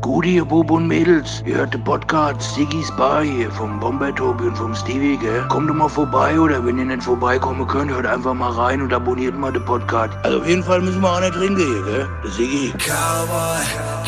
Gute, 0.00 0.28
ihr 0.28 0.44
Bub 0.44 0.70
und 0.70 0.86
Mädels. 0.86 1.42
Ihr 1.44 1.56
hört 1.56 1.74
den 1.74 1.82
Podcast 1.82 2.54
Siggy's 2.54 2.90
Bar 2.96 3.22
hier 3.22 3.50
vom 3.50 3.80
Bomber 3.80 4.14
Tobi 4.14 4.44
und 4.44 4.56
vom 4.56 4.74
Stevie, 4.74 5.16
gell? 5.16 5.44
Kommt 5.48 5.68
doch 5.68 5.74
mal 5.74 5.88
vorbei 5.88 6.38
oder 6.38 6.64
wenn 6.64 6.78
ihr 6.78 6.84
nicht 6.84 7.02
vorbeikommen 7.02 7.66
könnt, 7.66 7.90
hört 7.90 8.06
einfach 8.06 8.32
mal 8.34 8.52
rein 8.52 8.80
und 8.80 8.92
abonniert 8.92 9.36
mal 9.36 9.52
den 9.52 9.64
Podcast. 9.64 10.14
Also 10.22 10.38
auf 10.38 10.46
jeden 10.46 10.62
Fall 10.62 10.80
müssen 10.82 11.00
wir 11.00 11.12
auch 11.12 11.20
nicht 11.20 11.34
trinken 11.34 11.56
hier, 11.56 11.82
gell? 11.82 12.08
Der 12.22 12.30
Siggy. 12.30 12.72
Cowboy, 12.78 13.64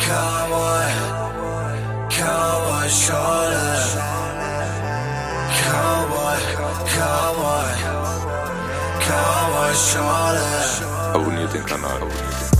Cowboy, 0.07 0.87
Cowboy 2.09 2.89
Schorle. 2.89 3.57
Cowboy, 5.61 6.37
Cowboy, 6.95 7.67
Cowboy 8.99 9.73
Schorle. 9.75 10.39
Abonniert 11.13 11.53
den 11.53 11.65
Kanal. 11.65 11.95
Abonniert 11.95 12.23
den 12.31 12.39
Kanal. 12.39 12.50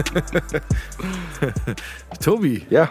Tobi, 2.22 2.66
Ja, 2.70 2.90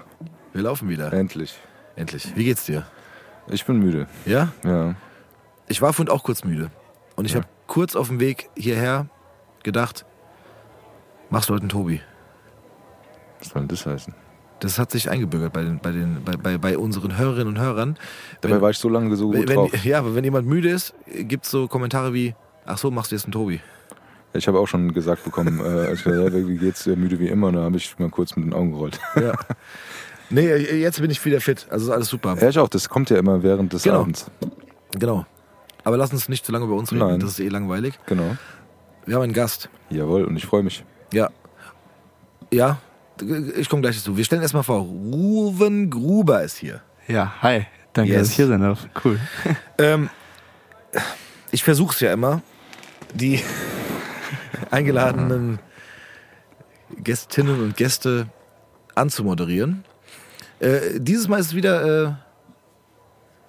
wir 0.54 0.62
laufen 0.64 0.90
wieder. 0.90 1.12
endlich. 1.14 1.58
Endlich. 1.96 2.32
Wie 2.36 2.46
geht's 2.46 2.66
dir? 2.66 2.86
Ich 3.48 3.66
bin 3.66 3.80
müde. 3.80 4.08
Ja? 4.26 4.50
Ja. 4.64 4.96
Ich 5.68 5.82
war 5.82 5.94
vorhin 5.94 6.12
auch 6.14 6.24
kurz 6.24 6.44
müde. 6.44 6.70
Und 7.16 7.26
ich 7.26 7.34
Ja. 7.34 7.40
habe 7.40 7.48
kurz 7.68 7.96
auf 7.96 8.08
dem 8.08 8.20
Weg 8.20 8.50
hierher 8.56 9.08
gedacht, 9.64 10.06
machst 11.30 11.50
du 11.50 11.54
heute 11.54 11.64
einen 11.64 11.70
Tobi? 11.70 12.02
Was 13.40 13.50
soll 13.50 13.62
denn 13.62 13.68
das 13.70 13.86
heißen? 13.86 14.14
Das 14.60 14.78
hat 14.78 14.92
sich 14.92 15.10
eingebürgert 15.10 15.54
bei, 15.54 15.64
den, 15.64 15.80
bei, 15.80 15.92
den, 15.92 16.24
bei, 16.24 16.36
bei, 16.36 16.58
bei 16.58 16.78
unseren 16.78 17.18
Hörerinnen 17.18 17.48
und 17.48 17.60
Hörern. 17.60 17.98
Dabei 18.42 18.56
Wenn- 18.56 18.62
war 18.62 18.70
ich 18.72 18.78
so 18.78 18.90
lange 18.90 19.16
so 19.16 19.28
gut 19.32 19.48
wenn, 19.48 19.56
drauf. 19.56 19.86
ja, 19.86 20.00
aber 20.00 20.16
wenn 20.16 20.24
jemand 20.24 20.48
müde 20.48 20.70
ist, 20.70 20.94
gibt 21.08 21.46
es 21.46 21.52
so 21.52 21.68
Kommentare 21.68 22.14
wie, 22.14 22.36
ach 22.66 22.78
so, 22.78 22.92
machst 22.92 23.12
du 23.12 23.16
jetzt 23.16 23.26
einen 23.26 23.32
Tobi? 23.34 23.62
Ich 24.34 24.48
habe 24.48 24.60
auch 24.60 24.68
schon 24.68 24.94
gesagt 24.94 25.24
bekommen, 25.24 25.60
äh, 25.64 25.94
ich 25.94 26.06
habe, 26.06 26.48
wie 26.48 26.58
geht's 26.58 26.84
dir 26.84 26.96
müde 26.96 27.20
wie 27.20 27.28
immer, 27.30 27.48
und 27.48 27.56
da 27.56 27.62
habe 27.64 27.78
ich 27.78 27.98
mal 27.98 28.10
kurz 28.10 28.36
mit 28.36 28.46
den 28.46 28.54
Augen 28.54 28.72
gerollt. 28.72 29.00
Ja. 29.20 29.34
nee, 30.30 30.56
jetzt 30.56 31.02
bin 31.02 31.10
ich 31.10 31.24
wieder 31.26 31.42
fit. 31.42 31.66
Also 31.70 31.88
ist 31.88 31.92
alles 31.92 32.08
super. 32.10 32.36
Ja, 32.40 32.50
ich 32.50 32.60
auch, 32.60 32.70
das 32.70 32.88
kommt 32.90 33.10
ja 33.10 33.18
immer 33.18 33.42
während 33.42 33.74
des 33.74 33.84
Genau. 33.84 34.02
Abends. 34.02 34.30
Genau. 34.98 35.26
Aber 35.84 35.98
lass 35.98 36.12
uns 36.14 36.30
nicht 36.30 36.46
zu 36.46 36.52
lange 36.52 36.66
über 36.66 36.76
uns 36.76 36.92
reden. 36.92 37.08
Nein. 37.08 37.20
Das 37.20 37.32
ist 37.32 37.40
eh 37.40 37.48
langweilig. 37.48 37.96
Genau. 38.06 38.36
Wir 39.06 39.16
haben 39.16 39.24
einen 39.24 39.34
Gast. 39.34 39.70
Jawohl, 39.90 40.24
und 40.26 40.36
ich 40.38 40.46
freue 40.46 40.62
mich. 40.62 40.84
Ja. 41.12 41.30
Ja, 42.52 42.78
ich 43.56 43.68
komme 43.70 43.82
gleich 43.82 43.98
dazu. 43.98 44.16
Wir 44.18 44.24
stellen 44.24 44.42
erstmal 44.42 44.64
vor, 44.64 44.80
Ruven 44.80 45.90
Gruber 45.90 46.44
ist 46.44 46.58
hier. 46.58 46.82
Ja, 47.08 47.34
hi. 47.42 47.66
Danke, 47.94 48.12
Yes. 48.12 48.22
dass 48.22 48.30
ich 48.30 48.36
hier 48.36 48.48
sein 48.48 48.62
darf. 48.62 48.88
Cool. 49.04 49.20
Ähm, 49.80 50.10
ich 51.52 51.64
versuche 51.64 51.94
es 51.94 52.00
ja 52.02 52.14
immer, 52.14 52.42
die 53.14 53.42
eingeladenen 54.72 55.60
Gästinnen 56.98 57.62
und 57.62 57.78
Gäste 57.78 58.28
anzumoderieren. 58.96 59.84
Äh, 60.60 61.00
dieses 61.00 61.28
Mal 61.28 61.40
ist 61.40 61.48
es 61.48 61.56
wieder 61.56 62.08
äh, 62.08 62.14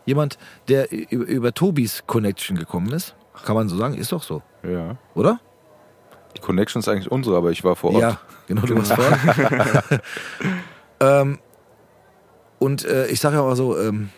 jemand, 0.07 0.39
der 0.69 0.91
über, 0.93 1.25
über 1.27 1.53
Tobis 1.55 2.05
Connection 2.07 2.57
gekommen 2.57 2.93
ist. 2.93 3.15
Kann 3.45 3.55
man 3.57 3.69
so 3.69 3.77
sagen, 3.77 3.95
ist 3.95 4.13
doch 4.13 4.23
so, 4.23 4.43
Ja. 4.63 4.97
oder? 5.15 5.41
Die 6.37 6.41
Connection 6.41 6.81
ist 6.81 6.89
eigentlich 6.89 7.11
unsere, 7.11 7.37
aber 7.37 7.51
ich 7.51 7.65
war 7.65 7.75
vor 7.75 7.93
Ort. 7.93 8.03
Ja, 8.03 8.21
genau, 8.47 8.63
du 8.63 8.77
warst 8.77 8.93
vor. 8.93 10.01
ähm, 11.01 11.39
und 12.59 12.85
äh, 12.85 13.07
ich 13.09 13.19
sage 13.21 13.37
ja 13.37 13.43
auch 13.43 13.55
so, 13.55 13.79
ähm, 13.79 14.11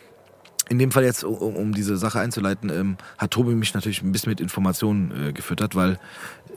in 0.69 0.79
dem 0.79 0.91
Fall 0.93 1.05
jetzt, 1.05 1.25
um, 1.25 1.35
um 1.57 1.73
diese 1.73 1.97
Sache 1.97 2.21
einzuleiten, 2.21 2.71
ähm, 2.71 2.97
hat 3.19 3.33
Tobi 3.33 3.55
mich 3.55 3.75
natürlich 3.75 4.03
ein 4.03 4.13
bisschen 4.13 4.31
mit 4.31 4.41
Informationen 4.41 5.29
äh, 5.29 5.33
gefüttert, 5.33 5.75
weil 5.75 5.99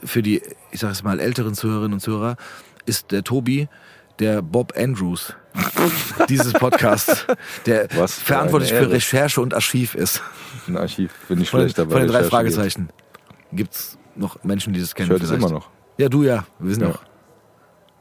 für 0.04 0.22
die, 0.22 0.42
ich 0.70 0.80
sage 0.80 0.92
es 0.92 1.02
mal, 1.02 1.20
älteren 1.20 1.54
Zuhörerinnen 1.54 1.94
und 1.94 2.00
Zuhörer 2.00 2.36
ist 2.86 3.10
der 3.12 3.24
Tobi 3.24 3.68
der 4.18 4.40
Bob 4.42 4.72
Andrews 4.76 5.34
dieses 6.28 6.52
Podcasts, 6.54 7.26
der 7.66 7.88
Was 7.96 8.14
für 8.14 8.24
verantwortlich 8.26 8.72
für. 8.72 8.90
Recherche 8.90 9.40
und 9.40 9.52
Archiv 9.52 9.94
ist. 9.94 10.22
Ein 10.66 10.76
Archiv 10.78 11.12
bin 11.28 11.40
ich 11.40 11.48
schlecht 11.50 11.76
dabei. 11.78 11.90
von 11.92 12.00
den 12.00 12.08
drei 12.08 12.18
Recherche 12.20 12.44
geht. 12.44 12.54
Fragezeichen. 12.54 12.88
Gibt 13.52 13.74
es 13.74 13.98
noch 14.14 14.42
Menschen, 14.44 14.72
die 14.72 14.80
das 14.80 14.90
Ich 14.90 14.94
kennen? 14.94 15.10
höre 15.10 15.18
das 15.18 15.30
immer 15.30 15.50
noch. 15.50 15.68
Ja, 15.98 16.08
du 16.08 16.22
ja. 16.22 16.46
Wir 16.58 16.74
sind 16.74 16.82
Ja. 16.84 16.88
noch 16.90 17.02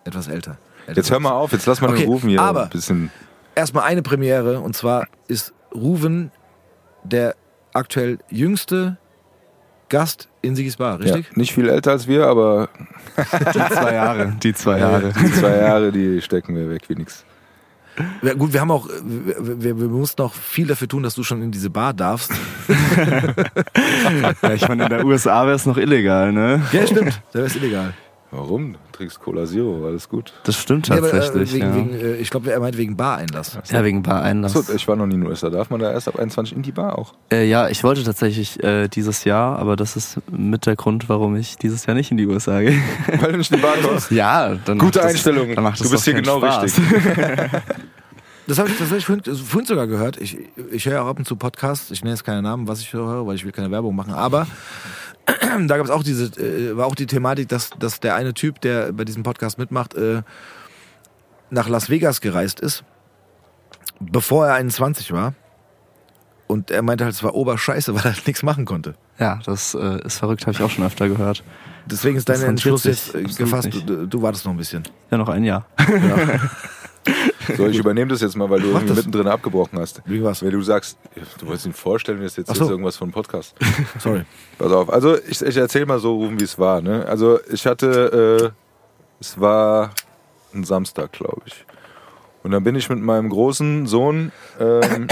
etwas 0.06 0.28
älter. 0.28 0.58
älter. 0.88 1.00
Jetzt 1.00 1.12
hör 1.12 1.19
mal 1.19 1.31
auf, 1.31 1.52
jetzt 1.52 1.66
lass 1.66 1.81
mal 1.81 1.90
Okay, 1.90 2.02
den 2.02 2.08
Rufen 2.09 2.29
hier 2.29 2.41
aber- 2.41 2.63
ein 2.63 2.69
bisschen. 2.69 3.12
Erstmal 3.56 3.84
eine 3.84 4.02
Premiere 4.02 4.59
und 4.59 4.75
zwar 4.75 5.08
ist 5.28 5.53
Ruven 5.75 6.31
der 7.03 7.36
aktuell 7.74 8.18
jüngste 8.30 8.97
Gast 9.90 10.30
in 10.41 10.56
Sigis 10.56 10.78
Bar, 10.78 11.00
Ja, 11.03 11.13
richtig? 11.16 11.38
nicht 11.38 11.53
viel 11.53 11.69
älter 11.69 11.91
als 11.91 12.08
wir, 12.08 12.25
aber 12.25 12.69
Die 13.18 13.74
zwei 13.74 13.94
Jahre. 13.94 14.34
Die 14.41 14.53
zwei 14.53 14.80
Jahre. 14.80 15.14
die 15.14 15.31
zwei 15.34 15.58
Jahre, 15.58 15.91
die 15.91 16.22
stecken 16.22 16.56
wir 16.56 16.69
weg 16.69 16.81
wie 16.88 16.96
nix. 16.96 17.24
Ja. 18.22 18.34
gut, 18.34 18.52
wir 18.52 18.59
haben 18.59 18.72
auch, 18.72 18.90
wir, 19.06 19.80
wir, 19.80 19.88
mussten 19.88 20.22
auch 20.22 20.34
viel 20.34 20.68
dafür 20.68 20.88
tun, 20.88 21.03
dass 21.03 21.16
du 21.16 21.24
schon 21.24 21.41
in 21.41 21.52
diese 21.52 21.69
Bar 21.69 21.94
darfst. 21.94 22.31
Ja, 24.41 24.53
ich 24.53 24.68
meine, 24.68 24.84
in 24.84 24.90
der 24.90 25.06
USA 25.06 25.46
wäre 25.46 25.56
es 25.56 25.66
noch 25.66 25.78
illegal, 25.78 26.31
ne? 26.31 26.62
Ja, 26.72 26.85
stimmt. 26.88 27.22
Das 27.31 27.47
ist 27.47 27.56
illegal. 27.58 27.94
Warum? 28.35 28.73
Du 28.73 28.79
trinkst 28.97 29.19
Cola 29.22 29.46
Zero, 29.46 29.85
alles 29.88 30.09
gut. 30.09 30.34
Das 30.44 30.56
stimmt 30.57 30.90
Nee, 30.90 30.97
aber, 30.97 31.07
äh, 31.07 31.12
tatsächlich. 31.19 31.53
wegen, 31.53 31.66
ja. 31.68 31.75
wegen, 31.75 31.94
äh, 31.94 32.16
ich 32.16 32.29
glaube, 32.29 32.51
er 32.51 32.59
meint 32.59 32.78
wegen 32.78 32.97
Bareinlass. 32.97 33.57
ja, 33.72 33.84
wegen 33.84 34.03
Bar-Einlass. 34.03 34.56
Achso, 34.56 34.73
ich 34.73 34.88
war 34.88 34.96
noch 34.96 35.06
nie 35.06 35.16
in 35.16 35.22
den 35.22 35.29
USA. 35.29 35.50
Darf 35.50 35.69
man 35.69 35.79
da 35.79 35.91
erst 35.91 36.07
ab 36.07 36.18
21 36.19 36.56
in 36.56 36.62
die 36.63 36.72
Bar 36.72 36.97
auch? 36.97 37.13
Äh, 37.31 37.47
ja, 37.47 37.69
ich 37.69 37.84
wollte 37.84 38.03
tatsächlich 38.03 38.62
äh, 38.63 38.88
dieses 38.90 39.23
Jahr, 39.23 39.57
aber 39.59 39.75
das 39.75 39.96
ist 39.96 40.18
mit 40.31 40.66
der 40.66 40.75
Grund, 40.75 41.07
warum 41.07 41.35
ich 41.35 41.57
dieses 41.57 41.85
Jahr 41.85 41.96
nicht 41.96 42.12
in 42.12 42.18
die 42.18 42.28
USA 42.28 42.59
gehe. 42.62 42.78
Weil 43.19 43.31
du 43.31 43.38
nicht 43.38 43.51
in 43.51 43.57
die 43.57 43.63
Bar 43.63 43.75
kommst? 43.81 44.12
ja, 44.12 44.56
dann 44.66 44.78
Gute 44.79 45.00
macht 45.00 45.06
das, 45.06 45.06
Einstellung. 45.06 45.56
Dann 45.56 45.63
macht 45.63 45.79
Du 45.79 45.84
das 45.84 45.91
bist 45.91 46.07
doch 46.07 46.13
hier 46.13 46.22
genau 46.22 46.40
Spaß. 46.40 46.81
Das 48.47 48.59
habe 48.59 48.69
ich 48.69 48.78
tatsächlich 48.78 49.06
vorhin, 49.07 49.23
also 49.25 49.44
vorhin 49.44 49.66
sogar 49.66 49.88
gehört. 49.88 50.17
Ich, 50.22 50.38
ich 50.72 50.85
höre 50.85 51.02
auch 51.02 51.07
ab 51.07 51.17
und 51.17 51.25
zu 51.28 51.35
Podcasts. 51.35 51.90
Ich 51.90 52.03
nenne 52.03 52.13
jetzt 52.13 52.23
keine 52.23 52.44
Namen, 52.44 52.67
was 52.67 52.79
ich 52.79 52.94
höre, 52.94 53.25
weil 53.25 53.34
ich 53.35 53.44
will 53.44 53.52
keine 53.52 53.72
Werbung 53.72 53.96
machen. 53.96 54.13
Aber 54.13 54.46
da 55.68 55.78
gab 55.78 55.86
es 55.86 55.91
auch 55.91 56.03
diese, 56.03 56.25
äh, 56.41 56.75
war 56.78 56.86
auch 56.86 56.96
die 56.96 57.08
Thematik, 57.08 57.50
dass, 57.50 57.72
dass 57.80 58.00
der 58.00 58.16
eine 58.16 58.34
Typ, 58.34 58.62
der 58.62 58.91
bei 58.94 59.06
diesem 59.06 59.24
Podcast 59.24 59.58
mitmacht, 59.58 59.94
äh, 59.96 60.22
nach 61.50 61.69
Las 61.69 61.90
Vegas 61.90 62.22
gereist 62.22 62.59
ist, 62.59 62.84
bevor 64.00 64.47
er 64.47 64.56
21 64.56 65.12
war. 65.12 65.34
Und 66.47 66.69
er 66.69 66.84
meinte 66.84 67.06
halt, 67.06 67.16
es 67.16 67.24
war 67.24 67.34
oberscheiße, 67.34 67.94
weil 67.96 68.02
er 68.02 68.16
halt 68.16 68.28
nichts 68.28 68.44
machen 68.44 68.66
konnte. 68.66 68.96
Ja, 69.18 69.40
das 69.46 69.74
äh, 69.74 70.06
ist 70.06 70.19
verrückt, 70.19 70.46
habe 70.46 70.52
ich 70.52 70.62
auch 70.62 70.69
schon 70.69 70.85
öfter 70.85 71.08
gehört. 71.08 71.44
Deswegen 71.85 72.18
ist 72.18 72.28
dein 72.28 72.41
Entschluss 72.41 72.84
jetzt 72.84 73.14
äh, 73.16 73.24
gefasst, 73.24 73.69
du, 73.85 74.08
du 74.08 74.22
wartest 74.22 74.46
noch 74.46 74.52
ein 74.52 74.58
bisschen. 74.58 74.84
Ja, 75.12 75.18
noch 75.18 75.30
ein 75.30 75.44
Jahr. 75.44 75.66
So, 77.57 77.67
ich 77.67 77.77
übernehme 77.77 78.09
das 78.09 78.21
jetzt 78.21 78.35
mal, 78.35 78.49
weil 78.49 78.59
du 78.59 78.69
irgendwie 78.69 78.93
mittendrin 78.93 79.27
abgebrochen 79.27 79.79
hast. 79.79 80.01
Wie 80.05 80.23
was? 80.23 80.41
Wenn 80.41 80.51
du 80.51 80.61
sagst, 80.61 80.97
du 81.39 81.45
wolltest 81.45 81.67
ihn 81.67 81.73
vorstellen, 81.73 82.19
das 82.21 82.38
ist 82.38 82.49
jetzt 82.49 82.55
so. 82.55 82.69
irgendwas 82.69 82.97
von 82.97 83.11
Podcast. 83.11 83.55
Sorry. 83.99 84.23
Pass 84.57 84.71
auf, 84.71 84.89
also 84.89 85.16
ich, 85.17 85.41
ich 85.41 85.57
erzähle 85.57 85.85
mal 85.85 85.99
so, 85.99 86.16
Rufen, 86.16 86.39
wie 86.39 86.43
es 86.43 86.57
war. 86.57 86.81
Ne? 86.81 87.05
Also 87.05 87.39
ich 87.51 87.66
hatte, 87.66 88.51
äh, 88.51 89.19
es 89.19 89.39
war 89.39 89.91
ein 90.53 90.63
Samstag, 90.63 91.11
glaube 91.11 91.41
ich. 91.45 91.66
Und 92.43 92.51
dann 92.51 92.63
bin 92.63 92.75
ich 92.75 92.89
mit 92.89 92.99
meinem 92.99 93.29
großen 93.29 93.85
Sohn, 93.85 94.31
ähm, 94.59 95.07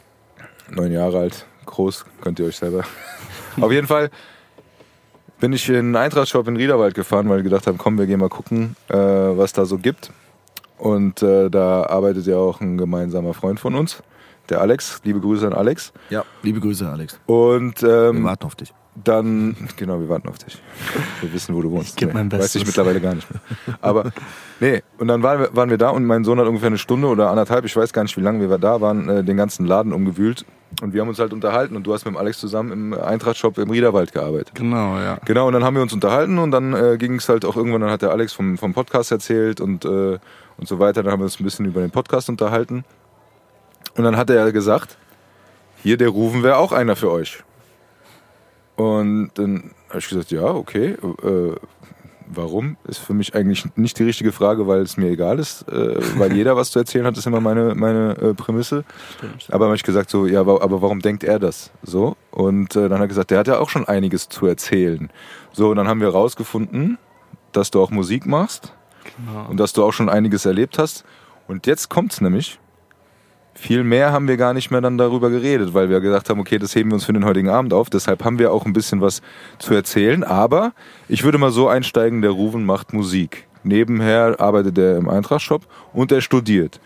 neun 0.70 0.92
Jahre 0.92 1.20
alt, 1.20 1.46
groß, 1.66 2.04
könnt 2.20 2.38
ihr 2.40 2.46
euch 2.46 2.56
selber. 2.56 2.84
Auf 3.60 3.72
jeden 3.72 3.86
Fall 3.86 4.10
bin 5.40 5.52
ich 5.52 5.68
in 5.68 5.76
einen 5.76 5.96
Eintracht-Shop 5.96 6.46
in 6.48 6.56
Riederwald 6.56 6.94
gefahren, 6.94 7.28
weil 7.28 7.38
wir 7.38 7.44
gedacht 7.44 7.66
haben, 7.66 7.78
komm, 7.78 7.98
wir 7.98 8.06
gehen 8.06 8.20
mal 8.20 8.28
gucken, 8.28 8.76
äh, 8.88 8.96
was 8.96 9.52
da 9.52 9.64
so 9.64 9.78
gibt. 9.78 10.10
Und 10.78 11.22
äh, 11.22 11.50
da 11.50 11.84
arbeitet 11.86 12.26
ja 12.26 12.36
auch 12.36 12.60
ein 12.60 12.76
gemeinsamer 12.76 13.34
Freund 13.34 13.60
von 13.60 13.74
uns, 13.74 14.02
der 14.48 14.60
Alex. 14.60 15.00
Liebe 15.04 15.20
Grüße 15.20 15.46
an 15.46 15.52
Alex. 15.52 15.92
Ja, 16.10 16.24
liebe 16.42 16.60
Grüße, 16.60 16.88
Alex. 16.88 17.18
Und 17.26 17.82
Wir 17.82 18.10
ähm, 18.10 18.24
warten 18.24 18.44
auf 18.44 18.54
dich. 18.54 18.72
Dann, 19.02 19.56
genau, 19.76 19.98
wir 20.00 20.08
warten 20.08 20.28
auf 20.28 20.38
dich. 20.38 20.62
Wir 21.20 21.32
wissen, 21.32 21.54
wo 21.54 21.62
du 21.62 21.70
wohnst. 21.70 21.90
Ich 21.90 21.96
geb 21.96 22.14
mein 22.14 22.30
Weiß 22.30 22.54
ich 22.54 22.62
Bestes. 22.62 22.66
mittlerweile 22.66 23.00
gar 23.00 23.14
nicht 23.14 23.28
mehr. 23.30 23.40
Aber, 23.80 24.12
nee, 24.60 24.82
und 24.98 25.08
dann 25.08 25.22
waren 25.22 25.40
wir, 25.40 25.56
waren 25.56 25.70
wir 25.70 25.78
da 25.78 25.90
und 25.90 26.04
mein 26.04 26.24
Sohn 26.24 26.38
hat 26.38 26.46
ungefähr 26.46 26.68
eine 26.68 26.78
Stunde 26.78 27.08
oder 27.08 27.30
anderthalb, 27.30 27.64
ich 27.64 27.76
weiß 27.76 27.92
gar 27.92 28.02
nicht, 28.04 28.16
wie 28.16 28.20
lange 28.20 28.48
wir 28.48 28.58
da 28.58 28.80
waren, 28.80 29.08
äh, 29.08 29.24
den 29.24 29.36
ganzen 29.36 29.66
Laden 29.66 29.92
umgewühlt. 29.92 30.44
Und 30.82 30.92
wir 30.92 31.00
haben 31.00 31.08
uns 31.08 31.18
halt 31.18 31.32
unterhalten 31.32 31.76
und 31.76 31.84
du 31.84 31.92
hast 31.92 32.04
mit 32.04 32.14
dem 32.14 32.16
Alex 32.18 32.38
zusammen 32.38 32.72
im 32.72 32.94
Eintracht-Shop 32.94 33.58
im 33.58 33.70
Riederwald 33.70 34.12
gearbeitet. 34.12 34.54
Genau, 34.54 34.96
ja. 34.98 35.18
Genau, 35.24 35.46
und 35.46 35.52
dann 35.52 35.62
haben 35.64 35.74
wir 35.74 35.82
uns 35.82 35.92
unterhalten 35.92 36.38
und 36.38 36.50
dann 36.50 36.72
äh, 36.72 36.96
ging 36.98 37.14
es 37.14 37.28
halt 37.28 37.44
auch 37.44 37.56
irgendwann, 37.56 37.80
dann 37.80 37.90
hat 37.90 38.02
der 38.02 38.10
Alex 38.10 38.32
vom, 38.32 38.58
vom 38.58 38.74
Podcast 38.74 39.12
erzählt 39.12 39.60
und, 39.60 39.84
äh, 39.84 40.18
und 40.56 40.68
so 40.68 40.78
weiter. 40.80 41.02
Dann 41.02 41.12
haben 41.12 41.20
wir 41.20 41.24
uns 41.24 41.38
ein 41.38 41.44
bisschen 41.44 41.66
über 41.66 41.80
den 41.80 41.90
Podcast 41.90 42.28
unterhalten. 42.28 42.84
Und 43.96 44.02
dann 44.04 44.16
hat 44.16 44.30
er 44.30 44.50
gesagt, 44.50 44.96
hier, 45.82 45.96
der 45.96 46.08
Rufen 46.08 46.42
wäre 46.42 46.56
auch 46.56 46.72
einer 46.72 46.96
für 46.96 47.10
euch. 47.10 47.44
Und 48.76 49.30
dann 49.34 49.70
habe 49.88 49.98
ich 49.98 50.08
gesagt, 50.08 50.30
ja, 50.30 50.44
okay, 50.46 50.96
äh, 51.22 51.54
warum? 52.26 52.76
Ist 52.88 52.98
für 52.98 53.14
mich 53.14 53.34
eigentlich 53.34 53.64
nicht 53.76 53.98
die 53.98 54.04
richtige 54.04 54.32
Frage, 54.32 54.66
weil 54.66 54.80
es 54.80 54.96
mir 54.96 55.10
egal 55.10 55.38
ist, 55.38 55.68
äh, 55.68 55.96
weil 56.18 56.32
jeder 56.32 56.56
was 56.56 56.70
zu 56.70 56.78
erzählen 56.80 57.06
hat, 57.06 57.16
ist 57.16 57.26
immer 57.26 57.40
meine, 57.40 57.74
meine 57.74 58.16
äh, 58.20 58.34
Prämisse. 58.34 58.84
Stimmt. 59.16 59.46
Aber 59.52 59.66
habe 59.66 59.76
ich 59.76 59.82
gesagt 59.82 60.10
so, 60.10 60.26
ja, 60.26 60.40
aber, 60.40 60.82
warum 60.82 61.00
denkt 61.00 61.22
er 61.24 61.38
das 61.38 61.70
so? 61.82 62.16
Und 62.30 62.74
äh, 62.76 62.88
dann 62.88 62.94
hat 62.94 63.04
er 63.04 63.08
gesagt, 63.08 63.30
der 63.30 63.38
hat 63.38 63.46
ja 63.46 63.58
auch 63.58 63.68
schon 63.68 63.86
einiges 63.86 64.28
zu 64.28 64.46
erzählen. 64.46 65.10
So, 65.52 65.70
und 65.70 65.76
dann 65.76 65.86
haben 65.88 66.00
wir 66.00 66.08
rausgefunden, 66.08 66.98
dass 67.52 67.70
du 67.70 67.80
auch 67.80 67.90
Musik 67.90 68.26
machst 68.26 68.72
Genau. 69.16 69.50
und 69.50 69.60
dass 69.60 69.72
du 69.74 69.84
auch 69.84 69.92
schon 69.92 70.08
einiges 70.08 70.46
erlebt 70.46 70.78
hast. 70.78 71.04
Und 71.46 71.66
jetzt 71.66 71.90
kommt's 71.90 72.20
nämlich. 72.22 72.58
Viel 73.54 73.84
mehr 73.84 74.12
haben 74.12 74.26
wir 74.28 74.36
gar 74.36 74.52
nicht 74.52 74.70
mehr 74.70 74.80
dann 74.80 74.98
darüber 74.98 75.30
geredet, 75.30 75.74
weil 75.74 75.88
wir 75.88 76.00
gesagt 76.00 76.28
haben, 76.28 76.40
okay, 76.40 76.58
das 76.58 76.74
heben 76.74 76.90
wir 76.90 76.94
uns 76.94 77.04
für 77.04 77.12
den 77.12 77.24
heutigen 77.24 77.48
Abend 77.48 77.72
auf. 77.72 77.88
Deshalb 77.88 78.24
haben 78.24 78.38
wir 78.38 78.52
auch 78.52 78.66
ein 78.66 78.72
bisschen 78.72 79.00
was 79.00 79.22
zu 79.58 79.74
erzählen. 79.74 80.24
Aber 80.24 80.72
ich 81.08 81.22
würde 81.22 81.38
mal 81.38 81.50
so 81.52 81.68
einsteigen, 81.68 82.20
der 82.20 82.32
Ruven 82.32 82.64
macht 82.66 82.92
Musik. 82.92 83.46
Nebenher 83.62 84.36
arbeitet 84.40 84.76
er 84.76 84.98
im 84.98 85.08
Eintracht-Shop 85.08 85.62
und 85.92 86.12
er 86.12 86.20
studiert. 86.20 86.80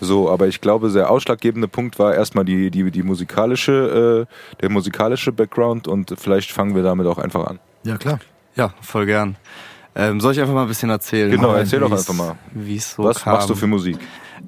So, 0.00 0.28
aber 0.28 0.48
ich 0.48 0.60
glaube, 0.60 0.90
der 0.90 1.10
ausschlaggebende 1.10 1.68
Punkt 1.68 1.98
war 1.98 2.14
erstmal 2.14 2.44
die, 2.44 2.70
die, 2.70 2.90
die 2.90 3.02
musikalische, 3.02 4.26
äh, 4.28 4.60
der 4.60 4.70
musikalische 4.70 5.30
Background 5.30 5.86
und 5.86 6.14
vielleicht 6.18 6.50
fangen 6.50 6.74
wir 6.74 6.82
damit 6.82 7.06
auch 7.06 7.18
einfach 7.18 7.46
an. 7.46 7.60
Ja, 7.84 7.96
klar. 7.96 8.18
Ja, 8.56 8.74
voll 8.80 9.06
gern. 9.06 9.36
Ähm, 9.94 10.20
soll 10.20 10.32
ich 10.32 10.40
einfach 10.40 10.54
mal 10.54 10.62
ein 10.62 10.68
bisschen 10.68 10.90
erzählen? 10.90 11.30
Genau, 11.30 11.54
erzähl 11.54 11.78
doch 11.80 11.92
einfach 11.92 12.14
mal. 12.14 12.36
Wie 12.52 12.76
es 12.76 12.92
so 12.94 13.04
Was 13.04 13.22
kam. 13.22 13.34
machst 13.34 13.48
du 13.48 13.54
für 13.54 13.68
Musik? 13.68 13.98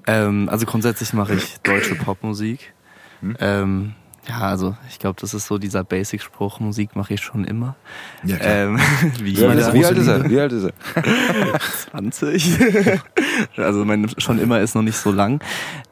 Ähm, 0.06 0.48
also 0.50 0.66
grundsätzlich 0.66 1.12
mache 1.12 1.34
ich 1.34 1.58
deutsche 1.60 1.94
Popmusik. 2.04 2.74
Hm? 3.20 3.36
Ähm, 3.40 3.94
ja, 4.28 4.40
also 4.40 4.76
ich 4.88 4.98
glaube, 4.98 5.20
das 5.20 5.34
ist 5.34 5.46
so 5.46 5.56
dieser 5.58 5.84
Basic-Spruch, 5.84 6.58
Musik 6.58 6.96
mache 6.96 7.14
ich 7.14 7.20
schon 7.20 7.44
immer. 7.44 7.76
Ja, 8.24 8.36
klar. 8.36 8.54
Ähm, 8.54 8.78
wie 9.20 9.36
Wie 9.36 9.44
alt, 9.44 9.58
ist, 9.58 9.72
wie 9.72 9.84
alt 9.84 9.98
ist 9.98 10.08
er? 10.08 10.28
Wie 10.28 10.40
alt 10.40 10.52
ist 10.52 10.64
er? 10.64 11.60
20. 11.92 12.58
also 13.56 13.84
mein 13.84 14.08
schon 14.18 14.38
immer 14.40 14.60
ist 14.60 14.74
noch 14.74 14.82
nicht 14.82 14.96
so 14.96 15.12
lang. 15.12 15.40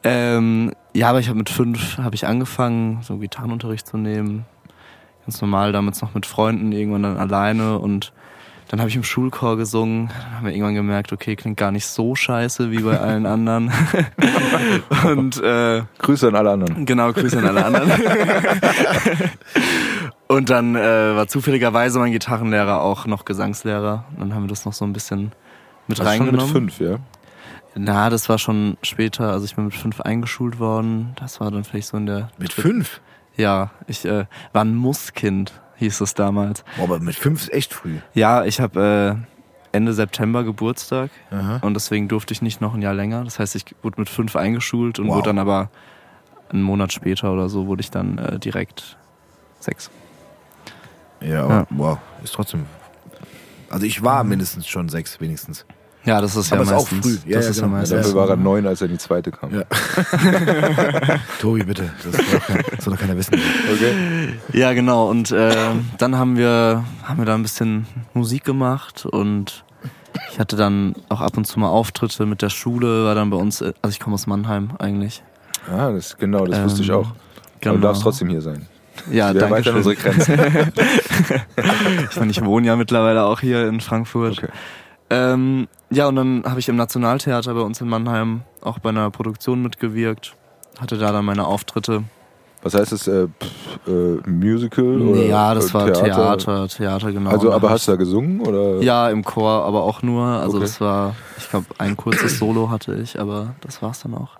Ähm, 0.03 0.73
ja, 0.93 1.09
aber 1.09 1.19
ich 1.19 1.29
habe 1.29 1.37
mit 1.37 1.49
fünf 1.49 1.97
habe 1.97 2.15
ich 2.15 2.27
angefangen, 2.27 2.99
so 3.03 3.17
Gitarrenunterricht 3.17 3.87
zu 3.87 3.97
nehmen. 3.97 4.45
Ganz 5.25 5.41
normal, 5.41 5.71
damals 5.71 6.01
noch 6.01 6.13
mit 6.13 6.25
Freunden, 6.25 6.71
irgendwann 6.71 7.03
dann 7.03 7.17
alleine 7.17 7.79
und 7.79 8.13
dann 8.67 8.79
habe 8.79 8.89
ich 8.89 8.95
im 8.95 9.03
Schulchor 9.03 9.57
gesungen. 9.57 10.07
Dann 10.07 10.31
haben 10.37 10.45
wir 10.45 10.53
irgendwann 10.53 10.75
gemerkt, 10.75 11.13
okay, 11.13 11.35
klingt 11.35 11.57
gar 11.57 11.71
nicht 11.71 11.85
so 11.85 12.15
scheiße 12.15 12.71
wie 12.71 12.79
bei 12.79 12.99
allen 12.99 13.25
anderen. 13.25 13.71
und 15.05 15.41
äh, 15.41 15.83
Grüße 15.99 16.27
an 16.27 16.35
alle 16.35 16.51
anderen. 16.51 16.85
Genau, 16.85 17.13
Grüße 17.13 17.37
an 17.37 17.45
alle 17.45 17.65
anderen. 17.65 17.91
und 20.27 20.49
dann 20.49 20.75
äh, 20.75 21.15
war 21.15 21.27
zufälligerweise 21.27 21.99
mein 21.99 22.11
Gitarrenlehrer 22.11 22.81
auch 22.81 23.05
noch 23.05 23.25
Gesangslehrer. 23.25 24.05
Und 24.11 24.19
dann 24.19 24.35
haben 24.35 24.43
wir 24.43 24.49
das 24.49 24.65
noch 24.65 24.73
so 24.73 24.85
ein 24.85 24.93
bisschen 24.93 25.31
mit 25.87 25.99
Das 25.99 26.07
ist 26.07 26.17
schon 26.17 26.25
mit 26.25 26.33
reingenommen. 26.35 26.51
fünf, 26.51 26.79
ja? 26.79 26.97
Na, 27.75 28.09
das 28.09 28.29
war 28.29 28.39
schon 28.39 28.77
später. 28.81 29.31
Also 29.31 29.45
ich 29.45 29.55
bin 29.55 29.65
mit 29.65 29.75
fünf 29.75 30.01
eingeschult 30.01 30.59
worden. 30.59 31.13
Das 31.19 31.39
war 31.39 31.51
dann 31.51 31.63
vielleicht 31.63 31.87
so 31.87 31.97
in 31.97 32.05
der. 32.05 32.29
Mit 32.37 32.53
fünf? 32.53 33.01
Ja, 33.37 33.71
ich 33.87 34.05
äh, 34.05 34.25
war 34.53 34.63
ein 34.63 34.75
Musskind, 34.75 35.61
hieß 35.77 36.01
es 36.01 36.13
damals. 36.13 36.63
Boah, 36.77 36.83
aber 36.83 36.99
mit 36.99 37.15
fünf 37.15 37.41
ist 37.41 37.53
echt 37.53 37.73
früh. 37.73 37.97
Ja, 38.13 38.43
ich 38.45 38.59
habe 38.59 39.17
äh, 39.71 39.75
Ende 39.75 39.93
September 39.93 40.43
Geburtstag 40.43 41.09
Aha. 41.31 41.57
und 41.61 41.73
deswegen 41.73 42.07
durfte 42.07 42.33
ich 42.33 42.41
nicht 42.41 42.61
noch 42.61 42.73
ein 42.73 42.81
Jahr 42.81 42.93
länger. 42.93 43.23
Das 43.23 43.39
heißt, 43.39 43.55
ich 43.55 43.65
wurde 43.81 43.99
mit 44.01 44.09
fünf 44.09 44.35
eingeschult 44.35 44.99
und 44.99 45.07
Wow. 45.07 45.15
wurde 45.17 45.29
dann 45.29 45.39
aber 45.39 45.69
einen 46.49 46.61
Monat 46.61 46.93
später 46.93 47.33
oder 47.33 47.49
so 47.49 47.67
wurde 47.67 47.81
ich 47.81 47.91
dann 47.91 48.17
äh, 48.17 48.39
direkt 48.39 48.97
sechs. 49.59 49.89
Ja, 51.21 51.47
Ja. 51.49 51.67
wow, 51.71 51.97
ist 52.23 52.33
trotzdem. 52.33 52.65
Also 53.69 53.85
ich 53.85 54.03
war 54.03 54.23
mindestens 54.23 54.67
schon 54.67 54.89
sechs, 54.89 55.19
wenigstens. 55.19 55.65
Ja, 56.05 56.21
das 56.21 56.35
ist 56.35 56.49
ja 56.51 56.55
Aber 56.57 56.63
ist 56.63 56.71
auch 56.71 56.91
meistens. 56.91 57.05
früh. 57.05 57.29
Ja, 57.29 57.37
das 57.37 57.45
ja, 57.45 57.51
ist 57.51 57.57
ja 57.57 57.63
genau. 57.65 57.77
meistens. 57.77 57.97
Dafür 58.03 58.15
war 58.15 58.29
er 58.29 58.35
neun, 58.35 58.67
als 58.67 58.81
er 58.81 58.85
in 58.87 58.93
die 58.93 58.97
zweite 58.99 59.31
kam. 59.31 59.53
Ja. 59.55 59.63
Tobi, 61.39 61.63
bitte. 61.63 61.89
Das 62.03 62.13
soll 62.13 62.25
doch, 62.39 62.45
kein, 62.47 62.63
das 62.75 62.85
soll 62.85 62.93
doch 62.93 62.99
keiner 63.01 63.17
wissen. 63.17 63.33
Okay. 63.73 64.33
Ja, 64.53 64.73
genau. 64.73 65.09
Und 65.09 65.31
äh, 65.31 65.55
dann 65.97 66.17
haben 66.17 66.37
wir, 66.37 66.83
haben 67.03 67.17
wir 67.17 67.25
da 67.25 67.33
ein 67.35 67.41
bisschen 67.41 67.87
Musik 68.13 68.43
gemacht 68.43 69.05
und 69.05 69.63
ich 70.31 70.39
hatte 70.39 70.55
dann 70.55 70.95
auch 71.09 71.21
ab 71.21 71.37
und 71.37 71.45
zu 71.45 71.59
mal 71.59 71.69
Auftritte 71.69 72.25
mit 72.25 72.41
der 72.41 72.49
Schule, 72.49 73.05
war 73.05 73.15
dann 73.15 73.29
bei 73.29 73.37
uns, 73.37 73.61
äh, 73.61 73.73
also 73.81 73.93
ich 73.93 73.99
komme 73.99 74.13
aus 74.13 74.27
Mannheim 74.27 74.71
eigentlich. 74.79 75.23
Ah, 75.71 75.91
das, 75.91 76.17
genau, 76.17 76.45
das 76.45 76.63
wusste 76.63 76.81
ich 76.83 76.89
Ähm, 76.89 76.95
auch. 76.95 77.07
Aber 77.65 77.75
du 77.75 77.81
darfst 77.81 78.03
trotzdem 78.03 78.29
hier 78.29 78.41
sein. 78.41 78.67
Ja, 79.11 79.33
Wir 79.33 79.41
danke 79.41 79.63
schön. 79.63 79.75
unsere 79.75 79.95
Grenzen. 79.95 80.37
Ich 82.11 82.17
meine, 82.17 82.31
ich 82.31 82.43
wohne 82.45 82.67
ja 82.67 82.75
mittlerweile 82.75 83.25
auch 83.25 83.39
hier 83.41 83.67
in 83.67 83.81
Frankfurt. 83.81 84.37
Okay. 84.37 84.47
Ähm, 85.09 85.67
ja, 85.91 86.07
und 86.07 86.15
dann 86.15 86.43
habe 86.45 86.59
ich 86.59 86.67
im 86.67 86.75
Nationaltheater 86.75 87.53
bei 87.53 87.61
uns 87.61 87.79
in 87.81 87.87
Mannheim 87.87 88.41
auch 88.61 88.79
bei 88.79 88.89
einer 88.89 89.11
Produktion 89.11 89.61
mitgewirkt. 89.61 90.35
Hatte 90.79 90.97
da 90.97 91.11
dann 91.11 91.25
meine 91.25 91.45
Auftritte. 91.45 92.03
Was 92.63 92.73
heißt 92.73 92.91
das? 92.93 93.07
Äh, 93.07 93.27
pff, 93.27 93.87
äh, 93.87 94.27
Musical? 94.29 94.99
Oder, 94.99 95.21
ja, 95.21 95.53
das 95.53 95.69
äh, 95.69 95.73
war 95.75 95.93
Theater, 95.93 96.67
Theater, 96.67 97.11
genau. 97.11 97.29
Also, 97.29 97.53
aber 97.53 97.69
hast 97.69 97.87
du 97.87 97.91
da 97.91 97.97
gesungen? 97.97 98.41
Oder? 98.41 98.81
Ja, 98.81 99.09
im 99.09 99.23
Chor, 99.23 99.63
aber 99.63 99.83
auch 99.83 100.01
nur. 100.01 100.25
Also 100.25 100.57
Okay. 100.57 100.65
das 100.65 100.81
war, 100.81 101.15
ich 101.37 101.47
glaube, 101.49 101.67
ein 101.77 101.95
kurzes 101.95 102.39
Solo 102.39 102.71
hatte 102.71 102.95
ich, 102.95 103.19
aber 103.19 103.53
das 103.61 103.83
war's 103.83 103.99
dann 104.01 104.15
auch. 104.15 104.39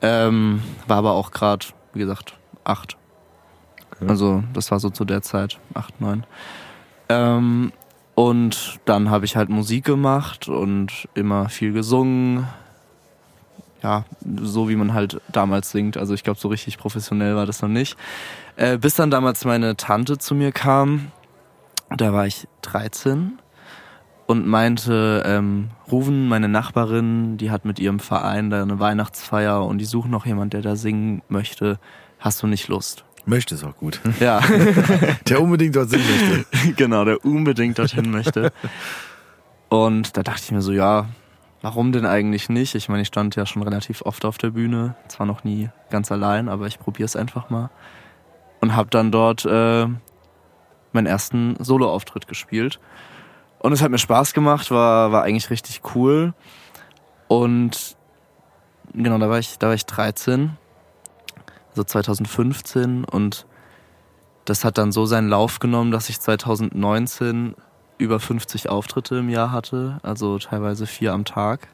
Ähm, 0.00 0.62
war 0.88 0.96
aber 0.96 1.12
auch 1.12 1.30
gerade, 1.30 1.66
wie 1.92 1.98
gesagt, 1.98 2.34
acht. 2.64 2.96
Okay. 3.92 4.06
Also 4.08 4.42
das 4.54 4.70
war 4.70 4.80
so 4.80 4.88
zu 4.88 5.04
der 5.04 5.20
Zeit, 5.20 5.58
acht, 5.74 6.00
neun. 6.00 6.24
Ähm, 7.10 7.72
und 8.20 8.80
dann 8.84 9.08
habe 9.08 9.24
ich 9.24 9.34
halt 9.34 9.48
Musik 9.48 9.86
gemacht 9.86 10.46
und 10.46 11.08
immer 11.14 11.48
viel 11.48 11.72
gesungen. 11.72 12.46
Ja, 13.82 14.04
so 14.42 14.68
wie 14.68 14.76
man 14.76 14.92
halt 14.92 15.22
damals 15.32 15.70
singt. 15.70 15.96
Also 15.96 16.12
ich 16.12 16.22
glaube, 16.22 16.38
so 16.38 16.48
richtig 16.48 16.76
professionell 16.76 17.34
war 17.34 17.46
das 17.46 17.62
noch 17.62 17.70
nicht. 17.70 17.96
Äh, 18.56 18.76
bis 18.76 18.94
dann 18.94 19.10
damals 19.10 19.46
meine 19.46 19.74
Tante 19.74 20.18
zu 20.18 20.34
mir 20.34 20.52
kam. 20.52 21.12
Da 21.96 22.12
war 22.12 22.26
ich 22.26 22.46
13 22.60 23.38
und 24.26 24.46
meinte, 24.46 25.22
ähm, 25.24 25.70
Ruven, 25.90 26.28
meine 26.28 26.50
Nachbarin, 26.50 27.38
die 27.38 27.50
hat 27.50 27.64
mit 27.64 27.78
ihrem 27.78 28.00
Verein 28.00 28.50
da 28.50 28.60
eine 28.60 28.78
Weihnachtsfeier 28.78 29.64
und 29.64 29.78
die 29.78 29.86
suchen 29.86 30.10
noch 30.10 30.26
jemand, 30.26 30.52
der 30.52 30.60
da 30.60 30.76
singen 30.76 31.22
möchte. 31.30 31.78
Hast 32.18 32.42
du 32.42 32.46
nicht 32.46 32.68
Lust? 32.68 33.06
Möchte 33.30 33.54
ist 33.54 33.64
auch 33.64 33.76
gut. 33.76 34.00
Ja, 34.18 34.40
Der 35.28 35.40
unbedingt 35.40 35.76
dort 35.76 35.88
singen 35.88 36.04
möchte. 36.04 36.72
genau, 36.76 37.04
der 37.04 37.24
unbedingt 37.24 37.78
dorthin 37.78 38.10
möchte. 38.10 38.52
Und 39.68 40.16
da 40.16 40.24
dachte 40.24 40.42
ich 40.44 40.50
mir 40.50 40.62
so, 40.62 40.72
ja, 40.72 41.06
warum 41.62 41.92
denn 41.92 42.06
eigentlich 42.06 42.48
nicht? 42.48 42.74
Ich 42.74 42.88
meine, 42.88 43.02
ich 43.02 43.08
stand 43.08 43.36
ja 43.36 43.46
schon 43.46 43.62
relativ 43.62 44.02
oft 44.02 44.24
auf 44.24 44.36
der 44.36 44.50
Bühne, 44.50 44.96
zwar 45.06 45.26
noch 45.26 45.44
nie 45.44 45.70
ganz 45.90 46.10
allein, 46.10 46.48
aber 46.48 46.66
ich 46.66 46.80
probiere 46.80 47.06
es 47.06 47.14
einfach 47.14 47.50
mal. 47.50 47.70
Und 48.60 48.74
habe 48.74 48.90
dann 48.90 49.12
dort 49.12 49.44
äh, 49.44 49.86
meinen 50.92 51.06
ersten 51.06 51.54
Soloauftritt 51.60 52.26
gespielt. 52.26 52.80
Und 53.60 53.72
es 53.72 53.80
hat 53.80 53.92
mir 53.92 53.98
Spaß 53.98 54.34
gemacht, 54.34 54.72
war, 54.72 55.12
war 55.12 55.22
eigentlich 55.22 55.50
richtig 55.50 55.82
cool. 55.94 56.34
Und 57.28 57.96
genau, 58.92 59.18
da 59.18 59.30
war 59.30 59.38
ich, 59.38 59.56
da 59.58 59.68
war 59.68 59.74
ich 59.74 59.86
13, 59.86 60.56
also 61.70 61.84
2015 61.84 63.04
und 63.04 63.46
das 64.44 64.64
hat 64.64 64.78
dann 64.78 64.90
so 64.92 65.06
seinen 65.06 65.28
Lauf 65.28 65.58
genommen, 65.58 65.90
dass 65.90 66.08
ich 66.08 66.20
2019 66.20 67.54
über 67.98 68.18
50 68.18 68.68
Auftritte 68.68 69.16
im 69.18 69.28
Jahr 69.28 69.52
hatte, 69.52 69.98
also 70.02 70.38
teilweise 70.38 70.86
vier 70.86 71.12
am 71.12 71.24
Tag. 71.24 71.68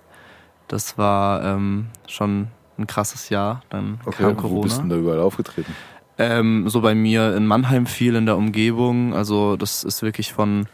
Das 0.68 0.98
war 0.98 1.44
ähm, 1.44 1.86
schon 2.08 2.48
ein 2.78 2.86
krasses 2.86 3.28
Jahr. 3.28 3.62
Dann 3.70 4.00
Okay, 4.04 4.24
kam 4.24 4.36
wo 4.36 4.40
Corona. 4.42 4.62
bist 4.62 4.76
du 4.78 4.80
denn 4.82 4.90
da 4.90 4.96
überall 4.96 5.20
aufgetreten? 5.20 5.74
Ähm, 6.18 6.68
so 6.68 6.80
bei 6.80 6.94
mir 6.94 7.36
in 7.36 7.46
Mannheim 7.46 7.86
viel 7.86 8.16
in 8.16 8.26
der 8.26 8.36
Umgebung. 8.36 9.14
Also 9.14 9.56
das 9.56 9.84
ist 9.84 10.02
wirklich 10.02 10.32
von 10.32 10.66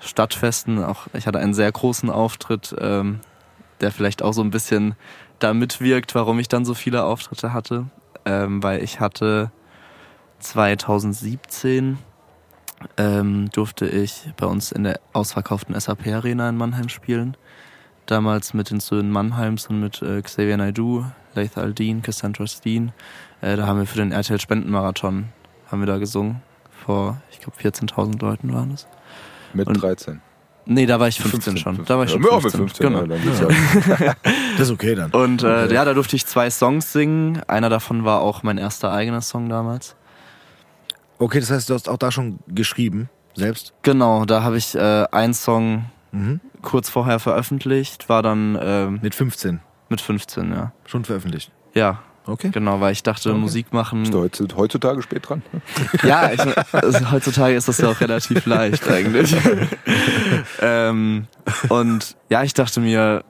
Stadtfesten. 0.00 0.82
Auch 0.82 1.06
ich 1.12 1.26
hatte 1.26 1.38
einen 1.38 1.54
sehr 1.54 1.70
großen 1.70 2.10
Auftritt, 2.10 2.74
ähm, 2.80 3.20
der 3.80 3.92
vielleicht 3.92 4.22
auch 4.22 4.32
so 4.32 4.42
ein 4.42 4.50
bisschen 4.50 4.96
da 5.38 5.54
mitwirkt, 5.54 6.14
warum 6.16 6.38
ich 6.40 6.48
dann 6.48 6.64
so 6.64 6.74
viele 6.74 7.04
Auftritte 7.04 7.52
hatte. 7.52 7.86
Ähm, 8.28 8.62
weil 8.62 8.82
ich 8.84 9.00
hatte 9.00 9.50
2017 10.40 11.96
ähm, 12.98 13.50
durfte 13.52 13.86
ich 13.88 14.30
bei 14.36 14.44
uns 14.46 14.70
in 14.70 14.84
der 14.84 15.00
ausverkauften 15.14 15.78
SAP 15.80 16.06
Arena 16.08 16.48
in 16.50 16.56
Mannheim 16.58 16.90
spielen. 16.90 17.36
Damals 18.04 18.52
mit 18.52 18.70
den 18.70 18.80
Söhnen 18.80 19.10
Mannheims 19.10 19.66
und 19.68 19.80
mit 19.80 20.02
äh, 20.02 20.20
Xavier 20.20 20.58
Naidoo, 20.58 21.04
Laith 21.34 21.56
Aldin, 21.56 22.02
Cassandra 22.02 22.46
Steen. 22.46 22.92
Äh, 23.40 23.56
da 23.56 23.66
haben 23.66 23.78
wir 23.78 23.86
für 23.86 23.98
den 23.98 24.12
RTL 24.12 24.38
Spendenmarathon 24.40 25.30
haben 25.70 25.80
wir 25.80 25.86
da 25.86 25.96
gesungen. 25.98 26.42
Vor, 26.70 27.20
ich 27.30 27.40
glaube, 27.40 27.56
14.000 27.58 28.20
Leuten 28.20 28.52
waren 28.52 28.72
es. 28.72 28.86
Mit 29.54 29.66
Und- 29.68 29.82
13. 29.82 30.20
13. 30.68 30.74
Nee, 30.74 30.86
da 30.86 31.00
war 31.00 31.08
ich 31.08 31.20
15, 31.20 31.56
schon. 31.56 31.84
Da 31.84 31.96
war 31.96 32.04
ich 32.04 32.10
schon 32.10 32.22
Ja, 32.22 32.40
15. 32.40 32.60
mit 32.62 32.70
15 32.76 32.86
genau. 32.86 33.00
ja, 33.00 33.06
dann 33.06 33.22
geht's 33.22 33.40
ja. 33.40 34.14
Das 34.58 34.68
ist 34.68 34.70
okay 34.72 34.94
dann. 34.94 35.10
Und 35.12 35.42
äh, 35.42 35.72
ja, 35.72 35.84
da 35.84 35.94
durfte 35.94 36.14
ich 36.16 36.26
zwei 36.26 36.50
Songs 36.50 36.92
singen. 36.92 37.40
Einer 37.46 37.68
davon 37.68 38.04
war 38.04 38.20
auch 38.20 38.42
mein 38.42 38.58
erster 38.58 38.92
eigener 38.92 39.20
Song 39.20 39.48
damals. 39.48 39.96
Okay, 41.18 41.40
das 41.40 41.50
heißt, 41.50 41.68
du 41.70 41.74
hast 41.74 41.88
auch 41.88 41.96
da 41.96 42.12
schon 42.12 42.38
geschrieben, 42.46 43.08
selbst? 43.34 43.72
Genau, 43.82 44.24
da 44.24 44.42
habe 44.42 44.56
ich 44.58 44.74
äh, 44.74 45.04
einen 45.10 45.34
Song 45.34 45.86
Mhm. 46.10 46.40
kurz 46.62 46.88
vorher 46.88 47.18
veröffentlicht, 47.18 48.08
war 48.08 48.22
dann 48.22 48.58
ähm, 48.62 48.98
Mit 49.02 49.14
15 49.14 49.60
mit 49.90 50.00
15, 50.00 50.50
ja. 50.52 50.72
schon 50.86 51.04
veröffentlicht. 51.04 51.50
Ja, 51.74 52.00
Okay. 52.28 52.50
genau, 52.50 52.78
weil 52.80 52.92
ich 52.92 53.02
dachte, 53.02 53.32
Musik 53.32 53.72
machen. 53.72 54.02
Bist 54.02 54.12
du 54.12 54.20
heutzu- 54.22 54.54
heutzutage 54.56 55.00
spät 55.02 55.28
dran? 55.28 55.42
Ja, 56.02 56.30
ich, 56.30 56.40
also, 56.74 57.10
heutzutage 57.10 57.54
ist 57.54 57.68
das 57.68 57.78
ja 57.78 57.88
auch 57.88 58.00
relativ 58.00 58.44
leicht 58.44 58.86
eigentlich. 58.86 59.34
ähm, 60.60 61.26
und 61.70 62.16
ja, 62.28 62.42
ich 62.42 62.52
dachte 62.52 62.80
mir, 62.80 63.24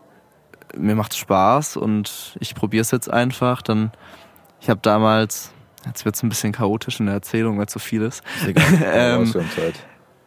mir 0.77 0.97
macht 0.97 1.15
Spaß 1.17 1.77
und 1.77 2.37
ich 2.41 2.57
probiere 2.57 2.83
es 2.83 2.91
jetzt 2.91 3.09
einfach. 3.09 3.63
Dann, 3.63 3.93
ich 4.61 4.69
habe 4.69 4.81
damals, 4.83 5.53
jetzt 5.87 6.05
wird 6.05 6.17
es 6.17 6.23
ein 6.25 6.29
bisschen 6.29 6.53
chaotisch 6.53 6.99
in 6.99 7.07
der 7.07 7.15
Erzählung, 7.15 7.59
weil 7.59 7.67
es 7.67 7.73
so 7.73 7.79
viel 7.79 8.03
ist. 8.03 8.23
Ist 8.41 8.49
egal. 8.49 8.65
Ähm, 8.85 9.33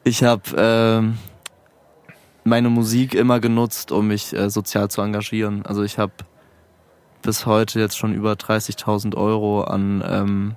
ich 0.03 0.23
habe 0.23 0.41
ähm, 0.57 1.17
meine 2.45 2.69
Musik 2.69 3.13
immer 3.15 3.39
genutzt, 3.41 3.91
um 3.91 4.07
mich 4.07 4.33
äh, 4.33 4.49
sozial 4.49 4.89
zu 4.89 5.01
engagieren. 5.01 5.65
Also 5.65 5.83
ich 5.83 5.99
habe 5.99 6.13
bis 7.21 7.45
heute 7.45 7.79
jetzt 7.79 7.97
schon 7.97 8.13
über 8.13 8.33
30.000 8.33 9.15
Euro 9.15 9.61
an 9.63 10.03
ähm, 10.05 10.55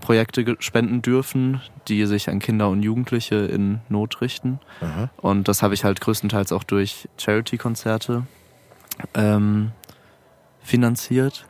Projekte 0.00 0.56
spenden 0.58 1.00
dürfen, 1.02 1.60
die 1.88 2.04
sich 2.06 2.28
an 2.28 2.38
Kinder 2.38 2.68
und 2.68 2.82
Jugendliche 2.82 3.36
in 3.36 3.80
Not 3.88 4.20
richten. 4.20 4.60
Aha. 4.82 5.08
Und 5.16 5.48
das 5.48 5.62
habe 5.62 5.74
ich 5.74 5.84
halt 5.84 6.00
größtenteils 6.00 6.52
auch 6.52 6.64
durch 6.64 7.08
Charity-Konzerte 7.16 8.24
ähm, 9.14 9.72
finanziert. 10.62 11.46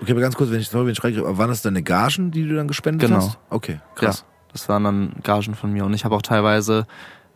Okay, 0.00 0.12
aber 0.12 0.20
ganz 0.20 0.36
kurz, 0.36 0.50
wenn 0.50 0.60
ich, 0.60 0.68
sorry, 0.68 0.86
wenn 0.86 0.92
ich 0.92 1.02
reingreife, 1.02 1.26
aber 1.26 1.38
waren 1.38 1.48
das 1.48 1.62
deine 1.62 1.82
Gagen, 1.82 2.30
die 2.30 2.46
du 2.46 2.54
dann 2.54 2.68
gespendet 2.68 3.08
Genau. 3.08 3.20
hast? 3.22 3.38
Okay, 3.50 3.80
krass. 3.96 4.24
Ja, 4.28 4.34
das 4.52 4.68
waren 4.68 4.84
dann 4.84 5.12
Gagen 5.24 5.54
von 5.54 5.72
mir. 5.72 5.84
Und 5.84 5.92
ich 5.94 6.04
habe 6.04 6.14
auch 6.14 6.22
teilweise 6.22 6.86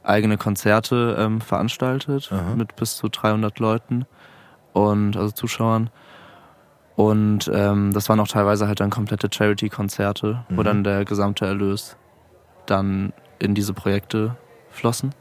eigene 0.05 0.37
Konzerte 0.37 1.17
ähm, 1.19 1.41
veranstaltet 1.41 2.31
Aha. 2.33 2.55
mit 2.55 2.77
bis 2.77 2.97
zu 2.97 3.09
300 3.09 3.59
Leuten 3.59 4.05
und 4.73 5.17
also 5.17 5.33
Zuschauern. 5.33 5.91
Und 7.11 7.51
ähm, 7.53 7.93
das 7.93 8.09
waren 8.09 8.21
auch 8.21 8.29
teilweise 8.29 8.67
halt 8.67 8.81
dann 8.81 8.91
komplette 8.91 9.29
Charity-Konzerte, 9.33 10.45
wo 10.51 10.61
Mhm. 10.61 10.65
dann 10.65 10.85
der 10.85 11.05
gesamte 11.05 11.47
Erlös 11.47 11.97
dann 12.67 13.13
in 13.39 13.55
diese 13.55 13.73
Projekte 13.75 14.37
flossen. 14.71 15.15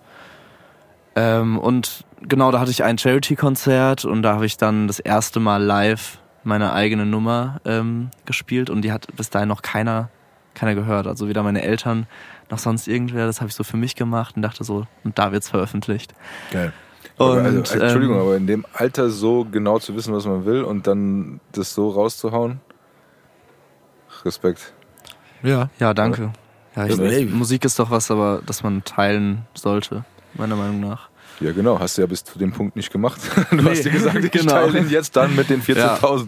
Ähm, 1.15 1.57
und 1.57 2.05
genau, 2.21 2.51
da 2.51 2.59
hatte 2.59 2.71
ich 2.71 2.83
ein 2.83 2.97
Charity-Konzert 2.97 4.05
und 4.05 4.21
da 4.23 4.33
habe 4.35 4.45
ich 4.45 4.57
dann 4.57 4.87
das 4.87 4.99
erste 4.99 5.39
Mal 5.39 5.61
live 5.63 6.19
meine 6.43 6.73
eigene 6.73 7.05
Nummer 7.05 7.59
ähm, 7.65 8.09
gespielt 8.25 8.69
und 8.69 8.81
die 8.83 8.91
hat 8.91 9.07
bis 9.15 9.29
dahin 9.29 9.49
noch 9.49 9.61
keiner, 9.61 10.09
keiner 10.55 10.73
gehört. 10.75 11.05
Also 11.07 11.27
weder 11.27 11.43
meine 11.43 11.61
Eltern 11.61 12.07
noch 12.49 12.57
sonst 12.59 12.87
irgendwer. 12.87 13.25
Das 13.27 13.41
habe 13.41 13.49
ich 13.49 13.55
so 13.55 13.63
für 13.63 13.77
mich 13.77 13.95
gemacht 13.95 14.35
und 14.35 14.41
dachte 14.41 14.63
so, 14.63 14.85
und 15.03 15.17
da 15.19 15.31
wird's 15.31 15.49
veröffentlicht. 15.49 16.13
Geil. 16.51 16.73
Aber 17.21 17.37
Und, 17.39 17.45
also, 17.45 17.79
Entschuldigung, 17.79 18.15
ähm, 18.17 18.21
aber 18.21 18.35
in 18.37 18.47
dem 18.47 18.65
Alter 18.73 19.09
so 19.09 19.45
genau 19.49 19.79
zu 19.79 19.95
wissen, 19.95 20.13
was 20.13 20.25
man 20.25 20.45
will 20.45 20.63
und 20.63 20.87
dann 20.87 21.39
das 21.53 21.73
so 21.73 21.89
rauszuhauen. 21.89 22.59
Respekt. 24.25 24.73
Ja. 25.43 25.69
Ja, 25.79 25.93
danke. 25.93 26.31
Ja, 26.75 26.85
ich, 26.85 26.97
Ja. 26.97 27.25
Musik 27.35 27.65
ist 27.65 27.79
doch 27.79 27.89
was, 27.91 28.11
aber 28.11 28.41
das 28.45 28.63
man 28.63 28.83
teilen 28.83 29.45
sollte, 29.53 30.05
meiner 30.35 30.55
Meinung 30.55 30.79
nach. 30.79 31.09
Ja, 31.39 31.51
genau, 31.53 31.79
hast 31.79 31.97
du 31.97 32.01
ja 32.01 32.07
bis 32.07 32.23
zu 32.23 32.37
dem 32.37 32.51
Punkt 32.51 32.75
nicht 32.75 32.91
gemacht. 32.91 33.19
Du 33.49 33.55
Nee, 33.57 33.71
hast 33.71 33.83
dir 33.83 33.91
gesagt, 33.91 34.15
ich 34.23 34.31
genau. 34.31 34.51
teile 34.53 34.79
ihn 34.79 34.89
jetzt 34.89 35.15
dann 35.15 35.35
mit 35.35 35.49
den 35.49 35.61
14.000. 35.61 36.27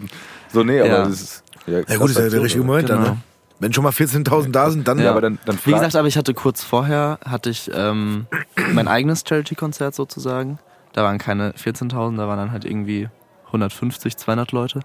So, 0.52 0.64
nee, 0.64 0.80
aber 0.80 0.88
Ja. 0.88 1.04
das 1.04 1.20
ist. 1.20 1.44
Ja, 1.66 1.78
Ja 1.86 1.96
gut, 1.96 2.10
ist 2.10 2.18
ja 2.18 2.28
der 2.28 2.42
richtige 2.42 2.64
Moment 2.64 2.88
dann, 2.90 2.98
Genau. 3.02 3.10
ne? 3.14 3.20
Wenn 3.60 3.72
schon 3.72 3.84
mal 3.84 3.92
14.000 3.92 4.50
da 4.50 4.70
sind, 4.70 4.86
dann 4.88 4.98
Ja, 4.98 5.12
aber 5.12 5.20
dann, 5.20 5.38
dann 5.46 5.56
Wie 5.64 5.70
gesagt, 5.72 5.94
aber 5.94 6.08
ich 6.08 6.16
hatte 6.18 6.34
kurz 6.34 6.64
vorher, 6.64 7.18
hatte 7.24 7.48
ich 7.50 7.70
ähm, 7.72 8.26
mein 8.72 8.88
eigenes 8.88 9.22
Charity-Konzert 9.26 9.94
sozusagen. 9.94 10.58
Da 10.94 11.02
waren 11.04 11.18
keine 11.18 11.52
14.000, 11.52 12.16
da 12.16 12.26
waren 12.26 12.38
dann 12.38 12.52
halt 12.52 12.64
irgendwie 12.64 13.08
150, 13.46 14.16
200 14.16 14.52
Leute. 14.52 14.80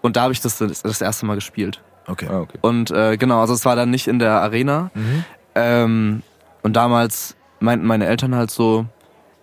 Und 0.00 0.16
da 0.16 0.22
habe 0.22 0.32
ich 0.32 0.40
das 0.40 0.58
das 0.58 1.00
erste 1.00 1.26
Mal 1.26 1.34
gespielt. 1.34 1.82
Okay. 2.06 2.28
Ah, 2.30 2.40
okay. 2.40 2.58
Und 2.62 2.90
äh, 2.90 3.16
genau, 3.16 3.40
also 3.40 3.52
es 3.52 3.64
war 3.64 3.76
dann 3.76 3.90
nicht 3.90 4.08
in 4.08 4.18
der 4.18 4.40
Arena. 4.40 4.90
Mhm. 4.94 5.24
Ähm, 5.54 6.22
und 6.62 6.74
damals 6.74 7.36
meinten 7.60 7.86
meine 7.86 8.06
Eltern 8.06 8.34
halt 8.34 8.50
so, 8.50 8.86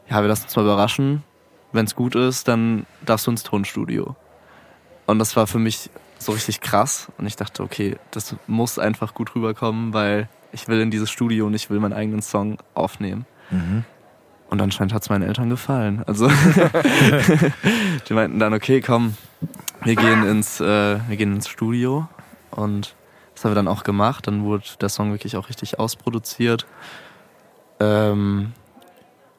ja, 0.10 0.22
wir 0.22 0.28
lassen 0.28 0.46
uns 0.46 0.56
mal 0.56 0.64
überraschen. 0.64 1.24
Wenn 1.72 1.86
es 1.86 1.96
gut 1.96 2.16
ist, 2.16 2.48
dann 2.48 2.86
darfst 3.06 3.28
du 3.28 3.32
ins 3.32 3.44
Tonstudio. 3.44 4.16
Und 5.06 5.20
das 5.20 5.36
war 5.36 5.48
für 5.48 5.60
mich 5.60 5.90
so 6.18 6.32
richtig 6.32 6.62
krass. 6.62 7.08
Und 7.18 7.28
ich 7.28 7.36
dachte, 7.36 7.64
okay, 7.64 7.98
das 8.12 8.36
muss 8.48 8.80
einfach 8.80 9.14
gut 9.14 9.36
rüberkommen, 9.36 9.94
weil 9.94 10.30
ich 10.52 10.68
will 10.68 10.80
in 10.80 10.92
dieses 10.92 11.10
Studio 11.10 11.46
und 11.46 11.54
ich 11.54 11.70
will 11.70 11.80
meinen 11.80 11.94
eigenen 11.94 12.22
Song 12.22 12.58
aufnehmen. 12.74 13.26
Mhm. 13.52 13.84
Und 14.50 14.62
anscheinend 14.62 14.94
hat 14.94 15.02
es 15.04 15.10
meinen 15.10 15.24
Eltern 15.24 15.50
gefallen. 15.50 16.04
Also 16.08 16.30
die 18.10 18.14
meinten 18.14 18.40
dann, 18.40 18.54
okay, 18.54 18.82
komm, 18.82 19.16
wir 19.84 19.96
gehen 19.96 20.26
ins, 20.26 20.62
äh, 20.62 21.00
wir 21.08 21.18
gehen 21.18 21.34
ins 21.34 21.50
Studio. 21.50 22.08
Und 22.52 22.96
das 23.34 23.44
haben 23.44 23.52
wir 23.52 23.56
dann 23.56 23.68
auch 23.68 23.84
gemacht. 23.84 24.28
Dann 24.28 24.44
wurde 24.44 24.64
der 24.80 24.90
Song 24.90 25.12
wirklich 25.12 25.36
auch 25.36 25.50
richtig 25.50 25.80
ausproduziert. 25.80 26.66
Ähm, 27.80 28.54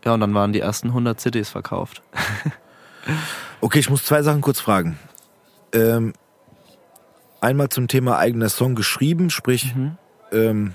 ja, 0.05 0.15
und 0.15 0.21
dann 0.21 0.35
waren 0.35 0.53
die 0.53 0.61
ersten 0.61 0.89
100 0.89 1.19
CDs 1.21 1.51
verkauft. 1.51 2.03
Okay, 3.61 3.81
ich 3.81 3.91
muss 3.91 4.05
zwei 4.05 4.23
Sachen 4.23 4.41
kurz 4.41 4.61
fragen. 4.61 4.99
Ähm, 5.73 6.13
einmal 7.41 7.69
zum 7.71 7.89
Thema 7.89 8.19
eigener 8.19 8.49
Song 8.49 8.77
geschrieben, 8.77 9.31
sprich 9.31 9.75
ähm, 10.31 10.75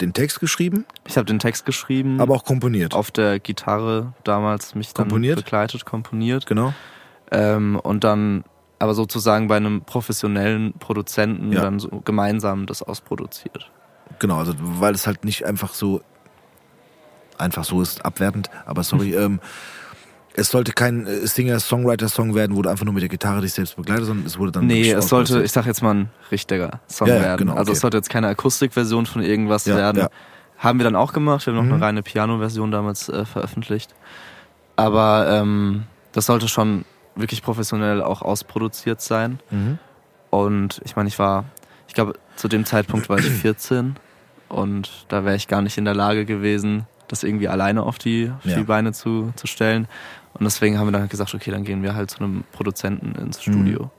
den 0.00 0.12
Text 0.12 0.40
geschrieben, 0.40 0.84
Ich 1.06 1.16
habe 1.16 1.24
den 1.24 1.38
Text 1.38 1.64
geschrieben, 1.64 2.20
aber 2.20 2.34
auch 2.34 2.44
komponiert. 2.44 2.94
auf 2.94 3.10
der 3.10 3.38
Gitarre 3.40 4.12
damals 4.24 4.74
mich 4.74 4.92
dann 4.92 5.04
Komponiert? 5.08 5.36
begleitet, 5.36 5.84
komponiert. 5.86 6.46
Genau. 6.46 6.74
Ähm, 7.30 7.78
und 7.82 8.04
dann 8.04 8.44
aber 8.78 8.94
sozusagen 8.94 9.46
bei 9.48 9.56
einem 9.56 9.82
professionellen 9.82 10.72
Produzenten 10.74 11.52
Ja. 11.52 11.62
dann 11.62 11.78
so 11.78 11.88
gemeinsam 12.04 12.66
das 12.66 12.82
ausproduziert. 12.82 13.70
Genau, 14.18 14.38
also 14.38 14.52
weil 14.58 14.94
es 14.94 15.06
halt 15.06 15.24
nicht 15.24 15.46
einfach 15.46 15.72
so 15.72 16.02
einfach 17.38 17.64
so 17.64 17.80
ist, 17.80 18.04
abwertend, 18.04 18.50
aber 18.66 18.82
sorry, 18.82 19.14
ähm, 19.16 19.40
es 20.34 20.50
sollte 20.50 20.72
kein 20.72 21.06
äh, 21.06 21.26
Singer-Songwriter-Song 21.26 22.34
werden, 22.34 22.56
wo 22.56 22.62
du 22.62 22.68
einfach 22.70 22.84
nur 22.84 22.94
mit 22.94 23.02
der 23.02 23.08
Gitarre 23.08 23.40
dich 23.42 23.52
selbst 23.52 23.76
begleitest, 23.76 24.06
sondern 24.08 24.26
es 24.26 24.38
wurde 24.38 24.52
dann 24.52 24.66
Nee, 24.66 24.90
es 24.90 25.08
sollte, 25.08 25.42
ich 25.42 25.52
sag 25.52 25.66
jetzt 25.66 25.82
mal 25.82 25.94
ein 25.94 26.10
richtiger 26.30 26.80
Song 26.88 27.08
Ja, 27.08 27.16
ja, 27.16 27.22
werden. 27.22 27.38
genau, 27.46 27.52
Also 27.52 27.70
okay. 27.70 27.72
es 27.76 27.80
sollte 27.80 27.96
jetzt 27.98 28.10
keine 28.10 28.28
Akustikversion 28.28 29.06
von 29.06 29.22
irgendwas 29.22 29.66
Ja, 29.66 29.76
werden. 29.76 30.06
Haben 30.58 30.78
wir 30.78 30.84
dann 30.84 30.96
auch 30.96 31.12
gemacht. 31.12 31.44
Wir 31.46 31.52
haben 31.52 31.58
noch 31.58 31.64
Mhm. 31.64 31.72
eine 31.74 31.82
reine 31.82 32.02
Piano-Version 32.02 32.70
damals 32.70 33.08
äh, 33.08 33.24
veröffentlicht. 33.24 33.94
Aber 34.76 35.26
ähm, 35.28 35.84
das 36.12 36.26
sollte 36.26 36.48
schon 36.48 36.84
wirklich 37.14 37.42
professionell 37.42 38.02
auch 38.02 38.22
ausproduziert 38.22 39.00
sein. 39.00 39.38
Mhm. 39.50 39.78
Und 40.30 40.80
ich 40.84 40.96
meine, 40.96 41.08
ich 41.08 41.18
war, 41.18 41.44
ich 41.88 41.94
glaube, 41.94 42.14
zu 42.36 42.48
dem 42.48 42.64
Zeitpunkt 42.64 43.08
war 43.08 43.18
ich 43.18 43.26
14 43.28 43.96
und 44.48 44.90
da 45.08 45.24
wäre 45.24 45.36
ich 45.36 45.48
gar 45.48 45.62
nicht 45.62 45.76
in 45.78 45.84
der 45.84 45.94
Lage 45.94 46.24
gewesen, 46.24 46.86
das 47.08 47.22
irgendwie 47.24 47.48
alleine 47.48 47.82
auf 47.82 47.98
die, 47.98 48.30
auf 48.38 48.44
Ja. 48.50 48.56
die 48.56 48.64
Beine 48.64 48.92
zu, 48.92 49.32
zu 49.36 49.46
stellen. 49.46 49.86
Und 50.42 50.46
deswegen 50.46 50.76
haben 50.76 50.88
wir 50.88 50.92
dann 50.98 51.08
gesagt, 51.08 51.32
okay, 51.34 51.52
dann 51.52 51.62
gehen 51.62 51.84
wir 51.84 51.94
halt 51.94 52.10
zu 52.10 52.18
einem 52.18 52.42
Produzenten 52.50 53.14
ins 53.14 53.38
Mhm. 53.46 53.52
Studio. 53.52 53.90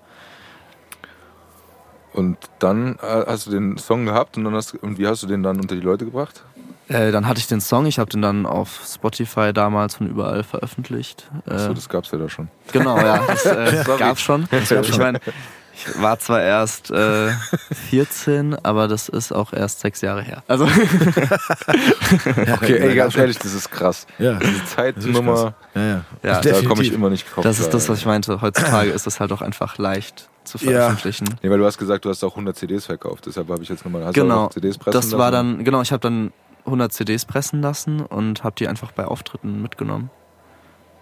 Und 2.12 2.38
dann 2.60 2.96
äh, 3.02 3.24
hast 3.28 3.48
du 3.48 3.52
den 3.52 3.78
Song 3.78 4.06
gehabt 4.06 4.36
und 4.38 4.44
dann 4.44 4.54
hast 4.54 4.76
und 4.76 4.98
wie 4.98 5.08
hast 5.08 5.24
du 5.24 5.28
den 5.28 5.42
dann 5.42 5.58
unter 5.62 5.74
die 5.76 5.82
Leute 5.82 6.04
gebracht? 6.04 6.44
Äh, 6.90 7.12
dann 7.14 7.26
hatte 7.28 7.40
ich 7.40 7.48
den 7.48 7.62
Song, 7.62 7.86
ich 7.86 7.98
habe 7.98 8.10
den 8.12 8.22
dann 8.22 8.46
auf 8.46 8.82
Spotify 8.86 9.54
damals 9.54 9.96
von 9.96 10.08
überall 10.10 10.44
veröffentlicht. 10.44 11.32
Äh, 11.48 11.54
Achso, 11.54 11.74
das 11.74 11.88
gab's 11.88 12.12
ja 12.12 12.18
da 12.18 12.28
schon. 12.28 12.50
Genau, 12.74 12.98
ja, 12.98 13.26
das 13.26 13.46
äh, 13.46 13.84
Sorry. 13.86 14.00
gab's 14.00 14.20
schon. 14.22 14.48
Ich 14.52 14.98
meine, 14.98 15.22
ich 15.76 16.02
war 16.02 16.20
zwar 16.20 16.42
erst 16.42 16.92
äh, 16.92 17.32
14, 17.90 18.56
aber 18.64 18.88
das 18.88 19.10
ist 19.10 19.32
auch 19.32 19.54
erst 19.54 19.80
sechs 19.82 20.02
Jahre 20.02 20.22
her. 20.22 20.44
Also 20.48 20.66
Okay, 22.54 22.78
ey, 22.78 22.96
ganz 22.96 23.16
ehrlich, 23.16 23.38
das 23.40 23.54
ist 23.54 23.72
krass. 23.72 24.06
Ja, 24.20 24.34
Diese 24.40 24.66
Zeitnummer, 24.66 25.56
ja, 25.76 25.82
ja. 25.82 26.02
Ja, 26.24 26.42
da 26.42 26.62
komme 26.64 26.84
ich 26.84 26.94
immer 26.94 27.10
nicht 27.10 27.26
drauf. 27.36 27.44
das 27.44 27.60
ist 27.60 27.74
das, 27.74 27.90
was 27.90 28.00
ich 28.00 28.06
meinte. 28.06 28.42
Heutzutage 28.42 28.92
ist 28.92 29.08
das 29.08 29.20
halt 29.20 29.32
auch 29.32 29.42
einfach 29.42 29.78
leicht 29.78 30.30
zu 30.44 30.58
Ja. 30.60 30.82
veröffentlichen. 30.84 31.26
Nee, 31.42 31.50
weil 31.50 31.58
du 31.58 31.66
hast 31.66 31.78
gesagt, 31.78 32.06
du 32.06 32.10
hast 32.10 32.24
auch 32.24 32.32
100 32.34 32.56
CDs 32.56 32.86
verkauft. 32.86 33.26
Deshalb 33.26 33.50
habe 33.50 33.64
ich 33.64 33.70
jetzt 33.70 33.86
nochmal. 33.86 34.12
Genau, 34.14 34.48
CDs 34.50 34.78
pressen 34.78 34.94
Das 35.02 35.12
war 35.18 35.32
lassen? 35.32 35.56
dann, 35.58 35.64
genau, 35.66 35.82
ich 35.82 35.92
habe 35.92 36.02
dann 36.02 36.32
100 36.66 36.94
CDs 36.94 37.26
pressen 37.26 37.62
lassen 37.62 38.02
und 38.02 38.44
habe 38.44 38.56
die 38.58 38.68
einfach 38.68 38.92
bei 38.92 39.06
Auftritten 39.06 39.62
mitgenommen. 39.62 40.10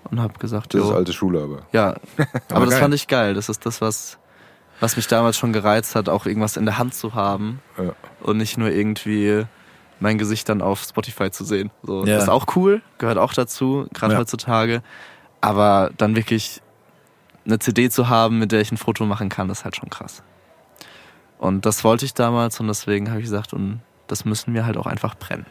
Und 0.10 0.20
habe 0.20 0.34
gesagt, 0.40 0.74
Das 0.74 0.84
ist 0.84 0.92
alte 0.92 1.14
Schule, 1.14 1.42
aber. 1.44 1.60
Ja, 1.72 1.96
aber, 2.50 2.66
das 2.66 2.72
geil. 2.72 2.80
fand 2.82 2.94
ich 2.96 3.08
geil. 3.08 3.34
Das 3.36 3.50
ist 3.50 3.66
das, 3.66 3.82
was, 3.82 4.18
was 4.82 4.98
mich 4.98 5.08
damals 5.08 5.38
schon 5.38 5.54
gereizt 5.54 5.96
hat, 5.96 6.10
auch 6.10 6.26
irgendwas 6.26 6.58
in 6.58 6.66
der 6.66 6.78
Hand 6.78 6.94
zu 6.94 7.14
haben 7.16 7.62
Ja. 7.78 7.94
und 8.22 8.38
nicht 8.38 8.58
nur 8.58 8.70
irgendwie 8.70 9.46
mein 10.02 10.18
Gesicht 10.18 10.50
dann 10.50 10.62
auf 10.62 10.82
Spotify 10.82 11.32
zu 11.32 11.46
sehen. 11.46 11.72
So, 11.84 12.04
Ja. 12.06 12.16
Das 12.16 12.24
ist 12.24 12.30
auch 12.30 12.48
cool, 12.58 12.82
gehört 12.98 13.18
auch 13.18 13.34
dazu, 13.34 13.88
gerade 13.94 14.14
Ja. 14.14 14.20
heutzutage. 14.20 14.82
Aber 15.40 15.92
dann 15.98 16.16
wirklich 16.16 16.62
eine 17.46 17.58
CD 17.60 17.90
zu 17.90 18.10
haben, 18.10 18.38
mit 18.40 18.52
der 18.52 18.62
ich 18.62 18.72
ein 18.72 18.78
Foto 18.78 19.06
machen 19.06 19.30
kann, 19.30 19.50
ist 19.50 19.64
halt 19.64 19.76
schon 19.78 19.90
krass. 19.90 20.22
Und 21.38 21.66
das 21.66 21.84
wollte 21.84 22.06
ich 22.06 22.14
damals 22.14 22.60
und 22.60 22.68
deswegen 22.68 23.10
habe 23.10 23.20
ich 23.20 23.26
gesagt, 23.26 23.54
und 23.54 23.82
das 24.08 24.26
müssen 24.26 24.54
wir 24.54 24.66
halt 24.66 24.78
auch 24.78 24.86
einfach 24.86 25.16
brennen. 25.16 25.46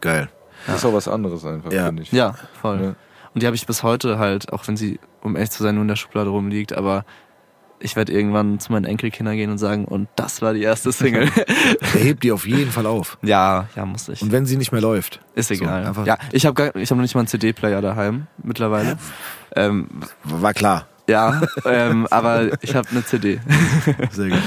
Geil. 0.00 0.28
Das 0.66 0.76
ist 0.76 0.84
auch 0.84 0.92
was 0.94 1.08
anderes 1.08 1.44
einfach, 1.44 1.72
Ja. 1.72 1.86
finde 1.86 2.02
ich. 2.02 2.12
Ja, 2.12 2.34
voll. 2.60 2.80
Ja. 2.82 2.94
Und 3.34 3.42
die 3.42 3.46
habe 3.46 3.56
ich 3.56 3.66
bis 3.66 3.82
heute 3.82 4.18
halt, 4.18 4.52
auch 4.52 4.66
wenn 4.66 4.76
sie, 4.76 4.98
um 5.22 5.36
ehrlich 5.36 5.50
zu 5.50 5.62
sein, 5.62 5.74
nur 5.74 5.82
in 5.82 5.88
der 5.88 5.96
Schublade 5.96 6.30
rumliegt, 6.30 6.72
aber 6.72 7.04
ich 7.80 7.96
werde 7.96 8.12
irgendwann 8.12 8.60
zu 8.60 8.72
meinen 8.72 8.84
Enkelkindern 8.84 9.36
gehen 9.36 9.50
und 9.50 9.58
sagen, 9.58 9.86
und 9.86 10.08
das 10.16 10.42
war 10.42 10.54
die 10.54 10.62
erste 10.62 10.92
Single. 10.92 11.28
Der 11.94 12.00
hebt 12.00 12.22
die 12.22 12.32
auf 12.32 12.46
jeden 12.46 12.70
Fall 12.70 12.86
auf. 12.86 13.18
ja, 13.22 13.68
ja, 13.74 13.86
muss 13.86 14.08
ich. 14.08 14.22
Und 14.22 14.32
wenn 14.32 14.46
sie 14.46 14.56
nicht 14.56 14.70
mehr 14.70 14.80
läuft. 14.80 15.20
Ist 15.34 15.50
egal. 15.50 15.92
So, 15.94 16.04
ja, 16.04 16.18
ich 16.32 16.46
habe 16.46 16.72
ich 16.74 16.90
hab 16.90 16.96
noch 16.96 17.02
nicht 17.02 17.14
mal 17.14 17.20
einen 17.22 17.28
CD-Player 17.28 17.80
daheim 17.80 18.26
mittlerweile. 18.42 18.98
Ähm, 19.56 19.88
War 20.24 20.54
klar. 20.54 20.86
ja, 21.08 21.42
ähm, 21.64 22.06
aber 22.10 22.62
ich 22.62 22.74
habe 22.74 22.88
eine 22.90 23.04
CD. 23.04 23.40
Sehr 24.10 24.28
gut. 24.28 24.42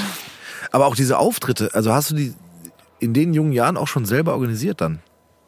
Aber 0.71 0.85
auch 0.85 0.95
diese 0.95 1.17
Auftritte, 1.17 1.71
also 1.73 1.93
hast 1.93 2.11
du 2.11 2.15
die 2.15 2.33
in 2.99 3.13
den 3.13 3.33
jungen 3.33 3.51
Jahren 3.51 3.77
auch 3.77 3.87
schon 3.87 4.05
selber 4.05 4.33
organisiert 4.33 4.79
dann? 4.79 4.99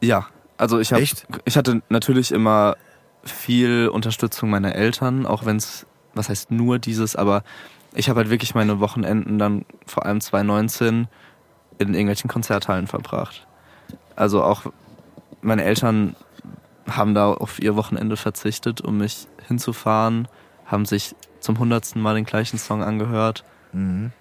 Ja, 0.01 0.27
also 0.57 0.79
ich 0.79 0.91
habe 0.91 1.01
Echt? 1.01 1.25
ich 1.45 1.55
hatte 1.57 1.81
natürlich 1.89 2.31
immer 2.31 2.75
viel 3.23 3.87
Unterstützung 3.87 4.49
meiner 4.49 4.75
Eltern, 4.75 5.25
auch 5.25 5.45
wenn 5.45 5.57
es 5.57 5.85
was 6.15 6.29
heißt 6.29 6.51
nur 6.51 6.79
dieses, 6.79 7.15
aber 7.15 7.43
ich 7.95 8.09
habe 8.09 8.19
halt 8.19 8.29
wirklich 8.29 8.55
meine 8.55 8.79
Wochenenden 8.79 9.39
dann 9.39 9.65
vor 9.85 10.05
allem 10.05 10.21
2019 10.21 11.07
in 11.77 11.93
irgendwelchen 11.93 12.29
Konzerthallen 12.29 12.87
verbracht. 12.87 13.47
Also 14.15 14.43
auch 14.43 14.63
meine 15.41 15.63
Eltern 15.63 16.15
haben 16.89 17.13
da 17.13 17.33
auf 17.33 17.59
ihr 17.61 17.75
Wochenende 17.75 18.17
verzichtet, 18.17 18.81
um 18.81 18.97
mich 18.99 19.27
hinzufahren, 19.47 20.27
haben 20.65 20.85
sich 20.85 21.15
zum 21.39 21.59
hundertsten 21.59 22.01
Mal 22.01 22.15
den 22.15 22.25
gleichen 22.25 22.57
Song 22.57 22.83
angehört 22.83 23.43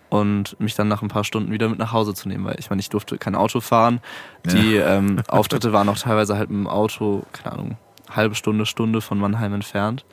und 0.09 0.59
mich 0.61 0.75
dann 0.75 0.89
nach 0.89 1.03
ein 1.03 1.09
paar 1.09 1.23
Stunden 1.23 1.53
wieder 1.53 1.69
mit 1.69 1.79
nach 1.79 1.93
Hause 1.93 2.13
zu 2.13 2.29
nehmen, 2.29 2.45
weil 2.45 2.57
ich 2.59 2.71
meine, 2.71 2.81
ich 2.81 2.89
durfte 2.89 3.19
kein 3.19 3.37
Auto 3.37 3.61
fahren. 3.61 4.01
Die 4.47 4.75
ähm, 4.77 5.23
Auftritte 5.29 5.73
waren 5.73 5.89
auch 5.89 5.97
teilweise 5.99 6.37
halt 6.37 6.51
mit 6.51 6.59
dem 6.59 6.67
Auto, 6.67 7.23
keine 7.33 7.53
Ahnung, 7.53 7.77
halbe 8.11 8.35
Stunde, 8.35 8.67
Stunde 8.67 9.01
von 9.01 9.19
Mannheim 9.19 9.55
entfernt. 9.55 10.05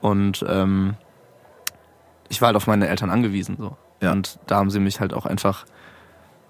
Und 0.00 0.44
ähm, 0.48 0.94
ich 2.32 2.40
war 2.40 2.46
halt 2.46 2.56
auf 2.56 2.66
meine 2.66 2.88
Eltern 2.88 3.10
angewiesen 3.10 3.56
so. 3.58 3.76
Ja. 4.00 4.10
Und 4.10 4.38
da 4.46 4.56
haben 4.56 4.70
sie 4.70 4.80
mich 4.80 5.00
halt 5.00 5.12
auch 5.12 5.26
einfach 5.26 5.66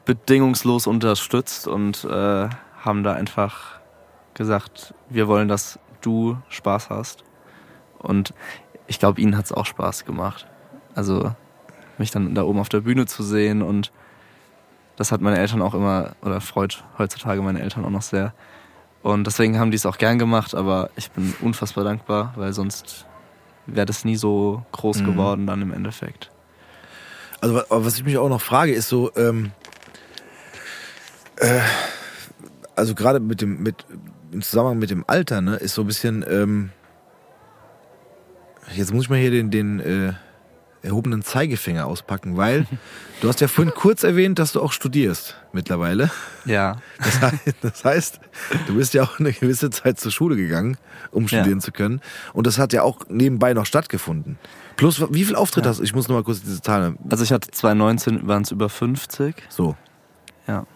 bedingungslos 0.04 0.86
unterstützt 0.86 1.66
und 1.66 2.04
äh, 2.04 2.48
haben 2.80 3.02
da 3.02 3.14
einfach 3.14 3.80
gesagt, 4.34 4.94
wir 5.10 5.26
wollen, 5.26 5.48
dass 5.48 5.80
du 6.00 6.38
Spaß 6.48 6.88
hast. 6.88 7.24
Und 7.98 8.32
ich 8.86 9.00
glaube, 9.00 9.20
ihnen 9.20 9.36
hat 9.36 9.46
es 9.46 9.52
auch 9.52 9.66
Spaß 9.66 10.04
gemacht. 10.04 10.46
Also 10.94 11.34
mich 11.98 12.12
dann 12.12 12.36
da 12.36 12.44
oben 12.44 12.60
auf 12.60 12.68
der 12.68 12.80
Bühne 12.80 13.06
zu 13.06 13.24
sehen 13.24 13.60
und 13.60 13.90
das 14.94 15.10
hat 15.10 15.20
meine 15.20 15.38
Eltern 15.38 15.62
auch 15.62 15.74
immer, 15.74 16.12
oder 16.22 16.40
freut 16.40 16.84
heutzutage 16.96 17.42
meine 17.42 17.60
Eltern 17.60 17.84
auch 17.84 17.90
noch 17.90 18.02
sehr. 18.02 18.34
Und 19.02 19.26
deswegen 19.26 19.58
haben 19.58 19.72
die 19.72 19.76
es 19.76 19.86
auch 19.86 19.98
gern 19.98 20.20
gemacht, 20.20 20.54
aber 20.54 20.90
ich 20.94 21.10
bin 21.10 21.34
unfassbar 21.40 21.82
dankbar, 21.82 22.34
weil 22.36 22.52
sonst 22.52 23.04
wäre 23.66 23.86
das 23.86 24.04
nie 24.04 24.16
so 24.16 24.64
groß 24.72 25.04
geworden 25.04 25.46
dann 25.46 25.62
im 25.62 25.72
Endeffekt. 25.72 26.30
Also 27.40 27.54
wa- 27.56 27.64
was 27.68 27.96
ich 27.96 28.04
mich 28.04 28.18
auch 28.18 28.28
noch 28.28 28.40
frage, 28.40 28.72
ist 28.72 28.88
so, 28.88 29.10
ähm, 29.16 29.52
äh, 31.36 31.60
also 32.76 32.94
gerade 32.94 33.20
mit 33.20 33.40
dem, 33.40 33.62
mit 33.62 33.84
im 34.32 34.42
Zusammenhang 34.42 34.78
mit 34.78 34.90
dem 34.90 35.04
Alter, 35.06 35.40
ne, 35.40 35.56
ist 35.56 35.74
so 35.74 35.82
ein 35.82 35.86
bisschen, 35.86 36.24
ähm, 36.28 36.70
jetzt 38.74 38.92
muss 38.92 39.04
ich 39.04 39.10
mal 39.10 39.18
hier 39.18 39.30
den, 39.30 39.50
den 39.50 39.80
äh, 39.80 40.12
erhobenen 40.82 41.22
Zeigefinger 41.22 41.86
auspacken, 41.86 42.36
weil 42.36 42.66
du 43.20 43.28
hast 43.28 43.40
ja 43.40 43.48
vorhin 43.48 43.72
kurz 43.74 44.02
erwähnt, 44.02 44.38
dass 44.38 44.52
du 44.52 44.60
auch 44.60 44.72
studierst 44.72 45.36
mittlerweile. 45.52 46.10
Ja. 46.44 46.76
Das 46.98 47.20
heißt, 47.20 47.54
das 47.62 47.84
heißt, 47.84 48.20
du 48.66 48.74
bist 48.76 48.94
ja 48.94 49.02
auch 49.04 49.18
eine 49.20 49.32
gewisse 49.32 49.70
Zeit 49.70 50.00
zur 50.00 50.10
Schule 50.10 50.34
gegangen, 50.36 50.76
um 51.10 51.22
Ja. 51.24 51.28
studieren 51.28 51.60
zu 51.60 51.70
können. 51.72 52.00
Und 52.32 52.46
das 52.46 52.58
hat 52.58 52.72
ja 52.72 52.82
auch 52.82 53.00
nebenbei 53.08 53.54
noch 53.54 53.66
stattgefunden. 53.66 54.38
Plus, 54.76 55.04
wie 55.12 55.24
viel 55.24 55.36
Auftritt 55.36 55.64
Ja. 55.64 55.70
hast 55.70 55.78
du? 55.78 55.84
Ich 55.84 55.94
muss 55.94 56.08
noch 56.08 56.16
mal 56.16 56.24
kurz 56.24 56.40
diese 56.40 56.60
Zahlen. 56.62 56.98
Also 57.08 57.22
ich 57.24 57.32
hatte 57.32 57.50
2019 57.50 58.26
waren 58.26 58.42
es 58.42 58.50
über 58.50 58.68
50. 58.68 59.36
So, 59.48 59.76
Ja. 60.48 60.66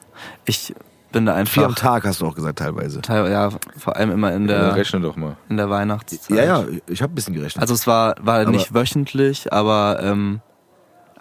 Ich 0.46 0.74
bin 1.12 1.26
da 1.26 1.34
einfach. 1.34 1.52
vier 1.54 1.64
am 1.66 1.74
Tag 1.74 2.04
hast 2.04 2.20
du 2.20 2.26
auch 2.26 2.34
gesagt 2.34 2.58
teilweise. 2.58 3.00
Teil, 3.00 3.30
ja, 3.30 3.50
vor 3.78 3.96
allem 3.96 4.10
immer 4.10 4.32
in 4.34 4.48
Ja, 4.48 4.58
der, 4.58 4.74
rechne 4.76 5.00
doch 5.00 5.16
mal. 5.16 5.36
in 5.48 5.56
der 5.56 5.70
Weihnachtszeit. 5.70 6.36
Ja, 6.36 6.44
ja, 6.44 6.64
ich 6.88 7.02
habe 7.02 7.12
ein 7.12 7.14
bisschen 7.14 7.34
gerechnet. 7.34 7.62
Also 7.62 7.74
es 7.74 7.86
war, 7.86 8.16
war 8.20 8.40
Aber- 8.40 8.50
nicht 8.50 8.74
wöchentlich, 8.74 9.52
aber 9.52 9.98
ähm, 10.02 10.40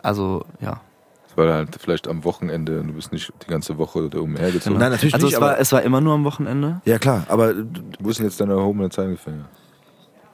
also 0.02 0.46
ja. 0.60 0.82
Es 1.30 1.38
war 1.38 1.54
halt 1.54 1.70
vielleicht 1.80 2.08
am 2.08 2.24
Wochenende 2.24 2.80
und 2.80 2.88
du 2.88 2.94
bist 2.94 3.12
nicht 3.12 3.32
die 3.44 3.48
ganze 3.50 3.78
Woche 3.78 4.10
da 4.10 4.20
umhergezogen. 4.20 4.80
Nein, 4.80 4.92
natürlich 4.92 5.14
also 5.14 5.26
nicht, 5.28 5.36
es 5.36 5.42
war, 5.42 5.50
aber- 5.52 5.60
es 5.60 5.72
war 5.72 5.82
immer 5.82 6.02
nur 6.02 6.14
am 6.14 6.24
Wochenende. 6.24 6.82
ja 6.86 6.98
klar, 6.98 7.26
aber 7.30 7.54
Wo 8.00 8.10
ist 8.10 8.20
denn 8.20 8.26
jetzt 8.26 8.40
deine 8.40 8.54
erhobene 8.54 8.90
Zeigefinger? 8.90 9.46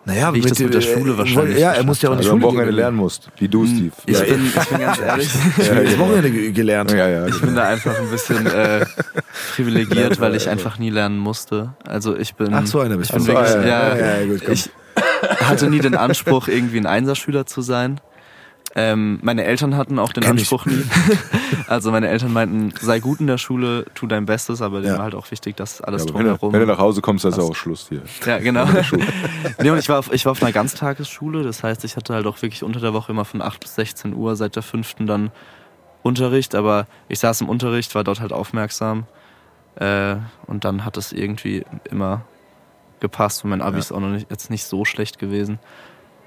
Naja, 0.06 0.34
Wie 0.34 0.40
ich 0.40 0.46
das 0.48 0.58
mit 0.60 0.74
der 0.74 0.82
Schule 0.82 1.14
äh, 1.14 1.18
wahrscheinlich 1.18 1.60
Ja, 1.60 1.72
er 1.74 1.84
muss 1.84 2.02
ja 2.02 2.10
auch 2.10 2.14
in 2.14 2.20
die 2.20 2.24
Also 2.24 2.32
am 2.34 2.40
Schule 2.40 2.48
Wochenende 2.48 2.72
gehen. 2.72 2.76
lernen 2.78 2.98
musst, 2.98 3.30
wie 3.38 3.48
du, 3.48 3.66
Steve. 3.68 3.92
Ich, 4.06 4.18
ja, 4.20 4.26
bin, 4.26 4.46
ich 4.48 4.68
bin 4.70 4.80
ganz 4.80 5.00
ehrlich, 5.06 5.30
Ich 5.60 5.70
habe 5.70 5.84
das 5.84 6.00
Wochenende 6.00 6.32
ge- 6.32 6.52
gelernt. 6.52 6.92
ja, 6.92 7.08
ja. 7.08 7.28
ich 7.28 7.40
bin 7.42 7.56
da 7.56 7.68
einfach 7.68 7.98
ein 8.00 8.10
bisschen 8.10 8.46
äh, 8.48 8.86
privilegiert, 9.56 10.20
weil 10.20 10.36
ich 10.36 10.50
einfach 10.50 10.78
nie 10.80 10.90
lernen 10.90 11.18
musste. 11.18 11.74
Also 11.86 12.16
ich 12.18 12.36
bin, 12.36 12.54
Ach 12.54 12.66
so, 12.66 12.80
einer 12.80 12.98
bist 12.98 13.12
ich 13.12 13.16
bin 13.18 13.26
du. 13.26 13.34
wirklich, 13.34 13.56
Ah, 13.56 13.66
ja, 13.68 13.96
ja, 13.98 14.18
ja, 14.22 14.26
gut, 14.26 14.42
komm. 14.44 14.54
ich 14.54 14.70
hatte 15.42 15.70
nie 15.70 15.80
den 15.80 15.96
Anspruch, 15.96 16.48
irgendwie 16.48 16.78
ein 16.78 16.86
Einserschüler 16.88 17.46
zu 17.46 17.62
sein. 17.62 18.00
Ähm, 18.74 19.20
meine 19.22 19.44
Eltern 19.44 19.76
hatten 19.76 20.00
auch 20.00 20.14
den 20.14 20.24
Kenn. 20.24 20.32
Anspruch 20.38 20.66
nie. 20.66 20.84
Also 21.68 21.92
meine 21.92 22.08
Eltern 22.10 22.34
meinten, 22.34 22.74
sei 22.82 23.00
gut 23.00 23.20
in 23.22 23.28
der 23.28 23.38
Schule, 23.38 23.86
tu 23.96 24.08
dein 24.08 24.26
Bestes, 24.26 24.62
aber 24.62 24.80
denen 24.82 24.94
Ja. 24.94 24.98
war 24.98 25.04
halt 25.06 25.16
auch 25.16 25.30
wichtig, 25.32 25.56
dass 25.58 25.80
alles 25.82 26.04
Ja, 26.04 26.10
aber 26.10 26.20
wenn, 26.20 26.26
du, 26.26 26.32
drumherum. 26.32 26.54
wenn 26.54 26.60
du 26.62 26.66
nach 26.68 26.80
Hause 26.80 27.02
kommst, 27.02 27.24
dann 27.26 27.32
ist 27.34 27.40
auch 27.40 27.56
Schluss 27.56 27.88
hier. 27.90 28.02
Ja, 28.26 28.40
genau. 28.40 28.66
nee, 29.62 29.70
und 29.70 29.78
ich 29.78 29.88
war, 29.90 30.00
auf, 30.00 30.12
ich 30.14 30.26
war 30.26 30.32
auf 30.34 30.42
einer 30.42 30.52
Ganztagesschule, 30.52 31.44
das 31.44 31.64
heißt, 31.64 31.84
ich 31.86 31.96
hatte 31.96 32.14
halt 32.14 32.26
auch 32.28 32.42
wirklich 32.42 32.64
unter 32.64 32.80
der 32.80 32.94
Woche 32.94 33.12
immer 33.12 33.24
von 33.26 33.42
8 33.42 33.60
bis 33.62 33.76
16 33.76 34.14
Uhr, 34.14 34.36
seit 34.36 34.56
der 34.56 34.64
fünften 34.64 35.08
dann 35.08 35.32
Unterricht, 36.04 36.56
aber 36.56 36.88
ich 37.10 37.20
saß 37.20 37.42
im 37.42 37.50
Unterricht, 37.50 37.94
war 37.96 38.04
dort 38.04 38.20
halt 38.22 38.34
aufmerksam 38.34 39.06
äh, 39.76 40.16
und 40.48 40.66
dann 40.66 40.84
hat 40.84 40.98
es 40.98 41.12
irgendwie 41.14 41.64
immer 41.90 42.22
gepasst 43.00 43.44
und 43.44 43.50
mein 43.52 43.62
Abi 43.62 43.80
ist 43.80 43.92
auch 43.92 44.00
noch 44.00 44.10
nicht, 44.10 44.30
jetzt 44.30 44.50
nicht 44.50 44.64
so 44.66 44.84
schlecht 44.86 45.20
gewesen. 45.20 45.60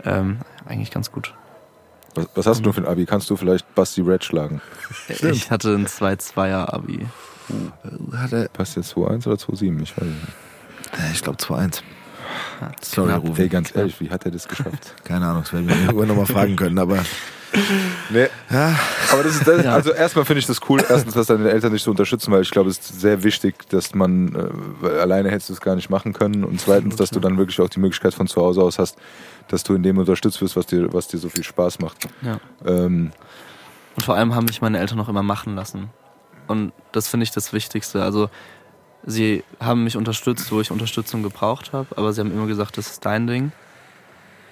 Ähm, 0.04 0.38
eigentlich 0.66 0.90
ganz 0.90 1.10
gut. 1.12 1.34
Was, 2.14 2.26
was 2.34 2.46
hast 2.46 2.64
du 2.66 2.72
für 2.72 2.80
ein 2.82 2.86
Abi? 2.86 3.06
Kannst 3.06 3.28
du 3.30 3.36
vielleicht 3.36 3.74
Basti 3.74 4.00
Red 4.00 4.24
schlagen? 4.24 4.60
Ich 5.08 5.50
hatte 5.50 5.74
ein 5.74 5.86
2-2er 5.86 6.72
Abi. 6.72 7.06
Hat 8.16 8.32
er, 8.32 8.48
Passt 8.48 8.76
jetzt 8.76 8.94
2-1 8.94 9.26
oder 9.26 9.36
2-7? 9.36 9.82
Ich 9.82 9.96
weiß 9.96 10.04
nicht. 10.04 10.98
äh, 10.98 11.12
ich 11.12 11.22
glaube 11.22 11.38
2-1. 11.38 11.80
Sorry. 12.80 13.12
Rufen. 13.12 13.36
Ey, 13.36 13.48
ganz 13.48 13.74
ehrlich, 13.74 14.00
wie 14.00 14.10
hat 14.10 14.24
er 14.24 14.30
das 14.30 14.48
geschafft? 14.48 14.94
Keine 15.04 15.26
Ahnung, 15.26 15.42
das 15.42 15.52
werden 15.52 15.68
wir 15.68 15.76
irgendwann 15.76 16.08
nochmal 16.08 16.26
fragen 16.26 16.56
können, 16.56 16.78
aber 16.78 17.04
Nee. 18.10 18.26
Aber 18.50 19.22
das 19.22 19.36
ist, 19.36 19.46
das, 19.46 19.64
also 19.66 19.92
erstmal 19.92 20.24
finde 20.24 20.40
ich 20.40 20.46
das 20.46 20.60
cool, 20.68 20.84
erstens, 20.88 21.14
dass 21.14 21.28
deine 21.28 21.50
Eltern 21.50 21.72
dich 21.72 21.82
so 21.82 21.90
unterstützen, 21.90 22.32
weil 22.32 22.42
ich 22.42 22.50
glaube, 22.50 22.70
es 22.70 22.78
ist 22.78 23.00
sehr 23.00 23.22
wichtig, 23.22 23.68
dass 23.68 23.94
man, 23.94 24.34
äh, 24.34 24.48
weil 24.80 25.00
alleine 25.00 25.30
hättest 25.30 25.50
du 25.50 25.52
es 25.54 25.60
gar 25.60 25.76
nicht 25.76 25.90
machen 25.90 26.12
können 26.12 26.44
und 26.44 26.60
zweitens, 26.60 26.96
dass 26.96 27.10
du 27.10 27.20
dann 27.20 27.38
wirklich 27.38 27.60
auch 27.60 27.68
die 27.68 27.80
Möglichkeit 27.80 28.14
von 28.14 28.26
zu 28.26 28.40
Hause 28.40 28.62
aus 28.62 28.78
hast, 28.78 28.96
dass 29.48 29.62
du 29.62 29.74
in 29.74 29.82
dem 29.82 29.98
unterstützt 29.98 30.40
wirst, 30.42 30.56
was 30.56 30.66
dir, 30.66 30.92
was 30.92 31.08
dir 31.08 31.18
so 31.18 31.28
viel 31.28 31.44
Spaß 31.44 31.78
macht. 31.80 31.96
Ja. 32.22 32.38
Ähm, 32.66 33.12
Und 33.96 34.04
vor 34.04 34.16
allem 34.16 34.34
haben 34.34 34.46
mich 34.46 34.60
meine 34.60 34.78
Eltern 34.78 34.98
auch 35.00 35.08
immer 35.08 35.22
machen 35.22 35.54
lassen. 35.54 35.90
Und 36.46 36.72
das 36.92 37.08
finde 37.08 37.24
ich 37.24 37.30
das 37.30 37.52
Wichtigste. 37.52 38.02
Also 38.02 38.28
sie 39.06 39.44
haben 39.60 39.84
mich 39.84 39.96
unterstützt, 39.96 40.50
wo 40.50 40.60
ich 40.60 40.70
Unterstützung 40.70 41.22
gebraucht 41.22 41.72
habe, 41.72 41.96
aber 41.96 42.12
sie 42.12 42.20
haben 42.20 42.32
immer 42.32 42.46
gesagt, 42.46 42.76
das 42.78 42.88
ist 42.88 43.04
dein 43.06 43.26
Ding. 43.26 43.52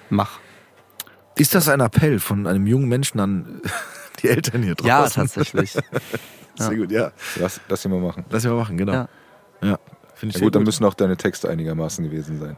Mach. 0.09 0.39
Ist 1.35 1.55
das 1.55 1.69
ein 1.69 1.79
Appell 1.79 2.19
von 2.19 2.47
einem 2.47 2.67
jungen 2.67 2.87
Menschen 2.87 3.19
an 3.19 3.61
die 4.21 4.29
Eltern 4.29 4.63
hier 4.63 4.75
draußen? 4.75 4.87
Ja, 4.87 5.09
tatsächlich. 5.09 5.77
Sehr 6.55 6.75
gut, 6.75 6.91
ja. 6.91 7.11
lass, 7.37 7.59
lass 7.67 7.83
ihn 7.85 7.91
mal 7.91 7.99
machen. 7.99 8.25
Lass 8.29 8.43
ihn 8.43 8.51
mal 8.51 8.57
machen, 8.57 8.77
genau. 8.77 8.93
Ja. 8.93 9.07
Ja, 9.61 9.79
finde 10.13 10.29
ich 10.29 10.35
Ja, 10.35 10.39
sehr 10.39 10.41
gut, 10.45 10.55
dann 10.55 10.63
müssen 10.63 10.85
auch 10.85 10.93
deine 10.93 11.17
Texte 11.17 11.49
einigermaßen 11.49 12.03
gewesen 12.03 12.39
sein. 12.39 12.57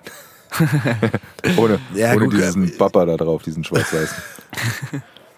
ohne 1.58 1.80
Ja, 1.94 2.14
ohne 2.14 2.26
gut, 2.26 2.34
diesen 2.34 2.68
äh, 2.68 2.72
Bappa 2.78 3.06
da 3.06 3.18
drauf, 3.18 3.44
diesen 3.44 3.64
schwarz-weißen. 3.64 4.18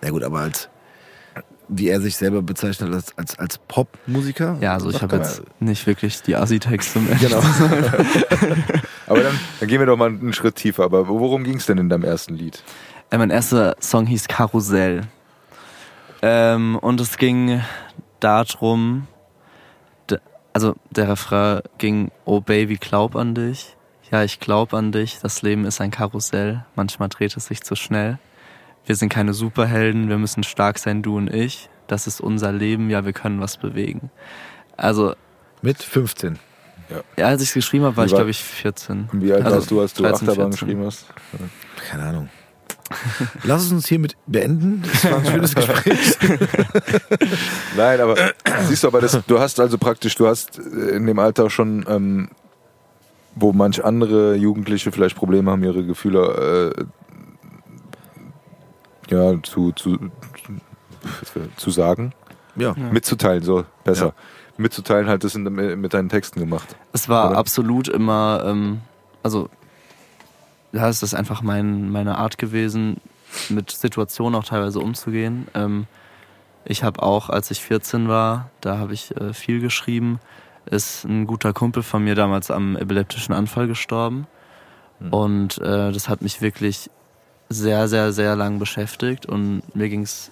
Ja 0.04 0.10
gut, 0.12 0.24
aber 0.24 0.40
als 0.40 0.70
wie 1.70 1.90
er 1.90 2.00
sich 2.00 2.16
selber 2.16 2.42
bezeichnet 2.42 2.94
als, 2.94 3.18
als, 3.18 3.38
als 3.38 3.58
Popmusiker. 3.58 4.58
Ja, 4.62 4.74
also 4.74 4.90
ich 4.90 5.02
habe 5.02 5.18
jetzt 5.18 5.42
nicht 5.60 5.86
wirklich 5.86 6.22
die 6.22 6.36
Asi-Texte 6.36 7.00
mehr. 7.00 7.16
Genau. 7.16 7.42
Aber 9.08 9.22
dann, 9.22 9.40
dann 9.60 9.70
gehen 9.70 9.80
wir 9.80 9.86
doch 9.86 9.98
mal 9.98 10.10
einen 10.10 10.34
Schritt 10.34 10.56
tiefer. 10.56 10.84
Aber 10.84 11.08
worum 11.08 11.44
ging 11.44 11.58
es 11.58 11.66
denn 11.66 11.78
in 11.78 11.90
deinem 11.90 12.04
ersten 12.04 12.36
Lied? 12.36 12.64
Äh, 13.10 13.18
mein 13.18 13.30
erster 13.30 13.76
Song 13.82 14.06
hieß 14.06 14.28
Karussell. 14.28 15.02
Ähm, 16.22 16.78
und 16.78 17.00
es 17.00 17.18
ging 17.18 17.62
darum, 18.20 19.08
also 20.54 20.76
der 20.90 21.10
Refrain 21.10 21.62
ging, 21.78 22.12
oh 22.26 22.42
Baby, 22.42 22.78
glaub 22.78 23.16
an 23.16 23.36
dich. 23.36 23.76
Ja, 24.12 24.24
ich 24.24 24.40
glaub 24.40 24.74
an 24.74 24.92
dich. 24.92 25.20
Das 25.22 25.42
Leben 25.42 25.66
ist 25.66 25.82
ein 25.82 25.92
Karussell. 25.92 26.66
Manchmal 26.76 27.10
dreht 27.10 27.36
es 27.38 27.46
sich 27.46 27.62
zu 27.62 27.76
schnell. 27.76 28.18
Wir 28.86 28.96
sind 28.96 29.10
keine 29.10 29.34
Superhelden. 29.34 30.10
Wir 30.10 30.18
müssen 30.18 30.44
stark 30.44 30.80
sein, 30.80 31.04
du 31.04 31.18
und 31.18 31.32
ich. 31.32 31.70
Das 31.88 32.08
ist 32.08 32.22
unser 32.22 32.52
Leben. 32.52 32.90
Ja, 32.90 33.06
wir 33.06 33.14
können 33.14 33.40
was 33.42 33.58
bewegen. 33.58 34.10
Also 34.78 35.14
Mit 35.62 35.84
15. 35.84 36.40
Ja, 37.18 37.26
als 37.28 37.42
ich 37.42 37.50
es 37.50 37.54
geschrieben 37.54 37.84
habe, 37.84 37.98
war 37.98 38.06
Wie 38.06 38.08
ich 38.08 38.12
war- 38.14 38.20
glaube 38.20 38.32
ich 38.32 38.42
14. 38.44 39.10
Und 39.12 39.22
wie 39.22 39.34
alt 39.34 39.44
Also 39.44 39.58
warst 39.58 39.72
du, 39.72 39.82
als 39.82 39.94
du 39.94 40.04
13, 40.04 40.30
Achterbahn 40.30 40.52
14. 40.54 40.68
geschrieben 40.68 40.86
hast? 40.86 41.06
Keine 41.90 42.04
Ahnung. 42.04 42.30
Lass 43.44 43.64
es 43.66 43.72
uns 43.72 43.88
hiermit 43.88 44.16
beenden. 44.28 44.84
Das 44.84 45.12
war 45.12 45.20
ein 45.20 45.26
schönes 45.26 45.56
Gespräch. 45.56 46.18
Nein, 47.78 48.00
aber 48.02 48.16
siehst 48.68 48.84
du, 48.84 48.88
aber 48.88 49.02
das, 49.02 49.20
du 49.28 49.40
hast 49.40 49.60
also 49.60 49.78
praktisch, 49.78 50.16
du 50.16 50.28
hast 50.28 50.60
äh, 50.60 50.96
in 50.96 51.06
dem 51.06 51.20
Alter 51.20 51.50
schon, 51.50 51.86
ähm, 51.88 52.30
wo 53.36 53.54
manch 53.54 53.84
andere 53.84 54.36
Jugendliche 54.36 54.92
vielleicht 54.92 55.16
Probleme 55.16 55.52
haben, 55.52 55.64
ihre 55.64 55.86
Gefühle 55.86 56.74
äh, 56.76 56.86
ja, 59.10 59.42
zu, 59.44 59.72
zu, 59.72 59.98
zu 61.56 61.70
sagen, 61.70 62.14
Ja. 62.56 62.74
mitzuteilen, 62.74 63.44
so 63.44 63.66
besser. 63.84 64.08
Ja. 64.08 64.14
Mitzuteilen 64.58 65.08
halt 65.08 65.24
das 65.24 65.36
in, 65.36 65.44
mit 65.44 65.94
deinen 65.94 66.10
Texten 66.10 66.40
gemacht. 66.40 66.76
Es 66.92 67.08
war 67.08 67.30
Oder? 67.30 67.38
absolut 67.38 67.88
immer, 67.88 68.44
ähm, 68.46 68.82
also 69.22 69.50
ja, 70.78 70.88
es 70.90 71.02
ist 71.02 71.16
einfach 71.16 71.42
mein, 71.42 71.90
meine 71.90 72.20
Art 72.20 72.38
gewesen, 72.38 72.98
mit 73.50 73.72
Situationen 73.72 74.36
auch 74.36 74.46
teilweise 74.46 74.80
umzugehen. 74.80 75.48
Ähm, 75.56 75.88
ich 76.66 76.84
habe 76.84 77.02
auch, 77.02 77.30
als 77.30 77.50
ich 77.50 77.62
14 77.62 78.08
war, 78.08 78.52
da 78.62 78.78
habe 78.78 78.94
ich 78.94 79.16
äh, 79.18 79.34
viel 79.34 79.60
geschrieben, 79.60 80.20
ist 80.66 81.04
ein 81.06 81.26
guter 81.26 81.52
Kumpel 81.52 81.82
von 81.82 82.04
mir 82.04 82.14
damals 82.14 82.52
am 82.52 82.76
epileptischen 82.76 83.34
Anfall 83.34 83.68
gestorben. 83.68 84.28
Und 85.12 85.58
äh, 85.60 85.92
das 85.92 86.10
hat 86.10 86.22
mich 86.22 86.42
wirklich 86.42 86.92
sehr, 87.50 87.88
sehr, 87.88 88.14
sehr 88.14 88.36
lang 88.36 88.60
beschäftigt 88.60 89.26
und 89.26 89.64
mir 89.74 89.90
ging 89.90 90.04
es 90.04 90.32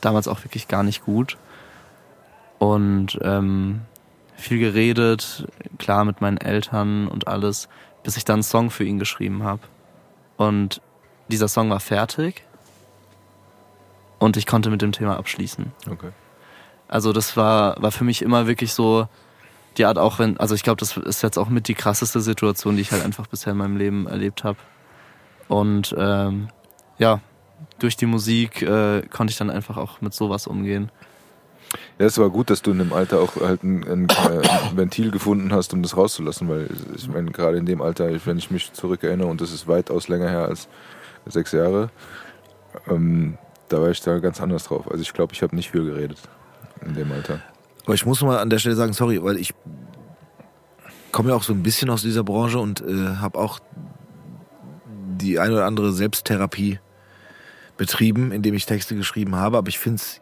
damals 0.00 0.28
auch 0.28 0.44
wirklich 0.44 0.68
gar 0.68 0.84
nicht 0.84 1.04
gut. 1.04 1.36
Und 2.58 3.18
ähm, 3.22 3.80
viel 4.36 4.58
geredet, 4.58 5.46
klar 5.78 6.04
mit 6.04 6.20
meinen 6.20 6.36
Eltern 6.36 7.08
und 7.08 7.26
alles, 7.26 7.68
bis 8.02 8.16
ich 8.16 8.24
dann 8.24 8.34
einen 8.34 8.42
Song 8.42 8.70
für 8.70 8.84
ihn 8.84 8.98
geschrieben 8.98 9.42
habe. 9.42 9.62
Und 10.40 10.80
dieser 11.28 11.48
Song 11.48 11.68
war 11.68 11.80
fertig 11.80 12.46
und 14.18 14.38
ich 14.38 14.46
konnte 14.46 14.70
mit 14.70 14.80
dem 14.80 14.90
Thema 14.90 15.18
abschließen. 15.18 15.70
Okay. 15.90 16.12
Also 16.88 17.12
das 17.12 17.36
war, 17.36 17.80
war 17.82 17.92
für 17.92 18.04
mich 18.04 18.22
immer 18.22 18.46
wirklich 18.46 18.72
so 18.72 19.06
die 19.76 19.84
Art 19.84 19.98
auch 19.98 20.18
wenn, 20.18 20.40
also 20.40 20.54
ich 20.54 20.62
glaube, 20.62 20.78
das 20.78 20.96
ist 20.96 21.22
jetzt 21.22 21.36
auch 21.36 21.50
mit 21.50 21.68
die 21.68 21.74
krasseste 21.74 22.22
Situation, 22.22 22.76
die 22.76 22.80
ich 22.80 22.90
halt 22.90 23.04
einfach 23.04 23.26
bisher 23.26 23.52
in 23.52 23.58
meinem 23.58 23.76
Leben 23.76 24.06
erlebt 24.06 24.42
habe. 24.42 24.56
Und 25.48 25.94
ähm, 25.98 26.48
ja, 26.96 27.20
durch 27.78 27.98
die 27.98 28.06
Musik 28.06 28.62
äh, 28.62 29.02
konnte 29.10 29.32
ich 29.32 29.36
dann 29.36 29.50
einfach 29.50 29.76
auch 29.76 30.00
mit 30.00 30.14
sowas 30.14 30.46
umgehen. 30.46 30.90
Ja, 31.98 32.06
es 32.06 32.18
war 32.18 32.30
gut, 32.30 32.50
dass 32.50 32.62
du 32.62 32.72
in 32.72 32.78
dem 32.78 32.92
Alter 32.92 33.20
auch 33.20 33.36
halt 33.36 33.62
ein, 33.62 33.84
ein, 33.84 34.08
äh, 34.08 34.48
ein 34.48 34.76
Ventil 34.76 35.10
gefunden 35.10 35.52
hast, 35.52 35.72
um 35.72 35.82
das 35.82 35.96
rauszulassen, 35.96 36.48
weil 36.48 36.68
ich 36.96 37.08
meine, 37.08 37.30
gerade 37.30 37.58
in 37.58 37.66
dem 37.66 37.80
Alter, 37.80 38.10
wenn 38.24 38.38
ich 38.38 38.50
mich 38.50 38.72
zurückerinnere, 38.72 39.28
und 39.28 39.40
das 39.40 39.52
ist 39.52 39.68
weitaus 39.68 40.08
länger 40.08 40.28
her 40.28 40.46
als 40.46 40.68
sechs 41.26 41.52
Jahre, 41.52 41.90
ähm, 42.88 43.38
da 43.68 43.80
war 43.80 43.90
ich 43.90 44.00
da 44.00 44.18
ganz 44.18 44.40
anders 44.40 44.64
drauf. 44.64 44.90
Also 44.90 45.02
ich 45.02 45.12
glaube, 45.12 45.32
ich 45.32 45.42
habe 45.42 45.54
nicht 45.54 45.70
viel 45.70 45.84
geredet 45.84 46.18
in 46.84 46.94
dem 46.94 47.12
Alter. 47.12 47.40
Aber 47.84 47.94
ich 47.94 48.04
muss 48.04 48.20
mal 48.22 48.38
an 48.38 48.50
der 48.50 48.58
Stelle 48.58 48.74
sagen, 48.74 48.92
sorry, 48.92 49.22
weil 49.22 49.36
ich 49.36 49.54
komme 51.12 51.30
ja 51.30 51.36
auch 51.36 51.42
so 51.42 51.52
ein 51.52 51.62
bisschen 51.62 51.90
aus 51.90 52.02
dieser 52.02 52.24
Branche 52.24 52.58
und 52.58 52.80
äh, 52.80 53.16
habe 53.16 53.38
auch 53.38 53.60
die 54.86 55.38
ein 55.38 55.52
oder 55.52 55.66
andere 55.66 55.92
Selbsttherapie 55.92 56.78
betrieben, 57.76 58.32
indem 58.32 58.54
ich 58.54 58.66
Texte 58.66 58.96
geschrieben 58.96 59.36
habe. 59.36 59.58
Aber 59.58 59.68
ich 59.68 59.78
finde 59.78 59.96
es 59.96 60.20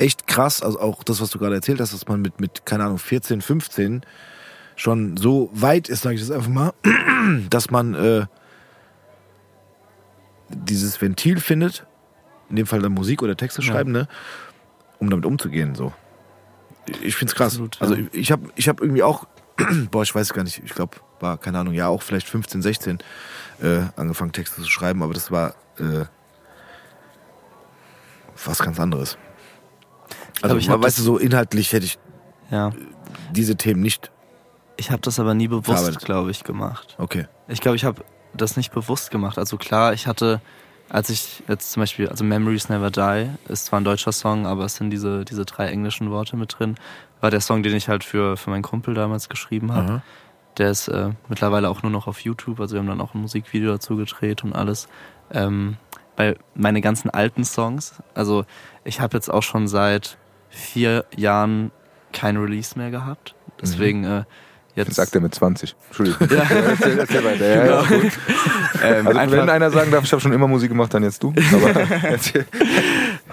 echt 0.00 0.26
krass, 0.26 0.62
also 0.62 0.80
auch 0.80 1.02
das, 1.04 1.20
was 1.20 1.30
du 1.30 1.38
gerade 1.38 1.54
erzählt 1.54 1.80
hast, 1.80 1.92
dass 1.92 2.06
man 2.08 2.20
mit, 2.22 2.40
mit, 2.40 2.64
keine 2.66 2.84
Ahnung, 2.84 2.98
14, 2.98 3.40
15 3.42 4.02
schon 4.76 5.16
so 5.16 5.50
weit 5.52 5.88
ist, 5.88 6.02
sage 6.02 6.14
ich 6.16 6.20
das 6.22 6.30
einfach 6.30 6.48
mal, 6.48 6.72
dass 7.50 7.70
man 7.70 7.94
äh, 7.94 8.26
dieses 10.48 11.00
Ventil 11.00 11.38
findet, 11.40 11.86
in 12.48 12.56
dem 12.56 12.66
Fall 12.66 12.80
dann 12.80 12.92
Musik 12.92 13.22
oder 13.22 13.36
Texte 13.36 13.62
Ja. 13.62 13.68
schreiben, 13.72 13.92
ne, 13.92 14.08
um 14.98 15.10
damit 15.10 15.26
umzugehen. 15.26 15.74
So. 15.74 15.92
Ich 17.02 17.14
find's 17.16 17.34
krass. 17.34 17.52
Absolut, 17.52 17.76
ja. 17.76 17.82
Also 17.82 17.94
ich- 17.94 18.08
ich 18.14 18.32
habe 18.32 18.48
ich 18.56 18.68
hab 18.68 18.80
irgendwie 18.80 19.02
auch, 19.02 19.26
boah, 19.90 20.02
ich 20.02 20.14
weiß 20.14 20.32
gar 20.32 20.42
nicht, 20.44 20.60
ich 20.64 20.72
glaube, 20.74 20.96
war, 21.20 21.36
keine 21.38 21.58
Ahnung, 21.58 21.74
ja, 21.74 21.88
auch 21.88 22.02
vielleicht 22.02 22.28
15, 22.28 22.62
16 22.62 22.98
äh, 23.62 23.82
angefangen 23.96 24.32
Texte 24.32 24.62
zu 24.62 24.68
schreiben, 24.70 25.02
aber 25.02 25.12
das 25.14 25.30
war 25.30 25.54
äh, 25.78 26.06
was 28.44 28.58
ganz 28.60 28.80
anderes. 28.80 29.18
Also, 30.42 30.56
ich 30.56 30.68
hab 30.68 30.82
weißt 30.82 30.98
du, 30.98 31.02
so 31.02 31.18
inhaltlich 31.18 31.72
hätte 31.72 31.86
ich 31.86 31.98
Ja. 32.50 32.72
diese 33.32 33.56
Themen 33.56 33.80
nicht. 33.82 34.10
Ich 34.76 34.90
habe 34.90 35.02
das 35.02 35.20
aber 35.20 35.34
nie 35.34 35.48
bewusst, 35.48 35.98
glaube 36.04 36.30
ich, 36.30 36.44
gemacht. 36.44 36.94
Okay. 36.98 37.26
Ich 37.48 37.60
glaube, 37.60 37.76
ich 37.76 37.84
habe 37.84 38.02
das 38.34 38.56
nicht 38.56 38.72
bewusst 38.72 39.10
gemacht. 39.10 39.38
Also 39.38 39.56
klar, 39.56 39.92
ich 39.92 40.06
hatte, 40.06 40.40
als 40.88 41.10
ich 41.10 41.42
jetzt 41.48 41.72
zum 41.72 41.82
Beispiel, 41.82 42.08
also 42.08 42.24
Memories 42.24 42.68
Never 42.68 42.90
Die 42.90 43.28
ist 43.52 43.66
zwar 43.66 43.80
ein 43.80 43.84
deutscher 43.84 44.12
Song, 44.12 44.46
aber 44.46 44.64
es 44.64 44.76
sind 44.76 44.90
diese, 44.90 45.24
diese 45.24 45.44
drei 45.44 45.66
englischen 45.68 46.10
Worte 46.10 46.36
mit 46.36 46.56
drin. 46.58 46.76
War 47.20 47.30
der 47.30 47.40
Song, 47.40 47.62
den 47.62 47.76
ich 47.76 47.88
halt 47.88 48.04
für, 48.04 48.36
für 48.36 48.50
meinen 48.50 48.62
Kumpel 48.62 48.94
damals 48.94 49.28
geschrieben 49.28 49.72
habe. 49.74 49.92
Aha. 49.92 50.02
Der 50.56 50.70
ist 50.70 50.88
äh, 50.88 51.10
mittlerweile 51.28 51.68
auch 51.68 51.82
nur 51.82 51.92
noch 51.92 52.06
auf 52.06 52.20
YouTube. 52.20 52.60
Also 52.60 52.74
wir 52.74 52.80
haben 52.80 52.86
dann 52.88 53.00
auch 53.00 53.14
ein 53.14 53.20
Musikvideo 53.20 53.72
dazu 53.72 53.96
gedreht 53.96 54.44
und 54.44 54.54
alles. 54.54 54.88
Ähm, 55.30 55.76
weil 56.20 56.36
meine 56.54 56.82
ganzen 56.82 57.08
alten 57.08 57.44
Songs, 57.44 57.94
also 58.12 58.44
ich 58.84 59.00
habe 59.00 59.16
jetzt 59.16 59.30
auch 59.30 59.42
schon 59.42 59.68
seit 59.68 60.18
vier 60.50 61.06
Jahren 61.16 61.70
kein 62.12 62.36
Release 62.36 62.78
mehr 62.78 62.90
gehabt. 62.90 63.34
Deswegen 63.62 64.04
äh, 64.04 64.24
jetzt. 64.74 64.94
Sagt 64.96 65.14
er 65.14 65.22
mit 65.22 65.34
20. 65.34 65.74
Entschuldigung. 65.88 66.28
Ja. 66.30 66.42
erzähl, 66.42 66.98
erzähl 66.98 67.24
weiter. 67.24 67.46
Ja, 67.48 67.82
Genau. 67.82 68.02
gut. 68.02 68.12
ähm, 68.84 69.06
Also 69.06 69.18
einfach- 69.18 69.36
wenn 69.38 69.48
einer 69.48 69.70
sagen 69.70 69.90
darf, 69.90 70.04
ich 70.04 70.12
habe 70.12 70.20
schon 70.20 70.34
immer 70.34 70.46
Musik 70.46 70.68
gemacht, 70.68 70.92
dann 70.92 71.04
jetzt 71.04 71.22
du. 71.22 71.32
Aber. 71.54 71.86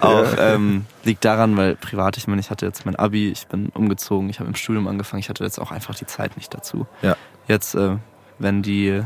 Auch 0.00 0.26
ähm, 0.38 0.86
liegt 1.04 1.24
daran, 1.26 1.56
weil 1.58 1.76
privat, 1.76 2.16
ich 2.16 2.26
meine, 2.26 2.40
ich 2.40 2.50
hatte 2.50 2.64
jetzt 2.64 2.86
mein 2.86 2.96
Abi, 2.96 3.30
ich 3.30 3.48
bin 3.48 3.68
umgezogen, 3.74 4.30
ich 4.30 4.38
habe 4.40 4.48
im 4.48 4.54
Studium 4.54 4.88
angefangen, 4.88 5.20
ich 5.20 5.28
hatte 5.28 5.44
jetzt 5.44 5.58
auch 5.58 5.72
einfach 5.72 5.94
die 5.94 6.06
Zeit 6.06 6.36
nicht 6.38 6.54
dazu. 6.54 6.86
Ja. 7.02 7.16
Jetzt, 7.48 7.74
äh, 7.74 7.96
wenn 8.38 8.62
die, 8.62 9.02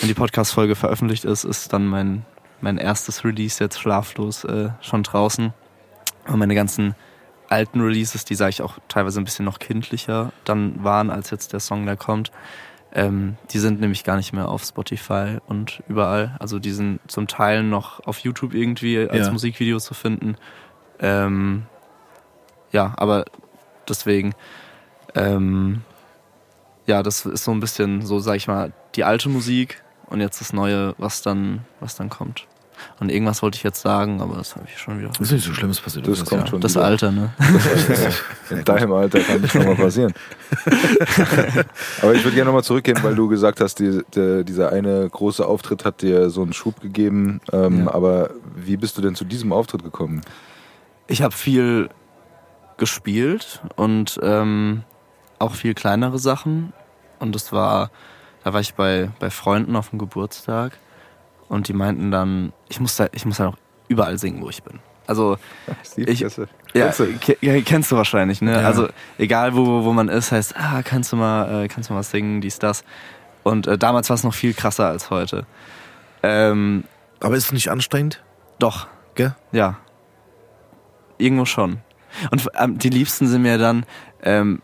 wenn 0.00 0.08
die 0.08 0.14
Podcast-Folge 0.14 0.76
veröffentlicht 0.76 1.24
ist, 1.24 1.42
ist 1.44 1.72
dann 1.72 1.86
mein, 1.86 2.24
mein 2.60 2.78
erstes 2.78 3.24
Release 3.24 3.62
jetzt 3.62 3.80
schlaflos 3.80 4.44
äh, 4.44 4.70
schon 4.80 5.02
draußen. 5.02 5.52
Und 6.26 6.38
meine 6.38 6.54
ganzen 6.54 6.94
alten 7.48 7.80
Releases, 7.80 8.24
die 8.24 8.34
sage 8.34 8.50
ich 8.50 8.62
auch 8.62 8.78
teilweise 8.88 9.20
ein 9.20 9.24
bisschen 9.24 9.44
noch 9.44 9.58
kindlicher 9.58 10.32
dann 10.44 10.84
waren, 10.84 11.10
als 11.10 11.30
jetzt 11.30 11.52
der 11.52 11.60
Song 11.60 11.86
da 11.86 11.96
kommt. 11.96 12.30
Ähm, 12.92 13.36
die 13.50 13.58
sind 13.58 13.80
nämlich 13.80 14.04
gar 14.04 14.16
nicht 14.16 14.32
mehr 14.32 14.48
auf 14.48 14.64
Spotify 14.64 15.38
und 15.46 15.82
überall. 15.88 16.36
Also 16.40 16.58
die 16.58 16.72
sind 16.72 17.00
zum 17.06 17.26
Teil 17.26 17.62
noch 17.62 18.06
auf 18.06 18.18
YouTube 18.20 18.54
irgendwie 18.54 18.98
als 18.98 19.26
Ja. 19.26 19.32
Musikvideo 19.32 19.78
zu 19.78 19.94
finden. 19.94 20.36
Ähm, 20.98 21.64
ja, 22.72 22.94
aber 22.96 23.24
deswegen, 23.88 24.34
ähm, 25.14 25.82
ja, 26.86 27.02
das 27.02 27.26
ist 27.26 27.44
so 27.44 27.50
ein 27.52 27.60
bisschen 27.60 28.04
so, 28.04 28.18
sag 28.18 28.36
ich 28.36 28.48
mal, 28.48 28.72
die 28.94 29.04
alte 29.04 29.28
Musik 29.28 29.82
und 30.10 30.20
jetzt 30.20 30.40
das 30.40 30.52
Neue, 30.52 30.94
was 30.98 31.22
dann, 31.22 31.60
was 31.80 31.96
dann 31.96 32.08
kommt. 32.08 32.46
Und 33.00 33.10
irgendwas 33.10 33.42
wollte 33.42 33.56
ich 33.56 33.62
jetzt 33.62 33.80
sagen, 33.80 34.20
aber 34.20 34.36
das 34.36 34.54
habe 34.54 34.66
ich 34.68 34.78
schon 34.78 34.98
wieder. 34.98 35.10
Ist 35.20 35.32
nicht 35.32 35.44
so 35.44 35.52
Schlimmes 35.52 35.80
passiert. 35.80 36.06
Das 36.06 36.18
ist 36.18 36.26
kommt 36.26 36.42
ja. 36.42 36.46
schon. 36.46 36.60
Das 36.60 36.74
wieder. 36.74 36.84
Alter, 36.84 37.12
ne? 37.12 37.32
In 38.50 38.64
deinem 38.64 38.92
Alter 38.92 39.20
kann 39.20 39.42
das 39.42 39.52
schon 39.52 39.64
mal 39.64 39.74
passieren. 39.74 40.12
Aber 42.02 42.14
ich 42.14 42.24
würde 42.24 42.34
gerne 42.34 42.46
nochmal 42.46 42.64
zurückgehen, 42.64 42.98
weil 43.02 43.14
du 43.14 43.28
gesagt 43.28 43.60
hast, 43.60 43.78
die, 43.78 44.02
der, 44.14 44.44
dieser 44.44 44.70
eine 44.72 45.08
große 45.08 45.44
Auftritt 45.44 45.84
hat 45.84 46.02
dir 46.02 46.30
so 46.30 46.42
einen 46.42 46.52
Schub 46.52 46.80
gegeben. 46.80 47.40
Ähm, 47.52 47.86
Ja. 47.86 47.94
Aber 47.94 48.30
wie 48.56 48.76
bist 48.76 48.96
du 48.96 49.02
denn 49.02 49.14
zu 49.14 49.24
diesem 49.24 49.52
Auftritt 49.52 49.84
gekommen? 49.84 50.22
Ich 51.06 51.22
habe 51.22 51.34
viel 51.34 51.88
gespielt 52.76 53.60
und 53.76 54.18
ähm, 54.22 54.84
auch 55.38 55.54
viel 55.54 55.74
kleinere 55.74 56.18
Sachen. 56.18 56.72
Und 57.18 57.34
das 57.34 57.52
war, 57.52 57.90
da 58.44 58.52
war 58.52 58.60
ich 58.60 58.74
bei, 58.74 59.10
bei 59.18 59.30
Freunden 59.30 59.76
auf 59.76 59.90
dem 59.90 59.98
Geburtstag 59.98 60.72
und 61.48 61.68
die 61.68 61.72
meinten 61.72 62.10
dann, 62.10 62.52
ich 62.68 62.80
muss 62.80 62.96
da, 62.96 63.08
ich 63.12 63.24
muss 63.26 63.38
da 63.38 63.44
noch 63.44 63.56
überall 63.88 64.18
singen, 64.18 64.42
wo 64.42 64.48
ich 64.50 64.62
bin. 64.62 64.80
Also 65.06 65.38
Ich- 65.96 66.18
kennst 66.20 66.36
du? 66.38 66.46
ja, 66.74 66.90
Kennst 67.62 67.90
du? 67.90 67.96
wahrscheinlich, 67.96 68.42
ne? 68.42 68.52
Ja. 68.60 68.66
Also 68.66 68.88
egal 69.16 69.56
wo, 69.56 69.84
wo 69.84 69.92
man 69.94 70.08
ist, 70.08 70.32
heißt, 70.32 70.54
ah, 70.56 70.82
kannst 70.82 71.12
du 71.12 71.16
mal, 71.16 71.64
äh, 71.64 71.68
kannst 71.68 71.88
du 71.88 71.94
mal 71.94 72.00
was 72.00 72.10
singen, 72.10 72.40
dies, 72.42 72.58
das. 72.58 72.84
Und 73.42 73.66
äh, 73.66 73.78
damals 73.78 74.10
war 74.10 74.14
es 74.14 74.24
noch 74.24 74.34
viel 74.34 74.52
krasser 74.52 74.86
als 74.88 75.08
heute. 75.08 75.46
Ähm, 76.22 76.84
Aber 77.20 77.36
ist 77.36 77.46
es 77.46 77.52
nicht 77.52 77.70
anstrengend? 77.70 78.22
doch, 78.58 78.86
Gell? 79.14 79.34
ja. 79.52 79.78
Irgendwo 81.16 81.44
schon. 81.46 81.78
Und 82.30 82.48
ähm, 82.58 82.78
die 82.78 82.90
Liebsten 82.90 83.26
sind 83.26 83.42
mir 83.42 83.56
dann, 83.58 83.86
ähm, 84.22 84.60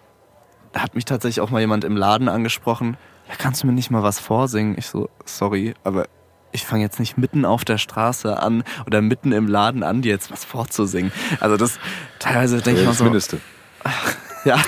hat 0.74 0.94
mich 0.94 1.04
tatsächlich 1.04 1.40
auch 1.40 1.50
mal 1.50 1.60
jemand 1.60 1.84
im 1.84 1.96
Laden 1.96 2.28
angesprochen, 2.28 2.96
ja, 3.28 3.34
kannst 3.38 3.62
du 3.62 3.66
mir 3.66 3.72
nicht 3.72 3.90
mal 3.90 4.02
was 4.02 4.18
vorsingen? 4.18 4.76
Ich 4.78 4.87
so, 4.87 5.08
sorry, 5.24 5.74
aber 5.84 6.06
ich 6.52 6.64
fange 6.64 6.82
jetzt 6.82 7.00
nicht 7.00 7.18
mitten 7.18 7.44
auf 7.44 7.64
der 7.64 7.78
Straße 7.78 8.40
an 8.40 8.62
oder 8.87 9.02
mitten 9.02 9.32
im 9.32 9.48
Laden 9.48 9.82
an, 9.82 10.02
dir 10.02 10.12
jetzt 10.12 10.30
was 10.30 10.44
vorzusingen. 10.44 11.10
Also 11.40 11.56
das, 11.56 11.78
teilweise 12.20 12.60
denke 12.60 12.80
ich 12.80 12.87
mal 12.87 12.92
das 12.92 12.98
so, 12.98 13.04
Mindeste. 13.04 13.40
ja, 14.44 14.62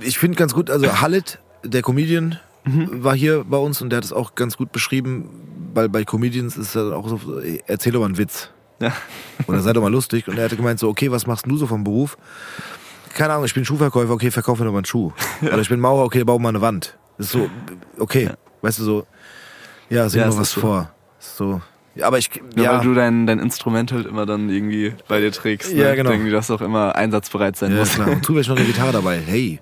Ich 0.00 0.18
finde 0.18 0.36
ganz 0.36 0.54
gut, 0.54 0.70
also 0.70 1.00
Hallet 1.00 1.38
der 1.62 1.82
Comedian 1.82 2.38
war 2.64 3.14
hier 3.14 3.44
bei 3.44 3.56
uns 3.56 3.82
und 3.82 3.90
der 3.90 3.98
hat 3.98 4.04
es 4.04 4.12
auch 4.12 4.34
ganz 4.34 4.56
gut 4.56 4.72
beschrieben, 4.72 5.28
weil 5.74 5.88
bei 5.88 6.04
Comedians 6.04 6.56
ist 6.56 6.74
es 6.74 6.92
auch 6.92 7.08
so, 7.08 7.20
erzähl 7.66 7.92
doch 7.92 8.00
mal 8.00 8.06
einen 8.06 8.18
Witz. 8.18 8.50
Ja. 8.80 8.92
Oder 9.46 9.60
sei 9.60 9.72
doch 9.72 9.82
mal 9.82 9.92
lustig. 9.92 10.26
Und 10.28 10.38
er 10.38 10.44
hatte 10.44 10.56
gemeint 10.56 10.78
so, 10.78 10.88
okay, 10.88 11.10
was 11.10 11.26
machst 11.26 11.46
du 11.46 11.56
so 11.56 11.66
vom 11.66 11.84
Beruf? 11.84 12.16
Keine 13.14 13.34
Ahnung, 13.34 13.44
ich 13.44 13.54
bin 13.54 13.64
Schuhverkäufer, 13.64 14.12
okay, 14.12 14.30
verkauf 14.30 14.58
mir 14.58 14.64
doch 14.64 14.72
mal 14.72 14.78
einen 14.78 14.84
Schuh. 14.86 15.12
Oder 15.42 15.58
ich 15.58 15.68
bin 15.68 15.80
Maurer, 15.80 16.04
okay, 16.04 16.24
bau 16.24 16.38
mal 16.38 16.50
eine 16.50 16.60
Wand. 16.60 16.96
Das 17.20 17.26
ist 17.26 17.32
so, 17.32 17.50
okay, 17.98 18.30
weißt 18.62 18.78
du 18.78 18.84
so, 18.84 19.06
ja, 19.90 20.08
sing 20.08 20.22
Ja, 20.22 20.28
mal 20.28 20.38
was 20.38 20.52
so. 20.52 20.60
vor. 20.62 20.90
So. 21.18 21.60
Ja, 21.94 22.06
aber 22.06 22.16
ich, 22.16 22.30
Ja, 22.56 22.62
ja, 22.62 22.78
weil 22.78 22.84
du 22.84 22.94
dein, 22.94 23.26
dein 23.26 23.38
Instrument 23.40 23.92
halt 23.92 24.06
immer 24.06 24.24
dann 24.24 24.48
irgendwie 24.48 24.94
bei 25.06 25.20
dir 25.20 25.30
trägst. 25.30 25.74
Ne? 25.74 25.82
Ja, 25.82 25.94
genau. 25.94 26.12
Irgendwie, 26.12 26.30
dass 26.30 26.46
du 26.46 26.54
auch 26.54 26.62
immer 26.62 26.96
einsatzbereit 26.96 27.58
sein 27.58 27.72
ja 27.72 27.78
musst. 27.80 27.96
klar. 27.96 28.08
Und 28.08 28.24
zufällig 28.24 28.48
noch 28.48 28.56
eine 28.56 28.64
Gitarre 28.64 28.92
dabei. 28.92 29.18
Hey. 29.18 29.60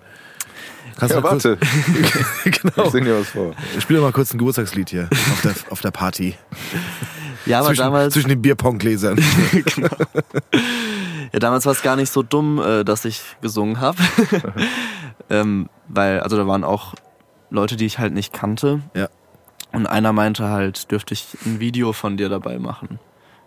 Kannst 0.98 1.16
Ja, 1.16 1.20
du 1.20 1.26
warte. 1.26 1.58
genau. 2.44 2.84
Ich 2.84 2.90
sing 2.92 3.04
dir 3.04 3.18
was 3.18 3.30
vor. 3.30 3.54
Ich 3.76 3.82
spiele 3.82 4.00
mal 4.02 4.12
kurz 4.12 4.32
ein 4.32 4.38
Geburtstagslied 4.38 4.90
hier 4.90 5.08
auf 5.10 5.40
der, 5.42 5.54
auf 5.70 5.80
der 5.80 5.90
Party. 5.90 6.36
Ja, 7.44 7.58
aber 7.58 7.68
zwischen, 7.68 7.80
damals, 7.80 8.14
zwischen 8.14 8.28
den 8.28 8.40
Bierponggläsern. 8.42 9.18
ja, 11.32 11.38
damals 11.40 11.66
war 11.66 11.72
es 11.72 11.82
gar 11.82 11.96
nicht 11.96 12.12
so 12.12 12.22
dumm, 12.22 12.60
äh, 12.60 12.84
dass 12.84 13.04
ich 13.04 13.20
gesungen 13.40 13.80
habe. 13.80 13.98
ähm, 15.30 15.68
weil, 15.88 16.20
also 16.20 16.36
da 16.36 16.46
waren 16.46 16.62
auch 16.62 16.94
Leute, 17.50 17.76
die 17.76 17.86
ich 17.86 17.98
halt 17.98 18.12
nicht 18.14 18.32
kannte. 18.32 18.80
Ja. 18.94 19.08
Und 19.72 19.86
einer 19.86 20.12
meinte 20.12 20.48
halt, 20.48 20.90
dürfte 20.90 21.14
ich 21.14 21.26
ein 21.44 21.60
Video 21.60 21.92
von 21.92 22.16
dir 22.16 22.28
dabei 22.28 22.58
machen. 22.58 22.98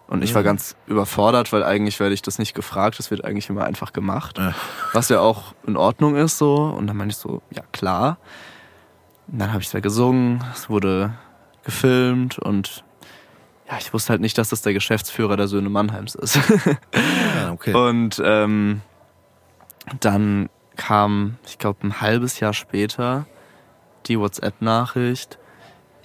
Und 0.08 0.24
ich 0.24 0.34
war 0.36 0.42
Mhm. 0.42 0.46
ganz 0.48 0.76
überfordert, 0.88 1.54
weil 1.54 1.64
eigentlich 1.64 2.00
werde 2.00 2.14
ich 2.14 2.22
das 2.22 2.38
nicht 2.38 2.54
gefragt, 2.54 3.00
das 3.00 3.12
wird 3.12 3.24
eigentlich 3.24 3.50
immer 3.50 3.64
einfach 3.64 3.94
gemacht. 3.94 4.38
Ja. 4.38 4.54
Was 4.94 5.08
ja 5.10 5.20
auch 5.22 5.54
in 5.66 5.78
Ordnung 5.78 6.16
ist 6.16 6.38
so. 6.38 6.56
Und 6.56 6.88
dann 6.88 6.98
meinte 6.98 7.14
ich 7.14 7.18
so, 7.18 7.42
ja 7.50 7.64
klar. 7.72 8.18
Und 9.28 9.40
dann 9.40 9.54
habe 9.54 9.62
ich 9.62 9.70
da 9.70 9.80
gesungen, 9.80 10.44
es 10.54 10.70
wurde 10.70 11.14
gefilmt 11.64 12.40
und 12.40 12.84
ja, 13.70 13.78
ich 13.80 13.94
wusste 13.94 14.10
halt 14.10 14.20
nicht, 14.22 14.38
dass 14.38 14.50
das 14.50 14.62
der 14.64 14.74
Geschäftsführer 14.74 15.38
der 15.38 15.48
Söhne 15.48 15.70
Mannheims 15.70 16.16
ist. 16.16 16.36
Ja, 16.36 17.52
okay. 17.54 17.74
Und 17.74 18.22
ähm, 18.24 18.82
dann 20.02 20.50
kam, 20.76 21.38
ich 21.46 21.58
glaube, 21.58 21.88
ein 21.88 22.02
halbes 22.02 22.40
Jahr 22.42 22.54
später 22.54 23.26
die 24.08 24.20
WhatsApp-Nachricht. 24.20 25.38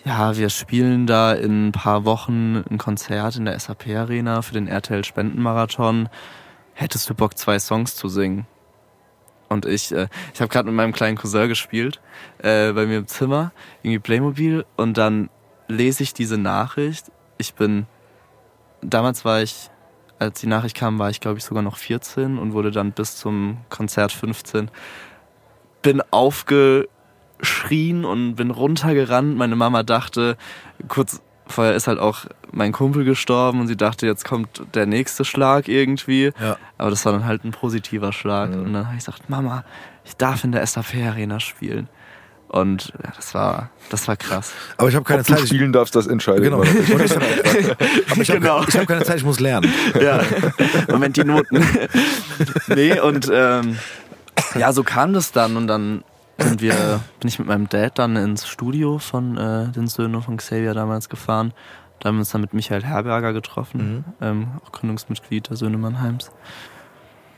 Ja, 0.04 0.36
wir 0.36 0.50
spielen 0.50 1.06
da 1.06 1.32
in 1.32 1.68
ein 1.68 1.72
paar 1.72 2.04
Wochen 2.04 2.62
ein 2.70 2.78
Konzert 2.78 3.36
in 3.36 3.44
der 3.44 3.58
SAP 3.58 3.88
Arena 3.88 4.42
für 4.42 4.54
den 4.54 4.68
RTL 4.68 5.04
Spendenmarathon. 5.04 6.08
Hättest 6.74 7.10
du 7.10 7.14
Bock, 7.14 7.36
zwei 7.36 7.58
Songs 7.58 7.96
zu 7.96 8.08
singen? 8.08 8.46
Und 9.48 9.66
ich, 9.66 9.92
äh, 9.92 10.08
ich 10.34 10.40
habe 10.40 10.48
gerade 10.48 10.66
mit 10.66 10.74
meinem 10.74 10.92
kleinen 10.92 11.16
Cousin 11.16 11.48
gespielt, 11.48 12.00
äh, 12.38 12.72
bei 12.72 12.86
mir 12.86 12.98
im 12.98 13.06
Zimmer, 13.06 13.52
irgendwie 13.82 13.98
Playmobil. 13.98 14.64
Und 14.76 14.96
dann 14.98 15.30
lese 15.68 16.02
ich 16.02 16.14
diese 16.14 16.38
Nachricht. 16.38 17.10
Ich 17.38 17.54
bin, 17.54 17.86
damals 18.82 19.24
war 19.24 19.42
ich 19.42 19.70
als 20.18 20.40
die 20.40 20.46
Nachricht 20.46 20.76
kam, 20.76 20.98
war 20.98 21.10
ich 21.10 21.20
glaube 21.20 21.38
ich 21.38 21.44
sogar 21.44 21.62
noch 21.62 21.76
14 21.76 22.38
und 22.38 22.52
wurde 22.52 22.70
dann 22.70 22.92
bis 22.92 23.16
zum 23.16 23.58
Konzert 23.68 24.12
15. 24.12 24.70
Bin 25.82 26.02
aufgeschrien 27.36 28.04
und 28.04 28.36
bin 28.36 28.50
runtergerannt. 28.50 29.36
Meine 29.36 29.56
Mama 29.56 29.82
dachte, 29.82 30.36
kurz 30.88 31.20
vorher 31.46 31.74
ist 31.74 31.86
halt 31.86 31.98
auch 31.98 32.26
mein 32.52 32.72
Kumpel 32.72 33.04
gestorben 33.04 33.60
und 33.60 33.68
sie 33.68 33.76
dachte, 33.76 34.06
jetzt 34.06 34.24
kommt 34.24 34.62
der 34.74 34.86
nächste 34.86 35.24
Schlag 35.24 35.68
irgendwie. 35.68 36.32
Ja. 36.40 36.56
Aber 36.78 36.90
das 36.90 37.04
war 37.04 37.12
dann 37.12 37.24
halt 37.24 37.44
ein 37.44 37.52
positiver 37.52 38.12
Schlag. 38.12 38.50
Und 38.50 38.72
dann 38.72 38.86
habe 38.86 38.96
ich 38.96 39.04
gesagt, 39.04 39.28
Mama, 39.30 39.64
ich 40.04 40.16
darf 40.16 40.44
in 40.44 40.52
der 40.52 40.66
SAP 40.66 40.94
Arena 41.06 41.38
spielen. 41.40 41.88
Und 42.48 42.92
ja, 43.02 43.12
das 43.14 43.34
war, 43.34 43.70
das 43.90 44.06
war 44.06 44.16
krass. 44.16 44.52
Aber 44.76 44.88
ich 44.88 44.94
habe 44.94 45.04
keine 45.04 45.20
Ob 45.20 45.26
du 45.26 45.34
Zeit. 45.34 45.42
Ich, 45.42 45.48
spielen 45.48 45.72
darfst, 45.72 45.96
das 45.96 46.06
entscheidet 46.06 46.44
genau. 46.44 46.62
Ich, 46.62 46.92
aber 46.92 47.02
ich 48.22 48.30
habe 48.30 48.40
Genau. 48.40 48.64
ich 48.68 48.76
hab 48.76 48.86
keine 48.86 49.04
Zeit, 49.04 49.16
ich 49.16 49.24
muss 49.24 49.40
lernen. 49.40 49.72
Ja, 50.00 50.22
Moment, 50.88 51.16
die 51.16 51.24
Noten. 51.24 51.64
nee, 52.68 52.98
und 53.00 53.28
ähm, 53.32 53.78
ja, 54.56 54.72
so 54.72 54.84
kam 54.84 55.12
das 55.12 55.32
dann 55.32 55.56
und 55.56 55.66
dann 55.66 56.04
sind 56.38 56.60
wir, 56.60 57.00
bin 57.20 57.28
ich 57.28 57.38
mit 57.38 57.48
meinem 57.48 57.68
Dad 57.68 57.98
dann 57.98 58.16
ins 58.16 58.46
Studio 58.46 58.98
von 58.98 59.36
äh, 59.36 59.68
den 59.68 59.86
Söhnen 59.88 60.20
von 60.22 60.36
Xavier 60.36 60.74
damals 60.74 61.08
gefahren. 61.08 61.52
Da 62.00 62.08
haben 62.08 62.16
wir 62.16 62.20
uns 62.20 62.30
dann 62.30 62.42
mit 62.42 62.52
Michael 62.52 62.84
Herberger 62.84 63.32
getroffen, 63.32 64.04
ähm, 64.20 64.48
auch 64.64 64.72
Gründungsmitglied 64.72 65.48
der 65.48 65.56
Söhne 65.56 65.78
Mannheims. 65.78 66.30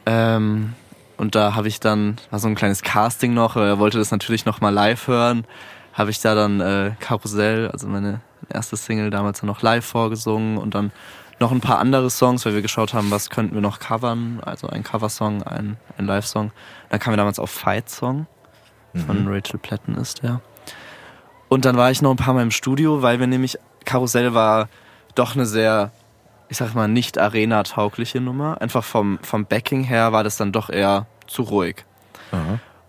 Ähm, 0.07 0.75
und 1.17 1.35
da 1.35 1.55
habe 1.55 1.69
ich 1.69 1.81
dann, 1.81 2.17
war 2.31 2.39
so 2.39 2.49
ein 2.49 2.55
kleines 2.55 2.83
Casting 2.83 3.35
noch, 3.35 3.57
er 3.57 3.79
wollte 3.79 3.99
das 3.99 4.11
natürlich 4.11 4.47
noch 4.47 4.61
mal 4.61 4.71
live 4.71 5.07
hören, 5.07 5.45
habe 5.93 6.11
ich 6.11 6.21
da 6.21 6.35
dann 6.35 6.61
äh, 6.61 6.93
Karussell, 6.99 7.71
also 7.71 7.87
meine 7.87 8.21
erste 8.49 8.77
Single 8.77 9.11
damals 9.11 9.41
dann 9.41 9.49
noch 9.49 9.63
live 9.63 9.85
vorgesungen 9.85 10.59
und 10.59 10.75
dann 10.75 10.93
noch 11.41 11.53
ein 11.53 11.61
paar 11.61 11.79
andere 11.79 12.11
Songs, 12.11 12.45
weil 12.45 12.55
wir 12.55 12.63
geschaut 12.63 12.95
haben, 12.95 13.11
was 13.11 13.31
könnten 13.31 13.55
wir 13.55 13.61
noch 13.61 13.79
covern, 13.79 14.41
also 14.45 14.69
ein 14.69 14.83
Coversong, 14.83 15.43
ein, 15.45 15.77
ein 15.97 16.07
Live-Song. 16.07 16.51
Dann 16.89 16.99
kamen 16.99 17.13
wir 17.13 17.19
damals 17.19 17.39
auf 17.39 17.51
Fight 17.51 17.89
Song 18.95 19.07
von 19.07 19.29
Rachel 19.29 19.59
Platten 19.59 19.95
ist 19.97 20.23
der. 20.23 20.41
Und 21.49 21.65
dann 21.65 21.77
war 21.77 21.91
ich 21.91 22.03
noch 22.03 22.11
ein 22.11 22.17
paar 22.17 22.35
Mal 22.35 22.43
im 22.43 22.51
Studio, 22.51 23.03
weil 23.03 23.21
wir 23.21 23.27
nämlich, 23.27 23.59
Karussell 23.85 24.35
war 24.35 24.69
doch 25.15 25.35
eine 25.35 25.47
sehr, 25.47 25.91
ich 26.49 26.59
sag 26.59 26.75
mal, 26.75 26.89
nicht 26.89 27.19
Arena-taugliche 27.19 28.21
Nummer. 28.21 28.61
Einfach 28.61 28.85
vom, 28.85 29.19
vom 29.23 29.47
Backing 29.47 29.83
her 29.85 30.13
war 30.13 30.25
das 30.25 30.37
dann 30.37 30.53
doch 30.53 30.69
eher 30.71 31.07
zu 31.27 31.43
ruhig. 31.43 31.85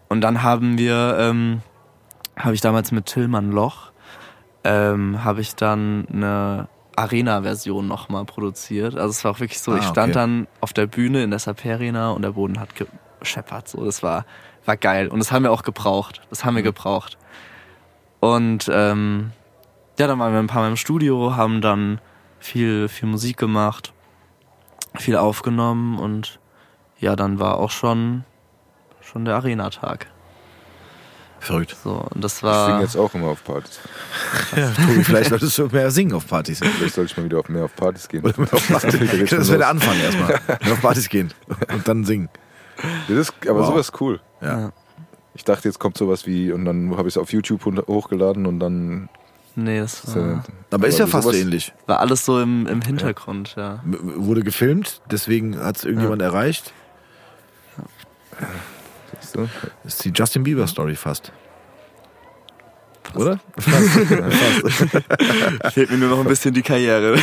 Und 0.10 0.22
dann 0.22 0.44
haben 0.44 0.78
wir, 0.78 1.18
ähm, 1.20 1.62
habe 2.38 2.54
ich 2.54 2.62
damals 2.62 2.92
mit 2.92 3.06
Tillmann 3.06 3.52
Loch, 3.52 3.92
ähm, 4.64 5.24
habe 5.24 5.40
ich 5.42 5.56
dann 5.56 6.08
eine 6.12 6.68
Arena-Version 6.98 7.88
nochmal 7.88 8.26
produziert. 8.26 8.96
Also 8.96 9.10
es 9.10 9.24
war 9.24 9.32
auch 9.32 9.40
wirklich 9.40 9.62
so, 9.62 9.72
Ah, 9.72 9.78
ich 9.78 9.86
stand 9.86 10.10
okay. 10.10 10.12
dann 10.14 10.48
auf 10.60 10.74
der 10.74 10.88
Bühne 10.88 11.24
in 11.24 11.30
der 11.30 11.40
SAP 11.40 11.66
Arena 11.66 12.12
und 12.12 12.24
der 12.24 12.32
Boden 12.32 12.60
hat 12.60 12.70
gescheppert. 13.22 13.70
So, 13.70 13.86
das 13.86 14.04
war, 14.04 14.26
war 14.70 14.78
geil. 14.78 15.08
Und 15.08 15.20
das 15.20 15.32
haben 15.32 15.44
wir 15.44 15.52
auch 15.52 15.64
gebraucht. 15.64 16.22
Das 16.30 16.46
haben 16.46 16.56
wir 16.56 16.62
gebraucht. 16.64 17.18
Und 18.20 18.70
ähm, 18.72 19.32
ja, 19.98 20.08
dann 20.08 20.20
waren 20.20 20.32
wir 20.32 20.40
ein 20.40 20.48
paar 20.48 20.62
Mal 20.62 20.70
im 20.70 20.78
Studio, 20.78 21.36
haben 21.36 21.60
dann 21.62 22.00
viel, 22.40 22.88
viel 22.88 23.10
Musik 23.10 23.38
gemacht, 23.38 23.94
viel 24.98 25.16
aufgenommen 25.18 25.98
und 25.98 26.40
ja, 27.00 27.16
dann 27.16 27.40
war 27.40 27.58
auch 27.58 27.72
schon, 27.72 28.24
schon 29.02 29.26
der 29.26 29.36
Arena-Tag. 29.36 30.08
Verrückt. 31.40 31.76
So, 31.84 32.06
und 32.14 32.22
das 32.24 32.34
Ich 32.34 32.40
singe 32.40 32.52
war. 32.54 32.82
jetzt 32.82 32.98
auch 32.98 33.14
immer 33.14 33.28
auf 33.28 33.44
Partys. 33.44 33.80
Ja, 34.56 34.70
Tobi, 34.72 35.04
vielleicht 35.04 35.30
solltest 35.30 35.58
du 35.58 35.68
mehr 35.68 35.90
singen 35.92 36.14
auf 36.14 36.28
Partys. 36.28 36.60
Vielleicht 36.60 36.96
sollte 36.96 37.12
ich 37.12 37.18
mal 37.18 37.24
wieder 37.24 37.40
auf 37.40 37.48
mehr 37.50 37.64
auf 37.64 37.76
Partys 37.76 38.08
gehen. 38.10 38.22
Das 39.30 39.48
wäre 39.48 39.58
der 39.60 39.70
Anfang 39.70 39.98
erstmal. 40.00 40.34
auf 40.72 40.82
Partys 40.82 41.08
gehen 41.10 41.34
und 41.74 41.88
dann 41.88 42.04
singen. 42.04 42.30
Das 43.08 43.18
ist, 43.18 43.34
aber 43.48 43.60
Wow. 43.62 43.68
sowas 43.68 43.90
ist 43.90 44.02
cool. 44.02 44.20
Ja. 44.42 44.72
Ich 45.34 45.44
dachte, 45.44 45.68
jetzt 45.68 45.80
kommt 45.80 45.98
sowas 45.98 46.26
wie, 46.26 46.52
und 46.52 46.66
dann 46.66 46.92
habe 46.98 47.08
ich 47.08 47.14
es 47.14 47.18
auf 47.18 47.32
YouTube 47.32 47.64
hochgeladen 47.88 48.46
und 48.46 48.60
dann. 48.60 49.10
Nee, 49.56 49.80
das 49.80 50.04
ist 50.04 50.16
ja- 50.16 50.22
war, 50.28 50.44
Aber 50.72 50.88
ist 50.88 51.00
ja 51.00 51.08
fast 51.08 51.34
ähnlich. 51.34 51.74
war 51.86 52.00
alles 52.00 52.24
so 52.26 52.40
im, 52.42 52.68
im 52.68 52.82
Hintergrund, 52.82 53.56
ja. 53.58 53.82
M- 53.86 54.00
Wurde 54.26 54.42
gefilmt, 54.44 55.02
deswegen 55.12 55.58
hat 55.60 55.78
es 55.78 55.84
irgendjemand 55.86 56.22
erreicht. 56.22 56.72
Siehst 59.20 59.36
du? 59.36 59.50
Das 59.84 59.94
ist 59.96 60.06
die 60.06 60.12
Justin 60.16 60.44
Bieber 60.44 60.68
Story 60.68 60.96
fast. 60.96 61.32
Oder? 63.16 63.40
Fehlt 65.72 65.90
mir 65.92 65.98
nur 65.98 66.10
noch 66.10 66.20
ein 66.20 66.28
bisschen 66.28 66.54
die 66.54 66.62
Karriere. 66.62 67.18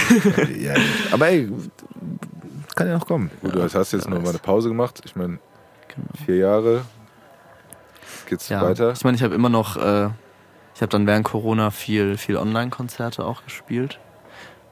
ja, 0.58 0.74
aber 1.12 1.28
ey, 1.28 1.48
kann 2.74 2.88
ja 2.88 2.98
noch 2.98 3.06
kommen. 3.06 3.30
Gut, 3.40 3.54
du 3.54 3.62
hast 3.62 3.92
jetzt 3.92 4.08
noch 4.10 4.20
mal 4.20 4.28
eine 4.30 4.38
Pause 4.38 4.68
gemacht. 4.68 5.00
Ich 5.04 5.14
meine, 5.16 5.38
vier 6.24 6.36
Jahre. 6.36 6.84
Geht's 8.28 8.48
Genau. 8.48 8.62
Ja, 8.62 8.68
weiter? 8.68 8.92
ich 8.92 9.04
meine, 9.04 9.16
ich 9.16 9.22
habe 9.22 9.34
immer 9.34 9.48
noch, 9.48 9.76
äh, 9.76 10.08
ich 10.74 10.82
habe 10.82 10.90
dann 10.90 11.06
während 11.06 11.24
Corona 11.24 11.70
viel, 11.70 12.16
viel 12.16 12.36
Online-Konzerte 12.36 13.24
auch 13.24 13.44
gespielt 13.44 13.98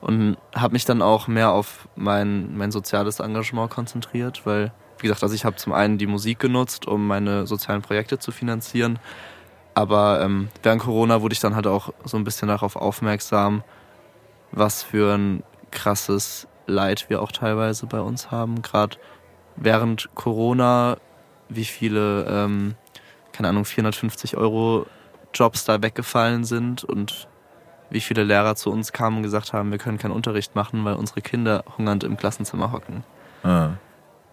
und 0.01 0.37
habe 0.55 0.75
mich 0.75 0.85
dann 0.85 1.01
auch 1.01 1.29
mehr 1.29 1.53
auf 1.53 1.89
mein, 1.97 2.57
mein 2.57 2.71
soziales 2.71 3.21
Engagement 3.21 3.71
konzentriert, 3.71 4.45
weil, 4.45 4.73
wie 4.99 5.07
gesagt, 5.07 5.23
also 5.23 5.35
ich 5.35 5.45
habe 5.45 5.57
zum 5.57 5.73
einen 5.73 5.97
die 5.97 6.07
Musik 6.07 6.39
genutzt, 6.41 6.87
um 6.87 7.07
meine 7.07 7.47
sozialen 7.47 7.81
Projekte 7.81 8.19
zu 8.19 8.33
finanzieren, 8.33 8.99
aber 9.75 10.21
ähm, 10.21 10.49
während 10.63 10.83
Corona 10.83 11.23
wurde 11.23 11.33
ich 11.33 11.41
dann 11.41 11.55
halt 11.55 11.67
auch 11.67 11.93
so 12.05 12.17
ein 12.17 12.25
bisschen 12.25 12.49
darauf 12.49 12.77
aufmerksam, 12.77 13.65
was 14.53 14.83
für 14.83 15.15
ein 15.15 15.43
krasses 15.71 16.47
Leid 16.67 17.09
wir 17.09 17.21
auch 17.21 17.33
teilweise 17.33 17.87
bei 17.87 18.01
uns 18.01 18.31
haben, 18.31 18.63
gerade 18.63 18.97
während 19.57 20.15
Corona, 20.15 20.97
wie 21.57 21.65
viele 21.65 22.27
ähm, 22.29 22.75
keine 23.35 23.49
Ahnung, 23.49 23.65
450 23.65 24.37
Euro 24.37 24.87
Jobs 25.35 25.65
da 25.65 25.83
weggefallen 25.83 26.45
sind 26.45 26.85
und 26.85 27.29
wie 27.91 28.01
viele 28.01 28.25
Lehrer 28.25 28.57
zu 28.57 28.71
uns 28.71 28.93
kamen 28.93 29.19
und 29.19 29.23
gesagt 29.25 29.53
haben, 29.53 29.71
wir 29.71 29.79
können 29.79 29.99
keinen 29.99 30.13
Unterricht 30.13 30.55
machen, 30.55 30.85
weil 30.85 30.95
unsere 30.95 31.21
Kinder 31.21 31.65
hungernd 31.77 32.05
im 32.05 32.17
Klassenzimmer 32.17 32.73
hocken. 32.73 33.05
Ah. 33.43 33.71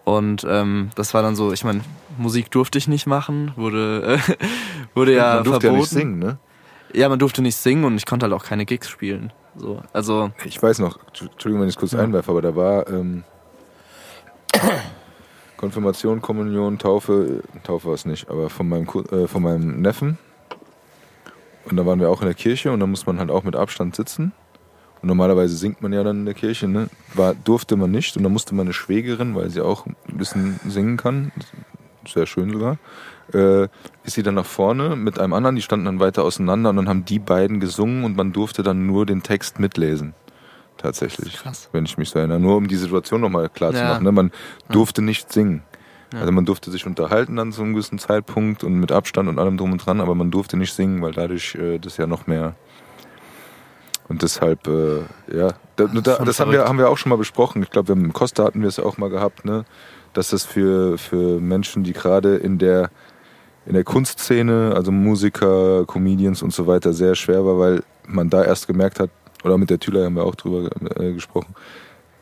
Und 0.04 0.44
ähm, 0.48 0.90
das 0.94 1.14
war 1.14 1.22
dann 1.22 1.36
so, 1.36 1.52
ich 1.52 1.64
meine, 1.64 1.82
Musik 2.16 2.50
durfte 2.50 2.78
ich 2.78 2.88
nicht 2.88 3.06
machen, 3.06 3.52
wurde, 3.56 4.18
äh, 4.28 4.46
wurde 4.94 5.14
ja 5.14 5.36
Man 5.36 5.44
durfte 5.44 5.60
verboten. 5.62 5.74
ja 5.74 5.80
nicht 5.80 5.90
singen, 5.90 6.18
ne? 6.18 6.38
Ja, 6.94 7.08
man 7.08 7.18
durfte 7.18 7.42
nicht 7.42 7.56
singen 7.56 7.84
und 7.84 7.96
ich 7.96 8.06
konnte 8.06 8.24
halt 8.24 8.32
auch 8.32 8.44
keine 8.44 8.66
Gigs 8.66 8.88
spielen. 8.88 9.32
So, 9.56 9.82
also 9.92 10.30
Ich 10.44 10.62
weiß 10.62 10.78
noch, 10.78 10.98
Entschuldigung, 11.06 11.60
wenn 11.60 11.68
ich 11.68 11.74
es 11.74 11.78
kurz 11.78 11.94
einwerfe, 11.94 12.30
aber 12.30 12.42
da 12.42 12.56
war 12.56 12.88
ähm, 12.88 13.24
Konfirmation, 15.62 16.20
Kommunion, 16.20 16.76
Taufe, 16.76 17.44
Taufe 17.62 17.86
war 17.86 17.94
es 17.94 18.04
nicht, 18.04 18.28
aber 18.28 18.50
von 18.50 18.68
meinem, 18.68 18.88
äh, 19.12 19.28
von 19.28 19.44
meinem 19.44 19.80
Neffen. 19.80 20.18
Und 21.66 21.76
da 21.76 21.86
waren 21.86 22.00
wir 22.00 22.10
auch 22.10 22.20
in 22.20 22.26
der 22.26 22.34
Kirche 22.34 22.72
und 22.72 22.80
da 22.80 22.86
muss 22.88 23.06
man 23.06 23.20
halt 23.20 23.30
auch 23.30 23.44
mit 23.44 23.54
Abstand 23.54 23.94
sitzen. 23.94 24.32
Und 25.00 25.06
normalerweise 25.06 25.56
singt 25.56 25.80
man 25.80 25.92
ja 25.92 26.02
dann 26.02 26.18
in 26.18 26.24
der 26.24 26.34
Kirche, 26.34 26.66
ne? 26.66 26.88
War, 27.14 27.36
durfte 27.36 27.76
man 27.76 27.92
nicht 27.92 28.16
und 28.16 28.24
da 28.24 28.28
musste 28.28 28.56
meine 28.56 28.72
Schwägerin, 28.72 29.36
weil 29.36 29.50
sie 29.50 29.60
auch 29.60 29.86
ein 29.86 29.94
bisschen 30.08 30.58
singen 30.66 30.96
kann, 30.96 31.30
sehr 32.08 32.26
schön 32.26 32.50
sogar, 32.50 32.78
äh, 33.32 33.68
ist 34.02 34.14
sie 34.14 34.24
dann 34.24 34.34
nach 34.34 34.46
vorne 34.46 34.96
mit 34.96 35.20
einem 35.20 35.32
anderen, 35.32 35.54
die 35.54 35.62
standen 35.62 35.84
dann 35.84 36.00
weiter 36.00 36.24
auseinander 36.24 36.70
und 36.70 36.76
dann 36.76 36.88
haben 36.88 37.04
die 37.04 37.20
beiden 37.20 37.60
gesungen 37.60 38.02
und 38.02 38.16
man 38.16 38.32
durfte 38.32 38.64
dann 38.64 38.88
nur 38.88 39.06
den 39.06 39.22
Text 39.22 39.60
mitlesen. 39.60 40.14
Tatsächlich. 40.82 41.34
Krass. 41.34 41.68
Wenn 41.72 41.84
ich 41.84 41.96
mich 41.96 42.10
so 42.10 42.18
erinnere. 42.18 42.40
Nur 42.40 42.56
um 42.56 42.68
die 42.68 42.76
Situation 42.76 43.20
nochmal 43.20 43.48
klar 43.48 43.72
zu 43.72 43.78
Ja. 43.78 43.88
machen. 43.90 44.04
Ne? 44.04 44.12
Man 44.12 44.32
durfte 44.68 45.02
nicht 45.02 45.32
singen. 45.32 45.62
Also 46.14 46.30
man 46.30 46.44
durfte 46.44 46.70
sich 46.70 46.84
unterhalten 46.84 47.36
dann 47.36 47.52
zu 47.52 47.62
einem 47.62 47.72
gewissen 47.72 47.98
Zeitpunkt 47.98 48.64
und 48.64 48.74
mit 48.74 48.92
Abstand 48.92 49.30
und 49.30 49.38
allem 49.38 49.56
drum 49.56 49.72
und 49.72 49.78
dran, 49.78 49.98
aber 49.98 50.14
man 50.14 50.30
durfte 50.30 50.58
nicht 50.58 50.74
singen, 50.74 51.00
weil 51.00 51.12
dadurch 51.12 51.54
äh, 51.54 51.78
das 51.78 51.96
ja 51.96 52.06
noch 52.06 52.26
mehr 52.26 52.54
und 54.12 54.20
deshalb, 54.20 54.66
äh, 54.66 54.98
ja, 55.34 55.54
da, 55.76 55.86
da, 55.86 56.16
schon 56.16 56.26
das 56.26 56.38
haben 56.38 56.52
wir, 56.52 56.66
haben 56.66 56.76
wir 56.76 56.90
auch 56.90 56.98
schon 56.98 57.08
mal 57.08 57.16
besprochen. 57.16 57.62
Ich 57.62 57.70
glaube, 57.70 57.92
im 57.94 58.12
Costa 58.12 58.44
hatten 58.44 58.60
wir 58.60 58.68
es 58.68 58.78
auch 58.78 58.98
mal 58.98 59.08
gehabt, 59.08 59.46
ne? 59.46 59.64
dass 60.12 60.28
das 60.28 60.44
für, 60.44 60.98
für 60.98 61.40
Menschen, 61.40 61.82
die 61.82 61.94
gerade 61.94 62.36
in 62.36 62.58
der, 62.58 62.90
in 63.64 63.72
der 63.72 63.84
Kunstszene, 63.84 64.72
also 64.76 64.92
Musiker, 64.92 65.86
Comedians 65.86 66.42
und 66.42 66.52
so 66.52 66.66
weiter, 66.66 66.92
sehr 66.92 67.14
schwer 67.14 67.46
war, 67.46 67.58
weil 67.58 67.84
man 68.06 68.28
da 68.28 68.44
erst 68.44 68.66
gemerkt 68.66 69.00
hat, 69.00 69.08
oder 69.44 69.58
mit 69.58 69.70
der 69.70 69.78
Thüler 69.78 70.04
haben 70.04 70.14
wir 70.14 70.24
auch 70.24 70.34
drüber 70.34 70.70
äh, 70.98 71.12
gesprochen, 71.12 71.54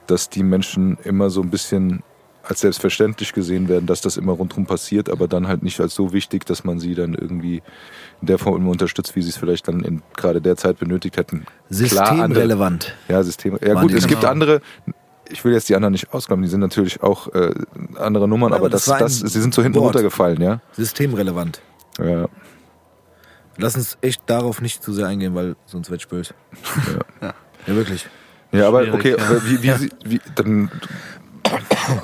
dass 0.07 0.29
die 0.29 0.43
Menschen 0.43 0.99
immer 1.05 1.31
so 1.31 1.41
ein 1.43 1.51
bisschen 1.51 2.03
als 2.43 2.61
selbstverständlich 2.61 3.33
gesehen 3.33 3.69
werden, 3.69 3.87
dass 3.87 4.01
das 4.01 4.17
immer 4.17 4.33
rundherum 4.33 4.67
passiert, 4.67 5.11
aber 5.11 5.29
dann 5.29 5.47
halt 5.47 5.63
nicht 5.63 5.79
als 5.81 5.95
so 5.95 6.13
wichtig, 6.13 6.47
dass 6.47 6.65
man 6.65 6.81
sie 6.81 6.95
dann 6.95 7.15
irgendwie 7.15 7.63
in 8.21 8.27
der 8.27 8.39
Form 8.39 8.57
immer 8.57 8.71
unterstützt, 8.71 9.15
wie 9.15 9.23
sie 9.23 9.29
es 9.29 9.37
vielleicht 9.37 9.69
dann 9.69 9.81
in 9.81 10.03
gerade 10.17 10.41
der 10.41 10.57
Zeit 10.57 10.79
benötigt 10.79 11.17
hätten. 11.17 11.45
Systemrelevant. 11.69 12.95
ja, 13.09 13.23
Systeme. 13.23 13.59
Ja 13.63 13.75
Waren 13.75 13.89
gut, 13.89 13.97
es 13.97 14.07
gibt 14.07 14.23
genau. 14.23 14.33
andere, 14.33 14.63
ich 15.29 15.45
will 15.45 15.53
jetzt 15.53 15.69
die 15.69 15.77
anderen 15.77 15.93
nicht 15.93 16.13
ausklammern, 16.13 16.43
die 16.43 16.49
sind 16.49 16.61
natürlich 16.61 17.03
auch 17.03 17.29
äh, 17.35 17.53
andere 17.97 18.27
Nummern, 18.27 18.51
Ja, 18.51 18.57
aber 18.57 18.67
aber 18.67 18.71
das 18.71 18.87
das, 18.87 19.21
das, 19.21 19.33
sie 19.33 19.41
sind 19.41 19.55
so 19.55 19.63
hinten 19.63 19.79
Wort. 19.79 19.95
runtergefallen, 19.95 20.41
ja. 20.41 20.61
Systemrelevant. 20.73 21.61
ja. 22.03 22.27
Lass 23.61 23.77
uns 23.77 23.99
echt 24.01 24.23
darauf 24.27 24.61
nicht 24.61 24.83
zu 24.83 24.93
sehr 24.93 25.07
eingehen, 25.07 25.35
weil 25.35 25.57
sonst 25.67 25.91
wird 25.91 26.09
böse. 26.09 26.35
Ja. 27.21 27.35
ja, 27.67 27.75
wirklich. 27.77 28.07
Ja, 28.53 28.67
aber 28.69 28.93
okay, 28.93 29.15
ja. 29.17 29.25
aber 29.25 29.45
wie, 29.47 29.63
wie, 29.63 29.71
sie- 29.73 29.91
wie 30.05 30.21
dann 30.35 30.71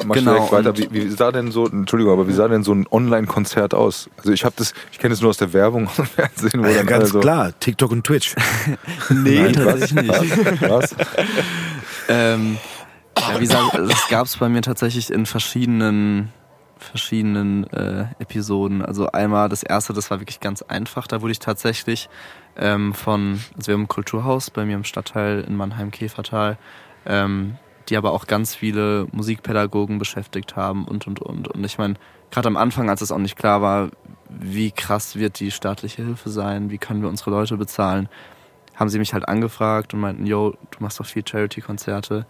mach 0.04 0.14
Genau, 0.14 0.34
direkt 0.34 0.52
weiter. 0.52 0.76
Wie, 0.78 0.88
wie 0.92 1.08
sah 1.10 1.32
denn 1.32 1.50
so, 1.50 1.66
Entschuldigung, 1.66 2.12
aber 2.12 2.28
wie 2.28 2.32
sah 2.32 2.48
denn 2.48 2.62
so 2.62 2.72
ein 2.72 2.86
Online-Konzert 2.90 3.74
aus? 3.74 4.08
Also 4.18 4.32
ich 4.32 4.44
habe 4.44 4.54
das, 4.58 4.72
ich 4.92 4.98
kenne 4.98 5.14
es 5.14 5.20
nur 5.20 5.30
aus 5.30 5.36
der 5.38 5.52
Werbung 5.52 5.88
und 5.96 6.08
Fernsehen, 6.08 6.62
wo 6.62 6.68
Ja, 6.68 6.74
dann 6.78 6.86
ganz 6.86 7.10
so, 7.10 7.20
klar, 7.20 7.52
TikTok 7.58 7.90
und 7.90 8.04
Twitch. 8.06 8.34
nee, 9.10 9.40
Nein, 9.42 9.52
tatsächlich 9.54 10.08
was? 10.08 10.20
nicht. 10.22 10.62
Was? 10.62 10.94
Ähm, 12.08 12.58
ja, 13.18 13.34
wie 13.36 13.40
gesagt, 13.44 13.74
das 13.78 14.08
gab 14.08 14.26
es 14.26 14.36
bei 14.36 14.48
mir 14.48 14.62
tatsächlich 14.62 15.10
in 15.12 15.26
verschiedenen 15.26 16.32
verschiedenen 16.78 17.64
äh, 17.72 18.06
Episoden. 18.18 18.84
Also 18.84 19.06
einmal 19.08 19.48
das 19.48 19.62
erste, 19.62 19.92
das 19.92 20.10
war 20.10 20.20
wirklich 20.20 20.40
ganz 20.40 20.62
einfach. 20.62 21.06
Da 21.06 21.22
wurde 21.22 21.32
ich 21.32 21.38
tatsächlich 21.38 22.08
ähm, 22.56 22.94
von, 22.94 23.40
also 23.56 23.68
wir 23.68 23.74
haben 23.74 23.82
ein 23.82 23.88
Kulturhaus 23.88 24.50
bei 24.50 24.64
mir 24.64 24.76
im 24.76 24.84
Stadtteil 24.84 25.40
in 25.40 25.56
Mannheim-Käfertal, 25.56 26.58
ähm, 27.06 27.56
die 27.88 27.96
aber 27.96 28.12
auch 28.12 28.26
ganz 28.26 28.54
viele 28.54 29.06
Musikpädagogen 29.12 29.98
beschäftigt 29.98 30.56
haben 30.56 30.84
und 30.84 31.06
und 31.06 31.20
und. 31.20 31.48
Und 31.48 31.64
ich 31.64 31.78
meine, 31.78 31.94
gerade 32.30 32.48
am 32.48 32.56
Anfang, 32.56 32.90
als 32.90 33.00
es 33.00 33.12
auch 33.12 33.18
nicht 33.18 33.36
klar 33.36 33.62
war, 33.62 33.90
wie 34.28 34.70
krass 34.70 35.16
wird 35.16 35.40
die 35.40 35.50
staatliche 35.50 36.04
Hilfe 36.04 36.30
sein, 36.30 36.70
wie 36.70 36.78
können 36.78 37.02
wir 37.02 37.08
unsere 37.08 37.30
Leute 37.30 37.56
bezahlen, 37.56 38.08
haben 38.74 38.90
sie 38.90 38.98
mich 38.98 39.14
halt 39.14 39.28
angefragt 39.28 39.94
und 39.94 40.00
meinten, 40.00 40.26
yo, 40.26 40.54
du 40.70 40.78
machst 40.80 41.00
doch 41.00 41.06
viel 41.06 41.26
Charity-Konzerte, 41.26 42.26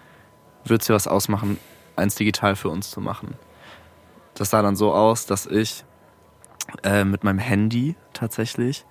würdest 0.64 0.88
dir 0.88 0.94
was 0.94 1.08
ausmachen, 1.08 1.58
eins 1.96 2.14
digital 2.14 2.54
für 2.54 2.68
uns 2.68 2.90
zu 2.90 3.00
machen? 3.00 3.34
Das 4.36 4.50
sah 4.50 4.62
dann 4.62 4.76
so 4.76 4.92
aus, 4.92 5.26
dass 5.26 5.46
ich 5.46 5.84
äh, 6.82 7.04
mit 7.04 7.24
meinem 7.24 7.38
Handy 7.38 7.96
tatsächlich 8.12 8.84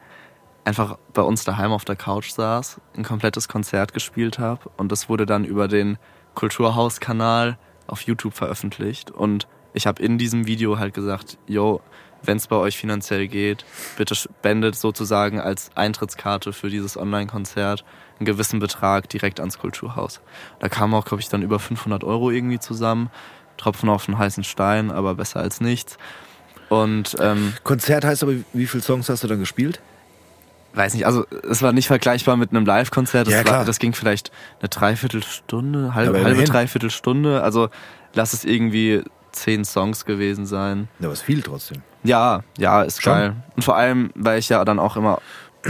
einfach 0.65 0.97
bei 1.13 1.21
uns 1.21 1.43
daheim 1.43 1.71
auf 1.71 1.85
der 1.85 1.95
Couch 1.95 2.31
saß, 2.31 2.81
ein 2.97 3.03
komplettes 3.03 3.47
Konzert 3.47 3.93
gespielt 3.93 4.39
habe 4.39 4.69
und 4.77 4.91
das 4.91 5.07
wurde 5.07 5.25
dann 5.25 5.45
über 5.45 5.67
den 5.67 5.97
Kulturhaus-Kanal 6.33 7.57
auf 7.87 8.01
YouTube 8.01 8.33
veröffentlicht 8.33 9.11
und 9.11 9.47
ich 9.73 9.85
habe 9.87 10.01
in 10.01 10.17
diesem 10.17 10.47
Video 10.47 10.79
halt 10.79 10.93
gesagt, 10.93 11.37
yo, 11.47 11.81
wenn 12.23 12.37
es 12.37 12.47
bei 12.47 12.55
euch 12.55 12.77
finanziell 12.77 13.27
geht, 13.27 13.65
bitte 13.97 14.15
spendet 14.15 14.75
sozusagen 14.75 15.39
als 15.39 15.69
Eintrittskarte 15.75 16.53
für 16.53 16.69
dieses 16.69 16.97
Online-Konzert 16.97 17.85
einen 18.17 18.25
gewissen 18.25 18.59
Betrag 18.59 19.09
direkt 19.09 19.39
ans 19.39 19.59
Kulturhaus. 19.59 20.21
Da 20.59 20.69
kamen 20.69 20.93
auch, 20.93 21.05
glaube 21.05 21.21
ich, 21.21 21.29
dann 21.29 21.41
über 21.41 21.59
500 21.59 22.03
Euro 22.03 22.31
irgendwie 22.31 22.59
zusammen. 22.59 23.11
Tropfen 23.57 23.89
auf 23.89 24.07
einen 24.07 24.17
heißen 24.17 24.43
Stein, 24.43 24.91
aber 24.91 25.15
besser 25.15 25.39
als 25.39 25.61
nichts. 25.61 25.97
Und 26.69 27.15
ähm, 27.19 27.53
Konzert 27.63 28.03
heißt 28.05 28.23
aber, 28.23 28.33
wie 28.53 28.65
viele 28.65 28.83
Songs 28.83 29.09
hast 29.09 29.23
du 29.23 29.27
dann 29.27 29.39
gespielt? 29.39 29.79
weiß 30.73 30.93
nicht, 30.93 31.05
also 31.05 31.25
es 31.49 31.61
war 31.61 31.71
nicht 31.71 31.87
vergleichbar 31.87 32.35
mit 32.35 32.49
einem 32.51 32.65
Live-Konzert. 32.65 33.27
Das, 33.27 33.33
Ja, 33.33 33.45
war- 33.49 33.63
das 33.63 33.79
ging 33.79 33.93
vielleicht 33.93 34.29
eine 34.59 34.67
Dreiviertelstunde, 34.67 35.95
halbe, 35.95 36.17
Aber 36.17 36.25
halbe. 36.25 36.43
Dreiviertelstunde. 36.43 37.41
Also 37.41 37.69
lass 38.13 38.33
es 38.33 38.43
irgendwie 38.43 39.01
zehn 39.31 39.63
Songs 39.63 40.03
gewesen 40.03 40.45
sein. 40.45 40.89
Ja, 40.99 41.09
was 41.09 41.21
viel 41.21 41.41
trotzdem. 41.41 41.81
Ja, 42.03 42.41
ja, 42.57 42.81
ist 42.83 43.01
Schon. 43.01 43.13
geil. 43.13 43.35
Und 43.55 43.63
vor 43.63 43.77
allem, 43.77 44.11
weil 44.15 44.37
ich 44.39 44.49
ja 44.49 44.65
dann 44.65 44.79
auch 44.79 44.97
immer, 44.97 45.21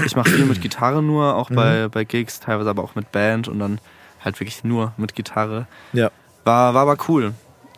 ich 0.06 0.16
mache 0.16 0.30
viel 0.32 0.46
mit 0.46 0.60
Gitarre 0.62 1.04
nur, 1.04 1.36
auch 1.36 1.52
Mhm. 1.52 1.56
bei, 1.56 1.88
bei 1.88 2.04
Gigs, 2.04 2.40
teilweise 2.40 2.72
aber 2.72 2.84
auch 2.84 2.96
mit 2.96 3.12
Band 3.12 3.48
und 3.48 3.60
dann 3.60 3.80
halt 4.24 4.40
wirklich 4.40 4.64
nur 4.64 4.94
mit 4.98 5.14
Gitarre. 5.14 5.68
Ja. 5.94 6.10
War, 6.46 6.74
war 6.74 6.82
aber 6.82 6.98
cool. 7.08 7.34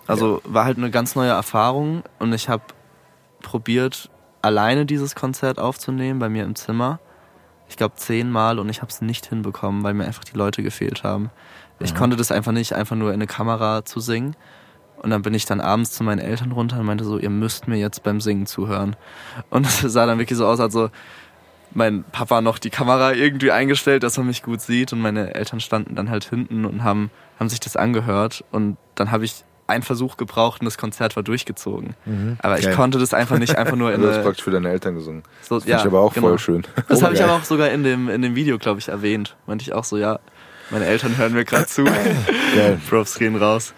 Also 0.08 0.42
war 0.46 0.66
halt 0.66 0.78
eine 0.78 0.90
ganz 0.90 1.16
neue 1.16 1.30
Erfahrung 1.30 2.04
und 2.20 2.34
ich 2.34 2.50
habe 2.50 2.64
probiert, 3.42 4.10
alleine 4.42 4.86
dieses 4.86 5.16
Konzert 5.16 5.60
aufzunehmen 5.60 6.20
bei 6.20 6.30
mir 6.30 6.44
im 6.46 6.56
Zimmer. 6.56 7.00
Ich 7.70 7.76
glaube 7.76 7.96
zehnmal 7.96 8.60
und 8.60 8.70
ich 8.70 8.82
habe 8.82 8.90
es 8.90 9.02
nicht 9.02 9.26
hinbekommen, 9.26 9.84
weil 9.84 9.94
mir 9.94 10.06
einfach 10.06 10.24
die 10.24 10.38
Leute 10.38 10.64
gefehlt 10.64 11.04
haben. 11.04 11.30
Ich 11.80 11.94
konnte 11.94 12.16
das 12.16 12.32
einfach 12.32 12.54
nicht, 12.54 12.74
einfach 12.74 12.96
nur 12.96 13.10
in 13.10 13.16
eine 13.16 13.28
Kamera 13.28 13.86
zu 13.86 14.00
singen. 14.00 14.36
Und 14.98 15.12
dann 15.12 15.22
bin 15.22 15.34
ich 15.36 15.46
dann 15.46 15.62
abends 15.62 15.92
zu 15.92 16.04
meinen 16.04 16.20
Eltern 16.20 16.52
runter 16.52 16.80
und 16.80 16.86
meinte 16.88 17.04
so, 17.04 17.20
ihr 17.20 17.30
müsst 17.30 17.68
mir 17.68 17.78
jetzt 17.78 18.02
beim 18.02 18.20
Singen 18.20 18.48
zuhören. 18.48 18.96
Und 19.52 19.68
es 19.68 19.82
sah 19.82 20.06
dann 20.08 20.18
wirklich 20.18 20.38
so 20.38 20.48
aus, 20.48 20.60
als 20.60 20.74
so 20.74 20.90
mein 21.72 22.04
Papa 22.04 22.42
noch 22.42 22.58
die 22.58 22.72
Kamera 22.72 23.14
irgendwie 23.14 23.52
eingestellt, 23.52 24.02
dass 24.02 24.18
man 24.18 24.26
mich 24.26 24.42
gut 24.42 24.62
sieht. 24.62 24.94
Und 24.94 25.02
meine 25.02 25.36
Eltern 25.36 25.60
standen 25.60 25.94
dann 25.94 26.10
halt 26.10 26.24
hinten 26.24 26.66
und 26.66 26.84
haben, 26.84 27.12
haben 27.40 27.50
sich 27.50 27.60
das 27.60 27.76
angehört. 27.76 28.44
Und 28.52 28.78
dann 28.96 29.12
habe 29.12 29.26
ich 29.26 29.44
einen 29.68 29.84
Versuch 29.84 30.18
gebraucht 30.18 30.62
und 30.62 30.66
das 30.66 30.78
Konzert 30.78 31.16
war 31.16 31.24
durchgezogen. 31.24 31.96
Aber 32.40 32.58
ich 32.58 32.66
Geil. 32.66 32.76
konnte 32.76 32.98
das 33.00 33.14
einfach 33.14 33.38
nicht 33.38 33.58
einfach 33.58 33.76
nur 33.76 33.90
in 33.94 33.98
Also 34.02 34.08
du 34.12 34.16
hast 34.18 34.24
praktisch 34.24 34.44
für 34.44 34.52
deine 34.52 34.70
Eltern 34.70 34.96
gesungen. 34.96 35.24
so, 35.42 35.56
Das 35.56 35.66
finde 35.66 35.80
ich 35.80 35.86
aber 35.86 36.00
auch 36.02 36.14
genau. 36.14 36.28
voll 36.30 36.40
schön. 36.40 36.64
Das 36.88 37.02
habe 37.04 37.14
ich 37.14 37.24
aber 37.24 37.34
auch 37.34 37.44
sogar 37.44 37.70
in 37.70 37.84
dem, 37.84 38.10
in 38.10 38.22
dem 38.22 38.36
Video, 38.36 38.58
glaube 38.58 38.80
ich, 38.80 38.88
erwähnt. 38.88 39.36
Meinte 39.46 39.64
ich 39.64 39.74
auch 39.74 39.84
so, 39.84 39.98
ja, 39.98 40.20
meine 40.72 40.86
Eltern 40.86 41.18
hören 41.18 41.34
mir 41.34 41.46
gerade 41.46 41.68
zu. 41.68 41.84
Geil. 41.84 42.80
Props 42.90 43.18
gehen 43.20 43.36
raus. 43.36 43.74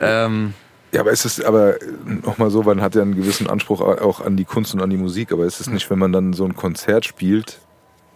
Ähm, 0.00 0.54
Ja, 0.92 1.00
aber 1.00 1.12
es 1.12 1.24
ist 1.24 1.44
aber 1.44 1.74
nochmal 2.04 2.50
so, 2.50 2.62
man 2.62 2.80
hat 2.80 2.94
ja 2.94 3.02
einen 3.02 3.14
gewissen 3.16 3.48
Anspruch 3.50 3.80
auch 3.80 4.20
an 4.20 4.36
die 4.36 4.44
Kunst 4.44 4.72
und 4.74 4.80
an 4.82 4.88
die 4.90 4.96
Musik, 4.96 5.32
aber 5.32 5.44
es 5.44 5.60
ist 5.60 5.70
nicht, 5.70 5.90
wenn 5.90 5.98
man 5.98 6.12
dann 6.12 6.32
so 6.32 6.44
ein 6.44 6.54
Konzert 6.56 7.04
spielt 7.04 7.58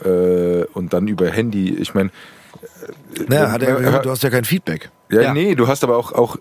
äh, 0.05 0.65
und 0.73 0.93
dann 0.93 1.09
über 1.09 1.29
Handy, 1.29 1.75
ich 1.75 1.93
meine, 1.95 2.11
Naja, 3.29 3.51
hat 3.53 3.63
er, 3.63 3.79
äh, 3.79 4.03
du 4.03 4.11
hast 4.11 4.23
ja 4.23 4.31
kein 4.31 4.45
Feedback. 4.45 4.91
ja, 5.11 5.21
Ja. 5.23 5.35
nee, 5.35 5.55
du 5.55 5.69
hast 5.69 5.85
aber 5.85 5.97
auch, 5.97 6.13
auch, 6.13 6.37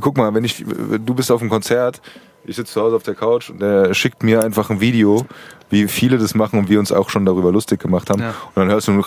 guck 0.00 0.16
mal, 0.16 0.32
wenn 0.34 0.44
ich, 0.44 0.64
du 0.64 1.14
bist 1.14 1.30
auf 1.30 1.40
einem 1.40 1.50
Konzert, 1.50 2.00
ich 2.44 2.56
sitze 2.56 2.72
zu 2.72 2.80
Hause 2.80 2.96
auf 2.96 3.02
der 3.04 3.14
Couch 3.14 3.50
und 3.50 3.60
der 3.62 3.94
schickt 3.94 4.22
mir 4.22 4.42
einfach 4.42 4.68
ein 4.70 4.80
Video, 4.80 5.24
wie 5.70 5.86
viele 5.88 6.18
das 6.18 6.34
machen 6.34 6.58
und 6.58 6.68
wir 6.68 6.78
uns 6.80 6.90
auch 6.92 7.08
schon 7.10 7.24
darüber 7.24 7.52
lustig 7.52 7.80
gemacht 7.80 8.10
haben. 8.10 8.20
Ja. 8.20 8.30
Und 8.54 8.56
dann 8.56 8.68
hörst 8.68 8.88
du 8.88 8.92
nur 8.92 9.04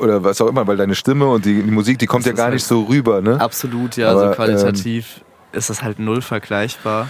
oder 0.00 0.22
was 0.24 0.40
auch 0.40 0.48
immer, 0.48 0.66
weil 0.66 0.76
deine 0.76 0.94
Stimme 0.94 1.26
und 1.26 1.44
die, 1.44 1.62
die 1.62 1.70
Musik, 1.70 1.98
die 1.98 2.06
kommt 2.06 2.24
Das 2.26 2.30
ja 2.30 2.36
gar 2.36 2.44
halt 2.46 2.54
nicht 2.54 2.66
so 2.66 2.82
rüber, 2.82 3.20
ne? 3.20 3.40
absolut, 3.40 3.96
ja, 3.96 4.10
Aber, 4.10 4.22
ähm, 4.22 4.26
also 4.28 4.36
qualitativ 4.36 5.20
ist 5.52 5.70
das 5.70 5.82
halt 5.82 5.98
null 6.00 6.20
vergleichbar. 6.20 7.08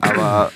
Aber 0.00 0.50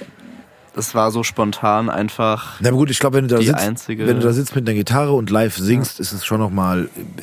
es 0.75 0.95
war 0.95 1.13
so 1.13 1.23
spontan 1.23 1.89
einfach. 1.89 2.55
Na 2.61 2.71
gut, 2.71 2.91
ich 2.91 2.99
glaube, 2.99 3.19
wenn 3.19 3.29
du 3.29 3.37
da 3.37 3.41
sitzt, 3.43 3.55
einzige- 3.55 4.07
wenn 4.09 4.17
du 4.19 4.27
da 4.27 4.33
sitzt 4.33 4.57
mit 4.57 4.69
einer 4.69 4.77
Gitarre 4.77 5.13
und 5.13 5.31
live 5.31 5.57
singst, 5.57 6.01
ist 6.01 6.13
es 6.13 6.25
schon 6.25 6.41
noch 6.41 6.51
mal 6.51 6.89
äh, 6.97 7.23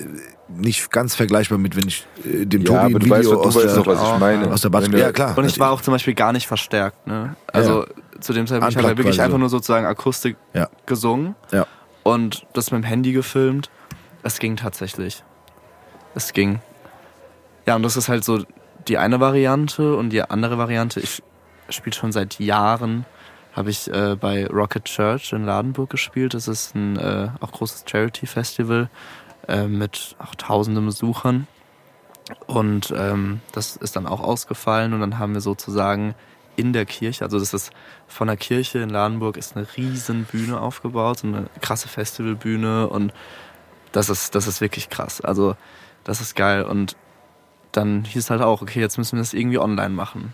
nicht 0.57 0.91
ganz 0.91 1.15
vergleichbar 1.15 1.57
mit, 1.57 1.75
wenn 1.75 1.87
ich 1.87 2.05
äh, 2.25 2.45
dem 2.45 2.61
Ja, 2.63 2.83
Tobi 2.83 2.95
ein 2.95 2.99
du 2.99 3.09
weißt, 3.09 3.21
Video 3.25 3.35
doch- 3.35 3.45
aus 3.47 3.55
weißt 3.55 3.75
der, 3.85 3.93
ich 4.13 4.19
meine. 4.19 4.51
aus 4.51 4.61
der 4.61 4.69
Batsch. 4.69 4.87
Ja, 4.93 5.11
klar. 5.11 5.37
Und 5.37 5.45
ich 5.45 5.59
war 5.59 5.71
auch 5.71 5.81
zum 5.81 5.93
Beispiel 5.93 6.13
gar 6.15 6.33
nicht 6.33 6.47
verstärkt. 6.47 7.05
Ne? 7.07 7.35
Also 7.47 7.85
zu 8.19 8.33
dem 8.33 8.47
Zeitpunkt, 8.47 8.71
ich 8.73 8.77
habe 8.77 8.87
halt 8.87 8.97
wirklich 8.97 9.15
quasi 9.15 9.25
einfach 9.25 9.37
nur 9.37 9.49
sozusagen 9.49 9.85
Akustik 9.85 10.37
Ja. 10.53 10.69
gesungen 10.85 11.35
Ja. 11.51 11.65
und 12.03 12.45
das 12.53 12.71
mit 12.71 12.81
dem 12.83 12.85
Handy 12.85 13.11
gefilmt. 13.13 13.69
Es 14.23 14.39
ging 14.39 14.55
tatsächlich. 14.57 15.23
Es 16.15 16.33
ging. 16.33 16.59
Ja, 17.65 17.75
und 17.75 17.83
das 17.83 17.95
ist 17.95 18.09
halt 18.09 18.23
so 18.25 18.43
die 18.87 18.97
eine 18.97 19.19
Variante 19.19 19.95
und 19.95 20.09
die 20.09 20.21
andere 20.23 20.57
Variante, 20.57 20.99
ich 20.99 21.21
spiele 21.69 21.95
schon 21.95 22.11
seit 22.11 22.39
Jahren, 22.39 23.05
habe 23.55 23.69
ich 23.69 23.91
äh, 23.93 24.15
bei 24.19 24.47
Rocket 24.47 24.85
Church 24.85 25.31
in 25.33 25.45
Ladenburg 25.45 25.89
gespielt. 25.89 26.33
Das 26.33 26.47
ist 26.47 26.75
ein 26.75 26.97
äh, 26.97 27.29
auch 27.39 27.51
großes 27.51 27.83
Charity-Festival 27.89 28.89
äh, 29.49 29.67
mit 29.67 30.15
auch 30.19 30.35
tausenden 30.35 30.85
Besuchern. 30.85 31.47
Und 32.45 32.93
ähm, 32.95 33.41
das 33.53 33.75
ist 33.75 33.95
dann 33.95 34.05
auch 34.05 34.21
ausgefallen 34.21 34.93
und 34.93 35.01
dann 35.01 35.17
haben 35.17 35.33
wir 35.33 35.41
sozusagen 35.41 36.13
in 36.55 36.73
der 36.73 36.85
Kirche, 36.85 37.23
also 37.23 37.39
das 37.39 37.53
ist 37.53 37.71
von 38.07 38.27
der 38.27 38.37
Kirche 38.37 38.79
in 38.79 38.89
Ladenburg 38.89 39.37
ist 39.37 39.55
eine 39.55 39.65
riesen 39.77 40.25
Bühne 40.25 40.59
aufgebaut, 40.59 41.19
so 41.19 41.27
eine 41.27 41.47
krasse 41.61 41.87
Festivalbühne 41.87 42.87
und 42.87 43.13
das 43.91 44.09
ist, 44.09 44.35
das 44.35 44.45
ist 44.45 44.61
wirklich 44.61 44.89
krass. 44.89 45.21
Also 45.21 45.55
das 46.03 46.21
ist 46.21 46.35
geil 46.35 46.63
und 46.63 46.95
dann 47.71 48.03
hieß 48.03 48.29
halt 48.29 48.41
auch, 48.41 48.61
okay, 48.61 48.79
jetzt 48.79 48.97
müssen 48.97 49.17
wir 49.17 49.21
das 49.21 49.33
irgendwie 49.33 49.57
online 49.57 49.89
machen. 49.89 50.33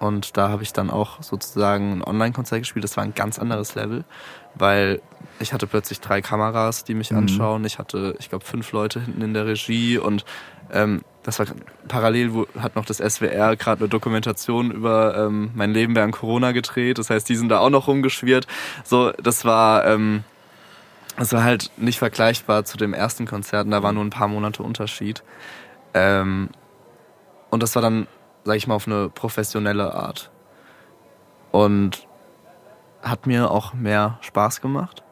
Und 0.00 0.36
da 0.36 0.48
habe 0.48 0.62
ich 0.62 0.72
dann 0.72 0.90
auch 0.90 1.22
sozusagen 1.22 1.92
ein 1.92 2.04
Online-Konzert 2.04 2.62
gespielt. 2.62 2.84
Das 2.84 2.96
war 2.96 3.04
ein 3.04 3.14
ganz 3.14 3.38
anderes 3.38 3.74
Level, 3.74 4.04
weil 4.54 5.00
ich 5.40 5.52
hatte 5.52 5.66
plötzlich 5.66 6.00
drei 6.00 6.22
Kameras, 6.22 6.84
die 6.84 6.94
mich 6.94 7.12
anschauen. 7.12 7.64
Ich 7.64 7.78
hatte, 7.78 8.14
ich 8.18 8.28
glaube, 8.28 8.44
fünf 8.44 8.70
Leute 8.72 9.00
hinten 9.00 9.22
in 9.22 9.34
der 9.34 9.46
Regie 9.46 9.98
und 9.98 10.24
ähm, 10.72 11.02
das 11.22 11.38
war 11.38 11.46
parallel 11.88 12.34
wo, 12.34 12.46
hat 12.58 12.76
noch 12.76 12.84
das 12.84 12.98
SWR 12.98 13.56
gerade 13.56 13.80
eine 13.80 13.88
Dokumentation 13.88 14.70
über 14.70 15.16
ähm, 15.16 15.50
mein 15.54 15.72
Leben 15.72 15.96
während 15.96 16.14
Corona 16.14 16.52
gedreht. 16.52 16.98
Das 16.98 17.10
heißt, 17.10 17.28
die 17.28 17.36
sind 17.36 17.48
da 17.48 17.58
auch 17.60 17.70
noch 17.70 17.88
rumgeschwirrt. 17.88 18.46
So, 18.84 19.10
das 19.12 19.44
war 19.44 19.86
ähm, 19.86 20.24
das 21.16 21.32
war 21.32 21.44
halt 21.44 21.70
nicht 21.76 21.98
vergleichbar 21.98 22.64
zu 22.64 22.76
dem 22.76 22.92
ersten 22.92 23.26
Konzert. 23.26 23.66
und 23.66 23.70
Da 23.70 23.82
war 23.82 23.92
nur 23.92 24.04
ein 24.04 24.10
paar 24.10 24.28
Monate 24.28 24.62
Unterschied. 24.62 25.22
Ähm, 25.94 26.48
und 27.50 27.62
das 27.62 27.74
war 27.74 27.82
dann, 27.82 28.06
sag 28.44 28.56
ich 28.56 28.66
mal, 28.66 28.74
auf 28.74 28.86
eine 28.86 29.08
professionelle 29.08 29.94
Art. 29.94 30.30
Und 31.52 32.06
hat 33.04 33.26
mir 33.26 33.50
auch 33.50 33.74
mehr 33.74 34.18
Spaß 34.22 34.60
gemacht, 34.60 35.02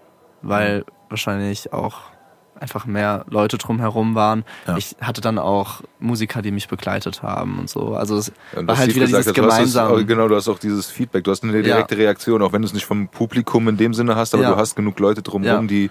weil 0.43 0.84
wahrscheinlich 1.09 1.72
auch 1.72 1.97
einfach 2.59 2.86
mehr 2.86 3.24
Leute 3.28 3.59
drumherum 3.59 4.14
waren. 4.14 4.45
Ja. 4.68 4.76
Ich 4.76 4.97
hatte 5.01 5.20
dann 5.20 5.38
auch 5.38 5.82
Musiker, 5.99 6.43
die 6.43 6.53
mich 6.53 6.68
begleitet 6.68 7.22
haben 7.22 7.59
und 7.59 7.68
so. 7.68 7.95
Also 7.97 8.16
es 8.16 8.32
Und 8.55 8.68
war 8.68 8.78
halt 8.78 8.95
wieder 8.95 9.07
gesagt 9.07 9.24
dieses 9.24 9.34
gemeinsame. 9.34 10.05
Genau, 10.07 10.28
du 10.28 10.36
hast 10.36 10.49
auch 10.49 10.61
dieses 10.61 10.86
Feedback, 10.86 11.24
du 11.24 11.32
hast 11.32 11.43
eine 11.43 11.61
direkte 11.61 11.97
Reaktion, 11.97 12.40
auch 12.40 12.53
wenn 12.53 12.62
du 12.62 12.66
es 12.66 12.72
nicht 12.72 12.86
vom 12.86 13.09
Publikum 13.09 13.68
in 13.68 13.76
dem 13.76 13.95
Sinne 13.95 14.14
hast, 14.14 14.32
aber 14.34 14.45
Ja. 14.45 14.51
du 14.53 14.57
hast 14.57 14.76
genug 14.76 14.99
Leute 15.01 15.22
drumherum, 15.22 15.64
Ja. 15.64 15.68
die, 15.68 15.90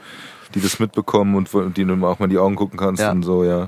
die 0.55 0.61
das 0.61 0.79
mitbekommen 0.79 1.35
und 1.35 1.49
die 1.77 1.83
du 1.85 1.93
auch 2.07 2.19
mal 2.19 2.25
in 2.25 2.31
die 2.31 2.37
Augen 2.39 2.55
gucken 2.55 2.79
kannst 2.79 3.01
Ja. 3.01 3.11
und 3.11 3.23
so, 3.23 3.43
ja. 3.43 3.63
Und 3.63 3.67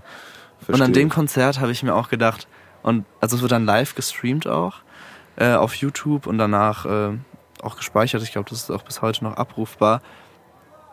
an 0.70 0.78
Verstehe. 0.78 0.92
dem 0.94 1.10
Konzert 1.10 1.60
habe 1.60 1.72
ich 1.74 1.84
mir 1.84 1.94
auch 1.94 2.08
gedacht, 2.10 2.48
und 2.84 3.06
also 3.20 3.36
es 3.36 3.42
wird 3.42 3.52
dann 3.52 3.66
live 3.66 3.96
gestreamt 3.96 4.48
auch 4.48 4.76
äh, 5.36 5.54
auf 5.56 5.76
YouTube 5.76 6.26
und 6.26 6.38
danach 6.38 6.86
äh, 6.86 7.10
auch 7.64 7.76
gespeichert. 7.78 8.22
Ich 8.24 8.32
glaube, 8.32 8.50
das 8.50 8.60
ist 8.64 8.72
auch 8.72 8.84
bis 8.84 9.02
heute 9.02 9.24
noch 9.24 9.38
abrufbar. 9.38 10.02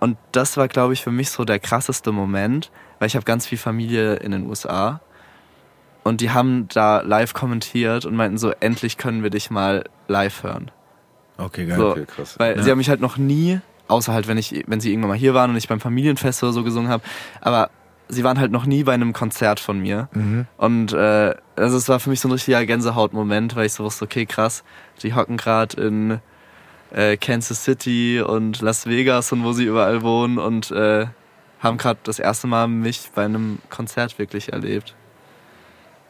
Und 0.01 0.16
das 0.33 0.57
war, 0.57 0.68
glaube 0.68 0.93
ich, 0.95 1.03
für 1.03 1.11
mich 1.11 1.31
so 1.31 1.45
der 1.45 1.59
krasseste 1.59 2.11
Moment, 2.12 2.71
weil 2.99 3.07
ich 3.09 3.16
habe 3.16 3.25
ganz 3.25 3.47
viel 3.47 3.59
Familie 3.59 4.14
in 4.16 4.31
den 4.33 4.47
USA 4.49 5.01
und 6.05 6.23
die 6.23 6.31
haben 6.31 6.68
da 6.73 7.01
live 7.03 7.35
kommentiert 7.35 8.07
und 8.07 8.14
meinten 8.16 8.39
so, 8.39 8.51
endlich 8.61 8.97
können 8.97 9.23
wir 9.23 9.29
dich 9.31 9.51
mal 9.51 9.85
live 10.09 10.43
hören. 10.43 10.71
Okay, 11.37 11.66
geil. 11.66 11.77
So, 11.79 11.91
Okay, 11.91 12.07
krass. 12.07 12.39
Weil 12.39 12.57
Ja. 12.57 12.62
sie 12.62 12.71
haben 12.71 12.79
mich 12.79 12.89
halt 12.89 13.01
noch 13.03 13.18
nie, 13.18 13.61
außer 13.89 14.12
halt, 14.14 14.27
wenn 14.27 14.39
ich, 14.39 14.64
wenn 14.66 14.81
sie 14.81 14.91
irgendwann 14.91 15.11
mal 15.11 15.18
hier 15.18 15.35
waren 15.35 15.51
und 15.51 15.57
ich 15.57 15.68
beim 15.68 15.81
Familienfest 15.81 16.43
oder 16.43 16.53
so 16.53 16.64
gesungen 16.64 16.91
habe, 16.91 17.03
aber 17.43 17.68
sie 18.09 18.25
waren 18.25 18.41
halt 18.41 18.51
noch 18.53 18.64
nie 18.64 18.85
bei 18.85 18.95
einem 18.95 19.12
Konzert 19.12 19.61
von 19.61 19.79
mir. 19.79 20.09
Mhm. 20.12 20.47
Und 20.57 20.93
äh, 20.95 21.35
also 21.57 21.77
es 21.77 21.89
war 21.91 22.01
für 22.01 22.09
mich 22.09 22.21
so 22.21 22.29
ein 22.29 22.33
richtiger 22.33 22.64
Gänsehautmoment, 22.64 23.55
weil 23.55 23.66
ich 23.66 23.75
so 23.75 23.85
wusste, 23.85 24.07
okay, 24.07 24.25
krass, 24.25 24.64
die 25.03 25.14
hocken 25.14 25.37
gerade 25.37 25.81
in 25.83 26.21
äh, 26.93 27.16
Kansas 27.16 27.64
City 27.64 28.20
und 28.20 28.61
Las 28.61 28.86
Vegas 28.86 29.32
und 29.32 29.45
wo 29.45 29.53
sie 29.53 29.64
überall 29.64 30.03
wohnen 30.03 30.38
und 30.38 30.70
äh, 30.70 31.07
haben 31.61 31.76
gerade 31.78 32.01
das 32.05 32.18
erste 32.18 32.47
Mal 32.47 32.68
mich 32.68 33.11
bei 33.14 33.24
einem 33.24 33.59
Konzert 33.68 34.18
wirklich 34.18 34.53
erlebt. 34.53 34.95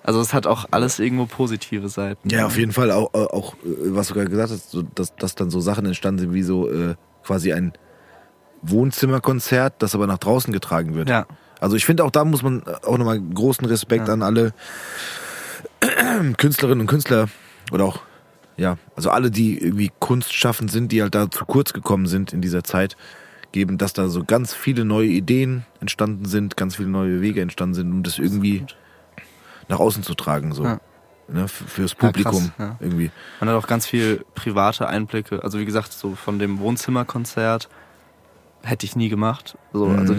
Also 0.03 0.20
es 0.20 0.33
hat 0.33 0.47
auch 0.47 0.64
alles 0.70 0.99
irgendwo 0.99 1.26
positive 1.26 1.89
Seiten. 1.89 2.31
Ja, 2.31 2.47
auf 2.47 2.57
jeden 2.57 2.72
Fall. 2.72 2.91
Auch, 2.91 3.12
auch 3.12 3.55
äh, 3.57 3.59
was 3.95 4.09
du 4.09 4.14
gerade 4.14 4.31
gesagt 4.31 4.51
hast, 4.51 4.76
dass, 4.95 5.14
dass 5.16 5.35
dann 5.35 5.51
so 5.51 5.61
Sachen 5.61 5.85
entstanden 5.87 6.20
sind 6.20 6.33
wie 6.35 6.43
so 6.43 6.70
äh, 6.70 6.95
quasi 7.24 7.53
ein 7.53 7.72
Wohnzimmerkonzert, 8.62 9.74
das 9.78 9.95
aber 9.95 10.07
nach 10.07 10.18
draußen 10.18 10.53
getragen 10.53 10.95
wird. 10.95 11.09
Ja. 11.11 11.26
Also 11.61 11.76
ich 11.76 11.85
finde 11.85 12.05
auch 12.05 12.11
da 12.11 12.24
muss 12.24 12.43
man 12.43 12.62
auch 12.87 12.97
nochmal 12.97 13.20
großen 13.20 13.66
Respekt 13.66 14.09
Ja. 14.09 14.14
an 14.14 14.22
alle 14.22 14.55
Künstlerinnen 16.39 16.81
und 16.83 16.87
Künstler 16.87 17.28
oder 17.72 17.85
auch, 17.85 18.01
ja, 18.61 18.77
also 18.95 19.11
alle, 19.11 19.31
die 19.31 19.59
irgendwie 19.59 19.91
kunstschaffend 20.01 20.71
sind, 20.71 20.93
die 20.93 21.01
halt 21.03 21.15
da 21.15 21.31
zu 21.31 21.45
kurz 21.47 21.73
gekommen 21.73 22.07
sind 22.07 22.33
in 22.35 22.43
dieser 22.43 22.63
Zeit, 22.63 22.97
geben, 23.53 23.79
dass 23.79 23.95
da 23.95 24.09
so 24.09 24.23
ganz 24.23 24.53
viele 24.55 24.85
neue 24.85 25.09
Ideen 25.09 25.65
entstanden 25.81 26.27
sind, 26.27 26.57
ganz 26.57 26.77
viele 26.77 26.89
neue 26.91 27.21
Wege 27.23 27.41
entstanden 27.41 27.75
sind, 27.75 27.91
um 27.91 28.03
das 28.03 28.19
irgendwie 28.19 28.65
nach 29.69 29.81
außen 29.81 30.03
zu 30.03 30.15
tragen, 30.15 30.53
so. 30.53 30.65
Ja. 30.65 30.81
Ne, 31.27 31.47
fürs 31.49 31.93
Ja, 31.93 31.97
krass, 31.97 32.13
Publikum 32.13 32.51
ja. 32.59 32.77
irgendwie. 32.81 33.11
Man 33.39 33.49
hat 33.49 33.57
auch 33.57 33.67
ganz 33.69 33.87
viel 33.87 34.25
private 34.35 34.89
Einblicke. 34.89 35.43
Also 35.45 35.59
wie 35.61 35.65
gesagt, 35.65 35.93
so 35.93 36.17
von 36.17 36.39
dem 36.41 36.59
Wohnzimmerkonzert 36.59 37.69
hätte 38.63 38.85
ich 38.85 38.97
nie 38.97 39.09
gemacht. 39.09 39.57
So, 39.73 39.87
Mhm. 39.87 39.99
also 39.99 40.17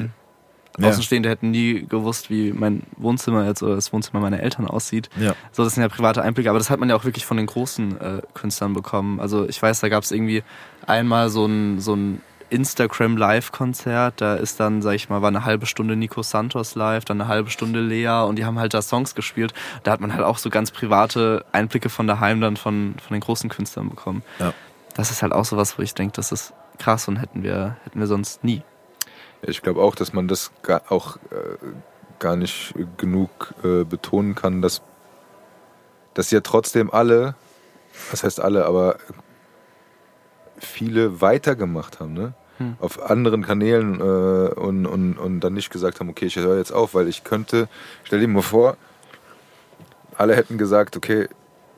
Ja. 0.80 0.88
Außenstehende 0.88 1.30
hätten 1.30 1.52
nie 1.52 1.86
gewusst, 1.88 2.30
wie 2.30 2.54
mein 2.54 2.84
Wohnzimmer 2.98 3.46
jetzt 3.46 3.62
oder 3.62 3.76
das 3.76 3.92
Wohnzimmer 3.92 4.22
meiner 4.22 4.40
Eltern 4.40 4.68
aussieht. 4.68 5.10
Ja. 5.20 5.34
So, 5.52 5.64
das 5.64 5.76
sind 5.76 5.84
ja 5.84 5.90
private 5.90 6.22
Einblicke, 6.22 6.50
aber 6.50 6.60
das 6.60 6.70
hat 6.70 6.80
man 6.80 6.90
ja 6.90 6.96
auch 6.96 7.04
wirklich 7.04 7.26
von 7.26 7.38
den 7.38 7.46
großen 7.46 8.00
äh, 8.00 8.22
Künstlern 8.34 8.74
bekommen. 8.74 9.20
Also 9.20 9.48
ich 9.48 9.62
weiß, 9.62 9.82
da 9.82 9.90
gab 9.90 10.04
es 10.04 10.12
irgendwie 10.12 10.44
einmal 10.88 11.30
so 11.30 11.46
ein, 11.46 11.80
so 11.80 11.96
ein 11.96 12.22
Instagram 12.52 13.16
Live-Konzert, 13.18 14.20
da 14.20 14.36
ist 14.36 14.60
dann, 14.60 14.82
sag 14.82 14.94
ich 14.94 15.10
mal, 15.10 15.22
war 15.22 15.30
eine 15.30 15.46
halbe 15.46 15.66
Stunde 15.66 15.96
Nico 15.96 16.22
Santos 16.22 16.76
live, 16.76 17.06
dann 17.06 17.22
eine 17.22 17.30
halbe 17.30 17.50
Stunde 17.50 17.80
Lea 17.80 18.26
und 18.28 18.38
die 18.38 18.46
haben 18.46 18.60
halt 18.60 18.74
da 18.74 18.82
Songs 18.82 19.16
gespielt. 19.16 19.54
Da 19.84 19.92
hat 19.92 20.02
man 20.02 20.14
halt 20.14 20.24
auch 20.24 20.38
so 20.38 20.50
ganz 20.50 20.72
private 20.72 21.46
Einblicke 21.54 21.90
von 21.90 22.08
daheim 22.08 22.42
dann 22.42 22.58
von, 22.58 22.96
von 23.02 23.16
den 23.16 23.22
großen 23.22 23.50
Künstlern 23.50 23.90
bekommen. 23.90 24.22
Ja. 24.40 24.54
Das 24.96 25.12
ist 25.12 25.22
halt 25.22 25.32
auch 25.32 25.46
sowas, 25.46 25.78
wo 25.78 25.82
ich 25.82 25.94
denke, 25.94 26.14
das 26.14 26.34
ist 26.34 26.54
krass 26.78 27.08
und 27.08 27.18
hätten 27.18 27.42
wir, 27.44 27.78
hätten 27.86 28.00
wir 28.00 28.08
sonst 28.08 28.44
nie. 28.44 28.62
Ich 29.44 29.62
glaube 29.62 29.82
auch, 29.82 29.96
dass 29.96 30.14
man 30.14 30.28
das 30.28 30.52
gar, 30.62 30.84
auch 30.92 31.18
äh, 31.32 31.58
gar 32.20 32.36
nicht 32.36 32.74
genug 32.98 33.54
äh, 33.64 33.84
betonen 33.84 34.36
kann, 34.36 34.62
dass, 34.62 34.82
dass 36.14 36.32
ja 36.32 36.42
trotzdem 36.42 36.92
alle, 36.92 37.36
was 38.12 38.24
heißt 38.24 38.40
alle, 38.40 38.66
aber 38.66 38.98
viele 40.60 41.22
weitergemacht 41.22 42.00
haben, 42.00 42.14
ne? 42.14 42.34
Hm. 42.58 42.76
Auf 42.80 43.02
anderen 43.02 43.44
Kanälen 43.44 44.00
äh, 44.00 44.04
und, 44.54 44.86
und, 44.86 45.18
und 45.18 45.40
dann 45.40 45.54
nicht 45.54 45.72
gesagt 45.72 46.00
haben, 46.00 46.10
okay, 46.10 46.26
ich 46.26 46.36
höre 46.36 46.58
jetzt 46.58 46.72
auf, 46.72 46.94
weil 46.94 47.08
ich 47.08 47.24
könnte, 47.24 47.68
stell 48.04 48.20
dir 48.20 48.28
mal 48.28 48.44
vor, 48.44 48.78
alle 50.16 50.36
hätten 50.36 50.60
gesagt, 50.60 50.96
okay, 50.96 51.28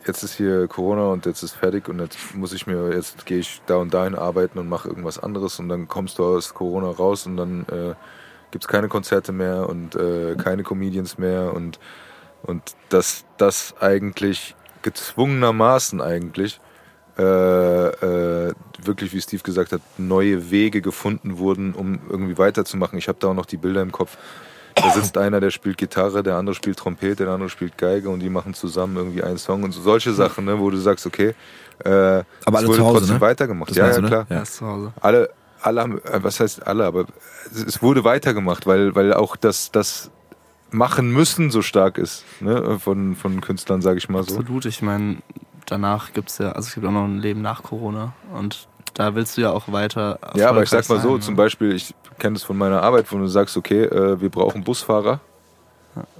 jetzt 0.05 0.23
ist 0.23 0.35
hier 0.35 0.67
Corona 0.67 1.07
und 1.07 1.25
jetzt 1.25 1.43
ist 1.43 1.53
fertig 1.53 1.89
und 1.89 1.99
jetzt 1.99 2.35
muss 2.35 2.53
ich 2.53 2.67
mir, 2.67 2.93
jetzt 2.93 3.25
gehe 3.25 3.39
ich 3.39 3.61
da 3.65 3.77
und 3.77 3.93
dahin 3.93 4.15
arbeiten 4.15 4.59
und 4.59 4.69
mache 4.69 4.87
irgendwas 4.87 5.19
anderes 5.19 5.59
und 5.59 5.69
dann 5.69 5.87
kommst 5.87 6.19
du 6.19 6.25
aus 6.25 6.53
Corona 6.53 6.89
raus 6.89 7.25
und 7.25 7.37
dann 7.37 7.61
äh, 7.71 7.95
gibt 8.51 8.65
es 8.65 8.67
keine 8.67 8.87
Konzerte 8.87 9.31
mehr 9.31 9.67
und 9.69 9.95
äh, 9.95 10.35
keine 10.35 10.63
Comedians 10.63 11.17
mehr 11.17 11.53
und, 11.53 11.79
und 12.43 12.75
dass 12.89 13.25
das 13.37 13.75
eigentlich 13.79 14.55
gezwungenermaßen 14.81 16.01
eigentlich 16.01 16.59
äh, 17.17 17.21
äh, 17.23 18.53
wirklich, 18.81 19.13
wie 19.13 19.21
Steve 19.21 19.43
gesagt 19.43 19.71
hat, 19.71 19.81
neue 19.97 20.49
Wege 20.49 20.81
gefunden 20.81 21.37
wurden, 21.37 21.73
um 21.73 21.99
irgendwie 22.09 22.37
weiterzumachen. 22.37 22.97
Ich 22.97 23.07
habe 23.07 23.19
da 23.19 23.29
auch 23.29 23.33
noch 23.35 23.45
die 23.45 23.57
Bilder 23.57 23.81
im 23.81 23.91
Kopf. 23.91 24.17
Da 24.75 24.89
sitzt 24.91 25.17
einer, 25.17 25.39
der 25.39 25.51
spielt 25.51 25.77
Gitarre, 25.77 26.23
der 26.23 26.35
andere 26.35 26.55
spielt 26.55 26.77
Trompete, 26.77 27.25
der 27.25 27.33
andere 27.33 27.49
spielt 27.49 27.77
Geige 27.77 28.09
und 28.09 28.19
die 28.19 28.29
machen 28.29 28.53
zusammen 28.53 28.97
irgendwie 28.97 29.23
einen 29.23 29.37
Song 29.37 29.63
und 29.63 29.71
so 29.71 29.81
solche 29.81 30.13
Sachen, 30.13 30.45
ne, 30.45 30.59
wo 30.59 30.69
du 30.69 30.77
sagst, 30.77 31.05
okay, 31.05 31.35
äh, 31.83 31.89
Aber 31.89 32.23
es 32.23 32.55
alle 32.55 32.67
wurde 32.67 32.77
zu 32.77 32.85
Hause, 32.85 32.97
trotzdem 32.99 33.15
ne? 33.15 33.21
weitergemacht. 33.21 33.69
Das 33.69 33.77
ja, 33.77 33.87
ja, 33.87 33.95
du, 33.95 34.01
ne? 34.01 34.07
klar. 34.07 34.25
Ja. 34.29 34.35
Er 34.37 34.41
ist 34.43 34.55
zu 34.55 34.65
Hause. 34.65 34.93
Alle, 35.01 35.29
alle 35.61 35.81
haben, 35.81 35.97
äh, 35.99 36.23
was 36.23 36.39
heißt 36.39 36.65
alle, 36.65 36.85
aber 36.85 37.05
es, 37.51 37.63
es 37.63 37.81
wurde 37.81 38.03
weitergemacht, 38.03 38.65
weil, 38.65 38.95
weil 38.95 39.13
auch 39.13 39.35
das, 39.35 39.71
das 39.71 40.11
Machen 40.71 41.11
müssen 41.11 41.51
so 41.51 41.61
stark 41.61 41.99
ist, 41.99 42.25
ne, 42.39 42.79
von, 42.79 43.15
von 43.15 43.41
Künstlern, 43.41 43.81
sage 43.81 43.99
ich 43.99 44.09
mal 44.09 44.23
so. 44.23 44.37
Absolut, 44.39 44.65
ich 44.65 44.81
meine, 44.81 45.17
danach 45.67 46.13
gibt's 46.13 46.39
ja, 46.39 46.53
also 46.53 46.67
es 46.67 46.73
gibt 46.73 46.85
auch 46.87 46.91
noch 46.91 47.05
ein 47.05 47.19
Leben 47.19 47.41
nach 47.41 47.61
Corona 47.61 48.13
und 48.33 48.67
da 48.93 49.15
willst 49.15 49.37
du 49.37 49.41
ja 49.41 49.51
auch 49.51 49.71
weiter. 49.71 50.19
Ja, 50.35 50.49
aber 50.49 50.63
ich 50.63 50.69
sag 50.69 50.87
mal 50.89 50.99
so, 50.99 51.13
sein, 51.13 51.21
zum 51.21 51.33
ne? 51.33 51.37
Beispiel, 51.37 51.73
ich 51.73 51.93
kenne 52.19 52.35
es 52.35 52.43
von 52.43 52.57
meiner 52.57 52.81
Arbeit, 52.81 53.11
wo 53.11 53.17
du 53.17 53.27
sagst, 53.27 53.57
okay, 53.57 53.83
äh, 53.83 54.21
wir 54.21 54.29
brauchen 54.29 54.63
Busfahrer 54.63 55.19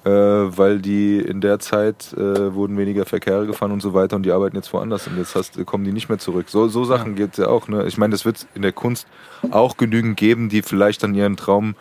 äh, 0.06 0.10
weil 0.10 0.80
die 0.80 1.20
in 1.20 1.42
der 1.42 1.60
Zeit 1.60 2.14
äh, 2.14 2.54
wurden 2.54 2.78
weniger 2.78 3.06
Verkehre 3.06 3.48
gefahren 3.48 3.72
und 3.72 3.82
so 3.82 3.94
weiter 3.94 4.16
und 4.16 4.24
die 4.24 4.32
arbeiten 4.32 4.56
jetzt 4.56 4.72
woanders 4.74 5.08
und 5.08 5.18
jetzt 5.18 5.36
hast, 5.36 5.64
kommen 5.66 5.84
die 5.84 5.92
nicht 5.92 6.10
mehr 6.10 6.20
zurück. 6.20 6.50
So, 6.50 6.68
so 6.68 6.84
Sachen 6.84 7.16
gibt's 7.16 7.38
ja 7.38 7.48
auch. 7.48 7.68
Ne? 7.68 7.86
Ich 7.86 7.98
meine, 7.98 8.12
das 8.12 8.26
wird 8.26 8.46
in 8.54 8.62
der 8.62 8.72
Kunst 8.72 9.08
auch 9.52 9.78
genügend 9.78 10.18
geben, 10.18 10.50
die 10.50 10.62
vielleicht 10.62 11.04
an 11.04 11.16
ihren 11.16 11.38
Traum 11.38 11.76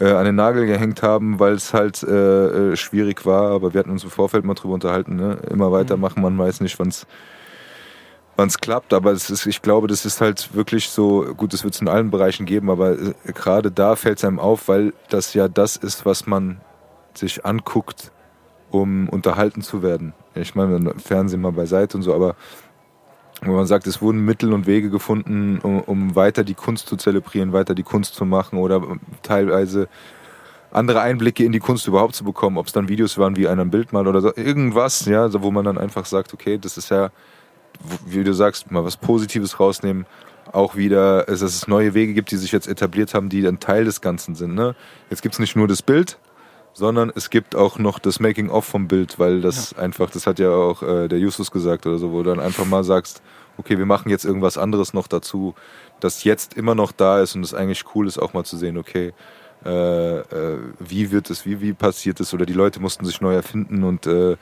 äh, 0.00 0.10
an 0.10 0.24
den 0.24 0.36
Nagel 0.36 0.66
gehängt 0.66 1.02
haben, 1.02 1.38
weil 1.38 1.54
es 1.54 1.74
halt 1.74 2.02
äh, 2.02 2.72
äh, 2.72 2.76
schwierig 2.76 3.26
war. 3.26 3.50
Aber 3.50 3.74
wir 3.74 3.80
hatten 3.80 3.90
uns 3.90 4.04
im 4.04 4.10
Vorfeld 4.10 4.44
mal 4.44 4.54
drüber 4.54 4.74
unterhalten. 4.74 5.16
Ne? 5.16 5.38
Immer 5.50 5.72
weitermachen, 5.72 6.22
man 6.22 6.38
weiß 6.38 6.60
nicht, 6.60 6.78
wann 6.78 6.88
es 6.88 7.06
wann 8.38 8.48
es 8.48 8.58
klappt, 8.58 8.94
aber 8.94 9.10
es 9.10 9.30
ist, 9.30 9.46
ich 9.46 9.62
glaube, 9.62 9.88
das 9.88 10.06
ist 10.06 10.20
halt 10.20 10.54
wirklich 10.54 10.88
so, 10.90 11.34
gut, 11.36 11.52
das 11.52 11.64
wird 11.64 11.74
es 11.74 11.80
in 11.80 11.88
allen 11.88 12.10
Bereichen 12.10 12.46
geben, 12.46 12.70
aber 12.70 12.92
äh, 12.92 13.14
gerade 13.34 13.72
da 13.72 13.96
fällt 13.96 14.18
es 14.18 14.24
einem 14.24 14.38
auf, 14.38 14.68
weil 14.68 14.94
das 15.08 15.34
ja 15.34 15.48
das 15.48 15.76
ist, 15.76 16.06
was 16.06 16.28
man 16.28 16.60
sich 17.14 17.44
anguckt, 17.44 18.12
um 18.70 19.08
unterhalten 19.08 19.60
zu 19.60 19.82
werden. 19.82 20.14
Ich 20.36 20.54
meine, 20.54 20.94
Fernsehen 20.98 21.40
mal 21.40 21.50
beiseite 21.50 21.96
und 21.96 22.04
so, 22.04 22.14
aber 22.14 22.36
wo 23.42 23.52
man 23.52 23.66
sagt, 23.66 23.88
es 23.88 24.00
wurden 24.00 24.24
Mittel 24.24 24.52
und 24.52 24.68
Wege 24.68 24.88
gefunden, 24.88 25.58
um, 25.64 25.80
um 25.80 26.14
weiter 26.14 26.44
die 26.44 26.54
Kunst 26.54 26.86
zu 26.86 26.96
zelebrieren, 26.96 27.52
weiter 27.52 27.74
die 27.74 27.82
Kunst 27.82 28.14
zu 28.14 28.24
machen 28.24 28.58
oder 28.60 28.82
teilweise 29.22 29.88
andere 30.70 31.00
Einblicke 31.00 31.44
in 31.44 31.50
die 31.50 31.58
Kunst 31.58 31.88
überhaupt 31.88 32.14
zu 32.14 32.22
bekommen, 32.22 32.56
ob 32.56 32.66
es 32.66 32.72
dann 32.72 32.88
Videos 32.88 33.18
waren, 33.18 33.36
wie 33.36 33.48
einer 33.48 33.62
ein 33.62 33.70
Bild 33.70 33.92
malt 33.92 34.06
oder 34.06 34.20
so, 34.20 34.32
irgendwas, 34.36 35.06
ja, 35.06 35.28
wo 35.42 35.50
man 35.50 35.64
dann 35.64 35.78
einfach 35.78 36.06
sagt, 36.06 36.34
okay, 36.34 36.56
das 36.58 36.76
ist 36.76 36.90
ja 36.90 37.10
wie 38.06 38.24
du 38.24 38.32
sagst, 38.32 38.70
mal 38.70 38.84
was 38.84 38.96
Positives 38.96 39.60
rausnehmen. 39.60 40.06
Auch 40.52 40.76
wieder, 40.76 41.24
dass 41.24 41.42
es 41.42 41.68
neue 41.68 41.92
Wege 41.92 42.14
gibt, 42.14 42.30
die 42.30 42.36
sich 42.36 42.52
jetzt 42.52 42.68
etabliert 42.68 43.12
haben, 43.12 43.28
die 43.28 43.46
ein 43.46 43.60
Teil 43.60 43.84
des 43.84 44.00
Ganzen 44.00 44.34
sind. 44.34 44.54
Ne? 44.54 44.74
Jetzt 45.10 45.22
gibt 45.22 45.34
es 45.34 45.38
nicht 45.38 45.56
nur 45.56 45.68
das 45.68 45.82
Bild, 45.82 46.18
sondern 46.72 47.12
es 47.14 47.28
gibt 47.28 47.54
auch 47.54 47.78
noch 47.78 47.98
das 47.98 48.18
Making-of 48.18 48.64
vom 48.64 48.88
Bild, 48.88 49.18
weil 49.18 49.40
das 49.40 49.72
ja. 49.72 49.78
einfach, 49.78 50.10
das 50.10 50.26
hat 50.26 50.38
ja 50.38 50.50
auch 50.50 50.82
äh, 50.82 51.08
der 51.08 51.18
Justus 51.18 51.50
gesagt 51.50 51.86
oder 51.86 51.98
so, 51.98 52.12
wo 52.12 52.22
du 52.22 52.30
dann 52.30 52.40
einfach 52.40 52.64
mal 52.64 52.84
sagst, 52.84 53.20
okay, 53.58 53.76
wir 53.76 53.86
machen 53.86 54.08
jetzt 54.10 54.24
irgendwas 54.24 54.56
anderes 54.56 54.94
noch 54.94 55.08
dazu, 55.08 55.54
das 56.00 56.24
jetzt 56.24 56.54
immer 56.54 56.74
noch 56.74 56.92
da 56.92 57.20
ist 57.20 57.34
und 57.34 57.42
es 57.42 57.52
eigentlich 57.52 57.84
cool 57.94 58.06
ist, 58.06 58.18
auch 58.18 58.32
mal 58.32 58.44
zu 58.44 58.56
sehen, 58.56 58.78
okay, 58.78 59.12
äh, 59.64 60.18
äh, 60.18 60.58
wie 60.78 61.10
wird 61.10 61.30
es, 61.30 61.44
wie, 61.44 61.60
wie 61.60 61.72
passiert 61.72 62.20
es 62.20 62.32
oder 62.32 62.46
die 62.46 62.52
Leute 62.52 62.80
mussten 62.80 63.04
sich 63.04 63.20
neu 63.20 63.34
erfinden 63.34 63.82
und 63.82 64.06
äh, 64.06 64.36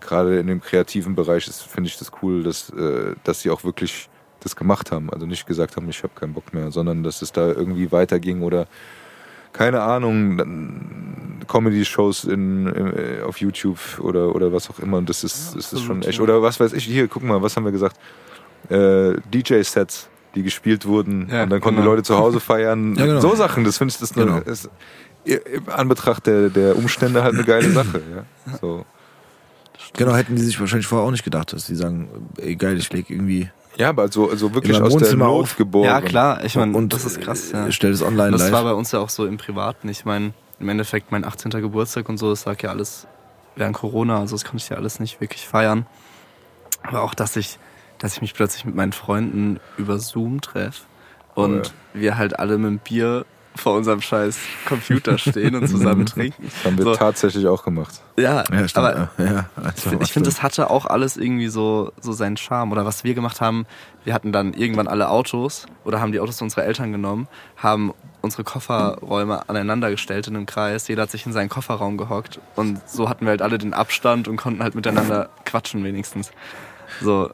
gerade 0.00 0.38
in 0.38 0.46
dem 0.46 0.60
kreativen 0.60 1.14
Bereich 1.14 1.44
finde 1.44 1.88
ich 1.88 1.98
das 1.98 2.10
cool, 2.22 2.42
dass, 2.42 2.70
äh, 2.70 3.14
dass 3.24 3.42
sie 3.42 3.50
auch 3.50 3.64
wirklich 3.64 4.08
das 4.40 4.56
gemacht 4.56 4.92
haben. 4.92 5.10
Also 5.10 5.26
nicht 5.26 5.46
gesagt 5.46 5.76
haben, 5.76 5.88
ich 5.88 6.02
habe 6.02 6.12
keinen 6.14 6.34
Bock 6.34 6.52
mehr, 6.54 6.70
sondern 6.70 7.02
dass 7.02 7.22
es 7.22 7.32
da 7.32 7.48
irgendwie 7.48 7.90
weiterging 7.90 8.42
oder 8.42 8.66
keine 9.52 9.80
Ahnung, 9.80 11.40
Comedy-Shows 11.48 12.24
in, 12.24 12.66
in, 12.66 12.86
äh, 12.96 13.22
auf 13.22 13.40
YouTube 13.40 13.80
oder, 13.98 14.34
oder 14.34 14.52
was 14.52 14.70
auch 14.70 14.78
immer. 14.78 14.98
Und 14.98 15.08
das 15.08 15.24
ist, 15.24 15.50
ja, 15.50 15.56
das 15.56 15.72
ist 15.72 15.82
schon 15.82 16.02
echt. 16.02 16.20
Oder 16.20 16.42
was 16.42 16.60
weiß 16.60 16.72
ich, 16.74 16.84
hier, 16.84 17.08
guck 17.08 17.22
mal, 17.22 17.42
was 17.42 17.56
haben 17.56 17.64
wir 17.64 17.72
gesagt? 17.72 17.96
Äh, 18.68 19.14
DJ-Sets, 19.32 20.10
die 20.34 20.42
gespielt 20.42 20.86
wurden 20.86 21.28
ja, 21.30 21.44
und 21.44 21.50
dann 21.50 21.60
konnten 21.60 21.80
genau. 21.80 21.90
die 21.90 21.96
Leute 21.96 22.02
zu 22.02 22.18
Hause 22.18 22.40
feiern. 22.40 22.94
Ja, 22.98 23.06
genau. 23.06 23.20
So 23.20 23.34
Sachen, 23.34 23.64
das 23.64 23.78
finde 23.78 23.92
ich 23.92 23.98
das 23.98 24.12
genau. 24.12 24.36
eine, 24.36 24.40
ist, 24.42 24.68
im 25.24 25.68
Anbetracht 25.68 26.26
der, 26.26 26.50
der 26.50 26.76
Umstände 26.76 27.22
halt 27.22 27.34
eine 27.34 27.44
geile 27.44 27.70
Sache. 27.70 28.02
Ja? 28.14 28.58
So. 28.60 28.84
Genau, 29.94 30.14
hätten 30.14 30.36
die 30.36 30.42
sich 30.42 30.58
wahrscheinlich 30.60 30.86
vorher 30.86 31.06
auch 31.06 31.10
nicht 31.10 31.24
gedacht, 31.24 31.52
dass 31.52 31.66
die 31.66 31.74
sagen, 31.74 32.08
ey 32.38 32.56
geil, 32.56 32.76
ich 32.78 32.92
leg 32.92 33.10
irgendwie. 33.10 33.50
Ja, 33.76 33.90
aber 33.90 34.10
so, 34.10 34.28
also 34.28 34.54
wirklich 34.54 34.80
aus 34.80 34.96
der 34.96 35.14
Not 35.14 35.42
auf. 35.44 35.56
geboren. 35.56 35.86
Ja, 35.86 36.00
klar, 36.00 36.44
ich 36.44 36.56
meine, 36.56 36.76
und 36.76 36.92
das 36.92 37.04
ist 37.04 37.20
krass. 37.20 37.52
Ja. 37.52 37.70
Stellt 37.70 37.94
es 37.94 38.02
online 38.02 38.32
Das 38.32 38.42
live. 38.42 38.52
war 38.52 38.64
bei 38.64 38.72
uns 38.72 38.90
ja 38.92 38.98
auch 38.98 39.08
so 39.08 39.24
im 39.24 39.36
Privaten. 39.36 39.88
Ich 39.88 40.04
meine, 40.04 40.32
im 40.58 40.68
Endeffekt 40.68 41.12
mein 41.12 41.24
18. 41.24 41.50
Geburtstag 41.50 42.08
und 42.08 42.18
so, 42.18 42.30
das 42.30 42.44
lag 42.44 42.60
ja 42.62 42.70
alles 42.70 43.06
während 43.54 43.76
Corona, 43.76 44.20
also 44.20 44.34
das 44.36 44.44
konnte 44.44 44.58
ich 44.58 44.68
ja 44.68 44.76
alles 44.76 45.00
nicht 45.00 45.20
wirklich 45.20 45.46
feiern. 45.46 45.86
Aber 46.82 47.02
auch, 47.02 47.14
dass 47.14 47.36
ich, 47.36 47.58
dass 47.98 48.14
ich 48.14 48.20
mich 48.20 48.34
plötzlich 48.34 48.64
mit 48.64 48.74
meinen 48.74 48.92
Freunden 48.92 49.60
über 49.76 49.98
Zoom 49.98 50.40
treffe 50.40 50.82
und 51.34 51.60
oh 51.60 51.62
ja. 51.94 52.00
wir 52.00 52.18
halt 52.18 52.38
alle 52.38 52.58
mit 52.58 52.70
dem 52.70 52.78
Bier 52.78 53.26
vor 53.58 53.74
unserem 53.74 54.00
scheiß 54.00 54.38
Computer 54.66 55.18
stehen 55.18 55.54
und 55.54 55.68
zusammen 55.68 56.06
trinken. 56.06 56.44
Das 56.44 56.64
haben 56.64 56.78
wir 56.78 56.84
so. 56.84 56.94
tatsächlich 56.94 57.46
auch 57.46 57.64
gemacht. 57.64 58.00
Ja, 58.16 58.44
ja 58.50 58.68
stimmt. 58.68 58.76
aber 58.76 59.10
ja, 59.18 59.46
ich, 59.76 59.92
ich 60.00 60.12
finde, 60.12 60.28
das 60.28 60.42
hatte 60.42 60.70
auch 60.70 60.86
alles 60.86 61.16
irgendwie 61.16 61.48
so, 61.48 61.92
so 62.00 62.12
seinen 62.12 62.36
Charme. 62.36 62.72
Oder 62.72 62.84
was 62.84 63.04
wir 63.04 63.14
gemacht 63.14 63.40
haben, 63.40 63.66
wir 64.04 64.14
hatten 64.14 64.32
dann 64.32 64.54
irgendwann 64.54 64.88
alle 64.88 65.10
Autos 65.10 65.66
oder 65.84 66.00
haben 66.00 66.12
die 66.12 66.20
Autos 66.20 66.40
unserer 66.40 66.64
Eltern 66.64 66.92
genommen, 66.92 67.28
haben 67.56 67.92
unsere 68.20 68.44
Kofferräume 68.44 69.48
aneinander 69.48 69.90
gestellt 69.90 70.26
in 70.28 70.36
einem 70.36 70.46
Kreis. 70.46 70.88
Jeder 70.88 71.02
hat 71.02 71.10
sich 71.10 71.26
in 71.26 71.32
seinen 71.32 71.48
Kofferraum 71.48 71.98
gehockt 71.98 72.40
und 72.56 72.80
so 72.88 73.08
hatten 73.08 73.24
wir 73.26 73.30
halt 73.30 73.42
alle 73.42 73.58
den 73.58 73.74
Abstand 73.74 74.28
und 74.28 74.36
konnten 74.36 74.62
halt 74.62 74.74
miteinander 74.74 75.28
quatschen 75.44 75.84
wenigstens. 75.84 76.30
So. 77.00 77.30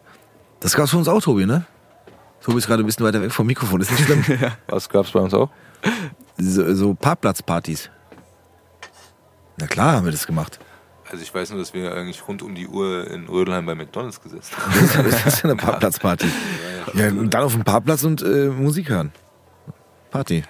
Das 0.61 0.75
gab's 0.75 0.91
für 0.91 0.99
uns 0.99 1.09
auch, 1.09 1.21
Tobi, 1.21 1.47
ne? 1.47 1.65
Tobi 2.43 2.59
ist 2.59 2.67
gerade 2.67 2.83
ein 2.83 2.87
bisschen 2.87 3.07
weiter 3.07 3.23
weg 3.23 3.33
vom 3.33 3.47
Mikrofon, 3.47 3.81
ist 3.81 3.91
nicht 3.91 4.05
schlimm. 4.05 4.25
ja. 4.41 4.53
Was 4.67 4.89
gab's 4.89 5.11
bei 5.13 5.21
uns 5.21 5.33
auch? 5.33 5.51
So, 6.39 6.75
so 6.75 6.95
Parkplatzpartys. 6.95 7.91
Na 9.57 9.67
klar 9.67 9.93
haben 9.93 10.05
wir 10.05 10.13
das 10.13 10.27
gemacht. 10.27 10.59
Also 11.11 11.23
ich 11.23 11.33
weiß 11.33 11.51
nur, 11.51 11.61
dass 11.61 11.75
wir 11.75 11.95
eigentlich 11.95 12.27
rund 12.27 12.43
um 12.43 12.55
die 12.55 12.67
Uhr 12.67 13.09
in 13.09 13.29
Rödelheim 13.29 13.67
bei 13.67 13.75
McDonalds 13.75 14.21
gesessen 14.21 14.57
haben. 14.57 15.05
Das 15.11 15.27
ist 15.27 15.43
ja 15.43 15.45
eine 15.45 15.57
Parkplatzparty. 15.57 16.27
Ja, 16.95 17.09
und 17.09 17.33
dann 17.33 17.45
auf 17.45 17.53
dem 17.53 17.63
Parkplatz 17.63 18.03
und 18.05 18.23
äh, 18.23 18.49
Musik 18.49 18.89
hören. 18.89 19.13
Party. 20.11 20.45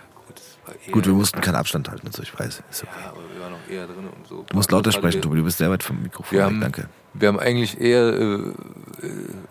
Gut, 0.90 1.06
wir 1.06 1.12
mussten 1.12 1.40
keinen 1.40 1.56
Abstand 1.56 1.88
halten 1.90 2.06
und 2.06 2.14
so, 2.14 2.22
ich 2.22 2.38
weiß. 2.38 2.62
Ist 2.70 2.82
okay. 2.82 2.92
Ja, 3.02 3.10
aber 3.10 3.20
eher 3.68 3.86
drin 3.86 4.08
und 4.16 4.26
so. 4.26 4.44
Du 4.48 4.56
musst 4.56 4.70
lauter 4.70 4.92
sprechen, 4.92 5.22
Tobi, 5.22 5.36
du 5.36 5.44
bist 5.44 5.58
sehr 5.58 5.70
weit 5.70 5.82
vom 5.82 6.02
Mikrofon 6.02 6.38
wir 6.38 6.46
weg, 6.46 6.56
danke. 6.60 6.88
Wir 7.14 7.28
haben 7.28 7.38
eigentlich 7.38 7.80
eher 7.80 8.12
äh, 8.12 8.34
äh, 8.34 8.52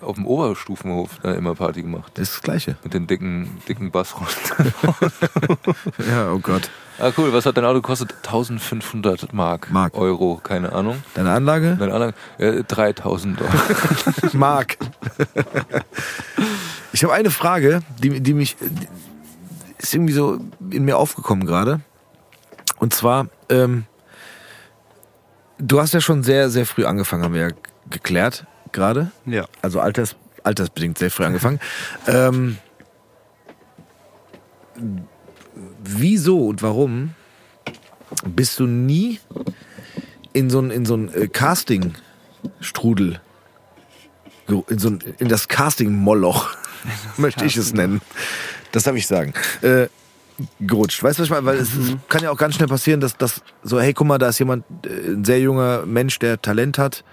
auf 0.01 0.15
dem 0.15 0.25
Oberstufenhof 0.25 1.19
da 1.23 1.33
immer 1.33 1.55
Party 1.55 1.81
gemacht. 1.81 2.11
Das 2.15 2.29
ist 2.29 2.35
das 2.35 2.41
Gleiche. 2.41 2.77
Mit 2.83 2.93
den 2.93 3.07
dicken, 3.07 3.57
dicken 3.67 3.89
Bassrosten. 3.89 4.73
ja, 6.09 6.31
oh 6.33 6.39
Gott. 6.39 6.69
Ah, 6.99 7.11
cool. 7.17 7.31
Was 7.31 7.45
hat 7.45 7.55
dein 7.55 7.63
Auto 7.63 7.75
gekostet? 7.75 8.13
1500 8.23 9.31
Mark. 9.33 9.71
Mark. 9.71 9.95
Euro, 9.95 10.41
keine 10.43 10.73
Ahnung. 10.73 11.01
Deine 11.13 11.31
Anlage? 11.31 11.77
Deine 11.79 11.93
Anlage? 11.93 12.13
Äh, 12.37 12.63
3000 12.63 13.41
Euro. 13.41 13.51
Mark. 14.33 14.77
ich 16.91 17.03
habe 17.03 17.13
eine 17.13 17.31
Frage, 17.31 17.81
die, 17.97 18.19
die 18.19 18.33
mich, 18.33 18.57
die 18.59 18.87
ist 19.77 19.93
irgendwie 19.93 20.13
so 20.13 20.39
in 20.69 20.83
mir 20.83 20.97
aufgekommen 20.97 21.45
gerade. 21.45 21.79
Und 22.77 22.93
zwar, 22.93 23.27
ähm, 23.49 23.85
Du 25.65 25.79
hast 25.79 25.93
ja 25.93 26.01
schon 26.01 26.23
sehr, 26.23 26.49
sehr 26.49 26.65
früh 26.65 26.83
angefangen, 26.83 27.23
haben 27.23 27.33
wir 27.33 27.41
ja 27.41 27.49
geklärt 27.89 28.45
gerade. 28.73 29.11
Ja. 29.25 29.45
Also 29.61 29.79
alters, 29.79 30.17
altersbedingt 30.43 30.97
sehr 30.97 31.09
früh 31.09 31.23
angefangen. 31.23 31.61
ähm, 32.05 32.57
wieso 35.81 36.47
und 36.47 36.61
warum 36.61 37.11
bist 38.25 38.59
du 38.59 38.67
nie 38.67 39.21
in 40.33 40.49
so 40.49 40.59
ein, 40.59 40.69
in 40.69 40.85
so 40.85 40.95
ein 40.95 41.13
äh, 41.13 41.29
Casting-Strudel, 41.29 43.21
in, 44.67 44.79
so 44.79 44.89
ein, 44.89 44.99
in 45.17 45.29
das 45.29 45.47
Casting-Moloch, 45.47 46.49
möchte 47.17 47.45
ich 47.45 47.55
es 47.55 47.73
nennen. 47.73 48.01
Das 48.73 48.83
darf 48.83 48.95
ich 48.97 49.07
sagen. 49.07 49.33
Äh, 49.61 49.87
gerutscht. 50.59 51.03
Weißt 51.03 51.19
du, 51.19 51.21
was 51.21 51.27
ich 51.27 51.31
meine? 51.31 51.45
Weil 51.45 51.57
es 51.57 51.73
mhm. 51.75 51.99
kann 52.09 52.23
ja 52.23 52.31
auch 52.31 52.37
ganz 52.37 52.55
schnell 52.55 52.67
passieren, 52.67 52.99
dass 52.99 53.17
das 53.17 53.41
so, 53.63 53.79
hey, 53.79 53.93
guck 53.93 54.07
mal, 54.07 54.17
da 54.17 54.29
ist 54.29 54.39
jemand, 54.39 54.65
äh, 54.85 55.11
ein 55.11 55.25
sehr 55.25 55.39
junger 55.39 55.85
Mensch, 55.85 56.19
der 56.19 56.41
Talent 56.41 56.77
hat. 56.77 57.03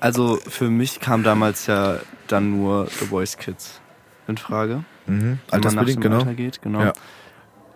Also 0.00 0.36
für 0.36 0.70
mich 0.70 1.00
kam 1.00 1.22
damals 1.22 1.66
ja 1.66 1.98
dann 2.26 2.50
nur 2.50 2.86
The 2.86 3.06
Voice 3.06 3.36
Kids 3.36 3.80
in 4.26 4.38
Frage. 4.38 4.84
Mhm. 5.06 5.38
Altersbedingt, 5.50 6.00
genau. 6.00 6.24
Geht, 6.24 6.62
genau. 6.62 6.80
Ja. 6.80 6.92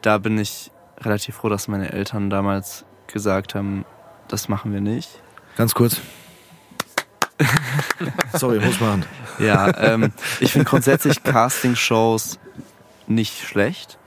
Da 0.02 0.18
bin 0.18 0.38
ich 0.38 0.70
relativ 1.00 1.36
froh, 1.36 1.48
dass 1.48 1.68
meine 1.68 1.92
Eltern 1.92 2.30
damals 2.30 2.84
gesagt 3.06 3.54
haben, 3.54 3.84
das 4.28 4.48
machen 4.48 4.72
wir 4.72 4.80
nicht. 4.80 5.22
Ganz 5.56 5.74
kurz. 5.74 6.00
Sorry, 8.32 8.60
muss 8.60 8.80
machen. 8.80 9.04
Ja, 9.38 9.76
ähm, 9.78 10.12
ich 10.40 10.52
finde 10.52 10.66
grundsätzlich 10.66 11.22
Casting-Shows 11.22 12.38
nicht 13.06 13.46
schlecht, 13.46 13.98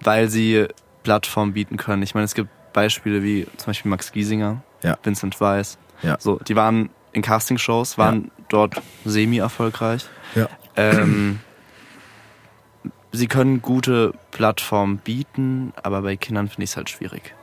weil 0.00 0.28
sie 0.28 0.66
Plattformen 1.02 1.52
bieten 1.52 1.76
können. 1.76 2.02
Ich 2.02 2.14
meine, 2.14 2.24
es 2.24 2.34
gibt 2.34 2.50
Beispiele 2.72 3.22
wie 3.22 3.46
zum 3.56 3.66
Beispiel 3.66 3.90
Max 3.90 4.12
Giesinger, 4.12 4.62
ja. 4.82 4.98
Vincent 5.02 5.40
Weiss. 5.40 5.78
Ja. 6.02 6.16
So, 6.18 6.38
die 6.38 6.56
waren 6.56 6.90
in 7.12 7.22
Castingshows, 7.22 7.96
waren 7.96 8.24
ja. 8.24 8.44
dort 8.48 8.82
semi-erfolgreich. 9.04 10.06
Ähm, 10.76 11.40
sie 13.12 13.26
können 13.26 13.62
gute 13.62 14.12
Plattformen 14.30 14.98
bieten, 14.98 15.72
aber 15.82 16.02
bei 16.02 16.16
Kindern 16.16 16.48
finde 16.48 16.64
ich 16.64 16.70
es 16.70 16.76
halt 16.76 16.90
schwierig. 16.90 17.34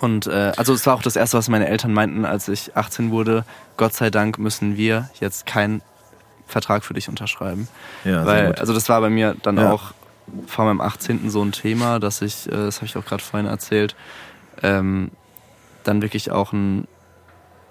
Und 0.00 0.26
äh, 0.26 0.52
also 0.56 0.74
es 0.74 0.86
war 0.86 0.94
auch 0.94 1.02
das 1.02 1.16
Erste, 1.16 1.38
was 1.38 1.48
meine 1.48 1.68
Eltern 1.68 1.92
meinten, 1.92 2.24
als 2.24 2.48
ich 2.48 2.76
18 2.76 3.10
wurde. 3.10 3.44
Gott 3.76 3.94
sei 3.94 4.10
Dank 4.10 4.38
müssen 4.38 4.76
wir 4.76 5.10
jetzt 5.20 5.46
kein 5.46 5.80
Vertrag 6.46 6.84
für 6.84 6.94
dich 6.94 7.08
unterschreiben. 7.08 7.68
Ja, 8.04 8.24
Weil, 8.24 8.54
also 8.54 8.72
das 8.72 8.88
war 8.88 9.00
bei 9.00 9.10
mir 9.10 9.36
dann 9.42 9.56
ja. 9.58 9.72
auch 9.72 9.92
vor 10.46 10.64
meinem 10.64 10.80
18. 10.80 11.30
so 11.30 11.42
ein 11.42 11.52
Thema, 11.52 11.98
dass 12.00 12.22
ich, 12.22 12.46
äh, 12.46 12.50
das 12.50 12.76
habe 12.76 12.86
ich 12.86 12.96
auch 12.96 13.04
gerade 13.04 13.22
vorhin 13.22 13.48
erzählt, 13.48 13.94
ähm, 14.62 15.10
dann 15.84 16.02
wirklich 16.02 16.30
auch 16.30 16.52
ein, 16.52 16.86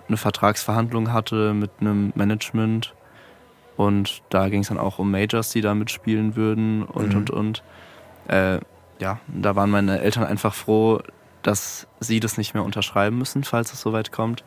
eine 0.08 0.18
Vertragsverhandlung 0.18 1.12
hatte 1.12 1.54
mit 1.54 1.72
einem 1.82 2.14
Management. 2.16 2.94
Und 3.76 4.22
da 4.30 4.48
ging 4.50 4.62
es 4.62 4.70
dann 4.70 4.78
auch 4.78 5.00
um 5.00 5.12
Majors, 5.12 5.50
die 5.50 5.62
da 5.62 5.74
mitspielen 5.76 6.36
würden 6.36 6.84
und, 6.84 7.10
Mhm. 7.10 7.18
und, 7.18 7.30
und. 7.32 7.64
Äh, 8.28 8.60
ja, 9.00 9.20
da 9.28 9.56
waren 9.58 9.70
meine 9.70 10.00
Eltern 10.00 10.24
einfach 10.24 10.54
froh, 10.54 11.02
dass 11.44 11.86
sie 12.00 12.20
das 12.22 12.38
nicht 12.38 12.54
mehr 12.54 12.64
unterschreiben 12.64 13.18
müssen, 13.18 13.44
falls 13.44 13.74
es 13.74 13.82
soweit 13.82 14.12
kommt. 14.14 14.44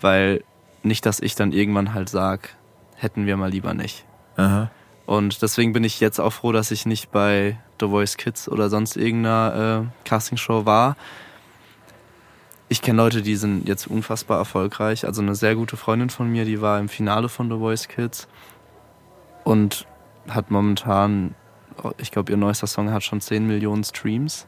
Weil 0.00 0.42
nicht, 0.82 1.04
dass 1.04 1.20
ich 1.20 1.34
dann 1.34 1.52
irgendwann 1.52 1.92
halt 1.92 2.08
sag, 2.08 2.56
hätten 2.96 3.26
wir 3.26 3.36
mal 3.36 3.50
lieber 3.50 3.74
nicht. 3.74 4.04
Aha. 4.36 4.70
Und 5.06 5.42
deswegen 5.42 5.72
bin 5.72 5.84
ich 5.84 6.00
jetzt 6.00 6.18
auch 6.18 6.32
froh, 6.32 6.52
dass 6.52 6.70
ich 6.70 6.86
nicht 6.86 7.10
bei 7.10 7.58
The 7.80 7.88
Voice 7.88 8.16
Kids 8.16 8.48
oder 8.48 8.70
sonst 8.70 8.96
irgendeiner 8.96 9.84
äh, 9.84 10.08
Castingshow 10.08 10.64
war. 10.64 10.96
Ich 12.68 12.80
kenne 12.80 13.02
Leute, 13.02 13.20
die 13.20 13.36
sind 13.36 13.68
jetzt 13.68 13.86
unfassbar 13.86 14.38
erfolgreich. 14.38 15.06
Also 15.06 15.20
eine 15.20 15.34
sehr 15.34 15.54
gute 15.54 15.76
Freundin 15.76 16.08
von 16.08 16.30
mir, 16.30 16.44
die 16.44 16.62
war 16.62 16.80
im 16.80 16.88
Finale 16.88 17.28
von 17.28 17.50
The 17.50 17.58
Voice 17.58 17.88
Kids 17.88 18.26
und 19.44 19.86
hat 20.28 20.50
momentan, 20.50 21.34
ich 21.98 22.10
glaube, 22.10 22.32
ihr 22.32 22.38
neuester 22.38 22.66
Song 22.66 22.90
hat 22.90 23.04
schon 23.04 23.20
10 23.20 23.46
Millionen 23.46 23.84
Streams. 23.84 24.46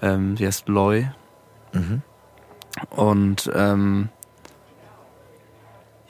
Ähm, 0.00 0.36
die 0.36 0.46
heißt 0.46 0.68
Loy. 0.68 1.10
Mhm. 1.72 2.00
Und 2.88 3.50
ähm, 3.54 4.08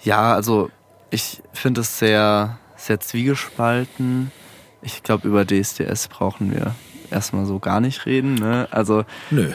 ja, 0.02 0.34
also 0.34 0.70
ich 1.12 1.42
finde 1.52 1.82
es 1.82 1.98
sehr, 1.98 2.58
sehr 2.76 2.98
zwiegespalten. 2.98 4.32
Ich 4.80 5.02
glaube, 5.02 5.28
über 5.28 5.44
DSDS 5.46 6.08
brauchen 6.08 6.52
wir 6.52 6.74
erstmal 7.10 7.44
so 7.46 7.58
gar 7.58 7.80
nicht 7.80 8.06
reden. 8.06 8.34
Ne? 8.34 8.66
Also 8.70 9.04
Nö. 9.30 9.52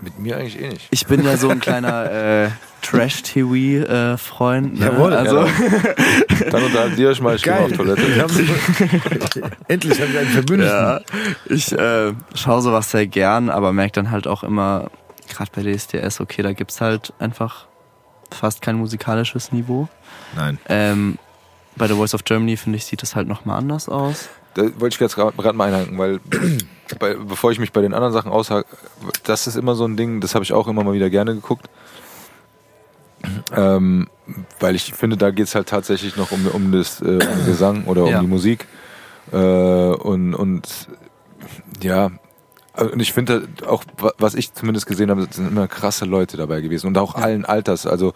Mit 0.00 0.18
mir 0.18 0.36
eigentlich 0.36 0.60
eh 0.60 0.68
nicht. 0.68 0.88
ich 0.90 1.06
bin 1.06 1.24
ja 1.24 1.36
so 1.36 1.48
ein 1.48 1.60
kleiner 1.60 2.10
äh, 2.44 2.48
Trash-TV-Freund. 2.82 4.78
Ne? 4.78 4.86
Jawohl, 4.86 5.14
also, 5.14 5.46
Dann 6.50 6.62
unterhalten 6.64 7.00
ihr 7.00 7.08
euch 7.08 7.20
mal, 7.20 7.36
ich 7.36 7.42
gehe 7.42 7.58
auf 7.58 7.72
Toilette. 7.72 8.02
Endlich 9.68 10.00
haben 10.00 10.12
wir 10.12 10.20
einen 10.20 10.30
Verbündeten. 10.30 10.72
Ja, 10.72 11.00
ich 11.46 11.72
äh, 11.72 12.12
schaue 12.34 12.62
sowas 12.62 12.90
sehr 12.90 13.06
gern, 13.06 13.48
aber 13.50 13.72
merke 13.72 13.92
dann 13.92 14.10
halt 14.10 14.26
auch 14.26 14.42
immer, 14.42 14.90
gerade 15.28 15.50
bei 15.54 15.62
DSDS, 15.62 16.20
okay, 16.20 16.42
da 16.42 16.52
gibt's 16.52 16.80
halt 16.80 17.14
einfach 17.18 17.66
fast 18.30 18.62
kein 18.62 18.76
musikalisches 18.76 19.52
Niveau. 19.52 19.88
Nein. 20.36 20.58
Ähm, 20.68 21.18
bei 21.76 21.88
The 21.88 21.94
Voice 21.94 22.14
of 22.14 22.24
Germany, 22.24 22.56
finde 22.56 22.76
ich, 22.78 22.84
sieht 22.84 23.02
das 23.02 23.14
halt 23.16 23.26
nochmal 23.28 23.58
anders 23.58 23.88
aus. 23.88 24.28
Da 24.54 24.62
wollte 24.78 24.94
ich 24.94 25.00
jetzt 25.00 25.16
gerade 25.16 25.56
mal 25.56 25.72
einhaken, 25.72 25.98
weil 25.98 26.20
bei, 27.00 27.14
bevor 27.14 27.50
ich 27.50 27.58
mich 27.58 27.72
bei 27.72 27.80
den 27.80 27.92
anderen 27.94 28.12
Sachen 28.12 28.30
aushake, 28.30 28.68
das 29.24 29.46
ist 29.48 29.56
immer 29.56 29.74
so 29.74 29.84
ein 29.84 29.96
Ding, 29.96 30.20
das 30.20 30.34
habe 30.34 30.44
ich 30.44 30.52
auch 30.52 30.68
immer 30.68 30.84
mal 30.84 30.94
wieder 30.94 31.10
gerne 31.10 31.34
geguckt. 31.34 31.68
Ähm, 33.56 34.08
weil 34.60 34.74
ich 34.74 34.92
finde, 34.92 35.16
da 35.16 35.30
geht 35.30 35.46
es 35.46 35.54
halt 35.54 35.68
tatsächlich 35.68 36.16
noch 36.16 36.30
um, 36.30 36.46
um 36.48 36.72
das 36.72 37.00
äh, 37.00 37.04
um 37.06 37.46
Gesang 37.46 37.84
oder 37.86 38.04
um 38.04 38.10
Ja. 38.10 38.20
die 38.20 38.26
Musik. 38.26 38.66
Äh, 39.32 39.36
und, 39.36 40.34
und 40.34 40.68
ja, 41.82 42.10
also, 42.74 42.92
und 42.92 43.00
ich 43.00 43.12
finde 43.12 43.48
auch, 43.66 43.84
wa- 43.98 44.12
was 44.18 44.34
ich 44.34 44.52
zumindest 44.52 44.86
gesehen 44.86 45.10
habe, 45.10 45.26
sind 45.30 45.48
immer 45.48 45.68
krasse 45.68 46.04
Leute 46.04 46.36
dabei 46.36 46.60
gewesen 46.60 46.86
und 46.88 46.98
auch 46.98 47.14
allen 47.14 47.44
Alters. 47.46 47.86
Also 47.86 48.12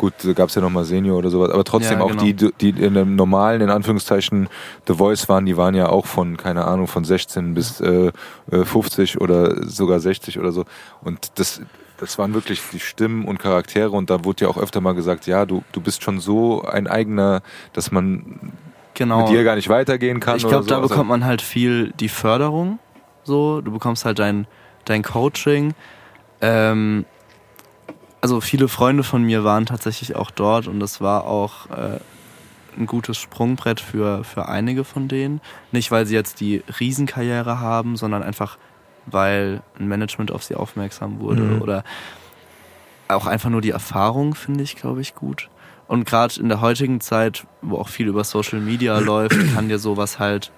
gut, 0.00 0.14
da 0.24 0.32
gab 0.32 0.48
es 0.48 0.54
ja 0.54 0.62
nochmal 0.62 0.84
Senior 0.84 1.18
oder 1.18 1.28
sowas, 1.28 1.50
aber 1.50 1.62
trotzdem 1.62 1.98
Ja, 1.98 2.04
auch 2.04 2.08
genau. 2.10 2.22
die, 2.22 2.32
die 2.34 2.70
in 2.70 2.94
dem 2.94 3.16
normalen, 3.16 3.60
in 3.60 3.68
Anführungszeichen, 3.68 4.48
The 4.86 4.94
Voice 4.94 5.28
waren, 5.28 5.44
die 5.44 5.58
waren 5.58 5.74
ja 5.74 5.90
auch 5.90 6.06
von, 6.06 6.38
keine 6.38 6.64
Ahnung, 6.64 6.86
von 6.86 7.04
16 7.04 7.52
bis 7.52 7.80
äh, 7.82 8.10
äh, 8.50 8.64
50 8.64 9.20
oder 9.20 9.62
sogar 9.68 10.00
60 10.00 10.38
oder 10.38 10.52
so. 10.52 10.64
Und 11.02 11.38
das, 11.38 11.60
das 11.98 12.18
waren 12.18 12.32
wirklich 12.32 12.62
die 12.72 12.80
Stimmen 12.80 13.26
und 13.26 13.38
Charaktere 13.38 13.90
und 13.90 14.08
da 14.08 14.24
wurde 14.24 14.46
ja 14.46 14.50
auch 14.50 14.56
öfter 14.56 14.80
mal 14.80 14.94
gesagt, 14.94 15.26
ja, 15.26 15.44
du, 15.44 15.62
du 15.72 15.82
bist 15.82 16.02
schon 16.02 16.18
so 16.18 16.62
ein 16.62 16.86
eigener, 16.86 17.42
dass 17.74 17.92
man 17.92 18.52
Genau. 18.94 19.20
mit 19.20 19.28
dir 19.28 19.44
gar 19.44 19.54
nicht 19.56 19.68
weitergehen 19.68 20.18
kann. 20.18 20.36
ich 20.38 20.46
glaube, 20.48 20.64
so. 20.64 20.70
da 20.70 20.76
Also- 20.76 20.88
bekommt 20.88 21.10
man 21.10 21.24
halt 21.26 21.42
viel 21.42 21.92
die 22.00 22.08
Förderung. 22.08 22.78
So, 23.22 23.60
du 23.60 23.70
bekommst 23.70 24.06
halt 24.06 24.18
dein, 24.18 24.46
dein 24.86 25.02
Coaching. 25.02 25.74
Ähm, 26.40 27.04
also 28.20 28.40
viele 28.40 28.68
Freunde 28.68 29.02
von 29.02 29.22
mir 29.22 29.44
waren 29.44 29.66
tatsächlich 29.66 30.16
auch 30.16 30.30
dort 30.30 30.66
und 30.66 30.80
das 30.80 31.00
war 31.00 31.24
auch 31.24 31.70
äh, 31.70 31.98
ein 32.78 32.86
gutes 32.86 33.16
Sprungbrett 33.18 33.80
für, 33.80 34.24
für 34.24 34.48
einige 34.48 34.84
von 34.84 35.08
denen. 35.08 35.40
Nicht, 35.72 35.90
weil 35.90 36.06
sie 36.06 36.14
jetzt 36.14 36.40
die 36.40 36.62
Riesenkarriere 36.78 37.60
haben, 37.60 37.96
sondern 37.96 38.22
einfach, 38.22 38.58
weil 39.06 39.62
ein 39.78 39.88
Management 39.88 40.30
auf 40.32 40.42
sie 40.44 40.54
aufmerksam 40.54 41.20
wurde 41.20 41.42
Mhm. 41.42 41.62
oder 41.62 41.84
auch 43.08 43.26
einfach 43.26 43.50
nur 43.50 43.60
die 43.60 43.70
Erfahrung 43.70 44.34
finde 44.34 44.62
ich, 44.62 44.76
glaube 44.76 45.00
ich, 45.00 45.14
gut. 45.14 45.48
Und 45.88 46.04
gerade 46.04 46.38
in 46.38 46.48
der 46.48 46.60
heutigen 46.60 47.00
Zeit, 47.00 47.44
wo 47.62 47.76
auch 47.76 47.88
viel 47.88 48.06
über 48.06 48.22
Social 48.22 48.60
Media 48.60 48.98
läuft, 49.00 49.36
kann 49.54 49.68
dir 49.68 49.78
sowas 49.80 50.18
halt, 50.20 50.52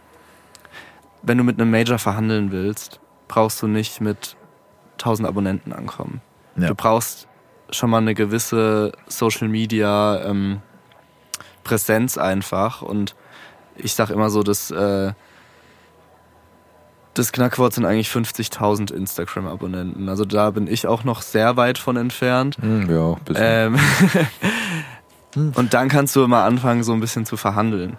wenn 1.23 1.39
du 1.39 1.45
mit 1.45 1.59
einem 1.61 1.71
Major 1.71 1.99
verhandeln 1.99 2.51
willst, 2.53 3.01
brauchst 3.29 3.63
du 3.63 3.69
nicht 3.69 4.01
mit 4.03 4.37
1000 4.99 5.27
Abonnenten 5.27 5.73
ankommen. 5.73 6.21
Ja. 6.57 6.69
Du 6.69 6.75
brauchst 6.75 7.27
schon 7.73 7.91
mal 7.91 7.99
eine 7.99 8.15
gewisse 8.15 8.93
Social 9.07 9.49
Media 9.49 10.25
ähm, 10.25 10.61
Präsenz 11.65 12.19
einfach. 12.19 12.83
Und 12.83 13.15
ich 13.77 13.95
sag 13.95 14.11
immer 14.11 14.31
so, 14.31 14.43
dass 14.43 14.71
äh, 14.71 15.13
das 17.15 17.33
Knackwort 17.33 17.75
sind 17.75 17.85
eigentlich 17.85 18.09
50.000 18.09 18.93
Instagram-Abonnenten. 18.93 20.09
Also 20.09 20.25
da 20.25 20.51
bin 20.51 20.67
ich 20.67 20.87
auch 20.87 21.05
noch 21.05 21.23
sehr 21.23 21.57
weit 21.57 21.79
von 21.79 21.97
entfernt. 21.97 22.57
Hm, 22.61 22.91
ja, 22.91 23.13
ein 23.13 23.25
bisschen. 23.25 23.77
Ähm, 25.37 25.53
und 25.57 25.75
dann 25.75 25.89
kannst 25.89 26.17
du 26.17 26.25
immer 26.25 26.45
anfangen, 26.45 26.83
so 26.83 26.93
ein 26.93 27.01
bisschen 27.01 27.27
zu 27.27 27.37
verhandeln. 27.37 27.97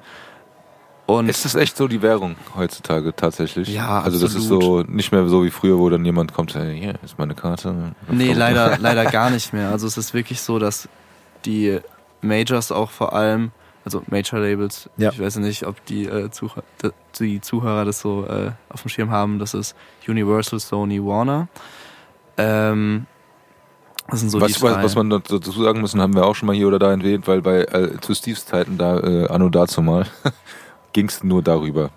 Und 1.06 1.28
Ist 1.28 1.44
das 1.44 1.56
echt 1.56 1.76
so 1.76 1.88
die 1.90 2.02
Währung 2.02 2.36
heutzutage 2.56 3.14
tatsächlich? 3.14 3.68
Ja, 3.68 4.02
Also 4.02 4.20
das 4.20 4.36
ist 4.36 4.48
so 4.48 4.84
nicht 4.84 5.12
mehr 5.12 5.28
so 5.28 5.44
wie 5.44 5.50
früher, 5.50 5.78
wo 5.78 5.90
dann 5.90 6.06
jemand 6.06 6.34
kommt, 6.34 6.56
hey, 6.56 6.80
hier 6.80 6.94
ist 7.04 7.20
meine 7.20 7.36
Karte. 7.36 7.94
Nee, 8.10 8.32
leider, 8.34 8.78
leider 8.80 9.04
gar 9.06 9.30
nicht 9.30 9.52
mehr. 9.52 9.70
Also 9.70 9.86
es 9.86 9.98
ist 9.98 10.14
wirklich 10.14 10.40
so, 10.42 10.60
dass 10.60 10.88
die 11.44 11.80
Majors 12.22 12.72
auch 12.72 12.90
vor 12.90 13.12
allem, 13.14 13.52
also 13.84 14.02
Major-Labels, 14.08 14.90
Ja. 14.96 15.10
ich 15.12 15.20
weiß 15.20 15.38
nicht, 15.38 15.66
ob 15.68 15.86
die, 15.88 16.06
äh, 16.06 16.32
Zuhörer, 16.32 16.64
die 17.20 17.42
Zuhörer 17.42 17.84
das 17.84 18.00
so 18.00 18.26
äh, 18.26 18.52
auf 18.70 18.84
dem 18.84 18.90
Schirm 18.90 19.12
haben, 19.12 19.40
das 19.40 19.54
ist 19.54 19.76
Universal, 20.08 20.60
Sony, 20.62 21.04
Warner. 21.04 21.50
Ähm, 22.38 23.08
das 24.10 24.22
sind 24.22 24.30
so 24.30 24.38
die 24.40 24.46
was, 24.46 24.62
was, 24.62 24.84
was 24.84 24.96
man 24.96 25.10
dazu 25.10 25.40
sagen 25.40 25.82
müssen, 25.82 26.02
haben 26.02 26.14
wir 26.16 26.26
auch 26.26 26.36
schon 26.36 26.48
mal 26.48 26.56
hier 26.56 26.68
oder 26.68 26.80
da 26.80 26.92
erwähnt, 26.92 27.28
weil 27.28 27.42
bei 27.42 27.62
äh, 27.64 28.00
zu 28.00 28.14
Steves 28.16 28.46
Zeiten 28.46 28.78
da, 28.78 29.00
äh, 29.00 29.28
anno 29.28 29.50
dazu 29.50 29.82
mal, 29.82 30.06
ging 30.94 31.08
es 31.10 31.24
nur 31.24 31.42
darüber. 31.42 31.90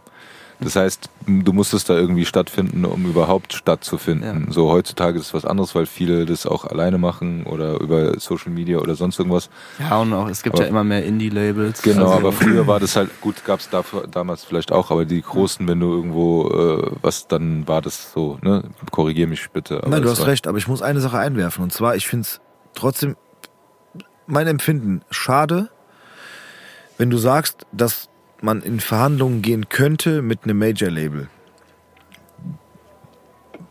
Das 0.58 0.74
heißt, 0.74 1.10
du 1.26 1.52
musstest 1.52 1.90
da 1.90 1.94
irgendwie 1.98 2.24
stattfinden, 2.24 2.86
um 2.86 3.04
überhaupt 3.04 3.52
stattzufinden. 3.52 4.46
Ja. 4.46 4.52
So 4.54 4.70
heutzutage 4.72 5.18
ist 5.18 5.26
es 5.26 5.34
was 5.34 5.44
anderes, 5.44 5.74
weil 5.74 5.84
viele 5.84 6.24
das 6.24 6.46
auch 6.46 6.64
alleine 6.64 6.96
machen 6.96 7.44
oder 7.44 7.78
über 7.78 8.18
Social 8.18 8.50
Media 8.50 8.78
oder 8.78 8.94
sonst 8.94 9.18
irgendwas. 9.18 9.50
ja, 9.78 9.98
und 10.00 10.14
auch, 10.14 10.30
es 10.30 10.42
gibt 10.42 10.54
Aber- 10.56 10.62
ja 10.64 10.70
immer 10.70 10.82
mehr 10.82 11.04
Indie-Labels. 11.04 11.82
Genau, 11.82 12.06
also, 12.06 12.14
aber 12.16 12.32
früher 12.32 12.66
war 12.66 12.80
das 12.80 12.96
halt, 12.96 13.10
gut, 13.20 13.44
gab 13.44 13.60
es 13.60 13.68
damals 14.10 14.44
vielleicht 14.44 14.72
auch, 14.72 14.90
aber 14.90 15.04
die 15.04 15.20
großen, 15.20 15.68
wenn 15.68 15.78
du 15.78 15.92
irgendwo 15.92 16.48
äh, 16.48 16.90
was, 17.02 17.28
dann 17.28 17.68
war 17.68 17.82
das 17.82 18.12
so, 18.14 18.38
ne? 18.40 18.62
Korrigier 18.90 19.26
mich 19.26 19.50
bitte. 19.50 19.76
aber 19.82 19.90
Nein, 19.90 20.00
du 20.00 20.08
das 20.08 20.12
hast 20.12 20.20
war- 20.20 20.28
recht, 20.28 20.46
aber 20.46 20.56
ich 20.56 20.68
muss 20.68 20.80
eine 20.80 21.00
Sache 21.02 21.18
einwerfen. 21.18 21.62
Und 21.64 21.70
zwar, 21.74 21.96
ich 21.96 22.06
finde 22.08 22.22
es 22.22 22.40
trotzdem, 22.74 23.16
mein 24.26 24.46
Empfinden, 24.46 25.02
schade, 25.10 25.68
wenn 26.96 27.10
du 27.10 27.18
sagst, 27.18 27.66
dass 27.72 28.08
man 28.46 28.62
in 28.62 28.80
Verhandlungen 28.80 29.42
gehen 29.42 29.68
könnte 29.68 30.22
mit 30.22 30.44
einem 30.44 30.58
Major-Label. 30.58 31.28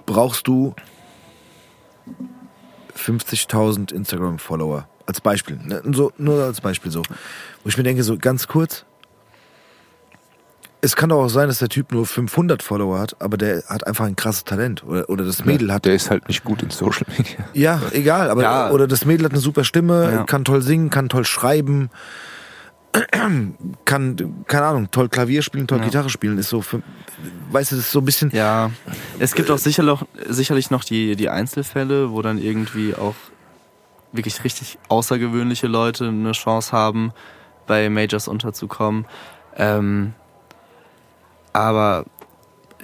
Brauchst 0.06 0.48
du 0.48 0.76
50.000 2.96 3.92
Instagram-Follower. 3.94 4.88
Als 5.08 5.22
Beispiel. 5.22 5.60
Ne? 5.64 5.82
So, 5.92 6.12
nur 6.18 6.44
als 6.44 6.62
Beispiel 6.62 6.92
so. 6.92 7.02
Wo 7.64 7.70
ich 7.70 7.78
mir 7.78 7.84
denke, 7.84 8.04
so 8.04 8.18
ganz 8.18 8.48
kurz, 8.48 8.86
es 10.82 10.96
kann 10.96 11.10
doch 11.10 11.24
auch 11.24 11.30
sein, 11.30 11.48
dass 11.48 11.60
der 11.60 11.70
Typ 11.70 11.92
nur 11.92 12.06
500 12.06 12.62
Follower 12.64 13.00
hat, 13.00 13.16
aber 13.20 13.38
der 13.38 13.64
hat 13.68 13.86
einfach 13.88 14.06
ein 14.06 14.16
krasses 14.16 14.44
Talent. 14.46 14.84
Oder, 14.84 15.10
oder 15.10 15.24
das 15.26 15.46
Mädel 15.46 15.72
hat 15.74 15.86
Der 15.86 15.96
ist 15.96 16.10
halt 16.10 16.28
nicht 16.28 16.44
gut 16.44 16.62
in 16.64 16.70
Social 16.70 17.06
Media. 17.18 17.38
ja, 17.54 17.82
egal, 17.92 18.30
aber 18.30 18.42
Ja. 18.44 18.72
oder 18.72 18.88
das 18.88 19.06
Mädel 19.06 19.26
hat 19.26 19.32
eine 19.32 19.42
super 19.42 19.64
Stimme, 19.64 20.12
Ja. 20.12 20.24
kann 20.24 20.44
toll 20.46 20.62
singen, 20.62 20.90
kann 20.90 21.10
toll 21.10 21.26
schreiben, 21.26 21.90
kann, 23.86 24.44
keine 24.48 24.66
Ahnung, 24.66 24.92
toll 24.92 25.10
Klavier 25.10 25.42
spielen, 25.42 25.68
toll 25.68 25.80
Ja. 25.80 25.86
Gitarre 25.86 26.10
spielen, 26.10 26.38
ist 26.38 26.50
so 26.50 26.62
für, 26.62 26.82
weißt 27.52 27.72
du, 27.72 27.76
das 27.76 27.86
ist 27.86 27.92
so 27.92 28.00
ein 28.00 28.06
bisschen, 28.06 28.32
Ja, 28.34 28.72
es 29.20 29.34
gibt 29.36 29.50
auch 29.52 29.58
sicherlich, 29.58 30.00
sicherlich 30.28 30.72
noch 30.72 30.84
die, 30.84 31.16
die 31.16 31.30
Einzelfälle, 31.30 32.12
wo 32.12 32.22
dann 32.22 32.38
irgendwie 32.38 32.96
auch 32.96 33.16
wirklich 34.12 34.44
richtig 34.44 34.78
außergewöhnliche 34.88 35.68
Leute 35.68 36.08
eine 36.08 36.32
Chance 36.32 36.72
haben, 36.72 37.12
bei 37.68 37.90
Majors 37.90 38.28
unterzukommen. 38.28 39.06
Ähm, 39.58 40.14
aber 41.54 42.06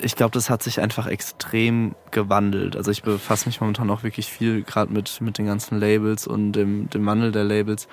ich 0.02 0.16
glaube, 0.16 0.32
das 0.32 0.50
hat 0.50 0.64
sich 0.64 0.82
einfach 0.82 1.08
extrem 1.08 1.96
gewandelt. 2.10 2.76
Also 2.76 2.92
ich 2.92 3.04
befasse 3.04 3.48
mich 3.48 3.62
momentan 3.62 3.90
auch 3.90 4.04
wirklich 4.04 4.28
viel 4.32 4.64
gerade 4.64 4.92
mit, 4.92 5.22
mit 5.22 5.38
den 5.38 5.46
ganzen 5.46 5.80
Labels 5.80 6.26
und 6.28 6.54
dem, 6.54 6.90
dem 6.90 7.06
Wandel 7.06 7.32
der 7.32 7.44
Labels. 7.44 7.88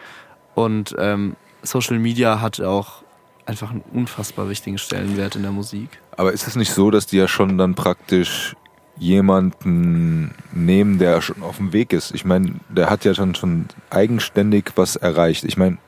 Und 0.55 0.95
ähm, 0.99 1.37
Social 1.63 1.99
Media 1.99 2.41
hat 2.41 2.61
auch 2.61 3.03
einfach 3.47 3.71
einen 3.71 3.83
unfassbar 3.93 4.49
wichtigen 4.49 4.79
Stellenwert 4.79 5.37
in 5.37 5.43
der 5.43 5.53
Musik. 5.53 5.89
Aber 6.17 6.33
ist 6.33 6.47
es 6.47 6.57
nicht 6.57 6.73
so, 6.73 6.91
dass 6.91 7.07
die 7.07 7.17
ja 7.17 7.29
schon 7.29 7.57
dann 7.59 7.75
praktisch 7.75 8.55
jemanden 8.99 10.35
nehmen, 10.53 10.99
der 10.99 11.21
schon 11.23 11.43
auf 11.43 11.57
dem 11.57 11.73
Weg 11.73 11.93
ist? 11.93 12.15
Ich 12.15 12.25
meine, 12.25 12.55
der 12.69 12.91
hat 12.91 13.05
ja 13.05 13.15
schon, 13.15 13.35
schon 13.35 13.67
eigenständig 13.91 14.73
was 14.77 14.97
erreicht. 14.97 15.45
Ich 15.45 15.57
meine, 15.57 15.79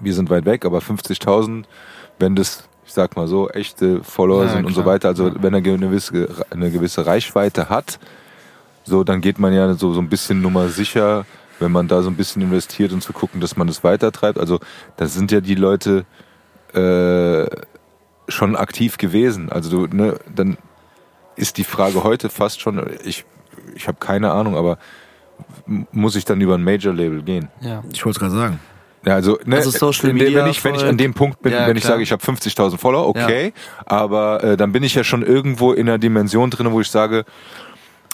wir 0.00 0.14
sind 0.14 0.30
weit 0.30 0.44
weg, 0.44 0.64
aber 0.64 0.78
50.000, 0.78 1.64
wenn 2.18 2.36
das, 2.36 2.68
ich 2.86 2.92
sag 2.92 3.16
mal 3.16 3.26
so, 3.26 3.48
echte 3.50 4.02
Follower 4.04 4.44
Ja, 4.44 4.50
sind 4.50 4.66
und 4.66 4.74
so 4.74 4.82
klar. 4.82 4.94
weiter, 4.94 5.08
also 5.08 5.32
wenn 5.34 5.54
er 5.54 5.58
eine 5.58 5.62
gewisse, 5.62 6.28
eine 6.50 6.70
gewisse 6.70 7.04
Reichweite 7.06 7.68
hat, 7.68 7.98
so, 8.84 9.04
dann 9.04 9.20
geht 9.20 9.38
man 9.38 9.52
ja 9.52 9.74
so, 9.74 9.92
so 9.92 10.00
ein 10.00 10.08
bisschen 10.08 10.40
Nummer 10.42 10.68
sicher, 10.68 11.24
wenn 11.62 11.72
man 11.72 11.88
da 11.88 12.02
so 12.02 12.10
ein 12.10 12.16
bisschen 12.16 12.42
investiert 12.42 12.92
und 12.92 13.02
zu 13.02 13.12
gucken, 13.12 13.40
dass 13.40 13.56
man 13.56 13.66
das 13.66 13.82
weitertreibt. 13.82 14.38
Also, 14.38 14.60
da 14.96 15.06
sind 15.06 15.32
ja 15.32 15.40
die 15.40 15.54
Leute 15.54 16.04
äh, 16.74 17.46
schon 18.28 18.56
aktiv 18.56 18.98
gewesen. 18.98 19.50
Also, 19.50 19.86
du, 19.86 19.96
ne, 19.96 20.16
dann 20.34 20.58
ist 21.36 21.56
die 21.56 21.64
Frage 21.64 22.04
heute 22.04 22.28
fast 22.28 22.60
schon, 22.60 22.84
ich, 23.04 23.24
ich 23.74 23.88
habe 23.88 23.98
keine 23.98 24.32
Ahnung, 24.32 24.56
aber 24.56 24.78
muss 25.66 26.16
ich 26.16 26.24
dann 26.24 26.40
über 26.40 26.54
ein 26.54 26.64
Major-Label 26.64 27.22
gehen? 27.22 27.48
Ja. 27.60 27.82
Ich 27.92 28.04
wollte 28.04 28.16
es 28.16 28.20
gerade 28.20 28.34
sagen. 28.34 28.60
Ja, 29.04 29.14
also, 29.14 29.38
ne, 29.44 29.56
Also 29.56 29.70
Social 29.70 30.12
Media 30.12 30.44
wenn 30.44 30.50
ich, 30.50 30.62
wenn 30.62 30.74
ich 30.76 30.84
an 30.84 30.96
dem 30.96 31.12
Punkt 31.14 31.42
bin, 31.42 31.52
Ja, 31.52 31.66
wenn 31.66 31.76
ich 31.76 31.82
klar. 31.82 31.94
sage, 31.94 32.02
ich 32.04 32.12
habe 32.12 32.22
50.000 32.22 32.78
Follower, 32.78 33.08
okay, 33.08 33.52
aber 33.84 34.44
äh, 34.44 34.56
dann 34.56 34.70
bin 34.72 34.84
ich 34.84 34.94
ja 34.94 35.02
schon 35.02 35.22
irgendwo 35.22 35.72
in 35.72 35.88
einer 35.88 35.98
Dimension 35.98 36.50
drin, 36.50 36.70
wo 36.70 36.80
ich 36.80 36.88
sage, 36.88 37.24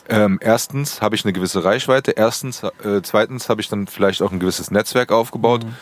ähm, 0.09 0.38
erstens 0.40 1.00
habe 1.02 1.14
ich 1.14 1.24
eine 1.24 1.32
gewisse 1.32 1.64
Reichweite, 1.64 2.12
erstens, 2.12 2.62
äh, 2.62 3.02
zweitens 3.02 3.48
habe 3.48 3.61
ich 3.61 3.68
dann 3.68 3.86
vielleicht 3.86 4.22
auch 4.22 4.32
ein 4.32 4.40
gewisses 4.40 4.70
Netzwerk 4.70 5.12
aufgebaut, 5.12 5.64
Mhm. 5.64 5.74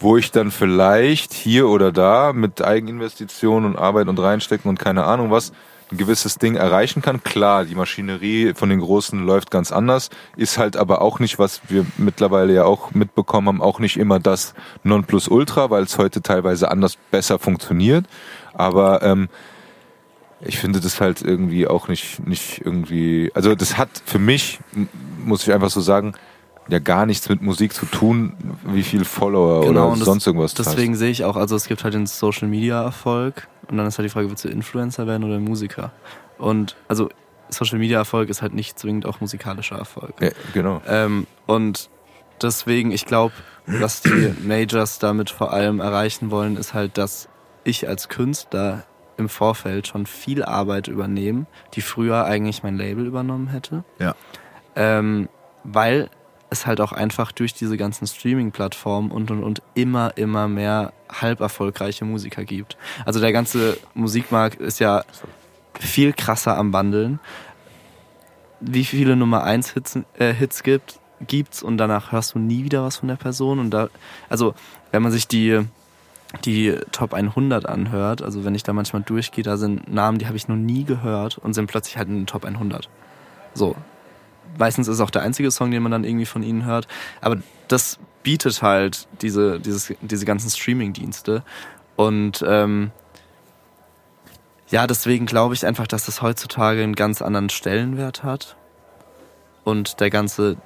wo 0.00 0.16
ich 0.16 0.30
dann 0.30 0.50
vielleicht 0.50 1.32
hier 1.32 1.68
oder 1.68 1.90
da 1.92 2.32
mit 2.32 2.62
Eigeninvestitionen 2.62 3.70
und 3.70 3.76
Arbeit 3.76 4.08
und 4.08 4.18
reinstecken 4.18 4.68
und 4.68 4.78
keine 4.78 5.04
Ahnung 5.04 5.30
was 5.30 5.52
ein 5.90 5.96
gewisses 5.96 6.36
Ding 6.36 6.54
erreichen 6.54 7.00
kann. 7.02 7.22
Klar, 7.22 7.64
die 7.64 7.74
Maschinerie 7.74 8.52
von 8.54 8.68
den 8.68 8.80
Großen 8.80 9.24
läuft 9.24 9.50
ganz 9.50 9.72
anders, 9.72 10.10
ist 10.36 10.58
halt 10.58 10.76
aber 10.76 11.00
auch 11.00 11.18
nicht, 11.18 11.38
was 11.38 11.62
wir 11.68 11.86
mittlerweile 11.96 12.52
ja 12.52 12.64
auch 12.64 12.92
mitbekommen 12.92 13.48
haben, 13.48 13.62
auch 13.62 13.78
nicht 13.78 13.96
immer 13.96 14.20
das 14.20 14.54
Nonplusultra, 14.84 15.70
weil 15.70 15.84
es 15.84 15.96
heute 15.96 16.20
teilweise 16.20 16.70
anders 16.70 16.98
besser 17.10 17.38
funktioniert. 17.38 18.04
Aber 18.52 19.02
ähm, 19.02 19.28
ich 20.40 20.58
finde 20.58 20.80
das 20.80 21.00
halt 21.00 21.22
irgendwie 21.22 21.66
auch 21.66 21.88
nicht, 21.88 22.26
nicht 22.26 22.60
irgendwie, 22.64 23.30
also 23.34 23.54
das 23.54 23.76
hat 23.76 23.88
für 24.04 24.18
mich, 24.18 24.60
muss 25.24 25.42
ich 25.46 25.52
einfach 25.52 25.70
so 25.70 25.80
sagen, 25.80 26.14
ja 26.68 26.78
gar 26.80 27.06
nichts 27.06 27.28
mit 27.28 27.40
Musik 27.42 27.72
zu 27.72 27.86
tun, 27.86 28.34
wie 28.66 28.82
viel 28.82 29.04
Follower 29.04 29.60
oder 29.60 29.68
Genau, 29.68 29.90
das- 29.96 30.00
sonst 30.04 30.26
irgendwas 30.26 30.54
du 30.54 30.62
Deswegen 30.62 30.94
sehe 30.96 31.10
ich 31.10 31.24
auch, 31.24 31.36
also 31.36 31.56
es 31.56 31.66
gibt 31.66 31.82
halt 31.82 31.94
den 31.94 32.06
Social 32.06 32.46
Media 32.48 32.82
Erfolg 32.82 33.48
und 33.68 33.78
dann 33.78 33.86
ist 33.86 33.98
halt 33.98 34.04
die 34.06 34.10
Frage, 34.10 34.28
willst 34.28 34.44
du 34.44 34.48
Influencer 34.48 35.06
werden 35.06 35.24
oder 35.24 35.38
Musiker? 35.40 35.92
Und 36.36 36.76
also 36.86 37.08
Social 37.48 37.78
Media 37.78 37.98
Erfolg 37.98 38.28
ist 38.28 38.42
halt 38.42 38.52
nicht 38.54 38.78
zwingend 38.78 39.06
auch 39.06 39.20
musikalischer 39.22 39.76
Erfolg. 39.76 40.12
Ja, 40.20 40.28
genau. 40.52 40.82
Ähm, 40.86 41.26
und 41.46 41.88
deswegen, 42.42 42.92
ich 42.92 43.06
glaube, 43.06 43.32
was 43.66 44.02
die 44.02 44.34
Majors 44.46 44.98
damit 44.98 45.30
vor 45.30 45.52
allem 45.54 45.80
erreichen 45.80 46.30
wollen, 46.30 46.56
ist 46.58 46.74
halt, 46.74 46.98
dass 46.98 47.28
ich 47.64 47.88
als 47.88 48.10
Künstler 48.10 48.84
im 49.18 49.28
Vorfeld 49.28 49.86
schon 49.86 50.06
viel 50.06 50.44
Arbeit 50.44 50.88
übernehme, 50.88 51.46
die 51.74 51.82
früher 51.82 52.24
eigentlich 52.24 52.62
mein 52.62 52.76
Label 52.76 53.06
übernommen 53.06 53.48
hätte. 53.48 53.84
Ja. 53.98 54.14
Ähm, 54.76 55.28
weil 55.64 56.08
es 56.50 56.66
halt 56.66 56.80
auch 56.80 56.92
einfach 56.92 57.32
durch 57.32 57.52
diese 57.52 57.76
ganzen 57.76 58.06
Streaming-Plattformen 58.06 59.10
und 59.10 59.30
und 59.30 59.42
und 59.42 59.62
immer, 59.74 60.16
immer 60.16 60.48
mehr 60.48 60.92
halb 61.10 61.40
erfolgreiche 61.40 62.04
Musiker 62.04 62.44
gibt. 62.44 62.78
Also 63.04 63.20
der 63.20 63.32
ganze 63.32 63.76
Musikmarkt 63.94 64.60
ist 64.60 64.78
ja 64.78 65.04
viel 65.78 66.12
krasser 66.12 66.56
am 66.56 66.72
Wandeln. 66.72 67.20
Wie 68.60 68.84
viele 68.84 69.14
Nummer 69.14 69.44
1 69.44 69.74
Hits, 69.74 69.98
äh, 70.18 70.32
Hits 70.32 70.62
gibt, 70.62 70.98
gibt's 71.26 71.62
und 71.62 71.78
danach 71.78 72.12
hörst 72.12 72.34
du 72.34 72.38
nie 72.38 72.64
wieder 72.64 72.82
was 72.82 72.96
von 72.96 73.08
der 73.08 73.16
Person 73.16 73.58
und 73.58 73.70
da, 73.70 73.88
also 74.28 74.54
wenn 74.90 75.02
man 75.02 75.12
sich 75.12 75.28
die 75.28 75.64
die 76.44 76.76
Top 76.92 77.14
100 77.14 77.66
anhört, 77.66 78.22
also 78.22 78.44
wenn 78.44 78.54
ich 78.54 78.62
da 78.62 78.72
manchmal 78.72 79.02
durchgehe, 79.02 79.44
da 79.44 79.56
sind 79.56 79.92
Namen, 79.92 80.18
die 80.18 80.26
habe 80.26 80.36
ich 80.36 80.48
noch 80.48 80.56
nie 80.56 80.84
gehört 80.84 81.38
und 81.38 81.54
sind 81.54 81.68
plötzlich 81.68 81.96
halt 81.96 82.08
in 82.08 82.16
den 82.16 82.26
Top 82.26 82.44
100. 82.44 82.88
So. 83.54 83.76
Meistens 84.58 84.88
ist 84.88 85.00
auch 85.00 85.10
der 85.10 85.22
einzige 85.22 85.50
Song, 85.50 85.70
den 85.70 85.82
man 85.82 85.92
dann 85.92 86.04
irgendwie 86.04 86.26
von 86.26 86.42
ihnen 86.42 86.64
hört. 86.64 86.88
Aber 87.20 87.38
das 87.68 87.98
bietet 88.22 88.60
halt 88.62 89.06
diese, 89.22 89.60
dieses, 89.60 89.94
diese 90.00 90.24
ganzen 90.24 90.50
Streaming-Dienste. 90.50 91.42
Und 91.96 92.44
ähm, 92.46 92.90
ja, 94.70 94.86
deswegen 94.86 95.26
glaube 95.26 95.54
ich 95.54 95.64
einfach, 95.64 95.86
dass 95.86 96.06
das 96.06 96.20
heutzutage 96.20 96.82
einen 96.82 96.94
ganz 96.94 97.22
anderen 97.22 97.48
Stellenwert 97.50 98.22
hat. 98.22 98.56
Und 99.64 100.00
der 100.00 100.10
ganze, 100.10 100.56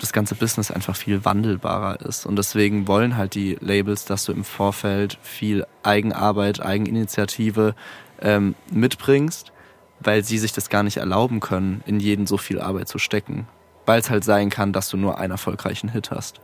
das 0.00 0.12
ganze 0.12 0.34
Business 0.34 0.70
einfach 0.70 0.96
viel 0.96 1.24
wandelbarer 1.24 2.00
ist. 2.00 2.24
Und 2.24 2.36
deswegen 2.36 2.88
wollen 2.88 3.16
halt 3.16 3.34
die 3.34 3.58
Labels, 3.60 4.06
dass 4.06 4.24
du 4.24 4.32
im 4.32 4.44
Vorfeld 4.44 5.18
viel 5.22 5.66
Eigenarbeit, 5.82 6.60
Eigeninitiative 6.60 7.74
ähm, 8.20 8.54
mitbringst, 8.72 9.52
weil 10.00 10.24
sie 10.24 10.38
sich 10.38 10.52
das 10.52 10.70
gar 10.70 10.82
nicht 10.82 10.96
erlauben 10.96 11.40
können, 11.40 11.82
in 11.86 12.00
jeden 12.00 12.26
so 12.26 12.38
viel 12.38 12.60
Arbeit 12.60 12.88
zu 12.88 12.98
stecken. 12.98 13.46
Weil 13.84 14.00
es 14.00 14.10
halt 14.10 14.24
sein 14.24 14.48
kann, 14.48 14.72
dass 14.72 14.88
du 14.88 14.96
nur 14.96 15.18
einen 15.18 15.32
erfolgreichen 15.32 15.90
Hit 15.90 16.10
hast. 16.10 16.40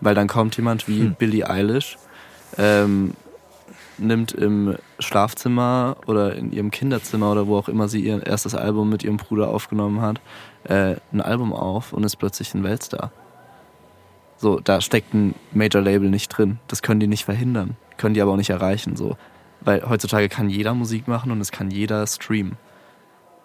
Weil 0.00 0.14
dann 0.14 0.28
kommt 0.28 0.56
jemand 0.56 0.88
wie 0.88 1.04
Billie 1.18 1.48
Eilish, 1.48 1.96
ähm, 2.56 3.14
nimmt 3.98 4.32
im 4.32 4.76
Schlafzimmer 4.98 5.96
oder 6.06 6.34
in 6.34 6.52
ihrem 6.52 6.70
Kinderzimmer 6.70 7.32
oder 7.32 7.46
wo 7.46 7.56
auch 7.56 7.68
immer 7.68 7.88
sie 7.88 8.00
ihr 8.00 8.24
erstes 8.24 8.54
Album 8.54 8.88
mit 8.88 9.02
ihrem 9.04 9.16
Bruder 9.16 9.48
aufgenommen 9.48 10.00
hat, 10.00 10.20
äh, 10.64 10.96
ein 11.12 11.20
Album 11.20 11.52
auf 11.52 11.92
und 11.92 12.04
ist 12.04 12.16
plötzlich 12.16 12.54
ein 12.54 12.64
Weltstar. 12.64 13.12
So, 14.36 14.60
da 14.60 14.80
steckt 14.80 15.14
ein 15.14 15.34
Major-Label 15.52 16.08
nicht 16.08 16.28
drin. 16.28 16.60
Das 16.68 16.82
können 16.82 17.00
die 17.00 17.08
nicht 17.08 17.24
verhindern. 17.24 17.76
Können 17.96 18.14
die 18.14 18.22
aber 18.22 18.32
auch 18.32 18.36
nicht 18.36 18.50
erreichen. 18.50 18.96
So. 18.96 19.16
Weil 19.60 19.88
heutzutage 19.88 20.28
kann 20.28 20.48
jeder 20.48 20.74
Musik 20.74 21.08
machen 21.08 21.32
und 21.32 21.40
es 21.40 21.50
kann 21.50 21.70
jeder 21.70 22.06
streamen. 22.06 22.56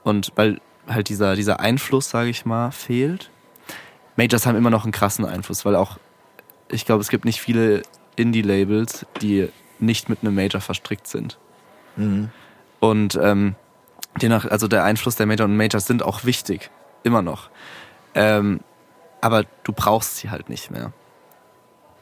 Und 0.03 0.31
weil 0.35 0.61
halt 0.87 1.09
dieser, 1.09 1.35
dieser 1.35 1.59
Einfluss, 1.59 2.09
sage 2.09 2.29
ich 2.29 2.45
mal, 2.45 2.71
fehlt. 2.71 3.31
Majors 4.15 4.45
haben 4.45 4.55
immer 4.55 4.69
noch 4.69 4.83
einen 4.83 4.91
krassen 4.91 5.25
Einfluss, 5.25 5.65
weil 5.65 5.75
auch, 5.75 5.97
ich 6.69 6.85
glaube, 6.85 7.01
es 7.01 7.09
gibt 7.09 7.25
nicht 7.25 7.41
viele 7.41 7.81
Indie-Labels, 8.15 9.07
die 9.21 9.49
nicht 9.79 10.09
mit 10.09 10.21
einem 10.21 10.35
Major 10.35 10.61
verstrickt 10.61 11.07
sind. 11.07 11.39
Und 12.79 13.19
ähm, 13.21 13.55
demnach, 14.21 14.45
also 14.45 14.67
der 14.67 14.83
Einfluss 14.83 15.15
der 15.15 15.25
Major 15.25 15.45
und 15.45 15.57
Majors 15.57 15.87
sind 15.87 16.03
auch 16.03 16.25
wichtig, 16.25 16.69
immer 17.03 17.21
noch. 17.21 17.49
Ähm, 18.15 18.61
aber 19.21 19.45
du 19.63 19.73
brauchst 19.73 20.17
sie 20.17 20.29
halt 20.29 20.49
nicht 20.49 20.71
mehr. 20.71 20.91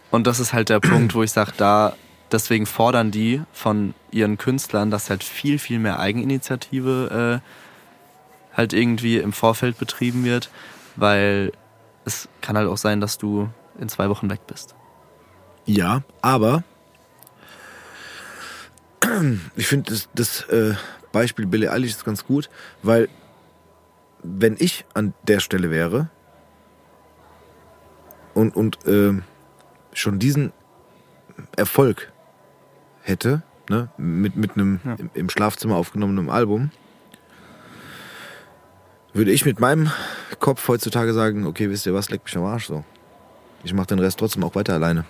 Und 0.09 0.27
das 0.27 0.39
ist 0.39 0.53
halt 0.53 0.69
der 0.69 0.79
Punkt, 0.79 1.15
wo 1.15 1.23
ich 1.23 1.31
sage, 1.31 1.53
da 1.55 1.95
deswegen 2.31 2.65
fordern 2.65 3.11
die 3.11 3.41
von 3.53 3.93
ihren 4.11 4.37
Künstlern, 4.37 4.91
dass 4.91 5.09
halt 5.09 5.23
viel, 5.23 5.59
viel 5.59 5.79
mehr 5.79 5.99
Eigeninitiative 5.99 7.41
äh, 7.41 8.55
halt 8.57 8.73
irgendwie 8.73 9.17
im 9.17 9.33
Vorfeld 9.33 9.77
betrieben 9.77 10.25
wird, 10.25 10.49
weil 10.95 11.51
es 12.05 12.27
kann 12.41 12.57
halt 12.57 12.67
auch 12.67 12.77
sein, 12.77 13.01
dass 13.01 13.17
du 13.17 13.49
in 13.79 13.89
zwei 13.89 14.09
Wochen 14.09 14.29
weg 14.29 14.41
bist. 14.47 14.75
Ja, 15.65 16.01
aber 16.21 16.63
ich 19.55 19.67
finde 19.67 19.91
das, 19.91 20.09
das 20.13 20.41
äh, 20.49 20.75
Beispiel 21.11 21.45
Billie 21.45 21.71
Eilish 21.71 21.91
ist 21.91 22.05
ganz 22.05 22.25
gut, 22.25 22.49
weil 22.83 23.09
wenn 24.23 24.55
ich 24.59 24.85
an 24.93 25.13
der 25.23 25.39
Stelle 25.39 25.69
wäre 25.71 26.09
und, 28.33 28.55
und 28.55 28.79
ähm, 28.85 29.23
schon 29.93 30.19
diesen 30.19 30.53
Erfolg 31.57 32.11
hätte, 33.01 33.43
ne, 33.69 33.89
mit, 33.97 34.35
mit 34.35 34.51
einem 34.53 34.79
Ja. 34.83 34.95
im, 34.95 35.09
im 35.13 35.29
Schlafzimmer 35.29 35.75
aufgenommenen 35.75 36.29
Album, 36.29 36.71
würde 39.13 39.31
ich 39.31 39.45
mit 39.45 39.59
meinem 39.59 39.91
Kopf 40.39 40.67
heutzutage 40.67 41.13
sagen, 41.13 41.45
okay, 41.45 41.69
wisst 41.69 41.85
ihr 41.85 41.93
was, 41.93 42.09
leck 42.09 42.23
mich 42.23 42.37
am 42.37 42.45
Arsch 42.45 42.67
so. 42.67 42.83
Ich 43.63 43.73
mache 43.73 43.87
den 43.87 43.99
Rest 43.99 44.19
trotzdem 44.19 44.43
auch 44.43 44.55
weiter 44.55 44.73
alleine. 44.73 45.05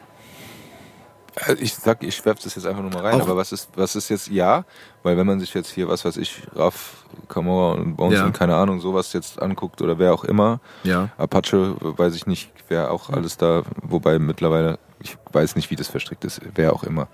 Also 1.36 1.62
ich 1.62 1.74
sag, 1.74 2.04
ich 2.04 2.26
werfe 2.26 2.42
das 2.44 2.56
jetzt 2.56 2.66
einfach 2.68 2.82
nur 2.82 2.92
mal 2.92 3.04
rein, 3.06 3.16
Auch- 3.22 3.26
aber 3.26 3.38
was 3.38 3.52
ist, 3.54 3.70
was 3.76 3.96
ist 3.96 4.10
jetzt 4.10 4.28
ja? 4.30 4.66
Weil 5.02 5.16
wenn 5.16 5.26
man 5.26 5.40
sich 5.40 5.54
jetzt 5.54 5.70
hier, 5.70 5.88
was 5.88 6.04
weiß 6.04 6.18
ich, 6.18 6.44
Raff, 6.56 7.06
Kamora 7.30 7.76
und 7.80 7.96
Bones 7.96 8.20
Ja. 8.20 8.26
und 8.26 8.34
keine 8.34 8.56
Ahnung, 8.56 8.82
sowas 8.82 9.14
jetzt 9.14 9.42
anguckt 9.42 9.82
oder 9.82 9.98
wer 9.98 10.14
auch 10.14 10.26
immer, 10.26 10.60
Ja. 10.84 11.10
Apache, 11.18 11.76
weiß 11.80 12.16
ich 12.16 12.28
nicht, 12.28 12.52
wer 12.68 12.92
auch 12.92 13.10
alles 13.10 13.38
da, 13.38 13.64
wobei 13.82 14.20
mittlerweile, 14.20 14.78
ich 15.00 15.18
weiß 15.32 15.56
nicht, 15.56 15.70
wie 15.72 15.76
das 15.78 15.88
verstrickt 15.88 16.26
ist, 16.26 16.42
wer 16.56 16.74
auch 16.74 16.84
immer. 16.84 17.08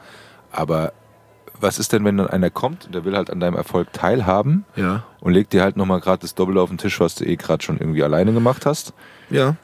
Aber 0.51 0.93
was 1.59 1.78
ist 1.80 1.93
denn, 1.93 2.03
wenn 2.05 2.18
dann 2.18 2.28
einer 2.28 2.49
kommt 2.49 2.86
und 2.88 2.95
der 2.95 3.05
will 3.05 3.15
halt 3.15 3.30
an 3.30 3.39
deinem 3.39 3.55
Erfolg 3.55 3.91
teilhaben 3.93 4.65
Ja. 4.76 5.03
und 5.22 5.34
legt 5.34 5.53
dir 5.53 5.61
halt 5.63 5.78
nochmal 5.78 5.99
gerade 6.01 6.22
das 6.22 6.34
Doppel 6.36 6.57
auf 6.57 6.70
den 6.70 6.78
Tisch, 6.80 6.99
was 6.99 7.15
du 7.15 7.24
eh 7.26 7.36
gerade 7.36 7.63
schon 7.63 7.78
irgendwie 7.80 8.03
alleine 8.03 8.34
gemacht 8.34 8.65
hast? 8.65 8.93
Ja. 9.30 9.55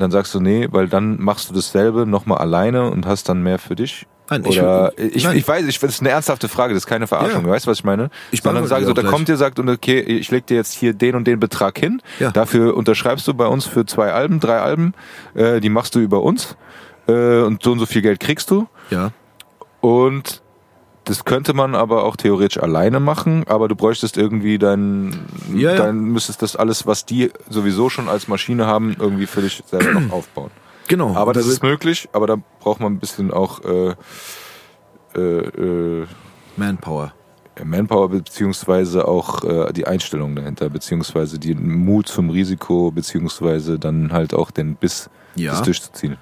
Und 0.00 0.04
dann 0.04 0.12
sagst 0.12 0.34
du, 0.34 0.40
nee, 0.40 0.66
weil 0.70 0.88
dann 0.88 1.20
machst 1.20 1.50
du 1.50 1.54
dasselbe 1.54 2.06
nochmal 2.06 2.38
alleine 2.38 2.90
und 2.90 3.04
hast 3.04 3.28
dann 3.28 3.42
mehr 3.42 3.58
für 3.58 3.76
dich? 3.76 4.06
Nein, 4.30 4.44
ich- 4.48 4.58
Oder 4.58 4.92
ich, 4.96 5.24
nein. 5.24 5.36
ich 5.36 5.46
weiß, 5.46 5.66
ich, 5.66 5.78
das 5.78 5.90
ist 5.90 6.00
eine 6.00 6.08
ernsthafte 6.08 6.48
Frage, 6.48 6.72
das 6.72 6.84
ist 6.84 6.86
keine 6.86 7.06
Verarschung, 7.06 7.44
Ja. 7.44 7.50
weißt 7.50 7.66
du, 7.66 7.70
was 7.70 7.80
ich 7.80 7.84
meine? 7.84 8.08
Ich 8.30 8.40
Sondern 8.40 8.66
sage 8.66 8.86
so, 8.86 8.94
da 8.94 9.02
gleich. 9.02 9.12
kommt 9.12 9.28
dir, 9.28 9.36
sagt, 9.36 9.58
und 9.58 9.68
okay, 9.68 10.00
ich 10.00 10.30
leg 10.30 10.46
dir 10.46 10.54
jetzt 10.56 10.72
hier 10.72 10.94
den 10.94 11.16
und 11.16 11.26
den 11.26 11.38
Betrag 11.38 11.78
hin, 11.78 12.00
Ja. 12.18 12.30
dafür 12.30 12.78
unterschreibst 12.78 13.28
du 13.28 13.34
bei 13.34 13.46
uns 13.46 13.66
für 13.66 13.84
zwei 13.84 14.10
Alben, 14.10 14.40
drei 14.40 14.60
Alben, 14.60 14.94
äh, 15.34 15.60
die 15.60 15.68
machst 15.68 15.94
du 15.94 15.98
über 15.98 16.22
uns 16.22 16.56
äh, 17.06 17.40
und 17.42 17.62
so 17.62 17.72
und 17.72 17.78
so 17.78 17.84
viel 17.84 18.00
Geld 18.00 18.20
kriegst 18.20 18.50
du. 18.50 18.68
Ja. 18.88 19.10
Und 19.82 20.40
das 21.10 21.24
könnte 21.24 21.54
man 21.54 21.74
aber 21.74 22.04
auch 22.04 22.14
theoretisch 22.14 22.62
alleine 22.62 23.00
machen, 23.00 23.42
aber 23.48 23.66
du 23.66 23.74
bräuchtest 23.74 24.16
irgendwie 24.16 24.58
dein, 24.58 25.26
Ja, 25.52 25.72
ja. 25.72 25.76
dann 25.76 25.98
müsstest 26.04 26.40
das 26.40 26.54
alles, 26.54 26.86
was 26.86 27.04
die 27.04 27.32
sowieso 27.48 27.88
schon 27.90 28.08
als 28.08 28.28
Maschine 28.28 28.66
haben, 28.66 28.94
irgendwie 28.96 29.26
für 29.26 29.42
dich 29.42 29.60
selber 29.66 29.98
noch 29.98 30.12
aufbauen. 30.12 30.52
Genau. 30.86 31.16
Aber 31.16 31.28
Und 31.30 31.36
das 31.36 31.46
da 31.46 31.50
ist 31.50 31.62
möglich, 31.64 32.08
aber 32.12 32.28
da 32.28 32.36
braucht 32.60 32.78
man 32.78 32.92
ein 32.92 33.00
bisschen 33.00 33.32
auch 33.32 33.60
äh, 33.64 33.94
äh, 35.16 35.20
äh, 35.20 36.06
Manpower. 36.56 37.12
Manpower 37.64 38.08
beziehungsweise 38.08 39.08
auch 39.08 39.42
äh, 39.42 39.72
die 39.72 39.88
Einstellung 39.88 40.36
dahinter, 40.36 40.70
beziehungsweise 40.70 41.40
den 41.40 41.84
Mut 41.84 42.06
zum 42.06 42.30
Risiko, 42.30 42.92
beziehungsweise 42.92 43.80
dann 43.80 44.12
halt 44.12 44.32
auch 44.32 44.52
den 44.52 44.76
Biss, 44.76 45.10
Ja. 45.34 45.50
das 45.50 45.62
durchzuziehen. 45.62 46.18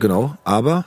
Genau. 0.00 0.36
Aber 0.44 0.84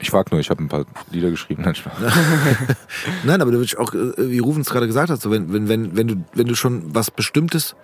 Ich 0.00 0.10
frag 0.10 0.30
nur, 0.30 0.40
ich 0.40 0.50
habe 0.50 0.62
ein 0.62 0.68
paar 0.68 0.84
Lieder 1.10 1.30
geschrieben. 1.30 1.62
Nein. 1.62 1.74
Nein, 3.24 3.40
aber 3.40 3.50
du 3.50 3.58
würdest 3.58 3.78
auch, 3.78 3.94
äh, 3.94 4.30
wie 4.30 4.38
Rufen 4.38 4.60
es 4.60 4.70
gerade 4.70 4.86
gesagt 4.86 5.10
hat, 5.10 5.20
so 5.20 5.30
wenn, 5.30 5.52
wenn, 5.52 5.68
wenn, 5.68 5.96
wenn, 5.96 6.08
du, 6.08 6.24
wenn 6.34 6.46
du 6.46 6.54
schon 6.54 6.94
was 6.94 7.10
Bestimmtes 7.10 7.76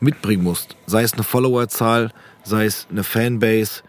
mitbringen 0.00 0.42
musst, 0.42 0.76
sei 0.86 1.02
es 1.02 1.12
eine 1.12 1.22
Followerzahl, 1.22 2.12
sei 2.42 2.64
es 2.64 2.86
eine 2.90 3.04
Fanbase, 3.04 3.82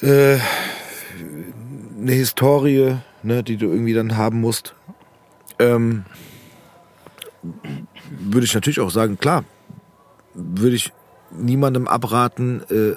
äh, 0.00 0.38
eine 2.00 2.12
Historie, 2.12 2.96
ne, 3.22 3.42
die 3.42 3.56
du 3.56 3.66
irgendwie 3.66 3.94
dann 3.94 4.16
haben 4.16 4.40
musst, 4.40 4.74
ähm, 5.58 6.04
würde 8.20 8.44
ich 8.44 8.54
natürlich 8.54 8.80
auch 8.80 8.90
sagen, 8.90 9.18
klar, 9.18 9.44
würde 10.34 10.76
ich 10.76 10.92
niemandem 11.30 11.88
abraten, 11.88 12.62
äh, 12.70 12.96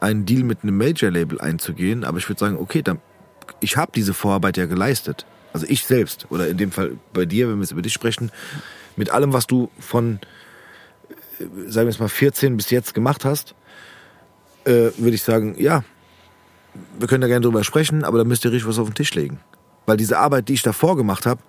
einen 0.00 0.26
Deal 0.26 0.44
mit 0.44 0.62
einem 0.62 0.76
Major-Label 0.76 1.40
einzugehen, 1.40 2.04
aber 2.04 2.18
ich 2.18 2.28
würde 2.28 2.40
sagen, 2.40 2.56
okay, 2.58 2.82
dann, 2.82 2.98
ich 3.60 3.76
habe 3.76 3.92
diese 3.94 4.14
Vorarbeit 4.14 4.56
ja 4.56 4.66
geleistet. 4.66 5.26
Also 5.52 5.66
ich 5.68 5.84
selbst, 5.84 6.26
oder 6.30 6.48
in 6.48 6.58
dem 6.58 6.70
Fall 6.70 6.98
bei 7.12 7.24
dir, 7.24 7.48
wenn 7.48 7.56
wir 7.56 7.62
jetzt 7.62 7.72
über 7.72 7.82
dich 7.82 7.92
sprechen, 7.92 8.30
mit 8.96 9.10
allem, 9.10 9.32
was 9.32 9.46
du 9.46 9.70
von, 9.78 10.20
äh, 11.38 11.44
sagen 11.66 11.86
wir 11.86 11.92
jetzt 11.92 12.00
mal, 12.00 12.08
14 12.08 12.56
bis 12.56 12.70
jetzt 12.70 12.94
gemacht 12.94 13.24
hast, 13.24 13.54
äh, 14.64 14.90
würde 14.98 15.14
ich 15.14 15.22
sagen, 15.22 15.54
ja, 15.58 15.84
wir 16.98 17.08
können 17.08 17.22
da 17.22 17.28
gerne 17.28 17.42
drüber 17.42 17.64
sprechen, 17.64 18.04
aber 18.04 18.18
da 18.18 18.24
müsst 18.24 18.44
ihr 18.44 18.52
richtig 18.52 18.68
was 18.68 18.78
auf 18.78 18.88
den 18.88 18.94
Tisch 18.94 19.14
legen. 19.14 19.40
Weil 19.86 19.96
diese 19.96 20.18
Arbeit, 20.18 20.48
die 20.48 20.54
ich 20.54 20.62
davor 20.62 20.96
gemacht 20.96 21.26
habe, 21.26 21.40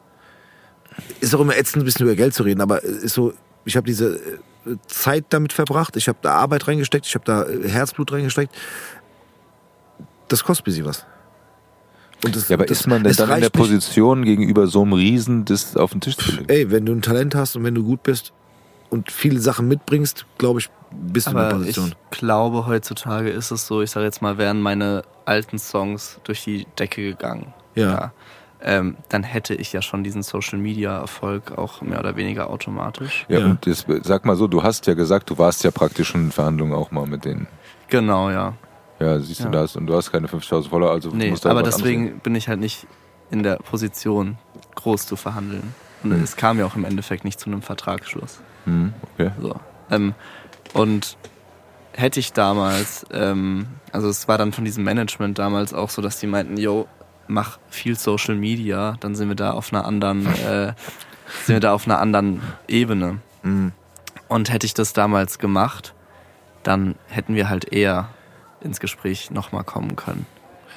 ist 1.19 1.35
auch 1.35 1.41
immer 1.41 1.57
ätzend, 1.57 1.83
ein 1.83 1.85
bisschen 1.85 2.05
über 2.05 2.15
Geld 2.15 2.33
zu 2.33 2.43
reden, 2.43 2.61
aber 2.61 2.83
ist 2.83 3.13
so, 3.13 3.33
ich 3.65 3.75
habe 3.75 3.85
diese 3.85 4.15
äh, 4.15 4.37
Zeit 4.87 5.25
damit 5.29 5.53
verbracht, 5.53 5.95
ich 5.95 6.07
habe 6.07 6.17
da 6.21 6.33
Arbeit 6.35 6.67
reingesteckt, 6.67 7.05
ich 7.05 7.15
habe 7.15 7.25
da 7.25 7.43
äh, 7.43 7.67
Herzblut 7.69 8.11
reingesteckt. 8.11 8.53
Das 10.27 10.43
kostet 10.43 10.63
ein 10.63 10.69
bisschen 10.69 10.85
was. 10.85 11.05
Und 12.25 12.35
das, 12.35 12.49
Ja, 12.49 12.55
aber 12.55 12.65
das, 12.65 12.79
ist 12.81 12.87
man 12.87 13.03
denn 13.03 13.13
dann 13.13 13.25
in 13.25 13.27
der 13.27 13.29
reicht 13.29 13.43
nicht- 13.43 13.53
Position, 13.53 14.25
gegenüber 14.25 14.67
so 14.67 14.81
einem 14.81 14.93
Riesen 14.93 15.45
das 15.45 15.77
auf 15.77 15.91
den 15.91 16.01
Tisch 16.01 16.17
zu 16.17 16.31
legen? 16.31 16.45
Ey, 16.49 16.71
wenn 16.71 16.85
du 16.85 16.91
ein 16.93 17.01
Talent 17.01 17.35
hast 17.35 17.55
und 17.55 17.63
wenn 17.63 17.75
du 17.75 17.83
gut 17.83 18.03
bist 18.03 18.33
und 18.89 19.11
viele 19.11 19.39
Sachen 19.39 19.67
mitbringst, 19.67 20.25
glaube 20.37 20.59
ich, 20.59 20.69
bist 20.91 21.27
du 21.27 21.31
in 21.31 21.37
der 21.37 21.45
Aber 21.47 21.59
ich 21.61 21.75
Position. 21.75 21.95
glaube, 22.11 22.65
heutzutage 22.65 23.29
ist 23.29 23.51
es 23.51 23.67
so, 23.67 23.81
ich 23.81 23.91
sage 23.91 24.05
jetzt 24.05 24.21
mal, 24.21 24.37
wären 24.37 24.61
meine 24.61 25.03
alten 25.25 25.59
Songs 25.59 26.19
durch 26.23 26.43
die 26.43 26.65
Decke 26.79 27.01
gegangen. 27.03 27.53
Ja. 27.75 28.11
Ähm, 28.61 28.97
dann 29.09 29.23
hätte 29.23 29.53
ich 29.55 29.71
ja 29.73 29.81
schon 29.81 30.03
diesen 30.03 30.23
Social 30.23 30.57
Media 30.59 30.97
Erfolg 30.97 31.57
auch 31.57 31.81
mehr 31.81 31.99
oder 31.99 32.15
weniger 32.15 32.49
automatisch. 32.49 33.25
Ja, 33.29 33.39
Ja. 33.39 33.45
und 33.45 33.65
das, 33.67 33.85
sag 34.03 34.25
mal 34.25 34.35
so, 34.35 34.47
du 34.47 34.63
hast 34.63 34.87
ja 34.87 34.93
gesagt, 34.95 35.29
du 35.29 35.37
warst 35.37 35.63
ja 35.63 35.71
praktisch 35.71 36.09
schon 36.09 36.25
in 36.25 36.31
Verhandlungen 36.31 36.73
auch 36.73 36.91
mal 36.91 37.05
mit 37.05 37.25
denen. 37.25 37.47
Genau, 37.89 38.29
ja. 38.29 38.53
Ja, 38.99 39.19
siehst 39.19 39.41
du 39.41 39.45
Ja. 39.45 39.49
das 39.51 39.75
und 39.75 39.85
du 39.87 39.95
hast 39.95 40.11
keine 40.11 40.27
50.000 40.27 40.69
Follower, 40.69 40.89
also 40.91 41.09
Nee, 41.11 41.29
musst 41.29 41.45
du 41.45 41.49
aber 41.49 41.61
deswegen 41.63 42.19
bin 42.19 42.33
ich 42.35 42.47
halt 42.49 42.59
nicht 42.59 42.87
in 43.29 43.43
der 43.43 43.57
Position, 43.57 44.37
groß 44.75 45.05
zu 45.05 45.15
verhandeln. 45.15 45.75
Und 46.03 46.11
Hm. 46.13 46.23
es 46.23 46.35
kam 46.35 46.57
ja 46.59 46.65
auch 46.65 46.75
im 46.75 46.85
Endeffekt 46.85 47.23
nicht 47.25 47.39
zu 47.39 47.49
einem 47.49 47.61
Vertragsschluss. 47.61 48.39
nehmen. 48.65 48.93
Hm, 49.17 49.25
okay. 49.27 49.31
So. 49.41 49.55
Ähm, 49.91 50.13
und 50.73 51.15
hätte 51.93 52.19
ich 52.19 52.33
damals, 52.33 53.05
ähm, 53.11 53.67
also 53.91 54.07
es 54.09 54.27
war 54.27 54.37
dann 54.37 54.51
von 54.51 54.65
diesem 54.65 54.83
Management 54.83 55.39
damals 55.39 55.73
auch 55.73 55.89
so, 55.89 56.01
dass 56.01 56.19
die 56.19 56.27
meinten, 56.27 56.57
yo, 56.57 56.87
mach 57.27 57.59
viel 57.69 57.97
Social 57.97 58.35
Media, 58.35 58.95
dann 58.99 59.15
sind 59.15 59.29
wir 59.29 59.35
da 59.35 59.51
auf 59.51 59.73
einer 59.73 59.85
anderen, 59.85 60.25
äh, 60.25 60.73
sind 61.45 61.55
wir 61.55 61.59
da 61.59 61.73
auf 61.73 61.85
einer 61.85 61.99
anderen 61.99 62.41
Ebene. 62.67 63.19
Mhm. 63.43 63.71
Und 64.27 64.51
hätte 64.51 64.65
ich 64.65 64.73
das 64.73 64.93
damals 64.93 65.39
gemacht, 65.39 65.93
dann 66.63 66.95
hätten 67.07 67.35
wir 67.35 67.49
halt 67.49 67.71
eher 67.71 68.09
ins 68.61 68.79
Gespräch 68.79 69.31
nochmal 69.31 69.63
kommen 69.63 69.95
können. 69.95 70.25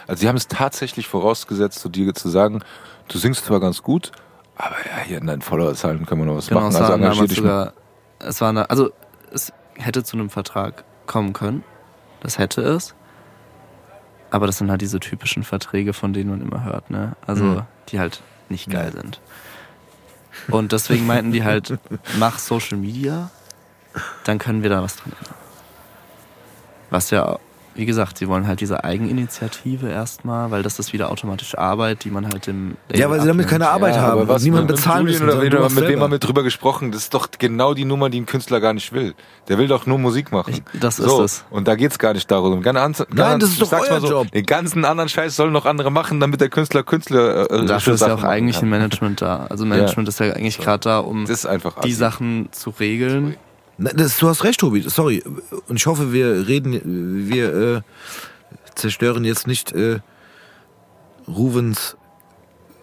Also 0.06 0.20
sie 0.20 0.28
haben 0.28 0.36
es 0.36 0.48
tatsächlich 0.48 1.08
vorausgesetzt, 1.08 1.80
zu 1.80 1.88
dir 1.88 2.14
zu 2.14 2.28
sagen, 2.28 2.62
du 3.08 3.18
singst 3.18 3.44
zwar 3.44 3.60
ganz 3.60 3.82
gut, 3.82 4.12
aber 4.56 4.76
ja, 4.86 5.02
hier 5.04 5.18
in 5.18 5.26
deinen 5.26 5.42
Followerzahlen 5.42 6.04
können 6.06 6.20
wir 6.22 6.26
noch 6.26 6.36
was 6.36 6.48
Genau, 6.48 6.60
machen. 6.60 6.74
es 6.74 6.80
Also 6.80 6.92
engagier 6.92 7.26
dich 7.26 7.38
sogar, 7.38 7.72
es 8.18 8.40
war 8.40 8.50
eine, 8.50 8.70
also 8.70 8.90
es 9.32 9.52
hätte 9.76 10.04
zu 10.04 10.16
einem 10.16 10.30
Vertrag 10.30 10.84
kommen 11.06 11.32
können. 11.32 11.64
Das 12.20 12.38
hätte 12.38 12.60
es. 12.60 12.94
Aber 14.30 14.46
das 14.46 14.58
sind 14.58 14.70
halt 14.70 14.80
diese 14.80 15.00
typischen 15.00 15.42
Verträge, 15.42 15.92
von 15.92 16.12
denen 16.12 16.30
man 16.30 16.40
immer 16.40 16.64
hört, 16.64 16.90
ne? 16.90 17.16
Also, 17.26 17.44
Mhm. 17.44 17.62
die 17.88 17.98
halt 17.98 18.22
nicht 18.48 18.70
geil 18.70 18.92
sind. 18.92 19.20
Und 20.48 20.72
deswegen 20.72 21.06
meinten 21.06 21.32
die 21.32 21.44
halt, 21.44 21.78
mach 22.18 22.38
Social 22.38 22.78
Media, 22.78 23.30
dann 24.24 24.38
können 24.38 24.62
wir 24.62 24.70
da 24.70 24.82
was 24.82 24.96
dran 24.96 25.12
ändern. 25.18 25.34
Was 26.90 27.10
ja, 27.10 27.38
wie 27.74 27.86
gesagt, 27.86 28.18
sie 28.18 28.28
wollen 28.28 28.46
halt 28.46 28.60
diese 28.60 28.82
Eigeninitiative 28.84 29.88
erstmal, 29.88 30.50
weil 30.50 30.62
das 30.62 30.78
ist 30.78 30.92
wieder 30.92 31.10
automatische 31.10 31.58
Arbeit, 31.58 32.04
die 32.04 32.10
man 32.10 32.26
halt 32.26 32.48
im 32.48 32.76
Ja, 32.92 33.08
weil 33.10 33.20
sie 33.20 33.26
damit 33.28 33.48
keine 33.48 33.68
Arbeit 33.68 33.94
Ja, 33.94 34.02
haben 34.02 34.28
was 34.28 34.42
niemand 34.42 34.66
mit 34.68 34.76
bezahlen 34.76 35.04
müssen. 35.04 35.22
oder 35.28 35.36
mit, 35.36 35.52
selber. 35.74 36.02
haben 36.02 36.10
wir 36.10 36.18
drüber 36.18 36.42
gesprochen? 36.42 36.92
Das 36.92 37.02
ist 37.02 37.14
doch 37.14 37.28
genau 37.38 37.74
die 37.74 37.84
Nummer, 37.84 38.10
die 38.10 38.20
ein 38.20 38.26
Künstler 38.26 38.60
gar 38.60 38.72
nicht 38.74 38.92
will. 38.92 39.14
Der 39.48 39.58
will 39.58 39.68
doch 39.68 39.86
nur 39.86 39.98
Musik 39.98 40.32
machen. 40.32 40.54
Ich- 40.72 40.80
das 40.80 40.98
ist 40.98 41.06
so, 41.08 41.22
es. 41.22 41.44
Und 41.50 41.68
da 41.68 41.74
geht's 41.76 41.98
gar 41.98 42.12
nicht 42.12 42.30
darum. 42.30 42.62
Ganz, 42.62 42.98
ganz, 42.98 43.06
Nein, 43.12 43.38
das 43.40 43.50
ist 43.50 43.54
ich 43.56 43.60
doch 43.60 43.68
sag's 43.70 43.88
euer 43.88 43.94
mal 43.94 44.00
so, 44.00 44.08
Job. 44.08 44.30
Den 44.32 44.46
ganzen 44.46 44.84
anderen 44.84 45.08
Scheiß 45.08 45.36
sollen 45.36 45.52
noch 45.52 45.66
andere 45.66 45.90
machen, 45.90 46.20
damit 46.20 46.40
der 46.40 46.48
Künstler 46.48 46.82
Künstler 46.82 47.50
äh, 47.50 47.58
Und 47.60 47.68
dafür 47.70 47.94
ist 47.94 48.00
ja 48.00 48.14
auch 48.14 48.22
eigentlich 48.24 48.56
kann. 48.56 48.66
ein 48.66 48.70
Management 48.70 49.22
da. 49.22 49.46
Also 49.48 49.64
Management 49.64 50.08
ist 50.08 50.20
ja 50.20 50.32
eigentlich 50.32 50.58
gerade 50.58 50.80
da, 50.80 50.98
um 51.00 51.22
Das 51.26 51.30
ist 51.30 51.46
einfach 51.46 51.74
die 51.80 51.88
assi. 51.88 51.92
Sachen 51.92 52.48
zu 52.52 52.70
regeln. 52.70 53.36
Na, 53.36 53.49
das, 53.80 54.18
du 54.18 54.28
hast 54.28 54.44
recht, 54.44 54.60
Tobi. 54.60 54.82
Sorry. 54.82 55.22
Und 55.68 55.76
ich 55.76 55.86
hoffe, 55.86 56.12
wir 56.12 56.46
reden, 56.46 57.28
wir 57.28 57.54
äh, 57.54 57.80
zerstören 58.74 59.24
jetzt 59.24 59.46
nicht 59.46 59.72
äh, 59.72 60.00
Ruvens 61.26 61.96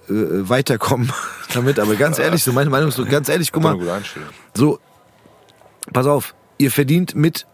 äh, 0.10 0.14
Weiterkommen 0.14 1.12
damit. 1.54 1.80
Aber 1.80 1.96
ganz 1.96 2.20
ehrlich, 2.20 2.44
so 2.44 2.52
meine 2.52 2.70
Meinung 2.70 2.90
ist 2.90 2.96
so, 2.96 3.06
ganz 3.06 3.30
ehrlich, 3.30 3.52
guck 3.52 3.64
mal, 3.64 4.02
so, 4.54 4.80
pass 5.94 6.08
auf, 6.08 6.34
ihr 6.58 6.72
verdient 6.72 7.16
mit 7.16 7.46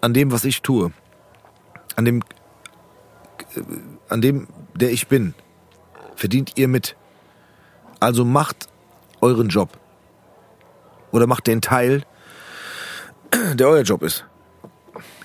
an 0.00 0.12
dem, 0.12 0.32
was 0.32 0.44
ich 0.44 0.62
tue. 0.62 0.92
An 1.94 2.04
dem, 2.04 2.22
äh, 3.54 3.60
an 4.08 4.20
dem, 4.20 4.48
der 4.74 4.90
ich 4.90 5.06
bin. 5.06 5.34
Verdient 6.16 6.52
ihr 6.56 6.68
mit. 6.68 6.96
Also 8.00 8.24
macht 8.24 8.68
euren 9.20 9.48
Job. 9.48 9.78
Oder 11.12 11.26
macht 11.26 11.46
den 11.46 11.60
Teil, 11.60 12.04
der 13.54 13.68
euer 13.68 13.82
Job 13.82 14.02
ist. 14.02 14.24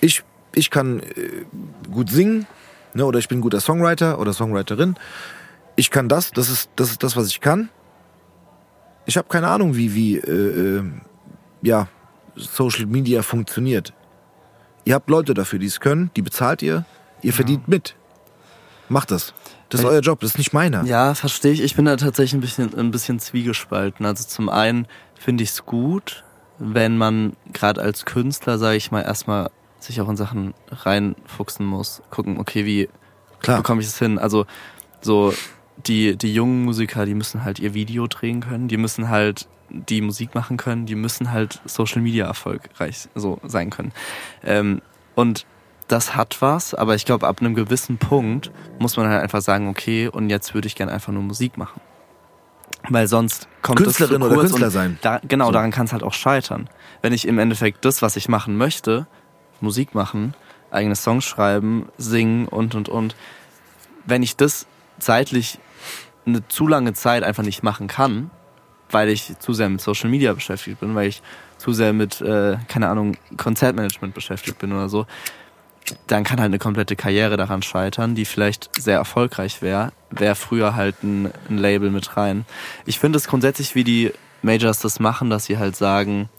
Ich, 0.02 0.24
ich 0.54 0.70
kann 0.70 1.00
äh, 1.00 1.46
gut 1.92 2.10
singen, 2.10 2.48
ne, 2.94 3.06
oder 3.06 3.20
ich 3.20 3.28
bin 3.28 3.40
ein 3.40 3.42
guter 3.42 3.60
Songwriter 3.60 4.20
oder 4.20 4.34
Songwriterin. 4.34 4.96
Ich 5.76 5.92
kann 5.92 6.10
das, 6.10 6.32
das 6.32 6.50
ist 6.50 6.70
das, 6.76 6.92
ist 6.92 7.04
das 7.04 7.16
was 7.16 7.28
ich 7.28 7.42
kann. 7.42 7.70
Ich 9.06 9.18
habe 9.18 9.28
keine 9.30 9.48
Ahnung, 9.48 9.76
wie, 9.76 9.94
wie 9.94 10.18
äh, 10.18 10.80
äh, 10.80 10.84
ja, 11.62 11.88
Social 12.36 12.86
Media 12.86 13.22
funktioniert. 13.22 13.94
Ihr 14.86 14.96
habt 14.96 15.10
Leute 15.10 15.34
dafür, 15.34 15.60
die 15.60 15.66
es 15.66 15.80
können, 15.80 16.12
die 16.16 16.22
bezahlt 16.22 16.62
ihr, 16.62 16.86
ihr 17.22 17.34
verdient 17.34 17.68
mit. 17.68 17.96
Macht 18.90 19.12
das. 19.12 19.34
Das 19.70 19.82
ist 19.82 19.86
euer 19.86 20.00
Job, 20.00 20.22
das 20.22 20.32
ist 20.32 20.38
nicht 20.38 20.54
meiner. 20.54 20.86
Ja, 20.86 21.14
verstehe 21.14 21.52
ich. 21.52 21.62
Ich 21.62 21.76
bin 21.76 21.86
da 21.86 21.98
tatsächlich 21.98 22.36
ein 22.36 22.42
bisschen, 22.42 22.74
ein 22.78 22.92
bisschen 22.92 23.20
zwiegespalten. 23.20 24.06
Also 24.06 24.26
zum 24.26 24.48
einen 24.48 24.88
finde 25.20 25.44
ich 25.44 25.50
es 25.50 25.66
gut, 25.66 26.24
wenn 26.60 26.98
man 26.98 27.34
gerade 27.54 27.82
als 27.82 28.06
Künstler, 28.06 28.58
sage 28.58 28.78
ich 28.78 28.92
mal, 28.92 29.02
erstmal 29.02 29.50
sich 29.80 30.02
auch 30.02 30.10
in 30.10 30.18
Sachen 30.18 30.54
reinfuchsen 30.70 31.66
muss. 31.66 32.02
Gucken, 32.10 32.40
okay, 32.40 32.66
wie 32.66 32.90
Klar. 33.40 33.58
bekomme 33.58 33.82
ich 33.82 33.88
es 33.88 34.00
hin? 34.00 34.18
Also 34.18 34.46
so 35.02 35.34
die, 35.86 36.16
die 36.16 36.34
jungen 36.34 36.66
Musiker, 36.66 37.06
die 37.06 37.14
müssen 37.14 37.44
halt 37.44 37.60
ihr 37.60 37.74
Video 37.74 38.08
drehen 38.08 38.42
können, 38.42 38.68
die 38.68 38.78
müssen 38.78 39.10
halt 39.10 39.48
die 39.70 40.02
Musik 40.02 40.34
machen 40.34 40.58
können, 40.58 40.86
die 40.86 40.96
müssen 40.96 41.32
halt 41.32 41.62
Social 41.66 42.02
Media 42.02 42.26
erfolgreich 42.26 43.10
so 43.16 43.40
sein 43.44 43.70
können. 43.70 43.92
Ähm, 44.44 44.82
und 45.16 45.46
das 45.88 46.16
hat 46.16 46.42
was, 46.42 46.74
aber 46.74 46.96
ich 46.96 47.06
glaube, 47.06 47.28
ab 47.28 47.40
einem 47.40 47.54
gewissen 47.54 47.98
Punkt 47.98 48.52
muss 48.80 48.98
man 48.98 49.08
halt 49.08 49.22
einfach 49.22 49.42
sagen, 49.42 49.70
okay, 49.70 50.08
und 50.08 50.30
jetzt 50.30 50.54
würde 50.54 50.68
ich 50.68 50.76
gerne 50.76 50.92
einfach 50.92 51.14
nur 51.14 51.24
Musik 51.24 51.58
machen. 51.58 51.82
Weil 52.90 53.08
sonst 53.08 53.48
kommt 53.62 53.80
Künstlerin 53.80 54.22
das 54.22 54.30
zu 54.30 54.34
oder 54.34 54.36
kurz 54.36 54.50
Künstler 54.52 54.68
und 54.68 54.72
sein. 54.74 55.00
Da, 55.02 55.20
genau, 55.28 55.48
So. 55.48 55.52
daran 55.52 55.72
kann 55.72 55.86
es 55.86 55.94
halt 55.94 56.04
auch 56.04 56.14
scheitern. 56.14 56.70
Wenn 57.02 57.14
ich 57.14 57.28
im 57.28 57.40
Endeffekt 57.40 57.86
das, 57.86 58.02
was 58.02 58.16
ich 58.16 58.30
machen 58.30 58.58
möchte, 58.58 59.08
Musik 59.62 59.96
machen, 59.96 60.34
eigene 60.72 60.96
Songs 60.96 61.26
schreiben, 61.26 61.90
singen 61.98 62.48
und 62.48 62.76
und 62.76 62.90
und, 62.90 63.16
wenn 64.06 64.24
ich 64.24 64.36
das 64.36 64.68
zeitlich 65.00 65.60
eine 66.26 66.48
zu 66.48 66.68
lange 66.68 66.94
Zeit 66.94 67.24
einfach 67.24 67.44
nicht 67.44 67.64
machen 67.64 67.88
kann, 67.88 68.30
weil 68.90 69.10
ich 69.10 69.38
zu 69.40 69.54
sehr 69.54 69.70
mit 69.70 69.82
Social 69.82 70.10
Media 70.10 70.34
beschäftigt 70.34 70.80
bin, 70.80 70.96
weil 70.96 71.08
ich 71.08 71.22
zu 71.58 71.74
sehr 71.74 71.94
mit, 71.94 72.22
äh, 72.22 72.58
keine 72.68 72.90
Ahnung, 72.90 73.18
Konzertmanagement 73.36 74.14
beschäftigt 74.14 74.60
bin 74.60 74.72
oder 74.72 74.90
so, 74.90 75.06
dann 76.08 76.24
kann 76.24 76.40
halt 76.40 76.48
eine 76.48 76.60
komplette 76.60 76.96
Karriere 76.96 77.38
daran 77.38 77.62
scheitern, 77.62 78.16
die 78.16 78.26
vielleicht 78.26 78.70
sehr 78.80 78.98
erfolgreich 78.98 79.62
wäre, 79.62 79.92
wäre 80.10 80.36
früher 80.36 80.76
halt 80.76 81.04
ein, 81.04 81.32
ein 81.50 81.58
Label 81.58 81.92
mit 81.92 82.18
rein. 82.18 82.46
Ich 82.86 83.00
finde 83.00 83.18
es 83.18 83.28
grundsätzlich, 83.28 83.76
wie 83.76 83.84
die 83.84 84.12
Majors 84.42 84.80
das 84.80 85.00
machen, 85.00 85.30
dass 85.30 85.46
sie 85.46 85.58
halt 85.58 85.76
sagen, 85.76 86.30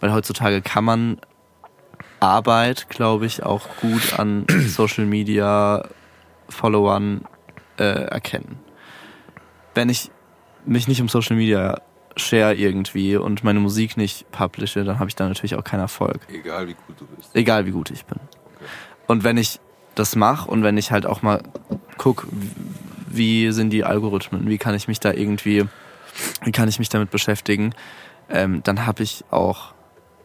weil 0.00 0.12
heutzutage 0.12 0.62
kann 0.62 0.84
man 0.84 1.20
Arbeit, 2.20 2.88
glaube 2.88 3.26
ich, 3.26 3.42
auch 3.42 3.68
gut 3.80 4.18
an 4.18 4.46
Social 4.66 5.06
Media 5.06 5.88
Followern 6.48 7.24
äh, 7.78 7.84
erkennen. 7.84 8.58
Wenn 9.74 9.88
ich 9.88 10.10
mich 10.64 10.88
nicht 10.88 11.00
um 11.00 11.08
Social 11.08 11.36
Media 11.36 11.80
share 12.16 12.54
irgendwie 12.54 13.16
und 13.16 13.44
meine 13.44 13.60
Musik 13.60 13.96
nicht 13.96 14.30
publische, 14.30 14.84
dann 14.84 14.98
habe 14.98 15.08
ich 15.08 15.16
da 15.16 15.28
natürlich 15.28 15.54
auch 15.54 15.64
keinen 15.64 15.80
Erfolg. 15.80 16.20
Egal 16.32 16.68
wie 16.68 16.74
gut 16.74 17.00
du 17.00 17.06
bist. 17.06 17.34
Egal 17.34 17.66
wie 17.66 17.72
gut 17.72 17.90
ich 17.90 18.04
bin. 18.06 18.18
Und 19.06 19.24
wenn 19.24 19.36
ich 19.36 19.60
das 19.94 20.16
mache 20.16 20.50
und 20.50 20.62
wenn 20.62 20.76
ich 20.76 20.90
halt 20.90 21.06
auch 21.06 21.22
mal 21.22 21.42
guck, 21.98 22.26
wie 23.08 23.50
sind 23.52 23.70
die 23.70 23.84
Algorithmen, 23.84 24.48
wie 24.48 24.58
kann 24.58 24.74
ich 24.74 24.88
mich 24.88 25.00
da 25.00 25.12
irgendwie, 25.12 25.64
wie 26.42 26.52
kann 26.52 26.68
ich 26.68 26.78
mich 26.78 26.88
damit 26.88 27.10
beschäftigen, 27.10 27.74
ähm, 28.28 28.62
dann 28.62 28.86
habe 28.86 29.02
ich 29.02 29.24
auch 29.30 29.72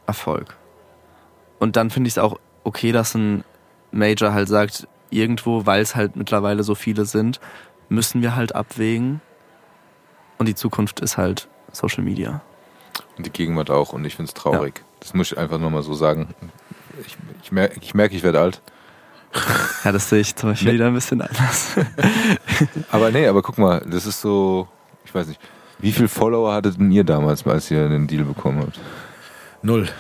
Erfolg. 0.08 0.58
Und 1.60 1.76
dann 1.76 1.90
finde 1.90 2.08
ich 2.08 2.16
es 2.16 2.18
auch 2.18 2.40
okay, 2.64 2.92
dass 2.92 3.16
ein 3.16 3.44
Major 3.92 4.34
halt 4.34 4.48
sagt, 4.48 4.88
irgendwo, 5.10 5.66
weil 5.66 5.82
es 5.82 5.96
halt 5.96 6.16
mittlerweile 6.16 6.64
so 6.64 6.76
viele 6.76 7.06
sind, 7.06 7.40
müssen 7.90 8.22
wir 8.22 8.36
halt 8.36 8.56
abwägen. 8.56 9.22
Und 10.38 10.48
die 10.48 10.56
Zukunft 10.56 11.02
ist 11.02 11.18
halt 11.18 11.50
Social 11.72 12.04
Media. 12.04 12.42
Und 13.18 13.26
die 13.26 13.32
Gegenwart 13.32 13.70
auch. 13.70 13.94
Und 13.94 14.06
ich 14.06 14.16
finde 14.16 14.30
es 14.30 14.34
traurig. 14.34 14.84
Das 15.00 15.14
muss 15.14 15.32
ich 15.32 15.38
einfach 15.38 15.60
nochmal 15.60 15.84
so 15.84 15.94
sagen. 15.94 16.30
Ich, 17.06 17.18
ich 17.44 17.52
merke, 17.52 17.80
ich, 17.82 17.94
merk, 17.94 18.14
ich 18.14 18.24
werde 18.24 18.40
alt. 18.40 18.62
Ja, 19.86 19.92
das 19.92 20.10
sehe 20.10 20.20
ich 20.20 20.36
zum 20.36 20.50
Beispiel 20.50 20.70
Nee. 20.70 20.74
wieder 20.76 20.88
ein 20.88 20.94
bisschen 20.94 21.22
anders. 21.22 21.76
Aber 22.92 23.12
nee, 23.12 23.26
aber 23.28 23.42
guck 23.42 23.58
mal, 23.58 23.82
das 23.90 24.06
ist 24.06 24.20
so, 24.20 24.68
ich 25.06 25.16
weiß 25.16 25.28
nicht. 25.28 25.40
Wie 25.80 25.92
viele 25.94 26.10
Follower 26.10 26.54
hattet 26.54 26.78
denn 26.80 26.92
ihr 26.92 27.04
damals, 27.06 27.48
als 27.48 27.72
ihr 27.72 27.88
den 27.88 28.08
Deal 28.08 28.24
bekommen 28.26 28.60
habt? 28.62 28.80
Null. 29.64 29.88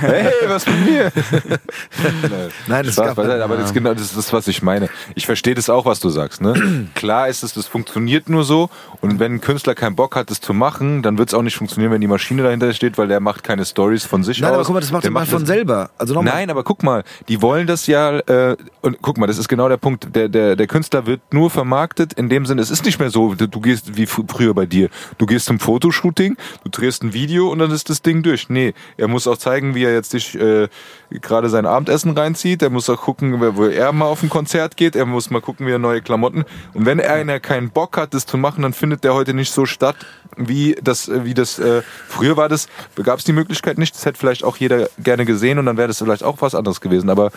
Hey, 0.00 0.32
was 0.48 0.66
mit 0.66 0.84
mir? 0.84 1.12
Nein, 2.66 2.84
das 2.84 2.94
Spaß 2.94 3.14
beiseite, 3.14 3.42
aber 3.44 3.56
das 3.56 3.66
ist 3.66 3.74
genau 3.74 3.92
das, 3.94 4.02
ist 4.04 4.16
das, 4.16 4.32
was 4.32 4.48
ich 4.48 4.62
meine. 4.62 4.88
Ich 5.14 5.26
verstehe 5.26 5.54
das 5.54 5.68
auch, 5.70 5.84
was 5.84 6.00
du 6.00 6.08
sagst. 6.08 6.40
Ne? 6.40 6.88
Klar 6.94 7.28
ist 7.28 7.42
es, 7.42 7.54
das 7.54 7.66
funktioniert 7.66 8.28
nur 8.28 8.44
so. 8.44 8.70
Und 9.00 9.18
wenn 9.20 9.34
ein 9.34 9.40
Künstler 9.40 9.74
keinen 9.74 9.96
Bock 9.96 10.16
hat, 10.16 10.30
das 10.30 10.40
zu 10.40 10.52
machen, 10.54 11.02
dann 11.02 11.18
wird 11.18 11.28
es 11.28 11.34
auch 11.34 11.42
nicht 11.42 11.56
funktionieren, 11.56 11.92
wenn 11.92 12.00
die 12.00 12.06
Maschine 12.06 12.42
dahinter 12.42 12.72
steht, 12.72 12.98
weil 12.98 13.08
der 13.08 13.20
macht 13.20 13.44
keine 13.44 13.64
Stories 13.64 14.04
von 14.04 14.24
sich 14.24 14.40
Nein, 14.40 14.50
aus. 14.50 14.56
aber 14.56 14.64
guck 14.64 14.74
mal, 14.74 14.80
das 14.80 14.90
macht 14.92 15.04
der 15.04 15.10
der 15.12 15.26
von 15.26 15.40
das- 15.40 15.48
selber. 15.48 15.90
Also 15.98 16.14
nochmal. 16.14 16.34
Nein, 16.34 16.50
aber 16.50 16.64
guck 16.64 16.82
mal, 16.82 17.04
die 17.28 17.40
wollen 17.42 17.66
das 17.66 17.86
ja, 17.86 18.18
äh, 18.20 18.56
und 18.80 18.98
guck 19.02 19.18
mal, 19.18 19.26
das 19.26 19.38
ist 19.38 19.48
genau 19.48 19.68
der 19.68 19.76
Punkt. 19.76 20.14
Der, 20.14 20.28
der, 20.28 20.56
der 20.56 20.66
Künstler 20.66 21.06
wird 21.06 21.20
nur 21.32 21.50
vermarktet 21.50 22.12
in 22.14 22.28
dem 22.28 22.46
Sinne, 22.46 22.62
es 22.62 22.70
ist 22.70 22.84
nicht 22.84 22.98
mehr 22.98 23.10
so, 23.10 23.34
du, 23.34 23.46
du 23.46 23.60
gehst 23.60 23.96
wie 23.96 24.06
fr- 24.06 24.24
früher 24.28 24.54
bei 24.54 24.66
dir. 24.66 24.88
Du 25.18 25.26
gehst 25.26 25.46
zum 25.46 25.60
Fotoshooting, 25.60 26.36
du 26.64 26.70
drehst 26.70 27.02
ein 27.02 27.12
Video 27.12 27.48
und 27.50 27.58
dann 27.60 27.70
ist 27.70 27.88
das 27.90 28.02
Ding 28.02 28.22
durch. 28.22 28.47
Nee, 28.48 28.74
er 28.96 29.08
muss 29.08 29.26
auch 29.26 29.36
zeigen, 29.36 29.74
wie 29.74 29.84
er 29.84 29.92
jetzt 29.92 30.14
äh, 30.14 30.68
gerade 31.10 31.48
sein 31.48 31.66
Abendessen 31.66 32.16
reinzieht. 32.16 32.62
Er 32.62 32.70
muss 32.70 32.88
auch 32.88 33.00
gucken, 33.00 33.40
wo 33.56 33.66
er 33.66 33.92
mal 33.92 34.06
auf 34.06 34.22
ein 34.22 34.28
Konzert 34.28 34.76
geht. 34.76 34.96
Er 34.96 35.06
muss 35.06 35.30
mal 35.30 35.40
gucken, 35.40 35.66
wie 35.66 35.70
er 35.70 35.78
neue 35.78 36.02
Klamotten. 36.02 36.44
Und 36.74 36.86
wenn 36.86 36.98
er 36.98 37.14
einer 37.14 37.40
keinen 37.40 37.70
Bock 37.70 37.96
hat, 37.96 38.14
das 38.14 38.26
zu 38.26 38.38
machen, 38.38 38.62
dann 38.62 38.72
findet 38.72 39.04
der 39.04 39.14
heute 39.14 39.34
nicht 39.34 39.52
so 39.52 39.66
statt, 39.66 39.96
wie 40.36 40.76
das, 40.82 41.10
wie 41.12 41.34
das 41.34 41.58
äh, 41.58 41.82
früher 42.08 42.36
war. 42.36 42.48
Das 42.48 42.68
gab 43.02 43.18
es 43.18 43.24
die 43.24 43.32
Möglichkeit 43.32 43.78
nicht. 43.78 43.94
Das 43.94 44.06
hätte 44.06 44.18
vielleicht 44.18 44.44
auch 44.44 44.56
jeder 44.56 44.88
gerne 44.98 45.24
gesehen 45.24 45.58
und 45.58 45.66
dann 45.66 45.76
wäre 45.76 45.88
das 45.88 45.98
vielleicht 45.98 46.22
auch 46.22 46.40
was 46.40 46.54
anderes 46.54 46.80
gewesen. 46.80 47.10
Aber 47.10 47.30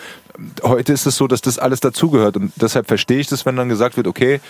heute 0.62 0.92
ist 0.92 1.06
es 1.06 1.16
so, 1.16 1.26
dass 1.26 1.42
das 1.42 1.58
alles 1.58 1.80
dazugehört 1.80 2.36
und 2.36 2.52
deshalb 2.56 2.88
verstehe 2.88 3.18
ich 3.18 3.26
das, 3.26 3.44
wenn 3.44 3.56
dann 3.56 3.68
gesagt 3.68 3.96
wird, 3.96 4.06
okay, 4.06 4.40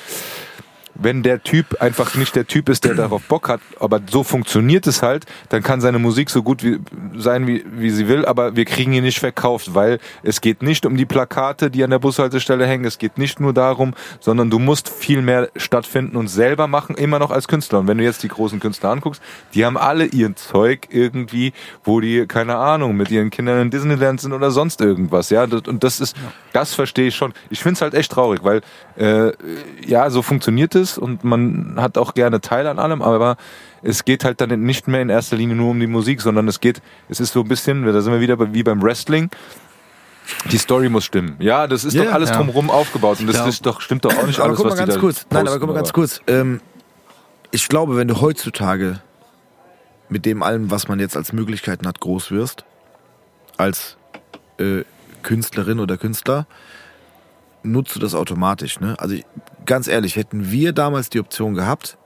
wenn 0.94 1.22
der 1.22 1.42
Typ 1.42 1.80
einfach 1.80 2.14
nicht 2.14 2.36
der 2.36 2.46
Typ 2.46 2.68
ist, 2.68 2.84
der 2.84 2.94
darauf 2.94 3.22
Bock 3.22 3.48
hat, 3.48 3.60
aber 3.80 4.00
so 4.10 4.22
funktioniert 4.22 4.86
es 4.86 5.02
halt, 5.02 5.26
dann 5.48 5.62
kann 5.62 5.80
seine 5.80 5.98
Musik 5.98 6.30
so 6.30 6.42
gut 6.42 6.62
wie, 6.62 6.78
sein, 7.16 7.46
wie, 7.46 7.64
wie 7.70 7.90
sie 7.90 8.08
will, 8.08 8.24
aber 8.26 8.56
wir 8.56 8.64
kriegen 8.64 8.92
ihn 8.92 9.04
nicht 9.04 9.18
verkauft, 9.18 9.74
weil 9.74 9.98
es 10.22 10.40
geht 10.40 10.62
nicht 10.62 10.86
um 10.86 10.96
die 10.96 11.06
Plakate, 11.06 11.70
die 11.70 11.82
an 11.84 11.90
der 11.90 11.98
Bushaltestelle 11.98 12.66
hängen, 12.66 12.84
es 12.84 12.98
geht 12.98 13.18
nicht 13.18 13.40
nur 13.40 13.52
darum, 13.52 13.94
sondern 14.20 14.50
du 14.50 14.58
musst 14.58 14.88
viel 14.88 15.22
mehr 15.22 15.48
stattfinden 15.56 16.16
und 16.16 16.28
selber 16.28 16.66
machen, 16.66 16.96
immer 16.96 17.18
noch 17.18 17.30
als 17.30 17.48
Künstler. 17.48 17.80
Und 17.80 17.88
wenn 17.88 17.98
du 17.98 18.04
jetzt 18.04 18.22
die 18.22 18.28
großen 18.28 18.60
Künstler 18.60 18.90
anguckst, 18.90 19.22
die 19.54 19.64
haben 19.64 19.76
alle 19.76 20.04
ihr 20.06 20.34
Zeug 20.36 20.88
irgendwie, 20.90 21.52
wo 21.84 22.00
die, 22.00 22.26
keine 22.26 22.56
Ahnung, 22.56 22.96
mit 22.96 23.10
ihren 23.10 23.30
Kindern 23.30 23.60
in 23.62 23.70
Disneyland 23.70 24.20
sind 24.20 24.32
oder 24.32 24.50
sonst 24.50 24.80
irgendwas, 24.80 25.30
ja. 25.30 25.44
Und 25.44 25.84
das 25.84 26.00
ist, 26.00 26.16
das 26.52 26.74
verstehe 26.74 27.08
ich 27.08 27.16
schon. 27.16 27.32
Ich 27.50 27.62
finde 27.62 27.74
es 27.74 27.82
halt 27.82 27.94
echt 27.94 28.12
traurig, 28.12 28.44
weil, 28.44 28.60
äh, 28.96 29.32
ja, 29.86 30.10
so 30.10 30.22
funktioniert 30.22 30.74
es 30.74 30.98
und 30.98 31.24
man 31.24 31.74
hat 31.78 31.96
auch 31.98 32.14
gerne 32.14 32.40
Teil 32.40 32.66
an 32.66 32.78
allem, 32.78 33.02
aber 33.02 33.36
es 33.82 34.04
geht 34.04 34.24
halt 34.24 34.40
dann 34.40 34.60
nicht 34.62 34.86
mehr 34.88 35.02
in 35.02 35.08
erster 35.08 35.36
Linie 35.36 35.56
nur 35.56 35.70
um 35.70 35.80
die 35.80 35.86
Musik, 35.86 36.20
sondern 36.20 36.46
es 36.48 36.60
geht, 36.60 36.82
es 37.08 37.20
ist 37.20 37.32
so 37.32 37.40
ein 37.40 37.48
bisschen, 37.48 37.84
da 37.84 38.00
sind 38.00 38.12
wir 38.12 38.20
wieder 38.20 38.52
wie 38.54 38.62
beim 38.62 38.82
Wrestling. 38.82 39.30
Die 40.50 40.58
Story 40.58 40.88
muss 40.88 41.04
stimmen. 41.04 41.34
Ja, 41.40 41.66
das 41.66 41.84
ist 41.84 41.94
Ja, 41.94 42.04
doch 42.04 42.12
alles 42.12 42.30
ja. 42.30 42.36
drumherum 42.36 42.70
aufgebaut 42.70 43.18
und 43.20 43.26
das 43.26 43.36
glaub- 43.36 43.48
ist 43.48 43.66
doch, 43.66 43.80
stimmt 43.80 44.04
doch 44.04 44.16
auch 44.16 44.26
nicht 44.26 44.38
aber 44.38 44.48
alles, 44.50 44.58
guck 44.58 44.66
mal 44.66 44.72
was 44.72 44.78
ganz 44.78 44.98
kurz. 44.98 45.26
Nein, 45.30 45.40
aber 45.40 45.44
posten, 45.46 45.60
guck 45.60 45.68
mal 45.70 45.74
ganz 45.74 45.92
kurz. 45.92 46.20
Ähm, 46.28 46.60
ich 47.50 47.68
glaube, 47.68 47.96
wenn 47.96 48.08
du 48.08 48.20
heutzutage 48.20 49.00
mit 50.08 50.24
dem 50.24 50.42
allem, 50.42 50.70
was 50.70 50.88
man 50.88 51.00
jetzt 51.00 51.16
als 51.16 51.32
Möglichkeiten 51.32 51.86
hat, 51.88 51.98
groß 52.00 52.30
wirst, 52.30 52.64
als 53.56 53.96
äh, 54.58 54.82
Künstlerin 55.22 55.80
oder 55.80 55.96
Künstler, 55.98 56.46
nutzt 57.62 57.94
du 57.94 58.00
das 58.00 58.14
automatisch. 58.14 58.80
Ne? 58.80 58.94
Also 58.98 59.14
ich, 59.14 59.24
ganz 59.66 59.88
ehrlich, 59.88 60.16
hätten 60.16 60.50
wir 60.50 60.72
damals 60.72 61.10
die 61.10 61.20
Option 61.20 61.54
gehabt, 61.54 61.96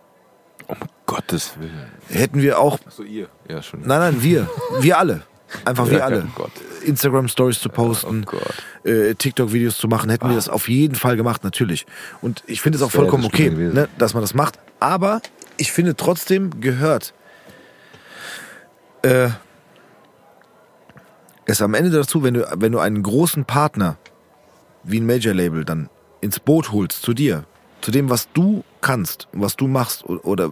Um 0.68 0.76
Gottes 1.06 1.54
Willen. 1.58 1.90
hätten 2.08 2.42
wir 2.42 2.58
auch, 2.58 2.78
Achso, 2.86 3.02
ihr. 3.02 3.28
Ja, 3.48 3.62
schon. 3.62 3.80
nein, 3.80 4.00
nein, 4.00 4.22
wir, 4.22 4.48
wir 4.80 4.98
alle, 4.98 5.22
einfach 5.64 5.88
wir 5.88 5.98
Ja, 5.98 6.04
alle, 6.04 6.24
oh 6.26 6.32
Gott. 6.34 6.50
Instagram 6.84 7.28
Stories 7.28 7.60
zu 7.60 7.68
posten, 7.68 8.26
Oh 8.32 8.88
äh, 8.88 9.14
TikTok-Videos 9.14 9.78
zu 9.78 9.88
machen, 9.88 10.10
hätten 10.10 10.28
wir 10.28 10.34
das 10.36 10.48
auf 10.48 10.68
jeden 10.68 10.94
Fall 10.94 11.16
gemacht, 11.16 11.44
natürlich. 11.44 11.86
Und 12.20 12.42
ich 12.46 12.60
finde 12.60 12.76
es 12.76 12.82
auch 12.82 12.90
vollkommen 12.90 13.24
okay, 13.24 13.50
ne, 13.50 13.88
dass 13.98 14.14
man 14.14 14.22
das 14.22 14.34
macht. 14.34 14.58
Aber 14.80 15.20
ich 15.56 15.72
finde 15.72 15.96
trotzdem 15.96 16.60
gehört 16.60 17.14
äh, 19.02 19.28
es 21.46 21.62
am 21.62 21.74
Ende 21.74 21.90
dazu, 21.90 22.22
wenn 22.22 22.34
du, 22.34 22.46
wenn 22.56 22.72
du 22.72 22.78
einen 22.80 23.02
großen 23.02 23.44
Partner 23.44 23.96
wie 24.86 25.00
ein 25.00 25.06
Major-Label 25.06 25.64
dann 25.64 25.88
ins 26.20 26.40
Boot 26.40 26.72
holst 26.72 27.02
zu 27.02 27.12
dir, 27.12 27.44
zu 27.80 27.90
dem, 27.90 28.08
was 28.08 28.32
du 28.32 28.64
kannst, 28.80 29.28
was 29.32 29.56
du 29.56 29.66
machst 29.66 30.04
oder 30.04 30.46
äh, 30.46 30.50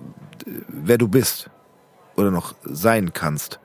wer 0.69 0.99
du 0.99 1.09
bist 1.09 1.51
oder 2.17 2.31
noch 2.31 2.55
sein 2.65 3.13
kannst, 3.13 3.61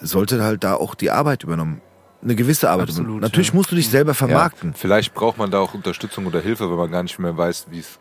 sollte 0.00 0.42
halt 0.42 0.64
da 0.64 0.74
auch 0.74 0.94
die 0.94 1.10
Arbeit 1.10 1.44
übernommen, 1.44 1.80
eine 2.22 2.34
gewisse 2.34 2.70
Arbeit 2.70 2.88
Absolut, 2.88 3.06
übernommen. 3.06 3.22
Natürlich 3.22 3.48
ja. 3.48 3.54
musst 3.54 3.70
du 3.70 3.76
dich 3.76 3.88
selber 3.88 4.14
vermarkten. 4.14 4.70
Ja, 4.70 4.76
vielleicht 4.76 5.14
braucht 5.14 5.38
man 5.38 5.50
da 5.50 5.58
auch 5.58 5.74
Unterstützung 5.74 6.26
oder 6.26 6.40
Hilfe, 6.40 6.70
wenn 6.70 6.76
man 6.76 6.90
gar 6.90 7.02
nicht 7.02 7.18
mehr 7.18 7.36
weiß, 7.36 7.66
wie 7.70 7.80
es 7.80 7.98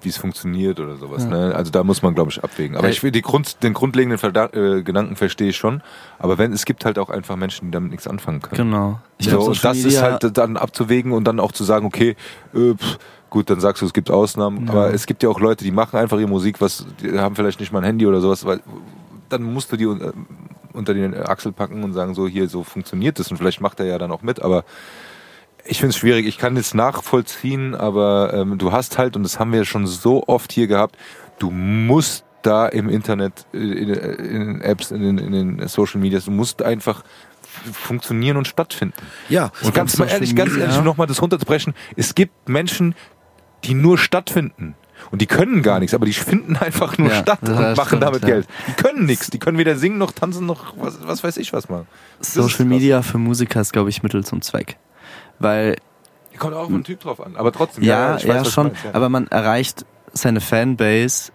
wie 0.00 0.08
es 0.08 0.16
funktioniert 0.16 0.80
oder 0.80 0.96
sowas. 0.96 1.26
Ne? 1.26 1.54
Also 1.54 1.70
da 1.70 1.84
muss 1.84 2.02
man, 2.02 2.14
glaube 2.14 2.30
ich, 2.30 2.42
abwägen. 2.42 2.76
Aber 2.76 2.88
ich 2.88 3.02
will 3.02 3.10
die 3.10 3.22
Grund, 3.22 3.62
den 3.62 3.72
grundlegenden 3.72 4.18
Verda 4.18 4.46
äh, 4.52 4.82
Gedanken 4.82 5.16
verstehe 5.16 5.50
ich 5.50 5.56
schon. 5.56 5.82
Aber 6.18 6.38
wenn 6.38 6.52
es 6.52 6.64
gibt 6.64 6.84
halt 6.84 6.98
auch 6.98 7.10
einfach 7.10 7.36
Menschen, 7.36 7.66
die 7.66 7.70
damit 7.72 7.90
nichts 7.90 8.06
anfangen 8.06 8.40
können. 8.40 8.70
Genau. 8.70 9.00
Ich 9.18 9.28
so, 9.28 9.40
und 9.40 9.64
das 9.64 9.78
ist 9.78 10.02
halt 10.02 10.36
dann 10.36 10.56
abzuwägen 10.56 11.12
und 11.12 11.24
dann 11.24 11.38
auch 11.40 11.52
zu 11.52 11.64
sagen, 11.64 11.86
okay, 11.86 12.16
äh, 12.54 12.74
pff, 12.74 12.98
gut, 13.30 13.48
dann 13.50 13.60
sagst 13.60 13.82
du, 13.82 13.86
es 13.86 13.92
gibt 13.92 14.10
Ausnahmen, 14.10 14.66
Ja. 14.66 14.72
aber 14.72 14.94
es 14.94 15.06
gibt 15.06 15.22
ja 15.22 15.28
auch 15.28 15.40
Leute, 15.40 15.64
die 15.64 15.70
machen 15.72 15.96
einfach 15.98 16.18
ihre 16.18 16.28
Musik, 16.28 16.60
was, 16.60 16.86
die 17.02 17.18
haben 17.18 17.34
vielleicht 17.36 17.60
nicht 17.60 17.72
mal 17.72 17.78
ein 17.80 17.84
Handy 17.84 18.06
oder 18.06 18.20
sowas, 18.20 18.44
weil 18.44 18.60
dann 19.28 19.42
musst 19.42 19.72
du 19.72 19.76
die 19.76 19.84
äh, 19.84 20.12
unter 20.72 20.94
den 20.94 21.14
Achsel 21.14 21.52
packen 21.52 21.84
und 21.84 21.92
sagen, 21.92 22.14
so 22.14 22.26
hier, 22.26 22.48
so 22.48 22.62
funktioniert 22.62 23.18
das 23.18 23.30
und 23.30 23.36
vielleicht 23.36 23.60
macht 23.60 23.78
er 23.80 23.86
ja 23.86 23.98
dann 23.98 24.10
auch 24.10 24.22
mit, 24.22 24.42
aber 24.42 24.64
Ich 25.64 25.78
finde 25.78 25.90
es 25.90 25.96
schwierig. 25.96 26.26
Ich 26.26 26.38
kann 26.38 26.56
es 26.56 26.74
nachvollziehen, 26.74 27.74
aber 27.74 28.34
ähm, 28.34 28.58
du 28.58 28.72
hast 28.72 28.98
halt, 28.98 29.16
und 29.16 29.22
das 29.22 29.38
haben 29.38 29.52
wir 29.52 29.64
schon 29.64 29.86
so 29.86 30.24
oft 30.26 30.52
hier 30.52 30.66
gehabt, 30.66 30.96
du 31.38 31.50
musst 31.50 32.24
da 32.42 32.66
im 32.66 32.88
Internet, 32.88 33.46
äh, 33.54 33.58
in, 33.58 33.88
den 33.88 34.60
Apps, 34.60 34.90
in 34.90 35.02
den, 35.02 35.18
in 35.18 35.32
den 35.32 35.68
Social 35.68 36.00
Medias, 36.00 36.24
du 36.24 36.30
musst 36.32 36.62
einfach 36.62 37.04
funktionieren 37.72 38.36
und 38.36 38.48
stattfinden. 38.48 38.94
Ja, 39.28 39.52
Und 39.62 39.74
ganz 39.74 39.98
mal 39.98 40.08
ehrlich, 40.08 40.34
ganz 40.34 40.56
ehrlich, 40.56 40.78
um 40.78 40.84
nochmal 40.84 41.06
das 41.06 41.20
runterzubrechen, 41.20 41.74
es 41.96 42.14
gibt 42.14 42.48
Menschen, 42.48 42.94
die 43.64 43.74
nur 43.74 43.98
stattfinden. 43.98 44.74
Und 45.10 45.20
die 45.20 45.26
können 45.26 45.62
gar 45.62 45.80
nichts, 45.80 45.94
aber 45.94 46.06
die 46.06 46.12
finden 46.12 46.56
einfach 46.56 46.96
nur 46.96 47.10
Ja, 47.10 47.22
statt 47.22 47.40
und 47.42 47.54
machen 47.54 47.86
stimmt, 47.86 48.02
damit 48.02 48.22
ja. 48.22 48.28
Geld. 48.28 48.46
Die 48.68 48.72
können 48.72 49.04
nichts. 49.04 49.30
Die 49.30 49.38
können 49.38 49.58
weder 49.58 49.76
singen 49.76 49.98
noch 49.98 50.12
tanzen 50.12 50.46
noch 50.46 50.74
was, 50.78 50.98
was 51.02 51.24
weiß 51.24 51.38
ich 51.38 51.52
was 51.52 51.68
machen. 51.68 51.86
Social. 52.20 52.66
Media 52.66 53.02
für 53.02 53.18
Musiker 53.18 53.60
ist, 53.60 53.72
glaube 53.72 53.90
ich, 53.90 54.02
Mittel 54.02 54.24
zum 54.24 54.42
Zweck. 54.42 54.78
Weil, 55.42 55.76
Kommt 56.38 56.54
auch 56.54 56.62
auf 56.62 56.68
den 56.68 56.84
Typ 56.84 57.00
drauf 57.00 57.20
an. 57.20 57.36
Aber 57.36 57.52
trotzdem, 57.52 57.84
ja, 57.84 58.16
ich 58.16 58.24
ja, 58.24 58.36
weiß, 58.36 58.42
du 58.44 58.50
schon, 58.50 58.66
meinst, 58.68 58.84
ja. 58.84 58.90
aber 58.94 59.08
man 59.08 59.26
erreicht 59.28 59.84
seine 60.12 60.40
Fanbase, 60.40 61.32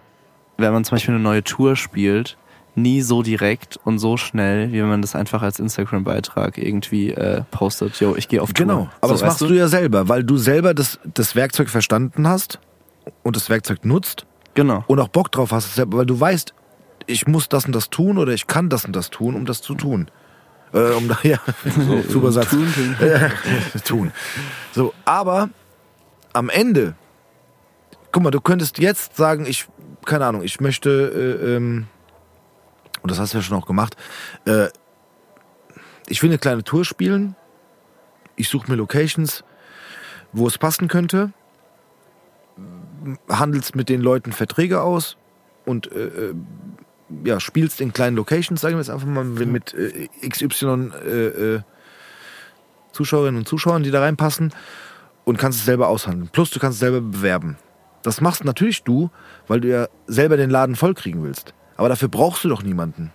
wenn 0.56 0.72
man 0.72 0.84
zum 0.84 0.96
Beispiel 0.96 1.14
eine 1.14 1.22
neue 1.22 1.44
Tour 1.44 1.76
spielt, 1.76 2.36
nie 2.74 3.02
so 3.02 3.22
direkt 3.22 3.78
und 3.84 3.98
so 3.98 4.16
schnell, 4.16 4.72
wie 4.72 4.80
wenn 4.80 4.88
man 4.88 5.02
das 5.02 5.14
einfach 5.14 5.42
als 5.42 5.58
Instagram-Beitrag 5.58 6.58
irgendwie 6.58 7.10
äh, 7.10 7.42
postet. 7.50 8.00
Yo, 8.00 8.14
ich 8.16 8.28
gehe 8.28 8.42
auf 8.42 8.52
Tour. 8.52 8.66
Genau, 8.66 8.88
aber 9.00 9.08
so, 9.08 9.14
das 9.14 9.22
machst 9.22 9.40
weißt 9.42 9.50
du 9.50 9.54
ja 9.54 9.68
selber, 9.68 10.08
weil 10.08 10.24
du 10.24 10.36
selber 10.36 10.74
das, 10.74 10.98
das 11.14 11.34
Werkzeug 11.36 11.68
verstanden 11.68 12.26
hast 12.26 12.58
und 13.22 13.36
das 13.36 13.50
Werkzeug 13.50 13.84
nutzt 13.84 14.26
Genau. 14.54 14.84
und 14.88 14.98
auch 14.98 15.08
Bock 15.08 15.30
drauf 15.30 15.52
hast, 15.52 15.80
weil 15.92 16.06
du 16.06 16.18
weißt, 16.18 16.54
ich 17.06 17.26
muss 17.26 17.48
das 17.48 17.66
und 17.66 17.74
das 17.74 17.90
tun 17.90 18.18
oder 18.18 18.32
ich 18.32 18.46
kann 18.46 18.68
das 18.68 18.84
und 18.84 18.94
das 18.94 19.10
tun, 19.10 19.34
um 19.34 19.46
das 19.46 19.62
zu 19.62 19.74
tun. 19.74 20.10
Äh, 20.72 20.92
um 20.92 21.08
da, 21.08 21.18
ja, 21.22 21.38
super 22.08 22.32
Satz. 22.32 22.50
Tun, 22.50 22.72
tun. 22.74 22.96
Tun. 23.84 24.12
So, 24.72 24.92
aber 25.04 25.50
am 26.32 26.48
Ende, 26.50 26.94
guck 28.12 28.22
mal, 28.22 28.30
du 28.30 28.40
könntest 28.40 28.78
jetzt 28.78 29.16
sagen, 29.16 29.46
ich, 29.46 29.66
keine 30.04 30.26
Ahnung, 30.26 30.42
ich 30.42 30.60
möchte, 30.60 30.90
äh, 30.90 31.56
ähm, 31.56 31.86
und 33.02 33.10
das 33.10 33.18
hast 33.18 33.32
du 33.32 33.38
ja 33.38 33.42
schon 33.42 33.56
auch 33.56 33.66
gemacht, 33.66 33.96
äh, 34.44 34.68
ich 36.08 36.22
will 36.22 36.30
eine 36.30 36.38
kleine 36.38 36.64
Tour 36.64 36.84
spielen, 36.84 37.36
ich 38.36 38.48
suche 38.48 38.70
mir 38.70 38.76
Locations, 38.76 39.44
wo 40.32 40.46
es 40.46 40.58
passen 40.58 40.88
könnte, 40.88 41.32
handelst 43.28 43.74
mit 43.74 43.88
den 43.88 44.00
Leuten 44.00 44.32
Verträge 44.32 44.82
aus 44.82 45.16
und 45.64 45.90
äh, 45.92 46.06
äh, 46.06 46.34
ja, 47.24 47.40
spielst 47.40 47.80
in 47.80 47.92
kleinen 47.92 48.16
Locations, 48.16 48.60
sagen 48.60 48.74
wir 48.74 48.80
jetzt 48.80 48.90
einfach 48.90 49.06
mal 49.06 49.24
mit 49.24 49.74
äh, 49.74 50.08
XY 50.28 50.90
äh, 51.06 51.26
äh, 51.54 51.60
Zuschauerinnen 52.92 53.38
und 53.40 53.48
Zuschauern, 53.48 53.82
die 53.82 53.90
da 53.90 54.00
reinpassen 54.00 54.52
und 55.24 55.38
kannst 55.38 55.60
es 55.60 55.64
selber 55.64 55.88
aushandeln. 55.88 56.28
Plus 56.32 56.50
du 56.50 56.58
kannst 56.58 56.76
es 56.76 56.80
selber 56.80 57.00
bewerben. 57.00 57.56
Das 58.02 58.20
machst 58.20 58.44
natürlich 58.44 58.82
du, 58.84 59.10
weil 59.46 59.60
du 59.60 59.68
ja 59.68 59.88
selber 60.06 60.36
den 60.36 60.50
Laden 60.50 60.76
vollkriegen 60.76 61.22
willst. 61.22 61.54
Aber 61.76 61.88
dafür 61.88 62.08
brauchst 62.08 62.44
du 62.44 62.48
doch 62.48 62.62
niemanden. 62.62 63.12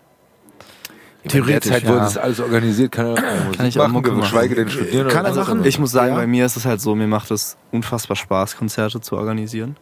Theoretisch, 1.28 1.68
In 1.68 1.72
der 1.72 1.82
Zeit, 1.82 1.88
wo 1.88 1.94
ja. 1.94 2.00
das 2.00 2.18
alles 2.18 2.40
organisiert, 2.42 2.92
kann 2.92 3.16
er 3.16 3.52
Kann 3.56 3.66
ich 3.66 3.80
auch 3.80 3.88
machen, 3.88 4.04
machen. 4.06 4.20
geschweige 4.22 4.56
denn 4.56 4.70
studieren. 4.70 5.08
Kann 5.08 5.26
oder 5.26 5.36
er 5.36 5.36
machen. 5.36 5.64
Ich 5.66 5.80
muss 5.80 5.92
sagen, 5.92 6.10
Ja. 6.14 6.16
bei 6.20 6.28
mir 6.28 6.46
ist 6.46 6.58
es 6.58 6.66
halt 6.66 6.82
so, 6.82 6.96
mir 6.96 7.08
macht 7.08 7.32
es 7.32 7.56
unfassbar 7.72 8.18
Spaß, 8.18 8.58
Konzerte 8.58 9.00
zu 9.00 9.16
organisieren. 9.16 9.78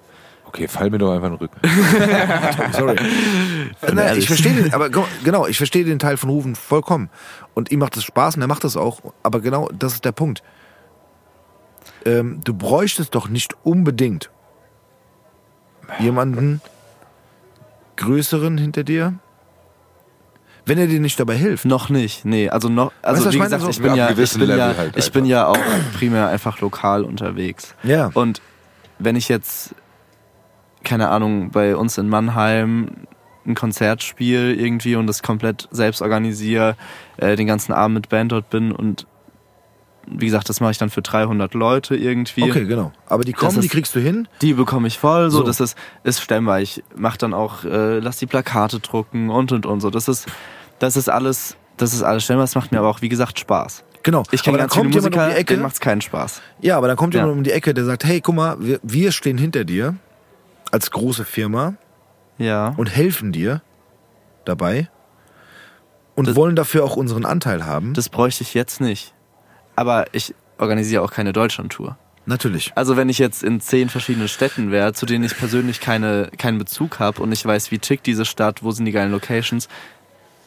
Okay, 0.54 0.68
fall 0.68 0.90
mir 0.90 0.98
doch 0.98 1.14
einfach 1.14 1.28
in 1.30 1.38
den 1.38 1.40
Rücken. 1.40 1.60
Sorry. 2.74 2.98
Nein, 3.94 4.18
ich 4.18 4.28
verstehe 4.28 4.54
den, 4.54 4.74
aber 4.74 4.90
genau, 5.24 5.48
ich 5.48 5.56
verstehe 5.56 5.86
den 5.86 5.98
Teil 5.98 6.18
von 6.18 6.30
Rufen 6.30 6.56
vollkommen. 6.56 7.10
Und 7.54 7.72
ihm 7.72 7.80
macht 7.80 7.96
es 7.96 8.04
Spaß 8.04 8.36
und 8.36 8.42
er 8.42 8.50
macht 8.50 8.66
das 8.66 8.76
auch. 8.76 9.00
Aber 9.24 9.40
genau, 9.40 9.70
das 9.72 9.94
ist 9.94 10.04
der 10.04 10.12
Punkt. 10.12 10.44
Ähm, 12.06 12.42
du 12.44 12.54
bräuchtest 12.54 13.16
doch 13.16 13.30
nicht 13.30 13.56
unbedingt 13.64 14.30
jemanden 16.00 16.60
größeren 17.96 18.58
hinter 18.58 18.84
dir, 18.84 19.14
wenn 20.66 20.78
er 20.78 20.88
dir 20.88 21.00
nicht 21.00 21.18
dabei 21.18 21.36
hilft. 21.36 21.64
Noch 21.64 21.88
nicht, 21.90 22.26
nee. 22.26 22.50
Also 22.50 22.68
noch, 22.68 22.92
also 23.02 23.24
Weißt 23.26 23.36
wie 23.36 23.40
gesagt, 23.40 23.64
So- 23.64 23.70
ich 23.70 23.82
bin 23.82 23.96
ja, 23.96 24.10
ich 24.10 24.16
gewissen 24.16 24.40
bin 24.40 24.50
ja, 24.50 24.56
Level 24.68 24.78
halt 24.78 24.98
ich 24.98 25.12
bin 25.14 25.24
ja 25.24 25.48
auch 25.48 25.58
primär 25.94 26.28
einfach 26.28 26.60
lokal 26.60 27.06
unterwegs. 27.06 27.74
Ja. 27.84 28.12
Und 28.14 28.42
wenn 29.00 29.16
ich 29.16 29.30
jetzt, 29.30 29.74
keine 30.84 31.10
Ahnung, 31.10 31.52
bei 31.52 31.76
uns 31.76 31.98
in 31.98 32.10
Mannheim 32.10 32.90
ein 33.46 33.56
Konzert 33.56 34.04
spiele 34.04 34.54
irgendwie 34.54 34.96
und 34.96 35.08
das 35.08 35.24
komplett 35.24 35.68
selbst 35.72 36.02
organisiere, 36.02 36.76
äh, 37.18 37.36
den 37.36 37.48
ganzen 37.48 37.74
Abend 37.74 37.96
mit 37.96 38.10
Band 38.10 38.32
dort 38.32 38.50
bin 38.50 38.72
und 38.72 39.08
wie 40.08 40.26
gesagt, 40.26 40.50
das 40.50 40.60
mache 40.60 40.72
ich 40.72 40.78
dann 40.80 40.90
für 40.90 41.02
300 41.04 41.54
Leute 41.54 41.96
irgendwie. 41.96 42.44
Okay, 42.44 42.66
genau. 42.66 42.92
Aber 43.08 43.24
die 43.24 43.34
kommen, 43.34 43.54
Das 43.56 43.62
die 43.62 43.68
ist- 43.68 43.72
kriegst 43.72 43.96
du 43.96 44.00
hin. 44.00 44.28
Die 44.42 44.54
bekomme 44.54 44.88
ich 44.88 44.98
voll, 44.98 45.30
so, 45.30 45.40
So. 45.40 45.44
das 45.44 45.60
ist, 45.60 45.78
ist 46.04 46.22
stemmbar. 46.22 46.60
Ich 46.60 46.84
mach 46.96 47.18
dann 47.18 47.34
auch, 47.36 47.64
äh, 47.64 48.00
lass 48.00 48.18
die 48.18 48.26
Plakate 48.26 48.80
drucken 48.80 49.30
und 49.30 49.52
und 49.52 49.66
und 49.68 49.80
so. 49.80 49.90
Das 49.92 50.08
ist, 50.08 50.28
das 50.80 50.98
ist 50.98 51.08
alles, 51.10 51.56
das 51.78 51.94
ist 51.94 52.02
alles 52.04 52.24
stemmbar. 52.24 52.44
Das 52.46 52.56
macht 52.56 52.72
mir 52.72 52.80
aber 52.80 52.90
auch, 52.90 53.02
wie 53.04 53.10
gesagt, 53.10 53.40
Spaß. 53.40 53.84
Genau. 54.04 54.24
Ich 54.32 54.42
kenne 54.42 54.58
ganz 54.58 54.74
viele 54.74 54.90
Musiker, 54.90 55.26
um 55.26 55.30
die 55.30 55.36
Ecke. 55.36 55.54
denen 55.54 55.62
macht's 55.64 55.80
keinen 55.80 56.02
Spaß. 56.02 56.42
Ja, 56.62 56.78
aber 56.78 56.88
dann 56.88 56.98
kommt 56.98 57.14
Ja. 57.14 57.22
jemand 57.22 57.38
um 57.38 57.44
die 57.44 57.52
Ecke, 57.52 57.74
der 57.76 57.86
sagt, 57.86 58.04
hey, 58.04 58.22
guck 58.22 58.34
mal, 58.36 58.56
wir, 58.60 58.80
wir 58.82 59.12
stehen 59.12 59.38
hinter 59.38 59.64
dir 59.66 59.96
als 60.72 60.92
große 60.92 61.26
Firma 61.26 61.76
Ja. 62.38 62.74
und 62.78 62.88
helfen 62.88 63.32
dir 63.32 63.62
dabei 64.46 64.90
und 66.16 66.28
Das- 66.28 66.36
wollen 66.36 66.56
dafür 66.56 66.84
auch 66.84 66.96
unseren 66.96 67.26
Anteil 67.26 67.66
haben. 67.66 67.94
Das 67.94 68.10
bräuchte 68.10 68.44
ich 68.44 68.54
jetzt 68.54 68.82
nicht. 68.82 69.14
Aber 69.76 70.06
ich 70.14 70.34
organisiere 70.58 71.02
auch 71.04 71.12
keine 71.12 71.34
Deutschlandtour. 71.34 71.98
Natürlich. 72.26 72.72
Also 72.76 72.98
wenn 72.98 73.10
ich 73.10 73.18
jetzt 73.18 73.44
in 73.44 73.60
zehn 73.62 73.90
verschiedenen 73.90 74.28
Städten 74.28 74.72
wäre, 74.72 74.94
zu 74.94 75.06
denen 75.08 75.24
ich 75.24 75.36
persönlich 75.38 75.80
keine, 75.80 76.30
keinen 76.38 76.60
Bezug 76.60 77.00
habe 77.00 77.22
und 77.22 77.32
ich 77.32 77.44
weiß, 77.44 77.72
wie 77.72 77.80
tickt 77.80 78.06
diese 78.06 78.26
Stadt, 78.26 78.62
wo 78.64 78.72
sind 78.72 78.86
die 78.86 78.92
geilen 78.92 79.12
Locations, 79.12 79.68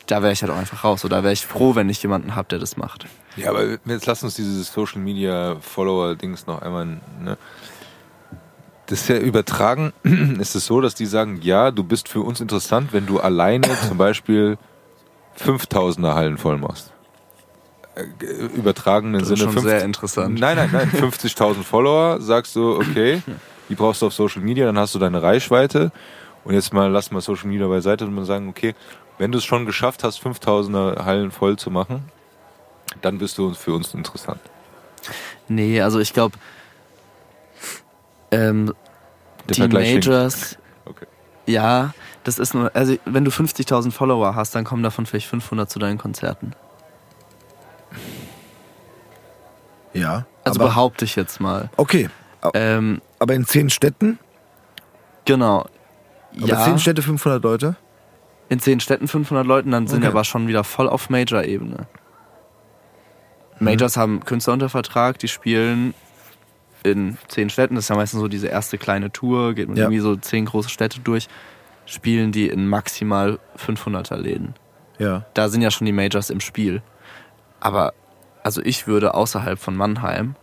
da 0.07 0.23
wäre 0.23 0.33
ich 0.33 0.43
halt 0.43 0.53
auch 0.53 0.57
einfach 0.57 0.85
raus. 0.85 1.05
Oder 1.05 1.23
wäre 1.25 1.33
ich 1.33 1.45
froh, 1.45 1.75
wenn 1.75 1.89
ich 1.89 2.01
jemanden 2.03 2.37
habe, 2.37 2.47
der 2.49 2.59
das 2.61 2.77
macht. 2.77 3.07
Ja, 3.37 3.51
aber 3.51 3.65
jetzt 3.87 4.07
lass 4.07 4.23
uns 4.23 4.35
dieses 4.37 4.73
Social 4.73 5.01
Media 5.01 5.57
Follower 5.61 6.15
Dings 6.15 6.47
noch 6.47 6.63
einmal, 6.63 7.01
ne? 7.21 7.37
Das 8.87 9.01
ist 9.03 9.09
ja 9.09 9.17
übertragen, 9.17 9.93
ist 10.39 10.55
es 10.55 10.67
so, 10.67 10.81
dass 10.81 10.95
die 10.95 11.07
sagen, 11.07 11.41
ja, 11.43 11.71
du 11.71 11.85
bist 11.85 12.09
für 12.09 12.21
uns 12.21 12.41
interessant, 12.41 12.93
wenn 12.93 13.07
du 13.07 13.21
alleine 13.21 13.69
zum 13.89 13.97
Beispiel 13.97 14.59
5000er 15.39 16.15
Hallen 16.15 16.39
voll 16.39 16.59
machst. 16.59 16.93
Äh, 17.95 18.05
Übertragen 18.57 19.15
im 19.15 19.21
Das 19.21 19.31
ist 19.31 19.39
Sinne 19.39 19.53
schon 19.53 19.53
50 19.53 19.71
sehr 19.71 19.85
interessant. 19.85 20.39
Nein, 20.41 20.57
nein, 20.57 20.71
nein, 20.73 20.91
50.000 20.93 21.63
Follower, 21.63 22.21
sagst 22.21 22.57
du, 22.57 22.77
okay, 22.77 23.23
die 23.69 23.75
brauchst 23.75 24.03
du 24.03 24.07
auf 24.07 24.15
Social 24.15 24.43
Media, 24.43 24.67
dann 24.67 24.79
hast 24.79 24.95
du 24.95 24.99
deine 24.99 25.23
Reichweite. 25.23 25.91
Und 26.45 26.53
jetzt 26.53 26.75
mal, 26.75 26.91
lass 26.91 27.11
mal 27.11 27.23
Social 27.23 27.49
Media 27.49 27.67
beiseite 27.67 28.05
und 28.05 28.15
mal 28.15 28.27
sagen, 28.27 28.49
okay, 28.49 28.75
wenn 29.17 29.33
du 29.33 29.39
es 29.39 29.45
schon 29.45 29.65
geschafft 29.65 30.05
hast, 30.05 30.23
5000er 30.23 31.05
Hallen 31.05 31.31
voll 31.31 31.57
zu 31.57 31.71
machen, 31.71 32.05
dann 33.01 33.19
bist 33.19 33.39
du 33.39 33.47
uns 33.47 33.57
für 33.57 33.73
uns 33.73 33.95
interessant. 33.95 34.41
Nee, 35.49 35.81
also 35.81 36.01
ich 36.01 36.13
glaube, 36.13 36.37
ähm. 38.35 38.75
Majors, 39.69 40.57
Okay. 40.87 41.07
ja, 41.47 41.93
das 42.25 42.39
ist 42.39 42.55
nur, 42.55 42.75
also 42.75 42.97
wenn 43.05 43.25
du 43.25 43.31
50.000 43.31 43.91
Follower 43.91 44.35
hast, 44.35 44.55
dann 44.55 44.65
kommen 44.65 44.83
davon 44.83 45.05
vielleicht 45.07 45.27
500 45.29 45.69
zu 45.71 45.79
deinen 45.79 45.99
Konzerten. 45.99 46.53
Ja. 49.93 50.27
Also 50.45 50.61
aber, 50.61 50.71
behaupte 50.71 51.05
ich 51.05 51.17
jetzt 51.17 51.41
mal. 51.41 51.71
okay. 51.77 52.09
Ähm, 52.53 53.01
Aber 53.19 53.35
in 53.35 53.47
zehn 53.47 53.71
Städten? 53.71 54.19
genau. 55.25 55.67
Aber 56.37 56.49
ja, 56.49 56.65
zehn 56.65 56.79
Städte 56.79 57.01
500 57.03 57.43
Leute? 57.43 57.77
in 58.51 58.61
zehn 58.61 58.79
Städten 58.79 59.09
500 59.09 59.47
Leuten, 59.47 59.71
dann 59.71 59.87
sind 59.87 59.99
Okay. 59.99 60.05
wir 60.07 60.11
aber 60.11 60.25
schon 60.25 60.47
wieder 60.49 60.65
voll 60.65 60.87
auf 60.89 61.09
Major-Ebene. 61.09 61.87
Mhm. 63.59 63.65
Majors 63.65 63.97
haben 63.97 64.23
Künstler 64.25 64.53
unter 64.53 64.69
Vertrag, 64.69 65.19
die 65.19 65.29
spielen 65.29 65.95
in 66.85 67.19
zehn 67.29 67.51
Städten, 67.51 67.75
das 67.75 67.85
ist 67.87 67.89
ja 67.89 67.97
meistens 67.97 68.21
so 68.21 68.29
diese 68.29 68.47
erste 68.47 68.79
kleine 68.79 69.11
Tour, 69.11 69.55
geht 69.55 69.67
man 69.69 69.77
Ja. 69.77 69.85
irgendwie 69.85 70.01
so 70.01 70.15
zehn 70.17 70.45
große 70.45 70.69
Städte 70.69 71.01
durch, 71.01 71.29
spielen 71.87 72.31
die 72.31 72.49
in 72.49 72.69
maximal 72.69 73.39
500er 73.59 74.17
Läden. 74.17 74.55
Ja. 74.99 75.25
Da 75.35 75.49
sind 75.49 75.63
ja 75.63 75.71
schon 75.71 75.87
die 75.87 75.93
Majors 75.93 76.31
im 76.31 76.41
Spiel. 76.41 76.83
Aber, 77.61 77.95
also 78.43 78.63
ich 78.63 78.87
würde 78.87 79.15
außerhalb 79.15 79.59
von 79.59 79.75
Mannheim, 79.77 80.37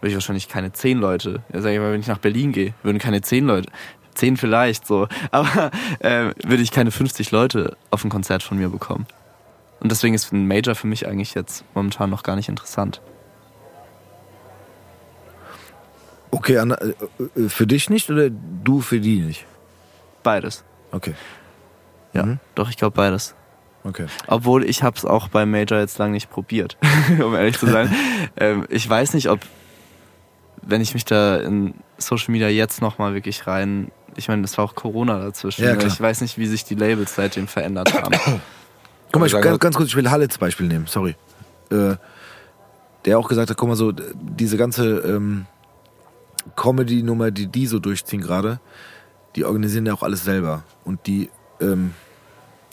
würde 0.00 0.08
ich 0.10 0.14
wahrscheinlich 0.14 0.48
keine 0.48 0.72
zehn 0.72 0.98
Leute, 0.98 1.42
ja, 1.52 1.60
sag 1.60 1.72
ich 1.72 1.78
mal, 1.78 1.92
wenn 1.92 2.00
ich 2.00 2.06
nach 2.06 2.18
Berlin 2.18 2.52
gehe, 2.52 2.74
würden 2.82 2.98
keine 2.98 3.22
zehn 3.22 3.46
Leute, 3.46 3.70
zehn 4.14 4.36
vielleicht 4.36 4.86
so, 4.86 5.08
aber 5.30 5.70
äh, 6.00 6.32
würde 6.44 6.62
ich 6.62 6.70
keine 6.70 6.90
50 6.90 7.30
Leute 7.30 7.76
auf 7.90 8.04
ein 8.04 8.10
Konzert 8.10 8.42
von 8.42 8.58
mir 8.58 8.68
bekommen. 8.68 9.06
Und 9.80 9.90
deswegen 9.90 10.14
ist 10.14 10.32
ein 10.32 10.46
Major 10.46 10.74
für 10.74 10.86
mich 10.86 11.08
eigentlich 11.08 11.34
jetzt 11.34 11.64
momentan 11.74 12.08
noch 12.10 12.22
gar 12.22 12.36
nicht 12.36 12.48
interessant. 12.48 13.00
Okay, 16.32 16.58
Anna, 16.58 16.76
äh, 16.76 16.94
äh, 17.36 17.48
für 17.48 17.66
dich 17.66 17.90
nicht 17.90 18.10
oder 18.10 18.30
du 18.30 18.80
für 18.80 18.98
die 19.00 19.20
nicht? 19.20 19.44
Beides. 20.22 20.64
Okay. 20.90 21.14
Ja, 22.12 22.24
Mhm. 22.24 22.40
doch, 22.54 22.68
ich 22.70 22.76
glaube 22.76 22.96
beides. 22.96 23.34
Okay. 23.84 24.06
Obwohl 24.26 24.64
ich 24.64 24.82
habe 24.82 24.96
es 24.96 25.04
auch 25.04 25.28
beim 25.28 25.50
Major 25.50 25.78
jetzt 25.78 25.98
lange 25.98 26.12
nicht 26.12 26.30
probiert, 26.30 26.76
um 27.22 27.34
ehrlich 27.34 27.58
zu 27.58 27.66
sein. 27.66 27.92
ähm, 28.36 28.64
ich 28.70 28.88
weiß 28.88 29.14
nicht, 29.14 29.28
ob 29.28 29.40
wenn 30.62 30.80
ich 30.80 30.94
mich 30.94 31.04
da 31.04 31.36
in 31.36 31.74
Social 31.98 32.30
Media 32.32 32.48
jetzt 32.48 32.80
nochmal 32.80 33.14
wirklich 33.14 33.46
rein, 33.46 33.90
ich 34.16 34.28
meine, 34.28 34.44
es 34.44 34.56
war 34.56 34.64
auch 34.64 34.74
Corona 34.74 35.18
dazwischen. 35.18 35.64
Ja, 35.64 35.72
ne? 35.72 35.78
klar. 35.78 35.92
ich 35.92 36.00
weiß 36.00 36.20
nicht, 36.20 36.38
wie 36.38 36.46
sich 36.46 36.64
die 36.64 36.76
Labels 36.76 37.14
seitdem 37.14 37.48
verändert 37.48 37.92
haben. 37.94 38.14
Guck 39.12 39.20
mal, 39.20 39.26
ich, 39.26 39.32
ganz, 39.32 39.58
ganz 39.58 39.76
kurz, 39.76 39.88
ich 39.88 39.96
will 39.96 40.10
Halle 40.10 40.24
als 40.24 40.38
Beispiel 40.38 40.66
nehmen, 40.68 40.86
sorry. 40.86 41.16
Äh, 41.70 41.96
der 43.04 43.18
auch 43.18 43.28
gesagt 43.28 43.50
hat, 43.50 43.56
guck 43.56 43.68
mal 43.68 43.74
so, 43.74 43.92
diese 43.92 44.56
ganze 44.56 44.86
ähm, 45.00 45.46
Comedy-Nummer, 46.56 47.30
die 47.30 47.46
die 47.46 47.66
so 47.66 47.78
durchziehen 47.78 48.20
gerade, 48.20 48.60
die 49.36 49.44
organisieren 49.44 49.86
ja 49.86 49.94
auch 49.94 50.02
alles 50.02 50.24
selber. 50.24 50.64
Und 50.84 51.06
die, 51.06 51.30
ähm, 51.60 51.92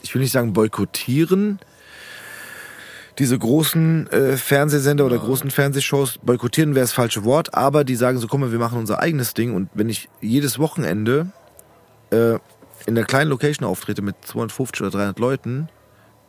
ich 0.02 0.14
will 0.14 0.22
nicht 0.22 0.32
sagen 0.32 0.54
boykottieren, 0.54 1.60
diese 3.20 3.38
großen 3.38 4.08
äh, 4.08 4.38
Fernsehsender 4.38 5.06
oder 5.06 5.18
großen 5.18 5.52
Fernsehshows, 5.52 6.20
boykottieren 6.20 6.74
wäre 6.74 6.84
das 6.84 6.94
falsche 6.94 7.26
Wort, 7.26 7.54
aber 7.54 7.84
die 7.84 7.96
sagen 7.96 8.18
so, 8.18 8.28
guck 8.28 8.40
mal, 8.40 8.52
wir 8.52 8.60
machen 8.60 8.80
unser 8.80 9.00
eigenes 9.00 9.34
Ding 9.34 9.54
und 9.54 9.70
wenn 9.74 9.90
ich 9.90 10.10
jedes 10.22 10.58
Wochenende 10.58 11.28
äh, 12.12 12.36
in 12.86 12.98
einer 12.98 13.04
kleinen 13.04 13.30
Location 13.30 13.68
auftrete 13.68 14.02
mit 14.02 14.16
250 14.24 14.82
oder 14.82 14.92
300 14.92 15.20
Leuten, 15.20 15.68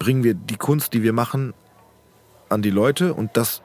bringen 0.01 0.25
wir 0.25 0.35
die 0.35 0.57
Kunst, 0.57 0.93
die 0.93 1.05
wir 1.05 1.13
machen, 1.13 1.55
an 2.49 2.63
die 2.63 2.71
Leute 2.71 3.15
und 3.15 3.37
das 3.37 3.63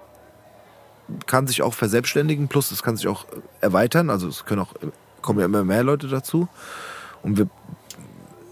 kann 1.28 1.48
sich 1.48 1.62
auch 1.62 1.74
verselbstständigen, 1.74 2.48
plus 2.48 2.72
es 2.72 2.84
kann 2.84 2.98
sich 2.98 3.08
auch 3.08 3.26
erweitern, 3.62 4.10
also 4.10 4.28
es 4.28 4.46
können 4.46 4.62
auch, 4.62 4.74
kommen 5.22 5.40
ja 5.40 5.46
immer 5.46 5.64
mehr 5.64 5.84
Leute 5.84 6.08
dazu 6.08 6.48
und 7.22 7.38
wir, 7.38 7.48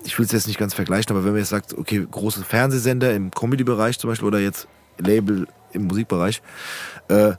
ich 0.03 0.17
will 0.17 0.25
es 0.25 0.31
jetzt 0.31 0.47
nicht 0.47 0.59
ganz 0.59 0.73
vergleichen, 0.73 1.11
aber 1.15 1.23
wenn 1.25 1.31
man 1.31 1.39
jetzt 1.39 1.49
sagt, 1.49 1.77
okay, 1.77 2.05
große 2.09 2.43
Fernsehsender 2.43 3.13
im 3.13 3.31
Comedy-Bereich 3.31 3.97
zum 3.99 4.09
Beispiel 4.09 4.27
oder 4.27 4.39
jetzt 4.39 4.67
Label 4.97 5.47
im 5.71 5.87
Musikbereich, 5.87 6.41
äh, 7.07 7.33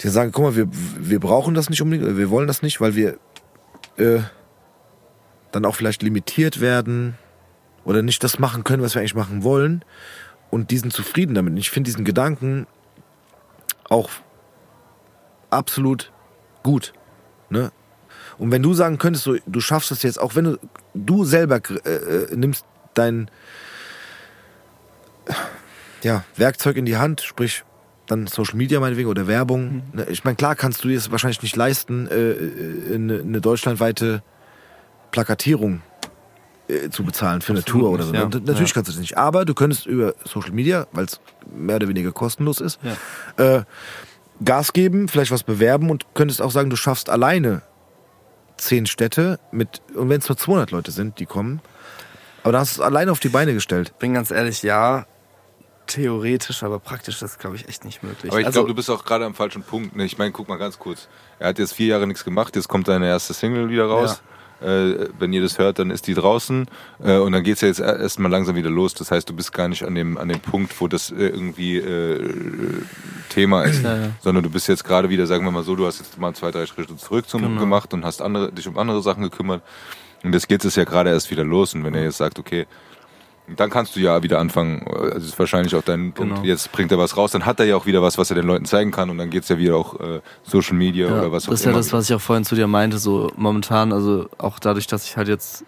die 0.00 0.08
sagen, 0.08 0.30
guck 0.32 0.44
mal, 0.44 0.56
wir, 0.56 0.68
wir 0.70 1.20
brauchen 1.20 1.54
das 1.54 1.70
nicht 1.70 1.80
unbedingt, 1.80 2.16
wir 2.16 2.30
wollen 2.30 2.46
das 2.46 2.62
nicht, 2.62 2.80
weil 2.80 2.94
wir 2.94 3.18
äh, 3.96 4.20
dann 5.52 5.64
auch 5.64 5.74
vielleicht 5.74 6.02
limitiert 6.02 6.60
werden 6.60 7.16
oder 7.84 8.02
nicht 8.02 8.22
das 8.22 8.38
machen 8.38 8.64
können, 8.64 8.82
was 8.82 8.94
wir 8.94 9.00
eigentlich 9.00 9.14
machen 9.14 9.42
wollen 9.42 9.84
und 10.50 10.70
die 10.70 10.78
sind 10.78 10.92
zufrieden 10.92 11.34
damit. 11.34 11.56
Ich 11.58 11.70
finde 11.70 11.88
diesen 11.88 12.04
Gedanken 12.04 12.66
auch 13.88 14.10
absolut 15.50 16.12
gut. 16.62 16.92
Ne? 17.50 17.70
Und 18.38 18.50
wenn 18.50 18.62
du 18.62 18.74
sagen 18.74 18.98
könntest, 18.98 19.24
so, 19.24 19.36
du 19.46 19.60
schaffst 19.60 19.90
es 19.90 20.02
jetzt, 20.02 20.20
auch 20.20 20.34
wenn 20.34 20.44
du, 20.44 20.58
du 20.94 21.24
selber 21.24 21.60
äh, 21.84 21.88
äh, 21.88 22.36
nimmst 22.36 22.64
dein 22.94 23.30
ja, 26.02 26.24
Werkzeug 26.36 26.76
in 26.76 26.84
die 26.84 26.96
Hand, 26.96 27.20
sprich 27.20 27.64
dann 28.06 28.26
Social 28.26 28.56
Media 28.56 28.78
meinetwegen 28.78 29.08
oder 29.08 29.26
Werbung. 29.26 29.82
Ne, 29.92 30.06
Ich 30.10 30.24
meine, 30.24 30.36
klar 30.36 30.54
kannst 30.54 30.84
du 30.84 30.88
dir 30.88 30.96
es 30.96 31.10
wahrscheinlich 31.10 31.42
nicht 31.42 31.56
leisten, 31.56 32.06
äh, 32.08 32.14
äh, 32.14 32.94
eine, 32.94 33.20
eine 33.20 33.40
deutschlandweite 33.40 34.22
Plakatierung 35.10 35.82
äh, 36.68 36.90
zu 36.90 37.04
bezahlen 37.04 37.40
für 37.42 37.52
eine 37.52 37.60
Absolut 37.60 37.82
Tour 37.82 37.90
oder 37.90 38.04
so. 38.04 38.12
nicht, 38.12 38.20
ja. 38.20 38.40
Natürlich 38.40 38.70
Ja. 38.70 38.74
kannst 38.74 38.88
du 38.88 38.92
das 38.92 39.00
nicht. 39.00 39.16
Aber 39.16 39.44
du 39.44 39.54
könntest 39.54 39.86
über 39.86 40.14
Social 40.24 40.52
Media, 40.52 40.86
weil 40.92 41.04
es 41.04 41.20
mehr 41.54 41.76
oder 41.76 41.88
weniger 41.88 42.12
kostenlos 42.12 42.60
ist, 42.60 42.78
Ja. 43.38 43.58
äh, 43.58 43.64
Gas 44.44 44.72
geben, 44.72 45.08
vielleicht 45.08 45.30
was 45.30 45.42
bewerben 45.44 45.88
und 45.90 46.06
könntest 46.14 46.42
auch 46.42 46.50
sagen, 46.50 46.68
du 46.68 46.76
schaffst 46.76 47.08
alleine 47.08 47.62
zehn 48.58 48.86
Städte 48.86 49.38
mit, 49.50 49.80
und 49.94 50.08
wenn 50.08 50.18
es 50.20 50.28
nur 50.28 50.36
200 50.36 50.70
Leute 50.70 50.90
sind, 50.90 51.18
die 51.20 51.26
kommen, 51.26 51.60
aber 52.42 52.52
da 52.52 52.58
hast 52.60 52.76
du 52.76 52.82
es 52.82 52.86
alleine 52.86 53.12
auf 53.12 53.20
die 53.20 53.28
Beine 53.28 53.54
gestellt. 53.54 53.98
Bin 53.98 54.14
ganz 54.14 54.30
ehrlich, 54.30 54.62
ja, 54.62 55.06
theoretisch, 55.86 56.62
aber 56.62 56.78
praktisch 56.80 57.22
ist, 57.22 57.38
glaube 57.38 57.56
ich, 57.56 57.68
echt 57.68 57.84
nicht 57.84 58.02
möglich. 58.02 58.30
Aber 58.30 58.40
ich 58.40 58.46
also, 58.46 58.58
glaube, 58.60 58.68
du 58.68 58.74
bist 58.74 58.90
auch 58.90 59.04
gerade 59.04 59.24
am 59.24 59.34
falschen 59.34 59.62
Punkt. 59.62 59.94
Ne? 59.96 60.04
Ich 60.04 60.18
meine, 60.18 60.32
guck 60.32 60.48
mal 60.48 60.56
ganz 60.58 60.78
kurz. 60.78 61.08
Er 61.38 61.48
hat 61.48 61.58
jetzt 61.58 61.74
vier 61.74 61.86
Jahre 61.88 62.06
nichts 62.06 62.24
gemacht, 62.24 62.56
jetzt 62.56 62.68
kommt 62.68 62.86
seine 62.86 63.06
erste 63.06 63.34
Single 63.34 63.68
wieder 63.68 63.86
raus. 63.86 64.22
Äh, 64.60 65.08
wenn 65.18 65.32
ihr 65.34 65.42
das 65.42 65.58
hört, 65.58 65.78
dann 65.78 65.90
ist 65.90 66.06
die 66.06 66.14
draußen. 66.14 66.66
Äh, 67.04 67.18
und 67.18 67.32
dann 67.32 67.42
geht's 67.42 67.60
ja 67.60 67.68
jetzt 67.68 67.80
erstmal 67.80 68.30
langsam 68.30 68.56
wieder 68.56 68.70
los. 68.70 68.94
Das 68.94 69.10
heißt, 69.10 69.28
du 69.28 69.34
bist 69.34 69.52
gar 69.52 69.68
nicht 69.68 69.82
an 69.82 69.94
dem, 69.94 70.16
an 70.16 70.28
dem 70.28 70.40
Punkt, 70.40 70.80
wo 70.80 70.88
das 70.88 71.10
äh, 71.10 71.14
irgendwie 71.28 71.76
äh, 71.76 72.20
Thema 73.28 73.62
ist. 73.64 73.82
Ja, 73.82 73.96
ja. 73.96 74.08
Sondern 74.22 74.44
du 74.44 74.50
bist 74.50 74.68
jetzt 74.68 74.84
gerade 74.84 75.10
wieder, 75.10 75.26
sagen 75.26 75.44
wir 75.44 75.50
mal 75.50 75.62
so, 75.62 75.76
du 75.76 75.86
hast 75.86 75.98
jetzt 75.98 76.18
mal 76.18 76.34
zwei, 76.34 76.50
drei 76.50 76.66
Schritte 76.66 76.96
zurück 76.96 77.28
zum, 77.28 77.42
Genau. 77.42 77.60
gemacht 77.60 77.92
und 77.92 78.04
hast 78.04 78.22
andere, 78.22 78.50
dich 78.50 78.66
um 78.66 78.78
andere 78.78 79.02
Sachen 79.02 79.22
gekümmert. 79.22 79.62
Und 80.24 80.32
jetzt 80.32 80.48
geht 80.48 80.64
es 80.64 80.74
ja 80.74 80.84
gerade 80.84 81.10
erst 81.10 81.30
wieder 81.30 81.44
los. 81.44 81.74
Und 81.74 81.84
wenn 81.84 81.94
er 81.94 82.04
jetzt 82.04 82.16
sagt, 82.16 82.38
okay, 82.38 82.66
dann 83.54 83.70
kannst 83.70 83.94
du 83.94 84.00
ja 84.00 84.22
wieder 84.22 84.38
anfangen. 84.38 84.84
Also 84.88 85.14
das 85.14 85.24
ist 85.24 85.38
wahrscheinlich 85.38 85.74
auch 85.76 85.82
dein 85.82 86.12
Punkt. 86.12 86.34
Genau. 86.34 86.46
Jetzt 86.46 86.72
bringt 86.72 86.90
er 86.90 86.98
was 86.98 87.16
raus, 87.16 87.30
dann 87.30 87.46
hat 87.46 87.60
er 87.60 87.66
ja 87.66 87.76
auch 87.76 87.86
wieder 87.86 88.02
was, 88.02 88.18
was 88.18 88.30
er 88.30 88.36
den 88.36 88.46
Leuten 88.46 88.64
zeigen 88.64 88.90
kann 88.90 89.10
und 89.10 89.18
dann 89.18 89.30
geht's 89.30 89.48
ja 89.48 89.58
wieder 89.58 89.76
auch 89.76 90.00
äh, 90.00 90.20
Social 90.42 90.74
Media 90.74 91.08
ja, 91.08 91.18
oder 91.18 91.32
was 91.32 91.44
auch 91.44 91.50
das 91.50 91.60
ist 91.60 91.64
ja 91.64 91.70
immer. 91.70 91.78
das, 91.78 91.92
was 91.92 92.10
ich 92.10 92.16
auch 92.16 92.20
vorhin 92.20 92.44
zu 92.44 92.56
dir 92.56 92.66
meinte, 92.66 92.98
so 92.98 93.30
momentan, 93.36 93.92
also 93.92 94.28
auch 94.38 94.58
dadurch, 94.58 94.88
dass 94.88 95.04
ich 95.04 95.16
halt 95.16 95.28
jetzt 95.28 95.64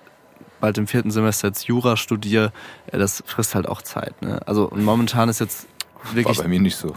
bald 0.61 0.77
im 0.77 0.89
vierten 0.89 1.13
Semester 1.13 1.49
jetzt 1.49 1.67
Jura 1.67 1.97
studiere, 1.97 2.53
äh, 2.87 2.99
das 2.99 3.23
frisst 3.27 3.55
halt 3.55 3.69
auch 3.69 3.83
Zeit. 3.83 4.21
Ne? 4.23 4.41
Also 4.47 4.69
und 4.69 4.83
momentan 4.83 5.29
ist 5.29 5.39
jetzt 5.39 5.69
War 6.03 6.17
wirklich 6.17 6.39
bei 6.39 6.49
mir 6.49 6.61
nicht 6.61 6.77
so. 6.77 6.89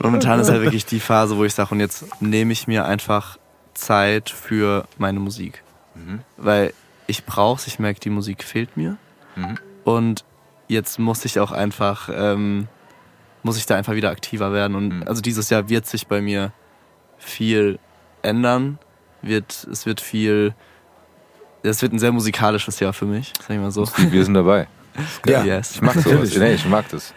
Momentan 0.00 0.40
ist 0.40 0.50
halt 0.50 0.62
wirklich 0.62 0.86
die 0.86 1.00
Phase, 1.00 1.36
wo 1.36 1.44
ich 1.44 1.54
sage, 1.54 1.70
und 1.72 1.80
jetzt 1.80 2.06
nehme 2.20 2.52
ich 2.52 2.66
mir 2.66 2.86
einfach 2.86 3.38
Zeit 3.74 4.30
für 4.30 4.86
meine 4.98 5.20
Musik. 5.20 5.62
Mhm. 5.94 6.20
Weil 6.36 6.72
ich 7.08 7.24
brauche 7.24 7.60
ich 7.66 7.80
merke, 7.80 7.98
die 7.98 8.10
Musik 8.10 8.44
fehlt 8.44 8.76
mir. 8.76 8.96
Mhm. 9.34 9.58
Und 9.82 10.24
jetzt 10.68 10.98
muss 11.00 11.24
ich 11.24 11.40
auch 11.40 11.50
einfach, 11.50 12.08
ähm, 12.12 12.68
muss 13.42 13.56
ich 13.56 13.66
da 13.66 13.74
einfach 13.76 13.94
wieder 13.94 14.10
aktiver 14.10 14.52
werden. 14.52 14.76
Und 14.76 14.88
Mhm. 15.00 15.02
also 15.08 15.20
dieses 15.20 15.50
Jahr 15.50 15.68
wird 15.68 15.86
sich 15.86 16.06
bei 16.06 16.20
mir 16.20 16.52
viel 17.18 17.80
ändern. 18.22 18.78
Wird, 19.22 19.66
es 19.72 19.84
wird 19.86 20.00
viel, 20.00 20.54
es 21.64 21.82
wird 21.82 21.92
ein 21.92 21.98
sehr 21.98 22.12
musikalisches 22.12 22.78
Jahr 22.78 22.92
für 22.92 23.06
mich, 23.06 23.32
sag 23.40 23.50
ich 23.50 23.58
mal 23.60 23.72
so. 23.72 23.84
Wir 23.96 24.24
sind 24.24 24.34
dabei. 24.34 24.68
Ja. 25.26 25.44
Yes. 25.44 25.72
Ich 25.76 25.82
mag 25.82 25.94
sowas. 25.94 26.36
nee, 26.36 26.54
ich 26.54 26.66
mag 26.66 26.88
das. 26.88 27.14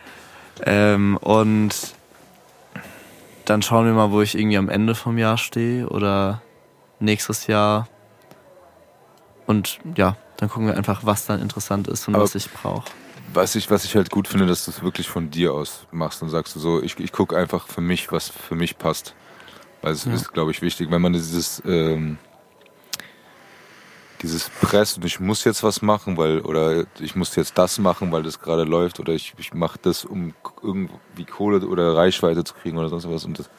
Ähm, 0.63 1.17
und 1.17 1.95
dann 3.45 3.63
schauen 3.63 3.87
wir 3.87 3.93
mal, 3.93 4.11
wo 4.11 4.21
ich 4.21 4.37
irgendwie 4.37 4.57
am 4.57 4.69
Ende 4.69 4.93
vom 4.93 5.17
Jahr 5.17 5.37
stehe 5.39 5.89
oder 5.89 6.41
nächstes 6.99 7.47
Jahr. 7.47 7.87
Und 9.51 9.79
ja, 9.97 10.15
dann 10.37 10.47
gucken 10.49 10.67
wir 10.67 10.77
einfach, 10.77 11.01
was 11.05 11.25
dann 11.25 11.41
interessant 11.41 11.89
ist 11.89 12.07
und 12.07 12.15
Aber- 12.15 12.23
was 12.23 12.35
ich 12.35 12.49
brauche. 12.49 12.89
Was 13.33 13.55
ich, 13.55 13.69
was 13.69 13.83
ich 13.85 13.95
halt 13.95 14.09
gut 14.09 14.27
finde, 14.29 14.45
dass 14.45 14.65
du 14.65 14.71
es 14.71 14.81
wirklich 14.81 15.07
von 15.09 15.29
dir 15.29 15.53
aus 15.53 15.85
machst 15.91 16.21
und 16.21 16.29
sagst 16.29 16.55
du 16.55 16.59
so, 16.59 16.81
ich, 16.81 16.97
ich 16.99 17.11
gucke 17.11 17.37
einfach 17.37 17.67
für 17.67 17.81
mich, 17.81 18.11
was 18.11 18.29
für 18.29 18.55
mich 18.55 18.77
passt. 18.77 19.13
Weil 19.81 19.91
es 19.93 20.05
Ja. 20.05 20.13
ist, 20.13 20.33
glaube 20.33 20.51
ich, 20.51 20.61
wichtig, 20.61 20.89
wenn 20.91 21.01
man 21.01 21.11
dieses, 21.13 21.61
ähm, 21.65 22.17
dieses 24.21 24.49
Press 24.49 24.95
und 24.97 25.05
ich 25.05 25.19
muss 25.19 25.43
jetzt 25.43 25.63
was 25.63 25.81
machen, 25.81 26.17
weil, 26.17 26.41
oder 26.41 26.85
ich 26.99 27.15
muss 27.15 27.35
jetzt 27.35 27.57
das 27.57 27.77
machen, 27.79 28.11
weil 28.11 28.23
das 28.23 28.39
gerade 28.39 28.63
läuft, 28.63 28.99
oder 28.99 29.13
ich, 29.13 29.33
ich 29.37 29.53
mache 29.53 29.79
das, 29.81 30.05
um 30.05 30.33
irgendwie 30.61 31.25
Kohle 31.25 31.65
oder 31.67 31.95
Reichweite 31.95 32.43
zu 32.43 32.53
kriegen 32.53 32.77
oder 32.77 32.89
sonst 32.89 33.09
was. 33.09 33.25
Und 33.25 33.39
das, 33.39 33.49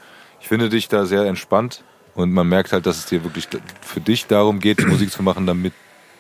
ich 0.41 0.49
finde 0.49 0.69
dich 0.69 0.89
da 0.89 1.05
sehr 1.07 1.25
entspannt 1.25 1.83
und 2.15 2.33
man 2.33 2.49
merkt 2.49 2.73
halt, 2.73 2.87
dass 2.87 2.99
es 2.99 3.07
dir 3.07 3.25
wirklich 3.25 3.49
für 3.81 4.01
dich 4.01 4.27
darum 4.27 4.61
geht, 4.61 4.81
die 4.81 4.87
Musik 4.87 5.11
zu 5.11 5.23
machen, 5.23 5.47
damit 5.47 5.73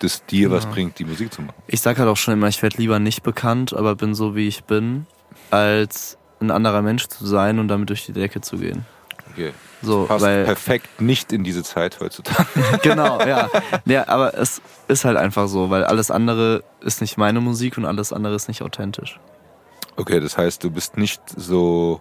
es 0.02 0.24
dir 0.26 0.50
was 0.50 0.66
bringt, 0.66 0.98
die 0.98 1.04
Musik 1.04 1.32
zu 1.32 1.42
machen. 1.42 1.54
Ich 1.68 1.80
sag 1.80 1.98
halt 1.98 2.08
auch 2.08 2.16
schon 2.16 2.34
immer, 2.34 2.48
ich 2.48 2.62
werde 2.62 2.76
lieber 2.78 2.98
nicht 2.98 3.22
bekannt, 3.22 3.72
aber 3.72 3.94
bin 3.94 4.14
so, 4.14 4.34
wie 4.34 4.48
ich 4.48 4.64
bin, 4.64 5.06
als 5.50 6.18
ein 6.40 6.50
anderer 6.50 6.82
Mensch 6.82 7.06
zu 7.06 7.26
sein 7.26 7.58
und 7.58 7.68
damit 7.68 7.88
durch 7.88 8.04
die 8.06 8.12
Decke 8.12 8.40
zu 8.40 8.58
gehen. 8.58 8.84
Okay. 9.32 9.52
So, 9.80 10.04
Passt 10.04 10.24
weil 10.24 10.44
perfekt 10.44 11.00
nicht 11.00 11.32
in 11.32 11.42
diese 11.42 11.62
Zeit 11.62 11.98
heutzutage. 12.00 12.46
genau, 12.82 13.20
ja. 13.20 13.48
ja. 13.84 14.06
Aber 14.08 14.36
es 14.36 14.60
ist 14.88 15.04
halt 15.04 15.16
einfach 15.16 15.48
so, 15.48 15.70
weil 15.70 15.84
alles 15.84 16.10
andere 16.10 16.62
ist 16.80 17.00
nicht 17.00 17.16
meine 17.16 17.40
Musik 17.40 17.78
und 17.78 17.84
alles 17.84 18.12
andere 18.12 18.34
ist 18.34 18.48
nicht 18.48 18.62
authentisch. 18.62 19.18
Okay, 19.96 20.20
das 20.20 20.38
heißt, 20.38 20.62
du 20.62 20.70
bist 20.70 20.96
nicht 20.96 21.22
so. 21.36 22.00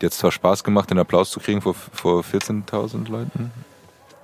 Jetzt 0.00 0.18
zwar 0.18 0.30
Spaß 0.32 0.64
gemacht, 0.64 0.90
den 0.90 0.98
Applaus 0.98 1.30
zu 1.30 1.40
kriegen 1.40 1.60
vor, 1.60 1.74
vor 1.74 2.22
14.000 2.22 3.08
Leuten, 3.10 3.50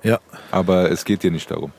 Ja. 0.03 0.19
aber 0.51 0.89
es 0.91 1.03
geht 1.05 1.23
dir 1.23 1.31
nicht 1.31 1.51
darum. 1.51 1.71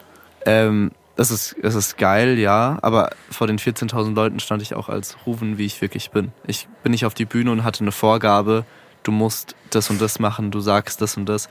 Ähm, 0.45 0.93
es 1.17 1.31
ist, 1.31 1.57
es 1.63 1.75
ist 1.75 1.97
geil, 1.97 2.39
ja, 2.39 2.79
aber 2.83 3.11
vor 3.31 3.47
den 3.47 3.59
14.000 3.59 4.15
Leuten 4.15 4.39
stand 4.39 4.61
ich 4.61 4.75
auch 4.75 4.89
als 4.91 5.17
Rufen, 5.27 5.57
wie 5.57 5.65
ich 5.65 5.81
wirklich 5.81 6.11
bin. 6.11 6.33
Ich 6.47 6.69
bin 6.83 6.93
nicht 6.93 7.07
auf 7.07 7.15
die 7.15 7.25
Bühne 7.25 7.51
und 7.53 7.65
hatte 7.65 7.81
eine 7.83 7.93
Vorgabe, 7.93 8.65
du 9.03 9.13
musst 9.13 9.55
das 9.71 9.89
und 9.89 10.01
das 10.01 10.19
machen, 10.19 10.51
du 10.51 10.61
sagst 10.61 11.01
das 11.01 11.17
und 11.17 11.27
das. 11.27 11.49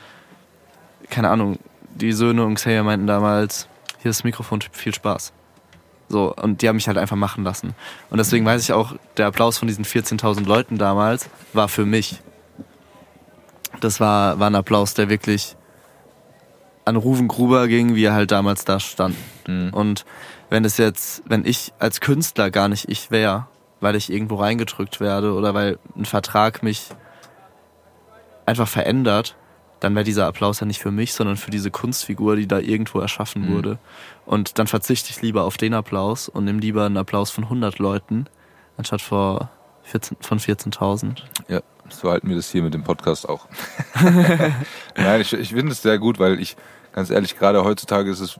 Keine 1.09 1.29
Ahnung, 1.29 1.57
die 1.95 2.11
Söhne 2.11 2.45
und 2.45 2.55
Xavier 2.55 2.83
meinten 2.83 3.07
damals, 3.07 3.67
hier 4.01 4.11
ist 4.11 4.19
das 4.19 4.23
Mikrofon, 4.23 4.61
viel 4.71 4.93
Spaß. 4.93 5.33
So, 6.09 6.35
und 6.35 6.61
die 6.61 6.69
haben 6.69 6.75
mich 6.75 6.87
halt 6.87 6.99
einfach 6.99 7.15
machen 7.15 7.43
lassen. 7.43 7.73
Und 8.11 8.19
deswegen 8.19 8.45
weiß 8.45 8.61
ich 8.61 8.73
auch, 8.73 8.93
der 9.17 9.25
Applaus 9.25 9.57
von 9.57 9.67
diesen 9.67 9.83
14.000 9.85 10.45
Leuten 10.45 10.77
damals 10.77 11.27
war 11.53 11.67
für 11.67 11.85
mich. 11.87 12.19
Das 13.81 13.99
war, 13.99 14.39
war 14.39 14.47
ein 14.47 14.55
Applaus, 14.55 14.93
der 14.93 15.09
wirklich 15.09 15.55
an 16.85 16.95
Ruven 16.95 17.27
Gruber 17.27 17.67
ging, 17.67 17.95
wie 17.95 18.03
er 18.05 18.13
halt 18.13 18.31
damals 18.31 18.63
da 18.65 18.79
stand. 18.79 19.15
Und 19.47 20.05
wenn 20.49 20.65
es 20.65 20.77
jetzt, 20.77 21.23
wenn 21.25 21.45
ich 21.45 21.73
als 21.79 21.99
Künstler 21.99 22.51
gar 22.51 22.67
nicht 22.67 22.89
ich 22.89 23.11
wäre, 23.11 23.47
weil 23.79 23.95
ich 23.95 24.11
irgendwo 24.11 24.35
reingedrückt 24.35 24.99
werde 24.99 25.33
oder 25.33 25.53
weil 25.53 25.77
ein 25.95 26.05
Vertrag 26.05 26.63
mich 26.63 26.89
einfach 28.45 28.67
verändert, 28.67 29.35
dann 29.79 29.93
wäre 29.95 30.05
dieser 30.05 30.27
Applaus 30.27 30.59
ja 30.59 30.65
nicht 30.65 30.79
für 30.79 30.91
mich, 30.91 31.13
sondern 31.13 31.37
für 31.37 31.51
diese 31.51 31.69
Kunstfigur, 31.69 32.35
die 32.35 32.47
da 32.47 32.59
irgendwo 32.59 32.99
erschaffen 32.99 33.43
Mhm. 33.49 33.53
wurde. 33.53 33.79
Und 34.25 34.57
dann 34.57 34.67
verzichte 34.67 35.09
ich 35.11 35.21
lieber 35.21 35.43
auf 35.43 35.57
den 35.57 35.73
Applaus 35.73 36.29
und 36.29 36.45
nehme 36.45 36.59
lieber 36.59 36.85
einen 36.85 36.97
Applaus 36.97 37.29
von 37.31 37.45
100 37.45 37.77
Leuten, 37.79 38.25
anstatt 38.77 39.01
vor 39.01 39.49
14, 39.83 40.17
von 40.21 40.39
14.000. 40.39 41.23
Ja, 41.47 41.61
so 41.89 42.11
halten 42.11 42.29
wir 42.29 42.35
das 42.35 42.51
hier 42.51 42.63
mit 42.63 42.73
dem 42.73 42.83
Podcast 42.83 43.27
auch. 43.27 43.47
Nein, 44.95 45.21
ich, 45.21 45.33
ich 45.33 45.49
finde 45.49 45.71
es 45.71 45.81
sehr 45.81 45.99
gut, 45.99 46.19
weil 46.19 46.39
ich, 46.39 46.55
ganz 46.93 47.09
ehrlich, 47.09 47.37
gerade 47.37 47.63
heutzutage 47.63 48.09
ist 48.09 48.19
es 48.19 48.39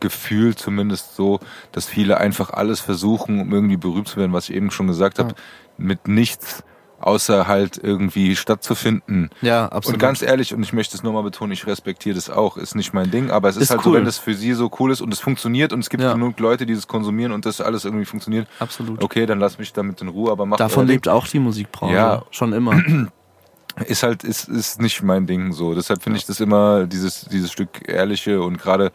gefühlt 0.00 0.58
zumindest 0.58 1.14
so, 1.14 1.40
dass 1.72 1.86
viele 1.86 2.18
einfach 2.18 2.50
alles 2.50 2.80
versuchen, 2.80 3.40
um 3.40 3.52
irgendwie 3.52 3.76
berühmt 3.76 4.08
zu 4.08 4.16
werden, 4.16 4.32
was 4.32 4.48
ich 4.48 4.56
eben 4.56 4.70
schon 4.70 4.88
gesagt 4.88 5.18
habe, 5.18 5.34
mit 5.78 6.08
nichts 6.08 6.64
außer 7.00 7.46
halt 7.46 7.78
irgendwie 7.82 8.36
stattzufinden. 8.36 9.30
Ja, 9.40 9.66
absolut. 9.66 9.94
Und 9.94 9.98
ganz 10.00 10.22
ehrlich, 10.22 10.54
und 10.54 10.62
ich 10.62 10.72
möchte 10.72 10.96
es 10.96 11.02
nur 11.02 11.12
mal 11.12 11.22
betonen, 11.22 11.52
ich 11.52 11.66
respektiere 11.66 12.14
das 12.14 12.30
auch, 12.30 12.56
ist 12.56 12.74
nicht 12.74 12.92
mein 12.92 13.10
Ding, 13.10 13.30
aber 13.30 13.48
es 13.48 13.56
ist, 13.56 13.64
Ist 13.64 13.70
halt 13.70 13.82
so, 13.82 13.90
cool. 13.90 13.96
wenn 13.96 14.04
das 14.04 14.18
für 14.18 14.34
sie 14.34 14.52
so 14.52 14.70
cool 14.78 14.90
ist 14.92 15.00
und 15.00 15.12
es 15.12 15.20
funktioniert 15.20 15.72
und 15.72 15.80
es 15.80 15.90
gibt 15.90 16.02
Ja. 16.02 16.12
genug 16.12 16.38
Leute, 16.40 16.66
die 16.66 16.74
das 16.74 16.86
konsumieren 16.86 17.32
und 17.32 17.46
das 17.46 17.60
alles 17.60 17.84
irgendwie 17.84 18.04
funktioniert, 18.04 18.46
Absolut. 18.58 19.02
okay, 19.02 19.26
dann 19.26 19.40
lass 19.40 19.58
mich 19.58 19.72
damit 19.72 20.00
in 20.02 20.08
Ruhe, 20.08 20.30
aber 20.30 20.46
mach 20.46 20.58
Davon 20.58 20.86
lebt 20.86 21.08
auch 21.08 21.26
die 21.26 21.38
Musikbranche. 21.38 21.94
Ja. 21.94 22.22
Schon 22.30 22.52
immer. 22.52 22.80
ist 23.86 24.02
halt 24.02 24.24
ist 24.24 24.48
ist 24.48 24.80
nicht 24.80 25.02
mein 25.02 25.26
Ding 25.26 25.52
so. 25.52 25.74
Deshalb 25.74 26.02
finde 26.02 26.18
ich 26.18 26.26
das 26.26 26.40
immer 26.40 26.86
dieses 26.86 27.22
dieses 27.26 27.50
Stück 27.50 27.88
ehrliche 27.88 28.42
und 28.42 28.58
gerade 28.58 28.92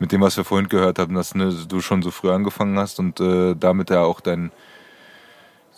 mit 0.00 0.10
dem, 0.10 0.22
was 0.22 0.36
wir 0.36 0.44
vorhin 0.44 0.68
gehört 0.68 0.98
haben, 0.98 1.14
dass 1.14 1.34
ne, 1.36 1.54
du 1.68 1.80
schon 1.80 2.02
so 2.02 2.10
früh 2.10 2.30
angefangen 2.30 2.78
hast 2.78 2.98
und 2.98 3.20
äh, 3.20 3.54
damit 3.54 3.90
ja 3.90 4.02
auch 4.02 4.20
dein 4.20 4.50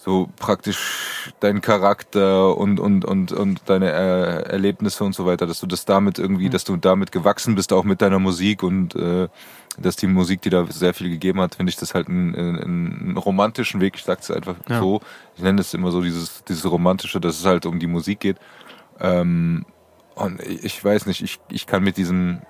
so 0.07 0.29
praktisch 0.37 1.33
dein 1.41 1.61
Charakter 1.61 2.57
und 2.57 2.79
und 2.79 3.05
und 3.05 3.33
und 3.33 3.61
deine 3.67 3.91
äh, 3.93 4.43
Erlebnisse 4.53 5.03
und 5.03 5.17
so 5.17 5.27
weiter, 5.27 5.47
dass 5.49 5.59
du 5.59 5.67
das 5.67 5.85
damit 5.85 6.21
irgendwie, 6.21 6.49
dass 6.49 6.63
du 6.63 6.77
damit 6.77 7.11
gewachsen 7.11 7.57
bist, 7.57 7.73
auch 7.73 7.83
mit 7.83 8.01
deiner 8.01 8.21
Musik 8.21 8.63
und 8.63 8.95
äh, 8.95 9.27
dass 9.79 9.97
die 9.97 10.07
Musik, 10.07 10.43
die 10.43 10.51
da 10.51 10.65
sehr 10.71 10.95
viel 10.95 11.11
gegeben 11.11 11.41
hat, 11.41 11.57
finde 11.57 11.71
ich 11.71 11.77
das 11.77 11.93
halt 11.93 12.09
einen, 12.09 12.35
einen, 12.37 12.59
einen 12.63 13.17
romantischen 13.19 13.81
Weg. 13.81 13.97
Ich 13.97 14.05
sag's 14.05 14.31
einfach 14.31 14.55
Ja. 14.69 14.79
so. 14.79 15.01
Ich 15.37 15.43
nenne 15.43 15.61
es 15.61 15.75
immer 15.75 15.91
so 15.91 16.01
dieses 16.01 16.45
dieses 16.45 16.71
romantische, 16.71 17.19
dass 17.21 17.41
es 17.41 17.45
halt 17.45 17.67
um 17.67 17.81
die 17.81 17.89
Musik 17.89 18.21
geht. 18.21 18.37
Ähm, 19.01 19.67
und 20.15 20.41
ich 20.41 20.83
weiß 20.83 21.07
nicht, 21.07 21.21
ich, 21.21 21.41
ich 21.51 21.67
kann 21.67 21.83
mit 21.83 21.97
diesem, 21.97 22.41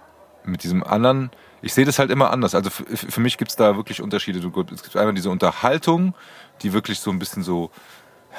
mit 0.45 0.63
diesem 0.63 0.85
anderen, 0.85 1.31
ich 1.63 1.75
sehe 1.75 1.85
das 1.87 1.99
halt 1.99 2.11
immer 2.11 2.31
anders. 2.31 2.55
Also 2.55 2.71
für, 2.71 2.85
für 2.85 3.21
mich 3.21 3.39
gibt's 3.39 3.57
da 3.57 3.77
wirklich 3.77 4.01
Unterschiede. 4.03 4.39
Es 4.39 4.83
gibt 4.85 4.97
einmal 4.97 5.15
diese 5.15 5.31
Unterhaltung, 5.31 6.15
die 6.63 6.73
wirklich 6.73 7.01
so 7.01 7.11
ein 7.11 7.19
bisschen 7.19 7.43
so, 7.43 7.71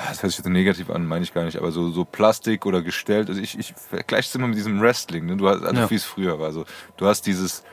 das 0.07 0.21
hört 0.21 0.31
sich 0.31 0.37
jetzt 0.39 0.49
negativ 0.49 0.89
an, 0.89 1.05
meine 1.05 1.23
ich 1.23 1.33
gar 1.33 1.43
nicht, 1.43 1.57
aber 1.57 1.71
so, 1.71 1.89
so 1.91 2.05
Plastik 2.05 2.65
oder 2.65 2.81
gestellt. 2.81 3.29
Also 3.29 3.41
ich, 3.41 3.57
ich 3.57 3.73
vergleiche 3.73 4.27
es 4.29 4.35
immer 4.35 4.47
mit 4.47 4.57
diesem 4.57 4.79
Wrestling, 4.81 5.25
ne? 5.25 5.37
Du 5.37 5.47
hast, 5.47 5.63
also 5.63 5.81
Ja. 5.81 5.89
wie 5.89 5.95
es 5.95 6.03
früher 6.03 6.39
war. 6.39 6.51
So, 6.51 6.65
du 6.97 7.05
hast 7.07 7.25
dieses, 7.25 7.63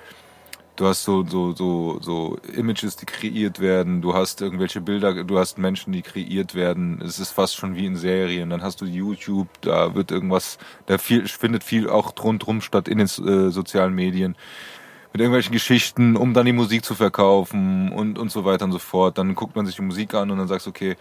du 0.76 0.86
hast 0.86 1.04
so, 1.04 1.24
so, 1.24 1.52
so, 1.54 1.98
so 2.00 2.38
Images, 2.52 2.96
die 2.96 3.06
kreiert 3.06 3.60
werden, 3.60 4.00
du 4.02 4.14
hast 4.14 4.40
irgendwelche 4.40 4.80
Bilder, 4.80 5.22
du 5.24 5.38
hast 5.38 5.58
Menschen, 5.58 5.92
die 5.92 6.02
kreiert 6.02 6.54
werden. 6.54 7.00
Es 7.02 7.18
ist 7.18 7.30
fast 7.30 7.56
schon 7.56 7.76
wie 7.76 7.86
in 7.86 7.96
Serien. 7.96 8.50
Dann 8.50 8.62
hast 8.62 8.80
du 8.80 8.86
YouTube, 8.86 9.48
da 9.60 9.94
wird 9.94 10.10
irgendwas, 10.10 10.58
da 10.86 10.98
viel, 10.98 11.28
findet 11.28 11.62
viel 11.62 11.88
auch 11.88 12.12
rundrum 12.22 12.60
statt 12.60 12.88
in 12.88 12.98
den 12.98 13.06
äh, 13.06 13.50
sozialen 13.50 13.94
Medien. 13.94 14.36
Mit 15.14 15.20
irgendwelchen 15.20 15.52
Geschichten, 15.52 16.16
um 16.16 16.34
dann 16.34 16.44
die 16.44 16.52
Musik 16.52 16.84
zu 16.84 16.96
verkaufen 16.96 17.92
und, 17.92 18.18
und 18.18 18.32
so 18.32 18.44
weiter 18.44 18.64
und 18.64 18.72
so 18.72 18.80
fort. 18.80 19.16
Dann 19.16 19.36
guckt 19.36 19.54
man 19.54 19.64
sich 19.64 19.76
die 19.76 19.82
Musik 19.82 20.12
an 20.12 20.32
und 20.32 20.38
dann 20.38 20.48
sagst 20.48 20.66
du, 20.66 20.70
okay, 20.70 20.96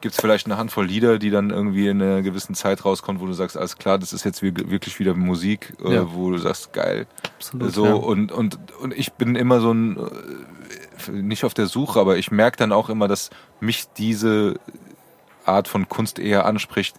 gibt's 0.00 0.20
vielleicht 0.20 0.46
eine 0.46 0.56
Handvoll 0.58 0.86
Lieder, 0.86 1.20
die 1.20 1.30
dann 1.30 1.50
irgendwie 1.50 1.86
in 1.86 2.02
einer 2.02 2.20
gewissen 2.22 2.56
Zeit 2.56 2.84
rauskommen, 2.84 3.22
wo 3.22 3.26
du 3.26 3.32
sagst, 3.32 3.56
alles 3.56 3.78
klar, 3.78 3.96
das 3.98 4.12
ist 4.12 4.24
jetzt 4.24 4.42
wir- 4.42 4.52
wirklich 4.70 4.98
wieder 4.98 5.14
Musik, 5.14 5.72
äh, 5.84 5.94
Ja. 5.94 6.12
wo 6.12 6.32
du 6.32 6.38
sagst, 6.38 6.72
geil, 6.72 7.06
Absolut. 7.36 7.72
so, 7.72 7.86
ja. 7.86 7.92
und, 7.94 8.32
und, 8.32 8.58
und 8.80 8.92
ich 8.92 9.12
bin 9.12 9.36
immer 9.36 9.60
so 9.60 9.70
ein, 9.72 9.98
äh, 9.98 11.10
nicht 11.12 11.44
auf 11.44 11.54
der 11.54 11.66
Suche, 11.66 12.00
aber 12.00 12.16
ich 12.18 12.32
merke 12.32 12.56
dann 12.56 12.72
auch 12.72 12.88
immer, 12.90 13.06
dass 13.06 13.30
mich 13.60 13.84
diese 13.96 14.56
Art 15.46 15.68
von 15.68 15.88
Kunst 15.88 16.18
eher 16.18 16.44
anspricht, 16.44 16.96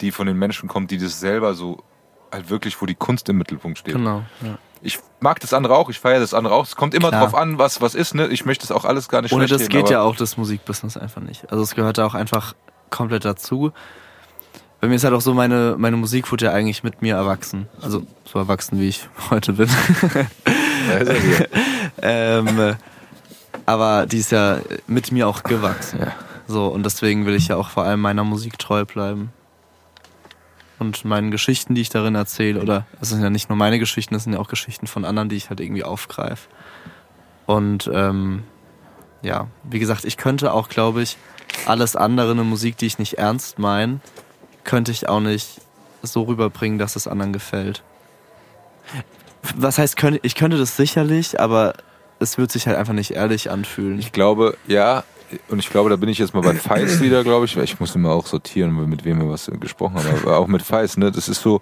die 0.00 0.12
von 0.12 0.28
den 0.28 0.38
Menschen 0.38 0.68
kommt, 0.68 0.92
die 0.92 0.98
das 0.98 1.18
selber 1.18 1.54
so 1.54 1.82
halt 2.30 2.48
wirklich, 2.48 2.80
wo 2.80 2.86
die 2.86 2.94
Kunst 2.94 3.28
im 3.28 3.38
Mittelpunkt 3.38 3.78
steht. 3.78 3.94
Genau. 3.96 4.22
Ja. 4.40 4.56
Ich 4.82 4.98
mag 5.20 5.40
das 5.40 5.52
andere 5.52 5.76
auch, 5.76 5.90
ich 5.90 5.98
feiere 5.98 6.20
das 6.20 6.34
andere 6.34 6.54
auch. 6.54 6.64
Es 6.64 6.76
kommt 6.76 6.94
immer 6.94 7.08
Klar. 7.08 7.22
drauf 7.22 7.34
an, 7.34 7.58
was 7.58 7.80
was 7.80 7.94
ist. 7.94 8.14
Ne? 8.14 8.28
Ich 8.28 8.44
möchte 8.44 8.66
das 8.66 8.74
auch 8.74 8.84
alles 8.84 9.08
gar 9.08 9.22
nicht 9.22 9.32
Ohne 9.32 9.46
das 9.46 9.68
geht 9.68 9.90
ja 9.90 10.00
auch 10.02 10.16
das 10.16 10.36
Musikbusiness 10.36 10.96
einfach 10.96 11.20
nicht. 11.20 11.50
Also 11.50 11.62
es 11.62 11.74
gehört 11.74 11.98
da 11.98 12.06
auch 12.06 12.14
einfach 12.14 12.54
komplett 12.90 13.24
dazu. 13.24 13.72
Bei 14.80 14.88
mir 14.88 14.94
ist 14.94 15.04
halt 15.04 15.12
auch 15.12 15.20
so, 15.20 15.34
meine, 15.34 15.74
meine 15.76 15.98
Musik 15.98 16.32
wurde 16.32 16.46
ja 16.46 16.52
eigentlich 16.52 16.82
mit 16.82 17.02
mir 17.02 17.14
erwachsen. 17.14 17.68
Also 17.82 18.02
so 18.24 18.38
erwachsen, 18.38 18.80
wie 18.80 18.88
ich 18.88 19.08
heute 19.30 19.52
bin. 19.52 19.68
Ja, 20.88 21.14
ähm, 22.38 22.58
äh, 22.58 22.74
aber 23.66 24.06
die 24.06 24.18
ist 24.18 24.32
ja 24.32 24.58
mit 24.86 25.12
mir 25.12 25.28
auch 25.28 25.42
gewachsen. 25.42 26.00
Ja. 26.00 26.12
So, 26.46 26.66
und 26.68 26.84
deswegen 26.84 27.26
will 27.26 27.34
ich 27.34 27.48
ja 27.48 27.56
auch 27.56 27.68
vor 27.68 27.84
allem 27.84 28.00
meiner 28.00 28.24
Musik 28.24 28.58
treu 28.58 28.84
bleiben. 28.84 29.32
Und 30.80 31.04
meinen 31.04 31.30
Geschichten, 31.30 31.74
die 31.74 31.82
ich 31.82 31.90
darin 31.90 32.14
erzähle, 32.14 32.60
oder 32.60 32.86
es 33.02 33.10
sind 33.10 33.22
ja 33.22 33.28
nicht 33.28 33.50
nur 33.50 33.56
meine 33.56 33.78
Geschichten, 33.78 34.14
es 34.14 34.24
sind 34.24 34.32
ja 34.32 34.38
auch 34.38 34.48
Geschichten 34.48 34.86
von 34.86 35.04
anderen, 35.04 35.28
die 35.28 35.36
ich 35.36 35.50
halt 35.50 35.60
irgendwie 35.60 35.84
aufgreife. 35.84 36.48
Und 37.44 37.88
ähm, 37.92 38.44
ja, 39.22 39.48
wie 39.62 39.78
gesagt, 39.78 40.06
ich 40.06 40.16
könnte 40.16 40.54
auch, 40.54 40.70
glaube 40.70 41.02
ich, 41.02 41.18
alles 41.66 41.96
andere, 41.96 42.30
eine 42.30 42.44
Musik, 42.44 42.78
die 42.78 42.86
ich 42.86 42.98
nicht 42.98 43.18
ernst 43.18 43.58
meine, 43.58 44.00
könnte 44.64 44.90
ich 44.90 45.06
auch 45.06 45.20
nicht 45.20 45.60
so 46.02 46.22
rüberbringen, 46.22 46.78
dass 46.78 46.96
es 46.96 47.06
anderen 47.06 47.34
gefällt. 47.34 47.82
Was 49.54 49.78
heißt, 49.78 49.96
ich 50.22 50.34
könnte 50.34 50.56
das 50.56 50.76
sicherlich, 50.76 51.38
aber 51.38 51.74
es 52.20 52.38
wird 52.38 52.50
sich 52.50 52.66
halt 52.66 52.78
einfach 52.78 52.94
nicht 52.94 53.10
ehrlich 53.10 53.50
anfühlen. 53.50 53.98
Ich 53.98 54.12
glaube, 54.12 54.56
ja, 54.66 55.04
und 55.48 55.58
ich 55.58 55.70
glaube, 55.70 55.90
da 55.90 55.96
bin 55.96 56.08
ich 56.08 56.18
jetzt 56.18 56.34
mal 56.34 56.42
bei 56.42 56.54
Feist 56.54 57.00
wieder, 57.00 57.22
glaube 57.22 57.44
ich, 57.44 57.56
weil 57.56 57.64
ich 57.64 57.78
muss 57.80 57.94
immer 57.94 58.10
auch 58.10 58.26
sortieren, 58.26 58.88
mit 58.88 59.04
wem 59.04 59.20
wir 59.20 59.28
was 59.28 59.50
gesprochen 59.60 59.96
haben, 59.96 60.22
aber 60.22 60.38
auch 60.38 60.46
mit 60.46 60.62
Feist, 60.62 60.98
ne, 60.98 61.10
das 61.10 61.28
ist 61.28 61.42
so, 61.42 61.60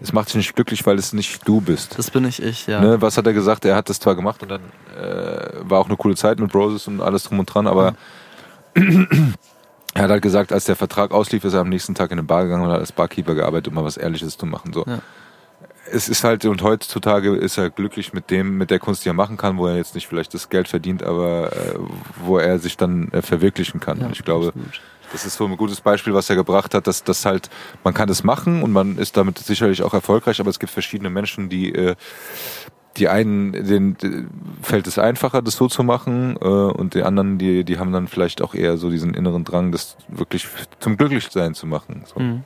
es 0.00 0.12
macht 0.12 0.28
dich 0.28 0.36
nicht 0.36 0.54
glücklich, 0.54 0.84
weil 0.86 0.98
es 0.98 1.12
nicht 1.12 1.46
du 1.46 1.60
bist. 1.60 1.98
Das 1.98 2.10
bin 2.10 2.24
ich 2.24 2.42
ich, 2.42 2.66
ja. 2.66 2.80
Ne, 2.80 3.00
was 3.00 3.16
hat 3.16 3.26
er 3.26 3.32
gesagt? 3.32 3.64
Er 3.64 3.76
hat 3.76 3.88
das 3.88 4.00
zwar 4.00 4.14
gemacht 4.14 4.42
und 4.42 4.50
dann 4.50 4.62
äh, 4.96 5.68
war 5.68 5.80
auch 5.80 5.88
eine 5.88 5.96
coole 5.96 6.16
Zeit 6.16 6.38
mit 6.40 6.50
Broses 6.50 6.88
und 6.88 7.00
alles 7.00 7.24
drum 7.24 7.38
und 7.38 7.46
dran, 7.46 7.66
aber 7.66 7.94
er 8.74 10.02
hat 10.02 10.10
halt 10.10 10.22
gesagt, 10.22 10.52
als 10.52 10.64
der 10.64 10.76
Vertrag 10.76 11.12
auslief, 11.12 11.44
ist 11.44 11.54
er 11.54 11.60
am 11.60 11.68
nächsten 11.68 11.94
Tag 11.94 12.10
in 12.10 12.18
eine 12.18 12.26
Bar 12.26 12.44
gegangen 12.44 12.64
und 12.64 12.70
hat 12.70 12.80
als 12.80 12.92
Barkeeper 12.92 13.34
gearbeitet, 13.34 13.68
um 13.68 13.74
mal 13.74 13.84
was 13.84 13.96
Ehrliches 13.96 14.38
zu 14.38 14.46
machen. 14.46 14.72
So. 14.72 14.84
Ja. 14.86 15.00
Es 15.90 16.08
ist 16.08 16.24
halt, 16.24 16.44
und 16.44 16.62
heutzutage 16.62 17.34
ist 17.34 17.58
er 17.58 17.70
glücklich 17.70 18.12
mit 18.12 18.30
dem, 18.30 18.56
mit 18.56 18.70
der 18.70 18.78
Kunst, 18.78 19.04
die 19.04 19.10
er 19.10 19.14
machen 19.14 19.36
kann, 19.36 19.58
wo 19.58 19.66
er 19.66 19.76
jetzt 19.76 19.94
nicht 19.94 20.06
vielleicht 20.06 20.32
das 20.32 20.48
Geld 20.48 20.68
verdient, 20.68 21.02
aber 21.02 21.52
äh, 21.52 21.74
wo 22.24 22.38
er 22.38 22.58
sich 22.58 22.76
dann 22.76 23.10
äh, 23.12 23.20
verwirklichen 23.20 23.80
kann. 23.80 23.98
Ja, 23.98 24.06
und 24.06 24.12
ich 24.12 24.24
glaube, 24.24 24.48
absolut. 24.48 24.80
das 25.12 25.26
ist 25.26 25.36
so 25.36 25.44
ein 25.44 25.56
gutes 25.56 25.80
Beispiel, 25.80 26.14
was 26.14 26.30
er 26.30 26.36
gebracht 26.36 26.74
hat, 26.74 26.86
dass 26.86 27.02
das 27.02 27.24
halt, 27.24 27.50
man 27.82 27.94
kann 27.94 28.08
das 28.08 28.22
machen 28.22 28.62
und 28.62 28.72
man 28.72 28.96
ist 28.96 29.16
damit 29.16 29.38
sicherlich 29.38 29.82
auch 29.82 29.92
erfolgreich, 29.92 30.40
aber 30.40 30.50
es 30.50 30.60
gibt 30.60 30.72
verschiedene 30.72 31.10
Menschen, 31.10 31.48
die 31.48 31.74
äh, 31.74 31.96
die 32.96 33.08
einen, 33.08 33.52
denen 33.52 33.96
fällt 34.60 34.86
es 34.86 34.98
einfacher, 34.98 35.42
das 35.42 35.56
so 35.56 35.68
zu 35.68 35.82
machen, 35.82 36.36
äh, 36.40 36.44
und 36.44 36.94
die 36.94 37.02
anderen, 37.02 37.38
die, 37.38 37.64
die 37.64 37.78
haben 37.78 37.92
dann 37.92 38.08
vielleicht 38.08 38.42
auch 38.42 38.54
eher 38.54 38.76
so 38.76 38.90
diesen 38.90 39.14
inneren 39.14 39.44
Drang, 39.44 39.72
das 39.72 39.96
wirklich 40.08 40.46
zum 40.78 40.96
Glücklichsein 40.96 41.54
zu 41.54 41.66
machen. 41.66 42.04
So. 42.06 42.20
Mhm. 42.20 42.44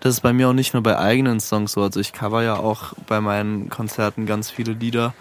Das 0.00 0.14
ist 0.14 0.20
bei 0.20 0.32
mir 0.32 0.48
auch 0.48 0.54
nicht 0.54 0.74
nur 0.74 0.82
bei 0.82 0.98
eigenen 0.98 1.40
Songs 1.40 1.72
so. 1.72 1.82
Also 1.82 2.00
ich 2.00 2.12
cover 2.12 2.42
ja 2.42 2.56
auch 2.56 2.94
bei 3.06 3.20
meinen 3.20 3.68
Konzerten 3.68 4.26
ganz 4.26 4.50
viele 4.50 4.72
Lieder. 4.72 5.14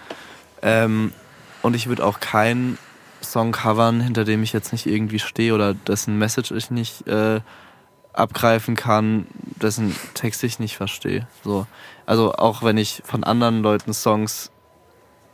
Ähm, 0.62 1.14
und 1.62 1.76
ich 1.76 1.88
würde 1.88 2.06
auch 2.06 2.20
keinen 2.20 2.78
Song 3.22 3.52
covern, 3.52 4.02
hinter 4.02 4.24
dem 4.24 4.42
ich 4.44 4.54
jetzt 4.54 4.72
nicht 4.72 4.88
irgendwie 4.88 5.20
stehe 5.20 5.54
oder 5.54 5.74
dessen 5.74 6.18
Message 6.18 6.52
ich 6.52 6.72
nicht 6.72 7.08
äh, 7.08 7.42
abgreifen 8.14 8.76
kann, 8.76 9.28
dessen 9.62 9.96
Text 10.14 10.44
ich 10.44 10.60
nicht 10.60 10.76
verstehe. 10.76 11.28
So. 11.44 11.68
Also 12.06 12.34
auch 12.34 12.64
wenn 12.64 12.78
ich 12.78 13.02
von 13.06 13.24
anderen 13.24 13.62
Leuten 13.62 13.94
Songs 13.94 14.52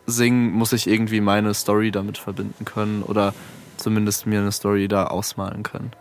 singe, 0.05 0.51
muss 0.51 0.73
ich 0.73 0.87
irgendwie 0.87 1.21
meine 1.21 1.53
Story 1.53 1.91
damit 1.91 2.17
verbinden 2.17 2.65
können 2.65 3.03
oder 3.03 3.33
zumindest 3.77 4.25
mir 4.25 4.39
eine 4.39 4.51
Story 4.51 4.87
da 4.87 5.07
ausmalen 5.07 5.63
können. 5.63 5.91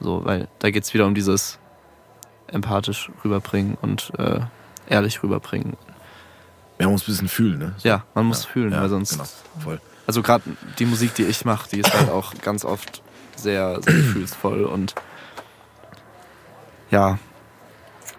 So, 0.00 0.24
weil 0.24 0.48
da 0.58 0.70
geht's 0.70 0.94
wieder 0.94 1.06
um 1.06 1.14
dieses 1.14 1.58
empathisch 2.52 3.10
rüberbringen 3.24 3.76
und 3.80 4.12
äh, 4.18 4.40
ehrlich 4.88 5.22
rüberbringen. 5.22 5.76
Man 6.78 6.90
muss 6.90 7.02
ein 7.02 7.06
bisschen 7.06 7.28
fühlen, 7.28 7.58
ne? 7.58 7.74
Ja, 7.82 8.04
man 8.14 8.26
muss 8.26 8.44
fühlen, 8.44 8.72
weil 8.72 8.88
sonst. 8.88 9.12
Genau, 9.12 9.24
voll. 9.58 9.80
Also 10.06 10.22
gerade 10.22 10.44
die 10.78 10.86
Musik, 10.86 11.14
die 11.14 11.24
ich 11.24 11.44
mache, 11.44 11.68
die 11.68 11.80
ist 11.80 11.92
halt 11.92 12.08
auch 12.08 12.32
ganz 12.40 12.64
oft 12.64 13.02
sehr, 13.36 13.82
sehr 13.82 13.94
gefühlsvoll 13.94 14.64
und 14.64 14.94
ja, 16.90 17.18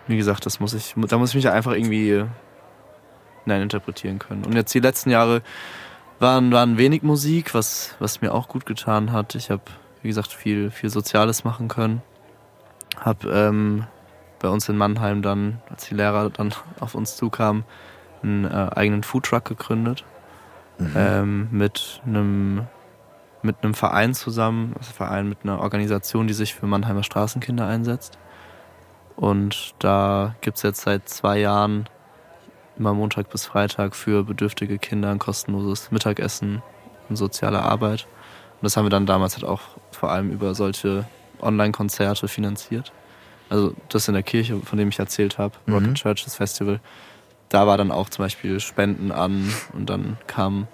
wie 0.08 0.18
gesagt, 0.18 0.46
das 0.46 0.60
muss 0.60 0.74
ich, 0.74 0.94
da 0.96 1.18
muss 1.18 1.30
ich 1.30 1.36
mich 1.36 1.50
einfach 1.50 1.72
irgendwie 1.72 2.26
nein, 3.46 3.62
interpretieren 3.62 4.20
können. 4.20 4.46
Und 4.46 4.54
jetzt 4.54 4.74
die 4.74 4.80
letzten 4.80 5.10
Jahre 5.10 5.42
waren, 6.20 6.52
waren 6.52 6.78
wenig 6.78 7.04
Musik, 7.04 7.54
was, 7.54 7.96
was 8.00 8.22
mir 8.22 8.34
auch 8.34 8.48
gut 8.48 8.66
getan 8.66 9.12
hat. 9.12 9.36
Ich 9.36 9.50
habe, 9.50 9.64
wie 10.02 10.08
gesagt, 10.08 10.32
viel, 10.32 10.72
viel 10.72 10.90
Soziales 10.90 11.44
machen 11.44 11.68
können. 11.68 12.02
Hab 13.00 13.26
ähm, 13.26 13.86
bei 14.40 14.50
uns 14.50 14.70
in 14.70 14.78
Mannheim 14.78 15.22
dann, 15.22 15.62
als 15.70 15.88
die 15.88 15.96
Lehrer 15.96 16.30
dann 16.30 16.54
auf 16.80 16.96
uns 16.96 17.16
zukamen, 17.16 17.64
einen 18.24 18.46
äh, 18.46 18.70
eigenen 18.76 19.04
Foodtruck 19.04 19.46
gegründet. 19.46 20.04
Ähm, 20.96 21.50
mit 21.52 22.02
einem 22.06 22.66
mit 23.42 23.58
einem 23.64 23.74
Verein 23.74 24.14
zusammen, 24.14 24.74
also 24.78 24.92
Verein 24.92 25.30
mit 25.30 25.40
einer 25.44 25.60
Organisation, 25.60 26.28
die 26.28 26.34
sich 26.34 26.56
für 26.56 26.68
Mannheimer 26.68 27.04
Straßenkinder 27.04 27.66
einsetzt. 27.66 28.18
Und 29.16 29.76
da 29.80 30.36
gibt 30.42 30.58
es 30.58 30.64
jetzt 30.64 30.82
seit 30.82 31.10
zwei 31.10 31.40
Jahren 31.40 31.88
immer 32.78 32.94
Montag 32.94 33.30
bis 33.30 33.46
Freitag 33.46 33.96
für 33.96 34.24
bedürftige 34.24 34.80
Kinder 34.80 35.12
ein 35.12 35.20
kostenloses 35.20 35.92
Mittagessen 35.92 36.62
und 37.10 37.18
soziale 37.18 37.62
Arbeit. 37.62 38.08
Und 38.54 38.64
das 38.64 38.78
haben 38.78 38.86
wir 38.86 38.90
dann 38.90 39.06
damals 39.06 39.36
halt 39.36 39.46
auch 39.46 39.62
vor 39.92 40.12
allem 40.12 40.32
über 40.32 40.56
solche 40.56 41.06
Online-Konzerte 41.42 42.28
finanziert. 42.28 42.94
Also 43.50 43.74
das 43.90 44.08
in 44.08 44.14
der 44.14 44.24
Kirche, 44.24 44.60
von 44.60 44.78
dem 44.78 44.90
ich 44.90 45.00
erzählt 45.00 45.38
habe, 45.38 45.56
Rocket 45.68 45.96
Churches 45.96 46.36
Festival. 46.36 46.80
Da 47.50 47.66
war 47.66 47.78
dann 47.78 47.92
auch 47.92 48.10
zum 48.10 48.26
Beispiel 48.26 48.60
Spenden 48.60 49.12
an 49.12 49.52
und 49.74 49.90
dann 49.90 50.18
kam 50.28 50.68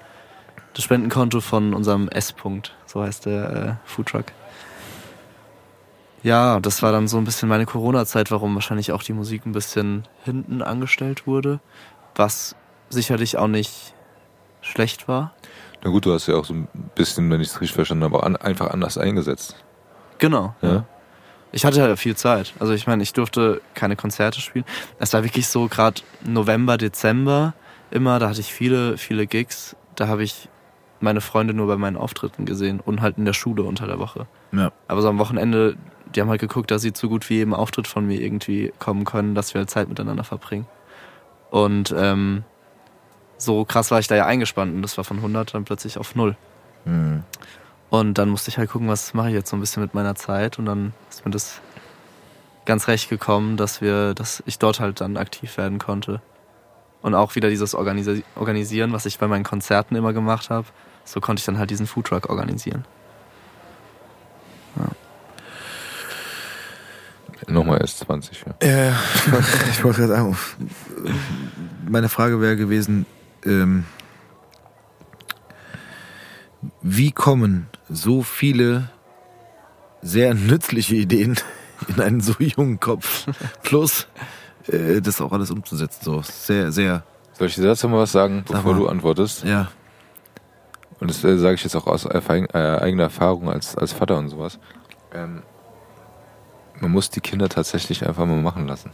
das 0.74 0.84
Spendenkonto 0.84 1.40
von 1.40 1.74
unserem 1.74 2.10
S-Punkt, 2.10 2.76
so 2.86 3.02
heißt 3.02 3.26
der 3.26 3.80
äh, 3.86 3.90
Foodtruck. 3.90 4.26
Ja, 6.22 6.60
das 6.60 6.82
war 6.82 6.92
dann 6.92 7.08
so 7.08 7.18
ein 7.18 7.24
bisschen 7.24 7.48
meine 7.48 7.66
Corona-Zeit, 7.66 8.32
warum 8.32 8.56
wahrscheinlich 8.56 8.92
auch 8.92 9.04
die 9.04 9.14
Musik 9.14 9.46
ein 9.46 9.54
bisschen 9.54 10.04
hinten 10.24 10.62
angestellt 10.62 11.28
wurde, 11.28 11.60
was 12.16 12.56
sicherlich 12.90 13.38
auch 13.38 13.48
nicht 13.48 13.94
schlecht 14.62 15.08
war. 15.08 15.34
Na 15.84 15.92
gut, 15.92 16.06
du 16.06 16.14
hast 16.14 16.28
ja 16.28 16.36
auch 16.36 16.46
so 16.46 16.54
ein 16.56 16.68
bisschen, 16.96 17.30
wenn 17.30 17.42
ich 17.42 17.50
es 17.50 17.62
richtig 17.62 17.76
verstanden 17.76 18.04
habe, 18.06 18.24
an, 18.24 18.36
einfach 18.36 18.72
anders 18.72 18.98
eingesetzt. 18.98 19.56
Genau. 20.18 20.56
Ja? 20.62 20.86
Ich 21.56 21.64
hatte 21.64 21.80
ja 21.80 21.96
viel 21.96 22.18
Zeit. 22.18 22.54
Also 22.60 22.74
ich 22.74 22.86
meine, 22.86 23.02
ich 23.02 23.14
durfte 23.14 23.62
keine 23.76 23.96
Konzerte 23.96 24.42
spielen. 24.42 24.66
Es 25.00 25.14
war 25.14 25.24
wirklich 25.24 25.48
so 25.48 25.70
gerade 25.70 26.02
November, 26.22 26.78
Dezember 26.78 27.54
immer, 27.92 28.20
da 28.20 28.28
hatte 28.28 28.42
ich 28.42 28.52
viele, 28.52 28.98
viele 28.98 29.26
Gigs. 29.26 29.74
Da 29.96 30.10
habe 30.10 30.22
ich 30.24 30.50
meine 31.00 31.22
Freunde 31.22 31.54
nur 31.54 31.68
bei 31.68 31.78
meinen 31.78 31.96
Auftritten 31.96 32.46
gesehen 32.46 32.82
und 32.82 33.00
halt 33.00 33.18
in 33.18 33.24
der 33.24 33.32
Schule 33.32 33.64
unter 33.64 33.88
der 33.88 34.00
Woche. 34.00 34.28
Ja. 34.52 34.74
Aber 34.90 35.02
so 35.02 35.08
am 35.08 35.18
Wochenende, 35.18 35.78
die 36.14 36.20
haben 36.20 36.30
halt 36.30 36.42
geguckt, 36.42 36.72
dass 36.72 36.82
sie 36.82 36.92
zu 36.92 37.08
gut 37.08 37.30
wie 37.30 37.36
jedem 37.36 37.54
Auftritt 37.54 37.88
von 37.88 38.06
mir 38.06 38.20
irgendwie 38.20 38.74
kommen 38.80 39.06
können, 39.06 39.34
dass 39.34 39.54
wir 39.54 39.60
halt 39.60 39.70
Zeit 39.70 39.88
miteinander 39.88 40.26
verbringen. 40.26 40.68
Und 41.52 41.96
ähm, 41.98 42.44
so 43.38 43.64
krass 43.64 43.92
war 43.92 44.00
ich 44.00 44.08
da 44.08 44.16
ja 44.16 44.26
eingespannt 44.26 44.76
und 44.76 44.82
das 44.82 44.98
war 44.98 45.06
von 45.06 45.18
100 45.18 45.54
dann 45.54 45.64
plötzlich 45.64 45.98
auf 45.98 46.16
0. 46.16 46.36
Mhm. 46.84 47.24
Und 47.90 48.18
dann 48.18 48.30
musste 48.30 48.50
ich 48.50 48.58
halt 48.58 48.70
gucken, 48.70 48.88
was 48.88 49.14
mache 49.14 49.30
ich 49.30 49.36
jetzt 49.36 49.50
so 49.50 49.56
ein 49.56 49.60
bisschen 49.60 49.82
mit 49.82 49.94
meiner 49.94 50.16
Zeit. 50.16 50.60
Und 50.60 50.66
dann 50.66 50.94
ist 51.10 51.26
mir 51.26 51.32
das 51.32 51.62
ganz 52.66 52.88
recht 52.88 53.10
gekommen, 53.10 53.58
dass 53.58 53.82
wir, 53.82 54.14
dass 54.14 54.44
ich 54.46 54.60
dort 54.60 54.80
halt 54.80 55.02
dann 55.02 55.18
aktiv 55.18 55.58
werden 55.58 55.80
konnte. 55.80 56.22
Und 57.02 57.14
auch 57.14 57.36
wieder 57.36 57.50
dieses 57.50 57.76
Organisi 57.76 58.24
Organisieren, 58.36 58.92
was 58.92 59.06
ich 59.06 59.20
bei 59.20 59.28
meinen 59.28 59.44
Konzerten 59.44 59.96
immer 59.96 60.14
gemacht 60.14 60.50
habe. 60.50 60.68
So 61.04 61.22
konnte 61.22 61.40
ich 61.40 61.46
dann 61.46 61.60
halt 61.60 61.70
diesen 61.70 61.86
Foodtruck 61.86 62.30
organisieren. 62.30 62.86
Nochmal 67.48 67.80
erst 67.82 68.00
20, 68.00 68.46
ja. 68.46 68.68
Äh, 68.68 68.90
ich 69.72 69.84
wollte 69.84 70.02
gerade 70.02 70.14
sagen, 70.14 70.38
meine 71.88 72.10
Frage 72.10 72.42
wäre 72.42 72.56
gewesen, 72.56 73.06
ähm, 73.46 73.86
wie 76.82 77.12
kommen 77.12 77.68
so 77.90 78.24
viele 78.24 78.90
sehr 80.02 80.34
nützliche 80.34 80.96
Ideen 80.96 81.38
in 81.88 82.00
einen 82.02 82.22
so 82.22 82.34
jungen 82.40 82.80
Kopf, 82.80 83.28
plus 83.64 84.08
äh, 84.68 85.02
das 85.02 85.20
auch 85.22 85.32
alles 85.32 85.52
umzusetzen, 85.52 86.00
so 86.04 86.22
sehr, 86.22 86.72
sehr, 86.72 87.04
Soll 87.34 87.48
ich 87.48 87.56
dir 87.56 87.64
dazu 87.64 87.90
mal 87.90 88.00
was 88.00 88.12
sagen, 88.12 88.44
Sag 88.48 88.58
bevor 88.58 88.74
mal. 88.74 88.80
du 88.80 88.88
antwortest? 88.88 89.44
ja, 89.44 89.70
Und 91.00 91.10
das 91.10 91.24
äh, 91.24 91.38
sage 91.38 91.56
ich 91.56 91.64
jetzt 91.64 91.76
auch 91.76 91.88
aus 91.88 92.06
äh, 92.06 92.22
eigener 92.54 93.04
Erfahrung 93.04 93.50
als, 93.50 93.76
als 93.76 93.92
Vater 93.94 94.18
und 94.18 94.30
sowas. 94.30 94.60
Ähm, 95.14 95.44
man 96.80 96.92
muss 96.92 97.10
die 97.10 97.22
Kinder 97.22 97.50
tatsächlich 97.50 98.06
einfach 98.08 98.26
mal 98.26 98.42
machen 98.42 98.68
lassen. 98.68 98.92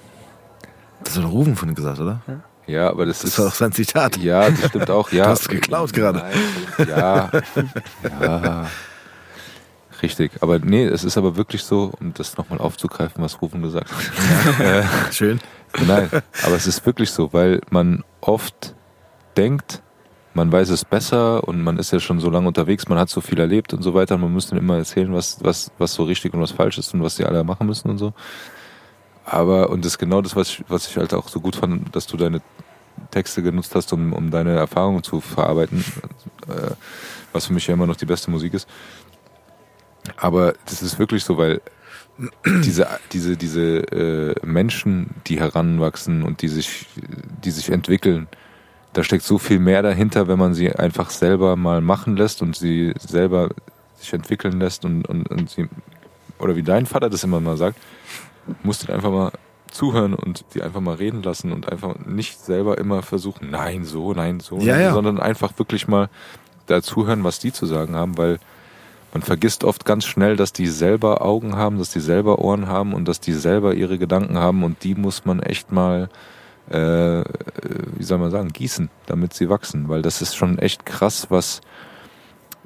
das 1.03 1.17
hat 1.17 1.25
Rufen 1.25 1.55
von 1.55 1.73
gesagt, 1.75 1.99
oder? 1.99 2.21
Ja, 2.27 2.41
aber 2.67 3.05
das, 3.05 3.19
Das 3.19 3.31
ist. 3.31 3.39
war 3.39 3.45
doch 3.47 3.53
sein 3.55 3.71
Zitat. 3.71 4.17
Ja, 4.17 4.49
das 4.49 4.69
stimmt 4.69 4.89
auch. 4.89 5.11
Ja. 5.11 5.25
Du 5.25 5.29
hast 5.31 5.49
geklaut 5.49 5.93
gerade. 5.93 6.23
Ja, 6.87 7.29
ja. 8.21 8.67
Richtig. 10.01 10.31
Aber 10.41 10.57
nee, 10.59 10.85
es 10.85 11.03
ist 11.03 11.17
aber 11.17 11.35
wirklich 11.35 11.63
so, 11.63 11.91
um 11.99 12.13
das 12.13 12.37
nochmal 12.37 12.59
aufzugreifen, 12.59 13.23
was 13.23 13.41
Rufen 13.41 13.61
gesagt 13.61 13.89
hat. 13.91 15.13
Schön. 15.13 15.39
Nein, 15.85 16.09
aber 16.43 16.55
es 16.55 16.65
ist 16.67 16.85
wirklich 16.85 17.11
so, 17.11 17.33
weil 17.33 17.61
man 17.69 18.03
oft 18.19 18.73
denkt, 19.37 19.81
man 20.33 20.51
weiß 20.51 20.69
es 20.69 20.85
besser 20.85 21.47
und 21.47 21.61
man 21.61 21.77
ist 21.77 21.91
ja 21.91 21.99
schon 21.99 22.19
so 22.19 22.29
lange 22.29 22.47
unterwegs, 22.47 22.87
man 22.87 22.97
hat 22.97 23.09
so 23.09 23.21
viel 23.21 23.39
erlebt 23.39 23.73
und 23.73 23.83
so 23.83 23.93
weiter. 23.93 24.17
Man 24.17 24.31
muss 24.33 24.47
dann 24.47 24.57
immer 24.59 24.77
erzählen, 24.77 25.13
was, 25.13 25.37
was, 25.43 25.71
was 25.77 25.93
so 25.93 26.03
richtig 26.03 26.33
und 26.33 26.41
was 26.41 26.51
falsch 26.51 26.77
ist 26.77 26.93
und 26.93 27.03
was 27.03 27.15
die 27.15 27.25
alle 27.25 27.43
machen 27.43 27.67
müssen 27.67 27.89
und 27.89 27.97
so. 27.97 28.13
Aber, 29.31 29.69
und 29.69 29.85
das 29.85 29.93
ist 29.93 29.97
genau 29.97 30.21
das, 30.21 30.35
was 30.35 30.49
ich, 30.49 30.63
was 30.67 30.87
ich 30.89 30.97
halt 30.97 31.13
auch 31.13 31.29
so 31.29 31.39
gut 31.39 31.55
fand, 31.55 31.95
dass 31.95 32.05
du 32.05 32.17
deine 32.17 32.41
Texte 33.11 33.41
genutzt 33.41 33.73
hast, 33.75 33.93
um, 33.93 34.11
um 34.11 34.29
deine 34.29 34.57
Erfahrungen 34.57 35.03
zu 35.03 35.21
verarbeiten, 35.21 35.85
äh, 36.49 36.71
was 37.31 37.45
für 37.45 37.53
mich 37.53 37.65
ja 37.65 37.75
immer 37.75 37.87
noch 37.87 37.95
die 37.95 38.05
beste 38.05 38.29
Musik 38.29 38.53
ist. 38.53 38.67
Aber 40.17 40.53
das 40.65 40.81
ist 40.81 40.99
wirklich 40.99 41.23
so, 41.23 41.37
weil 41.37 41.61
diese, 42.45 42.85
diese, 43.13 43.37
diese 43.37 43.77
äh, 43.93 44.45
Menschen, 44.45 45.11
die 45.27 45.39
heranwachsen 45.39 46.23
und 46.23 46.41
die 46.41 46.49
sich, 46.49 46.87
die 47.41 47.51
sich 47.51 47.69
entwickeln, 47.69 48.27
da 48.91 49.01
steckt 49.01 49.23
so 49.23 49.37
viel 49.37 49.59
mehr 49.59 49.81
dahinter, 49.81 50.27
wenn 50.27 50.39
man 50.39 50.53
sie 50.53 50.75
einfach 50.75 51.09
selber 51.09 51.55
mal 51.55 51.79
machen 51.79 52.17
lässt 52.17 52.41
und 52.41 52.57
sie 52.57 52.93
selber 52.99 53.51
sich 53.95 54.11
entwickeln 54.11 54.59
lässt 54.59 54.83
und, 54.83 55.07
und, 55.07 55.29
und 55.29 55.49
sie, 55.49 55.69
oder 56.37 56.57
wie 56.57 56.63
dein 56.63 56.85
Vater 56.85 57.09
das 57.09 57.23
immer 57.23 57.39
mal 57.39 57.55
sagt, 57.55 57.77
musst 58.63 58.87
du 58.87 58.93
einfach 58.93 59.11
mal 59.11 59.31
zuhören 59.71 60.13
und 60.13 60.45
die 60.53 60.61
einfach 60.61 60.81
mal 60.81 60.95
reden 60.95 61.23
lassen 61.23 61.51
und 61.51 61.71
einfach 61.71 61.95
nicht 62.05 62.39
selber 62.39 62.77
immer 62.77 63.01
versuchen, 63.01 63.49
nein, 63.49 63.85
so, 63.85 64.13
nein, 64.13 64.39
so, 64.39 64.57
Ja, 64.59 64.77
ja. 64.79 64.93
sondern 64.93 65.19
einfach 65.19 65.57
wirklich 65.57 65.87
mal 65.87 66.09
da 66.67 66.81
zuhören, 66.81 67.23
was 67.23 67.39
die 67.39 67.51
zu 67.51 67.65
sagen 67.65 67.95
haben, 67.95 68.17
weil 68.17 68.39
man 69.13 69.23
vergisst 69.23 69.63
oft 69.63 69.85
ganz 69.85 70.05
schnell, 70.05 70.35
dass 70.35 70.53
die 70.53 70.67
selber 70.67 71.21
Augen 71.21 71.55
haben, 71.55 71.77
dass 71.77 71.89
die 71.89 71.99
selber 71.99 72.39
Ohren 72.39 72.67
haben 72.67 72.93
und 72.93 73.07
dass 73.07 73.19
die 73.19 73.33
selber 73.33 73.73
ihre 73.73 73.97
Gedanken 73.97 74.37
haben 74.37 74.63
und 74.63 74.83
die 74.83 74.95
muss 74.95 75.25
man 75.25 75.41
echt 75.41 75.71
mal, 75.71 76.09
äh, 76.69 77.23
wie 77.97 78.03
soll 78.03 78.19
man 78.19 78.31
sagen, 78.31 78.49
gießen, 78.49 78.89
damit 79.07 79.33
sie 79.33 79.49
wachsen, 79.49 79.89
weil 79.89 80.01
das 80.01 80.21
ist 80.21 80.35
schon 80.35 80.59
echt 80.59 80.85
krass, 80.85 81.27
was 81.29 81.61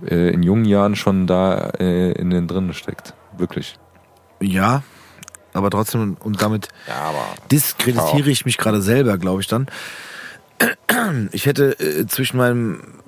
äh, 0.05 0.29
in 0.29 0.43
jungen 0.43 0.65
Jahren 0.65 0.95
schon 0.95 1.25
da 1.25 1.69
äh, 1.79 2.11
in 2.11 2.29
den 2.29 2.47
drinnen 2.47 2.73
steckt. 2.73 3.15
Wirklich. 3.37 3.77
Ja, 4.39 4.83
aber 5.55 5.69
trotzdem, 5.69 6.17
und 6.19 6.41
damit 6.41 6.67
Ja, 6.87 6.95
aber. 6.95 7.25
diskreditiere 7.51 8.29
ich 8.29 8.45
mich 8.45 8.57
gerade 8.57 8.81
selber, 8.81 9.17
glaube 9.17 9.41
ich 9.41 9.47
dann. 9.47 9.67
Ich 11.31 11.45
hätte 11.45 11.79
äh, 11.79 12.05
zwischen 12.07 12.37
meinem 12.37 13.01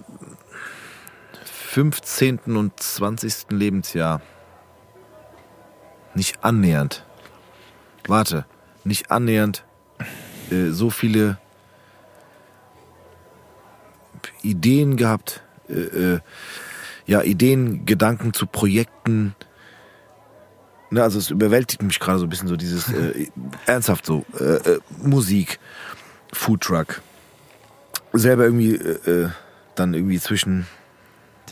15. 1.44 2.40
und 2.58 2.80
20. 2.80 3.48
Lebensjahr 3.52 4.22
nicht 6.14 6.44
annähernd, 6.44 7.06
warte, 8.08 8.46
nicht 8.84 9.12
annähernd 9.12 9.64
äh, 10.50 10.70
so 10.72 10.90
viele 10.90 11.38
Ideen 14.42 14.98
gehabt, 14.98 15.44
äh, 15.70 15.74
äh, 15.74 16.20
ja, 17.06 17.22
Ideen, 17.22 17.86
Gedanken 17.86 18.34
zu 18.34 18.48
Projekten, 18.48 19.36
Ne, 20.90 21.04
also 21.04 21.20
es 21.20 21.30
überwältigt 21.30 21.82
mich 21.84 22.00
gerade 22.00 22.20
so 22.20 22.26
ein 22.26 22.30
bisschen 22.30 22.48
so 22.48 22.56
dieses 22.56 22.92
äh, 22.94 23.28
ernsthaft 23.66 24.06
so 24.06 24.26
äh, 24.40 24.44
äh, 24.56 24.80
Musik, 25.04 25.60
Foodtruck, 26.32 27.02
selber 28.14 28.46
irgendwie 28.46 28.76
äh, 28.76 29.24
äh, 29.26 29.30
dann 29.76 29.94
irgendwie 29.94 30.20
zwischen 30.20 30.66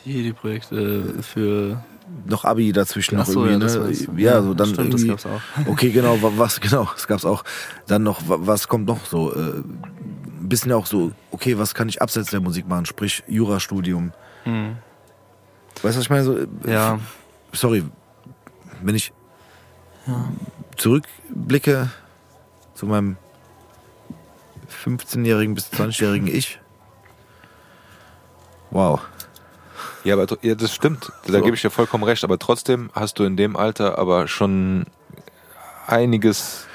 Die, 0.06 0.24
die 0.24 0.32
Projekte 0.34 1.22
für. 1.22 1.84
noch 2.26 2.46
Abi 2.46 2.72
dazwischen 2.72 3.18
noch 3.18 3.26
so, 3.26 3.46
irgendwie 3.46 3.66
ja, 3.66 3.80
ne? 3.84 3.94
du. 3.94 4.18
ja 4.18 4.42
so 4.42 4.54
dann 4.54 4.68
stimmt, 4.70 4.94
das 4.94 5.06
gab's 5.06 5.26
auch. 5.26 5.42
okay 5.66 5.92
genau 5.92 6.22
wa- 6.22 6.32
was 6.36 6.62
genau 6.62 6.86
das 6.94 7.06
gab's 7.08 7.26
auch 7.26 7.44
dann 7.88 8.04
noch 8.04 8.28
wa- 8.30 8.38
was 8.40 8.68
kommt 8.70 8.86
noch 8.88 9.06
so 9.06 9.34
äh, 9.34 9.58
ein 9.60 10.48
bisschen 10.50 10.72
auch 10.72 10.86
so 10.86 11.12
okay 11.32 11.58
was 11.58 11.74
kann 11.74 11.90
ich 11.90 12.02
abseits 12.02 12.30
der 12.30 12.40
Musik 12.42 12.68
machen 12.68 12.86
sprich 12.86 13.24
Jurastudium 13.28 14.12
Hm. 14.44 14.78
weißt 15.82 15.96
du 15.96 16.00
was 16.00 16.06
ich 16.06 16.10
meine 16.10 16.24
so 16.24 16.38
äh, 16.38 16.48
Ja, 16.68 17.00
sorry, 17.52 17.84
wenn 18.84 18.94
ich 18.96 19.12
zurückblicke 20.78 21.90
zu 22.74 22.86
meinem 22.86 23.18
15-jährigen 24.86 25.56
bis 25.56 25.72
20-jährigen 25.72 26.28
Ich. 26.28 26.60
Wow. 28.72 29.02
Ja, 30.04 30.16
aber 30.16 30.28
ja, 30.42 30.56
das 30.56 30.74
stimmt. 30.74 31.12
Da 31.26 31.34
So. 31.34 31.42
gebe 31.42 31.56
ich 31.56 31.62
dir 31.62 31.70
vollkommen 31.72 32.04
recht. 32.04 32.24
Aber 32.24 32.38
trotzdem 32.38 32.90
hast 32.94 33.18
du 33.20 33.24
in 33.24 33.38
dem 33.38 33.56
Alter 33.56 33.98
aber 33.98 34.28
schon 34.28 34.86
einiges 35.88 36.66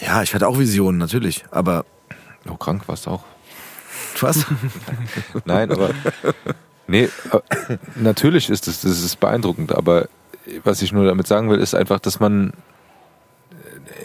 Ja, 0.00 0.22
ich 0.22 0.34
hatte 0.34 0.48
auch 0.48 0.58
Visionen, 0.58 0.98
natürlich. 0.98 1.44
Aber 1.50 1.84
Oh, 2.48 2.56
krank 2.56 2.86
warst 2.86 3.06
du 3.06 3.10
auch. 3.10 3.24
was? 4.20 4.46
Nein, 5.44 5.70
aber 5.72 5.90
nee, 6.86 7.04
äh, 7.32 7.78
natürlich 7.96 8.48
ist 8.50 8.68
es 8.68 8.80
das 8.82 9.00
ist 9.02 9.18
beeindruckend, 9.18 9.72
aber 9.74 10.08
was 10.64 10.82
ich 10.82 10.92
nur 10.92 11.04
damit 11.06 11.26
sagen 11.26 11.50
will, 11.50 11.58
ist 11.58 11.74
einfach, 11.74 11.98
dass 12.00 12.20
man 12.20 12.50
äh, 12.50 12.54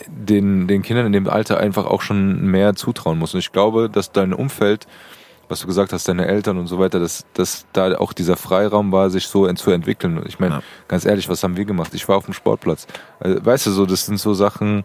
den, 0.08 0.68
den 0.68 0.82
Kindern 0.82 1.06
in 1.08 1.14
dem 1.14 1.30
Alter 1.30 1.60
einfach 1.60 1.86
auch 1.86 2.02
schon 2.02 2.46
mehr 2.46 2.76
zutrauen 2.76 3.20
muss. 3.20 3.34
Und 3.34 3.40
ich 3.40 3.52
glaube, 3.52 3.90
dass 3.90 4.12
dein 4.12 4.34
Umfeld, 4.34 4.88
was 5.50 5.62
du 5.62 5.68
gesagt 5.68 5.94
hast, 5.94 6.08
deine 6.08 6.28
Eltern 6.28 6.58
und 6.58 6.68
so 6.68 6.80
weiter, 6.80 7.00
dass, 7.00 7.26
dass 7.34 7.66
da 7.74 7.98
auch 7.98 8.14
dieser 8.14 8.38
Freiraum 8.38 8.92
war, 8.92 9.10
sich 9.10 9.28
so 9.28 9.52
zu 9.54 9.72
entwickeln. 9.72 10.18
Und 10.18 10.28
Ich 10.28 10.40
meine, 10.40 10.56
Ja. 10.56 10.62
ganz 10.88 11.06
ehrlich, 11.06 11.28
was 11.30 11.44
haben 11.44 11.58
wir 11.58 11.66
gemacht? 11.66 11.94
Ich 11.94 12.08
war 12.08 12.18
auf 12.18 12.26
dem 12.26 12.34
Sportplatz. 12.34 12.88
Also, 13.20 13.46
weißt 13.46 13.66
du, 13.68 13.72
so, 13.72 13.86
das 13.86 14.06
sind 14.06 14.18
so 14.20 14.34
Sachen, 14.34 14.84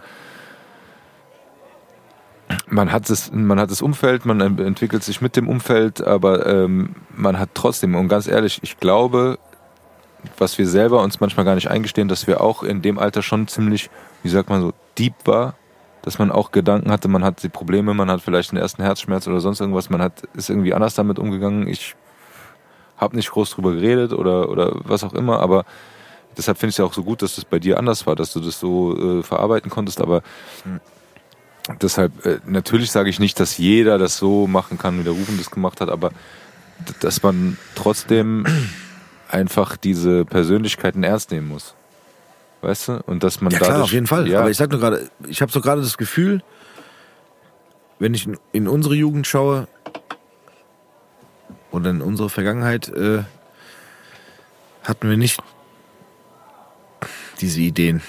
man 2.68 2.92
hat 2.92 3.08
das, 3.10 3.32
man 3.32 3.58
hat 3.58 3.70
das 3.70 3.82
Umfeld, 3.82 4.24
man 4.24 4.40
entwickelt 4.58 5.02
sich 5.02 5.20
mit 5.20 5.36
dem 5.36 5.48
Umfeld, 5.48 6.04
aber 6.06 6.46
ähm, 6.46 6.94
man 7.14 7.38
hat 7.38 7.50
trotzdem, 7.54 7.94
und 7.94 8.08
ganz 8.08 8.26
ehrlich, 8.28 8.60
ich 8.62 8.78
glaube, 8.78 9.38
was 10.38 10.58
wir 10.58 10.66
selber 10.66 11.02
uns 11.02 11.20
manchmal 11.20 11.44
gar 11.44 11.54
nicht 11.54 11.70
eingestehen, 11.70 12.08
dass 12.08 12.26
wir 12.26 12.40
auch 12.40 12.62
in 12.62 12.82
dem 12.82 12.98
Alter 12.98 13.22
schon 13.22 13.48
ziemlich, 13.48 13.90
wie 14.22 14.28
sagt 14.28 14.48
man 14.48 14.60
so, 14.60 14.72
deep 14.98 15.14
war, 15.24 15.54
dass 16.02 16.18
man 16.18 16.30
auch 16.30 16.52
Gedanken 16.52 16.90
hatte, 16.90 17.08
man 17.08 17.24
hat 17.24 17.42
die 17.42 17.48
Probleme, 17.48 17.92
man 17.92 18.10
hat 18.10 18.20
vielleicht 18.20 18.50
einen 18.52 18.62
ersten 18.62 18.82
Herzschmerz 18.82 19.26
oder 19.26 19.40
sonst 19.40 19.60
irgendwas, 19.60 19.90
man 19.90 20.00
hat 20.00 20.22
ist 20.34 20.50
irgendwie 20.50 20.72
anders 20.72 20.94
damit 20.94 21.18
umgegangen. 21.18 21.66
Ich 21.66 21.96
habe 22.96 23.16
nicht 23.16 23.30
groß 23.30 23.50
drüber 23.50 23.72
geredet 23.72 24.12
oder 24.12 24.48
oder 24.48 24.72
was 24.84 25.02
auch 25.02 25.14
immer, 25.14 25.40
aber 25.40 25.64
deshalb 26.36 26.58
finde 26.58 26.70
ich 26.70 26.74
es 26.74 26.78
ja 26.78 26.84
auch 26.84 26.92
so 26.92 27.02
gut, 27.02 27.22
dass 27.22 27.34
das 27.34 27.44
bei 27.44 27.58
dir 27.58 27.78
anders 27.78 28.06
war, 28.06 28.14
dass 28.14 28.32
du 28.32 28.40
das 28.40 28.60
so 28.60 29.18
äh, 29.18 29.22
verarbeiten 29.22 29.70
konntest, 29.70 30.00
aber 30.00 30.22
deshalb, 31.80 32.24
äh, 32.24 32.38
natürlich 32.46 32.90
sage 32.90 33.10
ich 33.10 33.18
nicht, 33.18 33.40
dass 33.40 33.58
jeder 33.58 33.98
das 33.98 34.16
so 34.16 34.46
machen 34.46 34.78
kann, 34.78 34.98
wie 34.98 35.04
der 35.04 35.12
Rufen 35.12 35.38
das 35.38 35.50
gemacht 35.50 35.80
hat, 35.80 35.88
aber 35.88 36.10
dass 37.00 37.22
man 37.22 37.58
trotzdem 37.74 38.46
einfach 39.28 39.76
diese 39.76 40.24
Persönlichkeiten 40.24 41.02
ernst 41.02 41.30
nehmen 41.30 41.48
muss. 41.48 41.74
Weißt 42.62 42.88
du? 42.88 43.02
Und 43.06 43.22
dass 43.22 43.40
man 43.40 43.52
Ja 43.52 43.58
dadurch. 43.58 43.74
klar, 43.74 43.84
auf 43.84 43.92
jeden 43.92 44.06
Fall. 44.06 44.28
Ja, 44.28 44.40
Aber 44.40 44.50
ich 44.50 44.56
sag 44.56 44.70
nur 44.70 44.80
gerade, 44.80 45.10
ich 45.28 45.42
habe 45.42 45.52
so 45.52 45.60
gerade 45.60 45.82
das 45.82 45.98
Gefühl, 45.98 46.42
wenn 47.98 48.14
ich 48.14 48.26
in, 48.26 48.38
in 48.52 48.68
unsere 48.68 48.94
Jugend 48.94 49.26
schaue 49.26 49.68
oder 51.70 51.90
in 51.90 52.00
unsere 52.02 52.30
Vergangenheit, 52.30 52.88
äh, 52.88 53.22
hatten 54.82 55.08
wir 55.10 55.16
nicht 55.16 55.40
diese 57.40 57.60
Ideen, 57.60 58.02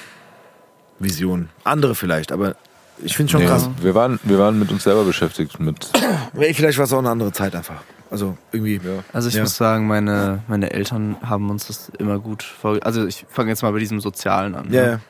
Visionen. 0.99 1.49
Andere 1.64 1.95
vielleicht, 1.95 2.31
aber 2.31 2.56
ich 3.03 3.15
finde 3.15 3.31
schon 3.31 3.41
nee, 3.41 3.48
krass. 3.48 3.69
wir, 3.81 3.94
waren, 3.94 4.19
wir 4.23 4.39
waren 4.39 4.57
mit 4.57 4.72
uns 4.72 4.84
selber 4.84 5.03
beschäftigt. 5.03 5.60
Mit, 5.60 5.91
Vielleicht 6.34 6.77
war 6.77 6.85
es 6.85 6.94
auch 6.94 6.99
eine 6.99 7.10
andere 7.10 7.31
Zeit 7.31 7.56
einfach. 7.56 7.84
Also 8.09 8.38
irgendwie. 8.51 8.75
ja. 8.84 9.03
Also 9.13 9.29
ich 9.29 9.35
Ja. 9.35 9.41
muss 9.41 9.57
sagen, 9.57 9.88
meine, 9.88 10.43
meine 10.47 10.71
Eltern 10.71 11.17
haben 11.21 11.49
uns 11.49 11.67
das 11.67 11.89
immer 11.99 12.19
gut 12.19 12.43
vorge... 12.43 12.85
Also 12.85 13.05
ich 13.05 13.25
fange 13.29 13.49
jetzt 13.49 13.61
mal 13.63 13.71
bei 13.71 13.79
diesem 13.79 13.99
Sozialen 13.99 14.55
an. 14.55 14.71
Ja, 14.71 14.85
ne? 14.85 15.01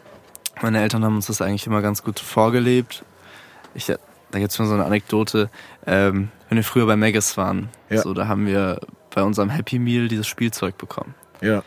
Meine 0.61 0.82
Eltern 0.82 1.03
haben 1.06 1.15
uns 1.15 1.28
das 1.28 1.41
eigentlich 1.41 1.68
immer 1.68 1.82
ganz 1.82 2.03
gut 2.03 2.19
vorgelebt. 2.19 3.03
Ich, 3.76 3.86
da 3.86 4.40
gibt's 4.40 4.56
schon 4.56 4.68
so 4.68 4.74
eine 4.74 4.86
Anekdote. 4.86 5.49
Ähm, 5.86 6.30
wenn 6.49 6.56
wir 6.56 6.64
früher 6.64 6.88
bei 6.88 6.95
Megas 6.95 7.38
waren, 7.38 7.69
Ja. 7.90 8.02
so, 8.02 8.14
da 8.14 8.28
haben 8.28 8.48
wir 8.48 8.80
bei 9.14 9.22
unserem 9.24 9.49
Happy 9.49 9.78
Meal 9.78 10.07
dieses 10.07 10.26
Spielzeug 10.28 10.78
bekommen. 10.78 11.14
Ja. 11.41 11.61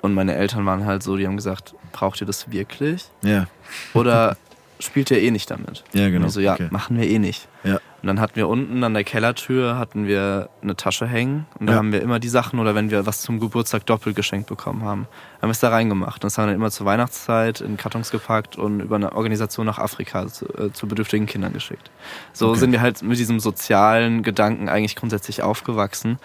Und 0.00 0.14
meine 0.14 0.34
Eltern 0.36 0.64
waren 0.64 0.86
halt 0.86 1.02
so, 1.02 1.16
die 1.16 1.26
haben 1.26 1.36
gesagt, 1.36 1.74
braucht 1.92 2.20
ihr 2.20 2.26
das 2.26 2.50
wirklich? 2.50 3.10
Ja. 3.22 3.46
Oder 3.92 4.36
spielt 4.78 5.10
ihr 5.10 5.20
eh 5.20 5.30
nicht 5.30 5.50
damit? 5.50 5.84
Ja, 5.92 6.08
genau. 6.08 6.22
Und 6.22 6.28
ich 6.28 6.32
so, 6.34 6.40
ja, 6.40 6.54
Okay. 6.54 6.68
machen 6.70 6.98
wir 6.98 7.08
eh 7.08 7.18
nicht. 7.18 7.48
Ja. 7.64 7.74
Und 8.02 8.08
dann 8.08 8.20
hatten 8.20 8.36
wir 8.36 8.46
unten 8.48 8.84
an 8.84 8.94
der 8.94 9.02
Kellertür 9.02 9.78
hatten 9.78 10.06
wir 10.06 10.48
eine 10.62 10.76
Tasche 10.76 11.06
hängen 11.08 11.46
und 11.58 11.66
da 11.66 11.72
Ja. 11.72 11.78
haben 11.78 11.90
wir 11.92 12.02
immer 12.02 12.20
die 12.20 12.28
Sachen 12.28 12.60
oder 12.60 12.74
wenn 12.74 12.90
wir 12.90 13.04
was 13.06 13.20
zum 13.22 13.40
Geburtstag 13.40 13.84
doppelt 13.86 14.14
geschenkt 14.14 14.48
bekommen 14.48 14.82
haben, 14.84 15.08
haben 15.40 15.48
wir 15.48 15.50
es 15.50 15.58
da 15.60 15.70
reingemacht. 15.70 16.16
Und 16.22 16.24
das 16.24 16.38
haben 16.38 16.44
wir 16.44 16.52
dann 16.52 16.56
immer 16.60 16.70
zur 16.70 16.86
Weihnachtszeit 16.86 17.60
in 17.62 17.76
Kartons 17.76 18.10
gepackt 18.10 18.56
und 18.56 18.80
über 18.80 18.96
eine 18.96 19.12
Organisation 19.16 19.66
nach 19.66 19.78
Afrika 19.78 20.28
zu, 20.28 20.46
äh, 20.56 20.72
zu 20.72 20.86
bedürftigen 20.86 21.26
Kindern 21.26 21.52
geschickt. 21.52 21.90
So 22.32 22.50
Okay. 22.50 22.60
sind 22.60 22.72
wir 22.72 22.80
halt 22.80 23.02
mit 23.02 23.18
diesem 23.18 23.40
sozialen 23.40 24.22
Gedanken 24.22 24.68
eigentlich 24.68 24.94
grundsätzlich 24.94 25.42
aufgewachsen. 25.42 26.18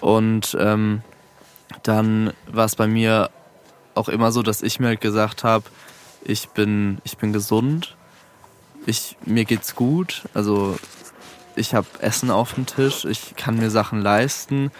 Und 0.00 0.56
ähm, 0.58 1.02
dann 1.84 2.32
war 2.50 2.64
es 2.64 2.74
bei 2.74 2.86
mir 2.88 3.30
auch 3.94 4.08
immer 4.08 4.32
so, 4.32 4.42
dass 4.42 4.62
ich 4.62 4.80
mir 4.80 4.88
halt 4.88 5.00
gesagt 5.00 5.44
habe, 5.44 5.64
ich 6.24 6.48
bin, 6.50 6.98
ich 7.04 7.16
bin 7.18 7.32
gesund, 7.32 7.96
ich, 8.86 9.16
mir 9.24 9.44
geht's 9.44 9.74
gut, 9.74 10.22
also 10.34 10.76
ich 11.54 11.74
habe 11.74 11.86
Essen 12.00 12.30
auf 12.30 12.54
dem 12.54 12.66
Tisch, 12.66 13.04
ich 13.04 13.36
kann 13.36 13.56
mir 13.56 13.70
Sachen 13.70 14.00
leisten. 14.00 14.70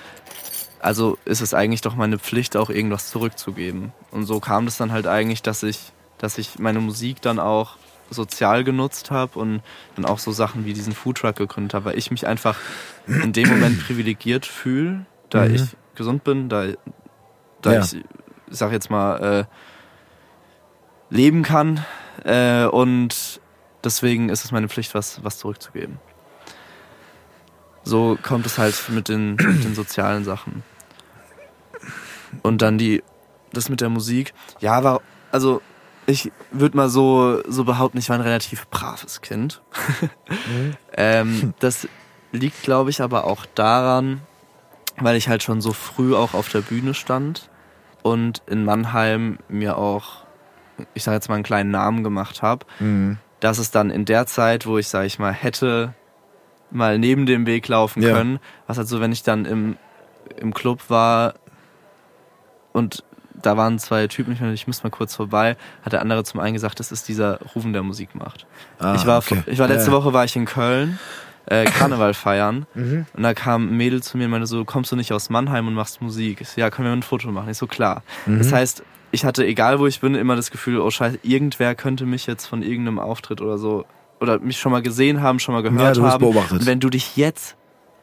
Also 0.81 1.17
ist 1.25 1.41
es 1.41 1.55
eigentlich 1.55 1.81
doch 1.83 1.95
meine 1.95 2.19
Pflicht, 2.19 2.57
auch 2.57 2.69
irgendwas 2.71 3.11
zurückzugeben. 3.11 3.93
Und 4.11 4.27
so 4.27 4.41
kam 4.41 4.65
das 4.65 4.79
dann 4.79 4.91
halt 4.91 5.07
eigentlich, 5.07 5.43
dass 5.43 5.63
ich, 5.63 5.93
dass 6.19 6.39
ich 6.39 6.59
meine 6.59 6.81
Musik 6.81 7.23
dann 7.23 7.39
auch 7.39 7.77
sozial 8.11 8.65
genutzt 8.65 9.11
habe 9.11 9.39
und 9.39 9.63
dann 9.95 10.05
auch 10.05 10.19
so 10.19 10.33
Sachen 10.33 10.65
wie 10.65 10.73
diesen 10.73 10.93
Foodtruck 10.93 11.37
gegründet 11.37 11.75
habe, 11.75 11.85
weil 11.87 11.99
ich 11.99 12.11
mich 12.11 12.27
einfach 12.27 12.59
in 13.07 13.33
dem 13.33 13.49
Moment 13.49 13.79
privilegiert 13.87 14.45
fühle, 14.45 15.07
da 15.31 15.45
Mhm. 15.45 15.55
ich 15.55 15.63
gesund 15.95 16.25
bin, 16.25 16.49
da, 16.49 16.67
da 17.63 17.75
Ja. 17.75 17.81
ich, 17.81 17.95
ich 17.95 18.03
sag 18.51 18.73
jetzt 18.73 18.91
mal, 18.91 19.17
äh, 19.41 19.45
leben 21.13 21.43
kann. 21.43 21.85
Äh, 22.25 22.65
und 22.65 23.41
deswegen 23.85 24.29
ist 24.29 24.45
es 24.45 24.53
meine 24.53 24.69
Pflicht, 24.69 24.95
was, 24.95 25.23
was 25.23 25.39
zurückzugeben. 25.39 25.99
So 27.85 28.17
kommt 28.23 28.47
es 28.47 28.59
halt 28.59 28.89
mit 28.89 29.09
den, 29.09 29.35
mit 29.35 29.65
den 29.65 29.75
sozialen 29.75 30.25
Sachen. 30.25 30.63
Und 32.43 32.63
dann 32.63 32.79
die, 32.79 33.03
das 33.53 33.69
mit 33.69 33.81
der 33.81 33.89
Musik. 33.89 34.33
Ja, 34.61 34.83
war, 34.85 35.01
also 35.31 35.61
ich 36.07 36.33
würde 36.51 36.77
mal 36.77 36.89
so, 36.89 37.43
so 37.49 37.65
behaupten, 37.65 37.99
ich 37.99 38.09
war 38.09 38.17
ein 38.17 38.23
relativ 38.23 38.69
braves 38.69 39.21
Kind. 39.21 39.63
ähm, 40.97 41.55
das 41.61 41.89
liegt, 42.33 42.63
glaube 42.63 42.91
ich, 42.91 43.03
aber 43.03 43.25
auch 43.25 43.47
daran, 43.55 44.23
weil 44.99 45.17
ich 45.17 45.29
halt 45.29 45.43
schon 45.43 45.61
so 45.61 45.73
früh 45.73 46.15
auch 46.15 46.35
auf 46.35 46.49
der 46.49 46.61
Bühne 46.61 46.95
stand 46.95 47.51
und 48.03 48.43
in 48.47 48.65
Mannheim 48.65 49.39
mir 49.49 49.77
auch, 49.79 50.22
ich 50.95 51.03
sage 51.05 51.17
jetzt 51.17 51.29
mal 51.29 51.35
einen 51.37 51.45
kleinen 51.45 51.71
Namen 51.71 52.03
gemacht 52.05 52.43
habe, 52.43 52.67
Mhm. 52.81 53.19
dass 53.41 53.59
es 53.59 53.71
dann 53.71 53.91
in 53.91 54.05
der 54.05 54.27
Zeit, 54.27 54.67
wo 54.67 54.79
ich, 54.79 54.89
sage 54.89 55.07
ich 55.07 55.19
mal, 55.19 55.33
hätte 55.33 55.95
mal 56.71 56.99
neben 56.99 57.27
dem 57.27 57.47
Weg 57.47 57.69
laufen 57.69 58.03
Ja. 58.03 58.13
können, 58.15 58.39
was 58.67 58.79
halt 58.79 58.89
so, 58.89 59.01
wenn 59.01 59.13
ich 59.13 59.23
dann 59.23 59.45
im, 59.45 59.77
im 60.37 60.55
Club 60.55 60.89
war 60.89 61.35
und 62.73 63.05
da 63.35 63.57
waren 63.57 63.79
zwei 63.79 64.07
Typen, 64.07 64.33
ich 64.33 64.41
meine, 64.41 64.53
ich 64.53 64.67
müsste 64.67 64.85
mal 64.85 64.91
kurz 64.91 65.17
vorbei, 65.17 65.57
hat 65.85 65.93
der 65.93 66.01
andere 66.01 66.23
zum 66.25 66.39
einen 66.41 66.55
gesagt, 66.55 66.79
das 66.81 66.93
ist 66.93 67.09
dieser 67.09 67.41
Rufen, 67.55 67.73
der 67.73 67.83
Musik 67.83 68.15
macht. 68.15 68.47
Ah, 68.79 68.95
ich 68.95 69.05
war, 69.07 69.19
okay. 69.19 69.43
ich 69.47 69.59
war 69.59 69.67
letzte 69.69 69.91
Ja. 69.91 69.97
Woche 69.97 70.13
war 70.13 70.25
ich 70.25 70.37
in 70.37 70.45
Köln, 70.45 70.99
äh, 71.47 71.65
Karneval 71.65 72.15
feiern 72.15 72.67
Mhm. 72.75 73.07
und 73.15 73.23
da 73.23 73.35
kam 73.35 73.69
ein 73.69 73.77
Mädel 73.77 74.03
zu 74.03 74.17
mir 74.17 74.27
und 74.27 74.31
meinte 74.31 74.47
so, 74.47 74.65
kommst 74.65 74.93
du 74.93 74.97
nicht 74.97 75.13
aus 75.13 75.29
Mannheim 75.29 75.67
und 75.67 75.75
machst 75.75 76.01
Musik? 76.01 76.41
Ich 76.41 76.51
so, 76.51 76.61
ja, 76.61 76.71
können 76.71 76.87
wir 76.87 76.93
ein 76.93 77.03
Foto 77.03 77.31
machen? 77.33 77.51
Ich 77.51 77.59
so, 77.59 77.67
klar. 77.67 78.03
Mhm. 78.27 78.39
Das 78.39 78.53
heißt, 78.53 78.85
ich 79.13 79.25
hatte, 79.25 79.47
egal 79.47 79.79
wo 79.79 79.87
ich 79.87 80.01
bin, 80.01 80.15
immer 80.15 80.35
das 80.37 80.51
Gefühl, 80.51 80.81
oh 80.81 80.91
scheiße, 80.91 81.21
irgendwer 81.23 81.75
könnte 81.75 82.07
mich 82.07 82.27
jetzt 82.27 82.47
von 82.47 82.63
irgendeinem 82.63 82.99
Auftritt 82.99 83.41
oder 83.41 83.59
so, 83.59 83.85
oder 84.21 84.39
mich 84.41 84.59
schon 84.59 84.73
mal 84.73 84.83
gesehen 84.83 85.21
haben, 85.23 85.39
schon 85.39 85.55
mal 85.55 85.63
Ja, 85.65 85.71
gehört 85.71 85.97
du 85.97 86.03
wirst 86.03 86.13
haben. 86.15 86.21
beobachtet. 86.21 86.61
Und 86.61 86.67
wenn 86.67 86.81
du 86.81 86.89
dich 86.91 87.17
jetzt, 87.17 87.57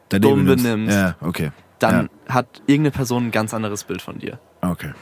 Daneben 0.08 0.30
dumm 0.30 0.44
nimmst. 0.44 0.64
benimmst. 0.64 0.96
Ja, 0.96 1.16
okay. 1.20 1.50
dann 1.78 2.10
hat 2.28 2.62
irgendeine 2.66 2.92
Person 2.92 3.26
ein 3.26 3.30
ganz 3.30 3.52
anderes 3.54 3.84
Bild 3.84 4.02
von 4.02 4.18
dir. 4.18 4.38
Okay. 4.62 4.92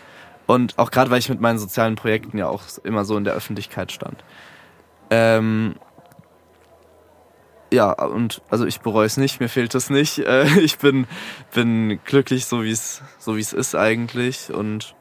Und 0.47 0.79
auch 0.79 0.91
gerade, 0.91 1.11
weil 1.11 1.19
ich 1.19 1.29
mit 1.29 1.41
meinen 1.41 1.59
sozialen 1.59 1.95
Projekten 1.95 2.39
ja 2.39 2.49
auch 2.49 2.63
immer 2.85 3.05
so 3.05 3.17
in 3.17 3.25
der 3.25 3.35
Öffentlichkeit 3.35 3.93
stand. 3.93 4.23
Ähm, 5.11 5.75
ja, 7.71 7.93
und 7.93 8.41
also 8.49 8.65
ich 8.65 8.81
bereue 8.81 9.05
es 9.07 9.19
nicht, 9.19 9.41
mir 9.41 9.49
fehlt 9.49 9.75
es 9.75 9.91
nicht. 9.91 10.19
Äh, 10.27 10.61
ich 10.61 10.79
bin, 10.79 11.07
bin 11.53 11.99
glücklich, 12.05 12.47
so 12.47 12.63
wie 12.65 12.71
es 12.71 13.03
so 13.19 13.37
wie 13.37 13.41
es 13.41 13.53
ist 13.53 13.75
eigentlich. 13.75 14.51
Und 14.53 14.95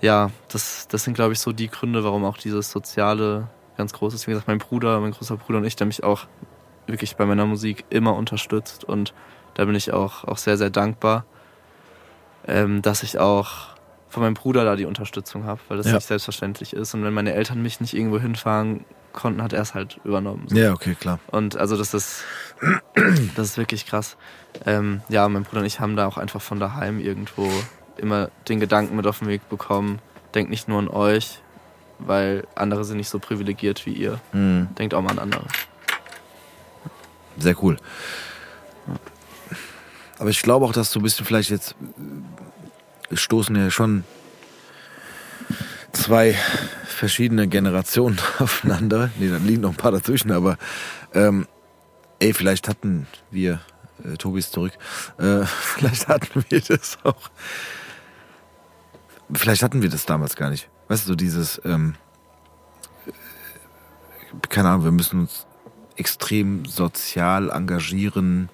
ja, 0.00 0.30
das, 0.48 0.88
das 0.88 1.04
sind, 1.04 1.14
glaube 1.14 1.32
ich, 1.32 1.40
so 1.40 1.52
die 1.52 1.68
Gründe, 1.68 2.02
warum 2.04 2.24
auch 2.24 2.38
dieses 2.38 2.70
Soziale 2.70 3.48
ganz 3.76 3.92
groß 3.92 4.14
ist. 4.14 4.26
Wie 4.26 4.30
gesagt, 4.32 4.48
mein 4.48 4.58
Bruder, 4.58 5.00
mein 5.00 5.12
großer 5.12 5.36
Bruder 5.36 5.58
und 5.58 5.64
ich, 5.64 5.76
der 5.76 5.86
mich 5.86 6.02
auch 6.04 6.26
wirklich 6.86 7.16
bei 7.16 7.26
meiner 7.26 7.46
Musik 7.46 7.84
immer 7.90 8.14
unterstützt. 8.14 8.84
Und 8.84 9.14
da 9.54 9.64
bin 9.64 9.74
ich 9.74 9.92
auch, 9.92 10.24
auch 10.24 10.38
sehr, 10.38 10.56
sehr 10.56 10.70
dankbar, 10.70 11.24
ähm, 12.46 12.82
dass 12.82 13.02
ich 13.02 13.18
auch 13.18 13.68
von 14.08 14.22
meinem 14.22 14.34
Bruder 14.34 14.64
da 14.64 14.74
die 14.76 14.86
Unterstützung 14.86 15.44
habe, 15.44 15.60
weil 15.68 15.76
das 15.76 15.86
Ja. 15.86 15.94
nicht 15.94 16.06
selbstverständlich 16.06 16.72
ist. 16.72 16.94
Und 16.94 17.04
wenn 17.04 17.14
meine 17.14 17.32
Eltern 17.32 17.62
mich 17.62 17.80
nicht 17.80 17.94
irgendwo 17.94 18.18
hinfahren 18.18 18.84
konnten, 19.12 19.42
hat 19.42 19.52
er 19.52 19.62
es 19.62 19.74
halt 19.74 20.00
übernommen. 20.04 20.46
So. 20.48 20.56
Ja, 20.56 20.72
okay, 20.72 20.94
klar. 20.94 21.20
Und 21.28 21.56
also 21.56 21.76
das 21.76 21.94
ist, 21.94 22.24
das 23.36 23.48
ist 23.50 23.58
wirklich 23.58 23.86
krass. 23.86 24.16
Ähm, 24.66 25.00
ja, 25.08 25.28
mein 25.28 25.44
Bruder 25.44 25.60
und 25.60 25.66
ich 25.66 25.78
haben 25.80 25.94
da 25.96 26.06
auch 26.06 26.16
einfach 26.18 26.40
von 26.42 26.58
daheim 26.58 26.98
irgendwo 26.98 27.48
immer 28.00 28.30
den 28.48 28.60
Gedanken 28.60 28.96
mit 28.96 29.06
auf 29.06 29.20
den 29.20 29.28
Weg 29.28 29.48
bekommen, 29.48 30.00
denkt 30.34 30.50
nicht 30.50 30.68
nur 30.68 30.78
an 30.78 30.88
euch, 30.88 31.40
weil 31.98 32.46
andere 32.54 32.84
sind 32.84 32.96
nicht 32.96 33.08
so 33.08 33.18
privilegiert 33.18 33.86
wie 33.86 33.92
ihr. 33.92 34.20
Mhm. 34.32 34.68
Denkt 34.78 34.94
auch 34.94 35.02
mal 35.02 35.10
an 35.10 35.18
andere. 35.18 35.44
Sehr 37.38 37.62
cool. 37.62 37.76
Aber 40.18 40.30
ich 40.30 40.42
glaube 40.42 40.66
auch, 40.66 40.72
dass 40.72 40.90
so 40.90 41.00
ein 41.00 41.02
bisschen 41.02 41.24
vielleicht 41.24 41.50
jetzt 41.50 41.74
stoßen 43.12 43.56
ja 43.56 43.70
schon 43.70 44.04
zwei 45.92 46.36
verschiedene 46.86 47.48
Generationen 47.48 48.18
aufeinander. 48.38 49.10
Nee, 49.18 49.28
da 49.28 49.38
liegen 49.38 49.62
noch 49.62 49.70
ein 49.70 49.76
paar 49.76 49.92
dazwischen, 49.92 50.30
aber 50.32 50.58
ähm, 51.14 51.46
ey, 52.18 52.34
vielleicht 52.34 52.68
hatten 52.68 53.06
wir, 53.30 53.60
äh, 54.04 54.16
Tobi 54.16 54.40
ist 54.40 54.52
zurück, 54.52 54.72
äh, 55.18 55.44
vielleicht 55.46 56.08
hatten 56.08 56.44
wir 56.48 56.60
das 56.60 56.98
auch. 57.02 57.30
Vielleicht 59.34 59.62
hatten 59.62 59.82
wir 59.82 59.88
das 59.88 60.06
damals 60.06 60.36
gar 60.36 60.50
nicht. 60.50 60.68
Weißt 60.88 61.04
du, 61.04 61.08
so 61.08 61.14
dieses, 61.14 61.60
ähm, 61.64 61.94
äh, 63.06 63.12
keine 64.48 64.68
Ahnung, 64.70 64.84
wir 64.84 64.92
müssen 64.92 65.20
uns 65.20 65.46
extrem 65.96 66.64
sozial 66.64 67.50
engagieren. 67.50 68.48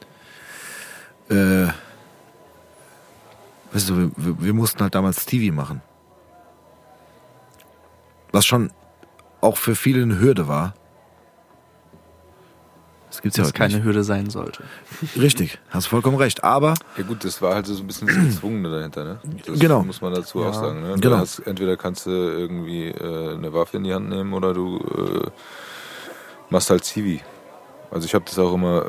Äh, 1.30 1.68
weißt 3.72 3.88
du, 3.88 4.12
wir, 4.16 4.42
wir 4.42 4.54
mussten 4.54 4.80
halt 4.80 4.94
damals 4.94 5.24
TV 5.26 5.54
machen. 5.54 5.80
Was 8.32 8.44
schon 8.44 8.70
auch 9.40 9.56
für 9.56 9.76
viele 9.76 10.02
eine 10.02 10.18
Hürde 10.18 10.48
war. 10.48 10.74
Das 13.16 13.22
gibt's 13.22 13.38
ja 13.38 13.44
heute 13.44 13.52
keine 13.54 13.74
nicht. 13.76 13.84
Hürde 13.84 14.04
sein 14.04 14.28
sollte. 14.28 14.62
Richtig, 15.18 15.58
hast 15.70 15.86
vollkommen 15.86 16.16
recht. 16.18 16.44
Aber 16.44 16.74
Ja 16.98 17.02
gut, 17.04 17.24
das 17.24 17.40
war 17.40 17.54
halt 17.54 17.66
so 17.66 17.74
ein 17.82 17.86
bisschen 17.86 18.06
das 18.08 18.16
Gezwungene 18.16 18.70
dahinter, 18.70 19.04
ne? 19.04 19.18
Das 19.46 19.58
Genau. 19.58 19.82
muss 19.82 20.00
man 20.02 20.12
dazu 20.12 20.44
auch 20.44 20.52
sagen. 20.52 20.82
Ne? 20.82 20.96
Genau. 21.00 21.16
Hast, 21.16 21.38
entweder 21.40 21.76
kannst 21.78 22.04
du 22.06 22.10
irgendwie 22.10 22.88
äh, 22.88 23.34
eine 23.34 23.52
Waffe 23.54 23.78
in 23.78 23.84
die 23.84 23.94
Hand 23.94 24.08
nehmen 24.10 24.32
oder 24.34 24.52
du 24.52 24.78
äh, 24.78 25.30
machst 26.50 26.68
halt 26.70 26.84
Zivi. 26.84 27.22
Also 27.90 28.04
ich 28.04 28.14
habe 28.14 28.24
das 28.26 28.38
auch 28.38 28.52
immer 28.52 28.82
äh, 28.84 28.88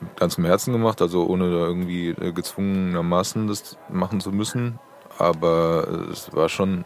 mit 0.00 0.16
ganzem 0.16 0.44
Herzen 0.46 0.72
gemacht, 0.72 1.02
also 1.02 1.26
ohne 1.26 1.50
da 1.50 1.66
irgendwie 1.66 2.08
äh, 2.08 2.32
gezwungenermaßen 2.32 3.48
das 3.48 3.76
machen 3.90 4.20
zu 4.20 4.30
müssen. 4.32 4.78
Aber 5.18 5.86
es 6.10 6.32
war 6.34 6.48
schon 6.48 6.84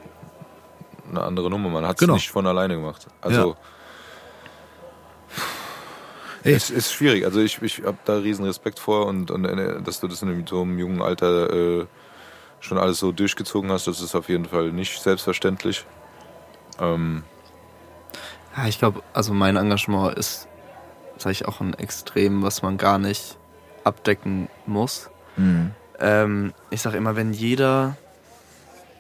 eine 1.11 1.23
andere 1.23 1.51
Nummer. 1.51 1.69
Man 1.69 1.87
hat 1.87 1.97
es 1.97 2.01
Genau. 2.01 2.15
nicht 2.15 2.31
von 2.31 2.47
alleine 2.47 2.75
gemacht. 2.77 3.07
Also 3.21 3.51
Ey. 3.51 3.57
Es 6.45 6.71
ist 6.71 6.93
schwierig. 6.93 7.25
Also 7.25 7.41
ich, 7.41 7.61
ich 7.63 7.83
habe 7.85 7.99
da 8.05 8.17
riesen 8.17 8.45
Respekt 8.45 8.79
vor 8.79 9.07
und, 9.07 9.31
und 9.31 9.45
äh, 9.45 9.81
dass 9.83 10.01
du 10.01 10.09
das 10.09 10.23
in 10.23 10.47
so 10.47 10.63
einem 10.63 10.79
jungen 10.79 11.03
Alter 11.03 11.53
äh, 11.53 11.87
schon 12.61 12.79
alles 12.79 12.99
so 12.99 13.13
durchgezogen 13.13 13.71
hast, 13.71 13.87
das 13.87 14.01
ist 14.01 14.15
auf 14.15 14.29
jeden 14.29 14.47
Fall 14.47 14.73
nicht 14.73 15.03
selbstverständlich. 15.03 15.85
Ähm, 16.81 17.25
Ja, 18.57 18.67
ich 18.67 18.79
glaube, 18.79 19.03
also 19.13 19.33
mein 19.35 19.57
Engagement 19.57 20.17
ist, 20.17 20.49
sage 21.19 21.33
ich 21.33 21.47
auch 21.47 21.61
ein 21.61 21.75
Extrem, 21.75 22.43
was 22.43 22.63
man 22.63 22.79
gar 22.79 22.99
nicht 22.99 23.37
abdecken 23.85 24.49
muss. 24.67 25.11
Ähm, 25.99 26.53
ich 26.71 26.83
sage 26.83 26.97
immer, 26.97 27.17
wenn 27.17 27.33
jeder 27.33 27.97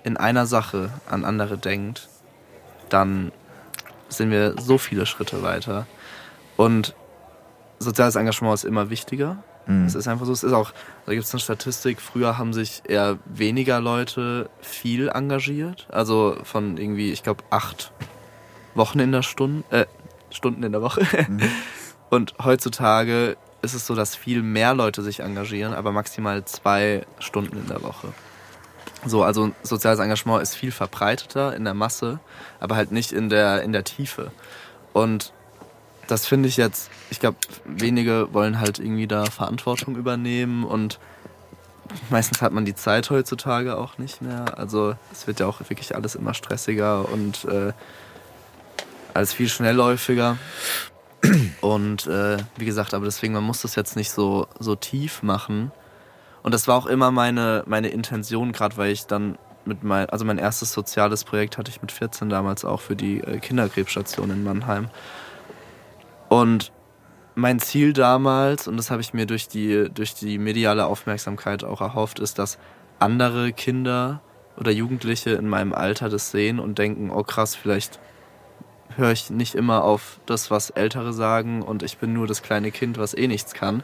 in 0.04 0.16
einer 0.16 0.46
Sache 0.46 0.90
an 1.08 1.24
andere 1.24 1.58
denkt, 1.58 2.08
dann 2.88 3.32
sind 4.08 4.30
wir 4.30 4.54
so 4.60 4.78
viele 4.78 5.06
Schritte 5.06 5.42
weiter. 5.42 5.86
Und 6.56 6.94
soziales 7.82 8.16
Engagement 8.16 8.54
ist 8.54 8.64
immer 8.64 8.90
wichtiger. 8.90 9.42
Es 9.86 9.94
ist 9.94 10.08
einfach 10.08 10.26
so, 10.26 10.32
es 10.32 10.42
ist 10.42 10.52
auch, 10.52 10.72
da 11.06 11.12
gibt 11.12 11.24
es 11.24 11.32
eine 11.32 11.40
Statistik, 11.40 12.00
früher 12.00 12.36
haben 12.36 12.52
sich 12.52 12.82
eher 12.88 13.18
weniger 13.26 13.80
Leute 13.80 14.50
viel 14.60 15.08
engagiert. 15.08 15.86
Also 15.90 16.36
von 16.42 16.78
irgendwie, 16.78 17.12
ich 17.12 17.22
glaube, 17.22 17.44
acht 17.50 17.92
Wochen 18.74 18.98
in 18.98 19.12
der 19.12 19.22
Stunde, 19.22 19.62
äh, 19.70 19.86
Stunden 20.30 20.64
in 20.64 20.72
der 20.72 20.82
Woche. 20.82 21.06
Und 22.10 22.34
heutzutage 22.42 23.36
ist 23.62 23.74
es 23.74 23.86
so, 23.86 23.94
dass 23.94 24.16
viel 24.16 24.42
mehr 24.42 24.74
Leute 24.74 25.02
sich 25.02 25.20
engagieren, 25.20 25.74
aber 25.74 25.92
maximal 25.92 26.44
zwei 26.44 27.06
Stunden 27.20 27.56
in 27.56 27.68
der 27.68 27.82
Woche. 27.82 28.08
So, 29.06 29.22
also 29.22 29.52
soziales 29.62 30.00
Engagement 30.00 30.42
ist 30.42 30.56
viel 30.56 30.72
verbreiteter 30.72 31.54
in 31.54 31.64
der 31.64 31.74
Masse, 31.74 32.18
aber 32.58 32.74
halt 32.74 32.90
nicht 32.90 33.12
in 33.12 33.28
der, 33.28 33.62
in 33.62 33.72
der 33.72 33.84
Tiefe. 33.84 34.32
Und 34.92 35.32
das 36.08 36.26
finde 36.26 36.48
ich 36.48 36.56
jetzt, 36.56 36.90
ich 37.10 37.20
glaube, 37.20 37.38
wenige 37.64 38.28
wollen 38.32 38.60
halt 38.60 38.78
irgendwie 38.78 39.06
da 39.06 39.24
Verantwortung 39.26 39.96
übernehmen 39.96 40.64
und 40.64 40.98
meistens 42.10 42.42
hat 42.42 42.52
man 42.52 42.64
die 42.64 42.74
Zeit 42.74 43.10
heutzutage 43.10 43.76
auch 43.76 43.98
nicht 43.98 44.22
mehr. 44.22 44.58
Also 44.58 44.94
es 45.12 45.26
wird 45.26 45.40
ja 45.40 45.46
auch 45.46 45.60
wirklich 45.68 45.94
alles 45.94 46.14
immer 46.14 46.34
stressiger 46.34 47.08
und 47.08 47.44
äh, 47.44 47.72
alles 49.14 49.32
viel 49.32 49.48
schnellläufiger. 49.48 50.38
Und 51.60 52.06
äh, 52.08 52.38
wie 52.56 52.64
gesagt, 52.64 52.94
aber 52.94 53.04
deswegen, 53.04 53.32
man 53.32 53.44
muss 53.44 53.62
das 53.62 53.76
jetzt 53.76 53.94
nicht 53.94 54.10
so, 54.10 54.48
so 54.58 54.74
tief 54.74 55.22
machen. 55.22 55.70
Und 56.42 56.52
das 56.52 56.66
war 56.66 56.76
auch 56.76 56.86
immer 56.86 57.12
meine, 57.12 57.62
meine 57.66 57.88
Intention, 57.88 58.50
gerade 58.52 58.76
weil 58.76 58.90
ich 58.90 59.06
dann 59.06 59.38
mit 59.64 59.84
mein, 59.84 60.10
also 60.10 60.24
mein 60.24 60.38
erstes 60.38 60.72
soziales 60.72 61.22
Projekt 61.22 61.56
hatte 61.56 61.70
ich 61.70 61.80
mit 61.80 61.92
14 61.92 62.28
damals 62.28 62.64
auch 62.64 62.80
für 62.80 62.96
die 62.96 63.20
äh, 63.20 63.38
Kinderkrebsstation 63.38 64.30
in 64.30 64.42
Mannheim. 64.42 64.88
Und 66.32 66.72
mein 67.34 67.60
Ziel 67.60 67.92
damals, 67.92 68.66
und 68.66 68.78
das 68.78 68.90
habe 68.90 69.02
ich 69.02 69.12
mir 69.12 69.26
durch 69.26 69.48
die, 69.48 69.90
durch 69.92 70.14
die 70.14 70.38
mediale 70.38 70.86
Aufmerksamkeit 70.86 71.62
auch 71.62 71.82
erhofft, 71.82 72.20
ist, 72.20 72.38
dass 72.38 72.56
andere 72.98 73.52
Kinder 73.52 74.22
oder 74.56 74.70
Jugendliche 74.70 75.32
in 75.32 75.46
meinem 75.46 75.74
Alter 75.74 76.08
das 76.08 76.30
sehen 76.30 76.58
und 76.58 76.78
denken, 76.78 77.10
oh 77.10 77.22
krass, 77.22 77.54
vielleicht 77.54 78.00
höre 78.96 79.12
ich 79.12 79.28
nicht 79.28 79.54
immer 79.54 79.84
auf 79.84 80.20
das, 80.24 80.50
was 80.50 80.70
Ältere 80.70 81.12
sagen 81.12 81.60
und 81.60 81.82
ich 81.82 81.98
bin 81.98 82.14
nur 82.14 82.26
das 82.26 82.40
kleine 82.40 82.70
Kind, 82.70 82.96
was 82.96 83.12
eh 83.12 83.26
nichts 83.26 83.52
kann, 83.52 83.82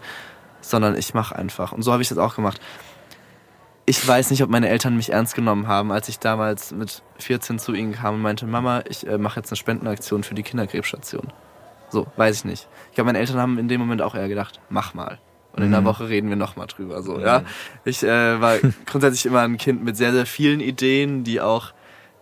sondern 0.63 0.97
ich 0.97 1.13
mache 1.13 1.37
einfach. 1.37 1.73
Und 1.73 1.83
so 1.83 1.93
habe 1.93 2.01
ich 2.01 2.09
das 2.09 2.17
auch 2.17 2.35
gemacht. 2.35 2.63
Ich 3.85 4.09
weiß 4.09 4.31
nicht, 4.31 4.43
ob 4.43 4.49
meine 4.49 4.71
Eltern 4.71 4.97
mich 4.97 5.13
ernst 5.13 5.35
genommen 5.35 5.69
haben, 5.69 5.93
als 5.93 6.09
ich 6.09 6.19
damals 6.19 6.73
mit 6.73 7.03
14 7.19 7.59
zu 7.59 7.75
ihnen 7.75 7.93
kam 7.93 8.15
und 8.15 8.23
meinte, 8.23 8.47
Mama, 8.47 8.85
ich 8.89 9.07
äh, 9.07 9.19
mache 9.19 9.39
jetzt 9.39 9.51
eine 9.51 9.57
Spendenaktion 9.57 10.23
für 10.23 10.35
die 10.35 10.43
Kinderkrebsstation. 10.43 11.31
So, 11.91 12.07
weiß 12.17 12.37
ich 12.37 12.45
nicht. 12.45 12.69
Ich 12.91 12.95
glaube, 12.95 13.07
meine 13.07 13.19
Eltern 13.19 13.39
haben 13.39 13.59
in 13.59 13.69
dem 13.69 13.81
Moment 13.81 14.03
auch 14.03 14.15
eher 14.15 14.29
gedacht, 14.29 14.61
mach 14.69 14.95
mal. 14.95 15.19
Und 15.53 15.65
in 15.65 15.75
einer 15.75 15.85
Woche 15.85 16.09
reden 16.09 16.29
wir 16.29 16.37
nochmal 16.37 16.69
drüber. 16.69 17.03
So, 17.03 17.19
ja. 17.19 17.43
Ich 17.85 18.03
äh, 18.05 18.41
war 18.41 18.59
grundsätzlich 18.87 19.27
immer 19.27 19.41
ein 19.41 19.57
Kind 19.57 19.83
mit 19.83 19.97
sehr, 19.97 20.13
sehr 20.13 20.27
vielen 20.27 20.61
Ideen, 20.61 21.25
die 21.25 21.41
auch 21.41 21.73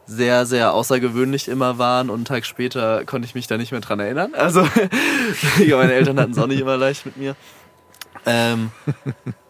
sehr, 0.07 0.47
sehr 0.47 0.73
außergewöhnlich 0.73 1.49
immer 1.49 1.79
waren 1.79 2.09
und 2.11 2.17
einen 2.17 2.25
Tag 2.25 2.47
später 2.47 3.05
konnte 3.05 3.27
ich 3.27 3.35
mich 3.35 3.49
da 3.49 3.59
nicht 3.59 3.73
mehr 3.73 3.81
dran 3.81 4.01
erinnern. 4.01 4.35
Also, 4.35 4.67
ja, 5.67 5.77
meine 5.77 5.93
Eltern 5.93 6.19
hatten 6.19 6.33
es 6.33 6.39
auch 6.39 6.47
nicht 6.47 6.61
immer 6.61 6.77
leicht 6.77 7.05
mit 7.05 7.17
mir. 7.17 7.35
Ähm, 8.25 8.71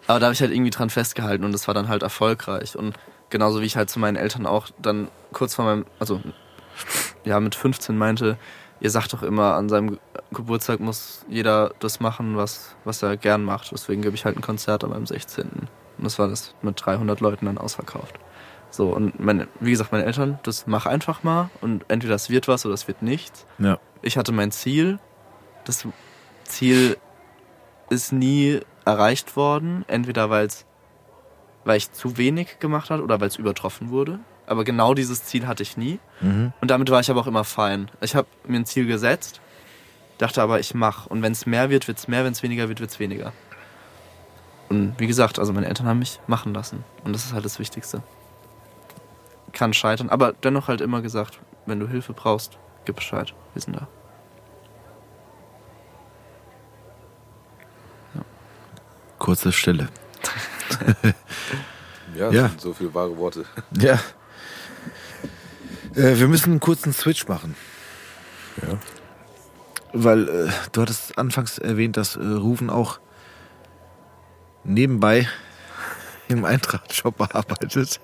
aber 0.07 0.21
da 0.21 0.27
habe 0.27 0.35
ich 0.35 0.41
halt 0.41 0.53
irgendwie 0.53 0.71
dran 0.71 0.91
festgehalten 0.91 1.45
und 1.45 1.53
das 1.53 1.69
war 1.69 1.75
dann 1.75 1.89
halt 1.89 2.03
erfolgreich. 2.03 2.77
Und 2.77 2.97
genauso 3.31 3.61
wie 3.61 3.67
ich 3.67 3.77
halt 3.77 3.91
zu 3.91 3.99
meinen 3.99 4.17
Eltern 4.17 4.47
auch 4.47 4.69
dann 4.81 5.09
kurz 5.33 5.55
vor 5.55 5.65
meinem, 5.65 5.85
also 5.99 6.21
ja, 7.25 7.39
mit 7.39 7.55
15 7.55 7.97
meinte, 7.97 8.39
ihr 8.81 8.91
sagt 8.91 9.13
doch 9.13 9.23
immer, 9.23 9.55
an 9.55 9.69
seinem 9.69 9.99
Geburtstag 10.33 10.81
muss 10.81 11.25
jeder 11.29 11.73
das 11.79 12.01
machen, 12.01 12.37
was, 12.37 12.75
was 12.85 13.03
er 13.03 13.17
gern 13.17 13.45
macht. 13.45 13.71
Deswegen 13.73 14.03
gebe 14.03 14.15
ich 14.15 14.25
halt 14.25 14.37
ein 14.37 14.43
Konzert 14.43 14.85
an 14.85 14.91
meinem 14.91 15.07
16. 15.07 15.45
Und 15.47 16.05
das 16.05 16.19
war 16.19 16.29
das 16.29 16.55
mit 16.63 16.85
300 16.85 17.21
Leuten 17.21 17.47
dann 17.47 17.59
ausverkauft. 17.59 18.15
So, 18.71 18.89
und 18.89 19.19
meine, 19.21 19.49
wie 19.61 19.71
gesagt, 19.71 19.93
meine 19.93 20.05
Eltern, 20.05 20.39
das 20.43 20.67
mach 20.67 20.87
einfach 20.87 21.23
mal 21.23 21.51
und 21.61 21.85
entweder 21.89 22.15
es 22.15 22.29
wird 22.29 22.49
was 22.49 22.67
oder 22.67 22.75
es 22.75 22.89
wird 22.89 23.01
nichts. 23.03 23.47
Ja. 23.59 23.79
Ich 24.03 24.19
hatte 24.19 24.33
mein 24.33 24.51
Ziel. 24.51 24.99
Das 25.65 25.87
Ziel 26.45 26.97
ist 27.89 28.13
nie 28.13 28.61
erreicht 28.85 29.37
worden, 29.37 29.85
entweder 29.89 30.31
weil's, 30.31 30.67
weil 31.65 31.79
ich 31.79 31.93
zu 31.93 32.19
wenig 32.19 32.59
gemacht 32.59 32.91
habe 32.91 33.03
oder 33.03 33.21
weil 33.21 33.29
es 33.29 33.37
übertroffen 33.37 33.91
wurde. 33.91 34.21
Aber 34.47 34.65
genau 34.65 34.95
dieses 34.95 35.25
Ziel 35.25 35.47
hatte 35.47 35.63
ich 35.63 35.77
nie. 35.77 35.99
Mhm. 36.21 36.53
Und 36.61 36.71
damit 36.71 36.91
war 36.91 37.01
ich 37.01 37.11
aber 37.11 37.21
auch 37.21 37.27
immer 37.27 37.45
fein. 37.45 37.91
Ich 38.01 38.15
habe 38.15 38.29
mir 38.47 38.59
ein 38.59 38.67
Ziel 38.67 38.87
gesetzt, 38.87 39.41
dachte 40.19 40.43
aber, 40.43 40.61
ich 40.61 40.75
mach. 40.75 41.07
Und 41.07 41.23
wenn 41.23 41.33
es 41.33 41.47
mehr 41.47 41.71
wird, 41.71 41.89
wird 41.89 41.99
es 41.99 42.09
mehr, 42.09 42.25
wenn 42.25 42.33
es 42.33 42.43
weniger 42.43 42.69
wird, 42.69 42.81
wird 42.81 42.91
es 42.91 42.99
weniger. 42.99 43.33
Und 44.69 44.99
wie 44.99 45.07
gesagt, 45.07 45.39
also 45.39 45.53
meine 45.53 45.67
Eltern 45.69 45.87
haben 45.87 45.99
mich 46.01 46.21
machen 46.27 46.53
lassen. 46.55 46.85
Und 47.05 47.13
das 47.13 47.25
ist 47.25 47.33
halt 47.33 47.45
das 47.45 47.59
Wichtigste. 47.59 48.03
Kann 49.53 49.73
scheitern, 49.73 50.11
aber 50.11 50.33
dennoch 50.33 50.69
halt 50.69 50.81
immer 50.81 51.03
gesagt, 51.03 51.39
wenn 51.67 51.79
du 51.81 51.89
Hilfe 51.89 52.13
brauchst, 52.13 52.59
gib 52.85 52.97
Bescheid. 52.97 53.35
Wir 53.55 53.63
sind 53.63 53.77
da. 53.77 53.89
Kurze 59.19 59.53
Stille. 59.53 59.89
ja, 62.17 62.31
Ja. 62.31 62.43
das 62.43 62.51
sind 62.53 62.61
so 62.61 62.73
viele 62.75 62.95
wahre 62.95 63.17
Worte. 63.17 63.45
Ja. 63.79 63.99
Äh, 65.95 66.19
wir 66.19 66.29
müssen 66.29 66.51
einen 66.51 66.61
kurzen 66.61 66.93
Switch 66.93 67.27
machen. 67.27 67.55
Ja. 68.61 68.79
Weil 69.99 70.29
äh, 70.29 70.49
du 70.73 70.83
hattest 70.83 71.17
anfangs 71.17 71.59
erwähnt, 71.59 71.97
dass 71.97 72.17
äh, 72.17 72.25
Rufen 72.25 72.71
auch 72.71 73.01
nebenbei 74.65 75.27
im 76.29 76.45
Eintracht-Shop 76.45 77.21
arbeitet. 77.35 78.01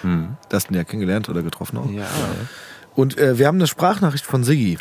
Hm. 0.00 0.36
Das 0.48 0.64
hast 0.64 0.70
du 0.70 0.74
ihn 0.74 0.78
ja 0.78 0.84
kennengelernt 0.84 1.28
oder 1.28 1.42
getroffen 1.42 1.78
auch. 1.78 1.90
Ja. 1.90 2.06
Und 2.94 3.18
äh, 3.18 3.38
wir 3.38 3.46
haben 3.46 3.58
eine 3.58 3.66
Sprachnachricht 3.66 4.24
von 4.24 4.44
Siggi. 4.44 4.78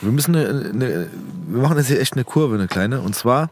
Wir 0.00 0.12
müssen 0.12 0.36
eine, 0.36 0.70
eine, 0.70 1.10
wir 1.46 1.62
machen 1.62 1.78
jetzt 1.78 1.86
hier 1.86 2.00
echt 2.00 2.12
eine 2.12 2.24
Kurve, 2.24 2.54
eine 2.54 2.68
kleine. 2.68 3.00
Und 3.00 3.14
zwar 3.14 3.50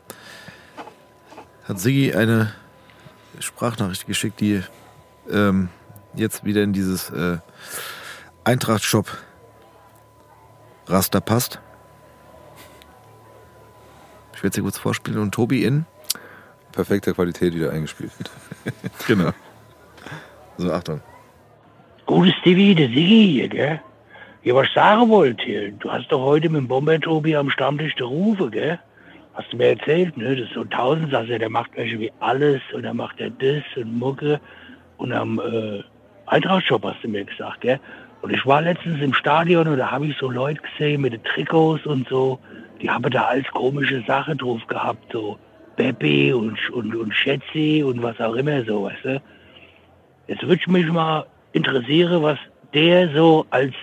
hat 1.66 1.80
Siggi 1.80 2.14
eine 2.14 2.52
Sprachnachricht 3.40 4.06
geschickt, 4.06 4.40
die 4.40 4.62
ähm, 5.30 5.68
jetzt 6.14 6.44
wieder 6.44 6.62
in 6.62 6.72
dieses 6.72 7.10
äh, 7.10 7.38
Eintracht-Shop 8.44 9.06
Raster 10.86 11.20
passt. 11.20 11.60
Ich 14.34 14.42
werde 14.42 14.54
sie 14.54 14.62
kurz 14.62 14.78
vorspielen 14.78 15.20
und 15.20 15.32
Tobi 15.32 15.64
in. 15.64 15.86
Perfekte 16.72 17.14
Qualität 17.14 17.54
wieder 17.54 17.70
eingespielt. 17.70 18.12
Genau. 19.06 19.30
So, 20.56 20.72
Achtung. 20.72 21.00
Gutes 22.06 22.34
Stevie, 22.40 22.74
der 22.74 22.88
Siggi 22.88 23.32
hier, 23.32 23.48
gell? 23.48 23.80
Ja, 24.42 24.54
was 24.54 24.68
ich 24.68 24.74
sagen 24.74 25.08
wollte, 25.10 25.72
du 25.72 25.90
hast 25.90 26.08
doch 26.08 26.20
heute 26.20 26.48
mit 26.48 26.60
dem 26.60 26.68
Bomber-Tobi 26.68 27.36
am 27.36 27.50
Stammtisch 27.50 27.94
der 27.96 28.06
Rufe, 28.06 28.50
gell? 28.50 28.78
Hast 29.34 29.52
du 29.52 29.56
mir 29.56 29.70
erzählt, 29.70 30.16
ne? 30.16 30.36
Das 30.36 30.46
ist 30.46 30.54
so 30.54 30.60
ein 30.60 30.70
Tausendsasser, 30.70 31.38
der 31.38 31.50
macht 31.50 31.72
irgendwie 31.76 32.12
alles 32.20 32.62
und 32.72 32.84
dann 32.84 32.96
macht 32.96 33.20
er 33.20 33.30
das 33.30 33.62
und 33.76 33.98
Mucke 33.98 34.40
und 34.96 35.12
am 35.12 35.40
äh, 35.40 35.82
Eintrachtshop 36.26 36.84
hast 36.84 37.02
du 37.02 37.08
mir 37.08 37.24
gesagt, 37.24 37.62
gell? 37.62 37.80
Und 38.24 38.32
ich 38.32 38.46
war 38.46 38.62
letztens 38.62 39.02
im 39.02 39.12
Stadion 39.12 39.68
und 39.68 39.76
da 39.76 39.90
habe 39.90 40.06
ich 40.06 40.16
so 40.16 40.30
Leute 40.30 40.58
gesehen 40.62 41.02
mit 41.02 41.12
den 41.12 41.22
Trikots 41.24 41.84
und 41.84 42.08
so. 42.08 42.38
Die 42.80 42.88
haben 42.88 43.10
da 43.10 43.24
als 43.24 43.46
komische 43.48 44.02
Sache 44.06 44.34
drauf 44.34 44.66
gehabt, 44.66 45.12
so 45.12 45.38
Beppi 45.76 46.32
und, 46.32 46.58
und, 46.70 46.96
und 46.96 47.14
Schätzi 47.14 47.84
und 47.86 48.02
was 48.02 48.18
auch 48.22 48.32
immer 48.32 48.64
so, 48.64 48.84
weißt 48.84 49.04
du? 49.04 49.22
Jetzt 50.26 50.40
würde 50.40 50.54
ich 50.54 50.66
mich 50.66 50.90
mal 50.90 51.26
interessieren, 51.52 52.22
was 52.22 52.38
der 52.72 53.10
so 53.10 53.44
als 53.50 53.74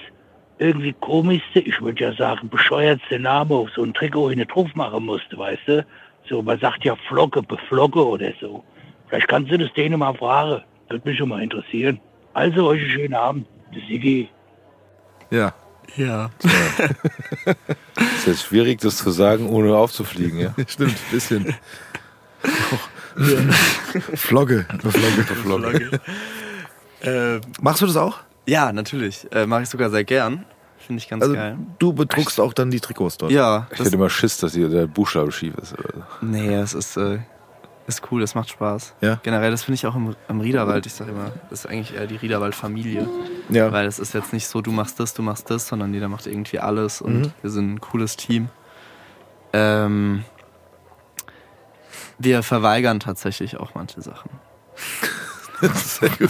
irgendwie 0.58 0.94
komischste, 0.94 1.60
ich 1.60 1.80
würde 1.80 2.04
ja 2.04 2.12
sagen, 2.14 2.50
bescheuertste 2.50 3.20
Name 3.20 3.54
auf 3.54 3.70
so 3.76 3.84
ein 3.84 3.94
Trikot 3.94 4.32
hin 4.32 4.44
drauf 4.48 4.74
machen 4.74 5.06
musste, 5.06 5.38
weißt 5.38 5.68
du? 5.68 5.86
So, 6.28 6.42
man 6.42 6.58
sagt 6.58 6.84
ja 6.84 6.96
Flocke, 7.08 7.44
Beflocke 7.44 8.04
oder 8.04 8.32
so. 8.42 8.64
Vielleicht 9.08 9.28
kannst 9.28 9.52
du 9.52 9.60
das 9.60 9.72
denen 9.74 10.00
mal 10.00 10.16
fragen. 10.16 10.64
Würde 10.90 11.08
mich 11.08 11.20
schon 11.20 11.30
mal 11.30 11.44
interessieren. 11.44 12.00
Also, 12.34 12.66
euch 12.70 12.82
einen 12.82 12.90
schönen 12.90 13.14
Abend. 13.14 13.46
Der 13.74 13.82
Sigi. 13.88 14.30
Ja. 15.30 15.54
Ja. 15.98 16.30
Ist 18.16 18.28
jetzt 18.28 18.44
schwierig, 18.44 18.80
das 18.82 18.98
zu 18.98 19.12
sagen, 19.12 19.48
ohne 19.50 19.76
aufzufliegen, 19.76 20.40
ja? 20.40 20.54
Stimmt, 20.68 20.96
bisschen. 21.12 21.54
Flogge. 24.16 24.66
Flogge. 24.80 25.24
Flogge. 25.36 26.00
äh, 27.02 27.40
Machst 27.62 27.82
du 27.82 27.86
das 27.88 27.98
auch? 27.98 28.20
ja, 28.48 28.72
natürlich. 28.74 29.28
Äh, 29.32 29.46
Mache 29.46 29.64
ich 29.64 29.70
sogar 29.70 29.90
sehr 29.90 30.04
gern. 30.04 30.46
Finde 30.80 31.00
ich 31.02 31.10
ganz 31.10 31.22
Also 31.22 31.36
geil. 31.36 31.58
du 31.78 31.94
bedruckst 31.94 32.40
auch 32.40 32.54
dann 32.54 32.72
die 32.72 32.80
Trikots 32.80 33.18
dort. 33.18 33.32
Ja, 33.32 33.68
Ich 33.72 33.78
das, 33.78 33.88
hätte 33.88 33.98
immer 33.98 34.10
Schiss, 34.10 34.38
dass 34.38 34.54
hier 34.54 34.68
der 34.70 34.88
Buchstabe 34.88 35.32
schief 35.32 35.54
ist. 35.62 35.74
Oder 35.78 35.90
so. 35.94 36.26
nee, 36.26 36.56
es 36.56 36.74
ist, 36.74 36.98
äh, 36.98 37.20
ist 37.96 38.12
cool, 38.12 38.22
das 38.22 38.36
macht 38.36 38.50
Spaß. 38.50 38.94
Ja. 39.02 39.20
Generell, 39.24 39.52
das 39.52 39.64
finde 39.64 39.76
ich 39.76 39.86
auch 39.86 39.96
im, 39.96 40.16
im 40.28 40.40
Riederwald, 40.42 40.86
ich 40.86 40.94
sage 40.94 41.12
immer, 41.12 41.32
das 41.50 41.62
ist 41.62 41.66
eigentlich 41.68 41.96
eher 41.96 42.08
die 42.08 42.16
Riederwald-Familie. 42.16 43.08
Ja. 43.50 43.72
Weil 43.72 43.86
es 43.86 44.00
ist 44.00 44.14
jetzt 44.14 44.34
nicht 44.34 44.48
so, 44.48 44.62
du 44.62 44.72
machst 44.72 45.00
das, 45.00 45.14
du 45.14 45.22
machst 45.22 45.50
das, 45.50 45.68
sondern 45.68 45.94
jeder 45.94 46.08
macht 46.08 46.26
irgendwie 46.28 46.60
alles 46.60 47.02
und 47.02 47.22
Mhm. 47.22 47.32
wir 47.42 47.50
sind 47.50 47.74
ein 47.74 47.82
cooles 47.82 48.18
Team. 48.18 48.50
Ähm, 49.54 50.24
wir 52.18 52.44
verweigern 52.44 53.00
tatsächlich 53.00 53.58
auch 53.58 53.74
manche 53.76 54.02
Sachen. 54.02 54.30
Sehr 55.76 56.10
gut. 56.10 56.30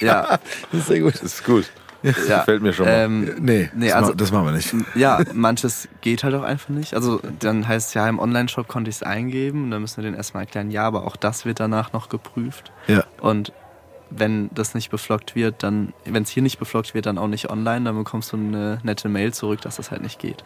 Ja, 0.00 0.38
Das 0.72 0.80
ist 0.80 0.86
sehr 0.88 1.00
gut. 1.00 1.14
Das 1.14 1.22
ist 1.22 1.44
gut. 1.44 1.70
ja. 2.28 2.38
Gefällt 2.38 2.62
mir 2.62 2.72
schon 2.72 2.86
mal. 2.86 2.92
Ähm, 2.92 3.34
Nee, 3.40 3.70
Nee, 3.74 3.86
das, 3.88 3.94
also- 3.96 4.08
ma- 4.10 4.14
das 4.16 4.32
machen 4.32 4.44
wir 4.46 4.52
nicht. 4.52 4.74
ja, 4.94 5.20
manches 5.34 5.88
geht 6.00 6.22
halt 6.24 6.34
auch 6.34 6.42
einfach 6.44 6.68
nicht. 6.70 6.94
Also 6.94 7.20
dann 7.40 7.66
heißt 7.66 7.88
es 7.88 7.94
ja, 7.94 8.08
im 8.08 8.18
Online-Shop 8.18 8.68
konnte 8.68 8.88
ich 8.90 8.96
es 8.96 9.02
eingeben 9.02 9.64
und 9.64 9.70
dann 9.72 9.80
müssen 9.80 9.96
wir 9.96 10.04
den 10.04 10.14
erstmal 10.14 10.44
erklären, 10.44 10.70
ja, 10.70 10.84
aber 10.86 11.04
auch 11.06 11.16
das 11.16 11.44
wird 11.44 11.60
danach 11.60 11.92
noch 11.92 12.08
geprüft. 12.08 12.70
Ja. 12.86 13.04
Und 13.20 13.52
wenn 14.10 14.48
das 14.54 14.74
nicht 14.74 14.90
beflockt 14.90 15.34
wird, 15.34 15.62
dann, 15.62 15.92
wenn 16.06 16.22
es 16.22 16.30
hier 16.30 16.42
nicht 16.42 16.58
beflockt 16.58 16.94
wird, 16.94 17.04
dann 17.06 17.18
auch 17.18 17.26
nicht 17.28 17.50
online, 17.50 17.84
dann 17.84 17.96
bekommst 17.96 18.32
du 18.32 18.36
eine 18.38 18.78
nette 18.82 19.08
Mail 19.08 19.34
zurück, 19.34 19.60
dass 19.60 19.76
das 19.76 19.90
halt 19.90 20.00
nicht 20.02 20.18
geht. 20.18 20.44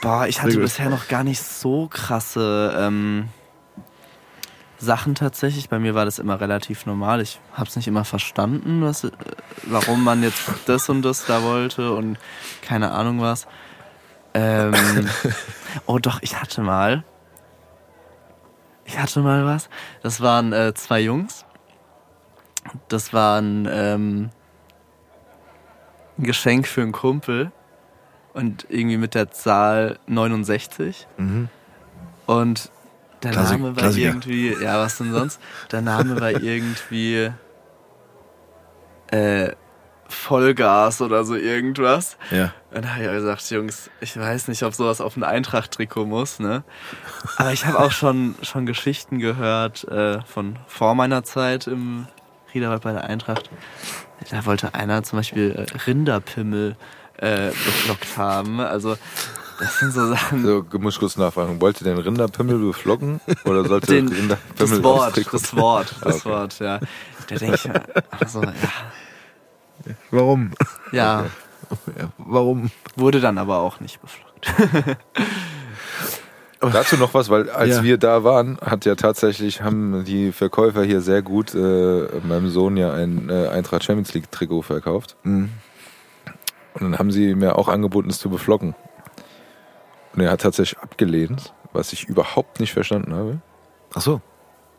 Boah, 0.00 0.26
ich 0.26 0.42
hatte 0.42 0.56
bisher 0.58 0.88
noch 0.88 1.08
gar 1.08 1.22
nicht 1.24 1.42
so 1.42 1.86
krasse 1.88 2.74
ähm, 2.78 3.28
Sachen 4.80 5.14
tatsächlich. 5.14 5.68
Bei 5.68 5.78
mir 5.78 5.94
war 5.94 6.04
das 6.04 6.18
immer 6.18 6.40
relativ 6.40 6.86
normal. 6.86 7.20
Ich 7.20 7.38
habe 7.52 7.68
es 7.68 7.76
nicht 7.76 7.86
immer 7.86 8.04
verstanden, 8.04 8.82
was, 8.82 9.04
äh, 9.04 9.10
warum 9.64 10.02
man 10.02 10.22
jetzt 10.22 10.50
das 10.66 10.88
und 10.88 11.02
das 11.02 11.26
da 11.26 11.42
wollte 11.42 11.92
und 11.92 12.18
keine 12.62 12.90
Ahnung 12.92 13.20
was. 13.20 13.46
Ähm, 14.32 14.74
oh 15.86 15.98
doch, 15.98 16.22
ich 16.22 16.40
hatte 16.40 16.62
mal. 16.62 17.04
Ich 18.84 18.98
hatte 18.98 19.20
mal 19.20 19.44
was. 19.44 19.68
Das 20.02 20.20
waren 20.20 20.52
äh, 20.52 20.72
zwei 20.74 21.00
Jungs. 21.00 21.44
Das 22.88 23.12
waren 23.12 23.68
ähm, 23.70 24.30
ein 26.18 26.24
Geschenk 26.24 26.66
für 26.66 26.82
einen 26.82 26.92
Kumpel. 26.92 27.52
Und 28.32 28.66
irgendwie 28.68 28.96
mit 28.96 29.14
der 29.14 29.30
Zahl 29.32 29.98
69. 30.06 31.06
Mhm. 31.18 31.48
Und 32.26 32.70
der 33.22 33.32
Klassik- 33.32 33.58
Name 33.60 33.76
war 33.76 33.82
Klassiker. 33.82 34.06
irgendwie, 34.08 34.54
ja, 34.62 34.78
was 34.78 34.98
denn 34.98 35.12
sonst? 35.12 35.40
Der 35.72 35.80
Name 35.82 36.20
war 36.20 36.30
irgendwie 36.42 37.30
äh, 39.10 39.52
Vollgas 40.08 41.00
oder 41.00 41.24
so 41.24 41.34
irgendwas. 41.36 42.16
Ja. 42.30 42.52
Und 42.72 42.84
da 42.84 42.90
habe 42.94 43.02
ich 43.04 43.08
auch 43.08 43.12
gesagt, 43.14 43.48
Jungs, 43.50 43.90
ich 44.00 44.18
weiß 44.18 44.48
nicht, 44.48 44.62
ob 44.64 44.74
sowas 44.74 45.00
auf 45.00 45.16
ein 45.16 45.22
Eintracht-Trikot 45.24 46.04
muss, 46.06 46.40
ne? 46.40 46.64
Aber 47.36 47.52
ich 47.52 47.64
habe 47.66 47.78
auch 47.78 47.92
schon, 47.92 48.34
schon 48.42 48.66
Geschichten 48.66 49.18
gehört 49.18 49.84
äh, 49.84 50.20
von 50.22 50.56
vor 50.66 50.94
meiner 50.94 51.22
Zeit 51.22 51.66
im 51.66 52.06
Riederwald 52.54 52.82
bei 52.82 52.92
der 52.92 53.04
Eintracht. 53.04 53.50
Da 54.30 54.44
wollte 54.46 54.74
einer 54.74 55.02
zum 55.04 55.18
Beispiel 55.20 55.52
äh, 55.52 55.76
Rinderpimmel 55.86 56.76
äh, 57.18 57.50
haben. 58.16 58.60
Also 58.60 58.96
das 59.60 59.78
sind 59.78 59.92
so 59.92 60.08
Sachen. 60.08 60.44
So, 60.44 60.64
muss 60.78 60.94
ich 60.94 61.00
kurz 61.00 61.16
nachfragen. 61.16 61.60
Wollt 61.60 61.80
ihr 61.80 61.84
den 61.84 61.98
Rinderpimmel 61.98 62.58
beflocken? 62.58 63.20
Oder 63.44 63.64
sollte 63.64 63.86
Den, 63.94 64.08
Rinderpimmel 64.08 64.56
das 64.56 64.82
Wort, 64.82 65.16
das 65.32 65.56
Wort, 65.56 65.94
das 66.02 66.16
Okay. 66.26 66.28
Wort, 66.30 66.58
ja. 66.58 66.80
Da 67.28 67.34
denke 67.36 67.54
ich 67.54 67.70
also, 68.20 68.42
ja, 68.42 68.52
Warum? 70.10 70.50
ja, 70.92 71.26
Ja, 71.98 72.08
warum? 72.18 72.70
wurde 72.96 73.20
dann 73.20 73.38
aber 73.38 73.58
auch 73.60 73.78
nicht 73.80 74.00
beflockt. 74.00 74.52
Dazu 76.60 76.96
noch 76.98 77.14
was, 77.14 77.30
weil 77.30 77.48
als 77.48 77.76
Ja. 77.76 77.82
wir 77.82 77.96
da 77.96 78.22
waren, 78.22 78.58
hat 78.60 78.84
ja 78.84 78.94
tatsächlich, 78.94 79.62
haben 79.62 80.04
die 80.04 80.30
Verkäufer 80.30 80.82
hier 80.84 81.00
sehr 81.00 81.22
gut 81.22 81.54
äh, 81.54 82.06
meinem 82.22 82.50
Sohn 82.50 82.76
ja 82.76 82.92
ein 82.92 83.30
äh, 83.30 83.48
Eintracht 83.48 83.84
Champions 83.84 84.12
League 84.12 84.30
Trikot 84.30 84.62
verkauft. 84.62 85.16
Mhm. 85.22 85.48
Und 86.74 86.82
dann 86.82 86.98
haben 86.98 87.10
sie 87.10 87.34
mir 87.34 87.56
auch 87.56 87.68
angeboten, 87.68 88.10
es 88.10 88.18
zu 88.18 88.28
beflocken. 88.28 88.74
Und 90.14 90.20
er 90.22 90.30
hat 90.30 90.40
tatsächlich 90.40 90.78
abgelehnt, 90.80 91.52
was 91.72 91.92
ich 91.92 92.04
überhaupt 92.08 92.60
nicht 92.60 92.72
verstanden 92.72 93.14
habe. 93.14 93.40
Ach 93.94 94.00
so. 94.00 94.20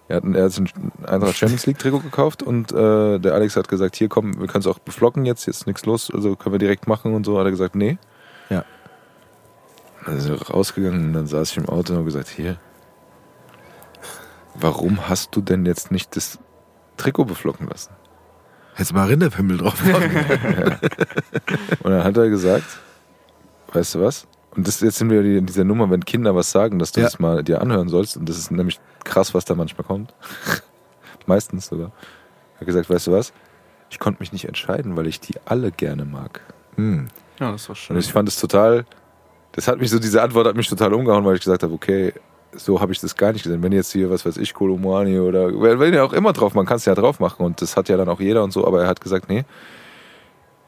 Er 0.08 0.18
hat, 0.18 0.24
ein- 0.26 0.36
er 0.36 0.46
hat 0.46 0.58
ein 0.58 0.70
Eintracht 1.08 1.38
Champions 1.38 1.66
League 1.66 1.80
Trikot 1.80 2.00
gekauft 2.00 2.44
und 2.44 2.72
äh, 2.74 3.18
der 3.20 3.34
Alex 3.34 3.56
hat 3.56 3.70
gesagt, 3.70 3.96
hier 3.96 4.10
komm, 4.10 4.38
wir 4.40 4.48
können 4.48 4.60
es 4.62 4.68
auch 4.68 4.80
beflocken 4.80 5.26
jetzt, 5.26 5.46
jetzt 5.46 5.60
ist 5.62 5.68
nichts 5.68 5.86
los, 5.86 6.12
also 6.14 6.36
können 6.36 6.54
wir 6.54 6.60
direkt 6.60 6.86
machen 6.88 7.14
und 7.14 7.26
so. 7.26 7.40
Hat 7.40 7.46
er 7.46 7.52
gesagt, 7.52 7.76
nee. 7.76 7.98
Ja. 8.50 8.66
Dann 10.06 10.20
sind 10.20 10.38
wir 10.38 10.48
rausgegangen 10.50 11.06
und 11.08 11.14
dann 11.14 11.28
saß 11.28 11.52
ich 11.52 11.58
im 11.58 11.70
Auto 11.70 11.94
und 11.94 12.00
habe 12.00 12.06
gesagt, 12.06 12.28
hier, 12.28 12.58
warum 14.56 15.08
hast 15.08 15.36
du 15.36 15.42
denn 15.42 15.66
jetzt 15.66 15.92
nicht 15.92 16.16
das 16.16 16.40
Trikot 16.98 17.26
beflocken 17.26 17.68
lassen? 17.68 17.92
Hättest 18.74 18.94
mal 18.94 19.08
Rinderpimmel 19.08 19.58
drauf 19.58 19.84
machen. 19.84 20.12
Und 21.84 21.92
dann 21.92 22.04
hat 22.06 22.16
er 22.16 22.30
gesagt, 22.30 22.64
weißt 23.74 23.96
du 23.96 24.02
was? 24.02 24.28
Und 24.56 24.68
das, 24.68 24.82
jetzt 24.82 24.98
sind 24.98 25.10
wir 25.10 25.22
in 25.22 25.46
dieser 25.46 25.64
Nummer, 25.64 25.90
wenn 25.90 26.04
Kinder 26.04 26.36
was 26.36 26.52
sagen, 26.52 26.78
dass 26.80 26.92
du 26.92 27.00
Ja. 27.00 27.06
das 27.08 27.20
mal 27.20 27.44
dir 27.44 27.62
anhören 27.62 27.88
sollst. 27.90 28.18
Und 28.18 28.28
das 28.28 28.38
ist 28.38 28.52
nämlich 28.52 28.80
krass, 29.04 29.34
was 29.34 29.46
da 29.46 29.56
manchmal 29.56 29.86
kommt. 29.86 30.14
Meistens 31.26 31.68
sogar. 31.68 31.92
Er 32.56 32.60
hat 32.62 32.68
gesagt, 32.68 32.90
weißt 32.90 33.08
du 33.08 33.12
was? 33.14 33.34
Ich 33.90 34.00
konnte 34.00 34.20
mich 34.22 34.32
nicht 34.32 34.46
entscheiden, 34.46 34.96
weil 34.96 35.08
ich 35.08 35.20
die 35.20 35.36
alle 35.46 35.72
gerne 35.72 36.06
mag. 36.06 36.42
Hm. 36.76 37.08
Ja, 37.40 37.52
das 37.52 37.68
war 37.70 37.74
Und 37.74 37.78
schön. 37.78 37.98
ich 37.98 38.12
fand 38.12 38.28
es 38.30 38.40
total, 38.40 38.86
das 39.54 39.68
hat 39.68 39.80
mich 39.80 39.90
so, 39.90 40.00
diese 40.00 40.22
Antwort 40.22 40.48
hat 40.48 40.56
mich 40.56 40.68
total 40.70 40.94
umgehauen, 40.94 41.26
weil 41.26 41.36
ich 41.36 41.42
gesagt 41.42 41.64
habe, 41.64 41.74
okay, 41.74 42.14
so 42.54 42.80
habe 42.82 42.92
ich 42.92 43.00
das 43.00 43.16
gar 43.16 43.32
nicht 43.34 43.44
gesehen. 43.44 43.64
Wenn 43.64 43.72
jetzt 43.72 43.92
hier, 43.92 44.10
was 44.10 44.26
weiß 44.26 44.38
ich, 44.38 44.54
Kolomani 44.54 45.20
oder, 45.20 45.48
wenn 45.80 45.94
ja 45.94 46.04
auch 46.04 46.14
immer 46.14 46.34
drauf, 46.34 46.54
man 46.54 46.66
kann 46.66 46.78
es 46.78 46.86
ja 46.86 46.96
drauf 46.96 47.20
machen 47.20 47.46
und 47.46 47.62
das 47.62 47.78
hat 47.78 47.88
ja 47.90 47.98
dann 47.98 48.10
auch 48.10 48.20
jeder 48.20 48.44
und 48.44 48.52
so, 48.52 48.66
aber 48.68 48.82
er 48.84 48.88
hat 48.88 49.00
gesagt, 49.02 49.30
nee, 49.30 49.46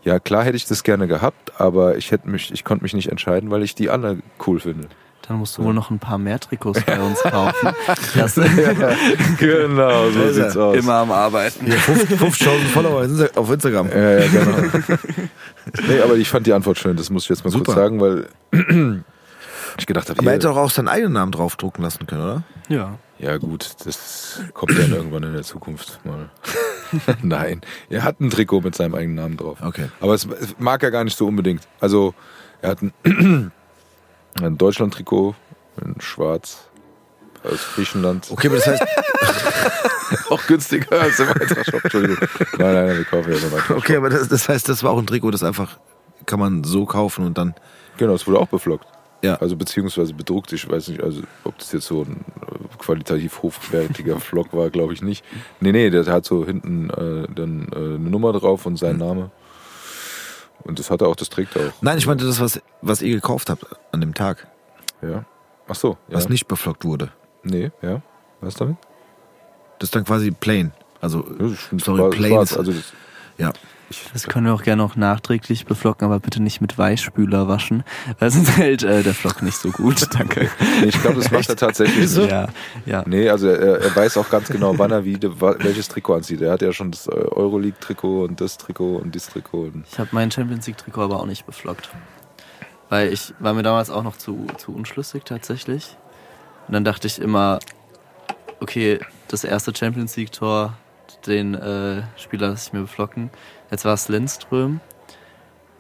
ja 0.03 0.19
klar 0.19 0.43
hätte 0.43 0.57
ich 0.57 0.65
das 0.65 0.84
gerne 0.84 1.07
gehabt, 1.07 1.53
aber 1.59 1.97
ich 1.97 2.11
hätte 2.11 2.30
mich, 2.30 2.51
ich 2.51 2.63
konnte 2.63 2.84
mich 2.84 2.93
nicht 2.93 3.09
entscheiden, 3.09 3.51
weil 3.51 3.63
ich 3.63 3.75
die 3.75 3.89
alle 3.89 4.19
cool 4.45 4.59
finde. 4.59 4.88
Dann 5.27 5.38
musst 5.38 5.57
du 5.57 5.63
wohl 5.63 5.73
noch 5.73 5.89
ein 5.89 5.99
paar 5.99 6.17
mehr 6.17 6.38
Trikots 6.38 6.81
bei 6.84 6.99
uns 6.99 7.21
kaufen. 7.23 7.69
Das 8.13 8.35
genau, 9.39 10.09
so 10.09 10.30
sieht's 10.34 10.57
aus. 10.57 10.75
immer 10.75 10.95
am 10.95 11.11
Arbeiten. 11.11 11.65
Hier, 11.65 11.77
50.000 11.77 12.49
Follower 12.73 13.07
auf 13.35 13.49
Instagram. 13.49 13.88
Ja, 13.89 14.19
ja, 14.19 14.27
genau. 14.27 14.57
nee, 15.88 16.01
aber 16.01 16.15
ich 16.15 16.27
fand 16.27 16.45
die 16.45 16.51
Antwort 16.51 16.77
schön, 16.77 16.97
das 16.97 17.09
muss 17.09 17.23
ich 17.23 17.30
jetzt 17.30 17.45
mal 17.45 17.51
Super. 17.51 17.65
kurz 17.65 17.77
sagen, 17.77 18.01
weil 18.01 18.27
ich 19.77 19.85
gedacht 19.85 20.09
habe, 20.09 20.19
Aber 20.19 20.30
er 20.30 20.35
hätte 20.35 20.47
doch 20.47 20.57
auch 20.57 20.69
seinen 20.71 20.89
eigenen 20.89 21.13
Namen 21.13 21.31
draufdrucken 21.31 21.84
lassen 21.84 22.05
können, 22.05 22.21
oder? 22.21 22.43
Ja. 22.67 22.95
Ja 23.23 23.37
gut, 23.37 23.75
das 23.85 24.41
kommt 24.53 24.77
dann 24.77 24.91
irgendwann 24.91 25.23
in 25.23 25.33
der 25.33 25.43
Zukunft 25.43 25.99
mal. 26.05 26.29
Nein, 27.21 27.61
er 27.89 28.03
hat 28.03 28.19
ein 28.19 28.29
Trikot 28.29 28.61
mit 28.61 28.75
seinem 28.75 28.95
eigenen 28.95 29.15
Namen 29.15 29.37
drauf. 29.37 29.59
Okay. 29.61 29.89
Aber 29.99 30.13
es 30.13 30.27
mag 30.59 30.83
er 30.83 30.91
gar 30.91 31.03
nicht 31.03 31.17
so 31.17 31.27
unbedingt. 31.27 31.67
Also 31.79 32.13
er 32.61 32.71
hat 32.71 32.81
ein, 32.81 32.93
ein 34.41 34.57
Deutschland-Trikot 34.57 35.35
in 35.83 36.01
Schwarz 36.01 36.69
aus 37.43 37.59
Griechenland. 37.75 38.27
Okay, 38.29 38.47
aber 38.47 38.57
das 38.57 38.67
heißt, 38.67 38.83
Auch 40.29 40.45
günstiger 40.45 41.01
als 41.01 41.19
im 41.19 41.27
Eintracht-Shop. 41.29 41.83
Entschuldigung. 41.83 42.27
Nein, 42.57 42.73
nein, 42.73 42.97
wir 42.97 43.05
kaufen 43.05 43.31
ja 43.31 43.37
so 43.37 43.51
weiter. 43.51 43.77
okay, 43.77 43.95
aber 43.95 44.09
das, 44.09 44.27
das 44.27 44.47
heißt, 44.47 44.69
das 44.69 44.83
war 44.83 44.91
auch 44.91 44.99
ein 44.99 45.07
Trikot, 45.07 45.31
das 45.31 45.43
einfach 45.43 45.79
kann 46.25 46.39
man 46.39 46.63
so 46.63 46.85
kaufen 46.85 47.25
und 47.25 47.37
dann. 47.37 47.55
Genau, 47.97 48.13
es 48.13 48.27
wurde 48.27 48.39
auch 48.39 48.47
beflockt. 48.47 48.87
Ja. 49.23 49.35
Also 49.37 49.55
beziehungsweise 49.55 50.13
bedruckt. 50.13 50.51
Ich 50.51 50.69
weiß 50.69 50.89
nicht, 50.89 51.01
also 51.01 51.21
ob 51.45 51.57
das 51.57 51.71
jetzt 51.71 51.87
so 51.87 52.01
ein 52.01 52.25
äh, 52.41 52.77
qualitativ 52.77 53.41
hochwertiger 53.41 54.19
Flock 54.19 54.53
war, 54.53 54.69
glaube 54.69 54.93
ich 54.93 55.01
nicht. 55.01 55.23
Nee, 55.61 55.71
nee, 55.71 55.89
der 55.89 56.05
hat 56.05 56.25
so 56.25 56.45
hinten 56.45 56.89
äh, 56.89 57.27
dann 57.33 57.69
äh, 57.71 57.75
eine 57.75 58.09
Nummer 58.09 58.33
drauf 58.33 58.65
und 58.65 58.77
sein 58.77 58.97
Name. 58.97 59.31
Und 60.63 60.77
das 60.79 60.91
hat 60.91 61.01
er 61.01 61.07
auch, 61.07 61.15
das 61.15 61.29
trägt 61.29 61.55
er 61.55 61.69
auch. 61.69 61.73
Nein, 61.81 61.97
ich 61.97 62.05
meinte 62.05 62.25
das, 62.25 62.39
was, 62.39 62.61
was 62.81 63.01
ihr 63.01 63.15
gekauft 63.15 63.49
habt 63.49 63.65
an 63.91 64.01
dem 64.01 64.13
Tag, 64.13 64.47
Ja. 65.01 65.25
Ach 65.67 65.75
so, 65.75 65.97
ja. 66.09 66.15
was 66.17 66.27
nicht 66.27 66.47
beflockt 66.47 66.83
wurde. 66.83 67.09
Nee, 67.43 67.71
ja. 67.81 68.01
Was 68.41 68.55
damit? 68.55 68.75
Das 69.79 69.87
ist 69.87 69.95
dann 69.95 70.03
quasi 70.03 70.31
plain. 70.31 70.73
Also, 70.99 71.25
Ja, 71.39 71.79
sorry, 71.79 72.15
plain 72.15 72.37
also 72.37 72.63
das, 72.63 72.93
ja. 73.37 73.53
Das 74.11 74.27
können 74.27 74.45
wir 74.45 74.53
auch 74.53 74.64
gerne 74.64 74.81
noch 74.81 74.95
nachträglich 74.95 75.65
beflocken, 75.65 76.05
aber 76.05 76.19
bitte 76.19 76.41
nicht 76.41 76.61
mit 76.61 76.77
Weichspüler 76.77 77.47
waschen, 77.47 77.84
weil 78.19 78.31
sonst 78.31 78.57
hält 78.57 78.84
äh, 78.84 79.03
der 79.03 79.14
Flock 79.14 79.41
nicht 79.41 79.57
so 79.57 79.69
gut. 79.69 80.07
Danke. 80.18 80.49
nee, 80.81 80.88
ich 80.88 81.01
glaube, 81.01 81.18
das 81.18 81.31
macht 81.31 81.49
er 81.49 81.55
tatsächlich. 81.55 82.15
nicht. 82.15 82.31
Ja, 82.31 82.47
ja. 82.85 83.03
Nee, 83.05 83.30
also 83.30 83.47
er, 83.47 83.81
er 83.81 83.95
weiß 83.95 84.18
auch 84.18 84.30
ganz 84.30 84.49
genau, 84.49 84.77
wann 84.77 84.91
er 84.91 85.05
wie, 85.05 85.19
welches 85.22 85.89
Trikot 85.89 86.15
anzieht. 86.15 86.41
Er 86.41 86.51
hat 86.51 86.61
ja 86.61 86.73
schon 86.73 86.91
das 86.91 87.07
äh, 87.07 87.11
Euroleague-Trikot 87.11 88.23
und 88.23 88.41
das 88.41 88.57
Trikot 88.57 88.97
und 88.97 89.14
dieses 89.14 89.30
Trikot. 89.30 89.64
Und 89.73 89.85
Ich 89.91 89.99
habe 89.99 90.10
mein 90.11 90.31
Champions 90.31 90.65
League 90.68 90.77
Trikot 90.77 91.03
aber 91.03 91.19
auch 91.19 91.26
nicht 91.26 91.45
beflockt. 91.45 91.89
Weil 92.89 93.11
ich 93.11 93.34
war 93.39 93.53
mir 93.53 93.64
damals 93.64 93.89
auch 93.89 94.03
noch 94.03 94.18
zu, 94.18 94.47
zu 94.57 94.73
unschlüssig 94.73 95.23
tatsächlich. 95.23 95.97
Und 96.68 96.73
dann 96.73 96.84
dachte 96.84 97.07
ich 97.07 97.19
immer, 97.19 97.60
okay, 98.60 98.99
das 99.27 99.43
erste 99.43 99.76
Champions 99.76 100.15
League 100.15 100.31
Tor, 100.31 100.77
den 101.27 101.53
äh, 101.53 102.03
Spieler 102.18 102.49
lasse 102.49 102.68
ich 102.68 102.73
mir 102.73 102.81
beflocken. 102.81 103.30
Jetzt 103.73 103.85
war 103.85 103.95
es 103.95 104.07
Lindström. 104.07 104.81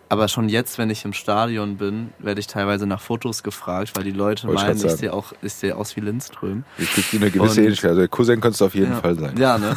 Aber 0.09 0.27
schon 0.27 0.49
jetzt, 0.49 0.79
wenn 0.79 0.89
ich 0.89 1.05
im 1.05 1.13
Stadion 1.13 1.77
bin, 1.77 2.11
werde 2.17 2.39
ich 2.39 2.47
teilweise 2.47 2.87
nach 2.87 2.99
Fotos 2.99 3.43
gefragt, 3.43 3.91
weil 3.93 4.03
die 4.03 4.09
Leute 4.11 4.47
Wollte 4.47 4.63
meinen, 4.65 4.83
ich 4.83 4.91
sehe 4.93 5.13
auch, 5.13 5.31
ich 5.43 5.53
sehe 5.53 5.75
aus 5.75 5.95
wie 5.95 5.99
Lindström. 6.01 6.63
es 6.79 6.91
gibt 6.95 7.13
eine 7.13 7.29
gewisse 7.29 7.59
Und- 7.59 7.65
Ähnlichkeit. 7.65 7.91
Also 7.91 8.07
Cousin 8.07 8.41
könnte 8.41 8.55
es 8.55 8.61
auf 8.63 8.73
jeden 8.73 8.93
ja. 8.93 8.99
Fall 8.99 9.13
sein. 9.13 9.37
Ja, 9.37 9.59
ne? 9.59 9.75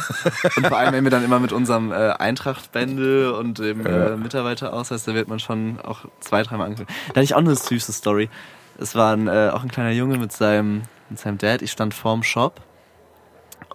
Und 0.55 0.65
vor 0.67 0.77
allem, 0.79 0.93
wenn 0.93 1.03
wir 1.03 1.11
dann 1.11 1.23
immer 1.23 1.39
mit 1.39 1.51
unserem 1.51 1.91
äh, 1.91 1.95
Eintracht-Bändel 1.95 3.29
und 3.33 3.59
dem 3.59 3.85
Ja. 3.85 4.13
äh, 4.13 4.17
Mitarbeiterausweis, 4.17 5.03
da 5.03 5.13
wird 5.13 5.27
man 5.27 5.37
schon 5.39 5.79
auch 5.81 6.05
zwei, 6.19 6.41
dreimal 6.41 6.65
angeguckt. 6.67 6.89
Da 7.09 7.17
hatte 7.17 7.21
ich 7.23 7.35
auch 7.35 7.39
eine 7.39 7.55
süße 7.55 7.91
Story. 7.93 8.29
Es 8.79 8.95
war 8.95 9.13
ein, 9.15 9.27
äh, 9.27 9.51
auch 9.53 9.61
ein 9.61 9.69
kleiner 9.69 9.91
Junge 9.91 10.17
mit 10.17 10.31
seinem, 10.31 10.81
mit 11.11 11.19
seinem 11.19 11.37
Dad. 11.37 11.61
Ich 11.61 11.71
stand 11.71 11.93
vorm 11.93 12.23
Shop 12.23 12.61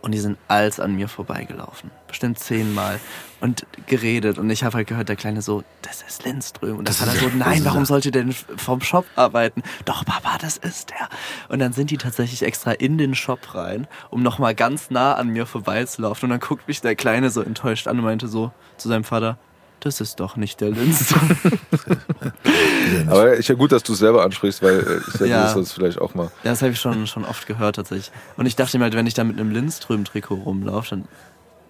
und 0.03 0.13
die 0.13 0.19
sind 0.19 0.37
als 0.49 0.81
an 0.81 0.95
mir 0.97 1.09
vorbeigelaufen. 1.09 1.91
Bestimmt 2.09 2.39
zehnmal. 2.39 3.01
Und 3.41 3.67
geredet. 3.87 4.39
Und 4.39 4.51
ich 4.51 4.63
habe 4.63 4.77
halt 4.77 4.89
gehört, 4.89 5.09
der 5.09 5.17
Kleine 5.17 5.43
so, 5.43 5.65
das 5.83 6.03
ist 6.03 6.25
Lindström. 6.25 6.79
Und 6.79 6.89
das 6.89 7.01
hat 7.01 7.09
er 7.09 7.21
so, 7.21 7.31
nein, 7.37 7.65
warum 7.65 7.85
sollte 7.85 8.11
der 8.11 8.23
denn 8.23 8.33
vom 8.33 8.81
Shop 8.81 9.07
arbeiten? 9.17 9.63
Doch, 9.85 10.05
Papa, 10.05 10.39
das 10.41 10.57
ist 10.59 10.91
der. 10.91 11.09
Und 11.49 11.61
dann 11.61 11.73
sind 11.73 11.91
die 11.91 11.99
tatsächlich 11.99 12.43
extra 12.43 12.73
in 12.73 12.99
den 12.99 13.15
Shop 13.15 13.55
rein, 13.55 13.87
um 14.11 14.23
nochmal 14.23 14.55
ganz 14.55 14.91
nah 14.91 15.15
an 15.15 15.29
mir 15.29 15.47
vorbeizulaufen. 15.47 16.27
Und 16.27 16.31
dann 16.31 16.41
guckt 16.41 16.69
mich 16.69 16.81
der 16.81 16.95
Kleine 16.95 17.31
so 17.31 17.41
enttäuscht 17.41 17.87
an 17.89 17.99
und 17.99 18.05
meinte 18.05 18.29
so 18.29 18.53
zu 18.77 18.89
seinem 18.89 19.05
Vater, 19.05 19.39
das 19.85 20.01
ist 20.01 20.21
doch 20.21 20.37
nicht 20.37 20.61
der 20.61 20.71
Lindström. 20.71 21.37
Aber 23.09 23.33
ist 23.35 23.49
ja 23.49 23.55
gut, 23.55 23.73
dass 23.73 23.83
du 23.83 23.93
es 23.93 23.99
selber 23.99 24.25
ansprichst, 24.25 24.63
weil 24.63 24.79
äh, 24.81 24.97
ich 24.99 25.13
denke, 25.19 25.27
Ja. 25.29 25.43
das 25.45 25.57
ist 25.57 25.73
vielleicht 25.73 26.01
auch 26.01 26.15
mal. 26.15 26.31
Ja, 26.45 26.51
das 26.51 26.63
habe 26.63 26.73
ich 26.73 26.81
schon, 26.81 27.07
schon 27.07 27.25
oft 27.25 27.47
gehört 27.47 27.77
tatsächlich. 27.77 28.11
Und 28.37 28.47
ich 28.47 28.57
dachte 28.57 28.79
mir 28.79 28.85
halt, 28.85 28.95
wenn 28.95 29.07
ich 29.07 29.15
da 29.15 29.25
mit 29.25 29.39
einem 29.39 29.51
Lindström-Trikot 29.51 30.35
rumlaufe, 30.37 30.91
dann 30.91 31.05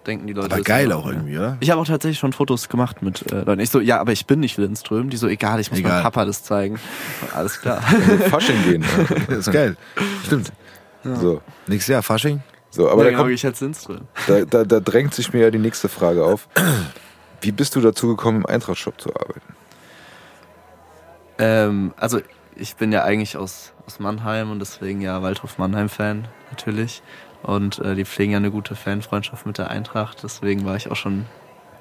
denken 0.05 0.27
die 0.27 0.33
Leute. 0.33 0.53
Aber 0.53 0.61
geil 0.63 0.91
auch 0.91 1.07
irgendwie, 1.07 1.37
oder? 1.37 1.57
Ich 1.59 1.69
habe 1.71 1.79
auch 1.81 1.87
tatsächlich 1.87 2.19
schon 2.19 2.33
Fotos 2.33 2.67
gemacht 2.69 3.01
mit 3.01 3.31
äh, 3.31 3.43
Leuten. 3.43 3.59
Ich 3.61 3.69
so, 3.69 3.79
ja, 3.79 3.99
aber 3.99 4.11
ich 4.11 4.25
bin 4.25 4.39
nicht 4.41 4.57
Lindström. 4.57 5.09
Die 5.09 5.17
so, 5.17 5.27
egal, 5.27 5.59
ich 5.59 5.69
muss 5.71 5.79
Egal. 5.79 5.93
meinem 5.93 6.03
Papa 6.03 6.25
das 6.25 6.43
zeigen. 6.43 6.79
Alles 7.33 7.59
klar. 7.61 7.81
Fasching 8.29 8.61
gehen. 8.63 8.83
Das 9.27 9.37
ist 9.47 9.51
geil. 9.51 9.77
Stimmt. 10.25 10.51
So, 11.03 11.41
Nächstes 11.67 11.91
Jahr 11.93 12.03
Fasching. 12.03 12.41
so 12.69 12.83
aber 12.83 12.91
Aber 12.93 13.03
da, 13.03 13.09
ja, 13.09 13.11
genau, 13.11 13.23
kommt, 13.23 13.33
ich 13.35 13.45
als 13.45 13.59
Lindström. 13.61 14.01
da, 14.27 14.45
da, 14.45 14.63
da 14.65 14.79
drängt 14.79 15.13
sich 15.13 15.33
mir 15.33 15.41
ja 15.41 15.51
die 15.51 15.57
nächste 15.59 15.89
Frage 15.89 16.23
auf. 16.23 16.47
Wie 17.43 17.51
bist 17.51 17.75
du 17.75 17.81
dazu 17.81 18.07
gekommen, 18.07 18.39
im 18.39 18.45
Eintracht-Shop 18.45 19.01
zu 19.01 19.09
arbeiten? 19.09 19.55
Ähm, 21.39 21.93
also 21.97 22.21
ich 22.55 22.77
bin 22.77 22.93
ja 22.93 23.03
eigentlich 23.03 23.35
aus, 23.35 23.73
aus 23.85 23.99
Mannheim 23.99 24.49
und 24.49 24.59
deswegen 24.59 25.01
ja 25.01 25.21
Waldhof 25.21 25.57
Mannheim-Fan 25.57 26.29
natürlich. 26.51 27.03
Und 27.41 27.79
äh, 27.79 27.95
die 27.95 28.05
pflegen 28.05 28.31
ja 28.31 28.37
eine 28.37 28.49
gute 28.49 28.75
Fanfreundschaft 28.75 29.45
mit 29.45 29.57
der 29.57 29.69
Eintracht. 29.69 30.23
Deswegen 30.23 30.63
war 30.63 30.77
ich 30.77 30.89
auch 30.89 30.95
schon 30.95 31.25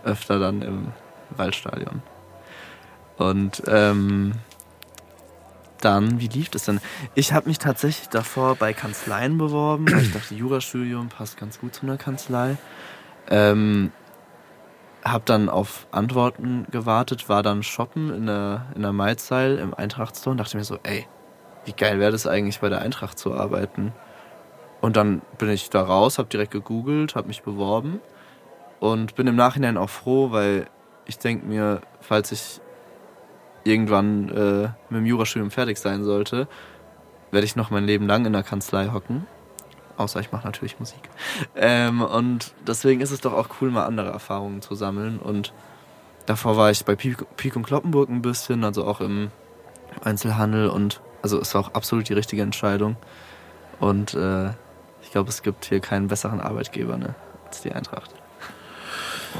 öfter 0.03 0.41
dann 0.41 0.63
im 0.63 0.89
Waldstadion. 1.31 2.03
Und 3.17 3.63
ähm, 3.69 4.33
dann, 5.81 6.21
wie 6.21 6.27
lief 6.27 6.49
das 6.49 6.65
denn? 6.65 6.81
Ich 7.15 7.33
habe 7.33 7.49
mich 7.49 7.59
tatsächlich 7.59 8.09
davor 8.09 8.57
bei 8.57 8.73
Kanzleien 8.73 9.39
beworben, 9.39 9.89
weil 9.93 10.03
ich 10.03 10.13
dachte, 10.13 10.35
Jurastudium 10.35 11.09
passt 11.09 11.37
ganz 11.37 11.61
gut 11.61 11.77
zu 11.77 11.83
einer 11.83 11.99
Kanzlei. 11.99 12.57
Ähm, 13.31 13.93
hab 15.05 15.27
dann 15.27 15.49
auf 15.49 15.87
Antworten 15.91 16.67
gewartet, 16.71 17.29
war 17.29 17.43
dann 17.43 17.63
shoppen 17.63 18.15
in 18.15 18.27
der, 18.27 18.67
in 18.75 18.83
der 18.83 18.93
Maizal 18.93 19.59
im 19.59 19.75
Eintracht 19.75 20.17
Store 20.17 20.33
und 20.33 20.39
dachte 20.39 20.57
mir 20.57 20.65
so, 20.65 20.79
ey, 20.83 21.07
wie 21.65 21.73
geil 21.73 21.99
wäre 21.99 22.13
das 22.13 22.27
eigentlich 22.27 22.61
bei 22.61 22.69
der 22.69 22.81
Eintracht 22.81 23.19
zu 23.19 23.35
arbeiten? 23.35 23.93
Und 24.81 24.97
dann 24.97 25.23
bin 25.39 25.49
ich 25.51 25.71
da 25.71 25.83
raus, 25.83 26.19
hab 26.19 26.31
direkt 26.31 26.53
gegoogelt, 26.53 27.15
hab 27.15 27.27
mich 27.27 27.43
beworben 27.43 28.01
und 28.81 29.15
bin 29.15 29.27
im 29.27 29.37
Nachhinein 29.37 29.77
auch 29.77 29.91
froh, 29.91 30.33
weil 30.33 30.67
ich 31.07 31.19
denke 31.19 31.47
mir, 31.47 31.81
falls 32.01 32.33
ich 32.33 32.61
irgendwann 33.65 34.29
äh, 34.29 34.63
mit 34.89 35.01
dem 35.01 35.07
Jurastudium 35.07 35.51
fertig 35.51 35.79
sein 35.79 36.03
sollte, 36.03 36.49
werde 37.31 37.45
ich 37.45 37.57
noch 37.57 37.71
mein 37.71 37.85
Leben 37.85 38.07
lang 38.07 38.27
in 38.27 38.33
der 38.33 38.43
Kanzlei 38.43 38.89
hocken. 38.93 39.27
Außer 40.03 40.19
ich 40.19 40.33
mache 40.33 40.45
natürlich 40.45 40.81
Musik. 40.81 41.01
Ähm, 41.55 42.03
und 42.03 42.53
deswegen 42.67 43.01
ist 43.01 43.13
es 43.13 43.21
doch 43.21 43.33
auch 43.33 43.49
cool, 43.61 43.71
mal 43.71 43.87
andere 43.87 44.11
Erfahrungen 44.11 44.61
zu 44.61 44.75
sammeln. 44.75 45.19
Und 45.21 45.53
davor 46.27 46.57
war 46.57 46.71
ich 46.73 46.85
bei 46.85 46.97
Pik 46.97 47.25
Pik 47.37 47.55
und 47.55 47.63
Kloppenburg 47.63 48.09
ein 48.09 48.21
bisschen, 48.21 48.65
also 48.65 48.85
auch 48.85 49.01
im 49.01 49.31
Einzelhandel. 50.03 50.69
Und 50.69 51.01
also 51.23 51.41
es 51.41 51.55
war 51.55 51.63
auch 51.63 51.75
absolut 51.75 52.09
die 52.09 52.15
richtige 52.15 52.43
Entscheidung. 52.43 52.97
Und 53.79 54.15
äh, 54.15 54.51
ich 55.03 55.13
glaube, 55.13 55.29
es 55.29 55.43
gibt 55.43 55.67
hier 55.67 55.79
keinen 55.81 56.09
besseren 56.09 56.41
Arbeitgeber 56.41 56.97
ne, 56.97 57.15
als 57.47 57.63
die 57.63 57.73
Eintracht. 57.73 58.11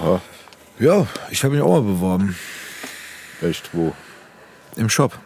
Oh, 0.05 0.21
Ja, 0.79 1.07
ich 1.31 1.43
habe 1.43 1.55
mich 1.55 1.63
auch 1.63 1.81
mal 1.81 1.83
beworben. 1.83 2.37
echt, 3.41 3.71
wo? 3.75 3.93
Im 4.77 4.89
Shop. 4.89 5.19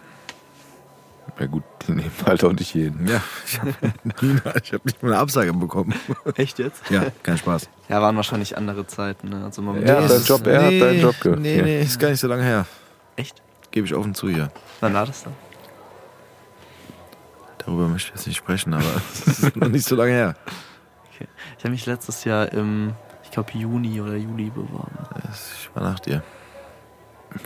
Ja 1.38 1.46
gut, 1.46 1.64
die 1.86 1.92
nehmen 1.92 2.10
halt 2.24 2.42
auch 2.44 2.52
nicht 2.52 2.72
jeden. 2.74 3.06
Ja, 3.06 3.20
ich 3.44 3.58
habe 3.60 3.74
hab 4.72 4.84
nicht 4.86 5.02
mal 5.02 5.12
eine 5.12 5.18
Absage 5.20 5.52
bekommen. 5.52 5.94
Echt 6.36 6.58
jetzt? 6.58 6.82
Ja, 6.90 7.02
kein 7.22 7.36
Spaß. 7.36 7.68
Ja, 7.90 8.00
waren 8.00 8.16
wahrscheinlich 8.16 8.56
andere 8.56 8.86
Zeiten. 8.86 9.28
Ne? 9.28 9.44
Also 9.44 9.60
man 9.60 9.82
Er 9.82 10.02
hat 10.02 10.10
deinen 10.10 10.16
es 10.20 10.28
Job, 10.28 10.46
er 10.46 10.62
hat 10.64 10.70
nee, 10.70 10.80
deinen 10.80 11.00
Job 11.00 11.20
ge- 11.20 11.36
Nee, 11.36 11.56
ja. 11.58 11.62
nee, 11.62 11.82
ist 11.82 11.98
gar 12.00 12.08
nicht 12.08 12.20
so 12.20 12.26
lange 12.28 12.42
her. 12.42 12.64
Echt? 13.16 13.42
Gebe 13.70 13.86
ich 13.86 13.94
offen 13.94 14.14
zu 14.14 14.30
hier. 14.30 14.50
Wann 14.80 14.94
war 14.94 15.04
das 15.04 15.24
dann? 15.24 15.34
Darüber 17.58 17.88
möchte 17.88 18.08
ich 18.10 18.14
jetzt 18.16 18.26
nicht 18.26 18.36
sprechen, 18.36 18.72
aber 18.74 18.84
es 19.12 19.38
ist 19.40 19.56
noch 19.56 19.68
nicht 19.68 19.86
so 19.86 19.96
lange 19.96 20.12
her. 20.12 20.34
Okay. 21.14 21.26
Ich 21.58 21.64
habe 21.64 21.72
mich 21.72 21.84
letztes 21.86 22.24
Jahr 22.24 22.50
im, 22.52 22.92
ich 23.24 23.30
glaube, 23.30 23.52
Juni 23.52 24.00
oder 24.00 24.16
Juli 24.16 24.50
beworben. 24.50 24.96
Ich 25.32 25.68
war 25.74 25.82
nach 25.82 25.98
dir. 26.00 26.22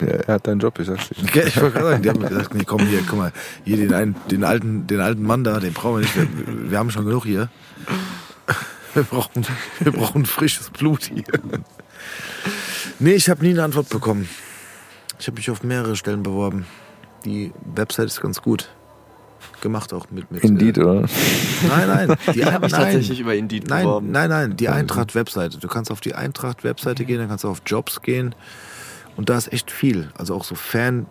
Ja, 0.00 0.06
er 0.06 0.34
hat 0.34 0.46
deinen 0.46 0.60
Job, 0.60 0.78
ich 0.78 0.86
sag's 0.86 1.08
dir. 1.08 1.16
Okay, 1.24 1.44
ich 1.46 1.60
wollte 1.60 1.72
gerade 1.78 1.90
sagen, 1.90 2.02
die 2.02 2.08
haben 2.10 2.20
mir 2.20 2.28
gesagt, 2.28 2.54
nee, 2.54 2.64
komm 2.64 2.80
hier, 2.86 3.00
guck 3.08 3.18
mal, 3.18 3.32
hier 3.64 3.76
den, 3.76 3.92
einen, 3.94 4.14
den, 4.30 4.44
alten, 4.44 4.86
den 4.86 5.00
alten 5.00 5.22
Mann 5.22 5.44
da, 5.44 5.60
den 5.60 5.72
brauchen 5.72 5.96
wir 5.96 6.00
nicht, 6.00 6.16
wir, 6.16 6.70
wir 6.70 6.78
haben 6.78 6.90
schon 6.90 7.04
genug 7.06 7.24
hier. 7.24 7.48
Wir 8.94 9.04
brauchen, 9.04 9.46
wir 9.78 9.92
brauchen 9.92 10.26
frisches 10.26 10.70
Blut 10.70 11.04
hier. 11.04 11.24
Nee, 12.98 13.12
ich 13.14 13.30
habe 13.30 13.44
nie 13.44 13.50
eine 13.50 13.62
Antwort 13.62 13.88
bekommen. 13.88 14.28
Ich 15.18 15.26
habe 15.26 15.36
mich 15.36 15.50
auf 15.50 15.62
mehrere 15.62 15.94
Stellen 15.96 16.22
beworben. 16.22 16.66
Die 17.24 17.52
Website 17.74 18.06
ist 18.06 18.20
ganz 18.20 18.42
gut. 18.42 18.68
gemacht 19.60 19.92
auch 19.92 20.10
mit. 20.10 20.30
mit 20.30 20.42
Indeed, 20.42 20.78
äh, 20.78 20.82
oder? 20.82 21.00
Nein, 21.68 21.86
nein. 21.86 22.16
Die 22.34 22.40
Ich 22.40 22.46
habe 22.46 22.68
nein. 22.68 22.70
tatsächlich 22.70 23.20
über 23.20 23.34
Indeed 23.34 23.68
Nein, 23.68 23.84
beworben. 23.84 24.10
nein, 24.10 24.30
nein, 24.30 24.56
die 24.56 24.68
Eintracht-Webseite. 24.68 25.58
Du 25.58 25.68
kannst 25.68 25.90
auf 25.90 26.00
die 26.00 26.14
Eintracht-Webseite 26.14 27.04
gehen, 27.04 27.18
dann 27.18 27.28
kannst 27.28 27.44
du 27.44 27.48
auf 27.48 27.62
Jobs 27.66 28.02
gehen. 28.02 28.34
Und 29.16 29.28
da 29.28 29.36
ist 29.36 29.52
echt 29.52 29.70
viel. 29.70 30.10
Also 30.16 30.34
auch 30.34 30.44
so 30.44 30.54
Fan, 30.54 31.06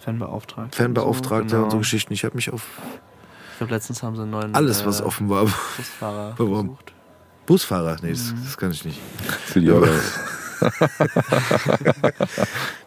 Fanbeauftragter. 0.00 0.76
Fanbeauftragter 0.76 1.46
genau. 1.56 1.64
und 1.64 1.70
so 1.70 1.78
Geschichten. 1.78 2.12
Ich 2.12 2.24
habe 2.24 2.34
mich 2.36 2.50
auf 2.50 2.62
Ich 3.52 3.58
glaube, 3.58 3.72
letztens 3.74 4.02
haben 4.02 4.16
sie 4.16 4.22
einen 4.22 4.30
neuen 4.30 4.54
alles, 4.54 4.82
äh, 4.82 4.86
was 4.86 5.02
offen 5.02 5.28
war. 5.28 5.44
Busfahrer 5.76 6.32
beworben. 6.36 6.68
gesucht. 6.68 6.92
Busfahrer? 7.46 7.96
Nee, 8.02 8.10
das, 8.10 8.34
das 8.44 8.56
kann 8.58 8.70
ich 8.72 8.84
nicht. 8.84 9.00
Für 9.46 9.60
die 9.60 9.66
Ja. 9.66 9.80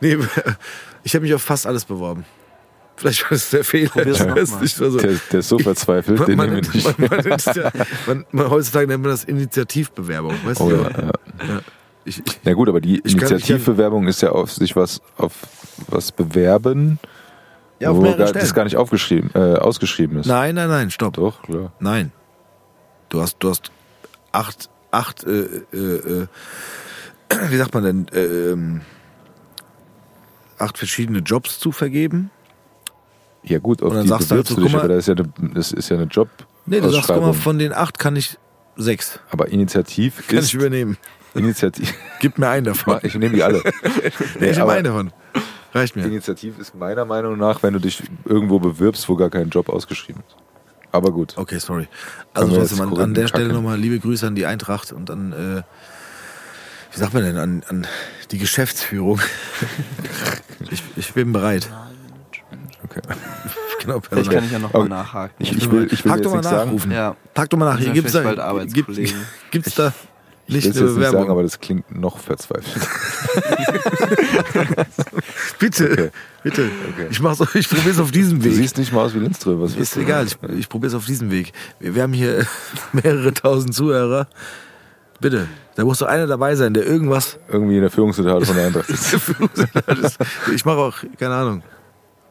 Nee, 0.01 0.18
ich 1.03 1.13
habe 1.15 1.23
mich 1.23 1.34
auf 1.34 1.41
fast 1.41 1.65
alles 1.68 1.85
beworben. 1.85 2.26
Vielleicht 2.97 3.23
war 3.23 3.30
das 3.31 3.49
der 3.49 3.63
Fehler. 3.63 4.05
Ich 4.05 4.19
weiß 4.19 4.59
nicht, 4.59 4.80
also, 4.81 4.97
Der, 4.99 5.13
der 5.31 5.39
ist 5.39 5.49
so 5.49 5.57
verzweifelt, 5.57 6.19
man, 6.19 6.27
den 6.27 6.38
man, 6.38 6.49
nehmen 6.49 6.65
wir 6.65 6.73
nicht. 6.73 6.99
man, 6.99 7.09
man, 7.09 7.39
ja, 7.55 7.72
man, 8.05 8.26
man, 8.31 8.49
heutzutage 8.49 8.88
nennt 8.88 9.01
man 9.01 9.11
das 9.11 9.23
Initiativbewerbung. 9.23 10.35
Weißt 10.45 10.61
Oh, 10.61 10.69
du? 10.69 10.76
ja, 10.76 10.89
ja. 10.89 11.61
Ich, 12.03 12.19
ich, 12.26 12.40
Na 12.44 12.53
gut, 12.53 12.68
aber 12.69 12.82
die 12.82 12.98
Initiativbewerbung 12.99 14.07
ist 14.07 14.22
ja 14.22 14.32
auf 14.32 14.52
sich 14.52 14.76
was 14.76 15.02
auf 15.18 15.34
was 15.88 16.11
bewerben, 16.11 16.99
ja, 17.80 17.90
auf 17.91 17.98
wo 17.98 18.02
mehrere 18.02 18.18
gar, 18.19 18.28
Stellen. 18.30 18.44
das 18.45 18.53
gar 18.53 18.64
nicht 18.64 18.78
aufgeschrieben, 18.78 19.30
äh, 19.36 19.56
ausgeschrieben 19.56 20.18
ist. 20.19 20.26
Nein, 20.28 20.56
nein, 20.56 20.68
nein, 20.69 20.90
stopp. 20.91 21.14
Doch, 21.14 21.44
klar. 21.44 21.72
Nein. 21.80 22.11
Du 23.10 23.22
hast, 23.22 23.38
du 23.40 23.49
hast 23.49 23.72
acht, 24.32 24.69
acht, 24.91 25.23
äh, 25.26 25.41
äh, 25.73 25.78
äh, 25.78 26.28
wie 27.49 27.57
sagt 27.57 27.73
man 27.73 27.84
denn, 27.84 28.07
äh, 28.14 28.23
ähm, 28.52 28.82
acht 30.57 30.78
verschiedene 30.78 31.19
Jobs 31.19 31.60
zu 31.60 31.72
vergeben. 31.72 32.30
Ja 33.44 33.60
gut, 33.60 33.82
auf 33.82 33.90
Und 33.90 33.95
dann 33.95 34.03
die 34.03 34.10
sagst 34.10 34.32
du 34.32 34.36
halt 34.36 34.48
so, 34.48 34.56
du 34.56 34.61
dich, 34.64 34.72
mal- 34.73 34.80
aber 34.80 34.90
das 34.95 35.07
ist 35.07 35.18
ja 35.18 35.23
eine, 35.23 35.53
das 35.53 35.72
ist 35.72 35.90
ja 35.90 35.98
eine 35.98 36.06
Job. 36.06 36.30
Nee, 36.65 36.80
du 36.80 36.90
sagst, 36.90 37.07
guck 37.10 37.22
mal, 37.22 37.34
von 37.34 37.57
den 37.60 37.73
acht 37.73 37.98
kann 37.99 38.15
ich 38.15 38.38
sechs. 38.76 39.19
Aber 39.32 39.49
Initiativ 39.49 40.28
Kann 40.28 40.38
ist 40.38 40.45
ich 40.48 40.53
übernehmen. 40.53 40.98
Initiativ. 41.34 41.94
Gib 42.20 42.38
mir 42.38 42.49
einen 42.49 42.66
davon. 42.66 42.99
Ich 43.03 43.16
nehme 43.16 43.36
die 43.36 43.44
alle. 43.44 43.62
Nee, 44.40 44.49
ich 44.52 44.58
nehme 44.58 44.72
einen 44.72 44.84
davon. 44.84 45.14
Reicht 45.74 45.95
mir. 45.95 46.06
Initiativ 46.06 46.60
ist 46.60 46.76
meiner 46.76 47.06
Meinung 47.06 47.38
nach, 47.38 47.64
wenn 47.64 47.74
du 47.74 47.80
dich 47.80 48.03
irgendwo 48.26 48.60
bewirbst, 48.60 49.08
wo 49.08 49.16
gar 49.16 49.30
kein 49.30 49.49
Job 49.49 49.70
ausgeschrieben 49.70 50.22
ist. 50.28 50.36
Aber 50.91 51.12
gut. 51.12 51.38
Okay, 51.38 51.60
sorry. 51.60 51.88
Also 52.34 52.58
trotzdem 52.58 52.82
an, 52.82 52.98
an 52.99 53.14
der 53.14 53.28
Stelle 53.28 53.53
nochmal 53.53 53.80
liebe 53.80 53.98
Grüße 53.99 54.28
an 54.28 54.36
die 54.36 54.45
Eintracht 54.45 54.91
und 54.91 55.10
an, 55.10 55.32
äh, 55.32 55.62
wie 56.94 56.99
sagt 56.99 57.14
man 57.14 57.24
denn, 57.24 57.38
an, 57.38 57.64
an 57.70 57.88
die 58.32 58.38
Geschäftsführung. 58.38 59.22
ich, 60.70 60.84
ich 60.98 61.14
bin 61.14 61.32
bereit. 61.32 61.70
Okay. 62.84 63.02
Genau, 63.82 63.99
Vielleicht 63.99 64.30
kann 64.30 64.44
ich 64.45 64.52
ja 64.52 64.60
noch 64.60 64.76
Okay. 64.76 64.90
mal 64.90 64.95
nachhaken. 64.98 65.34
Ich, 65.40 65.58
ich 65.58 65.72
will, 65.72 65.88
ich 65.91 66.06
will 66.06 66.12
Hack 66.12 66.20
jetzt 66.20 66.28
doch 66.28 66.36
mal 66.36 66.41
nachrufen. 66.44 66.91
ja, 66.91 67.16
Tag 67.34 67.49
doch 67.49 67.58
mal 67.58 67.66
nach. 67.66 67.80
Hier 67.80 67.94
gibt's 67.94 68.12
da, 68.12 68.64
gibt's 69.49 69.74
da 69.74 69.91
Ich 70.57 70.65
will 70.65 70.72
es 70.72 70.80
jetzt 70.80 70.98
nicht 70.98 71.11
sagen, 71.11 71.30
aber 71.32 71.44
das 71.44 71.60
klingt 71.60 71.95
noch 71.95 72.18
verzweifelt. 72.18 72.76
bitte, 75.60 75.91
Okay. 75.91 76.10
bitte. 76.44 76.69
Okay. 76.94 77.07
Ich 77.10 77.19
mach's, 77.22 77.40
ich 77.56 77.69
probier's 77.69 77.99
auf 77.99 78.11
diesem 78.11 78.40
Du 78.40 78.45
Weg. 78.45 78.53
siehst 78.56 78.78
nicht 78.78 78.91
mal 78.91 79.06
aus 79.06 79.14
wie 79.14 79.19
Lindström. 79.19 79.61
Was 79.61 79.76
Ist 79.76 79.98
egal, 79.98 80.26
ich, 80.28 80.38
ich 80.57 80.69
probier's 80.69 80.94
auf 80.94 81.06
diesem 81.06 81.32
Weg. 81.32 81.53
Wir, 81.80 81.95
wir 81.95 82.03
haben 82.03 82.14
hier 82.14 82.45
mehrere 82.94 83.34
tausend 83.34 83.73
Zuhörer. 83.73 84.28
Bitte, 85.19 85.48
da 85.76 85.86
muss 85.86 85.99
doch 85.99 86.07
einer 86.07 86.28
dabei 86.28 86.56
sein, 86.56 86.73
der 86.73 86.86
irgendwas. 86.86 87.38
Irgendwie 87.48 87.76
in 87.76 87.82
der 87.82 87.91
Führungsetage 87.91 88.45
von 88.45 88.56
der 88.56 88.68
Eintracht 88.68 88.90
ist. 88.90 90.18
ich 90.53 90.65
mache 90.65 90.78
auch, 90.78 90.98
keine 91.19 91.36
Ahnung, 91.36 91.64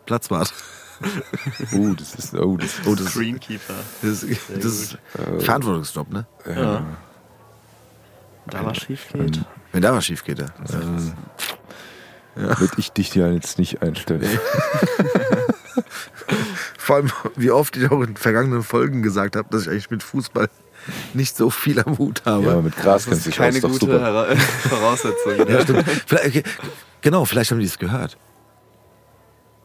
Platzwart. 0.06 0.52
Uh, 1.72 1.94
das 1.94 2.14
ist, 2.16 2.34
oh, 2.34 2.56
das 2.58 2.78
ist, 2.78 2.86
Oh, 2.86 2.94
das, 2.94 3.14
Greenkeeper. 3.14 3.72
das, 4.02 4.26
das 4.54 4.64
ist 4.64 4.98
Verantwortungsjob, 5.38 6.12
ne? 6.12 6.26
Ja. 6.46 6.84
Da 8.50 8.64
was 8.64 8.78
schief 8.78 9.06
geht. 9.12 9.40
Wenn 9.72 9.82
da 9.82 9.94
was 9.94 10.04
schief 10.06 10.24
geht, 10.24 10.38
ja. 10.40 10.46
Ähm, 10.72 11.12
würde 12.58 12.74
ich 12.78 12.92
dich 12.92 13.14
ja 13.14 13.28
jetzt 13.28 13.58
nicht 13.58 13.82
einstellen. 13.82 14.26
Vor 16.78 16.96
allem, 16.96 17.10
wie 17.36 17.50
oft 17.50 17.76
ich 17.76 17.90
auch 17.90 18.00
in 18.02 18.16
vergangenen 18.16 18.62
Folgen 18.62 19.02
gesagt 19.02 19.36
habe, 19.36 19.48
dass 19.50 19.62
ich 19.62 19.68
eigentlich 19.70 19.90
mit 19.90 20.02
Fußball 20.02 20.48
nicht 21.14 21.36
so 21.36 21.50
viel 21.50 21.80
am 21.80 21.98
Hut 21.98 22.22
habe. 22.24 22.46
Ja, 22.46 22.60
mit 22.60 22.74
Gras 22.76 23.04
Das 23.04 23.06
kennst 23.06 23.26
du 23.26 23.30
ist 23.30 23.38
dich 23.38 23.40
aus, 23.40 23.46
keine 23.46 23.60
doch 23.60 23.70
gute 23.70 24.36
Voraussetzung. 24.68 25.48
Ja, 25.48 25.60
stimmt. 25.62 25.84
Vielleicht, 26.06 26.26
okay, 26.26 26.42
genau, 27.00 27.24
vielleicht 27.24 27.50
haben 27.50 27.58
die 27.60 27.66
das 27.66 27.78
gehört. 27.78 28.16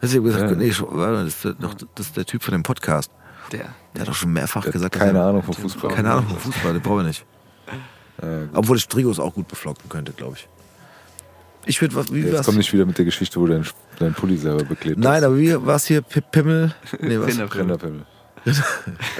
Hast 0.01 0.13
du 0.13 0.21
gesagt, 0.23 0.51
Ja. 0.51 0.55
nee, 0.57 0.69
das 0.69 1.27
ist, 1.27 1.43
der, 1.45 1.53
doch, 1.53 1.73
das 1.95 2.07
ist 2.07 2.17
der 2.17 2.25
Typ 2.25 2.43
von 2.43 2.51
dem 2.51 2.63
Podcast. 2.63 3.11
Der. 3.51 3.65
Der 3.93 4.01
hat 4.01 4.09
doch 4.09 4.15
schon 4.15 4.33
mehrfach 4.33 4.69
gesagt, 4.69 4.95
keine 4.95 5.19
er, 5.19 5.25
Ahnung 5.25 5.43
vom 5.43 5.53
Fußball. 5.55 5.93
Keine 5.93 6.11
Ahnung 6.11 6.27
vom 6.27 6.37
Fußball, 6.37 6.73
den 6.73 6.81
brauchen 6.81 6.97
wir 6.97 7.03
nicht. 7.03 7.25
Ja, 8.21 8.39
gut. 8.41 8.49
Obwohl 8.53 8.77
ich 8.77 8.87
Trigos 8.87 9.19
auch 9.19 9.33
gut 9.33 9.47
beflocken 9.47 9.89
könnte, 9.89 10.11
glaube 10.13 10.37
ich. 10.37 10.47
Ich 11.67 11.81
würde 11.81 11.95
was, 11.95 12.13
wie 12.13 12.19
Jetzt 12.21 12.45
komm 12.45 12.57
nicht 12.57 12.71
wieder 12.73 12.85
mit 12.85 12.97
der 12.97 13.05
Geschichte, 13.05 13.39
wo 13.39 13.47
du 13.47 13.53
dein, 13.53 13.65
dein 13.97 14.13
Pulli 14.13 14.37
selber 14.37 14.63
beklebt 14.63 14.99
Nein, 14.99 15.15
hast. 15.15 15.23
aber 15.23 15.37
wie 15.37 15.65
war's 15.65 15.85
hier? 15.85 16.01
P 16.01 16.21
Pimmel? 16.21 16.73
Nee, 16.99 17.17
was? 17.19 17.27
Rinderpimmel. 17.27 17.61
Rinderpimmel. 17.61 18.05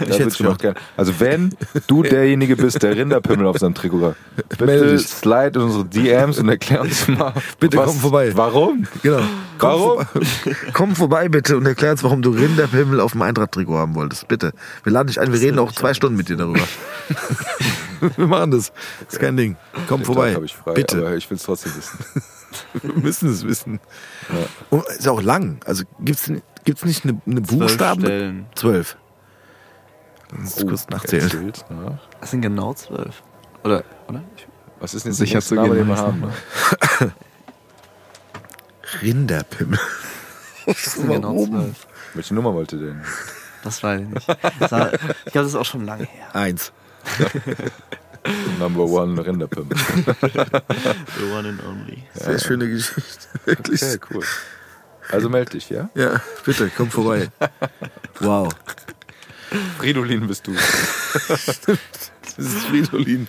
Ich 0.02 0.10
hätte 0.20 0.24
es 0.28 0.38
gemacht. 0.38 0.62
gern. 0.62 0.76
Also 0.98 1.20
wenn 1.20 1.54
du 1.88 2.04
derjenige 2.04 2.56
bist, 2.56 2.84
der 2.84 2.96
Rinderpimmel 2.96 3.48
auf 3.48 3.58
seinem 3.58 3.74
Trikot 3.74 4.02
hat, 4.02 4.16
Melde 4.62 4.84
bitte 4.86 4.98
dich. 4.98 5.08
slide 5.08 5.60
in 5.60 5.62
unsere 5.66 5.86
DMs 5.86 6.38
und 6.40 6.50
erklär 6.50 6.82
uns 6.82 7.08
mal. 7.08 7.34
Bitte 7.60 7.78
was, 7.78 7.88
komm 7.88 7.96
vorbei. 8.00 8.32
Warum? 8.36 8.86
Genau. 9.02 9.22
Komm, 9.58 9.70
Warum? 9.70 10.06
Vorbei, 10.06 10.56
komm 10.74 10.96
vorbei 10.96 11.30
bitte 11.30 11.58
und 11.58 11.66
erklär 11.66 11.92
uns, 11.92 12.04
warum 12.04 12.22
du 12.22 12.30
Rinderpimmel 12.32 13.00
auf 13.00 13.14
dem 13.14 13.22
Eintracht-Trikot 13.24 13.78
haben 13.78 13.96
wolltest. 13.96 14.28
Bitte. 14.28 14.52
Wir 14.84 14.92
laden 14.92 15.08
dich 15.08 15.20
ein, 15.20 15.32
wir 15.34 15.40
reden 15.42 15.58
auch 15.60 15.72
zwei 15.72 15.94
Stunden 15.94 16.18
mit 16.18 16.30
dir 16.30 16.38
darüber. 16.38 16.60
wir 18.18 18.28
machen 18.28 18.52
das. 18.52 18.72
ist 19.10 19.20
kein 19.20 19.38
Ding. 19.38 19.56
Komm 19.88 20.02
Den 20.02 20.06
vorbei. 20.06 20.38
Ich 20.44 20.56
frei, 20.56 20.74
bitte. 20.74 20.98
aber 21.00 21.16
ich 21.16 21.30
will 21.30 21.38
es 21.38 21.44
trotzdem 21.44 21.72
wissen. 21.76 22.00
Wir 22.82 22.94
müssen 22.94 23.30
es 23.30 23.46
wissen. 23.46 23.80
Und 24.70 24.86
ist 24.88 25.08
auch 25.08 25.22
lang. 25.22 25.60
Also 25.66 25.84
gibt's 26.00 26.32
gibt's 26.64 26.86
nicht 26.86 27.04
eine, 27.06 27.20
eine 27.26 27.42
Zwölf 27.44 27.60
Buchstaben? 27.60 28.02
Stellen. 28.02 28.46
Das 30.32 30.62
Oh, 30.64 30.68
kurz 30.68 30.88
nachzählen. 30.90 31.24
erzählt, 31.24 31.66
ja. 31.70 32.00
Das 32.20 32.32
sind 32.32 32.42
genau 32.42 32.74
zwölf. 32.74 33.22
Oder? 33.64 33.84
Oder? 34.08 34.24
Was 34.80 34.94
ist 34.94 35.06
denn 35.06 35.12
jetzt 35.12 35.20
Sicher 35.20 35.42
zu 35.42 35.56
gehen, 35.56 35.74
den 35.74 35.88
wir 35.88 35.98
haben? 35.98 36.22
nicht. 36.22 37.12
Rinderpimmel. 39.02 39.80
Das 40.68 40.94
sind 40.94 41.08
genau 41.12 41.28
Warum? 41.36 41.50
zwölf. 41.52 41.88
Welche 42.16 42.34
Nummer 42.34 42.52
wollte 42.56 42.78
denn? 42.78 43.00
Das 43.64 43.84
weiß 43.84 44.02
ich 44.02 44.08
nicht. 44.08 44.28
Das 44.60 44.72
war, 44.72 44.92
ich 44.94 45.00
glaube, 45.00 45.32
das 45.34 45.48
ist 45.50 45.56
auch 45.56 45.66
schon 45.66 45.86
lange 45.86 46.06
her. 46.06 46.26
Eins. 46.34 46.72
Number 48.60 48.84
one 48.86 49.24
Rinderpimmel. 49.24 49.78
The 49.78 51.32
one 51.32 51.50
and 51.50 51.64
only. 51.68 52.04
Sehr 52.16 52.40
schöne 52.40 52.68
Geschichte. 52.68 53.28
Wirklich. 53.46 53.84
Okay, 53.84 54.00
cool. 54.12 54.24
Also 55.12 55.30
melde 55.30 55.52
dich, 55.52 55.70
ja? 55.70 55.88
Ja, 55.94 56.20
bitte, 56.44 56.72
komm 56.76 56.90
vorbei. 56.90 57.30
Wow. 58.22 58.50
Fridolin 59.78 60.28
bist 60.28 60.48
du. 60.48 60.54
Das 62.38 62.46
ist 62.48 62.66
Fridolin. 62.66 63.28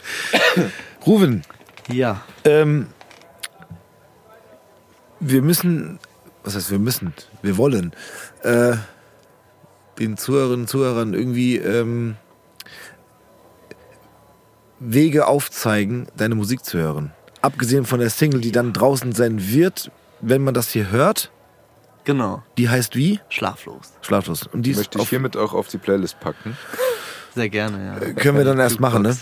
Ruven, 1.06 1.42
Ja. 1.88 2.22
ähm, 2.44 2.88
wir 5.20 5.42
müssen, 5.42 6.00
was 6.42 6.56
heißt 6.56 6.72
wir 6.72 6.80
müssen, 6.80 7.14
wir 7.40 7.56
wollen, 7.56 7.92
äh, 8.42 8.74
den 10.00 10.16
Zuhörerinnen 10.16 10.62
und 10.62 10.68
Zuhörern 10.68 11.14
irgendwie 11.14 11.56
ähm, 11.56 12.16
Wege 14.80 15.26
aufzeigen, 15.26 16.08
deine 16.16 16.34
Musik 16.34 16.64
zu 16.64 16.78
hören. 16.78 17.12
Abgesehen 17.42 17.84
von 17.84 18.00
der 18.00 18.10
Single, 18.10 18.40
die 18.40 18.52
dann 18.52 18.72
draußen 18.72 19.12
sein 19.12 19.46
wird, 19.48 19.90
wenn 20.20 20.42
man 20.42 20.52
das 20.54 20.70
hier 20.70 20.90
hört, 20.90 21.30
Genau. 22.06 22.42
die 22.56 22.68
heißt 22.70 22.96
wie? 22.96 23.20
Schlaflos. 23.28 23.92
Schlaflos. 24.00 24.44
Und 24.52 24.62
die 24.62 24.70
ist 24.70 24.76
Möchte 24.78 24.98
ich 24.98 25.02
auf, 25.02 25.10
hiermit 25.10 25.36
auch 25.36 25.52
auf 25.52 25.68
die 25.68 25.76
Playlist 25.78 26.18
packen. 26.20 26.56
Sehr 27.34 27.50
gerne, 27.50 27.98
ja. 28.00 28.12
können 28.14 28.38
wir 28.38 28.44
dann 28.44 28.58
erst 28.58 28.80
machen, 28.80 29.02
ne? 29.02 29.14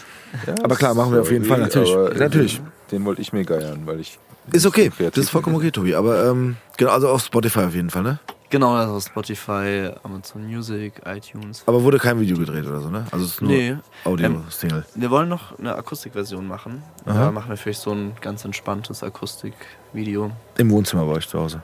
Ja, 0.47 0.55
Aber 0.63 0.77
klar, 0.77 0.95
machen 0.95 1.13
wir 1.13 1.23
auf 1.23 1.31
jeden 1.33 1.45
Fall, 1.45 1.59
natürlich. 1.59 1.91
äh, 1.91 2.19
Natürlich. 2.19 2.61
Den 2.93 3.05
wollte 3.05 3.23
ich 3.23 3.33
mir 3.33 3.45
geiern, 3.45 3.83
weil 3.87 3.99
ich. 4.01 4.19
Ist 4.53 4.67
okay, 4.67 4.91
kreativ 4.91 5.15
das 5.15 5.25
ist 5.25 5.31
vollkommen 5.31 5.57
okay, 5.57 5.71
Tobi. 5.71 5.95
Aber 5.95 6.27
ähm, 6.27 6.57
genau, 6.77 6.91
also 6.93 7.09
auf 7.09 7.25
Spotify 7.25 7.61
auf 7.61 7.75
jeden 7.75 7.89
Fall, 7.91 8.03
ne? 8.03 8.19
Genau, 8.51 8.75
also 8.75 9.01
Spotify, 9.01 9.91
Amazon 10.05 10.47
Music, 10.47 11.01
iTunes. 11.07 11.65
Aber 11.67 11.83
wurde 11.83 11.99
kein 11.99 12.21
Video 12.21 12.37
gedreht 12.37 12.67
oder 12.67 12.81
so, 12.81 12.91
ne? 12.91 13.07
Also 13.11 13.25
es 13.25 13.33
ist 13.33 13.41
nur 13.41 13.51
Nee. 13.51 13.77
Audio-Single. 14.05 14.85
Wir 14.95 15.11
wollen 15.11 15.29
noch 15.29 15.59
eine 15.59 15.75
Akustikversion 15.75 16.47
machen. 16.47 16.83
Aha. 17.07 17.19
Da 17.25 17.31
machen 17.33 17.49
wir 17.49 17.57
vielleicht 17.57 17.81
so 17.81 17.91
ein 17.93 18.13
ganz 18.21 18.45
entspanntes 18.45 19.03
Akustikvideo. 19.03 20.31
Im 20.59 20.71
Wohnzimmer 20.71 21.05
bei 21.07 21.13
euch 21.13 21.27
zu 21.29 21.41
Hause. 21.41 21.63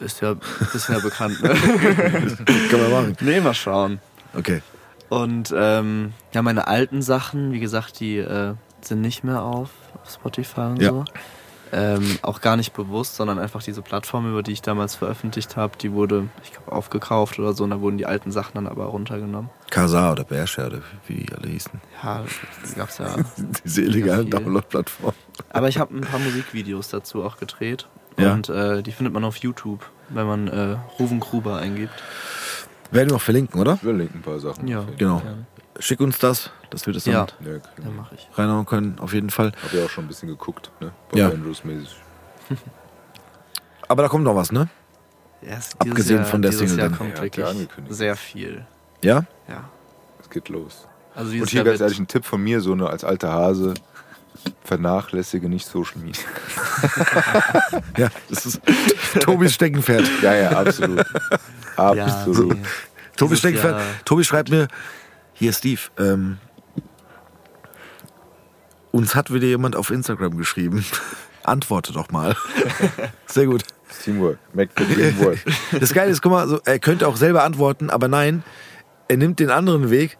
Ist 0.00 0.20
ja, 0.20 0.36
ist 0.74 0.88
ja 0.88 0.98
bekannt, 1.00 1.42
ne? 1.42 1.48
Kann 2.70 2.80
man 2.80 2.90
machen. 2.90 3.16
nee, 3.20 3.40
mal 3.40 3.54
schauen. 3.54 3.98
Okay. 4.34 4.62
Und 5.08 5.52
ähm, 5.56 6.12
ja, 6.34 6.42
meine 6.42 6.68
alten 6.68 7.02
Sachen, 7.02 7.52
wie 7.52 7.60
gesagt, 7.60 7.98
die 8.00 8.18
äh, 8.18 8.54
sind 8.80 9.00
nicht 9.00 9.24
mehr 9.24 9.42
auf, 9.42 9.70
auf 10.02 10.10
Spotify 10.12 10.60
und 10.60 10.82
Ja. 10.82 10.90
so. 10.90 11.04
Ähm, 11.70 12.18
auch 12.22 12.40
gar 12.40 12.56
nicht 12.56 12.72
bewusst, 12.72 13.16
sondern 13.16 13.38
einfach 13.38 13.62
diese 13.62 13.82
Plattform, 13.82 14.26
über 14.30 14.42
die 14.42 14.52
ich 14.52 14.62
damals 14.62 14.94
veröffentlicht 14.94 15.54
habe, 15.56 15.76
die 15.76 15.92
wurde, 15.92 16.28
ich 16.42 16.52
glaube, 16.52 16.72
aufgekauft 16.72 17.38
oder 17.38 17.52
so 17.52 17.64
und 17.64 17.70
da 17.70 17.80
wurden 17.82 17.98
die 17.98 18.06
alten 18.06 18.32
Sachen 18.32 18.52
dann 18.54 18.66
aber 18.66 18.86
runtergenommen. 18.86 19.50
Kasa 19.68 20.12
oder 20.12 20.24
Bearshare 20.24 20.68
oder 20.68 20.78
wie 21.06 21.24
die 21.24 21.32
alle 21.34 21.46
hießen. 21.48 21.72
Ja, 22.02 22.24
die 22.70 22.74
gab's 22.74 22.96
ja. 22.96 23.14
Diese 23.66 23.82
illegalen. 23.82 24.30
Download-Plattformen. 24.30 25.14
Aber 25.50 25.68
ich 25.68 25.78
habe 25.78 25.94
ein 25.94 26.00
paar 26.02 26.20
Musikvideos 26.20 26.88
dazu 26.88 27.22
auch 27.22 27.36
gedreht. 27.36 27.86
Ja. 28.18 28.32
Und 28.34 28.48
äh, 28.48 28.82
die 28.82 28.92
findet 28.92 29.14
man 29.14 29.24
auf 29.24 29.36
YouTube, 29.36 29.88
wenn 30.08 30.26
man 30.26 30.48
äh, 30.48 30.76
Ruven 30.98 31.20
Gruber 31.20 31.56
eingibt. 31.58 31.92
Werden 32.90 33.10
wir 33.10 33.16
auch 33.16 33.20
verlinken, 33.22 33.60
oder? 33.60 33.78
Wir 33.82 33.92
linken 33.92 34.18
ein 34.18 34.22
paar 34.22 34.40
Sachen. 34.40 34.66
Ja, 34.66 34.84
Genau. 34.96 35.20
gerne. 35.20 35.46
Schick 35.80 36.00
uns 36.00 36.18
das, 36.18 36.50
dass 36.70 36.86
wir 36.86 36.92
das 36.94 37.04
dann 37.04 37.14
Ja. 37.14 37.26
Ja, 37.44 37.52
Ja, 37.52 37.58
klar. 37.58 37.90
mache 37.92 38.14
ich. 38.16 38.28
reinhauen 38.34 38.66
können, 38.66 38.98
auf 38.98 39.12
jeden 39.12 39.30
Fall. 39.30 39.52
Hab 39.62 39.72
ja 39.72 39.84
auch 39.84 39.90
schon 39.90 40.04
ein 40.04 40.08
bisschen 40.08 40.28
geguckt, 40.28 40.70
ne? 40.80 40.90
Bob 41.10 41.18
Ja. 41.18 41.28
Andrews 41.28 41.62
mäßig. 41.64 41.94
Aber 43.88 44.02
da 44.02 44.08
kommt 44.08 44.24
noch 44.24 44.34
was, 44.34 44.52
ne? 44.52 44.68
Ja, 45.42 45.56
es- 45.58 45.70
Abgesehen 45.78 46.24
von 46.24 46.42
der 46.42 46.52
Single 46.52 46.78
Jahr 46.78 46.88
dann. 46.88 46.98
kommt 46.98 47.16
Ja, 47.16 47.22
wirklich 47.22 47.46
angekündigt. 47.46 47.94
sehr 47.96 48.16
viel. 48.16 48.66
Ja? 49.02 49.24
Ja. 49.48 49.64
Es 50.20 50.28
geht 50.30 50.48
los. 50.48 50.88
Also 51.14 51.30
Und 51.32 51.48
hier 51.48 51.58
Jahr 51.58 51.64
ganz 51.64 51.80
ehrlich 51.80 51.98
ein 51.98 52.06
Tipp 52.08 52.24
von 52.24 52.42
mir, 52.42 52.60
so 52.60 52.72
eine 52.72 52.88
als 52.88 53.04
alter 53.04 53.32
Hase, 53.32 53.74
vernachlässige 54.64 55.48
nicht 55.48 55.66
Social 55.66 55.98
Media. 56.00 56.22
Ja, 57.96 58.08
das 58.28 58.46
ist 58.46 58.60
Tobis 59.20 59.54
Steckenpferd. 59.54 60.04
Ja, 60.22 60.34
ja, 60.34 60.50
absolut. 60.50 61.04
ja, 61.76 62.04
absolut. 62.06 62.54
nee. 62.56 62.62
Tobi 63.16 63.36
Steckenpferd. 63.36 63.76
Jahr- 63.76 64.04
Tobi 64.04 64.22
schreibt 64.24 64.50
mir, 64.50 64.68
hier 65.32 65.52
Steve, 65.52 65.80
ähm, 65.98 66.38
uns 68.92 69.14
hat 69.14 69.32
wieder 69.32 69.46
jemand 69.46 69.76
auf 69.76 69.90
Instagram 69.90 70.36
geschrieben. 70.36 70.84
Antworte 71.42 71.92
doch 71.92 72.10
mal. 72.10 72.36
Sehr 73.26 73.46
gut. 73.46 73.62
Teamwork. 74.04 74.38
Make 74.52 74.70
the 74.76 74.94
dream 74.94 75.18
work. 75.18 75.38
Das 75.80 75.92
Geile 75.94 76.10
ist, 76.10 76.20
guck 76.22 76.32
mal, 76.32 76.46
so, 76.46 76.60
er 76.64 76.78
könnte 76.78 77.08
auch 77.08 77.16
selber 77.16 77.42
antworten, 77.42 77.90
aber 77.90 78.06
nein, 78.06 78.44
er 79.08 79.16
nimmt 79.16 79.40
den 79.40 79.50
anderen 79.50 79.90
Weg, 79.90 80.18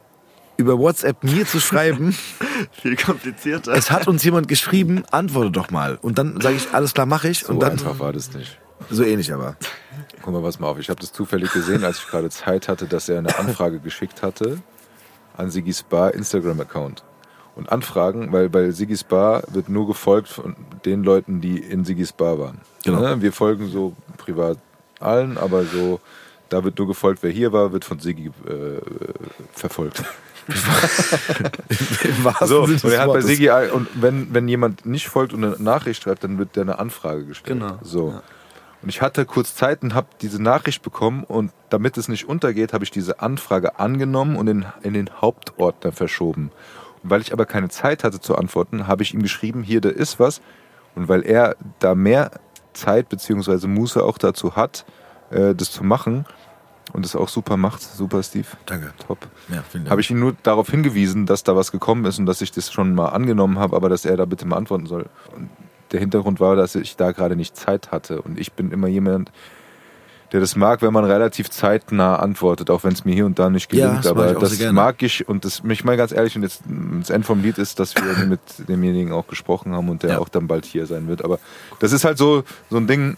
über 0.58 0.78
WhatsApp 0.78 1.24
mir 1.24 1.46
zu 1.46 1.60
schreiben, 1.60 2.14
Viel 2.72 2.96
komplizierter. 2.96 3.72
es 3.72 3.90
hat 3.90 4.08
uns 4.08 4.22
jemand 4.24 4.48
geschrieben, 4.48 5.04
antworte 5.10 5.52
doch 5.52 5.70
mal. 5.70 5.98
Und 6.02 6.18
dann 6.18 6.40
sage 6.40 6.56
ich, 6.56 6.74
alles 6.74 6.92
klar, 6.92 7.06
mache 7.06 7.28
ich. 7.28 7.40
So 7.40 7.52
und 7.54 7.60
dann 7.60 7.72
einfach 7.72 7.98
war 8.00 8.12
das 8.12 8.34
nicht. 8.34 8.58
so 8.90 9.04
ähnlich 9.04 9.32
aber. 9.32 9.56
Guck 10.20 10.34
mal, 10.34 10.42
pass 10.42 10.58
mal 10.58 10.66
auf. 10.66 10.78
Ich 10.78 10.90
habe 10.90 11.00
das 11.00 11.12
zufällig 11.12 11.52
gesehen, 11.52 11.84
als 11.84 11.98
ich 11.98 12.08
gerade 12.08 12.28
Zeit 12.28 12.68
hatte, 12.68 12.86
dass 12.86 13.08
er 13.08 13.18
eine 13.18 13.38
Anfrage 13.38 13.78
geschickt 13.78 14.22
hatte 14.22 14.58
an 15.36 15.50
Sigis 15.50 15.84
Bar 15.84 16.12
Instagram-Account. 16.14 17.04
Und 17.54 17.70
Anfragen, 17.70 18.32
weil 18.32 18.48
bei 18.48 18.70
Sigis 18.72 19.04
Bar 19.04 19.44
wird 19.48 19.68
nur 19.68 19.86
gefolgt 19.86 20.28
von 20.28 20.56
den 20.84 21.04
Leuten, 21.04 21.40
die 21.40 21.58
in 21.58 21.84
Sigis 21.84 22.12
Bar 22.12 22.38
waren. 22.38 22.60
Genau. 22.84 23.00
Ne? 23.00 23.22
Wir 23.22 23.32
folgen 23.32 23.68
so 23.68 23.94
privat 24.16 24.58
allen, 24.98 25.38
aber 25.38 25.64
so, 25.64 26.00
da 26.48 26.64
wird 26.64 26.78
nur 26.78 26.88
gefolgt, 26.88 27.22
wer 27.22 27.30
hier 27.30 27.52
war, 27.52 27.72
wird 27.72 27.84
von 27.84 28.00
Sigi 28.00 28.26
äh, 28.26 28.80
verfolgt. 29.52 30.02
So, 32.46 32.66
Sinne 32.66 32.80
und 32.82 32.92
er 32.92 33.00
hat 33.00 33.12
bei. 33.12 33.20
Sigi, 33.20 33.50
und 33.50 33.88
wenn, 33.94 34.32
wenn 34.32 34.48
jemand 34.48 34.86
nicht 34.86 35.08
folgt 35.08 35.32
und 35.32 35.44
eine 35.44 35.56
Nachricht 35.58 36.02
schreibt, 36.02 36.24
dann 36.24 36.38
wird 36.38 36.56
der 36.56 36.62
eine 36.62 36.78
Anfrage 36.78 37.24
gestellt. 37.24 37.60
Genau, 37.60 37.78
So. 37.82 38.10
ja. 38.10 38.22
Und 38.80 38.90
ich 38.90 39.02
hatte 39.02 39.24
kurz 39.24 39.56
Zeit 39.56 39.82
und 39.82 39.94
habe 39.94 40.06
diese 40.20 40.40
Nachricht 40.40 40.82
bekommen 40.82 41.24
und 41.24 41.50
damit 41.68 41.98
es 41.98 42.06
nicht 42.08 42.28
untergeht, 42.28 42.72
habe 42.72 42.84
ich 42.84 42.92
diese 42.92 43.20
Anfrage 43.20 43.80
angenommen 43.80 44.36
und 44.36 44.46
in, 44.46 44.66
in 44.82 44.94
den 44.94 45.10
Hauptordner 45.20 45.90
verschoben. 45.90 46.52
Und 47.02 47.10
weil 47.10 47.20
ich 47.20 47.32
aber 47.32 47.44
keine 47.44 47.68
Zeit 47.70 48.04
hatte 48.04 48.20
zu 48.20 48.36
antworten, 48.36 48.86
habe 48.86 49.02
ich 49.02 49.14
ihm 49.14 49.22
geschrieben, 49.22 49.64
hier, 49.64 49.80
da 49.80 49.88
ist 49.88 50.20
was. 50.20 50.40
Und 50.94 51.08
weil 51.08 51.22
er 51.22 51.56
da 51.80 51.96
mehr 51.96 52.30
Zeit 52.72 53.08
beziehungsweise 53.08 53.66
Muße 53.66 54.02
auch 54.02 54.16
dazu 54.16 54.54
hat, 54.54 54.84
äh, 55.30 55.56
das 55.56 55.72
zu 55.72 55.82
machen 55.82 56.24
und 56.92 57.04
das 57.04 57.14
auch 57.16 57.28
super 57.28 57.56
macht, 57.56 57.82
super 57.82 58.22
Steve, 58.22 58.46
Danke. 58.66 58.92
top, 59.06 59.18
Ja, 59.48 59.62
vielen 59.68 59.84
Dank. 59.84 59.90
habe 59.90 60.00
ich 60.00 60.10
ihn 60.10 60.18
nur 60.18 60.34
darauf 60.42 60.68
hingewiesen, 60.70 61.26
dass 61.26 61.42
da 61.44 61.54
was 61.56 61.72
gekommen 61.72 62.04
ist 62.04 62.18
und 62.18 62.26
dass 62.26 62.40
ich 62.40 62.52
das 62.52 62.72
schon 62.72 62.94
mal 62.94 63.08
angenommen 63.08 63.58
habe, 63.58 63.76
aber 63.76 63.88
dass 63.88 64.04
er 64.04 64.16
da 64.16 64.24
bitte 64.24 64.46
mal 64.46 64.56
antworten 64.56 64.86
soll. 64.86 65.06
Und 65.34 65.50
der 65.92 66.00
Hintergrund 66.00 66.40
war, 66.40 66.56
dass 66.56 66.74
ich 66.74 66.96
da 66.96 67.12
gerade 67.12 67.34
nicht 67.36 67.56
Zeit 67.56 67.90
hatte. 67.90 68.20
Und 68.22 68.38
ich 68.38 68.52
bin 68.52 68.72
immer 68.72 68.88
jemand, 68.88 69.32
der 70.32 70.40
das 70.40 70.56
mag, 70.56 70.82
wenn 70.82 70.92
man 70.92 71.04
relativ 71.04 71.48
zeitnah 71.48 72.16
antwortet, 72.16 72.68
auch 72.68 72.84
wenn 72.84 72.92
es 72.92 73.06
mir 73.06 73.14
hier 73.14 73.24
und 73.24 73.38
da 73.38 73.48
nicht 73.48 73.72
Ja, 73.72 73.86
gelingt. 73.86 74.04
mag 74.04 74.10
aber 74.10 74.34
das 74.34 74.60
mag 74.72 75.02
ich 75.02 75.26
und 75.26 75.46
das 75.46 75.62
mich 75.62 75.84
mal 75.84 75.96
ganz 75.96 76.12
ehrlich 76.12 76.36
und 76.36 76.42
jetzt 76.42 76.60
das 77.00 77.08
Ende 77.08 77.26
vom 77.26 77.40
Lied 77.40 77.56
ist, 77.56 77.80
dass 77.80 77.94
wir 77.94 78.02
mit 78.26 78.40
demjenigen 78.68 79.12
auch 79.12 79.26
gesprochen 79.26 79.72
haben 79.74 79.88
und 79.88 80.02
der 80.02 80.10
Ja. 80.10 80.18
auch 80.18 80.28
dann 80.28 80.46
bald 80.46 80.66
hier 80.66 80.84
sein 80.86 81.08
wird. 81.08 81.24
Aber 81.24 81.38
das 81.78 81.92
ist 81.92 82.04
halt 82.04 82.18
so, 82.18 82.44
so 82.68 82.76
ein 82.76 82.86
Ding, 82.86 83.16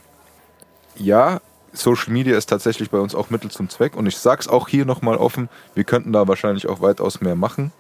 ja, 0.97 1.41
Social 1.73 2.13
Media 2.13 2.37
ist 2.37 2.47
tatsächlich 2.47 2.91
bei 2.91 2.99
uns 2.99 3.15
auch 3.15 3.31
Mittel 3.31 3.51
zum 3.51 3.69
Zweck. 3.69 3.97
Und 3.97 4.07
ich 4.07 4.19
sag's 4.19 4.49
auch 4.49 4.69
hier 4.69 4.85
nochmal 4.85 5.17
offen, 5.17 5.49
wir 5.75 5.85
könnten 5.85 6.13
da 6.13 6.27
wahrscheinlich 6.29 6.69
auch 6.69 6.81
weitaus 6.81 7.21
mehr 7.21 7.37
machen. 7.37 7.73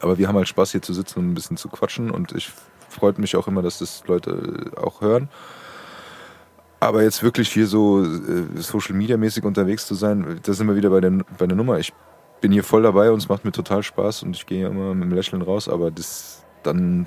Aber 0.00 0.18
wir 0.18 0.28
haben 0.28 0.36
halt 0.36 0.48
Spaß 0.48 0.72
hier 0.72 0.82
zu 0.82 0.94
sitzen 0.94 1.18
und 1.20 1.30
ein 1.30 1.34
bisschen 1.34 1.56
zu 1.56 1.68
quatschen. 1.68 2.10
Und 2.10 2.32
ich 2.32 2.52
freut 2.88 3.18
mich 3.18 3.36
auch 3.36 3.48
immer, 3.48 3.62
dass 3.62 3.78
das 3.78 4.04
Leute 4.06 4.70
auch 4.76 5.00
hören. 5.00 5.28
Aber 6.80 7.02
jetzt 7.02 7.22
wirklich 7.22 7.50
hier 7.52 7.66
so 7.66 8.04
äh, 8.04 8.44
Social 8.56 8.94
Media 8.94 9.16
mäßig 9.16 9.44
unterwegs 9.44 9.86
zu 9.86 9.94
sein, 9.94 10.40
da 10.42 10.52
sind 10.52 10.68
wir 10.68 10.76
wieder 10.76 10.90
bei 10.90 11.00
der, 11.00 11.10
bei 11.36 11.46
der 11.46 11.56
Nummer. 11.56 11.78
Ich 11.78 11.92
bin 12.40 12.52
hier 12.52 12.62
voll 12.62 12.82
dabei 12.82 13.10
und 13.10 13.18
es 13.18 13.28
macht 13.28 13.44
mir 13.44 13.50
total 13.50 13.82
Spaß 13.82 14.22
und 14.22 14.36
ich 14.36 14.46
gehe 14.46 14.68
immer 14.68 14.94
mit 14.94 15.10
dem 15.10 15.14
Lächeln 15.14 15.42
raus, 15.42 15.68
aber 15.68 15.90
das 15.90 16.44
dann 16.62 17.06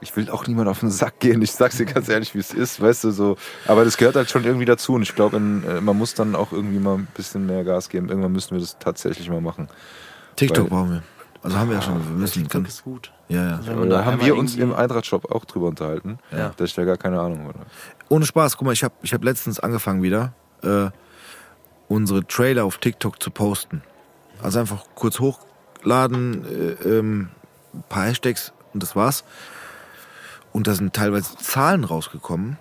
ich 0.00 0.14
will 0.16 0.30
auch 0.30 0.46
niemand 0.46 0.68
auf 0.68 0.80
den 0.80 0.90
Sack 0.90 1.20
gehen. 1.20 1.40
Ich 1.42 1.52
sag's 1.52 1.76
dir 1.78 1.86
ganz 1.86 2.08
ehrlich, 2.08 2.34
wie 2.34 2.38
es 2.38 2.52
ist, 2.52 2.80
weißt 2.80 3.04
du, 3.04 3.10
so. 3.10 3.36
Aber 3.66 3.84
das 3.84 3.96
gehört 3.96 4.16
halt 4.16 4.30
schon 4.30 4.44
irgendwie 4.44 4.64
dazu 4.66 4.94
und 4.94 5.02
ich 5.02 5.14
glaube, 5.14 5.36
äh, 5.36 5.40
man 5.80 5.96
muss 5.96 6.14
dann 6.14 6.34
auch 6.34 6.52
irgendwie 6.52 6.78
mal 6.78 6.96
ein 6.96 7.08
bisschen 7.14 7.46
mehr 7.46 7.64
Gas 7.64 7.88
geben. 7.88 8.08
Irgendwann 8.08 8.32
müssen 8.32 8.52
wir 8.52 8.60
das 8.60 8.78
tatsächlich 8.78 9.28
mal 9.30 9.40
machen. 9.40 9.68
TikTok 10.36 10.64
weil- 10.64 10.70
brauchen 10.70 10.90
wir. 10.92 11.02
Also 11.42 11.58
haben 11.58 11.68
wir 11.68 11.76
ja 11.76 11.82
schon. 11.82 11.94
Wir 12.04 12.16
müssen 12.16 12.42
TikTok 12.42 12.62
ganz, 12.64 12.74
ist 12.74 12.84
gut. 12.84 13.12
ja, 13.28 13.50
ja. 13.50 13.56
Also 13.58 13.72
man 13.72 13.88
Da 13.88 13.98
da 13.98 14.04
haben 14.04 14.20
wir 14.20 14.36
uns 14.36 14.56
im 14.56 14.74
Eintracht-Shop 14.74 15.30
auch 15.30 15.44
drüber 15.44 15.68
unterhalten, 15.68 16.18
Ja. 16.32 16.52
dass 16.56 16.70
ich 16.70 16.74
da 16.74 16.84
gar 16.84 16.96
keine 16.96 17.20
Ahnung 17.20 17.46
habe. 17.46 17.60
Ohne 18.08 18.26
Spaß, 18.26 18.56
guck 18.56 18.66
mal, 18.66 18.72
ich 18.72 18.82
habe 18.82 18.94
ich 19.02 19.14
hab 19.14 19.22
letztens 19.22 19.60
angefangen 19.60 20.02
wieder, 20.02 20.32
äh, 20.62 20.90
unsere 21.88 22.26
Trailer 22.26 22.64
auf 22.64 22.78
TikTok 22.78 23.22
zu 23.22 23.30
posten. 23.30 23.82
Also 24.42 24.58
einfach 24.58 24.84
kurz 24.96 25.20
hochladen, 25.20 26.44
äh, 26.44 26.88
ähm, 26.88 27.28
ein 27.74 27.84
paar 27.88 28.06
Hashtags 28.06 28.52
und 28.74 28.82
das 28.82 28.96
war's. 28.96 29.22
Und 30.56 30.66
da 30.66 30.74
sind 30.74 30.94
teilweise 30.94 31.36
Zahlen 31.36 31.84
rausgekommen. 31.84 32.56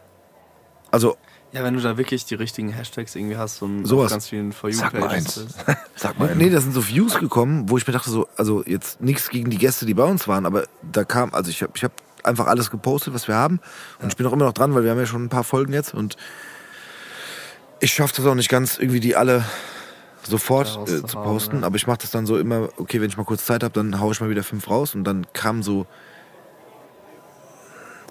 Also, 0.92 1.16
Ja, 1.54 1.64
wenn 1.64 1.76
du 1.76 1.80
da 1.80 1.98
wirklich 1.98 2.26
die 2.26 2.36
richtigen 2.36 2.68
Hashtags 2.68 3.16
irgendwie 3.16 3.38
hast 3.38 3.62
und 3.62 3.86
Sowas. 3.86 4.12
ganz 4.12 4.28
vielen 4.28 4.52
For 4.52 4.70
Sag 4.74 5.00
mal 5.00 5.08
eins. 5.08 5.46
Sag 5.96 6.20
mal. 6.20 6.36
nee, 6.36 6.50
da 6.50 6.60
sind 6.60 6.74
so 6.74 6.86
Views 6.86 7.18
gekommen, 7.18 7.70
wo 7.70 7.78
ich 7.78 7.88
mir 7.88 7.94
dachte 7.94 8.10
so, 8.10 8.28
also 8.36 8.66
jetzt 8.66 9.00
nichts 9.00 9.30
gegen 9.30 9.50
die 9.50 9.58
Gäste, 9.58 9.86
die 9.86 9.94
bei 9.94 10.04
uns 10.04 10.28
waren, 10.28 10.46
aber 10.46 10.66
da 10.92 11.06
kam, 11.06 11.34
also 11.34 11.50
ich 11.50 11.64
habe 11.64 11.72
ich 11.74 11.86
hab 11.86 11.94
einfach 12.26 12.48
alles 12.48 12.70
gepostet, 12.70 13.14
was 13.14 13.30
wir 13.30 13.36
haben. 13.36 13.62
Und 14.02 14.10
ich 14.10 14.18
bin 14.18 14.28
auch 14.28 14.34
immer 14.34 14.44
noch 14.44 14.52
dran, 14.52 14.76
weil 14.76 14.84
wir 14.84 14.92
haben 14.92 15.00
ja 15.00 15.06
schon 15.06 15.24
ein 15.24 15.30
paar 15.30 15.46
Folgen 15.46 15.72
jetzt 15.72 15.94
und 15.94 16.18
ich 17.80 17.94
schaffe 17.94 18.14
das 18.18 18.26
auch 18.26 18.36
nicht 18.36 18.50
ganz, 18.50 18.78
irgendwie 18.78 19.00
die 19.00 19.16
alle 19.16 19.46
sofort 20.28 20.78
äh, 20.90 21.02
zu 21.02 21.16
posten. 21.18 21.62
ja. 21.62 21.66
Aber 21.66 21.78
ich 21.78 21.88
mache 21.88 22.00
das 22.00 22.12
dann 22.12 22.26
so 22.26 22.38
immer, 22.38 22.68
okay, 22.76 23.00
wenn 23.00 23.08
ich 23.08 23.16
mal 23.16 23.24
kurz 23.24 23.46
Zeit 23.46 23.64
habe, 23.64 23.74
dann 23.74 24.02
haue 24.02 24.12
ich 24.12 24.20
mal 24.20 24.30
wieder 24.30 24.44
fünf 24.44 24.70
raus 24.70 24.96
und 24.96 25.06
dann 25.06 25.26
kam 25.32 25.64
so, 25.64 25.88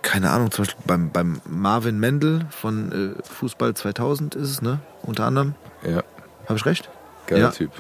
keine 0.05 0.31
Ahnung, 0.31 0.51
zum 0.51 0.65
Beispiel 0.65 0.85
beim, 0.87 1.11
beim 1.11 1.41
Marvin 1.47 1.99
Mendel 1.99 2.47
von 2.51 3.17
äh, 3.19 3.23
Fußball 3.25 3.75
2000 3.75 4.37
ist 4.37 4.51
es, 4.51 4.63
ne? 4.63 4.79
Unter 5.03 5.25
anderem. 5.25 5.55
Ja, 5.83 6.05
Habe 6.47 6.57
ich 6.57 6.67
recht? 6.67 6.89
geiler 7.27 7.47
Ja. 7.47 7.51
Typ. 7.51 7.73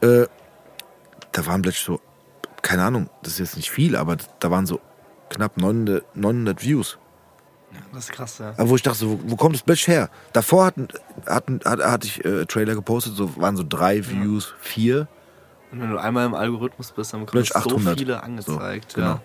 Äh, 0.00 0.26
da 1.32 1.46
waren 1.46 1.62
plötzlich 1.62 1.84
so, 1.84 2.00
keine 2.62 2.82
Ahnung, 2.82 3.08
das 3.22 3.34
ist 3.34 3.38
jetzt 3.38 3.56
nicht 3.56 3.70
viel, 3.70 3.96
aber 3.96 4.16
da 4.40 4.50
waren 4.50 4.66
so 4.66 4.80
knapp 5.30 5.56
900, 5.56 6.04
900 6.16 6.62
Views. 6.62 6.98
Das 7.92 8.04
ist 8.04 8.12
krass, 8.12 8.38
ja. 8.38 8.54
Aber 8.56 8.70
wo 8.70 8.76
ich 8.76 8.82
dachte, 8.82 8.98
so, 8.98 9.10
wo, 9.10 9.30
wo 9.30 9.36
kommt 9.36 9.54
das 9.54 9.62
plötzlich 9.62 9.88
her? 9.88 10.10
Davor 10.32 10.66
hatten, 10.66 10.88
hatten, 11.26 11.60
hat, 11.64 11.80
hatte 11.80 12.06
ich 12.08 12.24
äh, 12.24 12.46
Trailer 12.46 12.74
gepostet, 12.74 13.14
so 13.14 13.36
waren 13.36 13.56
so 13.56 13.64
drei 13.66 14.04
Views, 14.08 14.54
vier. 14.60 15.06
Und 15.70 15.82
wenn 15.82 15.90
du 15.90 15.98
einmal 15.98 16.26
im 16.26 16.34
Algorithmus 16.34 16.90
bist, 16.92 17.12
dann 17.12 17.20
bekommst 17.20 17.54
du 17.54 17.60
so 17.60 17.76
800. 17.76 17.98
viele 17.98 18.22
angezeigt. 18.22 18.92
So, 18.92 18.96
genau. 18.96 19.12
ja. 19.14 19.20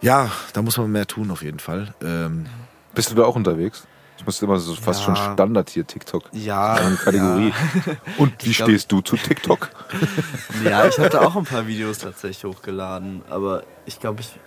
Ja, 0.00 0.30
da 0.52 0.62
muss 0.62 0.76
man 0.78 0.90
mehr 0.92 1.06
tun 1.06 1.30
auf 1.30 1.42
jeden 1.42 1.58
Fall. 1.58 1.94
Ähm, 2.02 2.46
Bist 2.94 3.10
du 3.10 3.14
da 3.14 3.24
auch 3.24 3.36
unterwegs? 3.36 3.86
Ich 4.18 4.24
muss 4.24 4.40
immer 4.40 4.58
so 4.58 4.74
fast 4.74 5.00
Ja. 5.00 5.14
schon 5.14 5.34
Standard 5.34 5.68
hier, 5.70 5.86
TikTok. 5.86 6.24
Ja, 6.32 6.74
Eine 6.74 6.96
Kategorie. 6.96 7.52
Und 8.18 8.32
wie 8.44 8.52
glaub- 8.52 8.68
stehst 8.68 8.90
du 8.90 9.00
zu 9.02 9.16
TikTok? 9.16 9.68
Ja, 10.64 10.86
ich 10.86 10.96
da 10.96 11.20
auch 11.20 11.36
ein 11.36 11.44
paar 11.44 11.66
Videos 11.66 11.98
tatsächlich 11.98 12.44
hochgeladen, 12.44 13.22
aber 13.28 13.62
ich 13.84 14.00
glaube, 14.00 14.20
ich, 14.22 14.38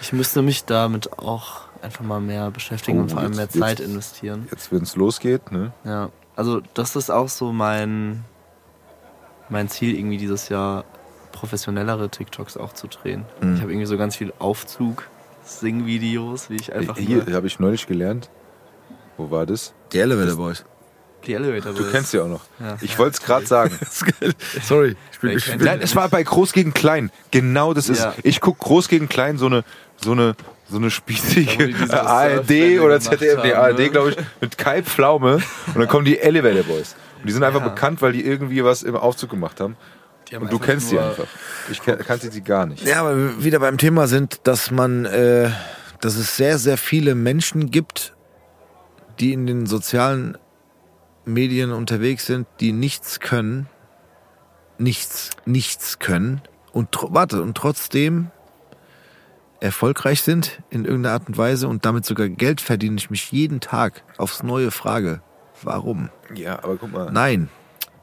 ich 0.00 0.12
müsste 0.12 0.40
mich 0.42 0.64
damit 0.64 1.18
auch 1.18 1.62
einfach 1.82 2.04
mal 2.04 2.20
mehr 2.20 2.50
beschäftigen 2.50 2.98
Oh, 2.98 3.02
und 3.02 3.10
vor 3.12 3.20
allem 3.20 3.32
mehr 3.32 3.44
jetzt- 3.44 3.58
Zeit 3.58 3.78
jetzt- 3.80 3.88
investieren. 3.88 4.48
Jetzt, 4.50 4.72
wenn 4.72 4.82
es 4.82 4.96
losgeht, 4.96 5.52
ne? 5.52 5.72
Ja, 5.84 6.08
also 6.34 6.62
das 6.74 6.96
ist 6.96 7.10
auch 7.10 7.28
so 7.28 7.52
mein, 7.52 8.24
mein 9.50 9.68
Ziel, 9.68 9.96
irgendwie 9.98 10.16
dieses 10.16 10.48
Jahr 10.48 10.84
professionellere 11.42 12.08
TikToks 12.08 12.56
auch 12.56 12.72
zu 12.72 12.86
drehen. 12.86 13.24
Mhm. 13.40 13.56
Ich 13.56 13.62
habe 13.62 13.72
irgendwie 13.72 13.86
so 13.86 13.98
ganz 13.98 14.14
viel 14.14 14.32
Aufzug 14.38 15.08
Singvideos, 15.44 16.50
wie 16.50 16.54
ich 16.54 16.72
einfach 16.72 16.96
Hier 16.96 17.26
habe 17.32 17.48
ich 17.48 17.58
neulich 17.58 17.88
gelernt. 17.88 18.30
Wo 19.16 19.32
war 19.32 19.44
das? 19.44 19.74
Die 19.92 19.98
Elevator 19.98 20.36
Boys. 20.36 20.64
die 21.26 21.34
Elevator 21.34 21.72
Du 21.72 21.82
Boys. 21.82 21.90
kennst 21.90 22.12
sie 22.12 22.20
auch 22.20 22.28
noch. 22.28 22.42
Ja. 22.60 22.76
Ich 22.80 22.96
wollte 22.96 23.14
es 23.16 23.22
gerade 23.22 23.44
sagen. 23.44 23.76
Sorry, 24.62 24.94
ich 25.10 25.18
bin, 25.18 25.30
ich 25.36 25.44
bin 25.46 25.64
Nein, 25.64 25.80
es 25.82 25.96
war 25.96 26.08
bei 26.08 26.22
Groß 26.22 26.52
gegen 26.52 26.72
Klein. 26.74 27.10
Genau 27.32 27.74
das 27.74 27.88
ist. 27.88 28.02
Ja. 28.02 28.14
Ich 28.22 28.40
guck 28.40 28.60
Groß 28.60 28.86
gegen 28.86 29.08
Klein 29.08 29.36
so 29.36 29.46
eine 29.46 29.64
so 29.96 30.12
eine 30.12 30.36
so 30.70 30.76
eine 30.76 30.92
spießige 30.92 31.90
ARD 31.92 32.50
oder 32.80 33.00
ZDF, 33.00 33.42
nee, 33.42 33.50
haben, 33.52 33.62
ARD 33.72 33.78
ne? 33.80 33.90
glaube 33.90 34.10
ich, 34.10 34.16
mit 34.40 34.56
Kai 34.56 34.84
Pflaume 34.84 35.34
und 35.66 35.76
dann 35.76 35.88
kommen 35.88 36.04
die 36.04 36.20
Elevator 36.20 36.62
Boys. 36.62 36.94
Und 37.18 37.26
die 37.28 37.32
sind 37.32 37.42
einfach 37.42 37.60
Ja. 37.62 37.68
bekannt, 37.68 38.00
weil 38.00 38.12
die 38.12 38.24
irgendwie 38.24 38.62
was 38.64 38.84
im 38.84 38.94
Aufzug 38.94 39.30
gemacht 39.30 39.60
haben. 39.60 39.76
Die 40.32 40.36
Und 40.38 40.50
du 40.52 40.58
kennst 40.58 40.90
die 40.90 40.94
nur- 40.94 41.04
einfach. 41.04 41.26
Ich 41.70 41.80
kan- 41.82 41.98
kannte 41.98 42.32
sie 42.32 42.40
gar 42.42 42.64
nicht. 42.66 42.84
Ja, 42.86 43.00
aber 43.00 43.16
wir 43.16 43.44
wieder 43.44 43.60
beim 43.60 43.76
Thema 43.78 44.06
sind, 44.08 44.40
dass 44.44 44.70
man, 44.70 45.04
äh, 45.04 45.50
dass 46.00 46.16
es 46.16 46.36
sehr, 46.36 46.58
sehr 46.58 46.78
viele 46.78 47.14
Menschen 47.14 47.70
gibt, 47.70 48.14
die 49.20 49.32
in 49.34 49.46
den 49.46 49.66
sozialen 49.66 50.38
Medien 51.26 51.70
unterwegs 51.70 52.26
sind, 52.26 52.46
die 52.60 52.72
nichts 52.72 53.20
können, 53.20 53.68
nichts, 54.78 55.30
nichts 55.44 55.98
können 55.98 56.40
und 56.72 56.88
warte 57.02 57.42
und 57.42 57.54
trotzdem 57.56 58.30
erfolgreich 59.60 60.22
sind 60.22 60.60
in 60.70 60.84
irgendeiner 60.84 61.12
Art 61.14 61.28
und 61.28 61.38
Weise 61.38 61.68
und 61.68 61.84
damit 61.84 62.04
sogar 62.04 62.28
Geld 62.28 62.60
verdienen. 62.60 62.96
Ich 62.98 63.10
mich 63.10 63.30
jeden 63.30 63.60
Tag 63.60 64.02
aufs 64.16 64.42
Neue 64.42 64.70
frage, 64.72 65.20
warum? 65.62 66.08
Ja, 66.34 66.58
aber 66.64 66.76
guck 66.76 66.90
mal. 66.90 67.12
Nein. 67.12 67.48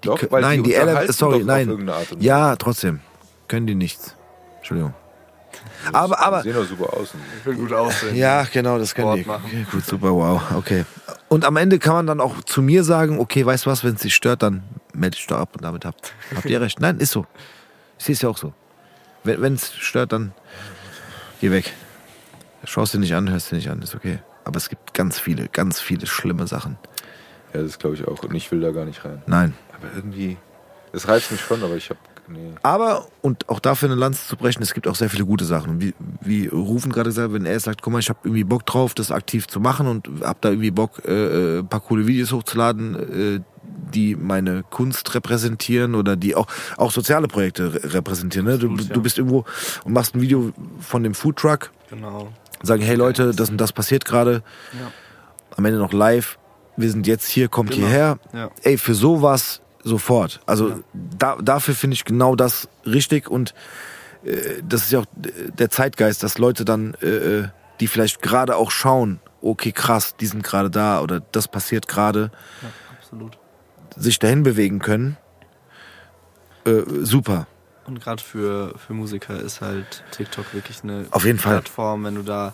Die, 0.04 0.08
Doch, 0.08 0.20
weil 0.30 0.42
nein, 0.42 0.64
die 0.64 0.72
die, 0.72 0.78
unterhalten 0.78 1.14
sorry, 1.14 1.44
nein. 1.44 1.92
Ja, 2.20 2.56
trotzdem 2.56 3.02
können 3.48 3.68
die 3.68 3.76
nichts. 3.76 4.16
Entschuldigung. 4.58 4.94
Aber, 5.92 6.16
Die 6.16 6.22
aber, 6.22 6.42
sehen 6.44 6.54
doch 6.54 6.66
super 6.66 6.94
aus. 6.94 7.14
Ich 7.40 7.46
will 7.46 7.56
gut 7.56 7.74
aussehen. 7.74 8.16
ja, 8.16 8.44
genau, 8.44 8.78
das 8.78 8.94
können 8.94 9.16
die. 9.16 9.24
Sport 9.24 9.42
machen. 9.42 9.52
Okay, 9.52 9.66
gut, 9.72 9.86
super, 9.86 10.14
wow, 10.14 10.42
okay. 10.56 10.86
Und 11.28 11.46
am 11.46 11.58
Ende 11.58 11.80
kann 11.80 11.94
man 11.94 12.08
dann 12.08 12.22
auch 12.22 12.42
zu 12.44 12.62
mir 12.62 12.84
sagen, 12.84 13.20
okay, 13.20 13.46
weißt 13.46 13.66
du 13.66 13.70
was, 13.70 13.84
wenn 13.84 13.96
es 13.96 14.02
dich 14.02 14.16
stört, 14.16 14.44
dann 14.44 14.64
melde 14.94 15.16
dich 15.16 15.28
doch 15.28 15.38
ab 15.38 15.50
und 15.56 15.64
damit 15.64 15.86
habt, 15.86 16.14
habt 16.36 16.46
ihr 16.46 16.62
recht. 16.62 16.80
Nein, 16.80 16.98
ist 16.98 17.12
so. 17.12 17.26
Ich 17.98 18.06
sehe 18.06 18.14
es 18.14 18.22
ja 18.22 18.30
auch 18.30 18.38
so. 18.38 18.54
Wenn 19.24 19.54
es 19.54 19.74
stört, 19.76 20.14
dann 20.14 20.32
geh 21.42 21.52
weg. 21.52 21.74
Schaust 22.64 22.94
dir 22.94 23.00
nicht 23.00 23.16
an, 23.16 23.30
hörst 23.30 23.52
dir 23.52 23.56
nicht 23.56 23.70
an, 23.70 23.82
ist 23.82 23.96
okay. 23.96 24.20
Aber 24.46 24.58
es 24.58 24.70
gibt 24.70 24.94
ganz 24.94 25.20
viele, 25.20 25.48
ganz 25.48 25.80
viele 25.80 26.08
schlimme 26.08 26.48
Sachen. 26.48 26.78
Ja, 27.54 27.62
das 27.62 27.80
glaube 27.80 27.96
ich 27.96 28.08
auch. 28.08 28.22
Und 28.24 28.36
ich 28.36 28.52
will 28.52 28.62
da 28.62 28.72
gar 28.72 28.86
nicht 28.86 29.04
rein. 29.06 29.22
Nein. 29.28 29.54
Aber 29.82 29.96
irgendwie. 29.96 30.38
Es 30.92 31.08
reizt 31.08 31.32
mich 31.32 31.42
schon, 31.42 31.64
aber 31.64 31.76
ich 31.76 31.90
habe. 31.90 32.00
Nee. 32.32 32.54
Aber, 32.62 33.08
und 33.22 33.50
auch 33.50 33.60
dafür 33.60 33.90
eine 33.90 33.96
Lanze 34.00 34.28
zu 34.28 34.38
brechen, 34.38 34.62
es 34.62 34.76
gibt 34.76 34.88
auch 34.88 34.94
sehr 34.96 35.10
viele 35.10 35.26
gute 35.26 35.46
Sachen. 35.46 35.82
Wie, 35.82 35.96
wie 36.22 36.46
Rufen 36.46 36.92
gerade 36.92 37.10
gesagt, 37.10 37.34
wenn 37.34 37.48
er 37.48 37.60
sagt, 37.60 37.82
guck 37.82 37.92
mal, 37.92 38.00
ich 38.00 38.10
habe 38.10 38.20
irgendwie 38.24 38.44
Bock 38.44 38.68
drauf, 38.68 38.94
das 38.94 39.10
aktiv 39.12 39.48
zu 39.48 39.60
machen 39.60 39.88
und 39.88 40.08
hab 40.22 40.40
da 40.42 40.50
irgendwie 40.50 40.70
Bock, 40.70 41.02
äh, 41.06 41.12
äh, 41.12 41.60
ein 41.60 41.68
paar 41.68 41.80
coole 41.80 42.06
Videos 42.06 42.32
hochzuladen, 42.32 42.96
äh, 43.38 43.40
die 43.94 44.16
meine 44.16 44.62
Kunst 44.70 45.16
repräsentieren 45.16 45.96
oder 45.96 46.16
die 46.16 46.36
auch, 46.36 46.46
auch 46.78 46.92
soziale 46.92 47.28
Projekte 47.28 47.74
re 47.74 47.96
repräsentieren. 47.96 48.46
Ne? 48.46 48.60
Du, 48.60 48.76
du 48.76 49.02
bist 49.02 49.18
irgendwo 49.18 49.46
und 49.84 49.94
machst 49.94 50.14
ein 50.16 50.22
Video 50.22 50.52
von 50.80 51.02
dem 51.02 51.16
Foodtruck, 51.16 51.72
Genau. 51.90 52.32
sagen, 52.62 52.84
hey 52.84 52.96
Leute, 52.96 53.34
das 53.34 53.50
und 53.50 53.58
das 53.58 53.74
passiert 53.74 54.06
gerade. 54.06 54.44
Ja. 54.74 54.92
Am 55.58 55.66
Ende 55.66 55.80
noch 55.80 55.94
live. 55.94 56.38
Wir 56.78 56.92
sind 56.92 57.08
jetzt 57.08 57.28
hier, 57.28 57.48
kommt 57.50 57.72
Genau. 57.72 57.88
hierher. 57.88 58.20
Ja. 58.34 58.52
Ey, 58.62 58.78
für 58.78 58.94
sowas 58.94 59.62
sofort. 59.84 60.40
Also 60.46 60.70
Ja. 60.70 60.80
da, 60.94 61.36
dafür 61.42 61.74
finde 61.76 61.94
ich 61.96 62.06
genau 62.06 62.36
das 62.36 62.68
richtig 62.86 63.30
und 63.30 63.54
äh, 64.24 64.62
das 64.64 64.84
ist 64.84 64.92
ja 64.92 65.00
auch 65.00 65.06
der 65.16 65.70
Zeitgeist, 65.70 66.24
dass 66.24 66.38
Leute 66.38 66.66
dann, 66.66 66.96
äh, 67.02 67.08
äh, 67.08 67.48
die 67.80 67.88
vielleicht 67.88 68.22
gerade 68.22 68.56
auch 68.58 68.72
schauen, 68.72 69.20
okay, 69.42 69.72
krass, 69.72 70.16
die 70.18 70.26
sind 70.26 70.44
gerade 70.44 70.70
da 70.70 71.02
oder 71.02 71.22
das 71.32 71.48
passiert 71.48 71.88
gerade, 71.88 72.32
ja, 72.62 73.18
sich 73.96 74.20
dahin 74.20 74.44
bewegen 74.44 74.80
können. 74.80 75.18
Äh, 76.66 76.82
super. 77.02 77.48
Und 77.86 78.02
gerade 78.02 78.22
für, 78.22 78.78
für 78.78 78.94
Musiker 78.94 79.40
ist 79.40 79.62
halt 79.62 80.04
TikTok 80.12 80.54
wirklich 80.54 80.84
eine 80.84 81.06
Auf 81.12 81.26
jeden 81.26 81.40
Fall. 81.40 81.54
Plattform, 81.54 82.04
wenn 82.04 82.16
du 82.16 82.22
da 82.22 82.54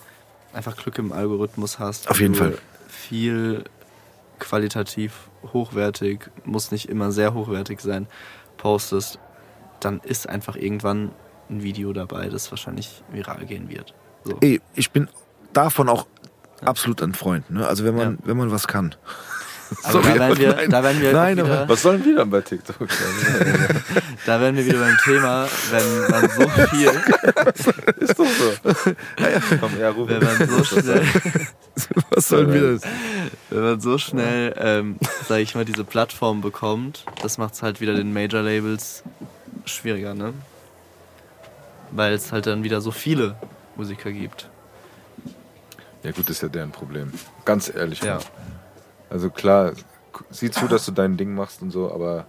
einfach 0.53 0.77
Glück 0.77 0.97
im 0.97 1.11
Algorithmus 1.11 1.79
hast. 1.79 2.09
Auf 2.09 2.21
jeden 2.21 2.35
Fall. 2.35 2.57
Viel 2.87 3.65
qualitativ 4.39 5.29
hochwertig, 5.53 6.29
muss 6.43 6.71
nicht 6.71 6.89
immer 6.89 7.11
sehr 7.11 7.33
hochwertig 7.33 7.79
sein, 7.79 8.07
postest, 8.57 9.19
dann 9.79 9.99
ist 10.01 10.27
einfach 10.29 10.55
irgendwann 10.55 11.11
ein 11.49 11.61
Video 11.63 11.93
dabei, 11.93 12.29
das 12.29 12.51
wahrscheinlich 12.51 13.03
viral 13.11 13.45
gehen 13.45 13.69
wird. 13.69 13.93
So. 14.23 14.37
Ey, 14.41 14.61
ich 14.73 14.91
bin 14.91 15.07
davon 15.53 15.89
auch 15.89 16.07
absolut 16.61 17.01
ein 17.03 17.13
Freund. 17.13 17.49
Ne? 17.51 17.67
Also 17.67 17.83
wenn 17.83 17.95
man, 17.95 18.13
Ja. 18.13 18.17
wenn 18.23 18.37
man 18.37 18.51
was 18.51 18.67
kann. 18.67 18.95
Also 19.83 20.01
Sorry, 20.01 20.13
da 20.13 20.19
werden 20.19 20.39
wir, 20.39 20.55
nein. 20.55 20.69
da 20.69 20.83
werden 20.83 21.01
wir 21.01 21.13
Nein, 21.13 21.37
wieder, 21.37 21.69
Was 21.69 21.81
sollen 21.81 22.03
wir 22.05 22.15
dann 22.15 22.29
bei 22.29 22.41
TikTok? 22.41 22.75
da 24.25 24.41
werden 24.41 24.55
wir 24.55 24.65
wieder 24.65 24.79
beim 24.79 24.97
Thema, 25.03 25.47
wenn 25.71 26.09
man 26.09 26.29
so 26.29 26.49
viel, 26.67 26.87
ist 27.99 28.19
doch 28.19 28.25
so. 28.25 28.95
Komm, 29.59 29.79
ja, 29.79 29.89
ruf 29.89 30.09
wenn 30.09 30.23
man 30.23 30.47
so 30.47 30.63
schnell 30.63 31.01
Was 32.11 32.27
sollen 32.27 32.53
wir 32.53 32.73
das? 32.73 32.81
Wenn 33.49 33.63
man 33.63 33.79
so 33.79 33.97
schnell, 33.97 34.53
ähm, 34.57 34.97
sag 35.27 35.39
ich 35.39 35.55
mal, 35.55 35.65
diese 35.65 35.83
Plattform 35.83 36.41
bekommt, 36.41 37.05
das 37.21 37.37
macht 37.37 37.55
es 37.55 37.63
halt 37.63 37.81
wieder 37.81 37.95
den 37.95 38.13
Major-Labels 38.13 39.03
schwieriger, 39.65 40.13
ne? 40.13 40.33
Weil 41.91 42.13
es 42.13 42.31
halt 42.31 42.47
dann 42.47 42.63
wieder 42.63 42.81
so 42.81 42.91
viele 42.91 43.35
Musiker 43.75 44.11
gibt. 44.11 44.49
Ja 46.03 46.11
gut, 46.11 46.29
das 46.29 46.37
ist 46.37 46.43
ja 46.43 46.49
deren 46.49 46.71
Problem. 46.71 47.11
Ganz 47.45 47.71
ehrlich. 47.73 48.01
Ja. 48.01 48.15
Mann. 48.15 48.23
Also 49.09 49.29
klar, 49.29 49.73
sieh 50.29 50.51
zu, 50.51 50.67
dass 50.67 50.85
du 50.85 50.91
dein 50.91 51.17
Ding 51.17 51.33
machst 51.35 51.61
und 51.61 51.71
so, 51.71 51.91
aber 51.91 52.25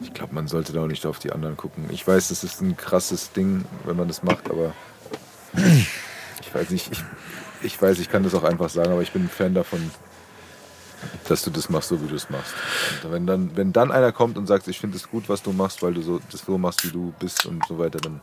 ich 0.00 0.12
glaube, 0.12 0.34
man 0.34 0.48
sollte 0.48 0.72
da 0.72 0.82
auch 0.82 0.88
nicht 0.88 1.06
auf 1.06 1.18
die 1.18 1.32
anderen 1.32 1.56
gucken. 1.56 1.84
Ich 1.90 2.06
weiß, 2.06 2.28
das 2.28 2.44
ist 2.44 2.60
ein 2.60 2.76
krasses 2.76 3.32
Ding, 3.32 3.64
wenn 3.84 3.96
man 3.96 4.08
das 4.08 4.22
macht, 4.22 4.50
aber 4.50 4.72
ich 6.40 6.54
weiß 6.54 6.70
nicht, 6.70 6.90
ich, 6.92 7.04
ich 7.62 7.80
weiß, 7.80 7.98
ich 7.98 8.10
kann 8.10 8.22
das 8.22 8.34
auch 8.34 8.44
einfach 8.44 8.68
sagen, 8.68 8.92
aber 8.92 9.02
ich 9.02 9.12
bin 9.12 9.24
ein 9.24 9.28
Fan 9.28 9.54
davon, 9.54 9.90
dass 11.28 11.42
du 11.42 11.50
das 11.50 11.68
machst, 11.68 11.88
so 11.88 12.02
wie 12.02 12.08
du 12.08 12.14
es 12.14 12.30
machst. 12.30 12.54
Und 13.04 13.12
wenn 13.12 13.26
dann, 13.26 13.56
wenn 13.56 13.72
dann 13.72 13.90
einer 13.90 14.12
kommt 14.12 14.38
und 14.38 14.46
sagt, 14.46 14.68
ich 14.68 14.78
finde 14.78 14.96
es 14.96 15.08
gut, 15.08 15.28
was 15.28 15.42
du 15.42 15.52
machst, 15.52 15.82
weil 15.82 15.94
du 15.94 16.02
so 16.02 16.20
das 16.30 16.42
so 16.42 16.58
machst, 16.58 16.84
wie 16.84 16.90
du 16.90 17.12
bist 17.18 17.46
und 17.46 17.64
so 17.66 17.78
weiter, 17.78 17.98
dann, 17.98 18.20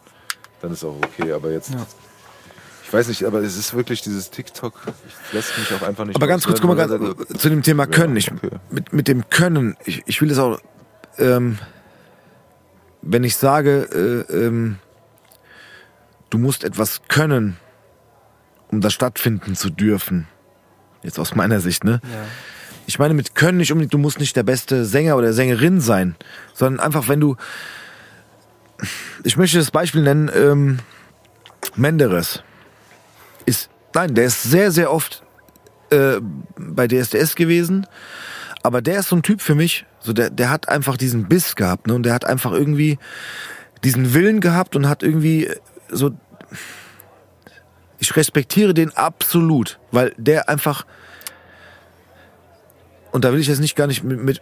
dann 0.62 0.72
ist 0.72 0.84
auch 0.84 0.96
okay. 0.96 1.32
Aber 1.32 1.52
jetzt, 1.52 1.72
Ja. 1.72 1.86
Ich 2.84 2.94
weiß 2.94 3.08
nicht, 3.08 3.26
aber 3.26 3.40
es 3.42 3.58
ist 3.58 3.74
wirklich 3.74 4.02
dieses 4.02 4.32
TikTok, 4.32 4.74
ich 5.08 5.34
lässt 5.34 5.58
mich 5.58 5.74
auch 5.74 5.88
einfach 5.88 6.06
nicht. 6.06 6.16
Aber 6.16 6.28
ganz 6.28 6.46
kurz, 6.46 6.60
guck 6.62 6.76
mal, 6.76 6.78
loswerden, 6.78 7.16
ganz, 7.16 7.30
weil- 7.30 7.38
zu 7.38 7.50
dem 7.50 7.62
Thema 7.62 7.86
Können. 7.88 8.16
Ich, 8.16 8.32
okay. 8.32 8.50
mit, 8.72 8.94
mit 8.94 9.08
dem 9.08 9.30
Können, 9.30 9.78
ich, 9.86 10.04
ich 10.06 10.22
will 10.22 10.32
es 10.32 10.40
auch, 10.40 10.60
ähm, 11.18 11.60
wenn 13.02 13.24
ich 13.24 13.36
sage, 13.36 14.26
äh, 14.30 14.34
ähm, 14.34 14.78
du 16.30 16.38
musst 16.38 16.64
etwas 16.64 17.02
können, 17.08 17.58
um 18.70 18.82
das 18.82 18.94
stattfinden 18.94 19.56
zu 19.56 19.70
dürfen, 19.70 20.28
jetzt 21.04 21.20
aus 21.20 21.36
meiner 21.36 21.60
Sicht, 21.60 21.84
ne? 21.84 22.02
Ja. 22.04 22.26
Ich 22.86 22.98
meine 22.98 23.14
mit 23.14 23.36
Können 23.36 23.60
nicht 23.60 23.72
unbedingt, 23.72 23.94
du 23.94 24.00
musst 24.00 24.20
nicht 24.20 24.36
der 24.36 24.44
beste 24.44 24.84
Sänger 24.84 25.16
oder 25.16 25.32
Sängerin 25.32 25.80
sein, 25.80 26.16
sondern 26.56 26.84
einfach, 26.84 27.08
wenn 27.08 27.20
du, 27.20 27.36
ich 29.24 29.38
möchte 29.38 29.60
das 29.60 29.70
Beispiel 29.70 30.02
nennen, 30.02 30.30
ähm, 30.34 30.80
Menderes 31.76 32.44
ist, 33.46 33.70
nein, 33.94 34.16
der 34.16 34.26
ist 34.26 34.44
sehr, 34.44 34.72
sehr 34.72 34.92
oft 34.92 35.24
äh, 35.90 36.20
bei 36.58 36.88
DSDS 36.88 37.36
gewesen, 37.36 37.88
aber 38.64 38.82
der 38.82 39.00
ist 39.00 39.10
so 39.10 39.16
ein 39.16 39.24
Typ 39.24 39.42
für 39.42 39.56
mich, 39.56 39.86
so 40.00 40.14
der, 40.14 40.30
der 40.30 40.50
hat 40.50 40.70
einfach 40.70 40.98
diesen 40.98 41.28
Biss 41.28 41.56
gehabt, 41.56 41.88
ne, 41.88 41.94
und 41.94 42.04
der 42.04 42.14
hat 42.14 42.26
einfach 42.26 42.52
irgendwie 42.52 42.98
diesen 43.84 44.14
Willen 44.14 44.42
gehabt 44.42 44.76
und 44.76 44.88
hat 44.88 45.04
irgendwie 45.04 45.50
so, 45.90 46.12
ich 48.00 48.16
respektiere 48.16 48.74
den 48.74 48.96
absolut, 48.96 49.80
weil 49.92 50.14
der 50.18 50.50
einfach, 50.50 50.86
und 53.12 53.26
da 53.26 53.34
will 53.34 53.40
ich 53.40 53.48
jetzt 53.48 53.60
nicht 53.60 53.76
gar 53.76 53.88
nicht 53.88 54.04
mit, 54.04 54.24
mit 54.24 54.42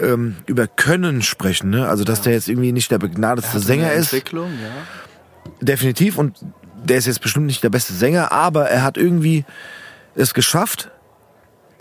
ähm, 0.00 0.36
über 0.46 0.66
Können 0.66 1.22
sprechen, 1.22 1.70
ne? 1.70 1.88
Also 1.88 2.04
dass 2.04 2.22
der 2.22 2.32
jetzt 2.32 2.48
irgendwie 2.48 2.72
nicht 2.72 2.90
der 2.90 2.98
begnadetste 2.98 3.60
Sänger 3.60 3.92
ist, 3.92 4.12
Entwicklung, 4.12 4.50
ja. 4.52 5.54
definitiv. 5.60 6.18
Und 6.18 6.38
der 6.84 6.98
ist 6.98 7.06
jetzt 7.06 7.20
bestimmt 7.20 7.46
nicht 7.46 7.62
der 7.62 7.70
beste 7.70 7.92
Sänger, 7.92 8.32
aber 8.32 8.68
er 8.70 8.82
hat 8.82 8.96
irgendwie 8.96 9.44
es 10.14 10.34
geschafft, 10.34 10.90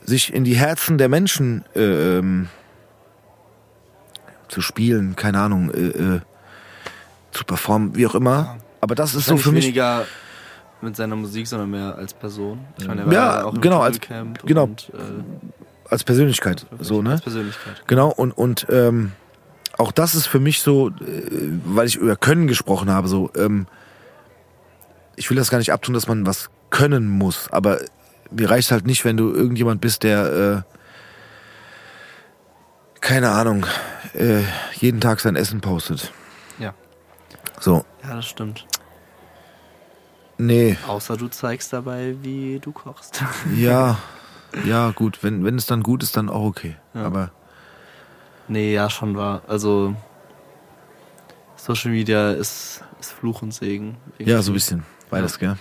sich 0.05 0.33
in 0.33 0.43
die 0.43 0.55
Herzen 0.55 0.97
der 0.97 1.09
Menschen 1.09 1.65
äh, 1.75 2.17
ähm, 2.19 2.47
zu 4.47 4.61
spielen, 4.61 5.15
keine 5.15 5.39
Ahnung, 5.41 5.71
äh, 5.71 5.87
äh, 5.87 6.19
zu 7.31 7.43
performen, 7.43 7.95
wie 7.95 8.07
auch 8.07 8.15
immer. 8.15 8.57
Aber 8.81 8.95
das 8.95 9.15
ist 9.15 9.25
so 9.25 9.37
für 9.37 9.51
mich. 9.51 9.65
weniger 9.65 10.05
mit 10.81 10.95
seiner 10.95 11.15
Musik, 11.15 11.47
sondern 11.47 11.69
mehr 11.71 11.95
als 11.95 12.13
Person. 12.13 12.59
Ich 12.79 12.87
meine, 12.87 13.01
er 13.01 13.07
war 13.07 13.13
Ja, 13.13 13.43
auch 13.45 13.59
genau, 13.59 13.81
als- 13.81 13.99
genau. 14.45 14.63
Und, 14.63 14.91
äh, 14.93 15.89
als 15.89 16.03
Persönlichkeit, 16.03 16.65
so, 16.79 17.01
ne? 17.01 17.11
Als 17.11 17.21
Persönlichkeit. 17.21 17.83
Genau, 17.87 18.09
und, 18.09 18.31
und 18.31 18.67
ähm, 18.69 19.13
auch 19.77 19.91
das 19.91 20.15
ist 20.15 20.27
für 20.27 20.39
mich 20.39 20.61
so, 20.61 20.89
äh, 20.89 20.93
weil 21.65 21.87
ich 21.87 21.95
über 21.95 22.15
Können 22.15 22.47
gesprochen 22.47 22.89
habe, 22.89 23.07
so, 23.07 23.31
ähm, 23.35 23.67
ich 25.17 25.29
will 25.29 25.35
das 25.37 25.49
gar 25.49 25.57
nicht 25.57 25.73
abtun, 25.73 25.93
dass 25.93 26.07
man 26.07 26.25
was 26.25 26.49
können 26.69 27.07
muss, 27.09 27.49
aber 27.51 27.79
mir 28.31 28.49
reicht 28.49 28.71
halt 28.71 28.85
nicht, 28.85 29.03
wenn 29.03 29.17
du 29.17 29.33
irgendjemand 29.33 29.81
bist, 29.81 30.03
der, 30.03 30.63
äh, 30.65 30.73
keine 33.01 33.31
Ahnung, 33.31 33.65
äh, 34.13 34.41
jeden 34.73 34.99
Tag 35.01 35.19
sein 35.19 35.35
Essen 35.35 35.61
postet. 35.61 36.11
Ja. 36.59 36.73
So, 37.59 37.85
Ja, 38.03 38.15
das 38.15 38.25
stimmt. 38.27 38.65
nee, 40.37 40.77
Außer 40.87 41.17
du 41.17 41.27
zeigst 41.29 41.73
dabei, 41.73 42.15
wie 42.21 42.59
du 42.59 42.71
kochst. 42.71 43.23
ja, 43.55 43.97
ja, 44.65 44.91
gut, 44.91 45.23
wenn, 45.23 45.43
wenn 45.43 45.55
es 45.55 45.65
dann 45.65 45.83
gut 45.83 46.03
ist, 46.03 46.17
dann 46.17 46.29
auch 46.29 46.43
okay. 46.43 46.75
Ja. 46.93 47.03
Aber 47.05 47.31
nee, 48.47 48.73
ja, 48.73 48.89
schon 48.89 49.15
wahr. 49.15 49.41
Also, 49.47 49.95
Social 51.55 51.91
Media 51.91 52.31
ist, 52.31 52.83
ist 52.99 53.11
Fluch 53.13 53.41
und 53.41 53.53
Segen. 53.53 53.97
ja, 54.19 54.41
so 54.41 54.51
ein 54.51 54.53
bisschen, 54.53 54.83
beides, 55.09 55.39
gell? 55.39 55.57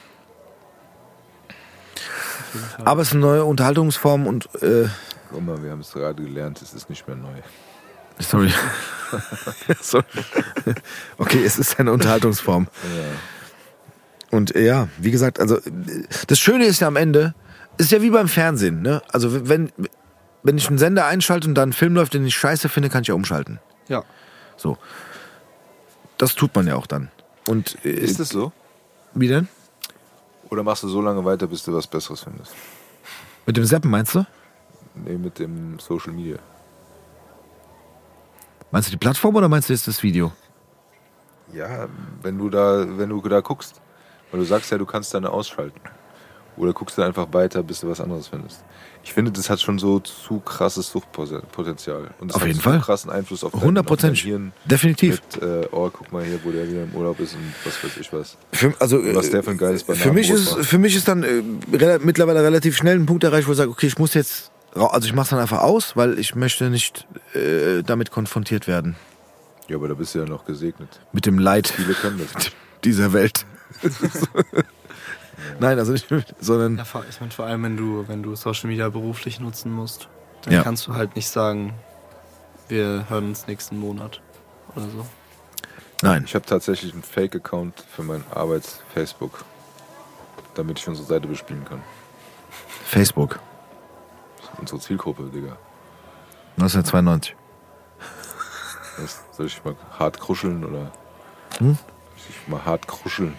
Jeden 2.52 2.66
Fall. 2.66 2.86
Aber 2.86 3.02
es 3.02 3.09
ist 3.09 3.14
eine 3.14 3.23
neue 3.23 3.44
Unterhaltungsform 3.44 4.27
und, 4.27 4.47
äh, 4.62 4.89
Guck 5.31 5.44
mal, 5.44 5.62
wir 5.62 5.70
haben 5.70 5.81
es 5.81 5.93
gerade 5.93 6.23
gelernt, 6.23 6.62
es 6.62 6.73
ist 6.73 6.89
nicht 6.89 7.06
mehr 7.06 7.16
neu. 7.16 7.35
sorry. 8.18 8.52
sorry. 9.81 10.05
Okay, 11.18 11.44
es 11.44 11.59
ist 11.59 11.78
eine 11.78 11.93
Unterhaltungsform. 11.93 12.68
Und 14.31 14.55
äh, 14.55 14.64
ja, 14.64 14.89
wie 14.98 15.10
gesagt, 15.10 15.40
also 15.40 15.59
das 16.27 16.39
Schöne 16.39 16.66
ist 16.66 16.81
ja 16.81 16.89
am 16.89 16.97
Ende, 16.97 17.35
ist 17.78 17.90
ja 17.90 18.02
wie 18.02 18.10
beim 18.10 18.28
Fernsehen, 18.28 18.82
ne? 18.82 19.02
Also 19.12 19.48
wenn, 19.48 19.73
wenn 20.43 20.56
ich 20.56 20.68
einen 20.68 20.78
Sender 20.78 21.06
einschalte 21.06 21.48
und 21.48 21.55
da 21.55 21.62
ein 21.62 21.73
Film 21.73 21.94
läuft, 21.94 22.14
den 22.14 22.24
ich 22.24 22.36
scheiße 22.36 22.68
finde, 22.68 22.89
kann 22.89 23.02
ich 23.02 23.09
ja 23.09 23.14
umschalten. 23.14 23.59
Ja. 23.89 24.05
So. 24.56 24.78
Das 26.18 26.35
tut 26.35 26.55
man 26.55 26.66
ja 26.66 26.77
auch 26.77 26.86
dann. 26.86 27.10
Und 27.48 27.77
äh, 27.85 27.90
Ist 27.90 28.20
es 28.20 28.31
so? 28.31 28.52
Wie 29.21 29.29
denn? 29.29 29.49
Oder 30.51 30.63
machst 30.63 30.83
du 30.83 30.89
so 30.89 31.01
lange 31.01 31.25
weiter, 31.25 31.47
bis 31.47 31.65
du 31.65 31.75
was 31.75 31.87
Besseres 31.87 32.23
findest? 32.23 32.55
Mit 33.47 33.57
dem 33.57 33.65
Seppen 33.65 33.91
meinst 33.91 34.15
du? 34.15 34.27
Nee, 34.95 35.19
mit 35.19 35.39
dem 35.39 35.79
Social 35.79 36.13
Media. 36.13 36.39
Meinst 38.71 38.89
du 38.89 38.91
die 38.91 38.99
Plattform 38.99 39.37
oder 39.37 39.49
meinst 39.49 39.69
du 39.69 39.73
jetzt 39.73 39.89
das 39.89 40.03
Video? 40.03 40.33
Ja, 41.53 41.89
wenn 42.23 42.39
du 42.39 42.51
da, 42.51 42.87
wenn 42.99 43.09
du 43.09 43.21
da 43.21 43.41
guckst, 43.41 43.81
weil 44.31 44.41
du 44.41 44.47
sagst 44.47 44.71
ja, 44.71 44.79
du 44.79 44.87
kannst 44.87 45.15
dann 45.15 45.25
ausschalten. 45.25 45.81
Oder 46.57 46.73
guckst 46.73 46.99
du 46.99 47.03
einfach 47.03 47.33
weiter, 47.33 47.63
bis 47.63 47.81
du 47.81 47.89
was 47.89 48.01
anderes 48.01 48.29
findest. 48.29 48.65
Ich 49.07 49.12
finde, 49.12 49.31
das 49.31 49.49
hat 49.49 49.61
schon 49.61 49.78
so 49.78 50.01
zu 50.01 50.41
krasses 50.41 50.91
Suchtpotenzial. 50.91 52.11
Und 52.19 52.28
das 52.28 52.35
Auf 52.35 52.43
hat 52.43 52.49
jeden 52.49 52.59
so 52.59 52.65
Fall. 52.70 52.81
krassen 52.81 53.09
Einfluss 53.09 53.45
auf 53.45 53.53
dein, 53.53 53.62
Hundertprozentig. 53.62 54.24
auf 54.24 54.24
dein 54.24 54.31
Hirn. 54.41 54.53
Definitiv. 54.65 55.23
Mit, 55.35 55.43
äh, 55.43 55.69
oh, 55.70 55.89
guck 55.93 56.11
mal 56.11 56.24
hier, 56.24 56.41
wo 56.43 56.51
der 56.51 56.69
wieder 56.69 56.83
im 56.83 56.93
Urlaub 56.93 57.20
ist 57.20 57.35
und 57.35 57.53
was 57.65 57.85
weiß 57.85 57.97
ich 58.01 58.12
was. 58.12 58.37
Für, 58.53 58.74
also, 58.81 58.99
Was 59.15 59.28
äh, 59.28 59.31
der 59.31 59.43
für 59.45 59.53
ein 59.53 59.59
geiles 59.59 59.83
für 59.83 59.93
Bananenbrot 59.93 60.15
mich 60.16 60.31
ist 60.31 60.57
macht. 60.57 60.66
für 60.66 60.78
mich 60.78 60.97
ist 60.97 61.07
dann 61.07 61.23
äh, 61.23 61.99
mittlerweile 62.03 62.43
relativ 62.43 62.77
schnell 62.77 62.97
ein 62.99 63.07
Punkt 63.07 63.23
erreicht, 63.23 63.47
wo 63.47 63.53
ich 63.53 63.59
sage, 63.59 63.70
okay, 63.70 63.87
ich 63.87 63.97
muss 63.97 64.12
jetzt 64.15 64.51
also 64.74 65.07
ich 65.07 65.15
mache 65.15 65.31
dann 65.31 65.39
einfach 65.39 65.61
aus, 65.62 65.97
weil 65.97 66.19
ich 66.19 66.35
möchte 66.35 66.69
nicht 66.69 67.07
äh, 67.33 67.83
damit 67.85 68.11
konfrontiert 68.11 68.66
werden 68.66 68.97
Ja, 69.69 69.77
aber 69.77 69.87
da 69.89 69.95
bist 69.95 70.15
du 70.16 70.19
ja 70.19 70.27
noch 70.27 70.45
gesegnet. 70.45 71.01
mit 71.12 71.24
dem 71.27 71.39
Leid 71.39 71.69
Viele 71.69 71.95
können 71.95 72.20
das 72.35 72.51
dieser 72.85 73.12
Welt. 73.12 73.47
Nein, 75.60 75.78
also 75.78 75.93
nicht, 75.93 76.06
sondern 76.40 76.77
Ja, 76.78 76.85
ich 77.09 77.20
meine, 77.20 77.32
vor 77.32 77.47
allem, 77.47 77.62
wenn 77.62 77.77
du, 77.77 78.06
wenn 78.09 78.23
du 78.23 78.35
Social 78.36 78.68
Media 78.68 78.89
beruflich 78.89 79.40
nutzen 79.40 79.73
musst, 79.73 80.09
dann 80.43 80.55
Ja. 80.55 80.62
kannst 80.62 80.86
du 80.86 80.94
halt 80.94 81.16
nicht 81.16 81.28
sagen, 81.28 81.74
wir 82.68 83.06
hören 83.09 83.27
uns 83.28 83.47
nächsten 83.47 83.78
Monat 83.78 84.20
oder 84.74 84.89
so. 84.89 85.06
nein. 86.02 86.24
Ich 86.27 86.35
habe 86.35 86.44
tatsächlich 86.44 86.93
einen 86.93 87.02
Fake-Account 87.02 87.85
für 87.89 88.02
mein 88.02 88.24
Arbeits-Facebook, 88.35 89.44
damit 90.55 90.78
ich 90.78 90.89
unsere 90.89 91.06
Seite 91.06 91.27
bespielen 91.28 91.64
kann. 91.64 91.82
Facebook 92.85 93.39
Das 94.39 94.47
ist 94.52 94.59
unsere 94.60 94.81
Zielgruppe, 94.81 95.24
Digga. 95.32 95.56
1992. 96.59 97.35
Was, 98.98 99.23
soll 99.32 99.47
ich 99.47 99.62
mal 99.64 99.77
hart 99.98 100.18
kruscheln 100.20 100.64
oder? 100.64 100.90
Hm? 101.59 101.77
Soll 101.77 102.27
ich 102.31 102.48
mal 102.48 102.64
hart 102.64 102.86
kruscheln? 102.89 103.35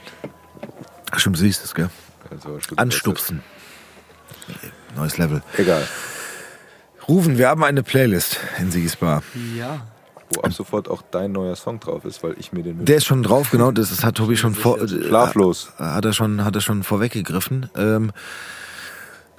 Ach, 1.11 1.19
Stimmt, 1.19 1.37
siehst 1.37 1.63
es, 1.63 1.73
gell? 1.73 1.89
Also 2.29 2.59
Anstupsen. 2.75 3.41
Neues 4.95 5.17
Level. 5.17 5.41
Egal. 5.57 5.87
Rufen, 7.07 7.37
wir 7.37 7.47
haben 7.47 7.63
eine 7.63 7.83
Playlist 7.83 8.37
in 8.59 8.71
Sigis 8.71 8.95
Bar. 8.97 9.23
Ja. 9.55 9.87
Wo 10.33 10.41
ab 10.41 10.51
sofort 10.51 10.89
auch 10.89 11.01
dein 11.09 11.31
neuer 11.31 11.55
Song 11.55 11.79
drauf 11.79 12.03
ist, 12.03 12.21
weil 12.21 12.35
ich 12.37 12.51
mir 12.51 12.63
den 12.63 12.83
Der 12.83 12.97
ist 12.97 13.05
schon 13.05 13.23
drauf, 13.23 13.49
genau. 13.51 13.71
Das, 13.71 13.89
das 13.89 14.03
hat 14.03 14.15
Tobi 14.15 14.35
schon 14.35 14.55
vor. 14.55 14.81
äh, 14.81 14.87
Schlaflos. 14.87 15.71
Hat 15.77 16.03
er 16.03 16.11
schon, 16.11 16.43
hat 16.43 16.55
er 16.55 16.61
schon 16.61 16.83
vorweggegriffen. 16.83 17.69
Ähm, 17.77 18.11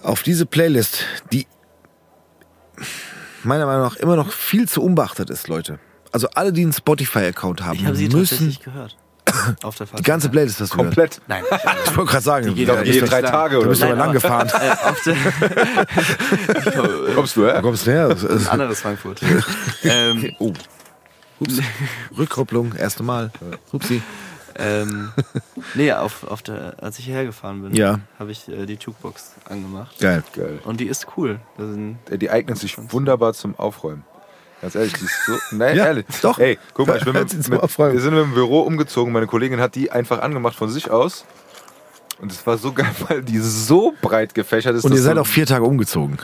auf 0.03 0.23
diese 0.23 0.47
Playlist, 0.47 1.05
die 1.33 1.47
meiner 3.43 3.67
Meinung 3.67 3.83
nach 3.83 3.97
immer 3.97 4.17
noch 4.17 4.33
viel 4.33 4.67
zu 4.67 4.83
unbeachtet 4.83 5.29
ist, 5.29 5.49
Leute. 5.49 5.79
Also 6.13 6.29
alle, 6.35 6.53
die 6.55 6.63
einen 6.63 6.73
Spotify-Account 6.73 7.63
haben, 7.65 7.79
sie 7.95 8.09
müssen 8.09 8.13
tatsächlich 8.13 8.61
gehört. 8.61 8.97
Auf 9.63 9.77
der 9.77 9.87
Fahrt. 9.87 10.01
die 10.01 10.05
ganze 10.05 10.29
Playlist 10.29 10.61
hast 10.61 10.73
du 10.73 10.77
gehört. 10.79 10.95
Komplett. 10.95 11.21
Nein. 11.27 11.45
Ich 11.85 11.97
wollte 11.97 12.11
gerade 12.13 12.25
sagen, 12.25 12.55
geht 12.55 12.69
da 12.69 12.81
auch 12.81 12.85
Jede 12.85 13.07
drei 13.07 13.23
Tage 13.23 13.59
oder 13.59 13.69
bist 13.69 13.83
du 13.83 13.87
so. 13.87 13.93
aber 13.93 14.01
lang 14.05 14.13
gefahren. 14.13 14.49
äh, 14.49 14.77
Kommst 17.15 17.37
du 17.37 17.43
Wo 17.43 17.47
her? 17.47 17.63
kommst 17.63 17.87
du 17.87 17.91
her? 17.91 18.09
Das 18.09 18.23
ist- 18.23 18.47
ein 18.47 18.53
anderes 18.53 18.81
Frankfurt. 18.81 19.21
ähm, 19.85 20.35
Oh. 20.39 20.53
Ups. 21.41 21.61
Rückkopplung, 22.17 22.75
erste 22.75 23.03
Mal. 23.05 23.31
Upsi. 23.73 24.03
ähm, 24.57 25.13
nee, 25.75 25.93
auf, 25.93 26.25
auf 26.25 26.43
der, 26.43 26.75
als 26.83 26.99
ich 26.99 27.05
hierher 27.05 27.25
gefahren 27.25 27.63
bin, 27.63 27.75
Ja. 27.75 28.01
habe 28.19 28.33
ich 28.33 28.49
äh, 28.49 28.67
die 28.67 28.75
Jukebox 28.75 29.35
angemacht. 29.49 29.97
Geil. 30.01 30.25
Geil. 30.35 30.59
Und 30.65 30.81
die 30.81 30.87
ist 30.87 31.07
cool. 31.17 31.39
Die 32.11 32.31
eignet 32.31 32.59
sich 32.59 32.77
wunderbar 32.93 33.35
zum 33.35 33.57
Aufräumen. 33.57 34.05
Ganz 34.61 34.75
ehrlich, 34.75 34.93
die 34.95 35.05
ist 35.05 35.25
so. 35.27 35.33
Nein, 35.57 35.77
Ja, 35.77 35.87
ehrlich. 35.87 36.07
doch. 36.23 36.39
Ey, 36.39 36.59
guck 36.75 36.89
mal, 36.89 36.97
ich 36.99 37.05
bin 37.05 37.13
mit, 37.15 37.33
mit, 37.33 37.49
wir 37.79 38.01
sind 38.01 38.15
mit 38.15 38.23
dem 38.25 38.35
Büro 38.35 38.61
umgezogen. 38.63 39.13
Meine 39.13 39.27
Kollegin 39.27 39.61
hat 39.61 39.75
die 39.75 39.91
einfach 39.93 40.21
angemacht 40.21 40.57
von 40.57 40.69
sich 40.71 40.91
aus. 40.91 41.25
Und 42.21 42.33
es 42.33 42.45
war 42.47 42.59
so 42.59 42.73
geil, 42.73 42.91
weil 43.09 43.23
die 43.23 43.39
so 43.39 43.95
breit 44.03 44.35
gefächert 44.35 44.75
ist. 44.75 44.85
Und 44.85 44.93
ihr 44.93 45.01
seid 45.01 45.15
so, 45.15 45.21
auch 45.23 45.27
vier 45.27 45.47
Tage 45.47 45.65
umgezogen. 45.65 46.19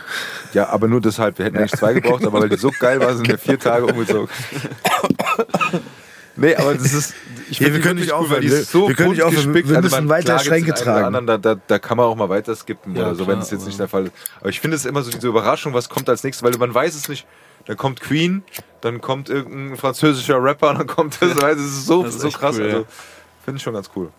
Ja, 0.52 0.68
aber 0.70 0.88
nur 0.88 1.00
deshalb. 1.00 1.38
Wir 1.38 1.44
hätten 1.46 1.56
eigentlich 1.56 1.78
zwei 1.78 1.92
gebraucht, 1.92 2.24
aber 2.26 2.40
weil 2.40 2.48
die 2.48 2.56
so 2.56 2.72
geil 2.80 2.98
war, 3.00 3.14
sind 3.14 3.28
wir 3.28 3.38
vier 3.38 3.58
Tage 3.60 3.86
umgezogen. 3.86 4.28
Nee, 6.36 6.56
aber 6.56 6.74
das 6.74 6.92
ist. 6.92 7.14
Ich 7.48 7.60
Ja, 7.60 7.72
wir 7.72 7.80
können 7.80 8.00
nicht 8.00 8.10
cool, 8.12 8.28
weil 8.30 8.40
die 8.40 8.46
aufhören. 8.48 8.62
ist 8.62 8.70
so 8.72 8.88
Wir 8.88 8.94
können 8.96 9.10
nicht 9.10 9.22
aufhören. 9.22 9.44
gespickt. 9.52 9.68
Wir 9.68 9.76
Also 9.76 9.86
müssen 9.90 10.06
man- 10.06 10.08
weiter 10.08 10.38
Schränke 10.40 10.74
tragen. 10.74 11.04
Anderen, 11.14 11.26
da, 11.26 11.38
da, 11.38 11.54
da 11.66 11.78
kann 11.78 11.96
man 11.96 12.06
auch 12.06 12.16
mal 12.16 12.28
weiter 12.28 12.56
skippen 12.56 12.96
Ja, 12.96 13.02
oder 13.02 13.14
so, 13.14 13.26
wenn 13.28 13.38
es 13.38 13.50
jetzt 13.50 13.66
nicht 13.66 13.78
der 13.78 13.86
Fall 13.86 14.06
ist. 14.06 14.12
Aber 14.40 14.48
ich 14.48 14.58
finde 14.60 14.76
es 14.76 14.84
immer 14.86 15.02
so 15.02 15.10
diese 15.12 15.28
Überraschung, 15.28 15.74
was 15.74 15.88
kommt 15.88 16.08
als 16.08 16.24
nächstes, 16.24 16.42
weil 16.42 16.58
man 16.58 16.74
weiß 16.74 16.94
es 16.96 17.08
nicht. 17.08 17.26
Dann 17.66 17.76
kommt 17.76 18.00
Queen, 18.00 18.42
dann 18.82 19.00
kommt 19.00 19.30
irgendein 19.30 19.76
französischer 19.76 20.42
Rapper, 20.42 20.74
dann 20.74 20.86
kommt 20.86 21.20
das, 21.20 21.30
es 21.34 21.60
ist 21.60 21.86
so, 21.86 22.02
Das 22.02 22.14
ist 22.16 22.20
so 22.20 22.30
krass. 22.30 22.56
cool, 22.58 22.66
ja. 22.66 22.72
also, 22.74 22.86
finde 23.44 23.56
ich 23.58 23.62
schon 23.62 23.74
ganz 23.74 23.90
cool. 23.96 24.10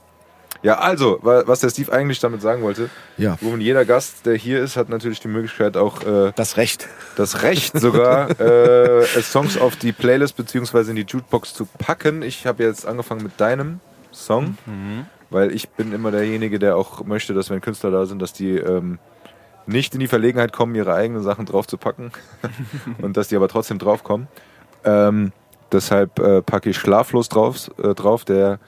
Ja, 0.64 0.80
also, 0.80 1.20
wa- 1.22 1.44
was 1.46 1.60
der 1.60 1.70
Steve 1.70 1.92
eigentlich 1.94 2.20
damit 2.20 2.42
sagen 2.42 2.64
wollte, 2.64 2.90
Ja. 3.18 3.38
wo 3.42 3.56
jeder 3.56 3.86
Gast, 3.86 4.26
der 4.26 4.36
hier 4.36 4.64
ist, 4.64 4.78
hat 4.78 4.90
natürlich 4.90 5.20
die 5.20 5.28
Möglichkeit 5.28 5.78
auch 5.78 6.02
äh, 6.02 6.32
Das 6.36 6.58
Recht. 6.58 6.88
das 7.18 7.44
Recht 7.44 7.80
sogar, 7.80 8.30
äh, 8.40 9.06
Songs 9.22 9.58
auf 9.60 9.76
die 9.76 9.92
Playlist 9.92 10.36
beziehungsweise 10.38 10.90
in 10.90 10.96
die 10.96 11.04
Jukebox 11.08 11.54
zu 11.54 11.66
packen. 11.78 12.24
Ich 12.24 12.48
habe 12.48 12.64
jetzt 12.64 12.88
angefangen 12.88 13.22
mit 13.22 13.40
deinem 13.40 13.80
Song, 14.12 14.58
weil 15.30 15.54
ich 15.54 15.70
bin 15.70 15.92
immer 15.94 16.10
derjenige, 16.10 16.58
der 16.58 16.78
auch 16.78 17.04
möchte, 17.06 17.34
dass 17.36 17.50
wenn 17.52 17.62
Künstler 17.62 17.92
da 17.92 18.06
sind, 18.08 18.20
dass 18.22 18.34
die 18.34 18.52
ähm, 18.58 18.98
nicht 19.68 19.94
in 19.94 20.00
die 20.00 20.08
Verlegenheit 20.08 20.54
kommen, 20.54 20.76
ihre 20.76 20.94
eigenen 20.94 21.24
Sachen 21.24 21.46
draufzupacken 21.46 22.12
und 23.02 23.18
dass 23.18 23.28
die 23.28 23.36
aber 23.36 23.48
trotzdem 23.48 23.80
draufkommen. 23.80 24.28
Ähm, 24.84 25.32
deshalb 25.72 26.20
äh, 26.20 26.42
packe 26.42 26.70
ich 26.70 26.78
Schlaflos 26.78 27.30
drauf, 27.30 27.72
äh, 27.82 27.94
drauf, 27.94 28.26
der, 28.26 28.60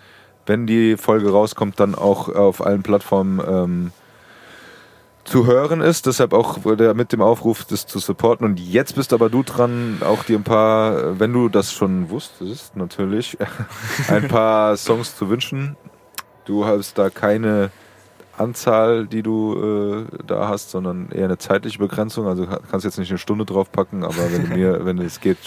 wenn 0.45 0.65
die 0.65 0.98
Folge 0.98 1.32
rauskommt, 1.32 1.80
dann 1.80 1.95
auch 1.95 2.30
auf 2.30 2.65
allen 2.65 2.84
Plattformen 2.84 3.41
ähm, 3.48 3.91
zu 5.28 5.45
hören 5.45 5.82
ist. 5.82 6.06
Deshalb 6.06 6.34
auch 6.34 6.60
der, 6.76 6.94
mit 6.94 7.11
dem 7.11 7.22
Aufruf, 7.22 7.65
das 7.65 7.86
zu 7.86 7.99
supporten. 7.99 8.45
Und 8.45 8.60
jetzt 8.60 8.95
bist 8.95 9.14
aber 9.14 9.30
du 9.30 9.44
dran, 9.44 9.98
auch 10.02 10.24
dir 10.24 10.38
ein 10.38 10.44
paar, 10.44 11.19
wenn 11.19 11.34
du 11.34 11.49
das 11.49 11.72
schon 11.74 12.10
wusstest, 12.10 12.76
natürlich, 12.76 13.38
ein 14.07 14.28
paar 14.28 14.78
Songs 14.78 15.15
zu 15.15 15.30
wünschen. 15.30 15.76
Du 16.45 16.65
hast 16.65 16.98
da 16.98 17.10
keine 17.10 17.72
Anzahl, 18.38 19.07
die 19.07 19.23
du 19.23 20.05
äh, 20.11 20.18
da 20.26 20.47
hast, 20.47 20.69
sondern 20.72 21.09
eher 21.11 21.26
eine 21.26 21.38
zeitliche 21.38 21.80
Begrenzung. 21.80 22.27
Also 22.27 22.45
ka- 22.45 22.59
kannst 22.69 22.85
jetzt 22.85 22.97
nicht 22.99 23.09
eine 23.09 23.18
Stunde 23.18 23.45
draufpacken, 23.45 24.03
aber 24.03 24.31
wenn 24.31 24.47
du 24.49 24.55
mir, 24.55 24.85
wenn 24.85 24.97
es 24.99 25.19
geht, 25.19 25.38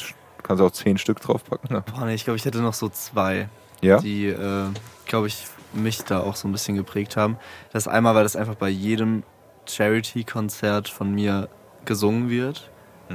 kannst 0.43 0.61
du 0.61 0.67
auch 0.67 0.71
zehn 0.73 0.99
Stück 0.99 1.21
draufpacken. 1.21 1.83
Boah, 1.95 2.05
nee, 2.07 2.15
ich 2.15 2.25
glaube, 2.25 2.37
ich 2.37 2.45
hätte 2.45 2.59
noch 2.61 2.75
so 2.75 2.89
zwei, 2.89 3.49
Ja? 3.81 3.99
die, 3.99 4.27
äh, 4.27 4.65
glaube 5.07 5.29
ich, 5.29 5.47
mich 5.73 6.03
da 6.03 6.21
auch 6.21 6.35
so 6.35 6.49
ein 6.49 6.53
bisschen 6.53 6.75
geprägt 6.77 7.17
haben. 7.17 7.37
Das 7.73 7.87
einmal, 7.87 8.15
weil 8.17 8.25
das 8.25 8.35
einfach 8.35 8.57
bei 8.57 8.69
jedem 8.69 9.23
Charity-Konzert 9.69 10.89
von 10.89 11.15
mir 11.15 11.49
gesungen 11.85 12.29
wird 12.29 12.71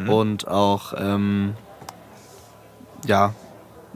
und 0.10 0.48
auch, 0.50 0.94
ähm, 0.98 1.54
ja, 3.06 3.34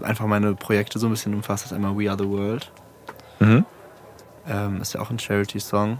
einfach 0.01 0.25
meine 0.27 0.55
Projekte 0.55 0.97
so 0.99 1.07
ein 1.07 1.11
bisschen 1.11 1.33
umfasst. 1.33 1.65
Das 1.65 1.73
einmal 1.73 1.97
We 1.97 2.09
Are 2.09 2.17
the 2.17 2.27
World. 2.29 2.71
Mhm. 3.39 3.65
Ähm, 4.49 4.81
ist 4.81 4.93
ja 4.93 5.01
auch 5.01 5.09
ein 5.09 5.19
Charity-Song. 5.19 5.99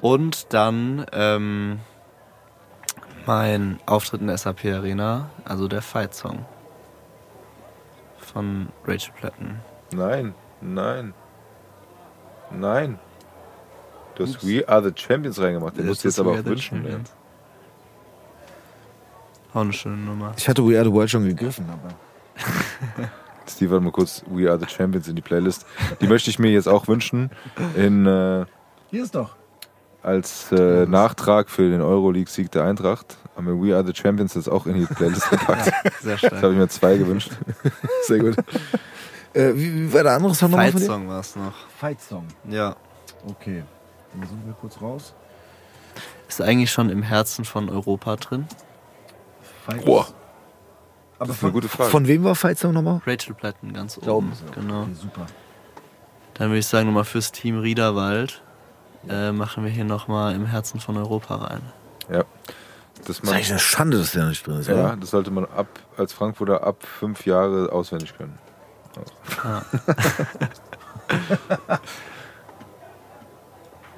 Und 0.00 0.52
dann 0.52 1.06
ähm, 1.12 1.80
mein 3.26 3.80
Auftritt 3.86 4.20
in 4.20 4.26
der 4.26 4.36
SAP 4.36 4.64
Arena, 4.66 5.30
also 5.44 5.68
der 5.68 5.82
Fight-Song 5.82 6.44
von 8.18 8.68
Rachel 8.86 9.12
Platten. 9.14 9.60
Nein, 9.92 10.34
nein. 10.60 11.14
Nein. 12.50 12.98
Du 14.14 14.24
hast 14.24 14.46
We 14.46 14.68
Are 14.68 14.82
the 14.82 14.92
Champions 14.94 15.40
reingemacht. 15.40 15.76
Den 15.76 15.86
musst 15.86 16.04
du 16.04 16.08
jetzt 16.08 16.18
aber 16.18 16.32
auch 16.32 16.44
wünschen. 16.44 16.78
ey. 16.78 16.92
Champions. 16.92 17.12
Auch 19.54 19.60
eine 19.60 19.72
schöne 19.72 19.96
Nummer. 19.96 20.34
Ich 20.36 20.48
hatte 20.48 20.66
We 20.66 20.76
Are 20.76 20.84
the 20.84 20.92
World 20.92 21.10
schon 21.10 21.24
gegriffen, 21.24 21.66
aber. 21.70 23.08
Steve 23.48 23.74
hat 23.76 23.82
mal 23.82 23.90
kurz 23.92 24.22
We 24.30 24.48
Are 24.48 24.58
the 24.58 24.66
Champions 24.68 25.08
in 25.08 25.16
die 25.16 25.22
Playlist. 25.22 25.66
Die 26.00 26.06
möchte 26.06 26.30
ich 26.30 26.38
mir 26.38 26.50
jetzt 26.50 26.68
auch 26.68 26.88
wünschen. 26.88 27.30
In, 27.76 28.06
äh, 28.06 28.44
Hier 28.90 29.02
ist 29.04 29.14
doch. 29.14 29.36
als 30.02 30.50
äh, 30.52 30.86
Nachtrag 30.86 31.50
für 31.50 31.68
den 31.70 31.80
Euroleague-Sieg 31.80 32.50
der 32.50 32.64
Eintracht 32.64 33.16
haben 33.36 33.46
wir 33.46 33.54
We 33.60 33.74
Are 33.74 33.84
the 33.86 33.94
Champions 33.94 34.34
jetzt 34.34 34.48
auch 34.48 34.66
in 34.66 34.74
die 34.74 34.86
Playlist 34.86 35.30
gepackt. 35.30 35.64
Sehr 36.00 36.14
Das 36.14 36.22
habe 36.24 36.36
stark. 36.38 36.52
ich 36.52 36.58
mir 36.58 36.68
zwei 36.68 36.96
gewünscht. 36.98 37.30
Sehr 38.06 38.18
gut. 38.18 38.36
äh, 39.32 39.52
wie, 39.54 39.74
wie 39.74 39.92
war 39.92 40.02
der 40.02 40.12
andere 40.12 40.34
Song 40.34 40.50
nochmal 40.50 40.70
von 40.72 40.80
dir? 40.80 40.86
Fight-Song 40.86 41.08
war 41.08 41.20
es 41.20 41.36
noch. 41.36 41.54
Fight 41.78 42.00
Song. 42.00 42.26
Ja. 42.48 42.76
Okay. 43.26 43.64
Dann 44.12 44.28
suchen 44.28 44.42
wir 44.44 44.54
kurz 44.60 44.80
raus. 44.82 45.14
Ist 46.28 46.42
eigentlich 46.42 46.70
schon 46.70 46.90
im 46.90 47.02
Herzen 47.02 47.44
von 47.44 47.68
Europa 47.70 48.16
drin. 48.16 48.46
Fight 49.66 49.84
Boah. 49.84 50.06
Aber 51.22 51.28
Das 51.28 51.36
ist 51.36 51.44
eine 51.44 51.52
gute 51.52 51.68
Frage. 51.68 51.88
Von 51.88 52.08
wem 52.08 52.24
war 52.24 52.34
Fight 52.34 52.58
Song 52.58 52.72
nochmal? 52.72 53.00
Rachel 53.06 53.32
Platten 53.34 53.72
ganz 53.72 53.96
oben. 53.96 54.32
Er. 54.48 54.60
Genau. 54.60 54.82
Okay, 54.82 54.94
super. 54.94 55.26
Dann 56.34 56.48
würde 56.48 56.58
ich 56.58 56.66
sagen, 56.66 56.86
nochmal 56.88 57.04
fürs 57.04 57.30
Team 57.30 57.60
Riederwald 57.60 58.42
äh, 59.08 59.30
machen 59.30 59.62
wir 59.62 59.70
hier 59.70 59.84
nochmal 59.84 60.34
im 60.34 60.46
Herzen 60.46 60.80
von 60.80 60.96
Europa 60.96 61.36
rein. 61.36 61.62
Ja. 62.10 62.24
Das, 62.96 63.06
Das 63.06 63.20
ist 63.20 63.28
eigentlich 63.32 63.50
eine 63.50 63.60
Schande, 63.60 63.98
dass 63.98 64.10
der 64.10 64.24
nicht 64.26 64.44
drin 64.44 64.58
ist, 64.58 64.66
ja, 64.68 64.74
oder? 64.74 64.96
das 64.96 65.10
sollte 65.10 65.30
man 65.30 65.44
ab, 65.44 65.68
als 65.96 66.12
Frankfurter 66.12 66.64
ab 66.64 66.82
fünf 66.82 67.24
Jahre 67.24 67.70
auswendig 67.70 68.16
können. 68.18 68.36
Ja. 69.44 69.62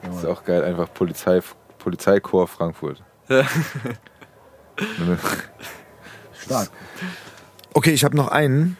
Das 0.02 0.16
ist 0.18 0.26
auch 0.26 0.44
geil, 0.44 0.62
einfach 0.62 0.92
Polizei, 0.92 1.40
Polizeikorps 1.78 2.52
Frankfurt. 2.52 3.02
Stark. 6.44 6.70
Okay, 7.72 7.92
ich 7.92 8.04
habe 8.04 8.16
noch 8.16 8.28
einen. 8.28 8.76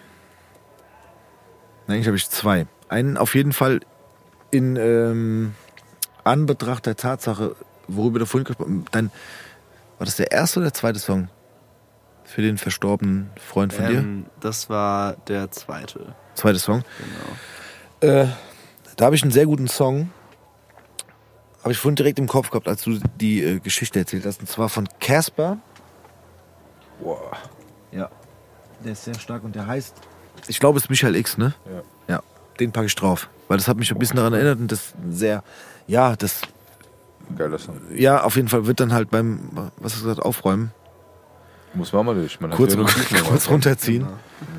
Nein, 1.87 1.97
eigentlich 1.97 2.07
habe 2.07 2.17
ich 2.17 2.29
zwei. 2.31 2.67
Einen 2.89 3.17
auf 3.17 3.35
jeden 3.35 3.53
Fall 3.53 3.81
in 4.51 4.77
ähm, 4.77 5.55
Anbetracht 6.23 6.87
der 6.87 6.97
Tatsache, 6.97 7.57
worüber 7.89 8.21
du 8.21 8.27
vorhin 8.27 8.45
gesprochen 8.45 8.85
hast. 8.93 9.11
War 9.99 10.07
das 10.07 10.17
der 10.17 10.33
erste 10.33 10.61
oder 10.61 10.67
der 10.67 10.75
zweite 10.75 10.99
Song? 10.99 11.29
Für 12.25 12.43
den 12.43 12.57
verstorbenen 12.57 13.31
Freund 13.37 13.73
von 13.73 13.87
dir? 13.87 13.99
Ähm, 13.99 14.27
das 14.41 14.71
war 14.71 15.15
der 15.29 15.51
zweite. 15.51 16.15
Zweiter 16.35 16.59
Song. 16.59 16.83
Genau. 18.01 18.15
Äh, 18.15 18.29
da 18.97 19.07
habe 19.07 19.17
ich 19.17 19.23
einen 19.23 19.33
sehr 19.33 19.47
guten 19.47 19.69
Song. 19.69 20.11
Habe 21.63 21.73
ich 21.73 21.79
vorhin 21.79 21.97
direkt 21.97 22.19
im 22.19 22.29
Kopf 22.29 22.51
gehabt, 22.51 22.69
als 22.69 22.83
du 22.83 22.99
die 23.17 23.43
äh, 23.43 23.59
Geschichte 23.61 23.99
erzählt 23.99 24.27
hast. 24.27 24.41
Und 24.41 24.49
zwar 24.49 24.69
von 24.69 24.89
Casper. 25.01 25.59
Boah. 27.01 27.37
Ja. 27.95 28.11
Der 28.85 28.93
ist 28.93 29.05
sehr 29.05 29.15
stark 29.19 29.45
und 29.45 29.55
der 29.55 29.67
heißt. 29.67 29.95
Ich 30.49 30.59
glaube, 30.61 30.79
es 30.79 30.85
ist 30.85 30.91
Michael 30.91 31.15
X, 31.17 31.39
ne? 31.39 31.55
Ja. 31.67 31.83
Ja. 32.17 32.23
Den 32.61 32.73
packe 32.73 32.87
ich 32.87 32.95
drauf. 32.95 33.29
Weil 33.49 33.59
das 33.59 33.69
hat 33.69 33.77
mich 33.77 33.91
ein 33.93 33.99
bisschen 33.99 34.17
daran 34.17 34.33
erinnert 34.35 34.59
und 34.59 34.71
das 34.73 34.95
sehr. 35.09 35.43
Ja, 35.87 36.17
das. 36.17 36.41
Geiler 37.37 37.59
Song. 37.59 37.81
Ja, 37.95 38.23
auf 38.23 38.37
jeden 38.37 38.49
Fall 38.49 38.67
wird 38.67 38.81
dann 38.81 38.93
halt 38.93 39.11
beim. 39.11 39.51
Was 39.79 39.95
hast 39.95 40.03
du 40.03 40.09
gesagt? 40.09 40.21
Aufräumen. 40.27 40.73
Muss 41.73 41.93
man 41.93 42.05
mal 42.07 42.15
durch. 42.15 42.41
Man 42.41 42.51
hat 42.51 42.57
Kurz, 42.57 42.75
ja 42.75 42.81
Notizen 42.81 43.09
gemacht. 43.15 43.31
kurz 43.31 43.49
runterziehen. 43.51 44.07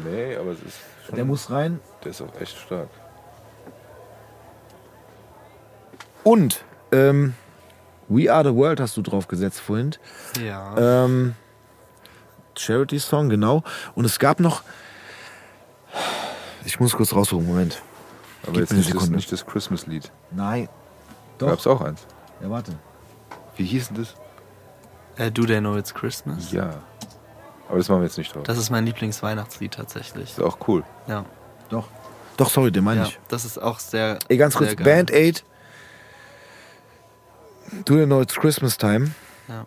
Nee, 0.04 0.36
aber 0.36 0.52
es 0.52 0.60
ist 0.64 0.78
schon, 1.06 1.16
Der 1.16 1.26
muss 1.26 1.50
rein. 1.52 1.80
der 2.04 2.12
ist 2.12 2.22
auch 2.22 2.34
echt 2.42 2.58
stark. 2.58 2.90
Und. 6.24 6.64
Ähm, 6.92 7.34
We 8.08 8.32
Are 8.32 8.44
the 8.48 8.54
World 8.56 8.80
hast 8.80 8.96
du 8.98 9.02
drauf 9.02 9.28
gesetzt 9.28 9.60
vorhin. 9.60 9.92
Ja. 10.46 11.06
Ähm, 11.06 11.34
Charity 12.60 13.00
Song, 13.00 13.30
genau. 13.30 13.64
Und 13.96 14.06
es 14.06 14.20
gab 14.20 14.40
noch. 14.40 14.64
Ich 16.66 16.80
muss 16.80 16.94
kurz 16.94 17.14
raussuchen, 17.14 17.46
Moment. 17.46 17.82
Aber 18.44 18.54
Gib 18.54 18.62
jetzt 18.62 18.74
nicht 18.74 18.94
das, 18.94 19.10
nicht 19.10 19.32
das 19.32 19.46
Christmas-Lied. 19.46 20.12
Nein. 20.32 20.70
Gab's 21.38 21.68
auch 21.68 21.82
eins. 21.82 22.06
Ja, 22.42 22.50
warte. 22.50 22.74
Wie 23.56 23.66
hieß 23.66 23.90
denn 23.90 23.98
das? 23.98 24.16
Äh, 25.18 25.32
Do 25.32 25.46
They 25.46 25.60
Know 25.60 25.78
It's 25.78 25.94
Christmas? 25.94 26.52
Ja. 26.52 26.82
Aber 27.68 27.78
das 27.78 27.90
machen 27.90 28.02
wir 28.02 28.08
jetzt 28.08 28.18
nicht 28.18 28.36
drauf. 28.36 28.44
Das 28.44 28.58
ist 28.58 28.70
mein 28.70 28.86
Lieblingsweihnachtslied 28.86 29.74
tatsächlich. 29.74 30.32
ist 30.32 30.42
auch 30.42 30.58
cool. 30.68 30.84
Ja. 31.08 31.26
Doch. 31.70 31.88
Doch, 32.38 32.50
sorry, 32.50 32.72
den 32.72 32.84
meine 32.84 33.02
ja. 33.02 33.08
ich. 33.08 33.20
Das 33.28 33.46
ist 33.46 33.58
auch 33.58 33.80
sehr. 33.80 34.20
Ey, 34.28 34.38
ganz 34.38 34.56
kurz. 34.56 34.76
Band 34.76 35.12
Aid. 35.12 35.44
Do 37.86 37.98
you 37.98 38.06
know 38.06 38.22
it's 38.22 38.36
Christmas 38.36 38.78
time? 38.78 39.12
Ja. 39.48 39.66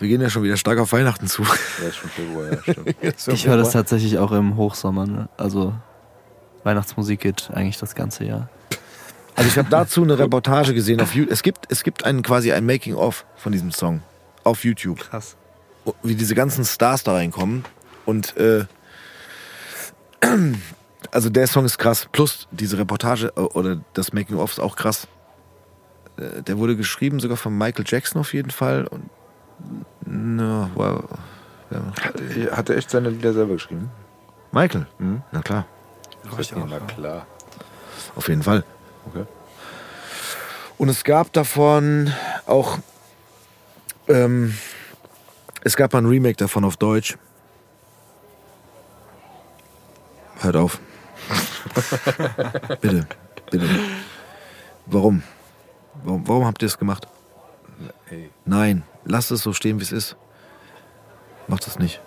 Wir 0.00 0.08
gehen 0.08 0.20
ja 0.22 0.30
schon 0.30 0.42
wieder 0.42 0.56
stark 0.56 0.78
auf 0.78 0.92
Weihnachten 0.92 1.26
zu. 1.26 1.42
Ja, 1.42 1.88
ist 1.88 1.96
schon 1.96 2.10
Februar, 2.10 2.52
ja, 2.52 2.62
stimmt. 2.62 2.96
Ich 3.34 3.46
höre 3.46 3.58
das 3.58 3.72
tatsächlich 3.72 4.18
auch 4.18 4.32
im 4.32 4.56
Hochsommer. 4.56 5.06
Ne? 5.06 5.28
Also 5.36 5.74
Weihnachtsmusik 6.64 7.20
geht 7.20 7.50
eigentlich 7.52 7.76
das 7.78 7.94
ganze 7.94 8.24
Jahr. 8.24 8.48
Also 9.36 9.48
ich 9.48 9.58
habe 9.58 9.68
dazu 9.70 10.02
eine 10.02 10.18
Reportage 10.18 10.74
gesehen 10.74 11.00
auf 11.00 11.14
YouTube. 11.14 11.32
Es 11.32 11.42
gibt, 11.42 11.66
es 11.70 11.82
gibt 11.82 12.04
einen, 12.04 12.22
quasi 12.22 12.50
ein 12.52 12.64
Making-of 12.66 13.24
von 13.36 13.52
diesem 13.52 13.70
Song 13.72 14.02
auf 14.42 14.64
YouTube. 14.64 15.00
Krass. 15.00 15.36
wie 16.02 16.14
diese 16.14 16.34
ganzen 16.34 16.64
Stars 16.64 17.04
da 17.04 17.12
reinkommen. 17.12 17.64
Und 18.06 18.36
äh, 18.38 18.64
also 21.10 21.28
der 21.30 21.46
Song 21.46 21.64
ist 21.66 21.78
krass. 21.78 22.08
Plus 22.10 22.48
diese 22.50 22.78
Reportage 22.78 23.32
äh, 23.36 23.40
oder 23.40 23.80
das 23.94 24.12
Making 24.14 24.38
of 24.38 24.52
ist 24.52 24.60
auch 24.60 24.76
krass. 24.76 25.08
Äh, 26.16 26.42
Der 26.42 26.58
wurde 26.58 26.76
geschrieben 26.76 27.20
sogar 27.20 27.36
von 27.36 27.56
Michael 27.56 27.84
Jackson 27.86 28.20
auf 28.20 28.32
jeden 28.34 28.50
Fall. 28.50 28.86
Und 28.86 29.10
na, 30.06 30.70
wow. 30.74 31.04
ja. 31.70 32.50
Hat 32.56 32.68
er 32.68 32.76
echt 32.76 32.90
seine 32.90 33.10
Lieder 33.10 33.32
selber 33.32 33.54
geschrieben? 33.54 33.90
Michael? 34.52 34.86
Mhm. 34.98 35.22
Na 35.30 35.40
klar, 35.42 35.66
ich 36.38 36.54
auch. 36.54 36.66
Na 36.66 36.80
klar. 36.80 37.26
auf 38.16 38.28
jeden 38.28 38.42
Fall. 38.42 38.64
Okay. 39.06 39.24
Und 40.78 40.88
es 40.88 41.04
gab 41.04 41.32
davon 41.32 42.12
auch, 42.46 42.78
ähm, 44.08 44.56
es 45.62 45.76
gab 45.76 45.92
mal 45.92 46.00
ein 46.00 46.06
Remake 46.06 46.36
davon 46.36 46.64
auf 46.64 46.76
Deutsch. 46.76 47.16
Hört 50.40 50.56
auf. 50.56 50.80
bitte, 52.80 53.06
bitte. 53.50 53.68
Warum? 54.86 55.22
warum? 56.02 56.26
Warum 56.26 56.46
habt 56.46 56.62
ihr 56.62 56.66
es 56.66 56.78
gemacht? 56.78 57.06
Ey. 58.08 58.30
Nein, 58.44 58.82
lasst 59.04 59.30
es 59.30 59.42
so 59.42 59.52
stehen, 59.52 59.78
wie 59.78 59.84
es 59.84 59.92
ist. 59.92 60.16
Macht 61.48 61.66
das 61.66 61.78
nicht. 61.78 62.00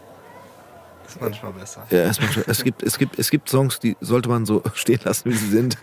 Ist 1.07 1.19
manchmal 1.19 1.51
besser. 1.53 1.85
Ja, 1.89 1.99
erstmal, 1.99 2.31
schon- 2.31 2.43
es, 2.47 2.63
gibt, 2.63 2.81
es, 2.81 2.97
gibt, 2.97 3.19
es 3.19 3.29
gibt 3.29 3.49
Songs, 3.49 3.79
die 3.79 3.97
sollte 3.99 4.29
man 4.29 4.45
so 4.45 4.63
stehen 4.73 4.99
lassen, 5.03 5.29
wie 5.31 5.35
sie 5.35 5.49
sind. 5.49 5.77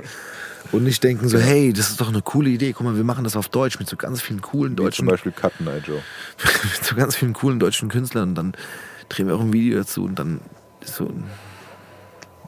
Und 0.73 0.85
nicht 0.85 1.03
denken 1.03 1.29
so, 1.29 1.39
hey, 1.39 1.73
das 1.73 1.91
ist 1.91 2.01
doch 2.01 2.09
eine 2.09 2.23
coole 2.23 2.51
Idee. 2.51 2.73
Guck 2.73 2.85
mal, 2.85 2.97
wir 2.97 3.05
machen 3.05 3.25
das 3.25 3.35
auf 3.37 3.49
Deutsch 3.49 3.79
mit 3.79 3.89
so 3.89 3.97
ganz 3.97 4.21
vielen 4.23 4.41
coolen 4.41 4.73
Wie 4.73 4.77
zum 4.77 4.85
deutschen, 4.85 5.07
Beispiel 5.07 5.33
Cutten 5.33 5.67
Eye 5.67 5.79
Joe. 5.85 6.01
mit 6.75 6.85
so 6.85 6.95
ganz 6.95 7.17
vielen 7.17 7.33
coolen 7.33 7.59
deutschen 7.59 7.89
Künstlern. 7.89 8.31
Und 8.31 8.35
dann 8.35 8.53
drehen 9.09 9.27
wir 9.27 9.35
auch 9.37 9.41
ein 9.41 9.53
Video 9.53 9.79
dazu 9.79 10.05
und 10.05 10.19
dann 10.19 10.41
ist 10.81 10.95
so. 10.97 11.11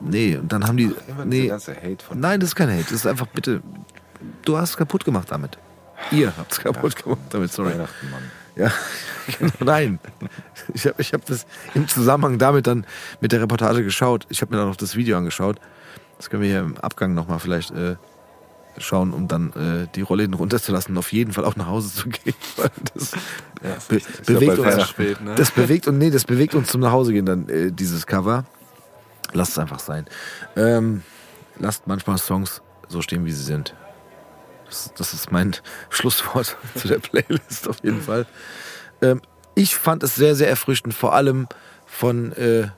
Nee, 0.01 0.37
und 0.37 0.53
dann 0.53 0.67
haben 0.67 0.77
die. 0.77 0.95
Immer 1.09 1.25
nee, 1.25 1.47
ganze 1.49 1.75
Hate 1.77 2.05
von. 2.05 2.19
nein, 2.21 2.41
das 2.41 2.51
ist 2.51 2.55
kein 2.57 2.69
Hate. 2.71 2.83
Das 2.85 2.93
ist 2.93 3.07
einfach 3.07 3.27
bitte. 3.27 3.63
Du 4.45 4.57
hast 4.57 4.71
es 4.71 4.77
kaputt 4.77 5.05
gemacht 5.05 5.29
damit. 5.31 5.59
Ihr 6.11 6.33
habt 6.37 6.53
es 6.53 6.61
kaputt 6.61 6.97
gemacht 6.97 7.19
damit, 7.31 7.53
sorry. 7.53 7.71
Weihnachten, 7.75 8.11
Mann. 8.11 8.23
Ja, 8.57 8.71
genau, 9.39 9.53
nein. 9.61 9.99
Ich 10.75 10.87
habe 10.87 11.01
ich 11.01 11.13
hab 11.13 11.25
das 11.27 11.47
im 11.75 11.89
Zusammenhang 11.89 12.39
damit 12.39 12.67
dann 12.67 12.87
mit 13.21 13.33
der 13.33 13.41
Reportage 13.41 13.83
geschaut. 13.83 14.27
Ich 14.29 14.43
habe 14.43 14.53
mir 14.53 14.59
dann 14.59 14.69
noch 14.69 14.77
das 14.77 14.97
Video 14.97 15.17
angeschaut. 15.17 15.59
Das 16.19 16.31
können 16.31 16.43
wir 16.43 16.51
hier 16.51 16.61
im 16.61 16.77
Abgang 16.77 17.15
nochmal 17.15 17.39
vielleicht 17.39 17.71
äh, 17.73 17.97
schauen, 18.79 19.13
um 19.13 19.29
dann 19.29 19.53
äh, 19.53 19.89
die 19.95 20.03
Rolle 20.03 20.29
runterzulassen 20.31 20.95
und 20.95 20.99
auf 20.99 21.13
jeden 21.13 21.33
Fall 21.33 21.45
auch 21.45 21.57
nach 21.57 21.67
Hause 21.67 21.93
zu 21.93 22.09
gehen. 22.11 22.35
Das 22.95 23.13
be 23.89 23.99
ja 23.99 24.07
bewegt 24.27 24.63
bald 24.63 24.79
uns. 24.79 24.89
Spät, 24.89 25.21
ne? 25.21 25.35
Das 25.35 25.51
bewegt 25.51 25.89
und 25.89 25.99
nee, 25.99 26.11
das 26.11 26.25
bewegt 26.25 26.55
uns 26.55 26.69
zum 26.69 26.81
Nachhausegehen 26.81 27.27
dann, 27.27 27.49
äh, 27.49 27.73
dieses 27.73 28.07
Cover. 28.07 28.45
Lasst 29.33 29.53
es 29.53 29.59
einfach 29.59 29.79
sein. 29.79 30.07
Ähm, 30.57 31.03
lasst 31.59 31.87
manchmal 31.87 32.19
Songs 32.19 32.61
so 32.89 33.01
stehen, 33.01 33.25
wie 33.25 33.33
sie 33.33 33.43
sind. 33.43 33.75
Das, 34.97 35.13
ist 35.15 35.31
mein 35.31 35.55
Schlusswort 35.91 36.57
zu 36.75 36.89
der 36.89 36.99
Playlist 36.99 37.69
auf 37.69 37.83
jeden 37.83 38.01
Fall. 38.01 38.27
Ähm, 39.01 39.21
ich 39.55 39.77
fand 39.77 40.03
es 40.03 40.15
sehr, 40.15 40.35
sehr 40.35 40.49
erfrischend, 40.49 40.95
vor 40.95 41.15
allem 41.15 41.47
von 41.87 42.33
äh, 42.33 42.69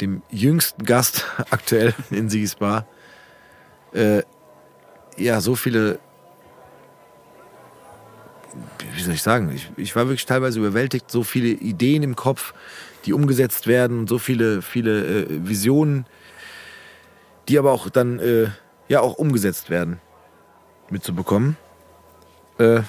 dem 0.00 0.22
jüngsten 0.30 0.84
Gast 0.84 1.24
aktuell 1.50 1.94
in 2.10 2.28
Sigis 2.28 2.56
Bar. 2.56 2.86
Äh, 3.92 4.22
ja, 5.16 5.40
so 5.40 5.56
viele, 5.56 5.98
wie 8.94 9.02
soll 9.02 9.14
ich 9.14 9.22
sagen, 9.22 9.50
ich, 9.52 9.70
ich 9.76 9.96
war 9.96 10.06
wirklich 10.06 10.26
teilweise 10.26 10.58
überwältigt, 10.58 11.10
so 11.10 11.24
viele 11.24 11.48
Ideen 11.48 12.02
im 12.02 12.14
Kopf, 12.14 12.54
die 13.06 13.12
umgesetzt 13.12 13.66
werden, 13.66 14.06
so 14.06 14.18
viele, 14.18 14.62
viele 14.62 15.24
äh, 15.24 15.48
Visionen, 15.48 16.06
die 17.48 17.58
aber 17.58 17.72
auch 17.72 17.88
dann, 17.88 18.18
äh, 18.18 18.48
ja, 18.88 19.00
auch 19.00 19.14
umgesetzt 19.14 19.70
werden, 19.70 20.00
mitzubekommen. 20.90 21.56
Äh, 22.58 22.82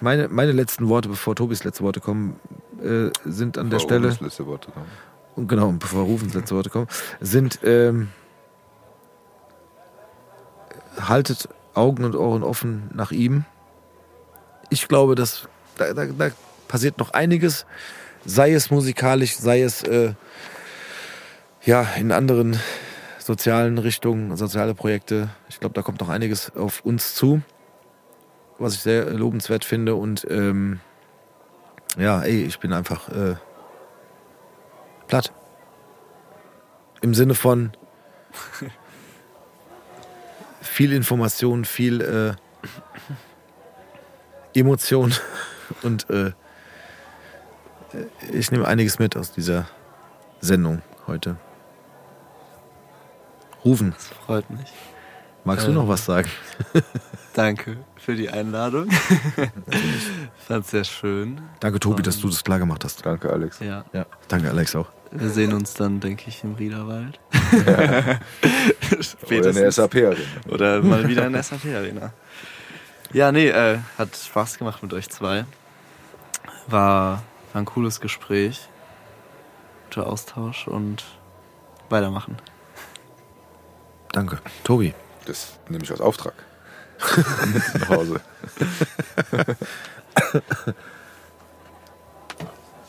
meine, 0.00 0.28
meine 0.28 0.52
letzten 0.52 0.88
Worte, 0.88 1.08
bevor 1.08 1.36
Tobis 1.36 1.64
letzte 1.64 1.84
Worte 1.84 2.00
kommen, 2.00 2.40
äh, 2.82 3.10
sind 3.24 3.58
an 3.58 3.70
der 3.70 3.76
Bevor 3.76 3.88
Stelle 3.88 4.08
Rufus 4.08 4.20
letzte 4.20 4.46
Worte 4.46 4.70
kommen. 4.70 4.86
und 5.36 5.48
genau, 5.48 5.72
bevor 5.72 6.04
Rufens 6.04 6.34
letzte 6.34 6.54
Worte 6.54 6.70
kommen, 6.70 6.88
sind, 7.20 7.60
ähm, 7.62 8.08
haltet 11.00 11.48
Augen 11.74 12.04
und 12.04 12.14
Ohren 12.14 12.42
offen 12.42 12.90
nach 12.94 13.10
ihm. 13.10 13.44
Ich 14.70 14.88
glaube, 14.88 15.14
dass 15.14 15.48
da, 15.76 15.92
da, 15.92 16.06
da 16.06 16.30
passiert 16.68 16.98
noch 16.98 17.12
einiges, 17.12 17.66
sei 18.24 18.52
es 18.52 18.70
musikalisch, 18.70 19.36
sei 19.36 19.62
es 19.62 19.82
äh, 19.82 20.14
ja 21.64 21.82
in 21.98 22.12
anderen 22.12 22.58
sozialen 23.24 23.78
Richtungen, 23.78 24.36
soziale 24.36 24.74
Projekte. 24.74 25.30
Ich 25.48 25.58
glaube, 25.58 25.72
da 25.74 25.80
kommt 25.80 26.00
noch 26.00 26.10
einiges 26.10 26.54
auf 26.54 26.84
uns 26.84 27.14
zu, 27.14 27.40
was 28.58 28.74
ich 28.74 28.80
sehr 28.80 29.10
lobenswert 29.14 29.64
finde 29.64 29.94
und 29.94 30.26
ähm, 30.28 30.80
ja, 31.96 32.20
ey, 32.20 32.42
ich 32.44 32.58
bin 32.58 32.74
einfach 32.74 33.08
äh, 33.08 33.36
platt. 35.06 35.32
Im 37.00 37.14
Sinne 37.14 37.34
von 37.34 37.72
viel 40.60 40.92
Information, 40.92 41.64
viel 41.64 42.02
äh, 42.02 42.34
Emotion 44.58 45.14
und 45.82 46.10
äh, 46.10 46.32
ich 48.32 48.50
nehme 48.50 48.68
einiges 48.68 48.98
mit 48.98 49.16
aus 49.16 49.32
dieser 49.32 49.66
Sendung 50.40 50.82
heute. 51.06 51.38
Rufen, 53.64 53.92
Das 53.92 54.08
freut 54.08 54.48
mich. 54.50 54.72
magst 55.44 55.66
du 55.66 55.70
Äh. 55.70 55.74
noch 55.74 55.88
was 55.88 56.04
sagen? 56.04 56.28
Danke 57.34 57.78
für 57.96 58.14
die 58.14 58.28
Einladung. 58.30 58.88
Fand's 60.46 60.70
sehr 60.70 60.84
schön. 60.84 61.40
Danke, 61.60 61.80
Tobi, 61.80 62.02
dass 62.02 62.20
du 62.20 62.28
das 62.28 62.44
klar 62.44 62.58
gemacht 62.58 62.84
hast. 62.84 63.04
Danke, 63.04 63.30
Alex. 63.32 63.58
Ja. 63.60 63.84
Ja, 63.92 64.06
danke, 64.28 64.48
Alex 64.50 64.76
auch. 64.76 64.86
Wir 65.10 65.30
sehen 65.30 65.52
uns 65.52 65.74
dann, 65.74 65.98
denke 66.00 66.28
ich, 66.28 66.44
im 66.44 66.54
Riederwald. 66.54 67.18
Oder 69.26 69.48
in 69.50 69.54
der 69.56 69.72
SAP-Arena. 69.72 70.16
Oder 70.48 70.82
mal 70.82 71.08
wieder 71.08 71.26
in 71.26 71.32
der 71.32 71.42
SAP-Arena. 71.42 72.12
Ja, 73.12 73.32
nee, 73.32 73.48
äh, 73.48 73.78
hat 73.98 74.14
Spaß 74.16 74.58
gemacht 74.58 74.82
mit 74.82 74.92
euch 74.92 75.08
zwei. 75.10 75.44
War, 76.68 77.22
war 77.52 77.60
ein 77.62 77.64
cooles 77.64 78.00
Gespräch. 78.00 78.68
Guter 79.86 80.06
Austausch 80.08 80.68
und 80.68 81.04
weitermachen. 81.90 82.36
Danke. 84.14 84.38
Tobi. 84.62 84.94
Das 85.26 85.58
nehme 85.68 85.84
ich 85.84 85.90
als 85.90 86.00
Auftrag. 86.00 86.34
Nach 87.80 87.88
Hause. 87.88 88.20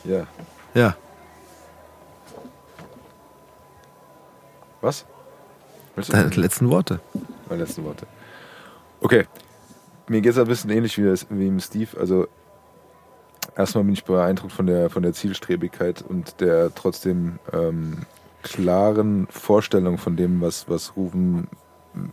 ja. 0.04 0.26
Ja, 0.74 0.96
Was? 4.86 5.04
Deine 6.10 6.28
letzten 6.28 6.70
Worte. 6.70 7.00
Meine 7.48 7.64
letzten 7.64 7.82
Worte. 7.84 8.06
Okay. 9.00 9.26
Mir 10.06 10.20
geht 10.20 10.30
es 10.30 10.38
ein 10.38 10.46
bisschen 10.46 10.70
ähnlich 10.70 10.96
wie, 10.96 11.02
das, 11.02 11.26
wie 11.28 11.48
im 11.48 11.58
Steve. 11.58 11.98
Also 11.98 12.28
erstmal 13.56 13.82
bin 13.82 13.94
ich 13.94 14.04
beeindruckt 14.04 14.52
von 14.52 14.66
der, 14.66 14.88
von 14.88 15.02
der 15.02 15.12
Zielstrebigkeit 15.12 16.02
und 16.02 16.40
der 16.40 16.72
trotzdem 16.72 17.40
ähm, 17.52 18.02
klaren 18.46 19.26
Vorstellung 19.30 19.98
von 19.98 20.16
dem, 20.16 20.40
was, 20.40 20.68
was 20.68 20.96
Rufen 20.96 21.48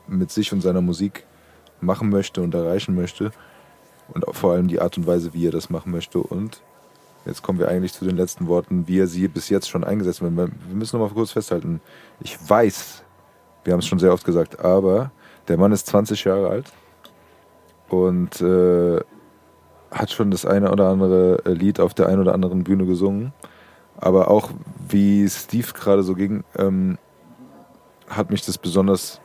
mit 0.08 0.32
sich 0.32 0.52
und 0.52 0.62
seiner 0.62 0.82
Musik 0.82 1.26
machen 1.82 2.10
möchte 2.10 2.42
und 2.42 2.56
erreichen 2.56 2.96
möchte. 2.96 3.32
Und 4.14 4.26
vor 4.32 4.54
allem 4.54 4.68
die 4.68 4.82
Art 4.82 4.98
und 4.98 5.08
Weise, 5.08 5.34
wie 5.34 5.48
er 5.48 5.52
das 5.52 5.70
machen 5.70 5.92
möchte. 5.92 6.20
Und 6.20 6.62
jetzt 7.26 7.42
kommen 7.42 7.60
wir 7.60 7.68
eigentlich 7.70 7.94
zu 7.94 8.06
den 8.06 8.18
letzten 8.18 8.48
Worten, 8.48 8.88
wie 8.88 9.00
er 9.00 9.08
sie 9.08 9.28
bis 9.28 9.50
jetzt 9.50 9.70
schon 9.70 9.84
eingesetzt 9.84 10.22
hat. 10.22 10.36
Wir 10.36 10.50
müssen 10.72 11.00
noch 11.00 11.08
mal 11.08 11.14
kurz 11.14 11.32
festhalten. 11.32 11.82
Ich 12.20 12.38
weiß, 12.48 13.04
wir 13.64 13.74
haben 13.74 13.80
es 13.80 13.88
schon 13.88 14.00
sehr 14.00 14.14
oft 14.14 14.26
gesagt, 14.26 14.60
aber 14.60 15.12
der 15.48 15.58
Mann 15.58 15.72
ist 15.72 15.88
20 15.88 16.24
Jahre 16.24 16.50
alt 16.50 16.72
und 17.90 18.42
äh, 18.42 19.00
hat 19.92 20.12
schon 20.12 20.32
das 20.32 20.46
eine 20.46 20.72
oder 20.72 20.88
andere 20.90 21.42
Lied 21.46 21.80
auf 21.80 21.94
der 21.94 22.08
einen 22.08 22.22
oder 22.22 22.34
anderen 22.34 22.64
Bühne 22.64 22.86
gesungen. 22.86 23.34
Aber 24.04 24.30
auch 24.30 24.50
wie 24.90 25.28
Steve 25.30 25.72
gerade 25.74 26.04
so 26.04 26.14
ging, 26.14 26.44
ähm, 26.58 26.98
hat 28.10 28.32
mich 28.32 28.46
das 28.46 28.58
besonders 28.58 29.22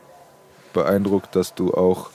beeindruckt, 0.73 1.35
dass 1.35 1.53
du 1.53 1.75
auch 1.75 2.11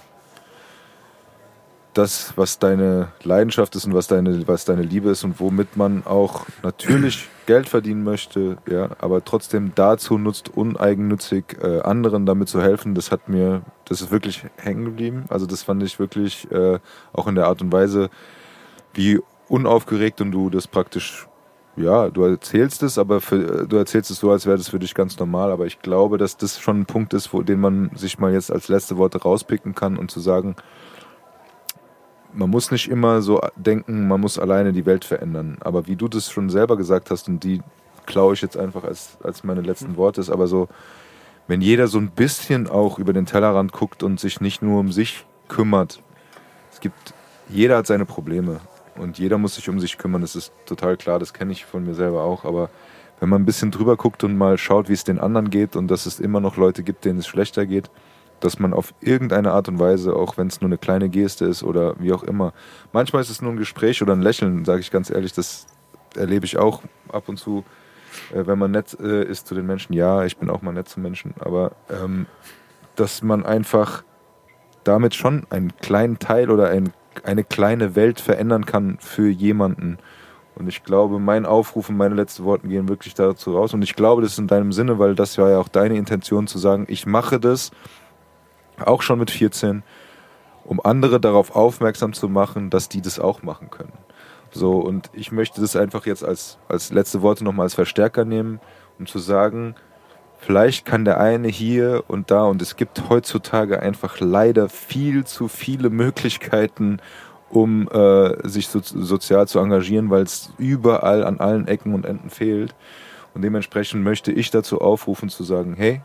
das, 1.93 2.33
was 2.37 2.59
deine 2.59 3.09
Leidenschaft 3.23 3.75
ist 3.75 3.85
und 3.85 3.93
was 3.93 4.07
deine, 4.07 4.47
was 4.47 4.63
deine 4.63 4.81
Liebe 4.81 5.09
ist 5.09 5.25
und 5.25 5.41
womit 5.41 5.75
man 5.75 6.05
auch 6.05 6.45
natürlich 6.63 7.27
Geld 7.45 7.67
verdienen 7.67 8.05
möchte, 8.05 8.57
ja, 8.65 8.91
aber 8.99 9.25
trotzdem 9.25 9.73
dazu 9.75 10.17
nutzt, 10.17 10.49
uneigennützig 10.49 11.57
äh, 11.61 11.81
anderen 11.81 12.25
damit 12.25 12.47
zu 12.47 12.61
helfen, 12.61 12.95
das 12.95 13.11
hat 13.11 13.27
mir, 13.27 13.61
das 13.85 14.01
ist 14.01 14.11
wirklich 14.11 14.45
hängen 14.55 14.85
geblieben. 14.85 15.25
Also 15.27 15.45
das 15.45 15.63
fand 15.63 15.83
ich 15.83 15.99
wirklich 15.99 16.49
äh, 16.49 16.79
auch 17.11 17.27
in 17.27 17.35
der 17.35 17.47
Art 17.47 17.61
und 17.61 17.73
Weise, 17.73 18.09
wie 18.93 19.19
unaufgeregt 19.49 20.21
und 20.21 20.31
du 20.31 20.49
das 20.49 20.67
praktisch, 20.67 21.27
ja, 21.75 22.09
du 22.09 22.23
erzählst 22.23 22.83
es, 22.83 22.97
aber 22.97 23.19
für, 23.19 23.65
du 23.67 23.77
erzählst 23.77 24.11
es 24.11 24.19
so, 24.19 24.31
als 24.31 24.45
wäre 24.45 24.57
das 24.57 24.69
für 24.69 24.79
dich 24.79 24.93
ganz 24.93 25.17
normal. 25.17 25.51
Aber 25.51 25.65
ich 25.65 25.81
glaube, 25.81 26.17
dass 26.17 26.37
das 26.37 26.59
schon 26.59 26.81
ein 26.81 26.85
Punkt 26.85 27.13
ist, 27.13 27.33
wo, 27.33 27.41
den 27.41 27.59
man 27.59 27.89
sich 27.95 28.19
mal 28.19 28.31
jetzt 28.31 28.51
als 28.51 28.67
letzte 28.67 28.97
Worte 28.97 29.21
rauspicken 29.21 29.73
kann 29.73 29.97
und 29.97 30.11
zu 30.11 30.19
sagen, 30.19 30.55
man 32.31 32.49
muss 32.49 32.71
nicht 32.71 32.89
immer 32.89 33.21
so 33.21 33.41
denken, 33.55 34.07
man 34.07 34.21
muss 34.21 34.37
alleine 34.37 34.73
die 34.73 34.85
Welt 34.85 35.05
verändern. 35.05 35.57
Aber 35.61 35.87
wie 35.87 35.95
du 35.95 36.07
das 36.07 36.31
schon 36.31 36.49
selber 36.49 36.77
gesagt 36.77 37.09
hast, 37.09 37.27
und 37.27 37.43
die 37.43 37.61
klaue 38.05 38.33
ich 38.33 38.41
jetzt 38.41 38.57
einfach 38.57 38.83
als, 38.83 39.17
als 39.23 39.43
meine 39.43 39.61
letzten 39.61 39.97
Worte, 39.97 40.21
ist 40.21 40.29
aber 40.29 40.47
so, 40.47 40.67
wenn 41.47 41.61
jeder 41.61 41.87
so 41.87 41.97
ein 41.97 42.11
bisschen 42.11 42.69
auch 42.69 42.99
über 42.99 43.13
den 43.13 43.25
Tellerrand 43.25 43.71
guckt 43.71 44.03
und 44.03 44.19
sich 44.19 44.41
nicht 44.41 44.61
nur 44.61 44.79
um 44.79 44.91
sich 44.91 45.25
kümmert. 45.47 46.01
Es 46.71 46.79
gibt, 46.79 47.13
jeder 47.49 47.77
hat 47.77 47.87
seine 47.87 48.05
Probleme 48.05 48.59
und 48.97 49.17
jeder 49.17 49.37
muss 49.37 49.55
sich 49.55 49.69
um 49.69 49.79
sich 49.79 49.97
kümmern. 49.97 50.21
Das 50.21 50.35
ist 50.35 50.53
total 50.65 50.97
klar, 50.97 51.19
das 51.19 51.33
kenne 51.33 51.51
ich 51.51 51.65
von 51.65 51.85
mir 51.85 51.95
selber 51.95 52.23
auch. 52.23 52.45
Aber 52.45 52.69
wenn 53.19 53.29
man 53.29 53.41
ein 53.41 53.45
bisschen 53.45 53.71
drüber 53.71 53.95
guckt 53.95 54.23
und 54.23 54.37
mal 54.37 54.57
schaut, 54.57 54.89
wie 54.89 54.93
es 54.93 55.03
den 55.03 55.19
anderen 55.19 55.49
geht 55.49 55.75
und 55.75 55.89
dass 55.89 56.05
es 56.05 56.19
immer 56.19 56.39
noch 56.39 56.57
Leute 56.57 56.83
gibt, 56.83 57.05
denen 57.05 57.19
es 57.19 57.27
schlechter 57.27 57.65
geht, 57.65 57.89
dass 58.39 58.59
man 58.59 58.73
auf 58.73 58.93
irgendeine 58.99 59.53
Art 59.53 59.69
und 59.69 59.79
Weise, 59.79 60.15
auch 60.15 60.37
wenn 60.37 60.47
es 60.47 60.59
nur 60.59 60.67
eine 60.67 60.77
kleine 60.77 61.09
Geste 61.09 61.45
ist 61.45 61.63
oder 61.63 61.95
wie 61.99 62.11
auch 62.11 62.23
immer, 62.23 62.53
manchmal 62.91 63.21
ist 63.21 63.29
es 63.29 63.41
nur 63.41 63.51
ein 63.51 63.57
Gespräch 63.57 64.01
oder 64.01 64.13
ein 64.13 64.21
Lächeln, 64.21 64.65
sage 64.65 64.81
ich 64.81 64.91
ganz 64.91 65.09
ehrlich, 65.09 65.33
das 65.33 65.65
erlebe 66.15 66.45
ich 66.45 66.57
auch 66.57 66.81
ab 67.09 67.29
und 67.29 67.37
zu, 67.37 67.63
äh, 68.33 68.45
wenn 68.45 68.59
man 68.59 68.71
nett 68.71 68.97
äh, 68.99 69.23
ist 69.23 69.47
zu 69.47 69.55
den 69.55 69.65
Menschen. 69.65 69.93
Ja, 69.93 70.25
ich 70.25 70.37
bin 70.37 70.49
auch 70.49 70.61
mal 70.61 70.73
nett 70.73 70.89
zu 70.89 70.99
Menschen, 70.99 71.33
aber 71.39 71.71
ähm, 71.89 72.25
dass 72.95 73.21
man 73.21 73.45
einfach 73.45 74.03
damit 74.83 75.15
schon 75.15 75.47
einen 75.49 75.75
kleinen 75.77 76.19
Teil 76.19 76.51
oder 76.51 76.69
ein, 76.69 76.93
eine 77.23 77.43
kleine 77.43 77.95
Welt 77.95 78.19
verändern 78.19 78.65
kann 78.65 78.97
für 78.99 79.29
jemanden. 79.29 79.97
Und 80.55 80.67
ich 80.67 80.83
glaube, 80.83 81.19
mein 81.19 81.45
Aufruf 81.45 81.89
und 81.89 81.97
meine 81.97 82.15
letzten 82.15 82.43
Worte 82.43 82.67
gehen 82.67 82.87
wirklich 82.87 83.15
dazu 83.15 83.55
raus. 83.55 83.73
Und 83.73 83.81
ich 83.81 83.95
glaube, 83.95 84.21
das 84.21 84.33
ist 84.33 84.39
in 84.39 84.47
deinem 84.47 84.71
Sinne, 84.71 84.99
weil 84.99 85.15
das 85.15 85.37
war 85.37 85.49
ja 85.49 85.59
auch 85.59 85.67
deine 85.67 85.97
Intention 85.97 86.47
zu 86.47 86.59
sagen, 86.59 86.85
ich 86.87 87.05
mache 87.05 87.39
das 87.39 87.71
auch 88.83 89.01
schon 89.01 89.19
mit 89.19 89.31
14, 89.31 89.83
um 90.63 90.79
andere 90.83 91.19
darauf 91.19 91.55
aufmerksam 91.55 92.13
zu 92.13 92.29
machen, 92.29 92.69
dass 92.69 92.89
die 92.89 93.01
das 93.01 93.19
auch 93.19 93.41
machen 93.41 93.69
können. 93.69 93.93
So, 94.51 94.73
und 94.73 95.09
ich 95.13 95.31
möchte 95.31 95.61
das 95.61 95.75
einfach 95.75 96.05
jetzt 96.05 96.23
als, 96.23 96.59
als 96.67 96.91
letzte 96.91 97.23
Worte 97.23 97.43
nochmal 97.43 97.65
als 97.65 97.73
Verstärker 97.73 98.23
nehmen, 98.23 98.59
um 98.99 99.07
zu 99.07 99.17
sagen, 99.17 99.75
vielleicht 100.45 100.85
kann 100.85 101.05
der 101.05 101.19
eine 101.19 101.47
hier 101.47 102.03
und 102.07 102.31
da, 102.31 102.43
und 102.43 102.61
es 102.61 102.75
gibt 102.75 103.09
heutzutage 103.09 103.81
einfach 103.81 104.19
leider 104.19 104.69
viel 104.69 105.23
zu 105.25 105.47
viele 105.47 105.89
Möglichkeiten, 105.89 106.99
um 107.49 107.87
äh, 107.89 108.47
sich 108.47 108.67
so, 108.67 108.79
sozial 108.81 109.47
zu 109.47 109.59
engagieren, 109.59 110.09
weil 110.09 110.23
es 110.23 110.51
überall 110.57 111.23
an 111.23 111.39
allen 111.39 111.67
Ecken 111.67 111.93
und 111.93 112.05
Enden 112.05 112.29
fehlt. 112.29 112.75
Und 113.33 113.41
dementsprechend 113.43 114.03
möchte 114.03 114.31
ich 114.31 114.51
dazu 114.51 114.81
aufrufen 114.81 115.29
zu 115.29 115.43
sagen, 115.43 115.75
hey, 115.75 116.01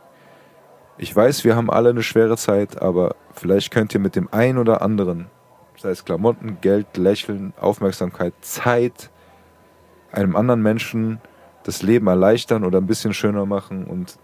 ich 0.99 1.15
weiß, 1.15 1.45
wir 1.45 1.57
haben 1.57 1.71
alle 1.71 1.91
eine 1.91 2.03
schwere 2.03 2.37
Zeit, 2.37 2.83
aber 2.83 3.15
vielleicht 3.33 3.71
könnt 3.71 3.95
ihr 3.95 4.01
mit 4.01 4.17
dem 4.17 4.29
einen 4.33 4.59
oder 4.59 4.83
anderen, 4.83 5.27
sei 5.77 5.91
es 5.91 6.05
Klamotten, 6.05 6.59
Geld, 6.61 6.97
Lächeln, 6.97 7.53
Aufmerksamkeit, 7.61 8.35
Zeit, 8.41 9.11
einem 10.11 10.37
anderen 10.37 10.63
Menschen 10.63 11.21
das 11.63 11.83
Leben 11.83 12.07
erleichtern 12.07 12.65
oder 12.65 12.79
ein 12.79 12.87
bisschen 12.87 13.15
schöner 13.15 13.47
machen. 13.47 13.85
Und 13.85 14.19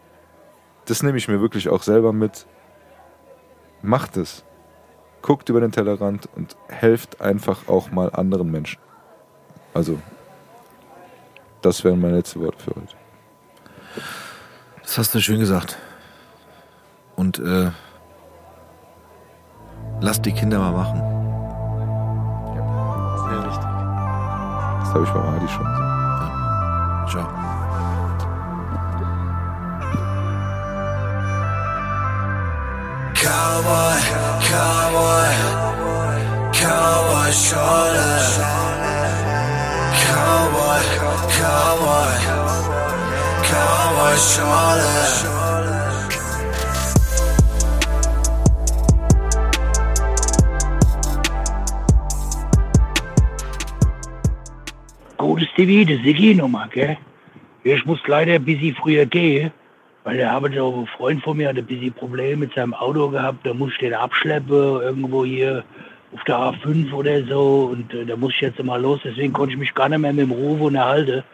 das 0.87 1.03
nehme 1.03 1.19
ich 1.19 1.29
mir 1.29 1.41
wirklich 1.41 1.69
auch 1.69 1.83
selber 1.83 2.13
mit. 2.13 2.47
Macht 3.83 4.17
es. 4.17 4.45
Guckt 5.23 5.49
über 5.49 5.61
den 5.61 5.73
Tellerrand 5.73 6.29
und 6.37 6.57
helft 6.69 7.21
einfach 7.21 7.69
auch 7.69 7.91
mal 7.91 8.11
anderen 8.11 8.51
Menschen. 8.51 8.81
Also, 9.73 9.99
das 11.63 11.83
wären 11.83 12.01
meine 12.01 12.17
letzten 12.17 12.41
Worte 12.41 12.63
für 12.63 12.75
heute. 12.77 12.95
Das 14.83 14.99
hast 14.99 15.15
du 15.15 15.21
schön 15.21 15.41
gesagt. 15.41 15.79
Und 17.17 17.39
äh, 17.39 17.71
lasst 20.01 20.27
die 20.27 20.33
Kinder 20.33 20.59
mal 20.59 20.73
machen. 20.73 21.01
Sehr 23.29 23.47
wichtig. 23.47 23.65
Das 24.81 24.95
habe 24.95 25.05
ich 25.05 25.11
beim 25.11 25.35
Adi 25.35 25.49
schon 25.49 25.65
gesagt. 25.65 27.11
Ciao. 27.11 27.54
Cowboy, 33.35 33.99
cowboy, 34.49 35.31
cowboy 36.53 37.31
Schorle. 37.33 38.11
Cowboy, 40.05 40.83
cowboy, 41.39 42.15
cowboy 43.51 44.17
Schorle. 44.31 44.95
Gutes 55.19 55.49
TV, 55.57 55.85
das 55.91 56.05
Siggi 56.05 56.37
nochmal, 56.37 56.69
gell? 56.69 56.97
Ich 57.65 57.85
muss 57.85 57.99
leider 58.07 58.35
ein 58.35 58.45
bisschen 58.45 58.77
früher 58.77 59.07
gehen, 59.07 59.51
weil 60.05 60.19
der 60.19 60.31
habe 60.31 60.51
so 60.55 60.81
ein 60.81 60.87
Freund 60.87 61.23
von 61.23 61.37
mir 61.37 61.49
hat 61.49 61.57
ein 61.57 61.67
bisschen 61.67 61.93
Probleme 61.93 62.37
mit 62.37 62.55
seinem 62.55 62.75
Auto 62.75 63.09
gehabt, 63.09 63.45
da 63.45 63.55
muss 63.55 63.73
ich 63.73 63.79
den 63.79 63.95
abschleppen, 63.95 64.81
irgendwo 64.83 65.25
hier 65.25 65.65
auf 66.15 66.23
der 66.25 66.37
A5 66.37 66.93
oder 66.93 67.25
so 67.25 67.71
und 67.73 67.93
äh, 67.93 68.05
da 68.05 68.17
muss 68.17 68.33
ich 68.35 68.43
jetzt 68.43 68.63
mal 68.63 68.81
los, 68.81 69.01
deswegen 69.03 69.33
konnte 69.33 69.55
ich 69.55 69.59
mich 69.59 69.75
gar 69.75 69.89
nicht 69.89 69.99
mehr 69.99 70.13
mit 70.13 70.27
dem 70.27 70.33
Ruf 70.33 70.61
unterhalten. 70.61 71.25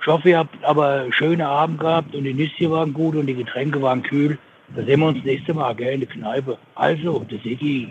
Ich 0.00 0.06
hoffe, 0.06 0.30
ihr 0.30 0.38
habt 0.38 0.62
aber 0.64 1.02
einen 1.02 1.12
schönen 1.12 1.42
Abend 1.42 1.80
gehabt 1.80 2.14
und 2.14 2.24
die 2.24 2.34
Nüsse 2.34 2.70
waren 2.70 2.92
gut 2.92 3.14
und 3.14 3.26
die 3.26 3.34
Getränke 3.34 3.80
waren 3.80 4.02
kühl. 4.02 4.38
Da 4.74 4.82
sehen 4.82 5.00
wir 5.00 5.06
uns 5.08 5.24
nächste 5.24 5.54
Mal, 5.54 5.74
gell, 5.74 5.94
in 5.94 6.00
der 6.00 6.08
Kneipe. 6.08 6.58
Also, 6.74 7.20
der 7.30 7.38
Siggi. 7.38 7.88